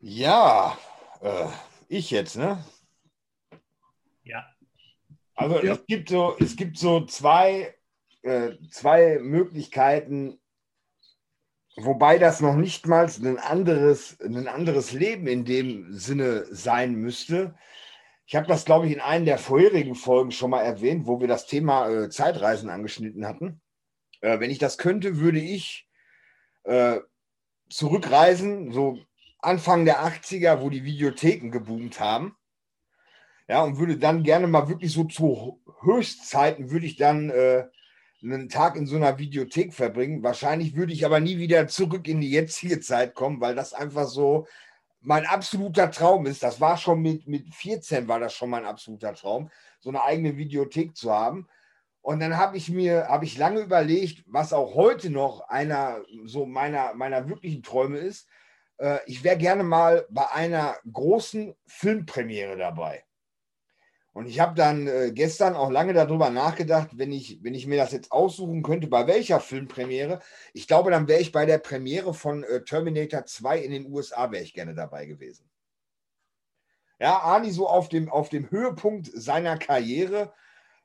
Ja, 0.00 0.76
äh, 1.22 1.48
ich 1.88 2.10
jetzt, 2.10 2.36
ne? 2.36 2.64
Ja. 4.22 4.46
Also 5.34 5.62
ja. 5.62 5.72
es 5.72 5.86
gibt 5.86 6.08
so, 6.08 6.36
es 6.38 6.56
gibt 6.56 6.78
so 6.78 7.04
zwei, 7.06 7.74
äh, 8.22 8.52
zwei 8.70 9.18
Möglichkeiten, 9.20 10.40
wobei 11.76 12.18
das 12.18 12.40
noch 12.40 12.54
nicht 12.54 12.86
mal 12.86 13.08
ein 13.08 13.38
anderes, 13.38 14.20
ein 14.20 14.48
anderes 14.48 14.92
Leben 14.92 15.26
in 15.26 15.44
dem 15.44 15.92
Sinne 15.92 16.46
sein 16.50 16.94
müsste. 16.94 17.54
Ich 18.26 18.36
habe 18.36 18.46
das, 18.46 18.64
glaube 18.64 18.86
ich, 18.86 18.92
in 18.92 19.00
einer 19.00 19.24
der 19.24 19.38
vorherigen 19.38 19.94
Folgen 19.94 20.30
schon 20.30 20.50
mal 20.50 20.62
erwähnt, 20.62 21.06
wo 21.06 21.20
wir 21.20 21.28
das 21.28 21.46
Thema 21.46 21.88
äh, 21.88 22.08
Zeitreisen 22.08 22.70
angeschnitten 22.70 23.26
hatten. 23.26 23.60
Äh, 24.20 24.40
wenn 24.40 24.50
ich 24.50 24.58
das 24.58 24.78
könnte, 24.78 25.18
würde 25.18 25.40
ich 25.40 25.86
äh, 26.62 27.00
zurückreisen, 27.68 28.72
so 28.72 28.98
Anfang 29.44 29.84
der 29.84 30.04
80er, 30.04 30.60
wo 30.60 30.70
die 30.70 30.84
Videotheken 30.84 31.50
geboomt 31.50 32.00
haben. 32.00 32.36
Ja, 33.48 33.62
und 33.62 33.78
würde 33.78 33.98
dann 33.98 34.22
gerne 34.22 34.46
mal 34.46 34.68
wirklich 34.68 34.92
so 34.92 35.04
zu 35.04 35.60
Höchstzeiten, 35.82 36.70
würde 36.70 36.86
ich 36.86 36.96
dann 36.96 37.28
äh, 37.30 37.64
einen 38.22 38.48
Tag 38.48 38.76
in 38.76 38.86
so 38.86 38.96
einer 38.96 39.18
Videothek 39.18 39.74
verbringen. 39.74 40.22
Wahrscheinlich 40.22 40.76
würde 40.76 40.92
ich 40.92 41.04
aber 41.04 41.20
nie 41.20 41.38
wieder 41.38 41.68
zurück 41.68 42.08
in 42.08 42.20
die 42.20 42.30
jetzige 42.30 42.80
Zeit 42.80 43.14
kommen, 43.14 43.40
weil 43.40 43.54
das 43.54 43.74
einfach 43.74 44.06
so 44.06 44.46
mein 45.00 45.26
absoluter 45.26 45.90
Traum 45.90 46.24
ist. 46.26 46.42
Das 46.42 46.60
war 46.60 46.78
schon 46.78 47.02
mit, 47.02 47.28
mit 47.28 47.54
14 47.54 48.08
war 48.08 48.18
das 48.18 48.34
schon 48.34 48.48
mein 48.50 48.64
absoluter 48.64 49.14
Traum, 49.14 49.50
so 49.80 49.90
eine 49.90 50.02
eigene 50.02 50.38
Videothek 50.38 50.96
zu 50.96 51.12
haben. 51.12 51.46
Und 52.00 52.20
dann 52.20 52.36
habe 52.36 52.56
ich 52.56 52.70
mir, 52.70 53.08
habe 53.08 53.26
ich 53.26 53.36
lange 53.36 53.60
überlegt, 53.60 54.24
was 54.26 54.52
auch 54.52 54.74
heute 54.74 55.10
noch 55.10 55.48
einer 55.48 56.02
so 56.24 56.46
meiner, 56.46 56.94
meiner 56.94 57.28
wirklichen 57.28 57.62
Träume 57.62 57.98
ist, 57.98 58.28
äh, 58.78 58.98
ich 59.06 59.24
wäre 59.24 59.36
gerne 59.36 59.62
mal 59.62 60.06
bei 60.10 60.30
einer 60.30 60.76
großen 60.90 61.54
Filmpremiere 61.66 62.56
dabei. 62.56 63.04
Und 64.14 64.26
ich 64.26 64.38
habe 64.38 64.54
dann 64.54 64.86
äh, 64.86 65.10
gestern 65.12 65.56
auch 65.56 65.70
lange 65.70 65.92
darüber 65.92 66.30
nachgedacht, 66.30 66.90
wenn 66.92 67.10
ich, 67.10 67.42
wenn 67.42 67.52
ich 67.52 67.66
mir 67.66 67.76
das 67.76 67.90
jetzt 67.90 68.12
aussuchen 68.12 68.62
könnte, 68.62 68.86
bei 68.86 69.08
welcher 69.08 69.40
Filmpremiere. 69.40 70.20
Ich 70.52 70.68
glaube, 70.68 70.92
dann 70.92 71.08
wäre 71.08 71.20
ich 71.20 71.32
bei 71.32 71.46
der 71.46 71.58
Premiere 71.58 72.14
von 72.14 72.44
äh, 72.44 72.62
Terminator 72.62 73.26
2 73.26 73.58
in 73.58 73.72
den 73.72 73.92
USA, 73.92 74.30
wäre 74.30 74.44
ich 74.44 74.54
gerne 74.54 74.72
dabei 74.72 75.06
gewesen. 75.06 75.50
Ja, 77.00 77.18
Arnie 77.18 77.50
so 77.50 77.68
auf 77.68 77.88
dem, 77.88 78.08
auf 78.08 78.28
dem 78.28 78.48
Höhepunkt 78.52 79.10
seiner 79.12 79.58
Karriere, 79.58 80.32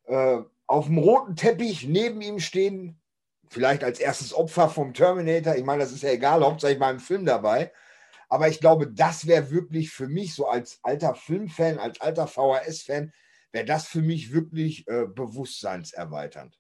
äh, 0.06 0.40
auf 0.66 0.88
dem 0.88 0.98
roten 0.98 1.36
Teppich 1.36 1.88
neben 1.88 2.22
ihm 2.22 2.40
stehen, 2.40 3.00
vielleicht 3.50 3.84
als 3.84 4.00
erstes 4.00 4.34
Opfer 4.34 4.70
vom 4.70 4.94
Terminator. 4.94 5.56
Ich 5.56 5.64
meine, 5.64 5.84
das 5.84 5.92
ist 5.92 6.04
ja 6.04 6.12
egal, 6.12 6.44
hauptsächlich 6.44 6.80
beim 6.80 7.00
Film 7.00 7.26
dabei. 7.26 7.72
Aber 8.30 8.48
ich 8.48 8.60
glaube, 8.60 8.88
das 8.88 9.26
wäre 9.26 9.50
wirklich 9.50 9.90
für 9.90 10.08
mich, 10.08 10.36
so 10.36 10.48
als 10.48 10.80
alter 10.84 11.16
Filmfan, 11.16 11.80
als 11.80 12.00
alter 12.00 12.28
VHS-Fan, 12.28 13.12
wäre 13.52 13.66
das 13.66 13.88
für 13.88 14.02
mich 14.02 14.32
wirklich 14.32 14.88
äh, 14.88 15.08
bewusstseinserweiternd. 15.08 16.60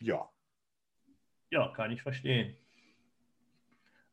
Ja. 0.00 0.28
Ja, 1.50 1.72
kann 1.74 1.90
ich 1.90 2.02
verstehen. 2.02 2.54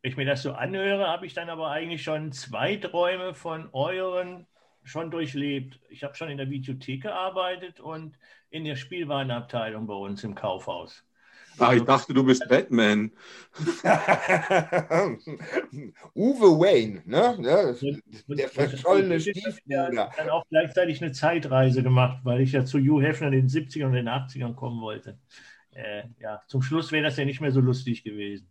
Wenn 0.01 0.11
ich 0.11 0.18
mir 0.18 0.26
das 0.26 0.43
so 0.43 0.53
anhöre, 0.53 1.07
habe 1.07 1.26
ich 1.26 1.34
dann 1.34 1.49
aber 1.49 1.72
eigentlich 1.72 2.03
schon 2.03 2.31
zwei 2.31 2.77
Träume 2.77 3.34
von 3.34 3.69
euren 3.73 4.47
schon 4.84 5.11
durchlebt. 5.11 5.80
Ich 5.89 6.03
habe 6.03 6.15
schon 6.15 6.30
in 6.30 6.38
der 6.38 6.49
Videothek 6.49 7.03
gearbeitet 7.03 7.80
und 7.80 8.18
in 8.53 8.63
der 8.65 8.75
Spielwarenabteilung 8.75 9.88
bei 9.88 9.95
uns 9.95 10.23
im 10.23 10.35
Kaufhaus. 10.35 11.03
Ah, 11.57 11.73
ich 11.73 11.84
dachte, 11.84 12.13
du 12.13 12.23
bist 12.23 12.47
Batman. 12.47 13.11
Uwe 16.15 16.59
Wayne, 16.59 17.01
ne? 17.05 17.75
Der 18.27 18.49
verschollene 18.49 19.19
Stiefbruder. 19.19 20.09
Ich 20.09 20.15
dann 20.17 20.30
auch 20.30 20.45
gleichzeitig 20.49 21.01
eine 21.01 21.11
Zeitreise 21.11 21.84
gemacht, 21.84 22.19
weil 22.23 22.41
ich 22.41 22.51
ja 22.53 22.63
zu 22.65 22.80
Hugh 22.80 23.01
Hefner 23.01 23.27
in 23.27 23.34
den 23.34 23.49
70ern 23.49 23.85
und 23.88 23.93
den 23.93 24.09
80ern 24.09 24.55
kommen 24.55 24.81
wollte. 24.81 25.19
Äh, 25.71 26.03
ja, 26.19 26.41
zum 26.47 26.61
Schluss 26.61 26.91
wäre 26.91 27.03
das 27.03 27.17
ja 27.17 27.25
nicht 27.25 27.41
mehr 27.41 27.51
so 27.51 27.59
lustig 27.59 28.03
gewesen. 28.03 28.49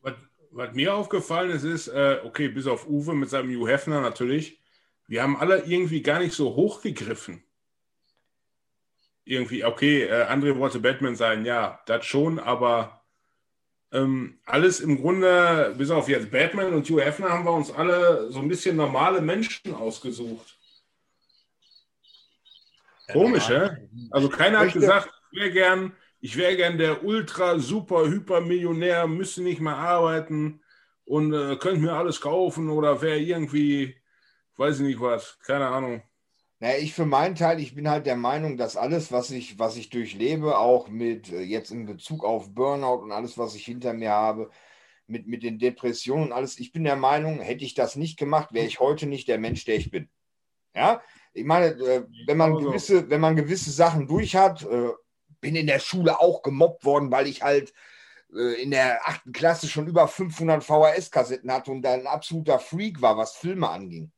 Was, 0.00 0.14
was 0.50 0.72
mir 0.74 0.94
aufgefallen 0.94 1.50
ist, 1.50 1.64
ist, 1.64 1.88
äh, 1.88 2.20
okay, 2.24 2.48
bis 2.48 2.66
auf 2.66 2.86
Uwe 2.86 3.14
mit 3.14 3.28
seinem 3.30 3.50
Hugh 3.50 3.68
Hefner 3.68 4.00
natürlich, 4.00 4.60
wir 5.08 5.22
haben 5.22 5.36
alle 5.36 5.64
irgendwie 5.64 6.02
gar 6.02 6.20
nicht 6.20 6.32
so 6.32 6.54
hochgegriffen 6.54 7.42
irgendwie, 9.24 9.64
okay, 9.64 10.04
äh, 10.04 10.24
André 10.24 10.56
wollte 10.58 10.80
Batman 10.80 11.16
sein, 11.16 11.44
ja, 11.44 11.80
das 11.86 12.04
schon, 12.04 12.38
aber 12.38 13.02
ähm, 13.92 14.38
alles 14.46 14.80
im 14.80 15.00
Grunde, 15.00 15.74
bis 15.76 15.90
auf 15.90 16.08
jetzt 16.08 16.30
Batman 16.30 16.72
und 16.72 16.88
Hugh 16.88 17.02
Hefner, 17.02 17.30
haben 17.30 17.44
wir 17.44 17.52
uns 17.52 17.70
alle 17.70 18.30
so 18.30 18.40
ein 18.40 18.48
bisschen 18.48 18.76
normale 18.76 19.20
Menschen 19.20 19.74
ausgesucht. 19.74 20.58
Komisch, 23.12 23.48
ja? 23.48 23.76
Also 24.10 24.28
keiner 24.28 24.60
hat 24.60 24.72
gesagt, 24.72 25.10
ich 25.30 25.38
wäre 25.38 25.50
gern, 25.50 25.92
ich 26.20 26.36
wäre 26.36 26.56
gern 26.56 26.78
der 26.78 27.04
ultra 27.04 27.58
super 27.58 28.06
hyper 28.06 28.40
Millionär, 28.40 29.06
müsste 29.06 29.42
nicht 29.42 29.60
mehr 29.60 29.76
arbeiten 29.76 30.62
und 31.04 31.34
äh, 31.34 31.56
könnte 31.56 31.80
mir 31.80 31.92
alles 31.92 32.20
kaufen 32.20 32.70
oder 32.70 33.02
wäre 33.02 33.18
irgendwie, 33.18 33.94
weiß 34.56 34.80
ich 34.80 34.86
nicht 34.86 35.00
was, 35.00 35.38
keine 35.40 35.68
Ahnung. 35.68 36.02
Naja, 36.62 36.78
ich 36.78 36.94
für 36.94 37.06
meinen 37.06 37.34
Teil, 37.34 37.58
ich 37.58 37.74
bin 37.74 37.90
halt 37.90 38.06
der 38.06 38.14
Meinung, 38.14 38.56
dass 38.56 38.76
alles, 38.76 39.10
was 39.10 39.32
ich, 39.32 39.58
was 39.58 39.76
ich 39.76 39.90
durchlebe, 39.90 40.58
auch 40.58 40.86
mit 40.86 41.28
äh, 41.32 41.40
jetzt 41.40 41.72
in 41.72 41.86
Bezug 41.86 42.24
auf 42.24 42.54
Burnout 42.54 43.02
und 43.02 43.10
alles, 43.10 43.36
was 43.36 43.56
ich 43.56 43.64
hinter 43.64 43.92
mir 43.94 44.12
habe, 44.12 44.48
mit, 45.08 45.26
mit 45.26 45.42
den 45.42 45.58
Depressionen 45.58 46.26
und 46.26 46.32
alles, 46.32 46.60
ich 46.60 46.70
bin 46.70 46.84
der 46.84 46.94
Meinung, 46.94 47.40
hätte 47.40 47.64
ich 47.64 47.74
das 47.74 47.96
nicht 47.96 48.16
gemacht, 48.16 48.52
wäre 48.52 48.64
ich 48.64 48.78
heute 48.78 49.06
nicht 49.06 49.26
der 49.26 49.40
Mensch, 49.40 49.64
der 49.64 49.74
ich 49.74 49.90
bin. 49.90 50.08
Ja, 50.72 51.02
ich 51.32 51.44
meine, 51.44 51.66
äh, 51.66 52.04
wenn 52.28 52.36
man 52.36 52.54
gewisse, 52.54 53.10
wenn 53.10 53.20
man 53.20 53.34
gewisse 53.34 53.72
Sachen 53.72 54.06
durch 54.06 54.36
hat, 54.36 54.62
äh, 54.62 54.90
bin 55.40 55.56
in 55.56 55.66
der 55.66 55.80
Schule 55.80 56.20
auch 56.20 56.42
gemobbt 56.42 56.84
worden, 56.84 57.10
weil 57.10 57.26
ich 57.26 57.42
halt 57.42 57.74
in 58.60 58.70
der 58.70 59.06
achten 59.06 59.32
Klasse 59.32 59.68
schon 59.68 59.88
über 59.88 60.08
500 60.08 60.64
VHS-Kassetten 60.64 61.52
hatte 61.52 61.70
und 61.70 61.82
da 61.82 61.92
ein 61.92 62.06
absoluter 62.06 62.58
Freak 62.58 63.02
war, 63.02 63.18
was 63.18 63.36
Filme 63.36 63.68
anging. 63.68 64.10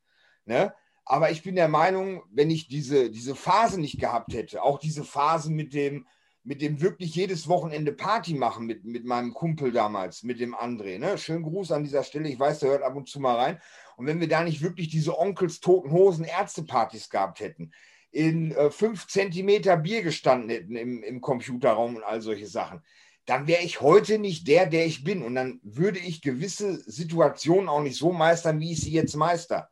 Ne? 0.45 0.73
Aber 1.05 1.31
ich 1.31 1.43
bin 1.43 1.55
der 1.55 1.69
Meinung, 1.69 2.23
wenn 2.31 2.51
ich 2.51 2.67
diese, 2.69 3.11
diese 3.11 3.35
Phase 3.35 3.81
nicht 3.81 4.01
gehabt 4.01 4.33
hätte, 4.33 4.63
auch 4.63 4.79
diese 4.79 5.05
Phase 5.05 5.51
mit 5.51 5.75
dem, 5.75 6.07
mit 6.45 6.63
dem 6.63 6.81
wirklich 6.81 7.15
jedes 7.15 7.49
Wochenende 7.49 7.93
Party 7.93 8.35
machen 8.35 8.67
mit, 8.67 8.85
mit 8.85 9.05
meinem 9.05 9.33
Kumpel 9.33 9.73
damals, 9.73 10.23
mit 10.23 10.41
dem 10.41 10.55
André. 10.55 10.99
Ne? 10.99 11.19
Schönen 11.19 11.43
Gruß 11.43 11.73
an 11.73 11.85
dieser 11.85 12.05
Stelle. 12.05 12.29
Ich 12.29 12.39
weiß, 12.39 12.61
der 12.61 12.71
hört 12.71 12.83
ab 12.83 12.97
und 12.97 13.09
zu 13.09 13.21
mal 13.21 13.37
rein. 13.37 13.61
Und 13.97 14.07
wenn 14.07 14.21
wir 14.21 14.29
da 14.29 14.45
nicht 14.45 14.63
wirklich 14.63 14.89
diese 14.89 15.19
Onkels 15.19 15.61
Toten 15.61 15.91
Hosen 15.91 16.25
Ärztepartys 16.25 17.09
gehabt 17.09 17.41
hätten, 17.41 17.73
in 18.11 18.53
äh, 18.53 18.71
fünf 18.71 19.07
Zentimeter 19.09 19.77
Bier 19.77 20.03
gestanden 20.03 20.51
hätten 20.51 20.77
im, 20.77 21.03
im 21.03 21.21
Computerraum 21.21 21.97
und 21.97 22.05
all 22.05 22.21
solche 22.21 22.47
Sachen, 22.47 22.83
dann 23.27 23.47
wäre 23.47 23.63
ich 23.63 23.81
heute 23.81 24.19
nicht 24.19 24.47
der, 24.47 24.67
der 24.67 24.87
ich 24.87 25.03
bin. 25.03 25.23
Und 25.23 25.35
dann 25.35 25.61
würde 25.63 25.99
ich 25.99 26.23
gewisse 26.23 26.79
Situationen 26.91 27.69
auch 27.69 27.83
nicht 27.83 27.97
so 27.97 28.13
meistern, 28.13 28.61
wie 28.61 28.73
ich 28.73 28.81
sie 28.81 28.93
jetzt 28.93 29.17
meister. 29.17 29.71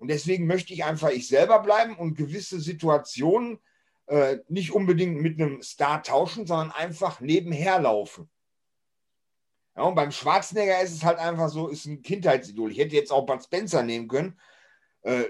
Und 0.00 0.08
deswegen 0.08 0.46
möchte 0.46 0.72
ich 0.72 0.82
einfach 0.82 1.10
ich 1.10 1.28
selber 1.28 1.58
bleiben 1.60 1.94
und 1.94 2.16
gewisse 2.16 2.58
Situationen 2.58 3.58
äh, 4.06 4.38
nicht 4.48 4.72
unbedingt 4.72 5.20
mit 5.20 5.38
einem 5.38 5.62
Star 5.62 6.02
tauschen, 6.02 6.46
sondern 6.46 6.72
einfach 6.72 7.20
nebenher 7.20 7.78
laufen. 7.78 8.30
Ja, 9.76 9.82
und 9.82 9.94
beim 9.94 10.10
Schwarzenegger 10.10 10.80
ist 10.80 10.94
es 10.94 11.04
halt 11.04 11.18
einfach 11.18 11.50
so, 11.50 11.68
ist 11.68 11.84
ein 11.84 12.00
Kindheitsidol. 12.00 12.72
Ich 12.72 12.78
hätte 12.78 12.96
jetzt 12.96 13.12
auch 13.12 13.26
Bud 13.26 13.44
Spencer 13.44 13.82
nehmen 13.82 14.08
können. 14.08 14.40
Äh, 15.02 15.24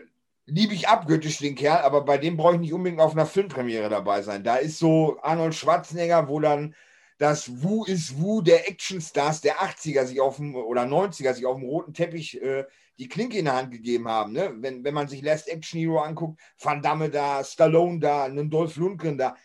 liebe 0.46 0.72
ich 0.72 0.88
abgöttisch 0.88 1.38
den 1.38 1.56
Kerl, 1.56 1.82
aber 1.82 2.04
bei 2.04 2.18
dem 2.18 2.36
brauche 2.36 2.54
ich 2.54 2.60
nicht 2.60 2.72
unbedingt 2.72 3.00
auf 3.00 3.12
einer 3.12 3.26
Filmpremiere 3.26 3.88
dabei 3.88 4.22
sein. 4.22 4.44
Da 4.44 4.54
ist 4.56 4.78
so 4.78 5.18
Arnold 5.20 5.56
Schwarzenegger, 5.56 6.28
wo 6.28 6.38
dann 6.38 6.76
das 7.18 7.60
Wu 7.62 7.84
ist 7.84 8.20
Wu 8.20 8.40
der 8.40 8.68
Actionstars 8.68 9.40
der 9.40 9.56
80er 9.56 10.06
sich 10.06 10.20
auf 10.20 10.36
dem 10.36 10.54
oder 10.54 10.82
90er 10.82 11.34
sich 11.34 11.44
auf 11.44 11.56
dem 11.56 11.68
roten 11.68 11.92
Teppich 11.92 12.40
äh, 12.40 12.64
die 13.00 13.08
Klinke 13.08 13.38
in 13.38 13.46
der 13.46 13.56
Hand 13.56 13.70
gegeben 13.70 14.06
haben. 14.06 14.32
Ne? 14.32 14.52
Wenn, 14.58 14.84
wenn 14.84 14.92
man 14.92 15.08
sich 15.08 15.22
Last 15.22 15.48
Action 15.48 15.80
Hero 15.80 16.00
anguckt, 16.00 16.38
Van 16.62 16.82
Damme 16.82 17.08
da, 17.08 17.42
Stallone 17.42 17.98
da, 17.98 18.24
einen 18.24 18.50
Dolph 18.50 18.76
Lundgren 18.76 19.16
da, 19.16 19.36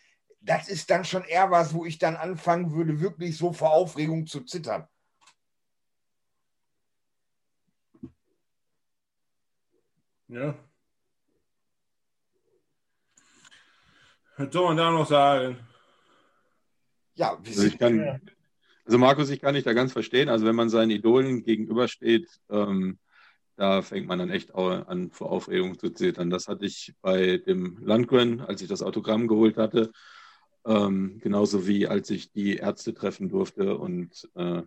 das 0.42 0.68
ist 0.68 0.90
dann 0.90 1.06
schon 1.06 1.24
eher 1.24 1.50
was, 1.50 1.74
wo 1.74 1.86
ich 1.86 1.98
dann 1.98 2.18
anfangen 2.18 2.74
würde, 2.74 3.00
wirklich 3.00 3.38
so 3.38 3.54
vor 3.54 3.72
Aufregung 3.72 4.28
zu 4.28 4.42
zittern. 4.42 4.86
Ja. 10.28 10.56
Was 14.36 14.52
soll 14.52 14.66
man 14.66 14.78
da 14.78 14.92
noch 14.92 15.08
sagen? 15.08 15.66
Ja, 17.14 17.38
also, 17.38 17.64
ich 17.64 17.80
kann, 17.80 18.22
also 18.84 18.98
Markus, 18.98 19.30
ich 19.30 19.40
kann 19.40 19.56
dich 19.56 19.64
da 19.64 19.72
ganz 19.72 19.94
verstehen. 19.94 20.28
Also 20.28 20.46
wenn 20.46 20.56
man 20.56 20.70
seinen 20.70 20.92
Idolen 20.92 21.42
gegenübersteht, 21.42 22.28
ähm, 22.50 23.00
da 23.58 23.82
fängt 23.82 24.08
man 24.08 24.20
dann 24.20 24.30
echt 24.30 24.54
an, 24.56 25.12
vor 25.12 25.32
Aufregung 25.32 25.80
zu 25.80 25.90
zittern. 25.90 26.30
Das 26.30 26.48
hatte 26.48 26.66
ich 26.66 26.94
bei 27.02 27.38
dem 27.38 27.78
Landgren, 27.82 28.42
als 28.42 28.62
ich 28.62 28.68
das 28.68 28.82
Autogramm 28.82 29.28
geholt 29.28 29.58
hatte, 29.58 29.92
ähm, 30.66 31.20
genauso 31.22 31.68
wie 31.68 31.88
als 31.88 32.10
ich 32.10 32.32
die 32.32 32.58
Ärzte 32.58 32.94
treffen 32.94 33.30
durfte. 33.30 33.78
Und 33.78 34.30
äh, 34.36 34.64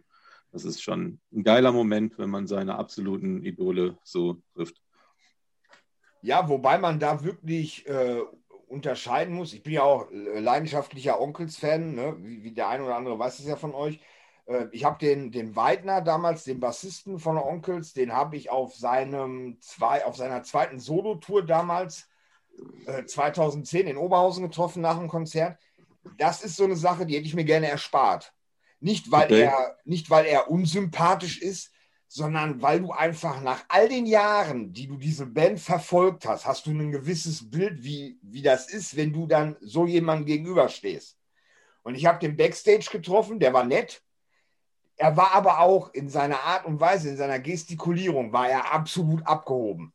das 0.53 0.65
ist 0.65 0.83
schon 0.83 1.21
ein 1.33 1.45
geiler 1.45 1.73
Moment, 1.73 2.19
wenn 2.19 2.31
man 2.31 2.47
seine 2.47 2.77
absoluten 2.77 3.45
Idole 3.45 3.99
so 4.03 4.41
trifft. 4.55 4.81
Ja, 6.23 6.49
wobei 6.49 6.79
man 6.79 6.99
da 6.99 7.23
wirklich 7.23 7.87
äh, 7.87 8.23
unterscheiden 8.69 9.35
muss. 9.35 9.53
Ich 9.53 9.63
bin 9.63 9.75
ja 9.75 9.83
auch 9.83 10.09
leidenschaftlicher 10.11 11.21
Onkels-Fan, 11.21 11.95
ne? 11.95 12.17
wie, 12.21 12.43
wie 12.43 12.53
der 12.53 12.69
eine 12.69 12.85
oder 12.85 12.97
andere 12.97 13.19
weiß 13.19 13.39
es 13.39 13.47
ja 13.47 13.57
von 13.57 13.75
euch. 13.75 14.01
Äh, 14.49 14.67
ich 14.73 14.85
habe 14.85 14.99
den, 14.99 15.31
den 15.31 15.55
Weidner 15.55 16.01
damals, 16.01 16.45
den 16.45 16.61
Bassisten 16.61 17.19
von 17.19 17.37
Onkels, 17.37 17.93
den 17.93 18.13
habe 18.13 18.37
ich 18.37 18.51
auf, 18.51 18.75
seinem 18.75 19.61
zwei, 19.61 20.05
auf 20.05 20.17
seiner 20.17 20.43
zweiten 20.43 20.81
Solo-Tour 20.81 21.47
damals 21.47 22.09
äh, 22.87 23.05
2010 23.05 23.87
in 23.87 23.97
Oberhausen 23.97 24.43
getroffen 24.45 24.83
nach 24.83 24.99
dem 24.99 25.09
Konzert. 25.09 25.59
Das 26.17 26.43
ist 26.43 26.57
so 26.57 26.65
eine 26.65 26.77
Sache, 26.77 27.07
die 27.07 27.17
hätte 27.17 27.27
ich 27.27 27.35
mir 27.35 27.45
gerne 27.45 27.69
erspart. 27.69 28.33
Nicht, 28.81 29.11
weil, 29.11 29.27
okay. 29.27 29.43
er, 29.43 29.77
nicht, 29.85 30.09
weil 30.11 30.25
er 30.25 30.51
unsympathisch 30.51 31.41
ist, 31.41 31.73
sondern 32.07 32.63
weil 32.63 32.81
du 32.81 32.93
einfach 32.93 33.43
nach 33.43 33.65
all 33.69 33.89
den 33.89 34.07
Jahren, 34.07 34.73
die 34.73 34.87
du 34.87 34.97
diese 34.97 35.27
Band 35.27 35.61
verfolgt 35.61 36.27
hast, 36.27 36.47
hast 36.47 36.67
du 36.67 36.71
ein 36.71 36.91
gewisses 36.91 37.51
Bild, 37.51 37.83
wie, 37.83 38.19
wie 38.23 38.41
das 38.41 38.71
ist, 38.71 38.97
wenn 38.97 39.13
du 39.13 39.27
dann 39.27 39.57
so 39.61 39.85
jemandem 39.85 40.25
gegenüberstehst. 40.25 41.19
Und 41.83 41.97
ich 41.97 42.07
habe 42.07 42.19
den 42.19 42.37
Backstage 42.37 42.89
getroffen, 42.91 43.41
der 43.41 43.53
war 43.53 43.65
nett, 43.65 44.03
er 44.99 45.17
war 45.17 45.33
aber 45.33 45.61
auch 45.61 45.95
in 45.95 46.11
seiner 46.11 46.41
Art 46.41 46.67
und 46.67 46.81
Weise, 46.81 47.09
in 47.09 47.17
seiner 47.17 47.39
Gestikulierung, 47.39 48.33
war 48.33 48.49
er 48.49 48.73
absolut 48.73 49.25
abgehoben. 49.27 49.93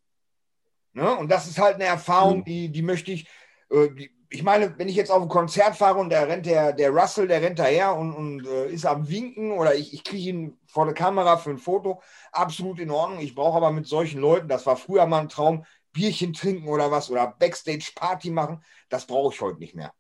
Ne? 0.94 1.14
Und 1.16 1.30
das 1.30 1.48
ist 1.48 1.60
halt 1.60 1.76
eine 1.76 1.86
Erfahrung, 1.86 2.40
mhm. 2.40 2.46
die, 2.46 2.70
die 2.70 2.82
möchte 2.82 3.12
ich, 3.12 3.28
äh, 3.70 3.90
die, 3.90 4.12
ich 4.30 4.44
meine, 4.44 4.78
wenn 4.80 4.88
ich 4.88 4.96
jetzt 4.96 5.12
auf 5.12 5.22
ein 5.22 5.30
Konzert 5.30 5.76
fahre 5.76 6.00
und 6.00 6.10
da 6.10 6.24
rennt 6.24 6.46
der, 6.46 6.72
der 6.74 6.90
Russell, 6.90 7.28
der 7.28 7.42
rennt 7.42 7.60
daher 7.60 7.96
und, 7.96 8.14
und 8.14 8.48
äh, 8.48 8.72
ist 8.72 8.86
am 8.86 9.08
Winken 9.10 9.52
oder 9.52 9.76
ich, 9.76 9.94
ich 9.94 10.04
kriege 10.04 10.30
ihn 10.30 10.58
vor 10.66 10.86
der 10.86 10.96
Kamera 10.96 11.38
für 11.38 11.52
ein 11.52 11.60
Foto, 11.60 12.02
absolut 12.32 12.80
in 12.80 12.90
Ordnung. 12.90 13.20
Ich 13.20 13.36
brauche 13.36 13.58
aber 13.58 13.72
mit 13.72 13.86
solchen 13.86 14.22
Leuten, 14.22 14.48
das 14.48 14.66
war 14.66 14.78
früher 14.78 15.06
mal 15.06 15.20
ein 15.20 15.30
Traum, 15.30 15.66
Bierchen 15.92 16.34
trinken 16.34 16.68
oder 16.68 16.90
was 16.90 17.12
oder 17.12 17.28
Backstage-Party 17.28 18.32
machen. 18.32 18.64
Das 18.90 19.06
brauche 19.06 19.34
ich 19.34 19.42
heute 19.42 19.60
nicht 19.60 19.76
mehr. 19.76 19.94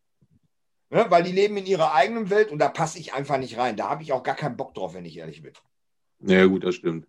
Ne? 0.93 1.07
Weil 1.09 1.23
die 1.23 1.31
leben 1.31 1.57
in 1.57 1.65
ihrer 1.65 1.95
eigenen 1.95 2.29
Welt 2.29 2.51
und 2.51 2.59
da 2.59 2.69
passe 2.69 2.99
ich 2.99 3.15
einfach 3.15 3.39
nicht 3.39 3.57
rein. 3.57 3.75
Da 3.75 3.89
habe 3.89 4.03
ich 4.03 4.13
auch 4.13 4.21
gar 4.21 4.35
keinen 4.35 4.55
Bock 4.55 4.75
drauf, 4.75 4.93
wenn 4.93 5.05
ich 5.05 5.17
ehrlich 5.17 5.41
bin. 5.41 5.53
Ja, 6.19 6.45
gut, 6.45 6.63
das 6.63 6.75
stimmt. 6.75 7.07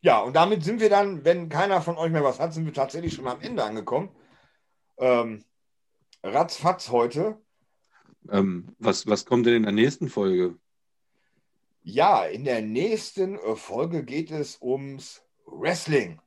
Ja, 0.00 0.18
und 0.18 0.34
damit 0.34 0.64
sind 0.64 0.80
wir 0.80 0.90
dann, 0.90 1.24
wenn 1.24 1.48
keiner 1.48 1.80
von 1.80 1.96
euch 1.96 2.10
mehr 2.10 2.24
was 2.24 2.40
hat, 2.40 2.52
sind 2.52 2.66
wir 2.66 2.72
tatsächlich 2.72 3.14
schon 3.14 3.28
am 3.28 3.40
Ende 3.40 3.62
angekommen. 3.62 4.08
Ähm, 4.98 5.44
ratzfatz 6.24 6.88
heute. 6.88 7.38
Ähm, 8.30 8.74
was, 8.80 9.06
was 9.06 9.24
kommt 9.24 9.46
denn 9.46 9.54
in 9.54 9.62
der 9.62 9.72
nächsten 9.72 10.08
Folge? 10.08 10.58
Ja, 11.84 12.24
in 12.24 12.44
der 12.44 12.62
nächsten 12.62 13.36
äh, 13.36 13.54
Folge 13.54 14.02
geht 14.02 14.32
es 14.32 14.60
ums 14.60 15.22
Wrestling. 15.46 16.20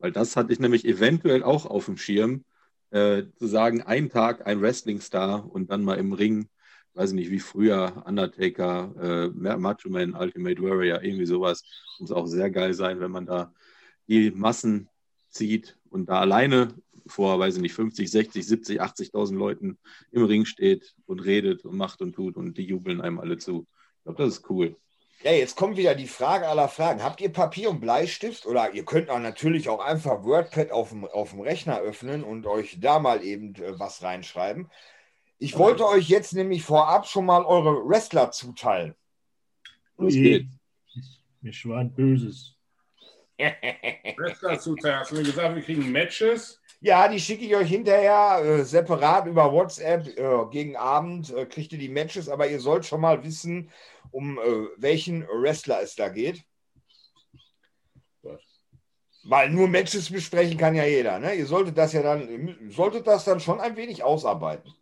Weil 0.00 0.10
das 0.10 0.34
hatte 0.34 0.52
ich 0.52 0.58
nämlich 0.58 0.84
eventuell 0.84 1.44
auch 1.44 1.66
auf 1.66 1.84
dem 1.84 1.96
Schirm, 1.96 2.44
äh, 2.90 3.24
zu 3.36 3.46
sagen, 3.46 3.82
ein 3.82 4.10
Tag 4.10 4.46
ein 4.46 4.60
Wrestling-Star 4.60 5.50
und 5.50 5.70
dann 5.70 5.84
mal 5.84 5.98
im 5.98 6.12
Ring, 6.12 6.48
weiß 6.94 7.10
ich 7.10 7.16
nicht, 7.16 7.30
wie 7.30 7.38
früher, 7.38 8.02
Undertaker, 8.06 9.30
äh, 9.34 9.56
Macho 9.56 9.88
Man, 9.88 10.14
Ultimate 10.14 10.60
Warrior, 10.62 11.02
irgendwie 11.02 11.26
sowas. 11.26 11.62
Muss 11.98 12.12
auch 12.12 12.26
sehr 12.26 12.50
geil 12.50 12.74
sein, 12.74 13.00
wenn 13.00 13.10
man 13.10 13.26
da 13.26 13.52
die 14.08 14.30
Massen 14.30 14.88
zieht 15.28 15.78
und 15.88 16.08
da 16.08 16.20
alleine 16.20 16.74
vor, 17.06 17.38
weiß 17.38 17.56
ich 17.56 17.62
nicht, 17.62 17.74
50, 17.74 18.10
60, 18.10 18.46
70, 18.46 18.82
80.000 18.82 19.34
Leuten 19.36 19.78
im 20.10 20.24
Ring 20.24 20.44
steht 20.44 20.94
und 21.06 21.20
redet 21.20 21.64
und 21.64 21.76
macht 21.76 22.02
und 22.02 22.14
tut 22.14 22.36
und 22.36 22.56
die 22.58 22.64
jubeln 22.64 23.00
einem 23.00 23.18
alle 23.18 23.38
zu. 23.38 23.66
Ich 23.98 24.04
glaube, 24.04 24.22
das 24.22 24.34
ist 24.34 24.50
cool. 24.50 24.76
Ja, 25.22 25.32
jetzt 25.32 25.54
kommt 25.54 25.76
wieder 25.76 25.94
die 25.94 26.06
Frage 26.06 26.48
aller 26.48 26.68
Fragen. 26.68 27.02
Habt 27.02 27.20
ihr 27.20 27.30
Papier 27.30 27.68
und 27.68 27.80
Bleistift 27.80 28.46
oder 28.46 28.72
ihr 28.72 28.86
könnt 28.86 29.10
auch 29.10 29.18
natürlich 29.18 29.68
auch 29.68 29.84
einfach 29.84 30.24
WordPad 30.24 30.70
auf 30.70 30.90
dem, 30.90 31.04
auf 31.04 31.30
dem 31.30 31.40
Rechner 31.40 31.78
öffnen 31.80 32.24
und 32.24 32.46
euch 32.46 32.78
da 32.80 32.98
mal 32.98 33.22
eben 33.22 33.54
äh, 33.56 33.78
was 33.78 34.02
reinschreiben. 34.02 34.70
Ich 35.38 35.58
wollte 35.58 35.86
euch 35.86 36.08
jetzt 36.08 36.32
nämlich 36.32 36.62
vorab 36.62 37.06
schon 37.06 37.26
mal 37.26 37.44
eure 37.44 37.86
Wrestler 37.86 38.30
zuteilen. 38.30 38.94
Los 39.98 40.14
geht's. 40.14 40.46
Mir 41.42 41.52
schwan 41.52 41.92
Böses. 41.92 42.56
Wrestler 44.16 44.58
zuteilen. 44.58 45.00
Hast 45.00 45.10
du 45.10 45.16
mir 45.16 45.22
gesagt, 45.22 45.54
wir 45.54 45.62
kriegen 45.62 45.92
Matches? 45.92 46.60
Ja, 46.82 47.08
die 47.08 47.20
schicke 47.20 47.44
ich 47.44 47.54
euch 47.54 47.68
hinterher 47.68 48.42
äh, 48.42 48.64
separat 48.64 49.26
über 49.26 49.52
WhatsApp 49.52 50.06
äh, 50.18 50.50
gegen 50.50 50.76
Abend. 50.76 51.30
Äh, 51.34 51.44
kriegt 51.44 51.72
ihr 51.72 51.78
die 51.78 51.90
Matches, 51.90 52.30
aber 52.30 52.48
ihr 52.48 52.60
sollt 52.60 52.86
schon 52.86 53.02
mal 53.02 53.22
wissen, 53.22 53.70
um 54.10 54.38
äh, 54.38 54.68
welchen 54.76 55.26
Wrestler 55.28 55.82
es 55.82 55.94
da 55.94 56.08
geht. 56.08 56.42
Weil 59.24 59.50
nur 59.50 59.68
Matches 59.68 60.10
besprechen 60.10 60.56
kann 60.56 60.74
ja 60.74 60.84
jeder. 60.84 61.18
Ne? 61.18 61.34
Ihr 61.34 61.46
solltet 61.46 61.76
das 61.76 61.92
ja 61.92 62.02
dann, 62.02 62.56
solltet 62.70 63.06
das 63.06 63.24
dann 63.24 63.38
schon 63.38 63.60
ein 63.60 63.76
wenig 63.76 64.02
ausarbeiten. 64.02 64.72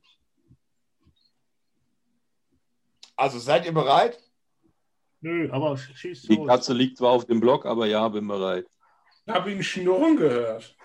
Also 3.16 3.40
seid 3.40 3.66
ihr 3.66 3.72
bereit? 3.72 4.22
Nö, 5.20 5.50
aber 5.50 5.76
schieß 5.76 6.22
Die 6.22 6.36
los. 6.36 6.46
Katze 6.46 6.72
liegt 6.72 6.98
zwar 6.98 7.10
auf 7.10 7.24
dem 7.24 7.40
Block, 7.40 7.66
aber 7.66 7.86
ja, 7.86 8.08
bin 8.08 8.28
bereit. 8.28 8.66
Ich 9.26 9.34
habe 9.34 9.50
ihn 9.50 9.62
schnurren 9.62 10.16
gehört. 10.16 10.76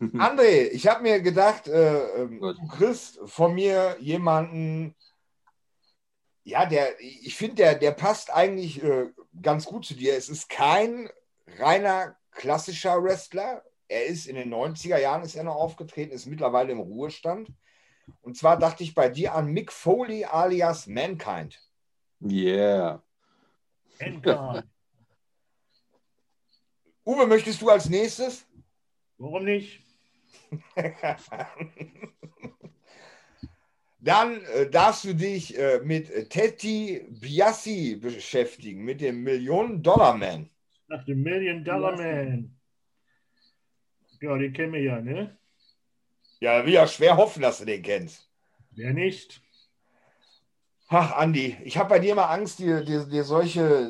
André, 0.00 0.68
ich 0.72 0.86
habe 0.88 1.02
mir 1.02 1.20
gedacht, 1.20 1.68
äh, 1.68 2.22
ähm, 2.22 2.40
du 2.40 2.66
kriegst 2.68 3.20
von 3.26 3.54
mir 3.54 3.96
jemanden, 4.00 4.96
ja, 6.44 6.66
der, 6.66 6.98
ich 7.00 7.36
finde, 7.36 7.56
der, 7.56 7.74
der 7.74 7.92
passt 7.92 8.32
eigentlich 8.32 8.82
äh, 8.82 9.10
ganz 9.42 9.66
gut 9.66 9.84
zu 9.84 9.94
dir. 9.94 10.16
Es 10.16 10.28
ist 10.28 10.48
kein 10.48 11.08
reiner 11.58 12.16
klassischer 12.32 13.02
Wrestler. 13.02 13.62
Er 13.88 14.06
ist 14.06 14.26
in 14.26 14.36
den 14.36 14.52
90er 14.52 14.98
Jahren 14.98 15.22
ist 15.22 15.34
er 15.34 15.44
noch 15.44 15.56
aufgetreten, 15.56 16.12
ist 16.12 16.26
mittlerweile 16.26 16.72
im 16.72 16.80
Ruhestand. 16.80 17.50
Und 18.22 18.36
zwar 18.36 18.58
dachte 18.58 18.82
ich 18.82 18.94
bei 18.94 19.08
dir 19.08 19.34
an 19.34 19.46
Mick 19.48 19.72
Foley 19.72 20.24
alias 20.24 20.86
Mankind. 20.86 21.60
Yeah. 22.22 23.02
Endcard. 23.98 24.66
Uwe, 27.04 27.26
möchtest 27.26 27.60
du 27.62 27.68
als 27.70 27.88
nächstes? 27.88 28.46
Warum 29.18 29.44
nicht? 29.44 29.82
Dann 34.02 34.42
äh, 34.44 34.68
darfst 34.70 35.04
du 35.04 35.14
dich 35.14 35.58
äh, 35.58 35.80
mit 35.84 36.30
Teddy 36.30 37.06
Biassi 37.10 37.96
beschäftigen, 37.96 38.82
mit 38.82 39.00
dem 39.00 39.22
Millionen-Dollar-Man. 39.22 40.48
Nach 40.88 41.04
dem 41.04 41.22
Million 41.22 41.62
Dollar 41.64 41.96
Man. 41.96 42.56
Ja, 44.20 44.36
den 44.36 44.52
kennen 44.52 44.72
wir 44.72 44.82
ja, 44.82 45.00
ne? 45.00 45.38
Ja, 46.40 46.64
will 46.64 46.72
ja 46.72 46.86
schwer 46.86 47.16
hoffen, 47.16 47.42
dass 47.42 47.58
du 47.58 47.66
den 47.66 47.82
kennst. 47.82 48.28
Wer 48.72 48.94
nicht? 48.94 49.42
Ach, 50.88 51.12
Andi, 51.12 51.56
ich 51.62 51.76
habe 51.76 51.90
bei 51.90 51.98
dir 52.00 52.12
immer 52.12 52.30
Angst, 52.30 52.58
dir, 52.58 52.82
dir, 52.82 53.04
dir 53.04 53.24
solche, 53.24 53.88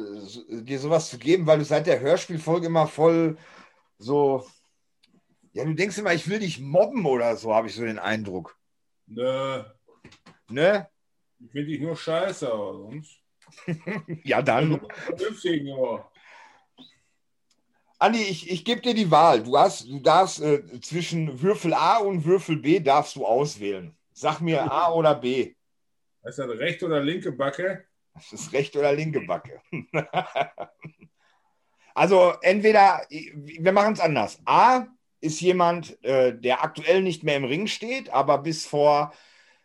dir 0.51 0.79
sowas 0.79 1.09
zu 1.09 1.19
geben, 1.19 1.47
weil 1.47 1.59
du 1.59 1.65
seit 1.65 1.87
der 1.87 2.01
Hörspielfolge 2.01 2.67
immer 2.67 2.87
voll 2.87 3.39
so, 3.97 4.45
ja, 5.53 5.65
du 5.65 5.75
denkst 5.75 5.97
immer, 5.99 6.13
ich 6.13 6.29
will 6.29 6.41
dich 6.41 6.61
mobben 6.61 7.07
oder 7.07 7.37
so, 7.37 7.55
habe 7.55 7.69
ich 7.69 7.75
so 7.75 7.85
den 7.85 7.99
Eindruck. 7.99 8.59
Nö, 9.07 9.65
Ne? 10.51 10.89
ich 11.41 11.51
finde 11.51 11.67
dich 11.67 11.81
nur 11.81 11.97
scheiße, 11.97 12.53
aber 12.53 12.75
sonst. 12.75 13.19
Ja, 14.25 14.43
dann. 14.43 14.81
Nur. 15.65 16.11
Andi, 17.99 18.23
ich, 18.23 18.51
ich 18.51 18.65
gebe 18.65 18.81
dir 18.81 18.95
die 18.95 19.11
Wahl. 19.11 19.43
Du, 19.43 19.59
hast, 19.59 19.89
du 19.89 19.99
darfst 19.99 20.41
äh, 20.41 20.81
zwischen 20.81 21.43
Würfel 21.43 21.75
A 21.75 21.99
und 21.99 22.25
Würfel 22.25 22.57
B 22.57 22.81
darfst 22.81 23.17
du 23.17 23.27
auswählen. 23.27 23.97
Sag 24.13 24.41
mir 24.41 24.71
A 24.71 24.93
oder 24.95 25.15
B. 25.15 25.55
Ist 26.23 26.39
das 26.39 26.49
rechte 26.49 26.87
oder 26.87 27.01
linke 27.01 27.33
Backe? 27.33 27.85
Das 28.15 28.33
ist 28.33 28.53
rechte 28.53 28.79
oder 28.79 28.93
linke 28.93 29.21
Backe. 29.21 29.61
also 31.95 32.35
entweder, 32.43 33.07
wir 33.09 33.73
machen 33.73 33.95
es 33.95 34.01
anders. 34.01 34.41
A 34.45 34.87
ist 35.21 35.41
jemand, 35.41 36.03
äh, 36.05 36.39
der 36.39 36.63
aktuell 36.63 37.03
nicht 37.03 37.25
mehr 37.25 37.37
im 37.37 37.45
Ring 37.45 37.67
steht, 37.67 38.11
aber 38.11 38.39
bis 38.39 38.67
vor, 38.67 39.13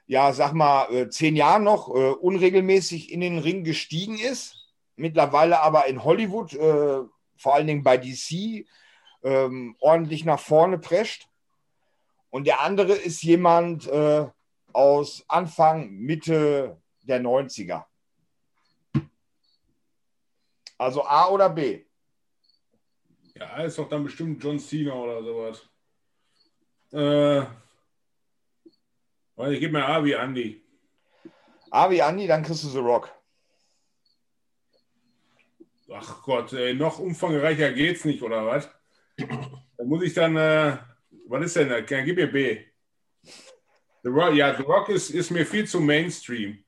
ja, 0.08 0.34
sag 0.34 0.54
mal, 0.54 0.94
äh, 0.94 1.10
zehn 1.10 1.36
Jahren 1.36 1.64
noch 1.64 1.90
äh, 1.90 2.12
unregelmäßig 2.12 3.12
in 3.12 3.22
den 3.22 3.40
Ring 3.40 3.64
gestiegen 3.64 4.18
ist. 4.18 4.74
Mittlerweile 4.96 5.62
aber 5.62 5.88
in 5.88 6.04
Hollywood, 6.04 6.54
äh, 6.54 7.02
vor 7.38 7.56
allen 7.56 7.68
Dingen 7.68 7.84
bei 7.84 7.98
DC, 7.98 8.66
ähm, 9.24 9.76
ordentlich 9.80 10.24
nach 10.26 10.40
vorne 10.40 10.78
prescht. 10.78 11.28
Und 12.30 12.48
der 12.48 12.62
andere 12.62 12.94
ist 12.94 13.24
jemand 13.24 13.90
aus 14.74 15.24
Anfang, 15.30 15.90
Mitte 15.92 16.82
der 17.04 17.22
90er. 17.22 17.86
Also 20.78 21.06
A 21.06 21.30
oder 21.30 21.50
B? 21.50 21.86
Ja, 23.36 23.64
ist 23.64 23.78
doch 23.78 23.88
dann 23.88 24.04
bestimmt 24.04 24.44
John 24.44 24.60
Cena 24.60 24.94
oder 24.94 25.24
sowas. 25.24 25.70
Äh, 26.92 27.46
ich 29.38 29.60
gebe 29.60 29.74
mir 29.74 29.86
A 29.86 30.04
wie 30.04 30.14
Andy. 30.14 30.62
A 31.72 31.90
wie 31.90 32.02
Andi, 32.02 32.28
dann 32.28 32.44
kriegst 32.44 32.64
du 32.64 32.70
The 32.70 32.80
Rock. 32.80 33.12
Ach 35.94 36.24
Gott, 36.24 36.54
ey, 36.54 36.74
noch 36.74 37.00
umfangreicher 37.00 37.72
geht's 37.72 38.06
nicht, 38.06 38.22
oder 38.24 38.46
was? 38.46 38.70
Da 39.18 39.84
muss 39.84 40.04
ich 40.04 40.14
dann, 40.14 40.36
äh, 40.36 40.78
was 41.28 41.46
ist 41.46 41.56
denn 41.58 41.70
da? 41.70 41.82
Gib 41.82 42.16
mir 42.16 42.28
B. 42.28 42.66
The 44.04 44.10
Rock, 44.10 44.34
ja, 44.34 44.56
The 44.56 44.64
Rock 44.64 44.90
ist, 44.90 45.10
ist 45.10 45.32
mir 45.32 45.46
viel 45.46 45.68
zu 45.68 45.80
Mainstream. 45.80 46.64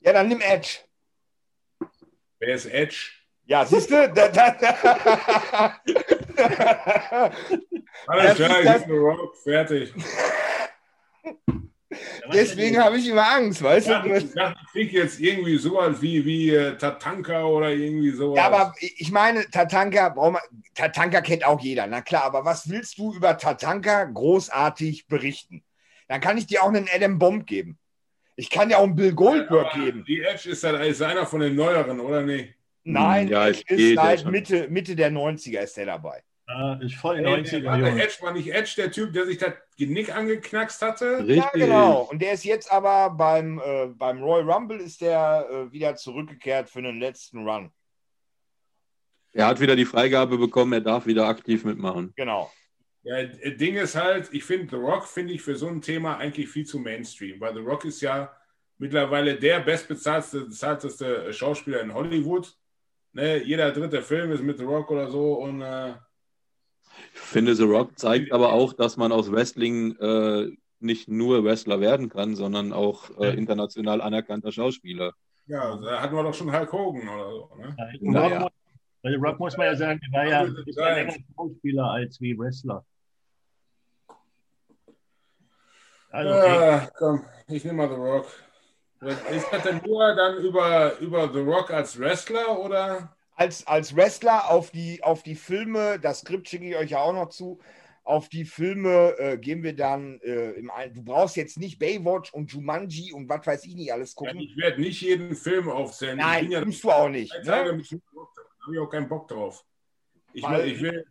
Ja, 0.00 0.12
dann 0.12 0.28
nimm 0.28 0.40
Edge. 0.40 0.78
Wer 2.38 2.54
ist 2.54 2.66
Edge? 2.66 3.12
Ja, 3.46 3.64
siehst 3.64 3.90
du? 3.90 4.12
Da, 4.12 4.28
da, 4.28 4.50
da. 4.50 5.80
Alles 8.06 8.34
klar, 8.34 8.60
ich 8.62 8.72
bin 8.72 8.88
The 8.88 8.96
Rock, 8.96 9.36
fertig. 9.36 9.92
Deswegen 12.32 12.78
habe 12.82 12.98
ich 12.98 13.08
immer 13.08 13.28
Angst, 13.30 13.62
weißt 13.62 13.88
Ja, 13.88 14.02
du? 14.02 14.14
ich 14.16 14.32
dachte, 14.32 14.58
ich 14.64 14.72
krieg 14.72 14.92
jetzt 14.92 15.20
irgendwie 15.20 15.56
sowas 15.56 16.00
wie, 16.00 16.24
wie 16.24 16.50
äh, 16.50 16.76
Tatanka 16.76 17.44
oder 17.44 17.70
irgendwie 17.70 18.10
sowas. 18.10 18.36
Ja, 18.38 18.46
aber 18.46 18.74
ich 18.80 19.10
meine, 19.10 19.48
Tatanka, 19.50 20.14
Tatanka 20.74 21.20
kennt 21.20 21.44
auch 21.46 21.60
jeder, 21.60 21.86
na 21.86 22.02
klar, 22.02 22.24
aber 22.24 22.44
was 22.44 22.68
willst 22.68 22.98
du 22.98 23.14
über 23.14 23.36
Tatanka 23.38 24.04
großartig 24.04 25.06
berichten? 25.06 25.62
Dann 26.08 26.20
kann 26.20 26.36
ich 26.38 26.46
dir 26.46 26.62
auch 26.62 26.68
einen 26.68 26.88
Adam 26.94 27.18
Bomb 27.18 27.46
geben. 27.46 27.78
Ich 28.36 28.50
kann 28.50 28.68
dir 28.68 28.78
auch 28.78 28.84
einen 28.84 28.96
Bill 28.96 29.14
Goldberg 29.14 29.74
Aber 29.74 29.84
geben. 29.84 30.04
Die 30.06 30.20
Edge 30.22 30.50
ist 30.50 30.64
halt 30.64 30.84
ist 30.84 31.00
einer 31.02 31.24
von 31.26 31.40
den 31.40 31.54
neueren, 31.54 32.00
oder 32.00 32.22
nicht? 32.22 32.54
Nein, 32.82 33.28
Ja, 33.28 33.48
Edge 33.48 33.62
ist 33.68 33.94
seit. 33.94 34.24
Mitte, 34.26 34.68
Mitte 34.68 34.96
der 34.96 35.10
90er 35.10 35.60
ist 35.60 35.76
der 35.76 35.86
dabei. 35.86 36.22
Ah, 36.46 36.78
ist 36.82 36.94
voll 36.96 37.18
Ey, 37.18 37.24
90er, 37.24 37.64
warte, 37.64 37.86
Junge. 37.86 38.02
Edge 38.02 38.16
war 38.20 38.32
nicht 38.32 38.52
Edge 38.52 38.74
der 38.76 38.90
Typ, 38.92 39.12
der 39.14 39.24
sich 39.24 39.38
das 39.38 39.54
Genick 39.78 40.14
angeknackst 40.14 40.82
hatte? 40.82 41.18
Richtig. 41.20 41.36
Ja, 41.36 41.50
genau. 41.54 42.02
Und 42.10 42.20
der 42.20 42.32
ist 42.32 42.44
jetzt 42.44 42.70
aber 42.70 43.10
beim, 43.10 43.58
äh, 43.64 43.86
beim 43.86 44.22
Royal 44.22 44.50
Rumble 44.50 44.78
ist 44.78 45.00
der 45.00 45.48
äh, 45.50 45.72
wieder 45.72 45.96
zurückgekehrt 45.96 46.68
für 46.68 46.82
den 46.82 47.00
letzten 47.00 47.48
Run. 47.48 47.70
Er 49.32 49.46
hat 49.46 49.58
wieder 49.58 49.74
die 49.74 49.86
Freigabe 49.86 50.36
bekommen, 50.36 50.74
er 50.74 50.80
darf 50.82 51.06
wieder 51.06 51.26
aktiv 51.26 51.64
mitmachen. 51.64 52.12
Genau. 52.14 52.50
Ja, 53.02 53.16
äh, 53.16 53.56
Ding 53.56 53.76
ist 53.76 53.96
halt, 53.96 54.28
ich 54.32 54.44
finde 54.44 54.68
The 54.70 54.76
Rock 54.76 55.06
finde 55.06 55.32
ich 55.32 55.42
für 55.42 55.56
so 55.56 55.68
ein 55.68 55.80
Thema 55.80 56.18
eigentlich 56.18 56.48
viel 56.48 56.66
zu 56.66 56.78
Mainstream, 56.78 57.40
weil 57.40 57.54
The 57.54 57.60
Rock 57.60 57.86
ist 57.86 58.00
ja 58.02 58.34
mittlerweile 58.78 59.36
der 59.36 59.60
bestbezahlteste 59.60 60.42
bezahlteste 60.42 61.32
Schauspieler 61.32 61.80
in 61.80 61.94
Hollywood. 61.94 62.54
Ne, 63.12 63.42
jeder 63.42 63.70
dritte 63.72 64.02
Film 64.02 64.32
ist 64.32 64.42
mit 64.42 64.58
The 64.58 64.64
Rock 64.64 64.90
oder 64.90 65.10
so 65.10 65.34
und 65.34 65.62
äh, 65.62 65.94
Ich 67.14 67.20
finde, 67.20 67.54
The 67.54 67.64
Rock 67.64 67.98
zeigt 67.98 68.32
aber 68.32 68.52
auch, 68.52 68.72
dass 68.72 68.96
man 68.96 69.12
aus 69.12 69.30
Wrestling 69.32 69.96
äh, 69.96 70.50
nicht 70.80 71.08
nur 71.08 71.44
Wrestler 71.44 71.80
werden 71.80 72.08
kann, 72.08 72.34
sondern 72.36 72.72
auch 72.72 73.10
äh, 73.18 73.34
international 73.36 74.00
anerkannter 74.00 74.52
Schauspieler. 74.52 75.12
ja, 75.46 75.76
da 75.76 76.00
hatten 76.00 76.14
wir 76.14 76.22
doch 76.22 76.34
schon 76.34 76.52
Hulk 76.52 76.72
Hogan 76.72 77.08
oder 77.08 77.30
so. 77.30 77.50
Ne? 77.56 77.76
The 78.00 78.06
Naja. 78.08 78.28
Rock, 78.38 78.40
muss- 78.42 78.52
bei 79.02 79.16
Rock 79.16 79.38
muss 79.38 79.56
man 79.56 79.66
ja 79.66 79.76
sagen, 79.76 80.00
der 80.02 80.18
war 80.18 80.26
ja 80.28 80.40
ein 80.40 80.54
bisschen 80.64 80.84
länger 80.84 81.14
Schauspieler 81.36 81.84
als 81.90 82.20
wie 82.20 82.38
Wrestler. 82.38 82.84
Also, 86.10 86.32
okay. 86.34 86.54
Ja, 86.56 86.88
komm, 86.96 87.24
ich 87.48 87.64
nehme 87.64 87.78
mal 87.86 87.88
The 87.88 87.94
Rock. 87.96 88.26
Ist 89.30 89.46
das 89.52 89.62
denn 89.64 89.82
nur 89.84 90.14
dann 90.14 90.38
über, 90.38 90.98
über 91.00 91.30
The 91.32 91.40
Rock 91.40 91.70
als 91.70 91.98
Wrestler 91.98 92.58
oder? 92.58 93.13
Als, 93.36 93.66
als 93.66 93.96
Wrestler 93.96 94.50
auf 94.50 94.70
die, 94.70 95.02
auf 95.02 95.22
die 95.22 95.34
Filme, 95.34 95.98
das 95.98 96.20
Skript 96.20 96.48
schicke 96.48 96.68
ich 96.68 96.76
euch 96.76 96.90
ja 96.90 96.98
auch 97.00 97.12
noch 97.12 97.30
zu, 97.30 97.58
auf 98.04 98.28
die 98.28 98.44
Filme 98.44 99.14
äh, 99.18 99.38
gehen 99.38 99.62
wir 99.62 99.74
dann 99.74 100.20
äh, 100.20 100.50
im 100.52 100.70
Ein 100.70 100.92
Du 100.94 101.02
brauchst 101.02 101.36
jetzt 101.36 101.58
nicht 101.58 101.78
Baywatch 101.78 102.32
und 102.32 102.52
Jumanji 102.52 103.12
und 103.12 103.28
was 103.28 103.46
weiß 103.46 103.64
ich 103.64 103.74
nicht 103.74 103.92
alles 103.92 104.10
Ja, 104.10 104.14
gucken. 104.16 104.40
ich 104.40 104.56
werde 104.56 104.80
nicht 104.80 105.00
jeden 105.00 105.34
Film 105.34 105.68
aufzählen. 105.70 106.18
ich 106.18 106.24
Nein, 106.24 106.42
bin 106.44 106.52
ja 106.52 106.64
musst 106.64 106.84
du 106.84 106.90
auch 106.90 107.08
nicht. 107.08 107.32
Ne? 107.32 107.42
da 107.44 107.64
habe 107.64 107.80
ich 107.80 108.78
auch 108.78 108.90
keinen 108.90 109.08
Bock 109.08 109.26
drauf. 109.28 109.64
Ich, 110.32 110.42
Weil- 110.42 110.64
will, 110.64 110.72
ich 110.72 110.80
will, 110.82 111.06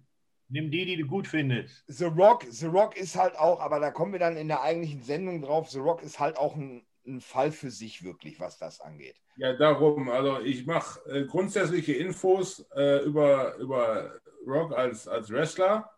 nimm 0.50 0.70
die, 0.72 0.86
die 0.86 0.98
du 0.98 1.08
gut 1.08 1.28
findest. 1.28 1.84
The 1.88 2.06
Rock, 2.06 2.46
The 2.50 2.68
Rock 2.68 2.96
ist 2.96 3.16
halt 3.16 3.36
auch, 3.38 3.60
aber 3.60 3.80
da 3.80 3.90
kommen 3.92 4.12
wir 4.14 4.20
dann 4.20 4.38
in 4.38 4.48
der 4.48 4.62
eigentlichen 4.62 5.02
Sendung 5.02 5.42
drauf, 5.42 5.70
The 5.72 5.80
Rock 5.80 6.04
ist 6.04 6.20
halt 6.20 6.38
auch 6.38 6.56
ein, 6.56 6.86
ein 7.06 7.22
Fall 7.22 7.52
für 7.52 7.70
sich 7.72 8.04
wirklich, 8.04 8.40
was 8.40 8.58
das 8.58 8.80
angeht. 8.82 9.16
ja, 9.38 9.54
darum, 9.54 10.10
also 10.10 10.40
ich 10.42 10.66
mache 10.66 11.00
äh, 11.10 11.26
grundsätzliche 11.26 11.94
Infos 11.94 12.66
äh, 12.76 13.04
über, 13.04 13.56
über 13.58 14.20
Rock 14.48 14.74
als, 14.78 15.08
als 15.08 15.30
Wrestler. 15.32 15.90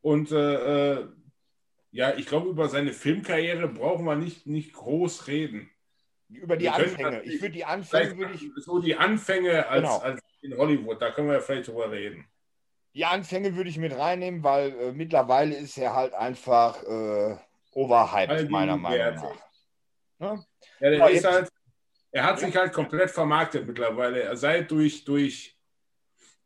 Und 0.00 0.32
äh, 0.32 0.92
äh, 0.94 1.08
ja, 1.92 2.14
ich 2.14 2.26
glaube, 2.26 2.48
über 2.50 2.68
seine 2.68 2.92
Filmkarriere 2.92 3.68
brauchen 3.68 4.04
wir 4.04 4.16
nicht, 4.16 4.46
nicht 4.46 4.72
groß 4.74 5.26
reden. 5.28 5.70
Über 6.28 6.56
die 6.56 6.64
Wir 6.64 6.74
Anfänge. 6.74 7.22
Ich 7.22 7.40
würde 7.40 7.52
die 7.52 7.64
Anfänge, 7.64 8.16
würde 8.18 8.34
ich, 8.34 8.50
so 8.56 8.80
die 8.80 8.96
Anfänge 8.96 9.66
als, 9.68 9.82
Genau. 9.82 9.98
als 9.98 10.20
in 10.42 10.56
Hollywood, 10.56 11.00
da 11.00 11.10
können 11.10 11.28
wir 11.28 11.34
ja 11.34 11.40
vielleicht 11.40 11.68
drüber 11.68 11.90
reden. 11.90 12.26
die 12.94 13.04
Anfänge 13.04 13.56
würde 13.56 13.70
ich 13.70 13.78
mit 13.78 13.96
reinnehmen, 13.96 14.42
weil 14.44 14.70
äh, 14.78 14.92
mittlerweile 14.92 15.54
ist 15.56 15.78
er 15.78 15.94
halt 15.94 16.12
einfach 16.14 16.82
äh, 16.82 17.36
overhyped, 17.72 18.50
meiner 18.50 18.76
Meinung 18.76 19.14
nach. 19.14 19.34
Ne? 20.18 20.44
Ja, 20.80 20.90
der 20.90 20.98
Ja, 20.98 21.06
ist 21.08 21.24
halt, 21.24 21.48
er 22.12 22.24
hat 22.24 22.38
sich 22.38 22.54
halt 22.56 22.72
komplett 22.72 23.10
vermarktet 23.10 23.66
mittlerweile. 23.66 24.22
Er 24.22 24.36
sei 24.36 24.62
durch, 24.62 25.04
durch 25.04 25.58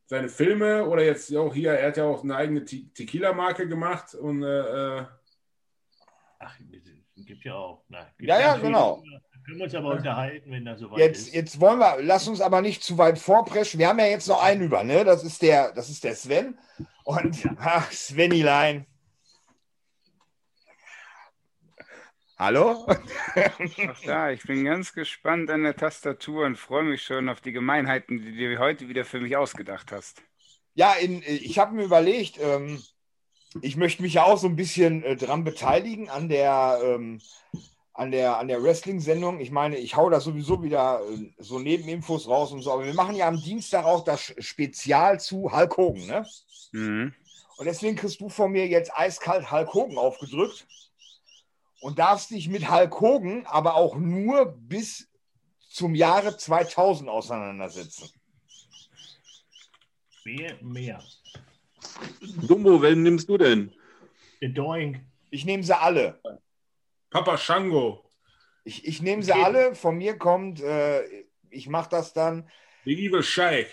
seine 0.06 0.28
Filme 0.28 0.86
oder 0.86 1.02
jetzt 1.04 1.34
auch 1.36 1.52
hier, 1.54 1.72
er 1.72 1.88
hat 1.88 1.96
ja 1.98 2.04
auch 2.04 2.24
eine 2.24 2.34
eigene 2.36 2.64
Te- 2.64 2.88
Tequila-Marke 2.94 3.68
gemacht 3.68 4.14
und 4.14 4.42
äh, 4.42 4.98
äh, 5.00 5.04
Ach, 6.40 6.56
es 7.16 7.26
gibt 7.26 7.44
ja 7.44 7.54
auch. 7.54 7.84
Na, 7.88 8.04
gibt 8.16 8.28
Ja, 8.28 8.40
ja, 8.40 8.52
viele- 8.54 8.66
genau. 8.68 9.02
Da 9.10 9.38
können 9.44 9.58
wir 9.58 9.64
uns 9.64 9.74
aber 9.74 9.90
unterhalten, 9.90 10.50
wenn 10.50 10.64
das 10.64 10.78
soweit 10.80 10.98
Jetzt, 10.98 11.28
ist. 11.28 11.34
jetzt 11.34 11.60
wollen 11.60 11.78
wir, 11.78 11.98
lass 12.02 12.28
uns 12.28 12.40
aber 12.40 12.60
nicht 12.62 12.82
zu 12.82 12.96
weit 12.96 13.18
vorpreschen. 13.18 13.80
Wir 13.80 13.88
haben 13.88 13.98
ja 13.98 14.06
jetzt 14.06 14.28
noch 14.28 14.42
einen 14.42 14.62
über, 14.62 14.84
ne? 14.84 15.04
Das 15.04 15.24
ist 15.24 15.42
der, 15.42 15.72
das 15.72 15.88
ist 15.90 16.04
der 16.04 16.14
Sven. 16.14 16.58
Und 17.04 17.48
ach, 17.58 17.90
Svenilein. 17.90 18.86
Hallo? 22.38 22.86
Ach 23.34 24.00
da, 24.04 24.30
ich 24.30 24.44
bin 24.44 24.64
ganz 24.64 24.92
gespannt 24.92 25.50
an 25.50 25.64
der 25.64 25.74
Tastatur 25.74 26.46
und 26.46 26.56
freue 26.56 26.84
mich 26.84 27.02
schon 27.02 27.28
auf 27.28 27.40
die 27.40 27.50
Gemeinheiten, 27.50 28.22
die 28.22 28.36
du 28.36 28.58
heute 28.60 28.88
wieder 28.88 29.04
für 29.04 29.18
mich 29.18 29.36
ausgedacht 29.36 29.90
hast. 29.90 30.22
Ja, 30.74 30.92
in, 30.92 31.24
ich 31.26 31.58
habe 31.58 31.74
mir 31.74 31.82
überlegt, 31.82 32.38
ähm, 32.40 32.80
ich 33.60 33.76
möchte 33.76 34.02
mich 34.02 34.14
ja 34.14 34.22
auch 34.22 34.38
so 34.38 34.46
ein 34.46 34.54
bisschen 34.54 35.02
äh, 35.02 35.16
dran 35.16 35.42
beteiligen 35.42 36.08
an 36.10 36.28
der, 36.28 36.78
ähm, 36.80 37.20
an 37.92 38.12
der, 38.12 38.38
an 38.38 38.46
der 38.46 38.62
Wrestling-Sendung. 38.62 39.40
Ich 39.40 39.50
meine, 39.50 39.76
ich 39.76 39.96
hau 39.96 40.08
da 40.08 40.20
sowieso 40.20 40.62
wieder 40.62 41.00
äh, 41.10 41.32
so 41.38 41.58
Nebeninfos 41.58 42.28
raus 42.28 42.52
und 42.52 42.62
so, 42.62 42.72
aber 42.72 42.86
wir 42.86 42.94
machen 42.94 43.16
ja 43.16 43.26
am 43.26 43.42
Dienstag 43.42 43.84
auch 43.84 44.04
das 44.04 44.32
Spezial 44.38 45.18
zu 45.18 45.50
Hulk 45.52 45.76
Hogan, 45.76 46.06
ne? 46.06 46.26
Mhm. 46.70 47.14
Und 47.56 47.64
deswegen 47.64 47.96
kriegst 47.96 48.20
du 48.20 48.28
von 48.28 48.52
mir 48.52 48.68
jetzt 48.68 48.92
eiskalt 48.94 49.50
Hulk 49.50 49.74
Hogan 49.74 49.98
aufgedrückt 49.98 50.68
und 51.80 51.98
darfst 51.98 52.30
dich 52.30 52.48
mit 52.48 52.70
Hulk 52.70 53.00
Hogan 53.00 53.46
aber 53.46 53.74
auch 53.74 53.96
nur 53.96 54.46
bis 54.58 55.08
zum 55.70 55.94
Jahre 55.94 56.36
2000 56.36 57.08
auseinandersetzen. 57.08 58.08
Mehr, 60.24 60.56
mehr. 60.62 61.02
Dumbo, 62.46 62.80
wen 62.82 63.02
nimmst 63.02 63.28
du 63.28 63.38
denn? 63.38 63.72
Der 64.40 64.50
Doink. 64.50 65.00
Ich 65.30 65.44
nehme 65.44 65.62
sie 65.62 65.76
alle. 65.78 66.20
Papa 67.10 67.38
Shango, 67.38 68.04
Ich, 68.64 68.86
ich 68.86 69.00
nehme 69.02 69.22
sie 69.22 69.32
Okay. 69.32 69.42
alle. 69.44 69.74
Von 69.74 69.96
mir 69.96 70.18
kommt, 70.18 70.60
äh, 70.60 71.04
ich 71.50 71.68
mache 71.68 71.88
das 71.90 72.12
dann. 72.12 72.48
The 72.84 73.06
Evil 73.06 73.22
Sheik. 73.22 73.68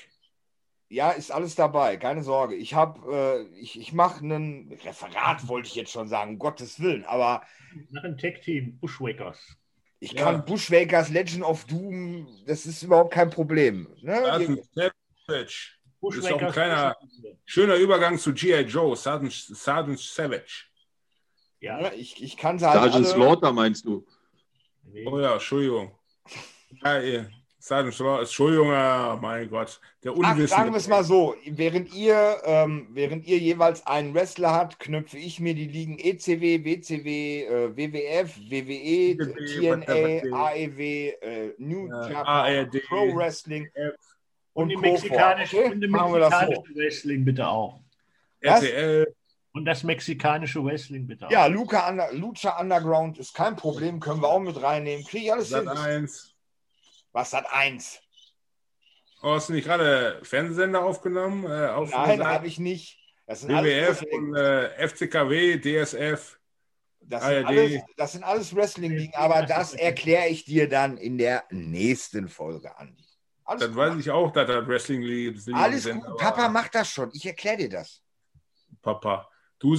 Ja, 0.87 1.11
ist 1.11 1.31
alles 1.31 1.55
dabei, 1.55 1.97
keine 1.97 2.23
Sorge. 2.23 2.55
Ich 2.55 2.73
habe, 2.75 3.47
äh, 3.51 3.59
ich, 3.59 3.79
ich 3.79 3.91
mache 3.93 4.23
ein 4.25 4.77
Referat, 4.83 5.47
wollte 5.47 5.67
ich 5.67 5.75
jetzt 5.75 5.91
schon 5.91 6.07
sagen, 6.07 6.31
um 6.31 6.39
Gottes 6.39 6.79
Willen. 6.79 7.03
Aber 7.05 7.41
Nach 7.89 8.03
einem 8.03 8.17
Tech-Team, 8.17 8.77
Bushwackers. 8.79 9.39
ich 9.99 10.11
Ja. 10.13 10.23
kann 10.23 10.45
Bushwakers 10.45 11.09
Legend 11.09 11.43
of 11.43 11.65
Doom, 11.65 12.27
das 12.45 12.65
ist 12.67 12.83
überhaupt 12.83 13.13
kein 13.13 13.29
Problem. 13.31 13.87
Ne? 14.01 14.21
Das 14.21 14.41
ist 14.41 14.49
Ihr- 14.49 14.55
ein 14.85 14.91
Savage. 15.27 15.71
Bushwackers. 16.01 16.25
Ist 16.29 16.33
auch 16.33 16.41
ein 16.41 16.51
kleiner- 16.51 16.95
Schöner 17.45 17.75
Übergang 17.75 18.17
zu 18.19 18.31
G.I. 18.33 18.61
Joe, 18.61 18.95
Sergeant, 18.95 19.33
Sergeant 19.33 19.99
Savage. 19.99 20.65
Ja, 21.61 21.91
Ich, 21.93 22.21
ich 22.21 22.37
kann 22.37 22.59
sie 22.59 22.65
halt 22.69 22.79
Sergeant 22.81 23.05
alle. 23.07 23.13
Slaughter 23.15 23.51
meinst 23.51 23.85
du? 23.85 24.05
nee. 24.83 25.03
Oh 25.07 25.19
ja, 25.19 25.33
Entschuldigung. 25.33 25.97
Ja, 26.83 26.99
Sergeant 26.99 27.27
Entschuldigung, 27.69 28.67
mein 28.67 29.49
Gott. 29.49 29.79
Der 30.03 30.11
Ach, 30.11 30.15
Unwissende. 30.17 30.47
sagen 30.47 30.71
wir 30.71 30.77
es 30.77 30.87
mal 30.87 31.03
so, 31.03 31.35
während 31.45 31.93
ihr, 31.93 32.37
ähm, 32.43 32.87
während 32.91 33.25
ihr 33.25 33.37
jeweils 33.39 33.85
einen 33.87 34.13
Wrestler 34.13 34.51
habt, 34.51 34.79
knüpfe 34.79 35.17
ich 35.17 35.39
mir 35.39 35.55
die 35.55 35.67
Ligen 35.67 35.97
E 35.97 36.11
ECW, 36.11 36.63
WCW, 36.63 37.43
äh, 37.43 37.75
WWF, 37.75 38.37
WWE, 38.37 39.17
WWE, 39.17 39.81
TNA, 40.21 40.37
AEW, 40.37 40.81
äh, 41.21 41.53
New 41.57 41.87
Ja, 41.87 42.09
Japan, 42.09 42.25
ARD. 42.27 42.81
Pro 42.87 43.15
Wrestling 43.15 43.67
Und, 44.53 44.63
und 44.63 44.69
die 44.69 44.77
mexikanische, 44.77 45.57
Okay? 45.57 45.71
und 45.71 45.81
die 45.81 45.91
das 45.91 46.01
so. 46.01 46.07
mexikanische 46.09 46.75
Wrestling 46.75 47.25
bitte 47.25 47.47
auch. 47.47 47.79
Was? 48.41 48.63
RTL. 48.63 49.15
Und 49.53 49.65
das 49.65 49.83
mexikanische 49.83 50.63
Wrestling 50.63 51.07
bitte 51.07 51.27
auch. 51.27 51.31
Ja, 51.31 51.47
Luca 51.47 51.89
Under, 51.89 52.11
Lucha 52.13 52.59
Underground 52.59 53.17
ist 53.17 53.33
kein 53.33 53.55
Problem, 53.55 53.99
können 53.99 54.21
wir 54.21 54.27
auch 54.27 54.39
mit 54.39 54.61
reinnehmen. 54.61 55.03
Kriege 55.05 55.25
ich 55.25 55.33
alles 55.33 55.49
Sat 55.49 55.61
hin. 55.61 55.69
1. 55.69 56.34
Was 57.15 57.31
hat 57.31 57.45
eins? 57.49 58.01
Oh, 59.21 59.35
hast 59.35 59.47
du 59.47 59.53
nicht 59.53 59.63
gerade 59.63 60.19
Fernsehsender 60.23 60.83
aufgenommen? 60.83 61.45
Äh, 61.45 61.67
auf 61.69 61.89
Nein, 61.89 62.21
habe 62.27 62.45
ich 62.45 62.59
nicht. 62.59 62.99
Das 63.25 63.39
sind 63.39 63.51
WWF 63.51 64.03
und 64.11 64.35
äh, 64.35 64.85
FCKW, 64.85 65.57
DSF. 65.61 66.37
das 66.99 67.23
sind 67.23 67.45
ARD. 67.45 67.45
alles, 67.47 67.81
das 67.95 68.11
sind 68.11 68.23
alles 68.25 68.53
Wrestling-Ligen, 68.53 69.15
aber 69.15 69.43
das 69.43 69.73
erkläre 69.73 70.27
ich 70.27 70.43
dir 70.43 70.67
dann 70.67 70.97
in 70.97 71.17
der 71.17 71.45
nächsten 71.51 72.27
Folge, 72.27 72.77
Andi. 72.77 73.05
Alles 73.45 73.61
Das 73.61 73.69
gut. 73.69 73.77
weiß 73.77 73.95
ich 73.97 74.11
auch, 74.11 74.33
dass 74.33 74.47
das 74.47 74.67
Wrestling 74.67 75.01
liegt. 75.01 75.39
Alles 75.53 75.83
sind, 75.83 76.03
gut. 76.03 76.17
Papa 76.17 76.49
macht 76.49 76.75
das 76.75 76.89
schon. 76.89 77.11
Ich 77.13 77.25
erkläre 77.25 77.55
dir 77.55 77.69
das. 77.69 78.03
Papa. 78.81 79.29
Du 79.57 79.73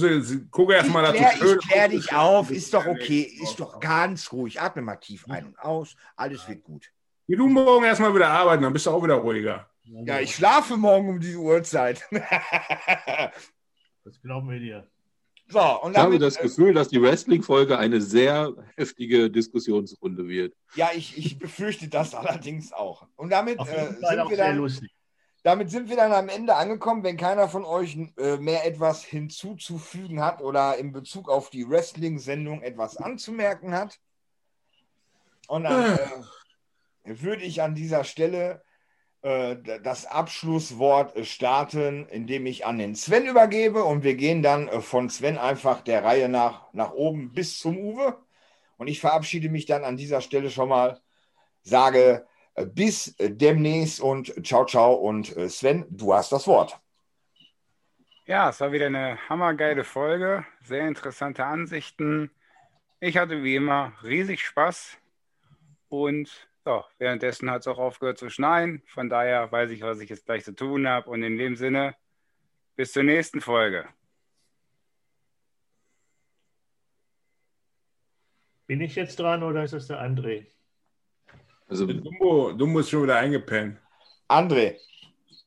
guck 0.49 0.71
erst 0.71 0.87
Ich 0.87 0.93
mal, 0.93 1.15
schön 1.37 1.59
ich 1.59 1.67
klär 1.69 1.87
dich 1.87 2.11
auf. 2.13 2.49
Ist 2.49 2.73
doch 2.73 2.87
okay. 2.87 3.21
Ist 3.43 3.59
doch 3.59 3.79
ganz 3.79 4.31
ruhig. 4.31 4.59
Atme 4.59 4.81
mal 4.81 4.95
tief 4.95 5.29
ein 5.29 5.45
und 5.45 5.59
aus. 5.59 5.95
Alles 6.15 6.47
wird 6.49 6.63
gut. 6.63 6.91
Geh 7.27 7.35
du 7.35 7.47
morgen 7.47 7.83
erstmal 7.83 8.15
wieder 8.15 8.29
arbeiten, 8.29 8.63
dann 8.63 8.71
bist 8.71 8.85
du 8.85 8.91
auch 8.91 9.03
wieder 9.03 9.15
ruhiger. 9.15 9.69
Ja, 9.83 10.19
ich 10.19 10.35
schlafe 10.35 10.77
morgen 10.77 11.09
um 11.09 11.19
diese 11.19 11.37
Uhrzeit. 11.37 12.07
Das 14.03 14.21
glauben 14.21 14.49
wir 14.49 14.59
dir. 14.59 14.87
so, 15.49 15.59
und 15.81 15.91
Ich 15.91 15.97
habe 15.97 16.17
das 16.17 16.37
äh, 16.37 16.43
Gefühl, 16.43 16.73
dass 16.73 16.87
die 16.87 17.01
Wrestling-Folge 17.01 17.77
eine 17.77 17.99
sehr 17.99 18.53
heftige 18.77 19.29
Diskussionsrunde 19.29 20.29
wird. 20.29 20.53
ja, 20.75 20.91
ich, 20.95 21.17
ich 21.17 21.37
befürchte 21.37 21.89
das 21.89 22.15
allerdings 22.15 22.71
auch. 22.71 23.05
Und 23.17 23.31
damit, 23.31 23.59
äh, 23.59 23.65
sind 23.65 24.05
auch 24.19 24.29
wir 24.29 24.37
sehr 24.37 24.47
dann, 24.47 24.57
lustig. 24.57 24.89
damit 25.43 25.69
sind 25.69 25.89
wir 25.89 25.97
dann 25.97 26.13
am 26.13 26.29
Ende 26.29 26.55
angekommen. 26.55 27.03
Wenn 27.03 27.17
keiner 27.17 27.49
von 27.49 27.65
euch 27.65 27.97
äh, 28.17 28.37
mehr 28.37 28.65
etwas 28.65 29.03
hinzuzufügen 29.03 30.21
hat 30.21 30.41
oder 30.41 30.77
in 30.77 30.93
Bezug 30.93 31.27
auf 31.29 31.49
die 31.49 31.69
Wrestling-Sendung 31.69 32.61
etwas 32.61 32.95
anzumerken 32.95 33.73
hat. 33.73 33.99
Und 35.49 35.63
dann 35.63 35.95
äh, 35.95 35.99
würde 37.07 37.43
ich 37.43 37.61
an 37.61 37.75
dieser 37.75 38.03
Stelle 38.03 38.61
äh, 39.21 39.57
das 39.83 40.05
Abschlusswort 40.05 41.25
starten, 41.25 42.07
indem 42.07 42.45
ich 42.45 42.65
an 42.65 42.77
den 42.77 42.95
Sven 42.95 43.25
übergebe 43.25 43.83
und 43.83 44.03
wir 44.03 44.15
gehen 44.15 44.43
dann 44.43 44.67
äh, 44.67 44.81
von 44.81 45.09
Sven 45.09 45.37
einfach 45.37 45.81
der 45.81 46.03
Reihe 46.03 46.29
nach, 46.29 46.71
nach 46.73 46.91
oben 46.91 47.33
bis 47.33 47.59
zum 47.59 47.77
Uwe. 47.77 48.17
Und 48.77 48.87
ich 48.87 48.99
verabschiede 48.99 49.49
mich 49.49 49.65
dann 49.65 49.83
an 49.83 49.97
dieser 49.97 50.21
Stelle 50.21 50.51
schon 50.51 50.69
mal, 50.69 51.01
sage 51.63 52.27
äh, 52.55 52.65
bis 52.65 53.15
demnächst 53.19 53.99
und 53.99 54.45
ciao, 54.45 54.65
ciao. 54.65 54.93
Und 54.93 55.27
Sven, 55.49 55.85
du 55.89 56.13
hast 56.13 56.31
das 56.31 56.47
Wort. 56.47 56.79
Ja, 58.25 58.49
es 58.49 58.59
war 58.59 58.71
wieder 58.71 58.87
eine 58.87 59.17
hammergeile 59.29 59.83
Folge, 59.83 60.45
sehr 60.61 60.87
interessante 60.87 61.45
Ansichten. 61.45 62.29
Ich 62.99 63.17
hatte 63.17 63.43
wie 63.43 63.55
immer 63.55 63.93
riesig 64.03 64.43
Spaß 64.43 64.97
und 65.89 66.46
ja, 66.67 66.85
währenddessen 66.97 67.49
hat 67.49 67.61
es 67.61 67.67
auch 67.67 67.77
aufgehört 67.77 68.17
zu 68.17 68.29
schneien. 68.29 68.83
Von 68.87 69.09
daher 69.09 69.49
weiß 69.51 69.71
ich, 69.71 69.81
was 69.81 70.01
ich 70.01 70.09
jetzt 70.09 70.25
gleich 70.25 70.43
zu 70.43 70.53
tun 70.53 70.85
habe. 70.87 71.09
Und 71.09 71.23
in 71.23 71.37
dem 71.37 71.55
Sinne, 71.55 71.95
bis 72.75 72.91
zur 72.91 73.03
nächsten 73.03 73.39
Folge. 73.39 73.87
Bin 78.67 78.81
ich 78.81 78.95
jetzt 78.95 79.17
dran 79.17 79.43
oder 79.43 79.63
ist 79.63 79.73
das 79.73 79.87
der 79.87 80.01
André? 80.01 80.47
Also, 81.69 81.85
Dumbo, 81.85 82.51
Dumbo 82.51 82.79
ist 82.79 82.89
schon 82.89 83.03
wieder 83.03 83.15
eingepennt. 83.15 83.79
André. 84.27 84.75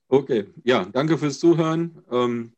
Okay, 0.09 0.47
ja, 0.65 0.87
danke 0.87 1.19
fürs 1.19 1.39
Zuhören. 1.39 2.03
Ähm, 2.11 2.55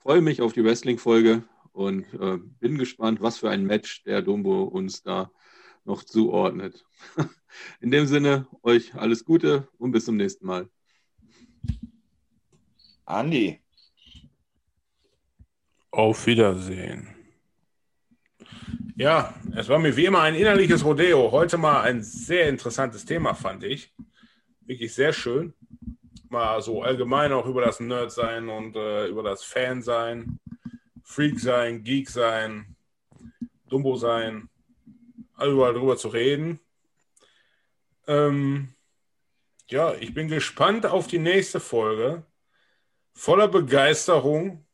freue 0.00 0.20
mich 0.20 0.42
auf 0.42 0.52
die 0.52 0.62
Wrestling-Folge 0.62 1.44
und 1.72 2.04
äh, 2.12 2.36
bin 2.60 2.76
gespannt, 2.76 3.22
was 3.22 3.38
für 3.38 3.48
ein 3.48 3.64
Match 3.64 4.04
der 4.04 4.20
Dumbo 4.20 4.64
uns 4.64 5.02
da 5.02 5.30
noch 5.84 6.04
zuordnet. 6.04 6.84
In 7.80 7.90
dem 7.90 8.06
Sinne, 8.06 8.46
euch 8.62 8.94
alles 8.94 9.24
Gute 9.24 9.68
und 9.78 9.92
bis 9.92 10.04
zum 10.04 10.16
nächsten 10.16 10.46
Mal. 10.46 10.68
Andi. 13.04 13.60
Auf 15.90 16.26
Wiedersehen. 16.26 17.08
Ja, 18.96 19.34
es 19.56 19.68
war 19.68 19.78
mir 19.78 19.96
wie 19.96 20.06
immer 20.06 20.22
ein 20.22 20.34
innerliches 20.34 20.84
Rodeo. 20.84 21.30
Heute 21.32 21.58
mal 21.58 21.82
ein 21.82 22.02
sehr 22.02 22.48
interessantes 22.48 23.04
Thema, 23.04 23.34
fand 23.34 23.64
ich. 23.64 23.92
Wirklich 24.60 24.94
sehr 24.94 25.12
schön. 25.12 25.54
Mal 26.28 26.62
so 26.62 26.82
allgemein 26.82 27.32
auch 27.32 27.46
über 27.46 27.62
das 27.62 27.80
Nerd 27.80 28.12
sein 28.12 28.48
und 28.48 28.76
äh, 28.76 29.06
über 29.08 29.22
das 29.22 29.44
Fan 29.44 29.82
sein, 29.82 30.38
Freak 31.02 31.40
sein, 31.40 31.82
Geek 31.82 32.08
sein, 32.08 32.76
Dumbo 33.68 33.96
sein, 33.96 34.48
überall 35.46 35.74
drüber 35.74 35.96
zu 35.96 36.08
reden. 36.08 36.60
Ähm, 38.06 38.74
ja, 39.68 39.94
ich 39.94 40.12
bin 40.12 40.28
gespannt 40.28 40.86
auf 40.86 41.06
die 41.06 41.18
nächste 41.18 41.60
Folge. 41.60 42.24
Voller 43.14 43.48
Begeisterung. 43.48 44.66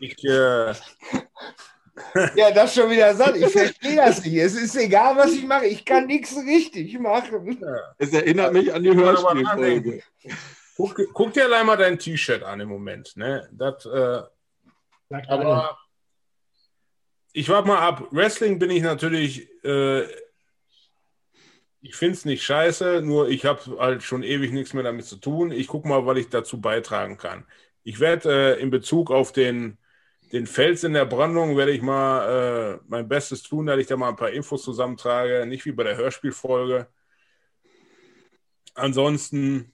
Ich, 0.00 0.22
äh, 0.24 0.72
ja, 2.34 2.50
das 2.50 2.74
schon 2.74 2.90
wieder 2.90 3.14
satt. 3.14 3.36
Ich 3.36 3.48
verstehe 3.52 3.96
das 3.96 4.24
nicht. 4.24 4.36
Es 4.36 4.54
ist 4.54 4.76
egal, 4.76 5.16
was 5.16 5.32
ich 5.32 5.44
mache. 5.44 5.66
Ich 5.66 5.84
kann 5.84 6.06
nichts 6.06 6.36
richtig 6.36 6.98
machen. 6.98 7.62
Es 7.98 8.12
erinnert 8.12 8.52
mich 8.52 8.72
an 8.72 8.82
die 8.82 8.94
Hörspielfolge. 8.94 10.02
Guck, 10.76 11.00
guck, 11.12 11.32
dir 11.32 11.44
allein 11.44 11.66
mal 11.66 11.76
dein 11.76 11.98
T-Shirt 11.98 12.42
an 12.42 12.60
im 12.60 12.68
Moment. 12.68 13.16
Ne? 13.16 13.48
Das, 13.52 13.84
äh, 13.86 14.22
aber 15.28 15.78
ich 17.32 17.48
warte 17.48 17.68
mal 17.68 17.78
ab. 17.78 18.08
Wrestling 18.10 18.58
bin 18.58 18.70
ich 18.70 18.82
natürlich 18.82 19.48
äh, 19.64 20.06
ich 21.82 21.96
finde 21.96 22.14
es 22.14 22.24
nicht 22.24 22.44
scheiße, 22.44 23.02
nur 23.02 23.28
ich 23.28 23.44
habe 23.44 23.78
halt 23.78 24.04
schon 24.04 24.22
ewig 24.22 24.52
nichts 24.52 24.72
mehr 24.72 24.84
damit 24.84 25.04
zu 25.04 25.16
tun. 25.16 25.50
Ich 25.50 25.66
gucke 25.66 25.88
mal, 25.88 26.06
was 26.06 26.16
ich 26.16 26.28
dazu 26.28 26.60
beitragen 26.60 27.18
kann. 27.18 27.44
Ich 27.82 27.98
werde 27.98 28.56
äh, 28.56 28.60
in 28.62 28.70
Bezug 28.70 29.10
auf 29.10 29.32
den, 29.32 29.78
den 30.30 30.46
Fels 30.46 30.84
in 30.84 30.92
der 30.92 31.06
Brandung, 31.06 31.56
werde 31.56 31.72
ich 31.72 31.82
mal 31.82 32.78
äh, 32.78 32.84
mein 32.86 33.08
Bestes 33.08 33.42
tun, 33.42 33.66
dass 33.66 33.80
ich 33.80 33.88
da 33.88 33.96
mal 33.96 34.10
ein 34.10 34.16
paar 34.16 34.30
Infos 34.30 34.62
zusammentrage. 34.62 35.44
Nicht 35.44 35.64
wie 35.66 35.72
bei 35.72 35.82
der 35.82 35.96
Hörspielfolge. 35.96 36.86
Ansonsten 38.74 39.72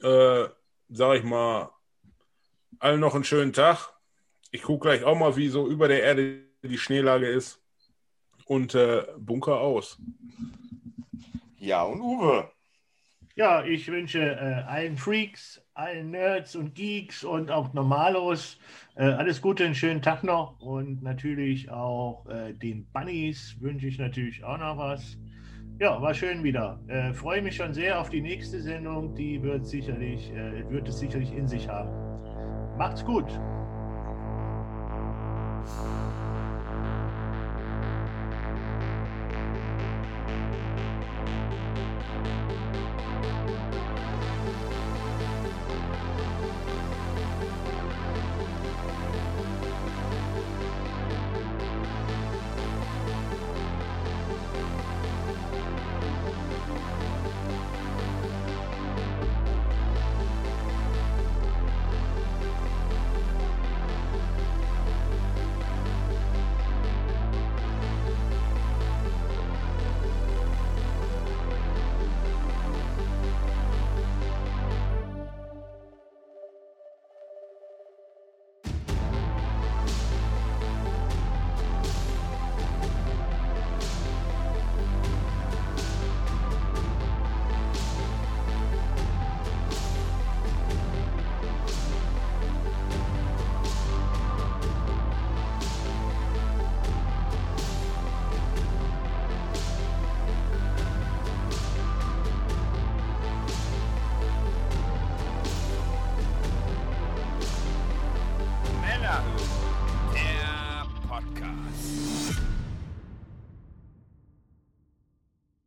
äh, 0.00 0.48
sage 0.88 1.18
ich 1.18 1.24
mal, 1.24 1.70
allen 2.80 3.00
noch 3.00 3.14
einen 3.14 3.24
schönen 3.24 3.52
Tag. 3.52 3.94
Ich 4.50 4.62
gucke 4.62 4.88
gleich 4.88 5.04
auch 5.04 5.16
mal, 5.16 5.36
wie 5.36 5.48
so 5.48 5.68
über 5.68 5.86
der 5.86 6.02
Erde 6.02 6.40
die 6.68 6.78
Schneelage 6.78 7.26
ist. 7.26 7.60
Und 8.46 8.74
äh, 8.74 9.04
Bunker 9.18 9.60
aus. 9.60 9.98
Ja, 11.58 11.82
und 11.82 12.00
Uwe. 12.00 12.50
Ja, 13.36 13.64
ich 13.64 13.88
wünsche 13.88 14.20
äh, 14.20 14.62
allen 14.68 14.96
Freaks, 14.96 15.60
allen 15.72 16.10
Nerds 16.10 16.54
und 16.54 16.74
Geeks 16.74 17.24
und 17.24 17.50
auch 17.50 17.72
Normalos 17.72 18.58
äh, 18.96 19.04
alles 19.04 19.42
Gute, 19.42 19.64
einen 19.64 19.74
schönen 19.74 20.02
Tag 20.02 20.22
noch 20.22 20.60
und 20.60 21.02
natürlich 21.02 21.68
auch 21.68 22.26
äh, 22.26 22.52
den 22.52 22.86
Bunnies 22.92 23.56
wünsche 23.60 23.88
ich 23.88 23.98
natürlich 23.98 24.44
auch 24.44 24.58
noch 24.58 24.78
was. 24.78 25.18
Ja, 25.80 26.00
war 26.00 26.14
schön 26.14 26.44
wieder. 26.44 26.78
Äh, 26.86 27.12
freue 27.12 27.42
mich 27.42 27.56
schon 27.56 27.74
sehr 27.74 28.00
auf 28.00 28.08
die 28.08 28.20
nächste 28.20 28.62
Sendung. 28.62 29.16
Die 29.16 29.42
wird 29.42 29.66
sicherlich, 29.66 30.30
äh, 30.30 30.70
wird 30.70 30.86
es 30.86 31.00
sicherlich 31.00 31.32
in 31.32 31.48
sich 31.48 31.68
haben. 31.68 31.90
Macht's 32.78 33.04
gut. 33.04 33.26